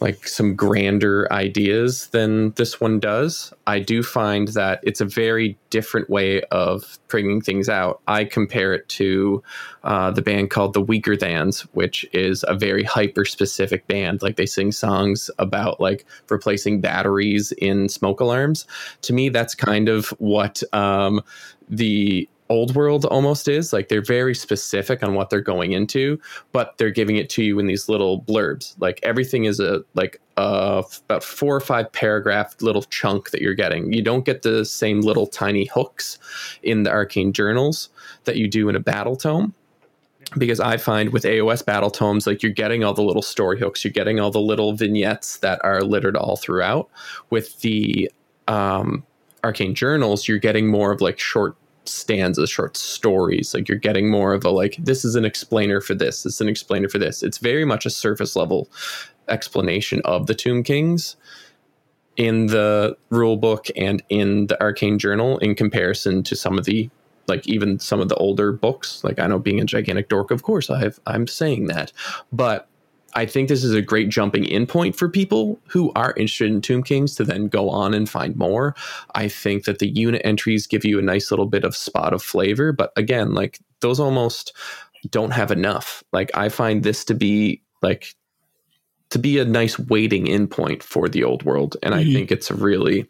like 0.00 0.26
some 0.26 0.54
grander 0.54 1.30
ideas 1.32 2.06
than 2.08 2.52
this 2.52 2.80
one 2.80 3.00
does. 3.00 3.52
I 3.66 3.80
do 3.80 4.02
find 4.02 4.48
that 4.48 4.80
it's 4.82 5.00
a 5.00 5.04
very 5.04 5.58
different 5.70 6.08
way 6.08 6.42
of 6.44 6.98
bringing 7.08 7.40
things 7.40 7.68
out. 7.68 8.00
I 8.06 8.24
compare 8.24 8.72
it 8.72 8.88
to 8.90 9.42
uh, 9.84 10.10
the 10.10 10.22
band 10.22 10.50
called 10.50 10.72
the 10.72 10.80
Weaker 10.80 11.16
Thans, 11.16 11.62
which 11.72 12.06
is 12.12 12.44
a 12.46 12.54
very 12.54 12.84
hyper 12.84 13.24
specific 13.24 13.86
band. 13.86 14.22
Like 14.22 14.36
they 14.36 14.46
sing 14.46 14.72
songs 14.72 15.30
about 15.38 15.80
like 15.80 16.06
replacing 16.28 16.80
batteries 16.80 17.52
in 17.52 17.88
smoke 17.88 18.20
alarms. 18.20 18.66
To 19.02 19.12
me, 19.12 19.28
that's 19.28 19.54
kind 19.54 19.88
of 19.88 20.08
what 20.18 20.62
um, 20.72 21.22
the 21.68 22.28
old 22.50 22.74
world 22.74 23.04
almost 23.06 23.48
is 23.48 23.72
like 23.72 23.88
they're 23.88 24.02
very 24.02 24.34
specific 24.34 25.02
on 25.02 25.14
what 25.14 25.30
they're 25.30 25.40
going 25.40 25.72
into 25.72 26.20
but 26.52 26.76
they're 26.76 26.90
giving 26.90 27.16
it 27.16 27.30
to 27.30 27.42
you 27.42 27.58
in 27.58 27.66
these 27.66 27.88
little 27.88 28.20
blurbs 28.22 28.74
like 28.80 29.00
everything 29.02 29.44
is 29.44 29.60
a 29.60 29.82
like 29.94 30.20
uh 30.36 30.82
about 31.06 31.24
four 31.24 31.54
or 31.54 31.60
five 31.60 31.90
paragraph 31.92 32.54
little 32.60 32.82
chunk 32.82 33.30
that 33.30 33.40
you're 33.40 33.54
getting 33.54 33.92
you 33.92 34.02
don't 34.02 34.24
get 34.24 34.42
the 34.42 34.64
same 34.64 35.00
little 35.00 35.26
tiny 35.26 35.66
hooks 35.66 36.18
in 36.62 36.82
the 36.82 36.90
arcane 36.90 37.32
journals 37.32 37.88
that 38.24 38.36
you 38.36 38.48
do 38.48 38.68
in 38.68 38.76
a 38.76 38.80
battle 38.80 39.16
tome 39.16 39.54
because 40.38 40.60
I 40.60 40.76
find 40.76 41.10
with 41.10 41.24
AOS 41.24 41.64
battle 41.64 41.90
tomes, 41.90 42.26
like 42.26 42.42
you're 42.42 42.52
getting 42.52 42.84
all 42.84 42.94
the 42.94 43.02
little 43.02 43.22
story 43.22 43.58
hooks, 43.58 43.84
you're 43.84 43.92
getting 43.92 44.20
all 44.20 44.30
the 44.30 44.40
little 44.40 44.74
vignettes 44.74 45.38
that 45.38 45.60
are 45.64 45.82
littered 45.82 46.16
all 46.16 46.36
throughout. 46.36 46.88
With 47.30 47.60
the 47.62 48.10
um, 48.46 49.04
arcane 49.42 49.74
journals, 49.74 50.28
you're 50.28 50.38
getting 50.38 50.68
more 50.68 50.92
of 50.92 51.00
like 51.00 51.18
short 51.18 51.56
stanzas, 51.84 52.50
short 52.50 52.76
stories. 52.76 53.54
Like 53.54 53.68
you're 53.68 53.78
getting 53.78 54.10
more 54.10 54.34
of 54.34 54.44
a 54.44 54.50
like, 54.50 54.76
this 54.78 55.04
is 55.04 55.14
an 55.14 55.24
explainer 55.24 55.80
for 55.80 55.94
this, 55.94 56.26
is 56.26 56.40
an 56.40 56.48
explainer 56.48 56.88
for 56.88 56.98
this. 56.98 57.22
It's 57.22 57.38
very 57.38 57.64
much 57.64 57.86
a 57.86 57.90
surface 57.90 58.36
level 58.36 58.68
explanation 59.28 60.02
of 60.04 60.26
the 60.26 60.34
Tomb 60.34 60.62
Kings 60.62 61.16
in 62.16 62.46
the 62.46 62.96
rule 63.10 63.36
book 63.36 63.66
and 63.76 64.02
in 64.08 64.46
the 64.48 64.60
arcane 64.60 64.98
journal 64.98 65.38
in 65.38 65.54
comparison 65.54 66.22
to 66.24 66.36
some 66.36 66.58
of 66.58 66.64
the 66.64 66.90
like 67.28 67.46
even 67.46 67.78
some 67.78 68.00
of 68.00 68.08
the 68.08 68.16
older 68.16 68.52
books 68.52 69.04
like 69.04 69.18
i 69.18 69.26
know 69.26 69.38
being 69.38 69.60
a 69.60 69.64
gigantic 69.64 70.08
dork 70.08 70.30
of 70.30 70.42
course 70.42 70.68
i 70.68 70.78
have 70.78 70.98
i'm 71.06 71.26
saying 71.26 71.66
that 71.66 71.92
but 72.32 72.68
i 73.14 73.26
think 73.26 73.48
this 73.48 73.64
is 73.64 73.74
a 73.74 73.82
great 73.82 74.08
jumping 74.08 74.44
in 74.44 74.66
point 74.66 74.96
for 74.96 75.08
people 75.08 75.60
who 75.68 75.92
are 75.94 76.12
interested 76.16 76.50
in 76.50 76.60
tomb 76.60 76.82
kings 76.82 77.14
to 77.14 77.24
then 77.24 77.48
go 77.48 77.68
on 77.70 77.94
and 77.94 78.08
find 78.08 78.36
more 78.36 78.74
i 79.14 79.28
think 79.28 79.64
that 79.64 79.78
the 79.78 79.88
unit 79.88 80.20
entries 80.24 80.66
give 80.66 80.84
you 80.84 80.98
a 80.98 81.02
nice 81.02 81.30
little 81.30 81.46
bit 81.46 81.64
of 81.64 81.76
spot 81.76 82.12
of 82.12 82.22
flavor 82.22 82.72
but 82.72 82.92
again 82.96 83.34
like 83.34 83.58
those 83.80 84.00
almost 84.00 84.52
don't 85.10 85.32
have 85.32 85.50
enough 85.50 86.02
like 86.12 86.30
i 86.34 86.48
find 86.48 86.82
this 86.82 87.04
to 87.04 87.14
be 87.14 87.62
like 87.82 88.14
to 89.10 89.18
be 89.18 89.38
a 89.38 89.44
nice 89.44 89.76
waiting 89.78 90.28
in 90.28 90.46
point 90.46 90.82
for 90.82 91.08
the 91.08 91.24
old 91.24 91.42
world 91.42 91.76
and 91.82 91.94
i 91.94 92.04
Mhm. 92.04 92.12
think 92.12 92.30
it's 92.30 92.50
a 92.50 92.54
really 92.54 93.06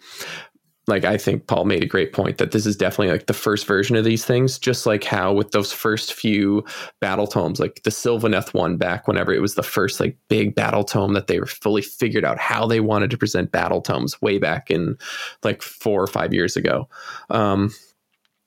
like 0.86 1.04
I 1.04 1.16
think 1.18 1.46
Paul 1.46 1.66
made 1.66 1.84
a 1.84 1.86
great 1.86 2.12
point 2.12 2.38
that 2.38 2.50
this 2.52 2.66
is 2.66 2.74
definitely 2.76 3.12
like 3.12 3.26
the 3.26 3.32
first 3.32 3.66
version 3.66 3.96
of 3.96 4.04
these 4.04 4.24
things, 4.24 4.58
just 4.58 4.86
like 4.86 5.04
how 5.04 5.32
with 5.32 5.52
those 5.52 5.72
first 5.72 6.12
few 6.14 6.64
battle 7.00 7.26
tomes, 7.26 7.60
like 7.60 7.82
the 7.84 7.90
Sylvaneth 7.90 8.54
one 8.54 8.76
back 8.76 9.06
whenever 9.06 9.32
it 9.32 9.42
was 9.42 9.54
the 9.54 9.62
first 9.62 10.00
like 10.00 10.16
big 10.28 10.54
battle 10.54 10.82
tome 10.82 11.12
that 11.12 11.26
they 11.26 11.38
were 11.38 11.46
fully 11.46 11.82
figured 11.82 12.24
out 12.24 12.38
how 12.38 12.66
they 12.66 12.80
wanted 12.80 13.10
to 13.10 13.18
present 13.18 13.52
battle 13.52 13.80
tomes 13.80 14.20
way 14.22 14.38
back 14.38 14.70
in 14.70 14.96
like 15.44 15.62
four 15.62 16.02
or 16.02 16.06
five 16.08 16.32
years 16.34 16.56
ago. 16.56 16.88
Um, 17.28 17.72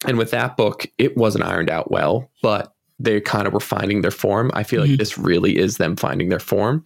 and 0.06 0.18
with 0.18 0.32
that 0.32 0.58
book, 0.58 0.86
it 0.98 1.16
wasn't 1.16 1.46
ironed 1.46 1.70
out 1.70 1.92
well, 1.92 2.30
but 2.42 2.74
they 3.00 3.22
kind 3.22 3.48
of 3.48 3.54
were 3.54 3.60
finding 3.62 4.02
their 4.02 4.12
form. 4.12 4.52
I 4.54 4.64
feel 4.64 4.84
Mhm. 4.84 4.90
like 4.90 4.98
this 4.98 5.18
really 5.18 5.58
is 5.58 5.78
them 5.78 5.96
finding 5.96 6.28
their 6.30 6.40
form. 6.40 6.84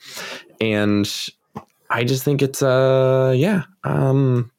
And 0.61 1.09
I 1.89 2.03
just 2.03 2.23
think 2.23 2.41
it's 2.43 2.61
uh 2.61 3.33
yeah. 3.35 3.63
Um 3.83 4.51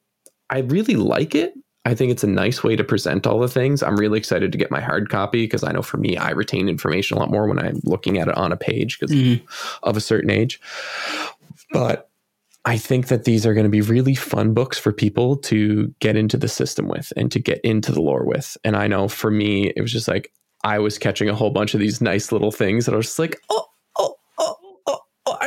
I 0.51 0.59
really 0.59 0.97
like 0.97 1.35
it. 1.35 1.55
I 1.85 1.95
think 1.95 2.11
it's 2.13 2.25
a 2.25 2.29
nice 2.29 2.63
way 2.63 2.77
to 2.77 2.85
present 2.85 3.27
all 3.27 3.39
the 3.39 3.49
things. 3.49 3.83
I'm 3.83 3.97
really 3.97 4.19
excited 4.19 4.53
to 4.53 4.59
get 4.59 4.71
my 4.71 4.81
hard 4.81 5.09
copy 5.09 5.45
because 5.45 5.65
I 5.65 5.73
know 5.73 5.81
for 5.83 5.97
me, 5.97 6.17
I 6.17 6.31
retain 6.31 6.69
information 6.69 7.17
a 7.17 7.21
lot 7.21 7.31
more 7.31 7.47
when 7.47 7.59
I'm 7.59 7.81
looking 7.85 8.19
at 8.19 8.29
it 8.29 8.37
on 8.37 8.53
a 8.53 8.57
page 8.57 8.99
because 8.99 9.15
Mhm. 9.15 9.41
of 9.83 9.97
a 9.97 10.01
certain 10.01 10.31
age. 10.31 10.61
But 11.73 12.11
I 12.65 12.77
think 12.77 13.09
that 13.09 13.25
these 13.25 13.47
are 13.47 13.55
going 13.55 13.65
to 13.65 13.71
be 13.71 13.81
really 13.81 14.15
fun 14.15 14.53
books 14.53 14.79
for 14.79 14.93
people 14.93 15.37
to 15.37 15.95
get 16.01 16.17
into 16.17 16.37
the 16.37 16.49
system 16.49 16.89
with 16.89 17.13
and 17.17 17.33
to 17.33 17.39
get 17.39 17.61
into 17.63 17.93
the 17.93 18.03
lore 18.03 18.25
with. 18.27 18.59
And 18.65 18.77
I 18.77 18.89
know 18.89 19.09
for 19.09 19.31
me, 19.31 19.73
it 19.75 19.81
was 19.81 19.93
just 19.93 20.09
like 20.09 20.31
I 20.65 20.79
was 20.81 20.99
catching 20.99 21.29
a 21.31 21.35
whole 21.35 21.51
bunch 21.51 21.73
of 21.73 21.81
these 21.81 22.01
nice 22.03 22.33
little 22.33 22.51
things 22.51 22.85
that 22.85 22.93
I 22.93 22.97
was 22.97 23.07
just 23.07 23.19
like, 23.19 23.41
oh, 23.49 23.65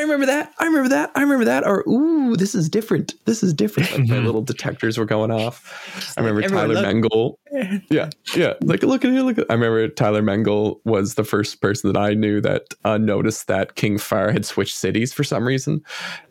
I 0.02 0.04
remember 0.04 0.26
that. 0.26 0.52
I 0.58 0.66
remember 0.66 0.90
that. 0.90 1.12
I 1.14 1.22
remember 1.22 1.46
that. 1.46 1.64
Or, 1.64 1.88
ooh, 1.88 2.36
this 2.36 2.56
is 2.56 2.68
different. 2.68 3.14
This 3.26 3.44
is 3.44 3.54
different. 3.54 3.92
Like 3.92 4.08
my 4.08 4.18
little 4.18 4.42
detectors 4.42 4.98
were 4.98 5.06
going 5.06 5.30
off. 5.30 6.16
I 6.18 6.22
remember 6.22 6.42
everyone 6.42 6.70
Tyler 6.70 6.82
look- 6.82 7.12
Mengel. 7.12 7.36
Yeah. 7.92 8.10
Yeah. 8.36 8.54
Like, 8.64 8.82
look 8.82 9.06
at 9.06 9.12
here. 9.12 9.22
Look 9.22 9.38
at, 9.38 9.46
I 9.50 9.54
remember 9.54 9.88
Tyler 9.90 10.24
Mengel 10.24 10.80
was 10.86 11.14
the 11.16 11.24
first 11.24 11.62
person 11.62 11.94
that 11.94 12.00
I 12.00 12.16
knew 12.16 12.42
that 12.42 12.74
uh, 12.84 12.98
noticed 12.98 13.46
that 13.46 13.76
King 13.76 14.00
Fire 14.00 14.32
had 14.32 14.44
switched 14.46 14.76
cities 14.76 15.14
for 15.14 15.24
some 15.24 15.46
reason. 15.46 15.84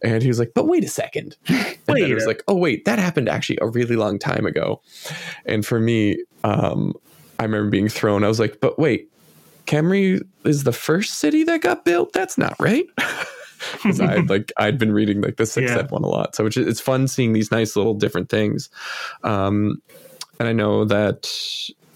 And 0.03 0.21
he 0.21 0.29
was 0.29 0.41
like, 0.41 0.51
but 0.53 0.67
wait 0.67 0.83
a 0.83 0.89
second. 0.89 1.37
And 1.49 1.97
then 1.97 2.05
Wait 2.05 2.11
it 2.11 2.15
was 2.15 2.27
like, 2.27 2.43
oh, 2.49 2.55
wait, 2.57 2.85
that 2.87 2.99
happened 2.99 3.29
actually 3.29 3.59
a 3.61 3.67
really 3.69 3.97
long 3.97 4.19
time 4.19 4.47
ago. 4.47 4.81
And 5.45 5.65
for 5.67 5.79
me, 5.81 6.23
um, 6.45 6.95
I 7.39 7.45
remember 7.45 7.71
being 7.71 7.89
thrown. 7.89 8.23
I 8.25 8.29
was 8.29 8.39
like, 8.41 8.59
but 8.61 8.79
wait, 8.79 9.11
Khemri 9.67 10.21
is 10.45 10.65
the 10.65 10.73
first 10.73 11.15
city 11.19 11.45
that 11.45 11.63
got 11.63 11.85
built? 11.85 12.13
That's 12.13 12.37
not 12.39 12.55
right. 12.59 12.85
Because 13.83 14.01
I 14.01 14.17
like 14.17 14.53
I'd 14.57 14.79
been 14.79 14.93
reading 14.93 15.21
like 15.21 15.37
the 15.37 15.47
six 15.47 15.71
Yeah. 15.71 15.87
One 15.89 16.03
a 16.03 16.09
lot, 16.09 16.35
so 16.35 16.47
it's, 16.47 16.57
it's 16.57 16.81
fun 16.81 17.09
seeing 17.09 17.33
these 17.33 17.51
nice 17.51 17.77
little 17.77 17.95
different 17.95 18.29
things. 18.29 18.69
Um, 19.25 19.83
and 20.39 20.49
I 20.49 20.53
know 20.53 20.85
that 20.85 21.29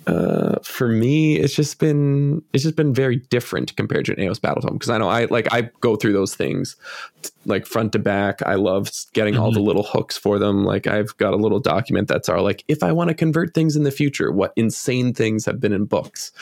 uh, 0.07 0.59
for 0.63 0.89
me, 0.89 1.37
it's 1.37 1.55
just 1.55 1.79
been 1.79 2.43
it's 2.53 2.63
just 2.63 2.77
been 2.77 2.93
very 2.93 3.17
different 3.17 3.75
compared 3.77 4.05
to 4.05 4.13
an 4.13 4.19
AOS 4.19 4.39
Battletome 4.39 4.75
because 4.75 4.91
I 4.91 4.99
know 4.99 5.09
I 5.09 5.25
like 5.27 5.53
I 5.53 5.71
go 5.81 5.97
through 5.97 6.13
those 6.13 6.35
things 6.35 6.77
t- 7.23 7.31
like 7.47 7.65
front 7.65 7.93
to 7.93 7.99
back. 7.99 8.43
I 8.43 8.57
love 8.57 8.91
getting 9.15 9.39
all 9.39 9.51
the 9.51 9.61
little 9.61 9.83
hooks 9.83 10.19
for 10.19 10.39
them. 10.39 10.65
Like 10.65 10.87
I've 10.87 11.17
got 11.17 11.33
a 11.33 11.37
little 11.37 11.61
document 11.61 12.09
that's 12.09 12.29
our 12.29 12.43
like 12.43 12.65
if 12.69 12.83
I 12.83 12.93
want 12.93 13.09
to 13.09 13.15
convert 13.15 13.55
things 13.55 13.77
in 13.77 13.85
the 13.85 13.91
future, 13.91 14.31
what 14.31 14.53
insane 14.57 15.15
things 15.15 15.47
have 15.47 15.59
been 15.59 15.73
in 15.73 15.87
books. 15.87 16.33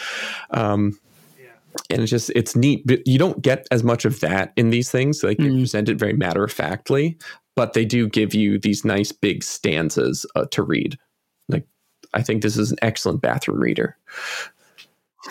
Um, 0.50 0.98
and 1.90 2.00
it's 2.02 2.10
just 2.10 2.30
it's 2.34 2.54
neat 2.56 2.82
but 2.86 3.00
you 3.06 3.18
don't 3.18 3.42
get 3.42 3.66
as 3.70 3.82
much 3.82 4.04
of 4.04 4.20
that 4.20 4.52
in 4.56 4.70
these 4.70 4.90
things 4.90 5.22
like 5.22 5.38
they 5.38 5.44
Mm. 5.44 5.60
present 5.60 5.88
it 5.88 5.98
very 5.98 6.12
matter 6.12 6.44
of 6.44 6.52
factly 6.52 7.18
but 7.56 7.72
they 7.74 7.84
do 7.84 8.08
give 8.08 8.34
you 8.34 8.58
these 8.58 8.84
nice 8.84 9.12
big 9.12 9.42
stanzas 9.42 10.24
uh, 10.36 10.44
to 10.50 10.62
read 10.62 10.98
like 11.48 11.66
i 12.14 12.22
think 12.22 12.42
this 12.42 12.56
is 12.56 12.72
an 12.72 12.78
excellent 12.82 13.20
bathroom 13.22 13.60
reader 13.60 13.96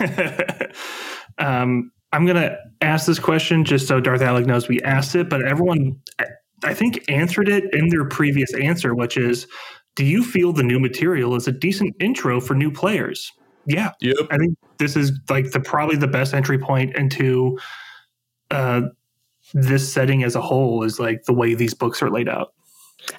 um, 1.38 1.90
I'm 2.12 2.26
going 2.26 2.36
to 2.36 2.56
ask 2.80 3.06
this 3.06 3.18
question 3.18 3.64
just 3.64 3.88
so 3.88 4.00
Darth 4.00 4.22
Alec 4.22 4.46
knows 4.46 4.68
we 4.68 4.80
asked 4.82 5.14
it, 5.14 5.28
but 5.28 5.46
everyone, 5.46 6.00
I 6.64 6.74
think, 6.74 7.02
answered 7.08 7.48
it 7.48 7.72
in 7.74 7.88
their 7.88 8.04
previous 8.04 8.52
answer, 8.54 8.94
which 8.94 9.16
is 9.16 9.46
Do 9.96 10.04
you 10.04 10.22
feel 10.24 10.52
the 10.52 10.62
new 10.62 10.78
material 10.78 11.34
is 11.36 11.48
a 11.48 11.52
decent 11.52 11.94
intro 12.00 12.40
for 12.40 12.54
new 12.54 12.70
players? 12.70 13.30
Yeah. 13.66 13.92
yep 14.00 14.16
I 14.30 14.38
think 14.38 14.56
this 14.78 14.96
is 14.96 15.12
like 15.28 15.52
the 15.52 15.60
probably 15.60 15.96
the 15.96 16.08
best 16.08 16.34
entry 16.34 16.58
point 16.58 16.96
into 16.96 17.58
uh, 18.50 18.82
this 19.54 19.92
setting 19.92 20.24
as 20.24 20.34
a 20.34 20.40
whole 20.40 20.82
is 20.82 20.98
like 20.98 21.24
the 21.24 21.32
way 21.32 21.54
these 21.54 21.74
books 21.74 22.02
are 22.02 22.10
laid 22.10 22.28
out. 22.28 22.52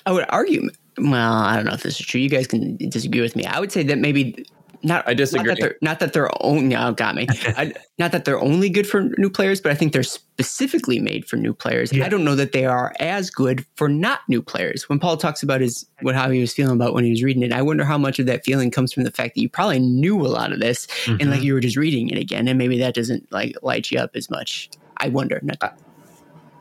I 0.05 0.11
would 0.11 0.25
argue. 0.29 0.69
Well, 0.97 1.33
I 1.33 1.55
don't 1.55 1.65
know 1.65 1.73
if 1.73 1.83
this 1.83 1.99
is 1.99 2.05
true. 2.05 2.21
You 2.21 2.29
guys 2.29 2.47
can 2.47 2.77
disagree 2.77 3.21
with 3.21 3.35
me. 3.35 3.45
I 3.45 3.59
would 3.59 3.71
say 3.71 3.83
that 3.83 3.97
maybe 3.97 4.45
not. 4.83 5.07
I 5.07 5.13
disagree. 5.13 5.47
Not 5.47 5.55
that 5.55 5.61
they're, 5.61 5.77
not 5.81 5.99
that 5.99 6.13
they're 6.13 6.43
only. 6.43 6.63
No, 6.63 6.87
oh, 6.87 6.91
got 6.91 7.15
me. 7.15 7.27
I, 7.45 7.73
not 7.97 8.11
that 8.11 8.25
they're 8.25 8.39
only 8.39 8.69
good 8.69 8.87
for 8.87 9.03
new 9.17 9.29
players, 9.29 9.61
but 9.61 9.71
I 9.71 9.75
think 9.75 9.93
they're 9.93 10.03
specifically 10.03 10.99
made 10.99 11.25
for 11.25 11.37
new 11.37 11.53
players. 11.53 11.93
Yeah. 11.93 12.05
I 12.05 12.09
don't 12.09 12.23
know 12.23 12.35
that 12.35 12.51
they 12.51 12.65
are 12.65 12.93
as 12.99 13.29
good 13.29 13.65
for 13.75 13.87
not 13.87 14.21
new 14.27 14.41
players. 14.41 14.89
When 14.89 14.99
Paul 14.99 15.17
talks 15.17 15.43
about 15.43 15.61
his 15.61 15.85
what 16.01 16.15
how 16.15 16.29
he 16.29 16.39
was 16.41 16.53
feeling 16.53 16.75
about 16.75 16.93
when 16.93 17.03
he 17.03 17.11
was 17.11 17.23
reading 17.23 17.43
it, 17.43 17.53
I 17.53 17.61
wonder 17.61 17.85
how 17.85 17.97
much 17.97 18.19
of 18.19 18.25
that 18.25 18.43
feeling 18.43 18.71
comes 18.71 18.93
from 18.93 19.03
the 19.03 19.11
fact 19.11 19.35
that 19.35 19.41
you 19.41 19.49
probably 19.49 19.79
knew 19.79 20.19
a 20.21 20.27
lot 20.27 20.51
of 20.51 20.59
this 20.59 20.87
and 21.07 21.19
like 21.19 21.29
mm-hmm. 21.29 21.43
you 21.43 21.53
were 21.53 21.59
just 21.59 21.77
reading 21.77 22.09
it 22.09 22.17
again, 22.17 22.47
and 22.47 22.57
maybe 22.57 22.77
that 22.79 22.93
doesn't 22.93 23.31
like 23.31 23.55
light 23.61 23.89
you 23.91 23.99
up 23.99 24.11
as 24.15 24.29
much. 24.29 24.69
I 24.97 25.09
wonder. 25.09 25.39
Not 25.43 25.77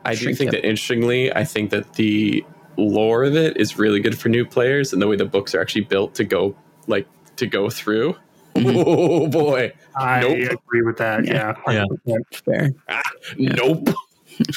i 0.05 0.15
do 0.15 0.25
think 0.33 0.51
them. 0.51 0.61
that 0.61 0.67
interestingly 0.67 1.33
i 1.35 1.43
think 1.43 1.69
that 1.69 1.93
the 1.93 2.43
lore 2.77 3.23
of 3.23 3.35
it 3.35 3.55
is 3.57 3.77
really 3.77 3.99
good 3.99 4.17
for 4.17 4.29
new 4.29 4.45
players 4.45 4.93
and 4.93 5.01
the 5.01 5.07
way 5.07 5.15
the 5.15 5.25
books 5.25 5.53
are 5.53 5.61
actually 5.61 5.81
built 5.81 6.13
to 6.15 6.23
go 6.23 6.55
like 6.87 7.07
to 7.37 7.47
go 7.47 7.69
through 7.69 8.15
mm-hmm. 8.55 8.83
oh 8.85 9.27
boy 9.27 9.71
I 9.95 10.21
Nope. 10.21 10.59
agree 10.65 10.81
with 10.81 10.97
that. 10.97 11.25
Yeah. 11.25 11.55
Yeah. 11.67 11.85
100%. 12.07 12.35
fair. 12.45 12.71
Ah, 12.89 13.01
nope 13.37 13.89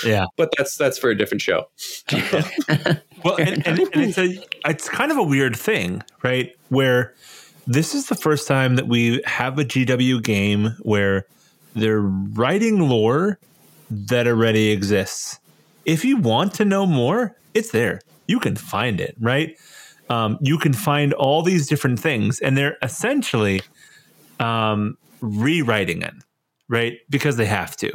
Yeah. 0.05 0.25
but 0.37 0.51
that's 0.57 0.77
that's 0.77 0.99
for 0.99 1.11
a 1.11 1.17
different 1.17 1.43
show 1.43 1.69
Well, 3.25 3.37
and, 3.37 3.67
and, 3.67 3.79
and 3.81 3.91
it's 3.97 4.19
a 4.19 4.39
it's 4.67 4.89
kind 4.89 5.11
of 5.11 5.19
a 5.19 5.23
weird 5.23 5.57
thing, 5.57 6.03
right? 6.23 6.55
Where 6.69 7.13
this 7.67 7.95
is 7.95 8.07
the 8.07 8.15
first 8.15 8.47
time 8.47 8.77
that 8.77 8.87
we 8.87 9.21
have 9.27 9.59
a 9.59 9.65
GW 9.65 10.23
game 10.23 10.77
where 10.83 11.27
they're 11.75 12.01
writing 12.01 12.89
lore 12.89 13.39
that 13.91 14.29
already 14.29 14.71
exists. 14.71 15.41
If 15.85 16.05
you 16.05 16.17
want 16.19 16.55
to 16.55 16.65
know 16.65 16.87
more, 16.87 17.37
it's 17.55 17.71
there. 17.71 18.01
You 18.29 18.39
can 18.39 18.55
find 18.55 19.01
it, 19.01 19.17
right? 19.21 19.57
Um, 20.09 20.39
you 20.41 20.59
can 20.59 20.73
find 20.73 21.13
all 21.15 21.43
these 21.43 21.67
different 21.67 21.99
things, 22.01 22.39
and 22.41 22.57
they're 22.57 22.77
essentially 22.83 23.61
um, 24.39 24.97
rewriting 25.21 26.03
it, 26.03 26.15
right? 26.69 26.99
Because 27.11 27.37
they 27.37 27.47
have 27.47 27.77
to. 27.79 27.93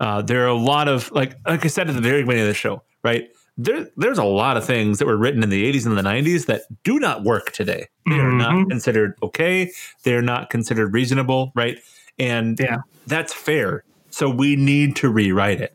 Uh, 0.00 0.22
there 0.22 0.44
are 0.44 0.48
a 0.48 0.54
lot 0.54 0.88
of 0.88 1.10
like 1.12 1.34
like 1.46 1.64
I 1.64 1.68
said 1.68 1.88
at 1.88 1.94
the 1.94 2.00
very 2.02 2.22
beginning 2.22 2.42
of 2.42 2.48
the 2.48 2.54
show, 2.54 2.82
right? 3.02 3.28
There, 3.58 3.88
there's 3.96 4.18
a 4.18 4.24
lot 4.24 4.58
of 4.58 4.66
things 4.66 4.98
that 4.98 5.06
were 5.06 5.16
written 5.16 5.42
in 5.42 5.48
the 5.48 5.64
80s 5.72 5.86
and 5.86 5.96
the 5.96 6.02
90s 6.02 6.44
that 6.46 6.62
do 6.84 6.98
not 6.98 7.24
work 7.24 7.52
today. 7.52 7.86
They 8.04 8.18
are 8.18 8.30
not 8.30 8.52
Mhm. 8.54 8.68
considered 8.68 9.14
okay. 9.22 9.72
They're 10.04 10.20
not 10.20 10.50
considered 10.50 10.92
reasonable, 10.92 11.52
right? 11.54 11.78
And 12.18 12.58
Yeah. 12.60 12.76
that's 13.06 13.32
fair. 13.32 13.82
So 14.10 14.28
we 14.28 14.56
need 14.56 14.94
to 14.96 15.08
rewrite 15.08 15.62
it. 15.62 15.74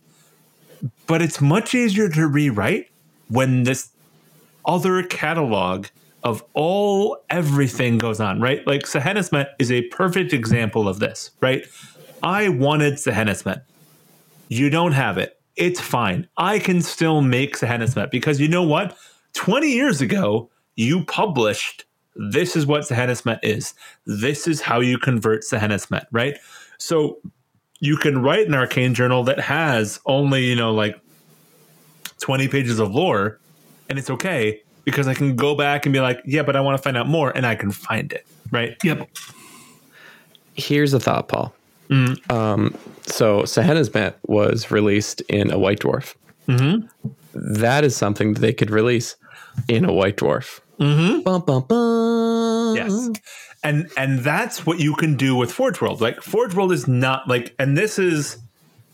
But 1.08 1.24
it's 1.24 1.42
much 1.42 1.74
easier 1.74 2.08
to 2.10 2.28
rewrite 2.28 2.86
when 3.30 3.64
this 3.64 3.90
other 4.66 5.04
catalog 5.04 5.88
of 6.24 6.44
all 6.54 7.18
everything 7.30 7.98
goes 7.98 8.20
on, 8.20 8.40
right? 8.40 8.66
Like 8.68 8.84
Sehenesmet 8.84 9.48
is 9.60 9.72
a 9.72 9.84
perfect 9.84 10.34
example 10.34 10.88
of 10.88 11.00
this, 11.00 11.32
right? 11.42 11.66
I 12.22 12.50
wanted 12.50 12.96
Sehenesmet. 12.96 13.64
You 14.50 14.70
don't 14.70 14.92
have 14.92 15.18
it. 15.18 15.40
It's 15.56 15.80
fine. 15.80 16.28
I 16.38 16.60
can 16.60 16.82
still 16.82 17.22
make 17.22 17.58
Sehenesmet 17.58 18.12
because 18.12 18.40
you 18.40 18.48
know 18.48 18.64
what? 18.64 18.96
20 19.34 19.68
years 19.68 20.02
ago, 20.02 20.50
you 20.76 21.04
published 21.06 21.86
this 22.16 22.56
is 22.56 22.66
what 22.66 22.84
Sehenesmet 22.84 23.40
is. 23.42 23.74
This 24.06 24.48
is 24.48 24.62
how 24.62 24.80
you 24.80 24.98
convert 24.98 25.44
Sehenesmet, 25.44 26.06
right? 26.12 26.38
So 26.78 27.20
you 27.80 27.98
can 27.98 28.22
write 28.22 28.48
an 28.48 28.54
arcane 28.54 28.94
journal 28.94 29.24
that 29.24 29.40
has 29.40 30.00
only, 30.06 30.46
you 30.46 30.56
know, 30.56 30.74
like 30.74 31.00
20 32.20 32.48
pages 32.48 32.80
of 32.80 32.94
lore, 32.94 33.40
and 33.92 34.00
it's 34.00 34.10
okay 34.10 34.62
because 34.86 35.08
I 35.08 35.14
can 35.14 35.36
go 35.36 35.54
back 35.54 35.86
and 35.86 35.92
be 35.92 36.00
like, 36.00 36.22
yeah, 36.26 36.42
but 36.42 36.56
I 36.56 36.62
want 36.62 36.78
to 36.78 36.82
find 36.82 36.98
out 36.98 37.08
more, 37.08 37.30
and 37.36 37.46
I 37.46 37.56
can 37.56 37.72
find 37.72 38.12
it, 38.12 38.26
right? 38.50 38.76
Yep. 38.84 39.08
here's 40.56 40.94
a 40.94 41.00
thought, 41.00 41.28
Paul. 41.28 41.54
Um, 42.30 42.74
so 43.06 43.42
Sehenesmet 43.42 44.16
was 44.26 44.72
released 44.72 45.22
in 45.22 45.52
a 45.52 45.60
White 45.60 45.80
Dwarf. 45.80 46.16
Mm-hmm. 46.48 46.88
That 47.34 47.84
is 47.84 47.96
something 47.98 48.34
that 48.34 48.40
they 48.40 48.54
could 48.54 48.72
release 48.72 49.18
in 49.68 49.84
a 49.84 49.92
White 49.92 50.16
Dwarf. 50.16 50.62
Mm-hmm. 50.80 51.22
Bum, 51.22 51.42
bum, 51.42 51.66
bum. 51.68 52.76
Yes. 52.78 53.10
And 53.64 53.92
and 53.98 54.20
that's 54.20 54.66
what 54.66 54.80
you 54.80 54.96
can 54.96 55.16
do 55.16 55.36
with 55.36 55.52
Forge 55.52 55.82
World. 55.82 56.02
Like 56.02 56.22
Forge 56.22 56.56
World 56.56 56.72
is 56.72 56.88
not 56.88 57.28
like 57.28 57.54
and 57.60 57.78
this 57.78 58.00
is 58.00 58.38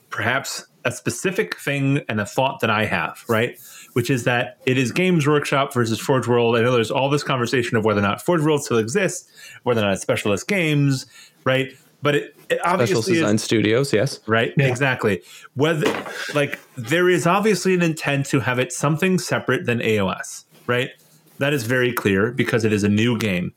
perhaps 0.09 0.65
a 0.83 0.91
specific 0.91 1.57
thing 1.57 2.01
and 2.09 2.19
a 2.19 2.25
thought 2.25 2.59
that 2.61 2.69
I 2.69 2.85
have, 2.85 3.23
right? 3.29 3.57
Which 3.97 4.11
is 4.11 4.25
that 4.25 4.59
it 4.67 4.77
is 4.77 4.91
Games 4.91 5.25
Workshop 5.25 5.73
versus 5.73 5.99
Forge 5.99 6.27
World. 6.27 6.55
I 6.55 6.61
know 6.61 6.71
there's 6.71 6.91
all 6.91 7.09
this 7.09 7.23
conversation 7.23 7.77
of 7.77 7.83
whether 7.83 7.97
or 7.99 8.03
not 8.03 8.21
Forge 8.21 8.43
World 8.43 8.63
still 8.63 8.77
exists, 8.77 9.27
whether 9.63 9.81
or 9.81 9.85
not 9.85 9.93
it's 9.93 10.03
Specialist 10.03 10.47
Games, 10.47 11.07
right? 11.45 11.75
But 12.03 12.13
it, 12.13 12.35
it 12.49 12.59
Special 12.59 12.73
obviously 12.73 13.13
is, 13.13 13.19
Design 13.21 13.37
Studios, 13.39 13.91
yes. 13.91 14.19
right 14.27 14.53
Yeah. 14.55 14.67
exactly 14.67 15.23
whether 15.55 15.91
like 16.35 16.59
there 16.75 17.09
is 17.09 17.25
obviously 17.25 17.73
an 17.73 17.81
intent 17.81 18.27
to 18.27 18.39
have 18.39 18.59
it 18.59 18.71
something 18.71 19.17
separate 19.17 19.65
than 19.65 19.79
aos 19.79 20.45
right 20.67 20.91
that 21.39 21.53
is 21.53 21.63
very 21.63 21.91
clear 21.91 22.31
because 22.31 22.63
it 22.65 22.71
is 22.71 22.83
a 22.83 22.89
new 22.89 23.17
game 23.17 23.51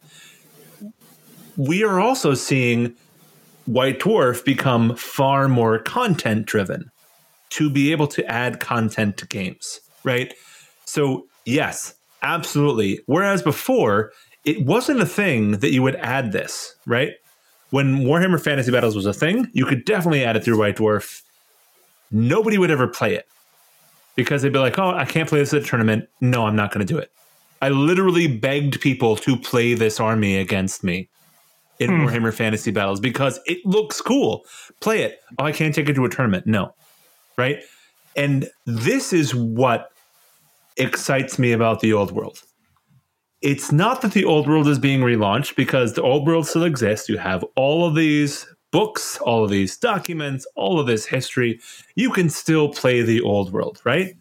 we 1.59 1.85
are 1.85 2.01
also 2.01 2.33
seeing 2.33 2.95
white 3.67 4.01
dwarf 4.01 4.43
become 4.43 4.97
far 4.97 5.49
more 5.49 5.79
content 5.79 6.47
driven 6.47 6.91
to 7.51 7.69
be 7.69 7.93
able 7.93 8.07
to 8.07 8.25
add 8.25 8.59
content 8.59 9.19
to 9.19 9.27
games 9.27 9.81
right 10.05 10.35
so 10.85 11.27
yes 11.45 11.95
absolutely 12.23 13.01
whereas 13.07 13.43
before 13.43 14.13
it 14.45 14.65
wasn't 14.65 15.01
a 15.01 15.07
thing 15.07 15.53
that 15.59 15.71
you 15.73 15.83
would 15.83 15.97
add 15.97 16.33
this 16.33 16.75
right 16.87 17.13
when 17.71 17.99
Warhammer 18.01 18.43
Fantasy 18.43 18.73
Battles 18.73 18.97
was 18.97 19.07
a 19.07 19.13
thing, 19.15 19.49
you 19.53 19.65
could 19.65 19.85
definitely 19.85 20.25
add 20.25 20.35
it 20.37 20.43
through 20.43 20.59
White 20.59 20.77
Dwarf. 20.79 21.23
Nobody 22.11 22.59
would 22.59 22.71
ever 22.73 22.89
play 22.89 23.15
it. 23.15 23.29
because 24.17 24.43
they'd 24.43 24.53
be 24.53 24.59
like, 24.59 24.77
"Oh, 24.77 24.91
I 24.91 25.05
can't 25.05 25.29
play 25.29 25.39
this 25.39 25.55
at 25.55 25.63
a 25.63 25.65
tournament. 25.65 26.09
No, 26.21 26.47
I'm 26.47 26.57
not 26.57 26.73
going 26.75 26.85
to 26.85 26.93
do 26.93 26.99
it." 26.99 27.13
I 27.63 27.69
literally 27.69 28.27
begged 28.27 28.81
people 28.81 29.15
to 29.17 29.37
play 29.37 29.75
this 29.75 30.01
army 30.01 30.37
against 30.37 30.83
me 30.83 31.09
in 31.79 31.91
Hmm. 31.91 32.07
Warhammer 32.07 32.35
Fantasy 32.35 32.73
Battles 32.73 32.99
because 32.99 33.39
it 33.47 33.65
looks 33.65 34.01
cool. 34.01 34.45
Play 34.81 35.03
it. 35.03 35.21
Oh, 35.39 35.45
I 35.45 35.53
can't 35.53 35.73
take 35.73 35.89
it 35.89 35.95
to 35.95 36.05
a 36.05 36.09
tournament. 36.11 36.45
No, 36.47 36.75
right? 37.37 37.61
And 38.17 38.49
this 38.67 39.13
is 39.13 39.35
what 39.35 39.93
excites 40.77 41.39
me 41.39 41.53
about 41.53 41.81
the 41.81 41.93
old 41.93 42.13
world. 42.13 42.43
It's 43.43 43.73
not 43.73 44.03
that 44.03 44.13
the 44.13 44.25
old 44.25 44.47
world 44.47 44.69
is 44.69 44.79
being 44.79 45.01
relaunched 45.01 45.57
because 45.57 45.95
the 45.95 46.03
old 46.03 46.27
world 46.27 46.47
still 46.47 46.65
exists. 46.65 47.09
You 47.09 47.19
have 47.19 47.45
all 47.57 47.87
of 47.87 47.95
these 47.95 48.47
books, 48.71 49.19
all 49.19 49.45
of 49.45 49.51
these 49.51 49.77
documents, 49.77 50.47
all 50.55 50.79
of 50.79 50.87
this 50.87 51.07
history. 51.07 51.61
You 51.95 52.11
can 52.11 52.29
still 52.29 52.69
play 52.69 53.03
the 53.03 53.21
old 53.21 53.53
world, 53.53 53.81
right? 53.85 54.15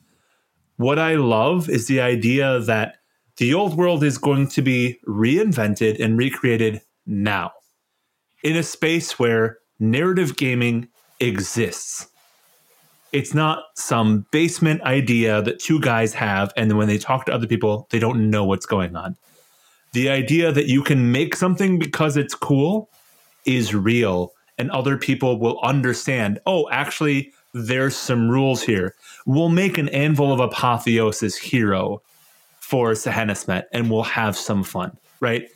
What 0.77 0.99
I 0.99 1.15
love 1.15 1.69
is 1.69 1.87
the 1.87 1.99
idea 1.99 2.59
that 2.61 2.95
the 3.37 3.53
old 3.53 3.75
world 3.77 4.03
is 4.03 4.17
going 4.17 4.47
to 4.49 4.61
be 4.61 4.99
reinvented 5.07 5.99
and 5.99 6.17
recreated 6.17 6.81
now 7.05 7.51
in 8.43 8.55
a 8.55 8.63
space 8.63 9.19
where 9.19 9.59
narrative 9.79 10.37
gaming 10.37 10.87
exists. 11.19 12.07
It's 13.11 13.33
not 13.33 13.63
some 13.75 14.25
basement 14.31 14.81
idea 14.83 15.41
that 15.41 15.59
two 15.59 15.79
guys 15.79 16.13
have, 16.13 16.53
and 16.55 16.69
then 16.69 16.77
when 16.77 16.87
they 16.87 16.99
talk 16.99 17.25
to 17.25 17.33
other 17.33 17.47
people, 17.47 17.87
they 17.89 17.99
don't 17.99 18.29
know 18.29 18.45
what's 18.45 18.67
going 18.67 18.95
on. 18.95 19.15
The 19.93 20.09
idea 20.09 20.51
that 20.51 20.67
you 20.67 20.83
can 20.83 21.11
make 21.11 21.35
something 21.35 21.79
because 21.79 22.17
it's 22.17 22.35
cool 22.35 22.89
is 23.45 23.73
real, 23.73 24.33
and 24.59 24.69
other 24.69 24.97
people 24.97 25.39
will 25.39 25.59
understand 25.61 26.39
oh, 26.45 26.69
actually, 26.69 27.31
there's 27.53 27.95
some 27.95 28.29
rules 28.29 28.61
here. 28.61 28.93
We'll 29.25 29.49
make 29.49 29.79
an 29.79 29.89
Anvil 29.89 30.31
of 30.31 30.39
Apotheosis 30.39 31.35
hero 31.35 32.03
for 32.59 32.91
Sehenesmet, 32.91 33.65
and 33.73 33.89
we'll 33.89 34.03
have 34.03 34.37
some 34.37 34.63
fun, 34.63 34.95
right? 35.19 35.47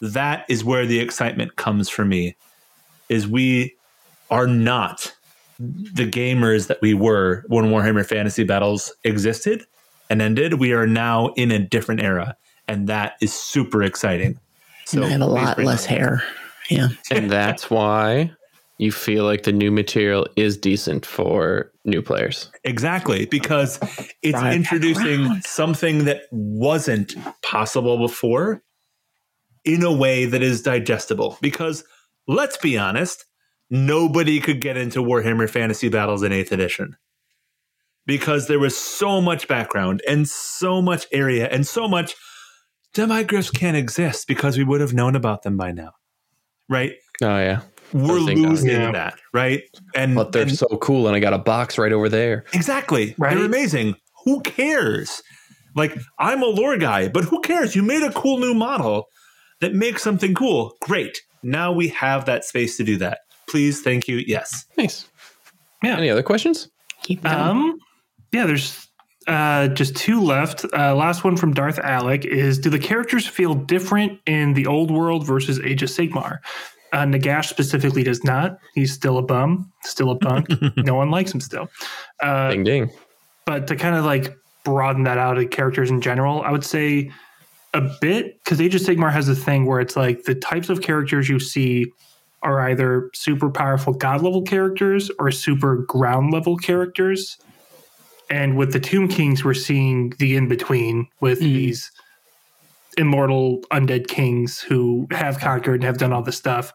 That 0.00 0.44
is 0.48 0.64
where 0.64 0.86
the 0.86 0.98
excitement 0.98 1.54
comes 1.54 1.88
for 1.88 2.04
me. 2.04 2.34
Is 3.08 3.28
we 3.28 3.76
are 4.28 4.48
not 4.48 5.14
the 5.58 6.08
gamers 6.10 6.66
that 6.68 6.80
we 6.82 6.94
were 6.94 7.44
when 7.48 7.66
Warhammer 7.66 8.06
Fantasy 8.06 8.44
Battles 8.44 8.92
existed 9.04 9.64
and 10.10 10.20
ended. 10.20 10.54
We 10.54 10.72
are 10.72 10.86
now 10.86 11.28
in 11.36 11.50
a 11.50 11.58
different 11.58 12.02
era, 12.02 12.36
and 12.68 12.88
that 12.88 13.14
is 13.20 13.32
super 13.32 13.82
exciting. 13.82 14.38
and 14.92 15.04
I 15.04 15.08
have 15.08 15.20
a 15.20 15.26
lot 15.26 15.58
less 15.58 15.84
up. 15.84 15.90
hair. 15.90 16.22
Yeah. 16.70 16.88
and 17.12 17.30
that's 17.30 17.70
why 17.70 18.32
you 18.78 18.92
feel 18.92 19.24
like 19.24 19.44
the 19.44 19.52
new 19.52 19.70
material 19.70 20.26
is 20.36 20.56
decent 20.56 21.06
for 21.06 21.72
new 21.84 22.02
players. 22.02 22.50
Exactly, 22.64 23.24
because 23.26 23.78
it's 24.22 24.38
Drive 24.38 24.54
introducing 24.54 25.26
around. 25.26 25.44
something 25.44 26.04
that 26.04 26.22
wasn't 26.30 27.14
possible 27.42 27.98
before 27.98 28.62
in 29.64 29.82
a 29.82 29.92
way 29.92 30.26
that 30.26 30.42
is 30.42 30.62
digestible. 30.62 31.38
Because 31.40 31.84
let's 32.28 32.56
be 32.58 32.76
honest, 32.76 33.24
nobody 33.70 34.40
could 34.40 34.60
get 34.60 34.76
into 34.76 35.00
Warhammer 35.02 35.48
Fantasy 35.48 35.88
Battles 35.88 36.22
in 36.22 36.32
8th 36.32 36.52
edition. 36.52 36.96
Because 38.06 38.46
there 38.46 38.60
was 38.60 38.76
so 38.76 39.20
much 39.20 39.48
background 39.48 40.00
and 40.08 40.28
so 40.28 40.80
much 40.80 41.06
area 41.12 41.48
and 41.48 41.66
so 41.66 41.88
much 41.88 42.14
demigryphs 42.94 43.52
can't 43.52 43.76
exist 43.76 44.28
because 44.28 44.56
we 44.56 44.62
would 44.64 44.80
have 44.80 44.94
known 44.94 45.16
about 45.16 45.42
them 45.42 45.56
by 45.56 45.72
now. 45.72 45.90
Right? 46.68 46.92
Oh 47.22 47.36
yeah, 47.38 47.62
We're 47.92 48.18
losing 48.18 48.70
Yeah. 48.70 48.92
that, 48.92 49.18
right? 49.32 49.62
And 49.94 50.14
but 50.14 50.32
they're 50.32 50.42
and- 50.42 50.56
so 50.56 50.66
cool, 50.80 51.06
and 51.08 51.16
I 51.16 51.20
got 51.20 51.32
a 51.32 51.38
box 51.38 51.78
right 51.78 51.92
over 51.92 52.08
there. 52.08 52.44
Exactly. 52.52 53.14
Right? 53.18 53.34
They're 53.36 53.44
amazing. 53.44 53.96
Who 54.24 54.40
cares? 54.42 55.22
Like, 55.74 55.96
I'm 56.18 56.42
a 56.42 56.46
lore 56.46 56.76
guy, 56.78 57.08
but 57.08 57.24
who 57.24 57.40
cares? 57.40 57.74
You 57.76 57.82
made 57.82 58.02
a 58.02 58.12
cool 58.12 58.38
new 58.38 58.54
model 58.54 59.06
that 59.60 59.74
makes 59.74 60.02
something 60.02 60.34
cool. 60.34 60.74
Great. 60.80 61.20
Now 61.42 61.70
we 61.72 61.88
have 61.88 62.24
that 62.26 62.44
space 62.44 62.76
to 62.78 62.84
do 62.84 62.96
that. 62.98 63.18
Please, 63.56 63.80
thank 63.80 64.06
you. 64.06 64.22
Yes. 64.26 64.66
Nice. 64.76 65.08
Yeah. 65.82 65.96
Any 65.96 66.10
other 66.10 66.22
questions? 66.22 66.68
Keep 67.04 67.22
going. 67.22 67.34
Um, 67.34 67.78
yeah, 68.30 68.44
there's 68.44 68.86
uh, 69.28 69.68
just 69.68 69.96
two 69.96 70.20
left. 70.20 70.66
Uh, 70.74 70.94
last 70.94 71.24
one 71.24 71.38
from 71.38 71.54
Darth 71.54 71.78
Alec 71.78 72.26
is: 72.26 72.58
Do 72.58 72.68
the 72.68 72.78
characters 72.78 73.26
feel 73.26 73.54
different 73.54 74.20
in 74.26 74.52
the 74.52 74.66
old 74.66 74.90
world 74.90 75.26
versus 75.26 75.58
Age 75.60 75.82
of 75.82 75.88
Sigmar? 75.88 76.40
Uh, 76.92 77.04
Nagash 77.06 77.46
specifically 77.46 78.02
does 78.02 78.22
not. 78.24 78.58
He's 78.74 78.92
still 78.92 79.16
a 79.16 79.22
bum, 79.22 79.72
still 79.84 80.10
a 80.10 80.18
punk. 80.18 80.48
no 80.76 80.94
one 80.94 81.10
likes 81.10 81.32
him 81.32 81.40
still. 81.40 81.70
Uh, 82.22 82.50
ding 82.50 82.64
ding. 82.64 82.90
but 83.46 83.66
to 83.68 83.76
kind 83.76 83.96
of 83.96 84.04
like 84.04 84.36
broaden 84.66 85.04
that 85.04 85.16
out 85.16 85.34
to 85.34 85.46
characters 85.46 85.88
in 85.90 86.02
general, 86.02 86.42
I 86.42 86.50
would 86.50 86.62
say 86.62 87.10
a 87.72 87.80
bit 88.02 88.38
because 88.44 88.60
Age 88.60 88.74
of 88.74 88.82
Sigmar 88.82 89.10
has 89.10 89.30
a 89.30 89.34
thing 89.34 89.64
where 89.64 89.80
it's 89.80 89.96
like 89.96 90.24
the 90.24 90.34
types 90.34 90.68
of 90.68 90.82
characters 90.82 91.30
you 91.30 91.38
see 91.38 91.90
are 92.42 92.60
either 92.68 93.10
super 93.14 93.50
powerful 93.50 93.92
god 93.92 94.22
level 94.22 94.42
characters 94.42 95.10
or 95.18 95.30
super 95.30 95.76
ground 95.78 96.32
level 96.32 96.56
characters. 96.56 97.38
And 98.30 98.56
with 98.56 98.72
the 98.72 98.80
Tomb 98.80 99.08
Kings, 99.08 99.44
we're 99.44 99.54
seeing 99.54 100.12
the 100.18 100.36
in 100.36 100.48
between 100.48 101.08
with 101.20 101.38
Mhm. 101.38 101.42
these 101.42 101.90
immortal 102.98 103.62
undead 103.70 104.08
kings 104.08 104.60
who 104.60 105.06
have 105.10 105.38
conquered 105.38 105.74
and 105.76 105.84
have 105.84 105.98
done 105.98 106.12
all 106.12 106.22
this 106.22 106.36
stuff, 106.36 106.72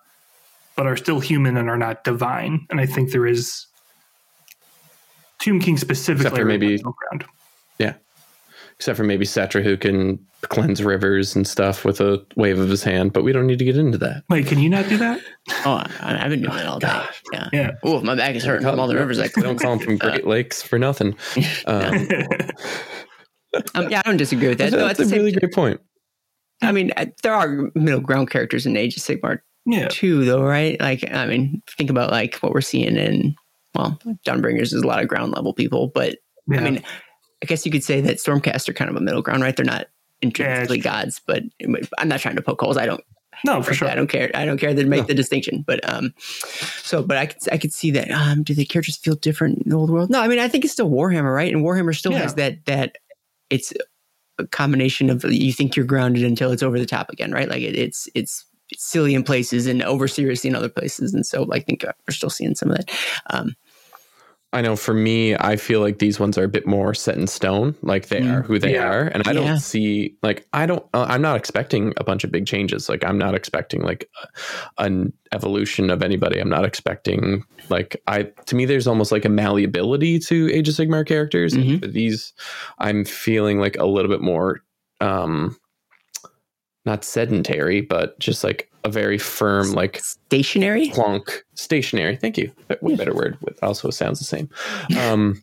but 0.76 0.86
are 0.88 0.96
still 0.98 1.20
human 1.20 1.58
and 1.58 1.70
are 1.70 1.78
not 1.78 2.04
divine. 2.04 2.66
And 2.70 2.80
I 2.80 2.86
think 2.86 3.12
there 3.12 3.26
is 3.26 3.66
Tomb 5.40 5.60
King 5.60 5.78
specifically 5.78 6.28
Except 6.28 6.36
for 6.38 6.46
right 6.46 6.54
in 6.56 6.60
maybe- 6.70 6.82
ground. 6.84 7.26
Yeah. 7.80 7.94
Except 8.82 8.98
for 8.98 9.04
maybe 9.04 9.26
Settra, 9.26 9.62
who 9.62 9.78
can 9.78 10.18
cleanse 10.50 10.84
rivers 10.84 11.36
and 11.36 11.48
stuff 11.48 11.86
with 11.86 12.02
a 12.02 12.26
wave 12.36 12.58
of 12.58 12.68
his 12.68 12.84
hand, 12.84 13.14
but 13.14 13.24
we 13.24 13.32
don't 13.32 13.46
need 13.46 13.60
to 13.60 13.66
get 13.66 13.78
into 13.78 14.00
that. 14.00 14.24
Wait, 14.28 14.48
can 14.48 14.58
you 14.58 14.70
not 14.70 14.90
do 14.90 14.98
that? 14.98 15.22
oh, 15.68 15.84
I, 16.00 16.18
I've 16.20 16.32
been 16.32 16.42
doing 16.42 16.58
it 16.58 16.66
all 16.66 16.80
day. 16.80 17.04
Yeah. 17.32 17.50
Yeah. 17.54 17.72
Oh, 17.84 18.02
my 18.02 18.16
back 18.16 18.34
is 18.34 18.44
hurting 18.44 18.68
from 18.68 18.80
all 18.80 18.88
the 18.88 18.96
rivers 18.96 19.20
I 19.20 19.30
we 19.36 19.44
don't 19.44 19.60
call 19.60 19.78
them 19.78 19.86
from 19.86 19.98
Great 19.98 20.26
Lakes 20.26 20.64
for 20.64 20.80
nothing. 20.80 21.16
Um, 21.68 22.08
Um, 23.76 23.90
yeah, 23.92 24.00
I 24.00 24.08
don't 24.08 24.18
disagree 24.18 24.48
with 24.48 24.58
that. 24.58 24.72
that's 24.72 24.82
No, 24.82 24.88
at 24.88 24.98
the 24.98 25.04
a 25.04 25.20
really 25.20 25.34
great 25.34 25.54
point. 25.54 25.80
I 26.64 26.72
mean, 26.72 26.92
uh, 26.98 27.06
there 27.22 27.36
are 27.36 27.70
middle 27.76 28.00
ground 28.00 28.32
characters 28.32 28.66
in 28.66 28.78
Age 28.78 28.98
of 28.98 29.04
Sigmar 29.04 29.42
yeah. 29.66 29.90
too, 29.90 30.26
though, 30.26 30.42
right? 30.42 30.80
Like, 30.80 31.04
I 31.12 31.26
mean, 31.26 31.62
think 31.78 31.90
about 31.90 32.10
like 32.10 32.38
what 32.38 32.52
we're 32.52 32.62
seeing 32.62 32.96
in 32.96 33.36
well, 33.76 34.00
Dawnbringers 34.26 34.74
is 34.74 34.82
a 34.82 34.88
lot 34.88 35.02
of 35.02 35.08
ground 35.08 35.34
level 35.34 35.54
people, 35.54 35.92
but 35.94 36.18
yeah. 36.48 36.60
I 36.60 36.64
mean, 36.64 36.84
I 37.44 37.46
guess 37.48 37.66
you 37.66 37.72
could 37.72 37.84
say 37.84 38.02
that 38.02 38.18
Stormcast 38.18 38.70
are 38.70 38.74
kind 38.74 38.90
of 38.90 38.96
a 38.96 39.02
middle 39.02 39.22
ground, 39.22 39.42
right? 39.44 39.56
They're 39.56 39.66
not 39.66 39.88
intrinsically 40.22 40.78
Yeah. 40.78 40.84
gods, 40.84 41.20
but 41.26 41.44
I'm 41.98 42.08
not 42.08 42.20
trying 42.20 42.36
to 42.36 42.42
poke 42.42 42.62
holes. 42.62 42.78
I 42.78 42.86
don't 42.86 43.04
no, 43.44 43.64
for 43.64 43.74
sure. 43.74 43.88
I 43.88 43.96
don't 43.96 44.08
care. 44.08 44.30
I 44.36 44.46
don't 44.46 44.60
care 44.60 44.72
to 44.74 44.86
make 44.86 45.02
No. 45.02 45.08
the 45.08 45.14
distinction. 45.16 45.64
But 45.66 45.80
um, 45.92 46.14
so 46.84 47.02
but 47.02 47.18
I 47.18 47.26
could 47.26 47.38
I 47.52 47.58
could 47.58 47.74
see 47.74 47.90
that. 47.92 48.12
Um, 48.12 48.44
do 48.44 48.54
the 48.54 48.66
characters 48.66 48.98
feel 48.98 49.16
different 49.16 49.64
in 49.64 49.70
the 49.70 49.76
old 49.78 49.90
world? 49.90 50.10
No, 50.12 50.20
I 50.22 50.28
mean 50.28 50.38
I 50.38 50.48
think 50.48 50.64
it's 50.64 50.74
still 50.74 50.90
Warhammer, 50.92 51.34
right? 51.34 51.52
And 51.52 51.64
Warhammer 51.64 51.96
still 51.96 52.12
Yeah. 52.12 52.20
has 52.20 52.36
that 52.36 52.66
that 52.66 52.98
it's 53.50 53.74
a 54.38 54.46
combination 54.48 55.10
of 55.10 55.24
you 55.26 55.52
think 55.54 55.76
you're 55.76 55.86
grounded 55.86 56.24
until 56.24 56.52
it's 56.52 56.62
over 56.62 56.78
the 56.78 56.86
top 56.86 57.10
again, 57.10 57.32
right? 57.32 57.50
Like 57.50 57.62
it, 57.64 57.76
it's 57.76 58.08
it's 58.14 58.46
silly 58.74 59.16
in 59.16 59.24
places 59.24 59.66
and 59.66 59.82
over 59.82 60.08
serious 60.08 60.46
in 60.46 60.54
other 60.56 60.70
places, 60.70 61.14
and 61.14 61.26
so 61.26 61.48
I 61.52 61.60
think 61.60 61.84
we're 61.84 62.14
still 62.14 62.30
seeing 62.30 62.54
some 62.54 62.70
of 62.70 62.78
that. 62.78 62.92
Um, 63.32 63.56
I 64.54 64.60
know 64.62 64.76
for 64.76 64.94
me, 64.94 65.34
I 65.36 65.56
feel 65.56 65.80
like 65.80 66.00
these 66.00 66.20
ones 66.20 66.38
are 66.38 66.44
a 66.44 66.50
bit 66.50 66.68
more 66.68 66.94
set 66.94 67.16
in 67.18 67.26
stone, 67.28 67.74
like 67.84 68.10
they 68.10 68.20
Mm, 68.20 68.40
are 68.40 68.42
who 68.42 68.60
they 68.60 68.74
yeah. 68.74 68.86
are, 68.90 69.08
and 69.08 69.24
I 69.26 69.32
Yeah. 69.32 69.40
don't 69.40 69.58
see 69.58 70.18
like 70.24 70.46
I 70.52 70.66
don't. 70.66 70.86
Uh, 70.94 71.06
I'm 71.08 71.22
not 71.22 71.38
expecting 71.38 71.94
a 71.98 72.04
bunch 72.04 72.24
of 72.26 72.32
big 72.32 72.46
changes. 72.46 72.90
Like 72.90 73.06
I'm 73.06 73.18
not 73.18 73.34
expecting 73.34 73.82
like 73.82 74.10
an 74.78 75.14
evolution 75.32 75.90
of 75.90 76.04
anybody. 76.04 76.40
I'm 76.40 76.50
not 76.50 76.66
expecting 76.66 77.46
like 77.70 78.02
I. 78.08 78.24
To 78.24 78.56
me, 78.56 78.66
there's 78.66 78.88
almost 78.88 79.12
like 79.12 79.24
a 79.24 79.30
malleability 79.30 80.20
to 80.20 80.52
Age 80.52 80.68
of 80.68 80.76
Sigmar 80.76 81.06
characters. 81.08 81.54
And 81.54 81.64
Mhm. 81.64 81.80
for 81.80 81.88
these, 81.88 82.34
I'm 82.80 83.06
feeling 83.06 83.60
like 83.60 83.78
a 83.78 83.86
little 83.86 84.12
bit 84.12 84.22
more, 84.22 84.62
um 85.00 85.56
not 86.86 87.04
sedentary, 87.06 87.82
but 87.82 88.18
just 88.20 88.44
like 88.44 88.71
a 88.84 88.90
very 88.90 89.18
firm 89.18 89.72
like 89.72 90.02
stationary. 90.04 90.90
plonk 90.90 91.44
stationary 91.56 92.16
thank 92.16 92.38
you 92.38 92.52
what 92.80 92.98
better 92.98 93.14
word 93.14 93.38
with 93.42 93.62
also 93.64 93.90
sounds 93.90 94.20
the 94.20 94.26
same 94.26 94.50
um 94.98 95.42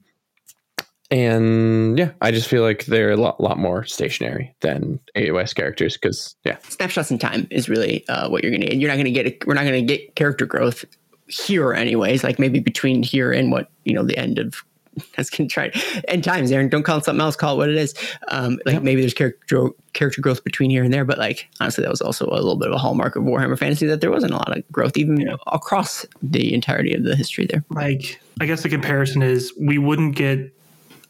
and 1.11 1.99
yeah 1.99 2.11
i 2.21 2.31
just 2.31 2.49
feel 2.49 2.63
like 2.63 2.85
they're 2.87 3.13
a 3.13 3.17
lot, 3.17 3.41
lot 3.41 3.59
more 3.59 3.85
stationary 3.85 4.55
than 4.61 5.01
aos 5.17 5.55
characters 5.55 5.97
because 5.97 6.37
yeah 6.45 6.59
snapshots 6.69 7.11
in 7.11 7.19
time 7.19 7.47
is 7.51 7.69
really 7.69 8.07
uh, 8.09 8.29
what 8.29 8.43
you're 8.43 8.51
going 8.51 8.63
to 8.63 8.69
get. 8.69 8.79
You're 8.79 8.89
not 8.89 8.95
going 8.95 9.05
to 9.07 9.11
get. 9.11 9.27
A, 9.27 9.39
we're 9.47 9.55
not 9.55 9.65
going 9.65 9.87
to 9.87 9.97
get 9.97 10.15
character 10.15 10.47
growth 10.47 10.85
here, 11.29 11.73
anyways. 11.73 12.25
Like 12.25 12.39
maybe 12.39 12.61
between 12.61 13.03
here 13.03 13.33
and 13.33 13.51
what 13.51 13.71
you 13.85 13.95
know 13.95 14.05
the 14.05 14.17
end 14.17 14.39
of. 14.39 14.63
That's 15.17 15.31
gonna 15.31 15.49
try 15.49 15.71
end 16.09 16.25
times, 16.25 16.53
Aaron. 16.53 16.69
Don't 16.69 16.83
call 16.83 16.99
it 16.99 17.05
something 17.05 17.21
else. 17.21 17.37
Call 17.37 17.55
it 17.55 17.59
what 17.59 17.69
it 17.69 17.77
is. 17.77 17.95
Um, 18.29 18.59
like 18.65 18.83
maybe 18.83 19.01
there's 19.01 19.15
character 19.15 19.71
character 19.93 20.21
growth 20.21 20.45
between 20.45 20.71
here 20.71 20.85
and 20.85 20.93
there, 20.93 21.05
but 21.05 21.19
like 21.19 21.49
honestly, 21.61 21.83
that 21.83 21.91
was 21.91 22.01
also 22.01 22.27
a 22.27 22.35
little 22.35 22.57
bit 22.57 22.69
of 22.69 22.75
a 22.75 22.79
hallmark 22.79 23.17
of 23.17 23.25
Warhammer 23.25 23.59
Fantasy 23.59 23.87
that 23.87 24.01
there 24.01 24.11
wasn't 24.11 24.33
a 24.33 24.37
lot 24.37 24.57
of 24.57 24.63
growth 24.71 24.97
even 24.97 25.29
across 25.47 26.07
the 26.23 26.55
entirety 26.55 26.95
of 26.95 27.05
the 27.05 27.17
history 27.17 27.47
there. 27.47 27.65
like 27.71 28.21
I 28.41 28.47
guess 28.47 28.63
the 28.63 28.69
comparison 28.69 29.23
is 29.23 29.53
we 29.61 29.79
wouldn't 29.79 30.17
get 30.17 30.55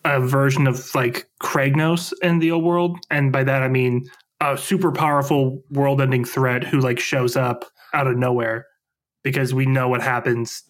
a 0.04 0.20
version 0.20 0.66
of 0.66 0.94
like 0.94 1.28
Kragnos 1.42 2.12
in 2.22 2.38
the 2.38 2.50
old 2.52 2.64
world, 2.64 2.98
and 3.10 3.32
by 3.32 3.44
that 3.44 3.62
I 3.62 3.68
mean 3.68 4.08
a 4.40 4.56
super 4.56 4.92
powerful 4.92 5.62
world-ending 5.70 6.24
threat 6.24 6.62
who 6.62 6.78
like 6.78 7.00
shows 7.00 7.36
up 7.36 7.64
out 7.92 8.06
of 8.06 8.16
nowhere 8.16 8.66
because 9.24 9.52
we 9.52 9.66
know 9.66 9.88
what 9.88 10.00
happens 10.00 10.62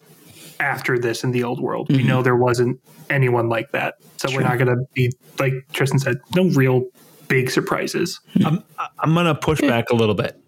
after 0.59 0.99
this 0.99 1.23
in 1.23 1.31
the 1.31 1.43
old 1.43 1.61
world. 1.61 1.89
We 1.89 2.03
Mhm. 2.03 2.07
know 2.07 2.21
there 2.21 2.35
wasn't 2.35 2.79
anyone 3.09 3.49
like 3.49 3.71
that, 3.71 3.95
so 4.17 4.29
we're 4.33 4.41
not 4.41 4.57
going 4.57 4.67
to 4.67 4.83
be 4.93 5.11
like 5.39 5.53
Tristan 5.73 5.99
said, 5.99 6.17
no 6.35 6.45
real 6.49 6.83
big 7.27 7.49
surprises. 7.49 8.19
Hmm. 8.33 8.45
I'm, 8.45 8.63
I'm 8.99 9.13
going 9.13 9.25
to 9.25 9.35
push 9.35 9.59
hmm. 9.59 9.67
back 9.67 9.89
a 9.89 9.95
little 9.95 10.15
bit. 10.15 10.39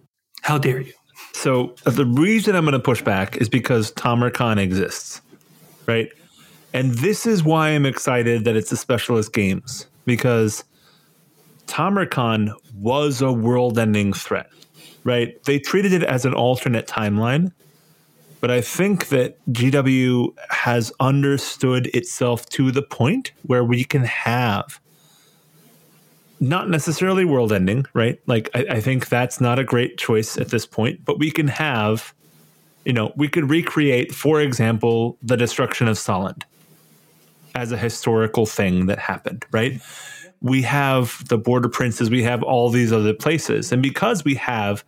How 0.42 0.58
dare 0.58 0.82
you? 0.82 0.94
So 1.34 1.76
uh, 1.86 1.92
the 1.92 2.06
reason 2.06 2.56
I'm 2.56 2.66
going 2.66 2.74
to 2.74 2.80
push 2.80 3.02
back 3.02 3.38
is 3.38 3.48
because 3.48 3.92
Tamurkhan 3.94 4.58
exists, 4.60 5.22
right? 5.88 6.10
And 6.74 6.94
this 6.96 7.26
is 7.26 7.44
why 7.44 7.70
I'm 7.70 7.86
excited 7.86 8.46
that 8.46 8.56
it's 8.56 8.72
a 8.72 8.78
specialist 8.78 9.34
games 9.34 9.88
because 10.06 10.64
Tamurkhan 11.68 12.54
was 12.76 13.22
a 13.22 13.32
world-ending 13.32 14.14
threat, 14.14 14.50
right? 15.04 15.42
They 15.44 15.60
treated 15.60 15.94
it 15.94 16.04
as 16.04 16.26
an 16.26 16.34
alternate 16.34 16.88
timeline, 16.88 17.52
but 18.42 18.50
I 18.50 18.60
think 18.60 19.10
that 19.10 19.38
GW 19.54 20.34
has 20.50 20.92
understood 21.00 21.88
itself 21.96 22.48
to 22.50 22.72
the 22.72 22.82
point 22.82 23.32
where 23.44 23.64
we 23.64 23.84
can 23.84 24.04
have 24.04 24.82
not 26.40 26.68
necessarily 26.68 27.24
world 27.24 27.54
ending, 27.54 27.86
right? 27.94 28.20
Like 28.26 28.50
I, 28.56 28.66
I 28.72 28.82
think 28.82 29.10
that's 29.10 29.40
not 29.40 29.60
a 29.60 29.64
great 29.64 30.00
choice 30.00 30.38
at 30.38 30.50
this 30.50 30.66
point, 30.66 31.06
but 31.06 31.20
we 31.20 31.30
can 31.30 31.48
have, 31.50 32.16
you 32.84 32.94
know, 32.94 33.14
we 33.16 33.28
could 33.28 33.48
recreate, 33.48 34.14
for 34.14 34.42
example, 34.42 35.18
the 35.22 35.38
destruction 35.38 35.88
of 35.88 35.98
Solland 35.98 36.42
as 37.54 37.72
a 37.72 37.78
historical 37.78 38.48
thing 38.48 38.88
that 38.88 38.98
happened, 38.98 39.46
right? 39.52 39.80
We 40.42 40.64
have 40.64 41.28
the 41.28 41.38
border 41.38 41.70
princes, 41.70 42.10
we 42.10 42.24
have 42.24 42.42
all 42.42 42.72
these 42.72 42.92
other 42.92 43.14
places. 43.14 43.72
And 43.72 43.84
because 43.84 44.26
we 44.26 44.34
have 44.36 44.84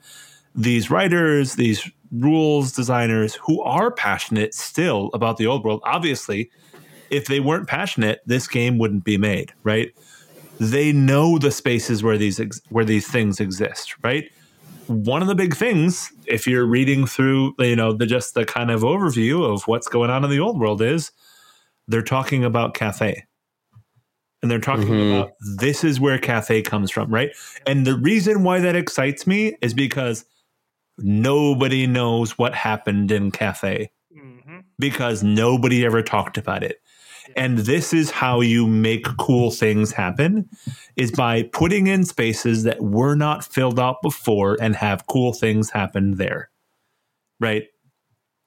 these 0.56 0.90
writers, 0.90 1.54
these 1.54 1.88
rules 2.14 2.72
designers 2.72 3.36
who 3.36 3.62
are 3.64 3.92
passionate 3.92 4.54
still 4.54 5.10
about 5.14 5.38
the 5.38 5.48
old 5.48 5.66
world, 5.66 5.82
obviously, 5.84 6.52
if 7.10 7.28
they 7.28 7.40
weren't 7.40 7.68
passionate, 7.68 8.22
this 8.26 8.48
game 8.48 8.78
wouldn't 8.78 9.04
be 9.04 9.18
made, 9.18 9.54
right? 9.64 9.90
they 10.60 10.94
know 10.94 11.38
the 11.40 11.52
spaces 11.52 12.04
where 12.04 12.18
these 12.18 12.40
ex- 12.40 12.62
where 12.70 12.86
these 12.86 13.08
things 13.08 13.40
exist, 13.42 13.96
right? 14.04 14.26
One 14.88 15.22
of 15.22 15.28
the 15.28 15.36
big 15.36 15.56
things, 15.56 16.12
if 16.28 16.48
you're 16.48 16.66
reading 16.66 17.08
through, 17.08 17.56
you 17.60 17.76
know, 17.76 17.92
the 17.94 18.06
just 18.06 18.36
the 18.36 18.46
kind 18.46 18.72
of 18.72 18.82
overview 18.82 19.44
of 19.52 19.64
what's 19.64 19.88
going 19.90 20.10
on 20.10 20.24
in 20.24 20.30
the 20.30 20.40
old 20.40 20.60
world, 20.60 20.82
is 20.82 21.12
they're 21.88 22.02
talking 22.04 22.46
about 22.46 22.76
Cathay. 22.76 23.26
and 24.42 24.52
they're 24.52 24.60
talking 24.60 24.90
Mhm. 24.90 25.10
about 25.10 25.32
this 25.58 25.84
is 25.86 26.00
where 26.02 26.18
Cathay 26.20 26.62
comes 26.62 26.92
from, 26.92 27.10
right? 27.14 27.32
And 27.66 27.88
the 27.88 27.96
reason 27.96 28.44
why 28.44 28.60
that 28.60 28.76
excites 28.76 29.26
me 29.26 29.56
is 29.62 29.74
because 29.74 30.26
nobody 30.98 31.88
knows 31.88 32.38
what 32.38 32.54
happened 32.54 33.12
in 33.12 33.32
Cathay 33.32 33.92
mm-hmm. 34.16 34.60
because 34.80 35.24
nobody 35.24 35.86
ever 35.86 36.02
talked 36.02 36.38
about 36.38 36.64
it. 36.64 36.82
And 37.36 37.60
this 37.60 37.94
is 37.94 38.12
how 38.12 38.42
you 38.42 38.68
make 38.68 39.06
cool 39.18 39.50
things 39.50 39.94
happen 39.94 40.50
is 40.96 41.12
by 41.12 41.44
putting 41.44 41.88
in 41.88 42.04
spaces 42.04 42.64
that 42.64 42.82
were 42.82 43.16
not 43.16 43.46
filled 43.46 43.80
out 43.80 44.02
before 44.02 44.58
and 44.62 44.76
have 44.76 45.08
cool 45.08 45.34
things 45.34 45.70
happen 45.70 46.16
there. 46.18 46.50
Right? 47.40 47.68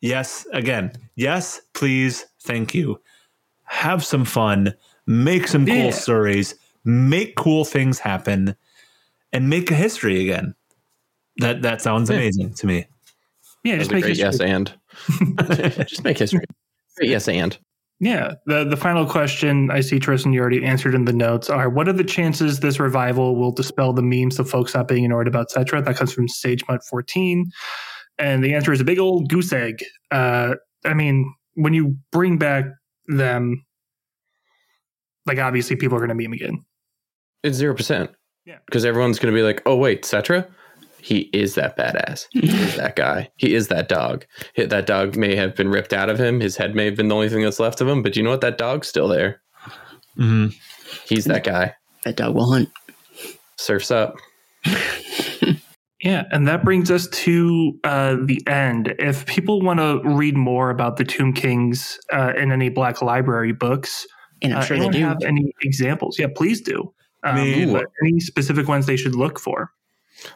Yes, 0.00 0.46
again. 0.52 0.92
Yes, 1.14 1.60
please. 1.72 2.26
Thank 2.42 2.74
you. 2.74 3.00
Have 3.64 4.04
some 4.04 4.24
fun, 4.24 4.74
make 5.06 5.48
some 5.48 5.66
cool 5.66 5.74
Yeah. 5.74 5.90
stories, 5.90 6.54
make 6.84 7.34
cool 7.34 7.64
things 7.64 7.98
happen 7.98 8.56
and 9.32 9.50
make 9.50 9.70
a 9.70 9.74
history 9.74 10.20
again. 10.22 10.54
That 11.38 11.62
that 11.62 11.82
sounds 11.82 12.08
Yeah. 12.10 12.16
amazing 12.16 12.54
to 12.54 12.66
me. 12.66 12.86
Yeah, 13.64 13.76
That's 13.76 13.88
just 13.88 13.90
a 13.90 13.94
make 13.94 14.02
great 14.04 14.16
history. 14.16 14.48
yes 14.48 14.54
and. 14.56 15.86
Just 15.88 16.04
make 16.04 16.18
history. 16.18 16.40
Great 16.96 17.10
yes 17.10 17.28
and. 17.28 17.58
Yeah. 17.98 18.34
The 18.46 18.64
the 18.64 18.76
final 18.76 19.04
question 19.06 19.70
I 19.70 19.80
see, 19.80 19.98
Tristan, 19.98 20.32
you 20.32 20.40
already 20.40 20.64
answered 20.64 20.94
in 20.94 21.04
the 21.04 21.12
notes 21.12 21.50
are 21.50 21.68
what 21.68 21.88
are 21.88 21.92
the 21.92 22.04
chances 22.04 22.60
this 22.60 22.78
revival 22.78 23.36
will 23.36 23.50
dispel 23.52 23.92
the 23.92 24.02
memes 24.02 24.38
of 24.38 24.48
folks 24.48 24.74
not 24.74 24.86
being 24.88 25.04
annoyed 25.04 25.26
about 25.28 25.48
Settra? 25.50 25.84
That 25.84 25.96
comes 25.96 26.12
from 26.12 26.26
SageMud14. 26.28 27.42
And 28.18 28.42
the 28.44 28.54
answer 28.54 28.72
is 28.72 28.80
a 28.80 28.84
big 28.84 28.98
old 28.98 29.28
goose 29.28 29.52
egg. 29.52 29.82
Uh, 30.10 30.54
I 30.84 30.94
mean, 30.94 31.30
when 31.54 31.74
you 31.74 31.96
bring 32.12 32.38
back 32.38 32.64
them, 33.08 33.64
like 35.26 35.38
obviously 35.38 35.76
people 35.76 35.96
are 35.96 36.06
going 36.06 36.16
to 36.16 36.22
meme 36.22 36.32
again. 36.32 36.64
It's 37.42 37.56
zero 37.56 37.74
percent. 37.74 38.10
Yeah. 38.44 38.58
Because 38.66 38.84
everyone's 38.84 39.18
going 39.18 39.34
to 39.34 39.38
be 39.38 39.42
like, 39.42 39.60
"Oh 39.66 39.76
wait, 39.76 40.02
Settra, 40.02 40.48
he 41.06 41.30
is 41.32 41.54
that 41.54 41.76
badass. 41.78 42.26
He 42.32 42.48
is 42.48 42.76
that 42.76 42.96
guy. 42.96 43.30
He 43.36 43.54
is 43.54 43.68
that 43.68 43.88
dog. 43.88 44.26
That 44.56 44.86
dog 44.86 45.16
may 45.16 45.36
have 45.36 45.54
been 45.54 45.68
ripped 45.68 45.92
out 45.92 46.10
of 46.10 46.18
him. 46.18 46.40
His 46.40 46.56
head 46.56 46.74
may 46.74 46.84
have 46.86 46.96
been 46.96 47.06
the 47.08 47.14
only 47.14 47.28
thing 47.28 47.42
that's 47.42 47.60
left 47.60 47.80
of 47.80 47.86
him. 47.88 48.02
But 48.02 48.16
you 48.16 48.22
know 48.24 48.30
what? 48.30 48.40
That 48.40 48.58
dog's 48.58 48.88
still 48.88 49.06
there. 49.08 49.40
hmm 50.16 50.48
He's 51.08 51.24
that 51.26 51.44
guy. 51.44 51.74
That 52.04 52.16
dog 52.16 52.34
will 52.34 52.50
hunt. 52.50 52.68
Surfs 53.56 53.90
up. 53.90 54.16
Yeah, 56.02 56.24
and 56.30 56.46
that 56.46 56.62
brings 56.62 56.90
us 56.90 57.08
to 57.08 57.72
uh, 57.82 58.16
the 58.26 58.40
end. 58.46 58.94
If 58.98 59.24
people 59.26 59.62
want 59.62 59.80
to 59.80 60.00
read 60.04 60.36
more 60.36 60.68
about 60.70 60.98
the 60.98 61.04
Tomb 61.04 61.32
Kings 61.32 61.98
uh, 62.12 62.32
in 62.36 62.52
any 62.52 62.68
Black 62.68 63.00
Library 63.00 63.52
books, 63.52 64.06
And 64.42 64.52
I'm 64.52 64.58
uh, 64.60 64.62
sure 64.62 64.76
they 64.76 64.84
anyone 64.84 65.00
do. 65.00 65.08
have 65.08 65.22
any 65.26 65.52
examples? 65.62 66.18
Yeah, 66.18 66.26
please 66.32 66.60
do. 66.60 66.92
Um, 67.24 67.36
mean- 67.36 67.80
any 68.04 68.20
specific 68.20 68.68
ones 68.68 68.84
they 68.86 68.96
should 68.96 69.14
look 69.16 69.40
for? 69.40 69.70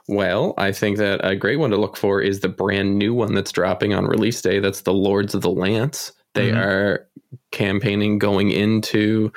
Well, 0.09 0.55
I 0.59 0.73
think 0.73 0.99
that 0.99 1.20
a 1.25 1.36
great 1.36 1.57
one 1.59 1.70
to 1.70 1.76
look 1.76 1.97
for 1.97 2.20
is 2.20 2.41
the 2.41 2.49
brand 2.49 2.99
new 2.99 3.15
one 3.15 3.34
that's 3.34 3.52
dropping 3.52 3.94
on 3.94 4.05
release 4.07 4.42
day. 4.42 4.59
That's 4.60 4.83
the 4.83 4.92
Lords 4.92 5.34
of 5.34 5.42
the 5.42 5.50
Lance. 5.50 6.12
They 6.34 6.50
Mhm. 6.50 6.57
are 6.59 7.09
campaigning 7.50 8.18
going 8.18 8.50
into 8.50 9.33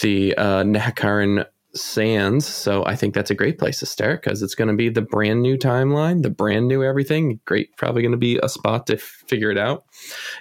the 0.00 0.34
uh, 0.36 0.62
Nehekharan 0.64 1.46
Sands. 1.74 2.46
So 2.46 2.84
I 2.86 2.94
think 2.96 3.14
that's 3.14 3.30
a 3.30 3.34
great 3.34 3.58
place 3.58 3.80
to 3.80 3.86
start 3.86 4.22
because 4.22 4.42
it's 4.42 4.54
going 4.54 4.68
to 4.68 4.76
be 4.76 4.88
the 4.88 5.02
brand 5.02 5.42
new 5.42 5.56
timeline, 5.56 6.22
the 6.22 6.30
brand 6.30 6.68
new 6.68 6.82
everything. 6.84 7.40
Great, 7.44 7.76
probably 7.76 8.02
going 8.02 8.12
to 8.12 8.18
be 8.18 8.38
a 8.42 8.48
spot 8.48 8.86
to 8.86 8.94
f- 8.94 9.24
figure 9.26 9.50
it 9.50 9.58
out. 9.58 9.84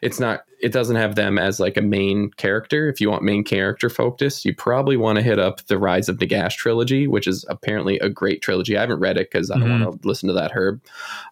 It's 0.02 0.20
not, 0.20 0.44
it 0.62 0.72
doesn't 0.72 0.96
have 0.96 1.16
them 1.16 1.40
as 1.40 1.60
like 1.60 1.78
a 1.78 1.82
main 1.82 2.32
character. 2.38 2.88
If 2.88 3.02
you 3.02 3.10
want 3.10 3.24
main 3.24 3.44
character 3.44 3.90
focus, 3.90 4.46
you 4.46 4.56
probably 4.56 4.98
want 4.98 5.18
to 5.18 5.24
hit 5.24 5.40
up 5.40 5.66
the 5.66 5.78
Rise 5.78 6.10
of 6.10 6.18
Nagash 6.18 6.54
trilogy, 6.54 7.08
which 7.08 7.28
is 7.28 7.46
apparently 7.50 7.98
a 8.00 8.10
great 8.10 8.42
trilogy. 8.42 8.78
I 8.78 8.82
haven't 8.82 9.00
read 9.00 9.18
it 9.18 9.32
because 9.32 9.50
I 9.50 9.58
don't 9.58 9.82
want 9.82 10.02
to 10.02 10.08
listen 10.08 10.28
to 10.28 10.34
that 10.34 10.52
herb. 10.54 10.82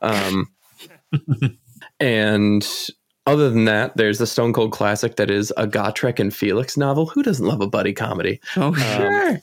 Um, 0.02 0.52
and 2.00 2.68
other 3.32 3.50
than 3.50 3.66
that, 3.66 3.96
there's 3.98 4.18
the 4.20 4.28
Stone 4.28 4.54
Cold 4.54 4.72
classic 4.72 5.16
that 5.16 5.32
is 5.32 5.52
a 5.58 5.68
Gotrek 5.68 6.20
and 6.20 6.34
Felix 6.34 6.78
novel. 6.78 7.06
Who 7.08 7.24
doesn't 7.24 7.46
love 7.46 7.62
a 7.62 7.68
buddy 7.68 7.94
comedy? 7.94 8.40
Oh, 8.58 8.74
sure. 8.74 9.42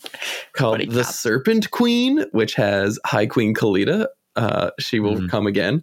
called 0.53 0.75
Buddy 0.79 0.87
The 0.87 1.03
cop. 1.03 1.13
Serpent 1.13 1.71
Queen, 1.71 2.25
which 2.33 2.55
has 2.55 2.99
High 3.07 3.27
Queen 3.27 3.55
Khalida. 3.55 4.07
Uh, 4.37 4.71
she 4.79 5.01
will 5.01 5.17
Mhm. 5.17 5.29
come 5.31 5.49
again. 5.49 5.83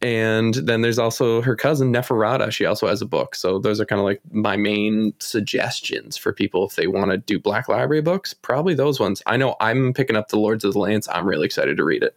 And 0.00 0.54
then 0.54 0.82
there's 0.82 0.98
also 0.98 1.42
her 1.42 1.56
cousin 1.56 1.92
Neferata. 1.92 2.52
She 2.52 2.64
also 2.64 2.86
has 2.86 3.02
a 3.02 3.06
book. 3.06 3.34
So 3.34 3.58
those 3.58 3.80
are 3.80 3.84
kind 3.84 3.98
of 3.98 4.04
like 4.04 4.20
my 4.30 4.56
main 4.56 5.12
suggestions 5.18 6.16
for 6.16 6.32
people 6.32 6.64
if 6.68 6.76
they 6.76 6.86
want 6.86 7.10
to 7.10 7.16
do 7.16 7.38
Black 7.40 7.68
Library 7.68 8.02
books. 8.02 8.32
Probably 8.32 8.74
those 8.74 9.00
ones. 9.00 9.22
I 9.26 9.36
know 9.36 9.56
I'm 9.60 9.92
picking 9.92 10.14
up 10.14 10.28
The 10.28 10.38
Lords 10.38 10.62
of 10.64 10.74
the 10.74 10.78
Lance. 10.78 11.08
I'm 11.12 11.26
really 11.26 11.46
excited 11.46 11.76
to 11.78 11.84
read 11.84 12.04
it. 12.04 12.14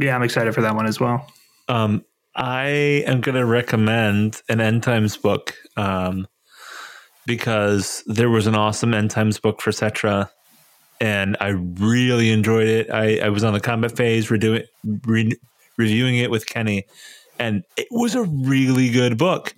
Yeah, 0.00 0.16
I'm 0.16 0.22
excited 0.24 0.54
for 0.54 0.62
that 0.62 0.74
one 0.74 0.86
as 0.86 0.98
well. 0.98 1.28
Um, 1.68 2.04
I 2.34 3.04
am 3.06 3.20
going 3.20 3.34
to 3.34 3.44
recommend 3.44 4.42
an 4.48 4.60
end 4.60 4.82
times 4.82 5.16
book 5.16 5.54
um, 5.76 6.26
because 7.26 8.02
there 8.06 8.30
was 8.30 8.46
an 8.46 8.54
awesome 8.54 8.94
end 8.94 9.10
times 9.10 9.38
book 9.38 9.60
for 9.60 9.70
Settra, 9.70 10.30
and 11.00 11.36
I 11.40 11.48
really 11.48 12.30
enjoyed 12.30 12.68
it. 12.68 12.90
I, 12.90 13.18
I 13.18 13.28
was 13.28 13.44
on 13.44 13.52
the 13.52 13.60
combat 13.60 13.96
phase, 13.96 14.30
re, 14.30 14.66
reviewing 15.76 16.16
it 16.16 16.30
with 16.30 16.46
Kenny, 16.46 16.84
and 17.38 17.64
it 17.76 17.88
was 17.90 18.14
a 18.14 18.22
really 18.22 18.90
good 18.90 19.18
book. 19.18 19.54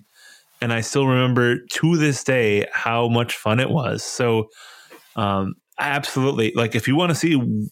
And 0.61 0.73
I 0.73 0.81
still 0.81 1.05
remember 1.05 1.59
to 1.59 1.97
this 1.97 2.23
day 2.23 2.65
how 2.71 3.07
much 3.07 3.35
fun 3.37 3.59
it 3.59 3.69
was. 3.69 4.03
So, 4.03 4.49
um, 5.15 5.55
absolutely, 5.79 6.51
like 6.55 6.75
if 6.75 6.87
you 6.87 6.95
want 6.95 7.11
to 7.11 7.15
see 7.15 7.69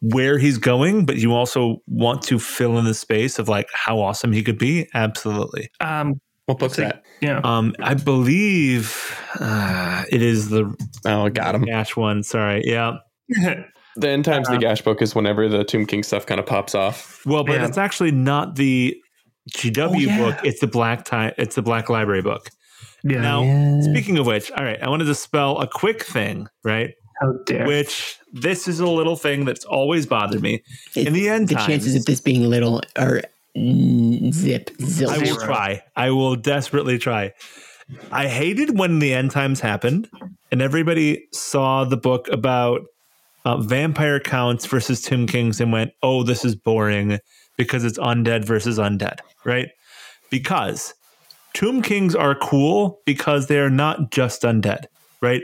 where 0.00 0.38
he's 0.38 0.58
going, 0.58 1.04
but 1.06 1.16
you 1.16 1.32
also 1.34 1.78
want 1.86 2.22
to 2.22 2.38
fill 2.38 2.78
in 2.78 2.84
the 2.84 2.94
space 2.94 3.38
of 3.38 3.48
like 3.48 3.68
how 3.74 3.98
awesome 4.00 4.32
he 4.32 4.42
could 4.42 4.58
be. 4.58 4.88
Absolutely. 4.94 5.68
Um, 5.80 6.20
What 6.46 6.58
book's 6.58 6.76
that? 6.76 7.02
yeah. 7.20 7.40
Um, 7.44 7.74
I 7.80 7.94
believe 7.94 8.96
uh, 9.40 10.04
it 10.10 10.22
is 10.22 10.48
the 10.48 10.74
Oh, 11.04 11.26
I 11.26 11.28
got 11.30 11.54
him. 11.54 11.68
Ash 11.68 11.96
one. 11.96 12.22
Sorry. 12.22 12.62
Yeah. 12.64 12.96
The 13.96 14.08
End 14.08 14.24
Times 14.24 14.48
Uh, 14.48 14.52
the 14.52 14.58
Gash 14.58 14.82
book 14.82 15.02
is 15.02 15.16
whenever 15.16 15.48
the 15.48 15.64
Tomb 15.64 15.84
King 15.84 16.04
stuff 16.04 16.24
kind 16.24 16.38
of 16.38 16.46
pops 16.46 16.76
off. 16.76 17.20
Well, 17.26 17.42
but 17.42 17.54
Yeah. 17.54 17.66
it's 17.66 17.76
actually 17.76 18.12
not 18.12 18.54
the 18.54 18.96
GW 19.52 19.88
Oh, 19.88 19.98
yeah. 19.98 20.16
book. 20.16 20.38
It's 20.44 20.60
the 20.60 20.68
Black 20.68 21.04
Time. 21.04 21.32
It's 21.38 21.56
the 21.56 21.60
Black 21.62 21.90
Library 21.90 22.22
book, 22.22 22.48
Yeah. 23.02 23.20
Now, 23.20 23.42
Yeah. 23.42 23.80
speaking 23.82 24.16
of 24.16 24.26
which, 24.26 24.52
all 24.52 24.62
right, 24.64 24.80
I 24.80 24.88
wanted 24.88 25.06
to 25.06 25.14
spell 25.16 25.58
a 25.58 25.66
quick 25.66 26.04
thing, 26.04 26.46
right? 26.64 26.90
How 27.20 27.32
dare. 27.44 27.66
Which 27.66 28.18
this 28.32 28.66
is 28.66 28.80
a 28.80 28.86
little 28.86 29.16
thing 29.16 29.44
that's 29.44 29.64
always 29.64 30.06
bothered 30.06 30.42
me. 30.42 30.62
In 30.94 31.12
the 31.12 31.28
end 31.28 31.48
the 31.48 31.54
times, 31.56 31.66
chances 31.66 31.94
of 31.94 32.04
this 32.06 32.20
being 32.20 32.48
little 32.48 32.80
are 32.96 33.22
zip 33.56 34.70
zip 34.82 35.08
I 35.08 35.18
will 35.18 35.36
try. 35.36 35.82
I 35.96 36.10
will 36.10 36.36
desperately 36.36 36.98
try. 36.98 37.32
I 38.12 38.28
hated 38.28 38.78
when 38.78 39.00
the 39.00 39.12
end 39.12 39.32
times 39.32 39.60
happened 39.60 40.08
and 40.50 40.62
everybody 40.62 41.26
saw 41.32 41.84
the 41.84 41.96
book 41.96 42.28
about 42.28 42.82
uh, 43.44 43.56
vampire 43.58 44.20
counts 44.20 44.66
versus 44.66 45.02
Tomb 45.02 45.26
Kings 45.26 45.60
and 45.60 45.72
went, 45.72 45.92
oh, 46.02 46.22
this 46.22 46.44
is 46.44 46.54
boring 46.54 47.18
because 47.56 47.84
it's 47.84 47.98
undead 47.98 48.44
versus 48.44 48.78
undead, 48.78 49.18
right? 49.44 49.70
Because 50.30 50.94
Tomb 51.52 51.82
Kings 51.82 52.14
are 52.14 52.34
cool 52.34 53.00
because 53.04 53.48
they 53.48 53.58
are 53.58 53.70
not 53.70 54.10
just 54.10 54.42
undead, 54.42 54.84
right? 55.20 55.42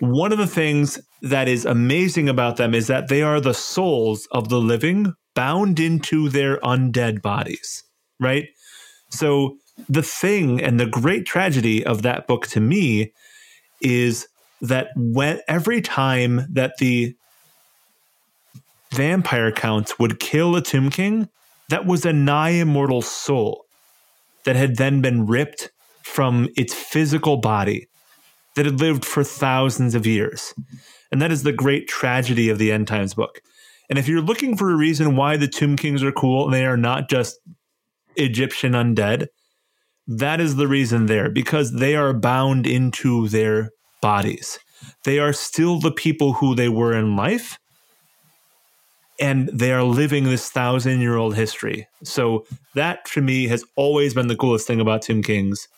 One 0.00 0.32
of 0.32 0.38
the 0.38 0.46
things 0.46 0.98
that 1.22 1.48
is 1.48 1.64
amazing 1.64 2.28
about 2.28 2.56
them 2.56 2.74
is 2.74 2.88
that 2.88 3.08
they 3.08 3.22
are 3.22 3.40
the 3.40 3.54
souls 3.54 4.26
of 4.32 4.48
the 4.48 4.60
living 4.60 5.14
bound 5.34 5.80
into 5.80 6.28
their 6.28 6.58
undead 6.60 7.22
bodies, 7.22 7.84
right? 8.20 8.48
So 9.08 9.56
the 9.88 10.02
thing 10.02 10.60
and 10.62 10.78
the 10.78 10.86
great 10.86 11.26
tragedy 11.26 11.84
of 11.84 12.02
that 12.02 12.26
book 12.26 12.46
to 12.48 12.60
me 12.60 13.12
is 13.80 14.28
that 14.60 14.88
when 14.96 15.40
every 15.48 15.80
time 15.80 16.46
that 16.50 16.76
the 16.78 17.14
vampire 18.92 19.52
counts 19.52 19.98
would 19.98 20.20
kill 20.20 20.56
a 20.56 20.62
tomb 20.62 20.90
king, 20.90 21.28
that 21.68 21.86
was 21.86 22.04
a 22.04 22.12
nigh 22.12 22.50
immortal 22.50 23.02
soul 23.02 23.64
that 24.44 24.56
had 24.56 24.76
then 24.76 25.00
been 25.00 25.26
ripped 25.26 25.70
from 26.02 26.48
its 26.56 26.74
physical 26.74 27.36
body 27.36 27.88
that 28.54 28.66
had 28.66 28.80
lived 28.80 29.04
for 29.04 29.24
thousands 29.24 29.94
of 29.94 30.06
years. 30.06 30.54
And 31.10 31.20
that 31.20 31.32
is 31.32 31.42
the 31.42 31.52
great 31.52 31.88
tragedy 31.88 32.48
of 32.48 32.58
the 32.58 32.72
end 32.72 32.88
times 32.88 33.14
book. 33.14 33.40
And 33.90 33.98
if 33.98 34.08
you're 34.08 34.22
looking 34.22 34.56
for 34.56 34.70
a 34.70 34.76
reason 34.76 35.16
why 35.16 35.36
the 35.36 35.48
tomb 35.48 35.76
kings 35.76 36.02
are 36.02 36.12
cool 36.12 36.44
and 36.44 36.54
they 36.54 36.64
are 36.64 36.76
not 36.76 37.08
just 37.08 37.38
Egyptian 38.16 38.72
undead, 38.72 39.28
that 40.06 40.40
is 40.40 40.56
the 40.56 40.68
reason 40.68 41.06
there 41.06 41.30
because 41.30 41.72
they 41.72 41.96
are 41.96 42.12
bound 42.12 42.66
into 42.66 43.28
their 43.28 43.70
bodies. 44.00 44.58
They 45.04 45.18
are 45.18 45.32
still 45.32 45.78
the 45.80 45.92
people 45.92 46.34
who 46.34 46.54
they 46.54 46.68
were 46.68 46.94
in 46.94 47.16
life, 47.16 47.58
and 49.18 49.48
they 49.48 49.72
are 49.72 49.84
living 49.84 50.24
this 50.24 50.50
thousand 50.50 51.00
year 51.00 51.16
old 51.16 51.36
history. 51.36 51.88
So, 52.02 52.44
that 52.74 53.06
to 53.12 53.22
me 53.22 53.46
has 53.48 53.64
always 53.76 54.12
been 54.12 54.28
the 54.28 54.36
coolest 54.36 54.66
thing 54.66 54.80
about 54.80 55.02
Tomb 55.02 55.22
Kings. 55.22 55.68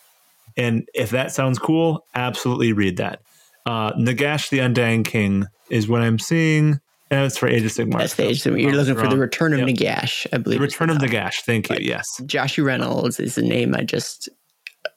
And 0.57 0.89
if 0.95 1.11
that 1.11 1.33
sounds 1.33 1.59
cool, 1.59 2.05
absolutely 2.15 2.73
read 2.73 2.97
that. 2.99 3.21
Uh, 3.67 3.93
Nagash 3.95 4.49
the 4.51 4.61
Undying 4.61 5.05
King 5.05 5.47
is 5.71 5.89
what 5.89 6.01
I'm 6.03 6.19
seeing. 6.19 6.79
And 7.11 7.25
it's 7.25 7.37
for 7.39 7.47
Age 7.49 7.63
of 7.65 7.71
Sigmar. 7.71 7.99
That's 7.99 8.15
the 8.15 8.25
age. 8.29 8.41
So 8.43 8.55
you're 8.55 8.73
looking 8.73 8.97
for 8.97 9.07
the 9.07 9.17
return 9.17 9.53
of 9.53 9.61
Yep. 9.61 9.69
Nagash, 9.69 10.27
I 10.33 10.39
believe. 10.39 10.59
The 10.59 10.65
Return 10.65 10.91
of 10.91 10.99
title. 10.99 11.17
Nagash. 11.17 11.35
Thank 11.45 11.69
you. 11.69 11.75
Right. 11.77 11.85
Yes. 11.85 12.05
Joshua 12.27 12.65
Reynolds 12.65 13.21
is 13.21 13.37
the 13.37 13.43
name 13.43 13.75
I 13.77 13.83
just 13.83 14.29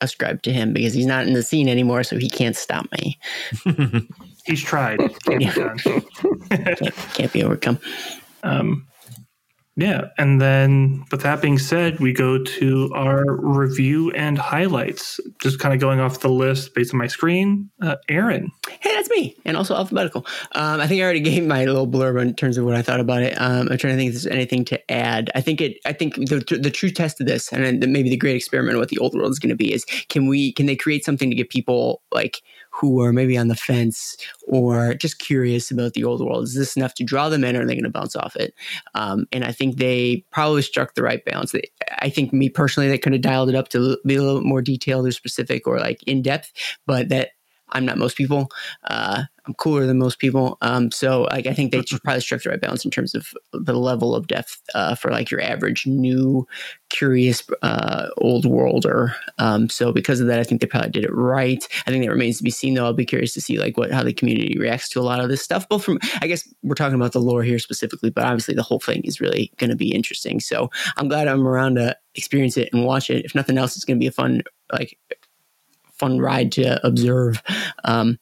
ascribed 0.02 0.44
to 0.46 0.52
him 0.54 0.74
because 0.74 0.94
he's 0.94 1.06
not 1.06 1.28
in 1.28 1.34
the 1.34 1.44
scene 1.44 1.68
anymore, 1.70 2.04
so 2.04 2.18
he 2.18 2.30
can't 2.30 2.56
stop 2.56 2.88
me. 2.94 3.20
He's 4.46 4.64
tried. 4.64 4.98
Can't 5.26 5.40
be 5.40 5.46
done. 5.56 5.78
Can't, 6.50 6.96
can't 7.14 7.34
be 7.34 7.44
overcome. 7.44 7.78
Um, 8.42 8.88
yeah, 9.80 10.09
and 10.17 10.41
then 10.41 11.06
with 11.11 11.22
that 11.22 11.41
being 11.41 11.58
said, 11.58 11.99
we 11.99 12.11
go 12.11 12.43
to 12.43 12.91
our 12.93 13.24
review 13.27 14.11
and 14.11 14.38
highlights. 14.38 15.19
Just 15.41 15.59
kind 15.59 15.74
of 15.74 15.80
going 15.80 15.99
off 15.99 16.19
the 16.19 16.30
list 16.30 16.74
based 16.74 16.93
on 16.93 16.98
my 16.98 17.08
screen. 17.08 17.69
Uh, 17.82 17.95
Aaron, 18.09 18.51
Hey, 18.82 18.93
that's 18.93 19.09
me, 19.09 19.35
and 19.45 19.56
also 19.56 19.75
alphabetical. 19.75 20.25
Um, 20.51 20.82
I 20.82 20.88
think 20.88 21.01
I 21.01 21.03
already 21.03 21.19
gave 21.32 21.45
my 21.45 21.66
little 21.66 21.88
blurb 21.88 22.22
in 22.22 22.35
terms 22.35 22.58
of 22.58 22.66
what 22.66 22.75
I 22.75 22.82
thought 22.82 22.99
about 22.99 23.22
it. 23.22 23.40
Um, 23.40 23.69
I'm 23.72 23.77
trying 23.77 23.93
to 23.93 23.98
think 23.98 24.09
if 24.09 24.14
there's 24.14 24.27
anything 24.27 24.66
to 24.66 24.91
add. 24.91 25.32
I 25.35 25.41
think 25.41 25.61
it. 25.61 25.77
I 25.85 25.93
think 25.93 26.16
the 26.16 26.59
the 26.61 26.72
true 26.72 26.90
test 26.90 27.22
of 27.22 27.27
this, 27.27 27.51
and 27.53 27.80
maybe 27.80 28.09
the 28.09 28.17
great 28.17 28.35
experiment 28.35 28.75
of 28.75 28.80
what 28.80 28.90
the 28.90 28.98
old 28.98 29.14
world 29.16 29.32
is 29.32 29.40
going 29.40 29.49
to 29.49 29.56
be, 29.56 29.74
is 29.74 29.85
can 30.09 30.27
we 30.27 30.51
can 30.53 30.66
they 30.66 30.75
create 30.75 31.06
something 31.06 31.30
to 31.30 31.35
get 31.35 31.49
people 31.49 32.01
like 32.11 32.41
who 32.80 33.01
are 33.01 33.11
maybe 33.11 33.38
on 33.38 33.48
the 33.48 33.56
fence 33.56 34.16
or 34.48 34.93
just 34.93 35.19
curious 35.19 35.72
about 35.72 35.93
the 35.93 36.03
old 36.03 36.22
world? 36.22 36.45
Is 36.45 36.56
this 36.56 36.77
enough 36.77 36.93
to 36.95 37.03
draw 37.03 37.30
them 37.30 37.43
in, 37.43 37.56
or 37.56 37.61
are 37.61 37.66
they 37.66 37.75
going 37.75 37.83
to 37.83 37.90
bounce 37.90 38.16
off 38.16 38.35
it? 38.35 38.53
Um, 38.95 39.27
and 39.32 39.43
I 39.43 39.51
think 39.51 39.77
they 39.77 40.24
probably 40.32 40.61
struck 40.61 40.95
the 40.95 41.03
right 41.03 41.24
balance. 41.25 41.53
I 41.99 42.09
think 42.09 42.33
me 42.33 42.49
personally, 42.49 42.90
they 42.90 42.98
could 42.98 43.14
have 43.14 43.22
dialed 43.22 43.49
it 43.49 43.56
up 43.56 43.69
to 43.69 43.98
be 44.06 44.16
a 44.16 44.22
little 44.22 44.41
more 44.41 44.61
detailed 44.61 45.08
or 45.08 45.11
specific 45.11 45.67
or 45.67 45.80
like 45.80 46.01
in 46.03 46.22
depth, 46.22 46.51
but 46.85 47.09
that 47.09 47.30
I'm 47.72 47.85
not 47.85 47.98
most 47.98 48.17
people. 48.17 48.49
Uh, 48.83 49.24
I'm 49.50 49.56
cooler 49.56 49.88
than 49.88 49.98
most 49.98 50.19
people. 50.19 50.60
Um, 50.61 50.92
so 50.92 51.24
like 51.24 51.48
I 51.48 51.56
think 51.56 51.72
they 51.72 51.82
probably 52.03 52.22
struck 52.22 52.44
the 52.44 52.52
right 52.52 52.61
balance 52.61 52.86
in 52.86 52.92
terms 52.92 53.16
of 53.16 53.34
the 53.52 53.74
level 53.74 54.14
of 54.14 54.28
depth 54.28 54.61
uh, 54.76 54.94
for 54.94 55.10
like 55.10 55.32
your 55.32 55.42
average 55.42 55.88
new 55.88 56.48
curious 56.90 57.42
uh, 57.64 58.10
old 58.18 58.45
worlder. 58.45 59.16
Um, 59.40 59.68
so 59.68 59.92
because 59.92 60.19
of 60.19 60.28
that, 60.28 60.40
I 60.40 60.44
think 60.44 60.61
they 60.61 60.68
probably 60.68 60.92
did 60.92 61.03
it 61.03 61.11
right. 61.11 61.68
I 61.88 61.90
think 61.90 62.03
that 62.03 62.11
remains 62.11 62.38
to 62.38 62.44
be 62.44 62.52
seen 62.52 62.76
though. 62.76 62.86
I'll 62.86 62.94
be 62.94 63.08
curious 63.08 63.34
to 63.34 63.42
see 63.42 63.58
like 63.58 63.76
what 63.76 63.92
how 63.92 64.03
the 64.03 64.14
community 64.14 64.56
reacts 64.60 64.88
to 64.90 65.00
a 65.00 65.02
lot 65.02 65.19
of 65.19 65.30
this 65.30 65.42
stuff. 65.42 65.68
Both 65.68 65.84
from 65.84 65.98
I 66.22 66.28
guess 66.28 66.48
we're 66.61 66.76
talking 66.76 66.95
about 66.95 67.14
the 67.14 67.19
lore 67.19 67.42
here 67.42 67.58
specifically, 67.58 68.11
but 68.11 68.26
obviously 68.26 68.53
the 68.53 68.61
whole 68.61 68.80
thing 68.80 69.02
is 69.03 69.19
really 69.19 69.52
going 69.58 69.72
to 69.72 69.76
be 69.76 69.95
interesting. 69.95 70.40
So 70.40 70.69
I'm 70.98 71.08
glad 71.08 71.28
I'm 71.28 71.48
around 71.48 71.76
to 71.76 71.98
experience 72.14 72.56
it 72.56 72.69
and 72.72 72.86
watch 72.86 73.10
it. 73.10 73.26
If 73.26 73.34
nothing 73.34 73.58
else, 73.58 73.76
it's 73.76 73.86
going 73.86 73.98
to 73.98 74.03
be 74.03 74.08
a 74.08 74.11
fun 74.11 74.44
like 74.72 75.00
fun 76.00 76.19
ride 76.19 76.52
to 76.53 76.86
observe. 76.86 77.44
Um, 77.84 78.19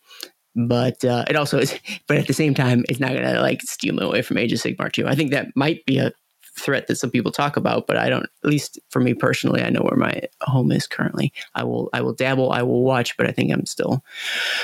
but 0.57 1.05
uh, 1.05 1.23
it 1.29 1.35
also 1.35 1.59
is, 1.59 1.77
but 2.07 2.17
at 2.17 2.27
the 2.27 2.33
same 2.33 2.53
time, 2.53 2.83
it's 2.89 2.99
not 2.99 3.11
going 3.11 3.23
to 3.23 3.41
like 3.41 3.61
steal 3.61 3.93
me 3.93 4.03
away 4.03 4.21
from 4.21 4.37
Age 4.37 4.51
of 4.51 4.59
Sigmar 4.59 4.91
too. 4.91 5.07
I 5.07 5.15
think 5.15 5.31
that 5.31 5.55
might 5.55 5.85
be 5.85 5.99
a 5.99 6.11
threat 6.57 6.87
that 6.87 6.95
some 6.95 7.11
people 7.11 7.31
talk 7.31 7.55
about, 7.55 7.85
but 7.85 7.97
I 7.97 8.09
don't. 8.09 8.23
At 8.43 8.49
least 8.49 8.79
for 8.89 8.99
me 8.99 9.13
personally, 9.13 9.61
I 9.61 9.69
know 9.69 9.81
where 9.81 9.97
my 9.97 10.23
home 10.41 10.71
is 10.71 10.87
currently. 10.87 11.31
I 11.53 11.63
will, 11.63 11.89
I 11.93 12.01
will 12.01 12.13
dabble, 12.13 12.51
I 12.51 12.63
will 12.63 12.81
watch, 12.81 13.15
but 13.17 13.27
I 13.27 13.31
think 13.31 13.51
I'm 13.51 13.65
still 13.65 14.03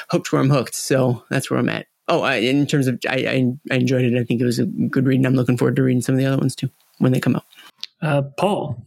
hooked 0.10 0.32
where 0.32 0.42
I'm 0.42 0.50
hooked. 0.50 0.76
So 0.76 1.24
that's 1.30 1.52
where 1.52 1.60
I'm 1.60 1.70
at. 1.70 1.88
Oh, 2.08 2.22
I, 2.22 2.36
in 2.36 2.66
terms 2.66 2.88
of, 2.88 3.00
I, 3.08 3.16
I, 3.16 3.54
I 3.72 3.76
enjoyed 3.76 4.04
it. 4.04 4.20
I 4.20 4.26
think 4.26 4.42
it 4.42 4.46
was 4.46 4.60
a 4.60 4.66
good 4.66 5.06
read, 5.08 5.18
and 5.18 5.28
I'm 5.28 5.36
looking 5.36 5.58
forward 5.58 5.78
to 5.78 5.84
reading 5.84 6.02
some 6.02 6.16
of 6.16 6.20
the 6.20 6.26
other 6.26 6.38
ones 6.38 6.56
too 6.56 6.70
when 6.98 7.12
they 7.12 7.20
come 7.20 7.36
out. 7.36 7.46
uh, 8.02 8.24
Paul, 8.38 8.86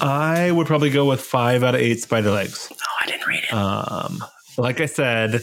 I 0.00 0.50
would 0.52 0.66
probably 0.66 0.90
go 0.90 1.06
with 1.06 1.20
five 1.20 1.62
out 1.62 1.74
of 1.74 1.80
eight 1.80 2.00
spider 2.00 2.30
legs. 2.30 2.68
Oh, 2.70 2.96
I 3.00 3.06
didn't 3.06 3.26
read 3.26 3.44
it. 3.44 3.52
Um, 3.52 4.22
like 4.58 4.80
I 4.80 4.86
said, 4.86 5.42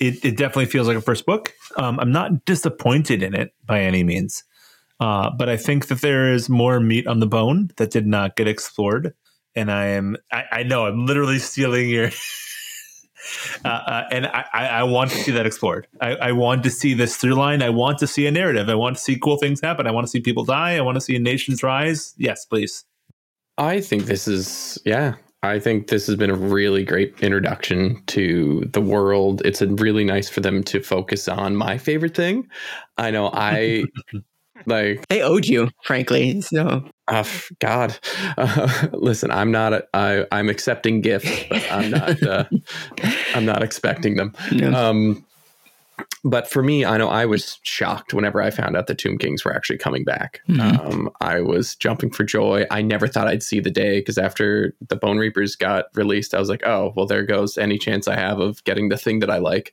it, 0.00 0.24
it 0.24 0.36
definitely 0.36 0.66
feels 0.66 0.88
like 0.88 0.96
a 0.96 1.00
first 1.00 1.26
book. 1.26 1.52
Um, 1.76 1.98
I'm 2.00 2.12
not 2.12 2.44
disappointed 2.44 3.22
in 3.22 3.34
it 3.34 3.54
by 3.64 3.80
any 3.80 4.04
means, 4.04 4.44
uh, 5.00 5.30
but 5.30 5.48
I 5.48 5.56
think 5.56 5.88
that 5.88 6.00
there 6.00 6.32
is 6.32 6.48
more 6.48 6.80
meat 6.80 7.06
on 7.06 7.20
the 7.20 7.26
bone 7.26 7.70
that 7.76 7.90
did 7.90 8.06
not 8.06 8.36
get 8.36 8.48
explored. 8.48 9.14
And 9.54 9.70
I 9.70 9.86
am, 9.86 10.16
I, 10.32 10.44
I 10.52 10.62
know 10.64 10.86
I'm 10.86 11.06
literally 11.06 11.38
stealing 11.38 11.88
your, 11.88 12.06
uh, 13.64 13.68
uh, 13.68 14.02
and 14.10 14.26
I, 14.26 14.44
I, 14.52 14.82
want 14.82 15.10
to 15.12 15.16
see 15.16 15.32
that 15.32 15.46
explored. 15.46 15.86
I, 16.00 16.16
I 16.16 16.32
want 16.32 16.62
to 16.64 16.70
see 16.70 16.92
this 16.92 17.16
through 17.16 17.34
line. 17.34 17.62
I 17.62 17.70
want 17.70 17.98
to 17.98 18.06
see 18.06 18.26
a 18.26 18.30
narrative. 18.30 18.68
I 18.68 18.74
want 18.74 18.96
to 18.96 19.02
see 19.02 19.18
cool 19.18 19.38
things 19.38 19.60
happen. 19.62 19.86
I 19.86 19.92
want 19.92 20.06
to 20.06 20.10
see 20.10 20.20
people 20.20 20.44
die. 20.44 20.76
I 20.76 20.82
want 20.82 20.96
to 20.96 21.00
see 21.00 21.18
nations 21.18 21.62
rise. 21.62 22.14
Yes, 22.18 22.44
please. 22.44 22.84
I 23.58 23.80
think 23.80 24.04
this 24.04 24.28
is 24.28 24.78
yeah. 24.84 25.14
I 25.46 25.60
think 25.60 25.88
this 25.88 26.06
has 26.06 26.16
been 26.16 26.30
a 26.30 26.34
really 26.34 26.84
great 26.84 27.14
introduction 27.20 28.02
to 28.08 28.68
the 28.72 28.80
world. 28.80 29.42
It's 29.44 29.62
really 29.62 30.04
nice 30.04 30.28
for 30.28 30.40
them 30.40 30.62
to 30.64 30.82
focus 30.82 31.28
on 31.28 31.56
my 31.56 31.78
favorite 31.78 32.14
thing. 32.14 32.48
I 32.98 33.10
know 33.10 33.30
I 33.32 33.84
like 34.66 35.06
They 35.08 35.22
owed 35.22 35.46
you, 35.46 35.70
frankly. 35.84 36.40
So 36.40 36.88
uh, 37.08 37.24
God. 37.60 37.98
Uh, 38.36 38.88
listen, 38.92 39.30
I'm 39.30 39.50
not 39.50 39.72
a, 39.72 39.86
I 39.94 40.26
I'm 40.32 40.48
accepting 40.48 41.00
gifts, 41.00 41.44
but 41.48 41.64
I'm 41.70 41.90
not 41.90 42.22
uh, 42.22 42.44
I'm 43.34 43.44
not 43.44 43.62
expecting 43.62 44.16
them. 44.16 44.34
no. 44.52 44.72
Um, 44.72 45.24
but 46.24 46.48
for 46.48 46.62
me, 46.62 46.84
I 46.84 46.96
know 46.96 47.08
I 47.08 47.24
was 47.24 47.58
shocked 47.62 48.12
whenever 48.12 48.42
I 48.42 48.50
found 48.50 48.76
out 48.76 48.86
the 48.86 48.94
Tomb 48.94 49.16
Kings 49.16 49.44
were 49.44 49.54
actually 49.54 49.78
coming 49.78 50.04
back. 50.04 50.40
Mhm. 50.48 50.92
Um, 50.92 51.10
I 51.20 51.40
was 51.40 51.76
jumping 51.76 52.10
for 52.10 52.24
joy. 52.24 52.66
I 52.70 52.82
never 52.82 53.06
thought 53.06 53.28
I'd 53.28 53.42
see 53.42 53.60
the 53.60 53.70
day 53.70 54.00
because 54.00 54.18
after 54.18 54.74
the 54.88 54.96
Bonereapers 54.96 55.56
got 55.56 55.86
released, 55.94 56.34
I 56.34 56.40
was 56.40 56.48
like, 56.48 56.66
oh, 56.66 56.92
well, 56.96 57.06
there 57.06 57.22
goes 57.22 57.56
any 57.56 57.78
chance 57.78 58.08
I 58.08 58.16
have 58.16 58.40
of 58.40 58.62
getting 58.64 58.88
the 58.88 58.98
thing 58.98 59.20
that 59.20 59.30
I 59.30 59.38
like. 59.38 59.72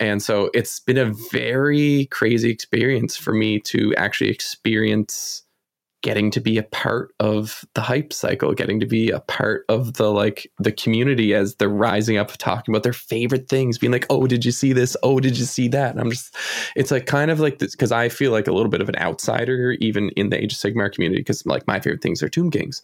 And 0.00 0.22
so 0.22 0.50
it's 0.54 0.80
been 0.80 0.98
a 0.98 1.12
very 1.30 2.06
crazy 2.10 2.50
experience 2.50 3.16
for 3.16 3.32
me 3.32 3.60
to 3.60 3.94
actually 3.96 4.30
experience 4.30 5.41
getting 6.02 6.30
to 6.32 6.40
be 6.40 6.58
a 6.58 6.62
part 6.64 7.14
of 7.20 7.64
the 7.74 7.80
hype 7.80 8.12
cycle, 8.12 8.52
getting 8.54 8.80
to 8.80 8.86
be 8.86 9.10
a 9.10 9.20
part 9.20 9.64
of 9.68 9.94
the 9.94 10.12
like 10.12 10.50
the 10.58 10.72
community 10.72 11.34
as 11.34 11.54
they're 11.54 11.68
rising 11.68 12.16
up 12.16 12.36
talking 12.36 12.72
about 12.72 12.82
their 12.82 12.92
favorite 12.92 13.48
things, 13.48 13.78
being 13.78 13.92
like, 13.92 14.06
"Oh, 14.10 14.26
did 14.26 14.44
you 14.44 14.52
see 14.52 14.72
this? 14.72 14.96
Oh, 15.02 15.20
did 15.20 15.38
you 15.38 15.44
see 15.44 15.68
that?" 15.68 15.92
And 15.92 16.00
I'm 16.00 16.10
just 16.10 16.36
it's 16.76 16.90
like 16.90 17.06
kind 17.06 17.30
of 17.30 17.40
like 17.40 17.58
this 17.58 17.74
because 17.74 17.92
I 17.92 18.08
feel 18.08 18.32
like 18.32 18.46
a 18.46 18.52
little 18.52 18.70
bit 18.70 18.82
of 18.82 18.88
an 18.88 18.96
outsider 18.96 19.72
even 19.80 20.10
in 20.10 20.30
the 20.30 20.42
Age 20.42 20.52
of 20.52 20.58
Sigmar 20.58 20.92
community 20.92 21.20
because 21.20 21.46
like 21.46 21.66
my 21.66 21.80
favorite 21.80 22.02
things 22.02 22.22
are 22.22 22.28
Tomb 22.28 22.50
Kings, 22.50 22.82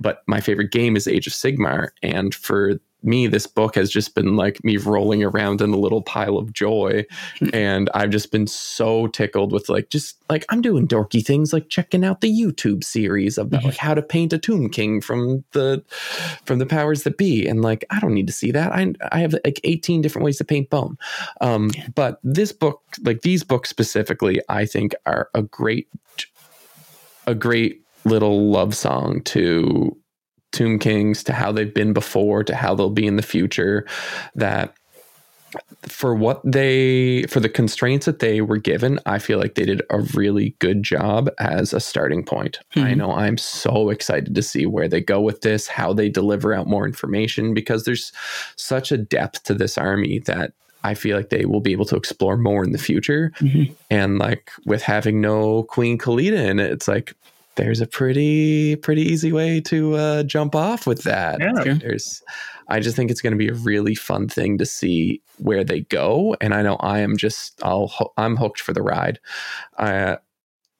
but 0.00 0.22
my 0.26 0.40
favorite 0.40 0.72
game 0.72 0.96
is 0.96 1.06
Age 1.06 1.26
of 1.26 1.32
Sigmar, 1.32 1.90
and 2.02 2.34
for 2.34 2.80
me, 3.04 3.26
this 3.26 3.46
book 3.46 3.74
has 3.74 3.90
just 3.90 4.14
been 4.14 4.36
like 4.36 4.62
me 4.64 4.76
rolling 4.76 5.22
around 5.22 5.60
in 5.60 5.72
a 5.72 5.76
little 5.76 6.02
pile 6.02 6.36
of 6.36 6.52
joy. 6.52 7.04
and 7.52 7.90
I've 7.94 8.10
just 8.10 8.32
been 8.32 8.46
so 8.46 9.06
tickled 9.08 9.52
with 9.52 9.68
like, 9.68 9.90
just 9.90 10.16
like 10.30 10.44
I'm 10.48 10.62
doing 10.62 10.88
dorky 10.88 11.24
things 11.24 11.52
like 11.52 11.68
checking 11.68 12.04
out 12.04 12.20
the 12.20 12.32
YouTube 12.32 12.84
series 12.84 13.38
about 13.38 13.64
like 13.64 13.76
how 13.76 13.94
to 13.94 14.02
paint 14.02 14.32
a 14.32 14.38
Tomb 14.38 14.70
King 14.70 15.00
from 15.00 15.44
the 15.52 15.84
from 16.44 16.58
the 16.58 16.66
powers 16.66 17.02
that 17.02 17.18
be. 17.18 17.46
And 17.46 17.62
like, 17.62 17.84
I 17.90 18.00
don't 18.00 18.14
need 18.14 18.26
to 18.26 18.32
see 18.32 18.50
that. 18.52 18.72
I 18.72 18.92
I 19.12 19.20
have 19.20 19.34
like 19.44 19.60
18 19.64 20.02
different 20.02 20.24
ways 20.24 20.38
to 20.38 20.44
paint 20.44 20.70
bone. 20.70 20.98
Um, 21.40 21.70
but 21.94 22.20
this 22.22 22.52
book, 22.52 22.82
like 23.02 23.22
these 23.22 23.44
books 23.44 23.68
specifically, 23.70 24.40
I 24.48 24.66
think 24.66 24.94
are 25.06 25.28
a 25.34 25.42
great 25.42 25.88
a 27.26 27.34
great 27.34 27.82
little 28.04 28.50
love 28.50 28.74
song 28.74 29.22
to 29.22 29.96
Tomb 30.54 30.78
Kings, 30.78 31.22
to 31.24 31.32
how 31.34 31.52
they've 31.52 31.74
been 31.74 31.92
before, 31.92 32.42
to 32.44 32.54
how 32.54 32.74
they'll 32.74 32.88
be 32.88 33.06
in 33.06 33.16
the 33.16 33.22
future. 33.22 33.86
That 34.34 34.74
for 35.82 36.14
what 36.14 36.40
they 36.44 37.24
for 37.28 37.38
the 37.38 37.48
constraints 37.48 38.06
that 38.06 38.18
they 38.18 38.40
were 38.40 38.56
given, 38.56 38.98
I 39.06 39.18
feel 39.18 39.38
like 39.38 39.54
they 39.54 39.64
did 39.64 39.82
a 39.90 40.00
really 40.14 40.56
good 40.58 40.82
job 40.82 41.30
as 41.38 41.72
a 41.72 41.78
starting 41.80 42.24
point. 42.24 42.58
I 42.74 42.92
Mhm. 42.92 42.96
know 42.96 43.12
I'm 43.12 43.38
so 43.38 43.90
excited 43.90 44.34
to 44.34 44.42
see 44.42 44.66
where 44.66 44.88
they 44.88 45.00
go 45.00 45.20
with 45.20 45.42
this, 45.42 45.68
how 45.68 45.92
they 45.92 46.08
deliver 46.08 46.54
out 46.54 46.66
more 46.66 46.86
information 46.86 47.54
because 47.54 47.84
there's 47.84 48.12
such 48.56 48.90
a 48.90 48.96
depth 48.96 49.44
to 49.44 49.54
this 49.54 49.78
army 49.78 50.20
that 50.20 50.52
I 50.82 50.94
feel 50.94 51.16
like 51.16 51.30
they 51.30 51.44
will 51.44 51.60
be 51.60 51.72
able 51.72 51.86
to 51.86 51.96
explore 51.96 52.36
more 52.36 52.64
in 52.64 52.72
the 52.72 52.78
future. 52.78 53.32
Mhm. 53.40 53.72
And 53.90 54.18
like 54.18 54.50
with 54.66 54.82
having 54.82 55.20
no 55.20 55.62
Queen 55.64 55.98
Khalida 55.98 56.50
in 56.50 56.58
it, 56.58 56.72
it's 56.72 56.88
like 56.88 57.14
there's 57.56 57.80
a 57.80 57.86
pretty 57.86 58.76
pretty 58.76 59.02
easy 59.02 59.32
way 59.32 59.60
to 59.62 59.94
uh, 59.94 60.22
jump 60.24 60.54
off 60.54 60.86
with 60.86 61.02
that. 61.04 61.38
Yeah. 61.40 61.74
There's, 61.74 62.22
I 62.68 62.80
just 62.80 62.96
think 62.96 63.10
it's 63.10 63.20
going 63.20 63.32
to 63.32 63.36
be 63.38 63.48
a 63.48 63.54
really 63.54 63.94
fun 63.94 64.28
thing 64.28 64.58
to 64.58 64.66
see 64.66 65.20
where 65.38 65.64
they 65.64 65.80
go, 65.82 66.36
and 66.40 66.54
I 66.54 66.62
know 66.62 66.76
I 66.76 67.00
am 67.00 67.16
just 67.16 67.62
I'll 67.62 68.12
I'm 68.16 68.36
hooked 68.36 68.60
for 68.60 68.72
the 68.72 68.82
ride. 68.82 69.18
I 69.78 70.18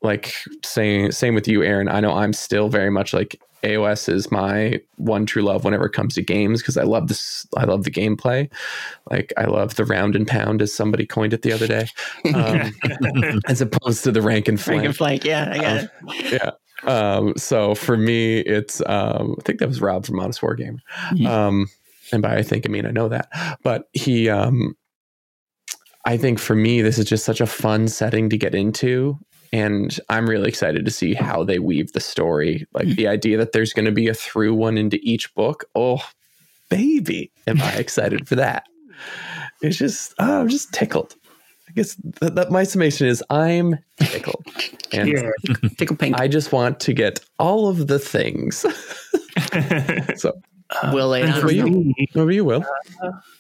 like 0.03 0.35
saying 0.65 1.13
same 1.13 1.35
with 1.35 1.49
you, 1.49 1.63
Aaron. 1.63 1.89
I 1.89 2.01
know 2.01 2.13
I'm 2.15 2.33
still 2.33 2.69
very 2.69 2.91
much 2.91 3.13
like 3.15 3.41
AOS 3.63 4.11
is 4.13 4.31
my 4.31 4.79
one 4.97 5.25
true 5.25 5.41
love 5.41 5.65
whenever 5.65 5.87
it 5.87 5.93
comes 5.95 6.15
to 6.17 6.23
games 6.23 6.61
because 6.61 6.77
I 6.77 6.83
love 6.83 7.09
this. 7.09 7.47
I 7.57 7.65
love 7.65 7.85
the 7.85 7.91
gameplay. 7.91 8.51
Like 9.11 9.33
I 9.39 9.45
love 9.47 9.77
the 9.77 9.87
round 9.87 10.15
and 10.17 10.27
pound, 10.27 10.61
as 10.61 10.75
somebody 10.75 11.07
coined 11.07 11.33
it 11.33 11.41
the 11.41 11.53
other 11.53 11.67
day, 11.67 11.87
um, 12.35 12.73
as 13.47 13.63
opposed 13.63 14.05
to 14.05 14.13
the 14.13 14.21
rank 14.21 14.49
and 14.49 14.61
Frank 14.61 14.81
flank. 14.81 14.87
and 14.87 14.97
flank. 14.97 15.25
Yeah, 15.25 15.49
I 15.51 15.59
got 15.59 15.79
Um, 15.81 15.89
it. 16.11 16.33
yeah. 16.33 16.51
Um, 16.87 17.35
so 17.37 17.75
for 17.75 17.97
me, 17.97 18.39
it's 18.41 18.83
um, 18.87 19.37
I 19.39 19.43
think 19.43 19.59
that 19.61 19.69
was 19.69 19.81
Rob 19.81 20.07
from 20.07 20.21
Honest 20.21 20.41
Wargamer. 20.41 20.81
Mhm. 21.13 21.27
Um, 21.27 21.67
and 22.13 22.23
by 22.23 22.37
I 22.37 22.43
think 22.43 22.67
I 22.67 22.69
mean 22.69 22.87
I 22.87 22.91
know 22.91 23.09
that, 23.09 23.29
but 23.63 23.89
he, 23.93 24.29
um, 24.29 24.77
I 26.05 26.17
think 26.17 26.39
for 26.39 26.55
me, 26.55 26.83
this 26.83 26.99
is 26.99 27.07
just 27.07 27.25
such 27.25 27.41
a 27.41 27.47
fun 27.47 27.89
setting 27.89 28.29
to 28.31 28.37
get 28.37 28.55
into. 28.55 29.19
And 29.53 29.99
I'm 30.09 30.29
really 30.29 30.49
excited 30.49 30.85
to 30.85 30.91
see 30.91 31.15
how 31.15 31.45
they 31.45 31.61
weave 31.61 31.93
the 31.93 32.01
story. 32.01 32.67
Like 32.75 32.89
the 32.89 33.07
idea 33.07 33.39
that 33.39 33.53
there's 33.53 33.73
going 33.73 33.85
to 33.85 33.93
be 33.93 34.09
a 34.09 34.15
through 34.15 34.53
one 34.55 34.77
into 34.77 34.99
each 35.03 35.33
book. 35.35 35.65
Oh, 35.77 36.03
baby, 36.71 37.31
am 37.47 37.63
I 37.63 37.73
excited 37.77 38.27
for 38.27 38.35
that? 38.35 38.65
It's 39.63 39.77
just, 39.77 40.13
oh, 40.19 40.41
I'm 40.41 40.49
just 40.49 40.73
tickled. 40.73 41.15
I 41.75 41.81
guess 41.81 41.97
that, 42.21 42.37
that 42.37 42.53
my 42.53 42.63
summation 42.63 43.09
is 43.09 43.23
I'm 43.31 43.79
tickled. 43.99 44.45
And 44.93 45.09
yeah. 45.09 45.31
Tickle 45.77 45.97
pink. 45.97 46.21
I 46.21 46.29
just 46.29 46.53
want 46.53 46.79
to 46.81 46.93
get 46.93 47.19
all 47.41 47.67
of 47.67 47.89
the 47.89 47.99
things. 47.99 48.59
so, 50.17 50.41
Will 50.93 51.09
lay 51.09 51.23
And 51.23 51.35
for 51.35 51.51
you. 51.51 51.93
over 52.15 52.31
you, 52.31 52.45
Will. 52.45 52.65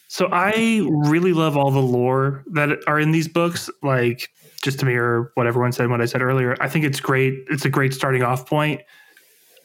So 0.09 0.29
I 0.33 0.85
really 0.91 1.33
love 1.33 1.57
all 1.57 1.71
the 1.71 1.79
lore 1.79 2.43
that 2.53 2.79
are 2.89 2.99
in 2.99 3.13
these 3.13 3.29
books. 3.29 3.71
Like 3.85 4.31
just 4.63 4.81
to 4.81 4.85
mirror 4.85 5.31
what 5.35 5.47
everyone 5.47 5.71
said, 5.71 5.89
what 5.91 6.01
I 6.01 6.07
said 6.07 6.23
earlier, 6.23 6.57
I 6.61 6.69
think 6.69 6.85
it's 6.85 6.99
great. 6.99 7.35
It's 7.51 7.65
a 7.65 7.71
great 7.71 7.95
starting 7.95 8.25
off 8.25 8.49
point. 8.49 8.81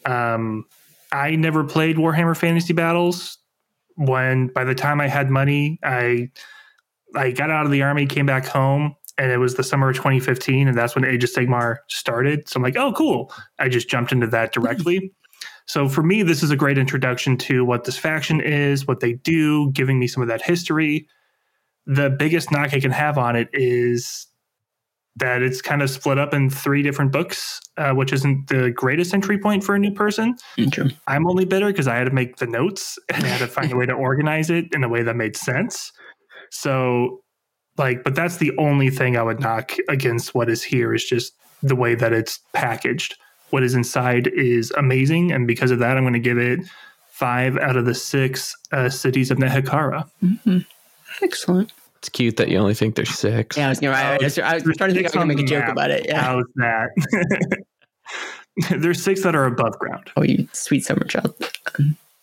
Um, 0.06 0.66
I 1.12 1.36
never 1.36 1.64
played 1.64 1.96
Warhammer 1.96 2.38
Fantasy 2.38 2.74
Battles. 2.74 3.40
When 3.96 4.48
by 4.48 4.64
the 4.64 4.76
time 4.76 5.02
I 5.02 5.08
had 5.08 5.32
money, 5.32 5.80
I 5.84 6.30
I 7.16 7.32
got 7.32 7.50
out 7.50 7.66
of 7.66 7.72
the 7.72 7.82
army, 7.82 8.06
came 8.06 8.26
back 8.26 8.46
home, 8.46 8.96
and 9.18 9.32
it 9.32 9.38
was 9.38 9.56
the 9.56 9.64
summer 9.64 9.90
of 9.90 9.96
2015, 9.96 10.68
and 10.68 10.78
that's 10.78 10.96
when 10.96 11.06
Age 11.06 11.24
of 11.24 11.30
Sigmar 11.30 11.78
started. 11.88 12.48
So 12.48 12.58
I'm 12.58 12.64
like, 12.64 12.78
oh, 12.78 12.94
cool. 12.94 13.32
I 13.60 13.68
just 13.68 13.90
jumped 13.90 14.12
into 14.12 14.28
that 14.28 14.54
directly. 14.54 15.12
So 15.66 15.88
for 15.88 16.02
me, 16.02 16.24
this 16.24 16.42
is 16.42 16.50
a 16.50 16.56
great 16.56 16.78
introduction 16.78 17.38
to 17.38 17.64
what 17.64 17.84
this 17.84 17.98
faction 17.98 18.42
is, 18.42 18.88
what 18.88 19.02
they 19.02 19.14
do, 19.14 19.72
giving 19.72 20.00
me 20.00 20.08
some 20.08 20.24
of 20.24 20.30
that 20.30 20.42
history. 20.42 21.08
The 21.86 22.10
biggest 22.10 22.52
knock 22.52 22.74
I 22.74 22.80
can 22.80 22.92
have 22.92 23.18
on 23.18 23.36
it 23.36 23.50
is 23.54 24.28
that 25.18 25.42
it's 25.42 25.62
kind 25.62 25.82
of 25.82 25.90
split 25.90 26.18
up 26.18 26.34
in 26.34 26.50
three 26.50 26.82
different 26.82 27.12
books, 27.12 27.60
uh, 27.78 27.92
which 27.92 28.14
isn't 28.14 28.48
the 28.48 28.72
greatest 28.72 29.14
entry 29.14 29.38
point 29.38 29.64
for 29.64 29.76
a 29.76 29.80
new 29.80 29.92
person. 29.92 30.36
I'm 31.08 31.28
only 31.28 31.46
bitter 31.46 31.68
because 31.68 31.88
I 31.88 31.96
had 31.96 32.06
to 32.06 32.12
make 32.12 32.38
the 32.38 32.48
notes 32.48 32.98
and 33.14 33.24
I 33.24 33.28
had 33.28 33.40
to 33.40 33.48
find 33.48 33.72
a 33.72 33.76
way 33.76 33.86
to 33.86 33.94
organize 33.94 34.50
it 34.50 34.74
in 34.74 34.84
a 34.84 34.90
way 34.90 35.04
that 35.04 35.16
made 35.16 35.36
sense. 35.36 35.92
So, 36.52 37.22
like, 37.78 38.04
but 38.04 38.16
that's 38.16 38.38
the 38.38 38.52
only 38.58 38.90
thing 38.90 39.18
I 39.18 39.24
would 39.24 39.40
knock 39.40 39.74
against 39.88 40.36
what 40.36 40.50
is 40.50 40.64
here 40.64 40.94
is 40.94 41.06
just 41.06 41.34
the 41.64 41.76
way 41.76 41.96
that 41.96 42.14
it's 42.14 42.40
packaged. 42.54 43.16
What 43.50 43.64
is 43.64 43.74
inside 43.74 44.28
is 44.28 44.72
amazing, 44.78 45.32
and 45.32 45.48
because 45.48 45.72
of 45.72 45.80
that, 45.80 45.98
I'm 45.98 46.04
going 46.04 46.14
to 46.14 46.20
give 46.20 46.38
it 46.38 46.60
five 47.12 47.58
out 47.58 47.76
of 47.76 47.86
the 47.86 47.96
six 47.96 48.56
uh, 48.72 48.90
cities 48.90 49.32
of 49.32 49.38
Nehekhara. 49.40 50.10
Mhm. 50.24 50.66
Excellent. 51.22 51.72
It's 51.98 52.08
cute 52.10 52.38
that 52.38 52.48
you 52.48 52.58
only 52.58 52.74
think 52.74 52.96
there's 52.96 53.10
six. 53.10 53.58
Yeah, 53.58 53.66
I 53.66 53.70
was, 53.70 53.80
gonna, 53.82 53.94
I, 53.94 54.18
was, 54.22 54.40
I 54.40 54.54
was 54.60 54.78
trying 54.78 54.92
to 54.92 54.94
think 54.94 55.08
if 55.08 55.16
I 55.16 55.20
could 55.20 55.28
make 55.28 55.40
a 55.40 55.44
joke 55.44 55.68
about 55.68 55.92
it. 55.92 56.06
Yeah. 56.08 56.22
How's 56.22 56.46
that? 56.56 57.58
There's 58.78 59.02
six 59.02 59.24
that 59.24 59.36
are 59.36 59.46
above 59.46 59.78
ground. 59.80 60.10
Oh, 60.18 60.24
you 60.24 60.48
sweet 60.54 60.86
summer 60.86 61.04
child. 61.06 61.34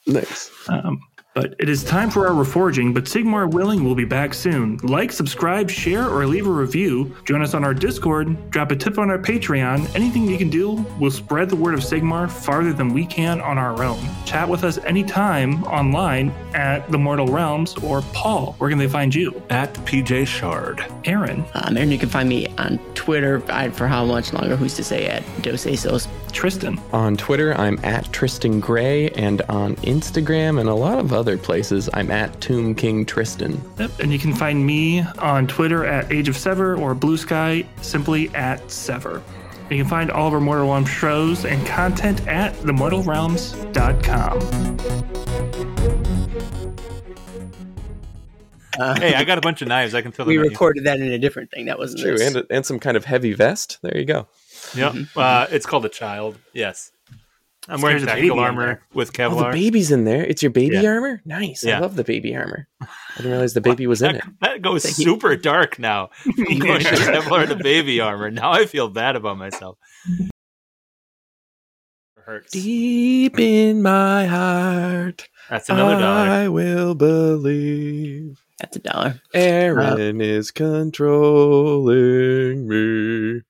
Nice. 0.07 0.51
Um, 0.69 1.01
but 1.37 1.55
it 1.59 1.69
is 1.69 1.85
time 1.85 2.09
for 2.09 2.27
our 2.27 2.33
reforging, 2.33 2.95
but 2.95 3.05
Sigmar 3.05 3.53
Willing 3.53 3.85
will 3.85 3.95
be 3.95 4.07
back 4.07 4.33
soon. 4.33 4.79
Like, 4.79 5.13
subscribe, 5.13 5.69
share, 5.69 6.09
or 6.09 6.27
leave 6.27 6.47
a 6.47 6.51
review. 6.51 7.15
Join 7.27 7.43
us 7.43 7.53
on 7.53 7.63
our 7.63 7.75
Discord, 7.75 8.51
drop 8.51 8.71
a 8.71 8.77
tip 8.77 8.97
on 8.99 9.11
our 9.11 9.19
Patreon. 9.19 9.95
Anything 9.95 10.27
you 10.27 10.39
can 10.39 10.49
do 10.49 10.83
will 10.99 11.11
spread 11.11 11.51
the 11.51 11.57
word 11.57 11.75
of 11.75 11.81
Sigmar 11.81 12.31
farther 12.31 12.73
than 12.73 12.95
we 12.95 13.05
can 13.05 13.43
on 13.43 13.59
our 13.59 13.83
own. 13.85 14.03
Chat 14.25 14.49
with 14.49 14.65
us 14.65 14.79
anytime 14.79 15.63
online 15.65 16.31
at 16.55 16.91
The 16.91 16.97
Mortal 16.97 17.27
Realms 17.27 17.77
or 17.85 18.01
Paul. 18.15 18.55
Where 18.55 18.71
can 18.71 18.79
they 18.79 18.89
find 18.89 19.15
you? 19.15 19.43
At 19.51 19.75
PJ 19.85 20.27
Schard. 20.27 20.87
Aaron, 21.05 21.45
Um, 21.53 21.77
and 21.77 21.93
you 21.93 21.99
can 21.99 22.09
find 22.09 22.31
me 22.31 22.47
on 22.57 22.79
Twitter 22.95 23.43
I, 23.51 23.69
for 23.69 23.87
how 23.87 24.07
much 24.07 24.33
longer? 24.33 24.57
Who's 24.57 24.75
to 24.77 24.85
say 24.85 25.07
at 25.07 25.23
Dos 25.43 25.67
Aceos? 25.67 26.09
Tristan, 26.37 26.79
On 26.93 27.17
Twitter, 27.17 27.55
I'm 27.55 27.79
at 27.83 28.13
Tristan 28.13 28.61
Gray, 28.61 29.09
and 29.11 29.41
on 29.49 29.75
Instagram 29.77 30.61
and 30.61 30.69
a 30.69 30.75
lot 30.75 30.99
of 30.99 31.15
other 31.15 31.39
places, 31.39 31.89
I'm 31.95 32.11
at 32.11 32.39
Tomb 32.43 32.75
King 32.75 33.07
Tristan. 33.07 33.59
Yep, 33.79 34.01
and 34.01 34.13
you 34.13 34.19
can 34.19 34.35
find 34.35 34.65
me 34.67 35.01
on 35.19 35.47
Twitter 35.47 35.87
at 35.87 36.13
Age 36.13 36.29
of 36.29 36.35
Sevvir 36.37 36.79
or 36.79 36.95
Blue 36.95 37.17
Sky 37.17 37.65
simply 37.81 38.29
at 38.35 38.61
Sevvir. 38.69 39.23
You 39.71 39.79
can 39.79 39.89
find 39.89 40.11
all 40.11 40.29
of 40.29 40.35
our 40.35 40.41
Mortal 40.41 40.69
Realms 40.71 40.91
shows 40.91 41.47
and 41.47 41.67
content 41.67 42.27
at 42.29 42.53
themortalrealms.com. 42.57 44.77
Uh, 48.79 48.95
hey, 49.01 49.15
I 49.15 49.25
got 49.25 49.39
a 49.39 49.41
bunch 49.41 49.63
of 49.63 49.69
knives. 49.69 49.95
I 49.95 50.03
can 50.03 50.13
tell 50.13 50.27
We 50.27 50.37
them. 50.37 50.49
recorded 50.49 50.85
that 50.85 51.01
in 51.01 51.11
a 51.11 51.19
different 51.19 51.51
thing. 51.51 51.65
That 51.65 51.79
wasn't 51.79 52.03
True, 52.03 52.19
this. 52.19 52.35
and, 52.35 52.45
and 52.51 52.67
some 52.67 52.79
kind 52.79 52.99
of 52.99 53.07
heavy 53.07 53.33
vest. 53.33 53.79
There 53.81 53.97
you 53.97 54.05
go. 54.05 54.27
Yep. 54.75 54.95
Uh, 55.15 55.47
it's 55.51 55.67
called 55.67 55.85
a 55.85 55.89
child. 55.89 56.39
Yes. 56.53 56.91
I'm 57.69 57.79
So 57.79 57.83
wearing 57.85 57.99
there's 57.99 58.03
a 58.05 58.07
tactical 58.15 58.37
baby 58.37 58.47
armor 58.47 58.67
there. 58.67 58.83
with 58.95 59.21
Oh, 59.21 59.43
the 59.43 59.51
baby's 59.51 59.91
in 59.91 60.05
there. 60.05 60.25
It's 60.25 60.41
your 60.43 60.53
baby 60.53 60.77
Yeah. 60.77 60.91
armor? 60.91 61.21
Nice. 61.25 61.67
I 61.67 61.79
love 61.81 61.97
the 61.97 62.05
baby 62.05 62.37
armor. 62.37 62.69
I 62.81 62.87
didn't 63.17 63.33
realize 63.33 63.55
the 63.55 63.61
baby 63.61 63.87
was 63.89 64.03
in 64.03 64.15
it. 64.17 64.23
that 64.41 64.63
goes 64.63 64.85
Thank 64.85 64.99
you. 64.99 65.05
super 65.05 65.35
dark 65.37 65.79
now. 65.81 66.11
Going 66.37 66.81
to 66.81 66.91
Kevlar 66.91 67.49
to 67.49 67.57
baby 67.57 68.01
armor. 68.01 68.31
Now 68.31 68.53
I 68.53 68.67
feel 68.67 68.89
bad 68.89 69.17
about 69.17 69.37
myself. 69.39 69.79
Hurts. 72.25 72.53
Deep 72.53 73.39
in 73.39 73.83
my 73.83 74.27
heart, 74.27 75.29
That's 75.49 75.69
another 75.69 75.95
dollar. 75.95 76.29
I 76.29 76.49
will 76.49 76.97
believe. 76.97 78.41
That's 78.59 78.77
a 78.77 78.81
dollar. 78.81 79.21
Aaron 79.33 80.21
is 80.21 80.51
controlling 80.51 82.67
me. 82.69 83.43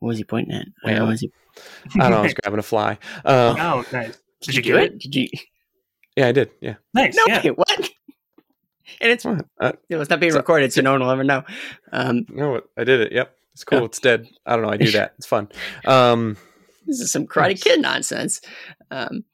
What 0.00 0.08
was 0.08 0.18
he 0.18 0.24
pointing 0.24 0.54
at? 0.54 0.66
Where 0.82 0.96
Well, 1.00 1.06
was 1.08 1.20
he? 1.20 1.30
I 1.94 1.98
don't 1.98 2.10
know. 2.10 2.18
I 2.18 2.22
was 2.22 2.34
grabbing 2.34 2.58
a 2.58 2.62
fly. 2.62 2.98
Uh, 3.24 3.54
Oh, 3.58 3.84
nice. 3.92 4.18
Did 4.42 4.54
you 4.56 4.62
do 4.62 4.72
get 4.72 4.82
it? 4.82 4.98
Did 4.98 5.14
you? 5.14 5.28
yeah, 6.16 6.28
I 6.28 6.32
did. 6.32 6.50
Yeah. 6.60 6.74
Nice. 6.94 7.14
No, 7.14 7.24
yeah. 7.28 7.42
wait, 7.44 7.58
what? 7.58 7.90
And 9.00 9.10
it's 9.12 9.24
What? 9.24 9.46
Uh, 9.60 9.72
it's 9.88 10.10
not 10.10 10.20
being 10.20 10.34
recorded, 10.34 10.72
so 10.72 10.80
no 10.82 10.92
one 10.92 11.00
will 11.00 11.10
ever 11.10 11.24
know. 11.24 11.44
Um, 11.92 12.26
no, 12.28 12.60
I 12.76 12.84
did 12.84 13.00
it. 13.00 13.12
Yep. 13.12 13.34
It's 13.52 13.64
cool. 13.64 13.80
Oh. 13.80 13.84
It's 13.84 13.98
dead. 14.00 14.26
I 14.46 14.56
don't 14.56 14.64
know. 14.64 14.70
I 14.70 14.76
do 14.78 14.90
that. 14.92 15.14
It's 15.18 15.26
fun. 15.26 15.48
Um, 15.84 16.36
this 16.86 17.00
is 17.00 17.12
some 17.12 17.26
Karate 17.26 17.60
Kid 17.60 17.80
nonsense. 17.80 18.40
Um, 18.90 19.24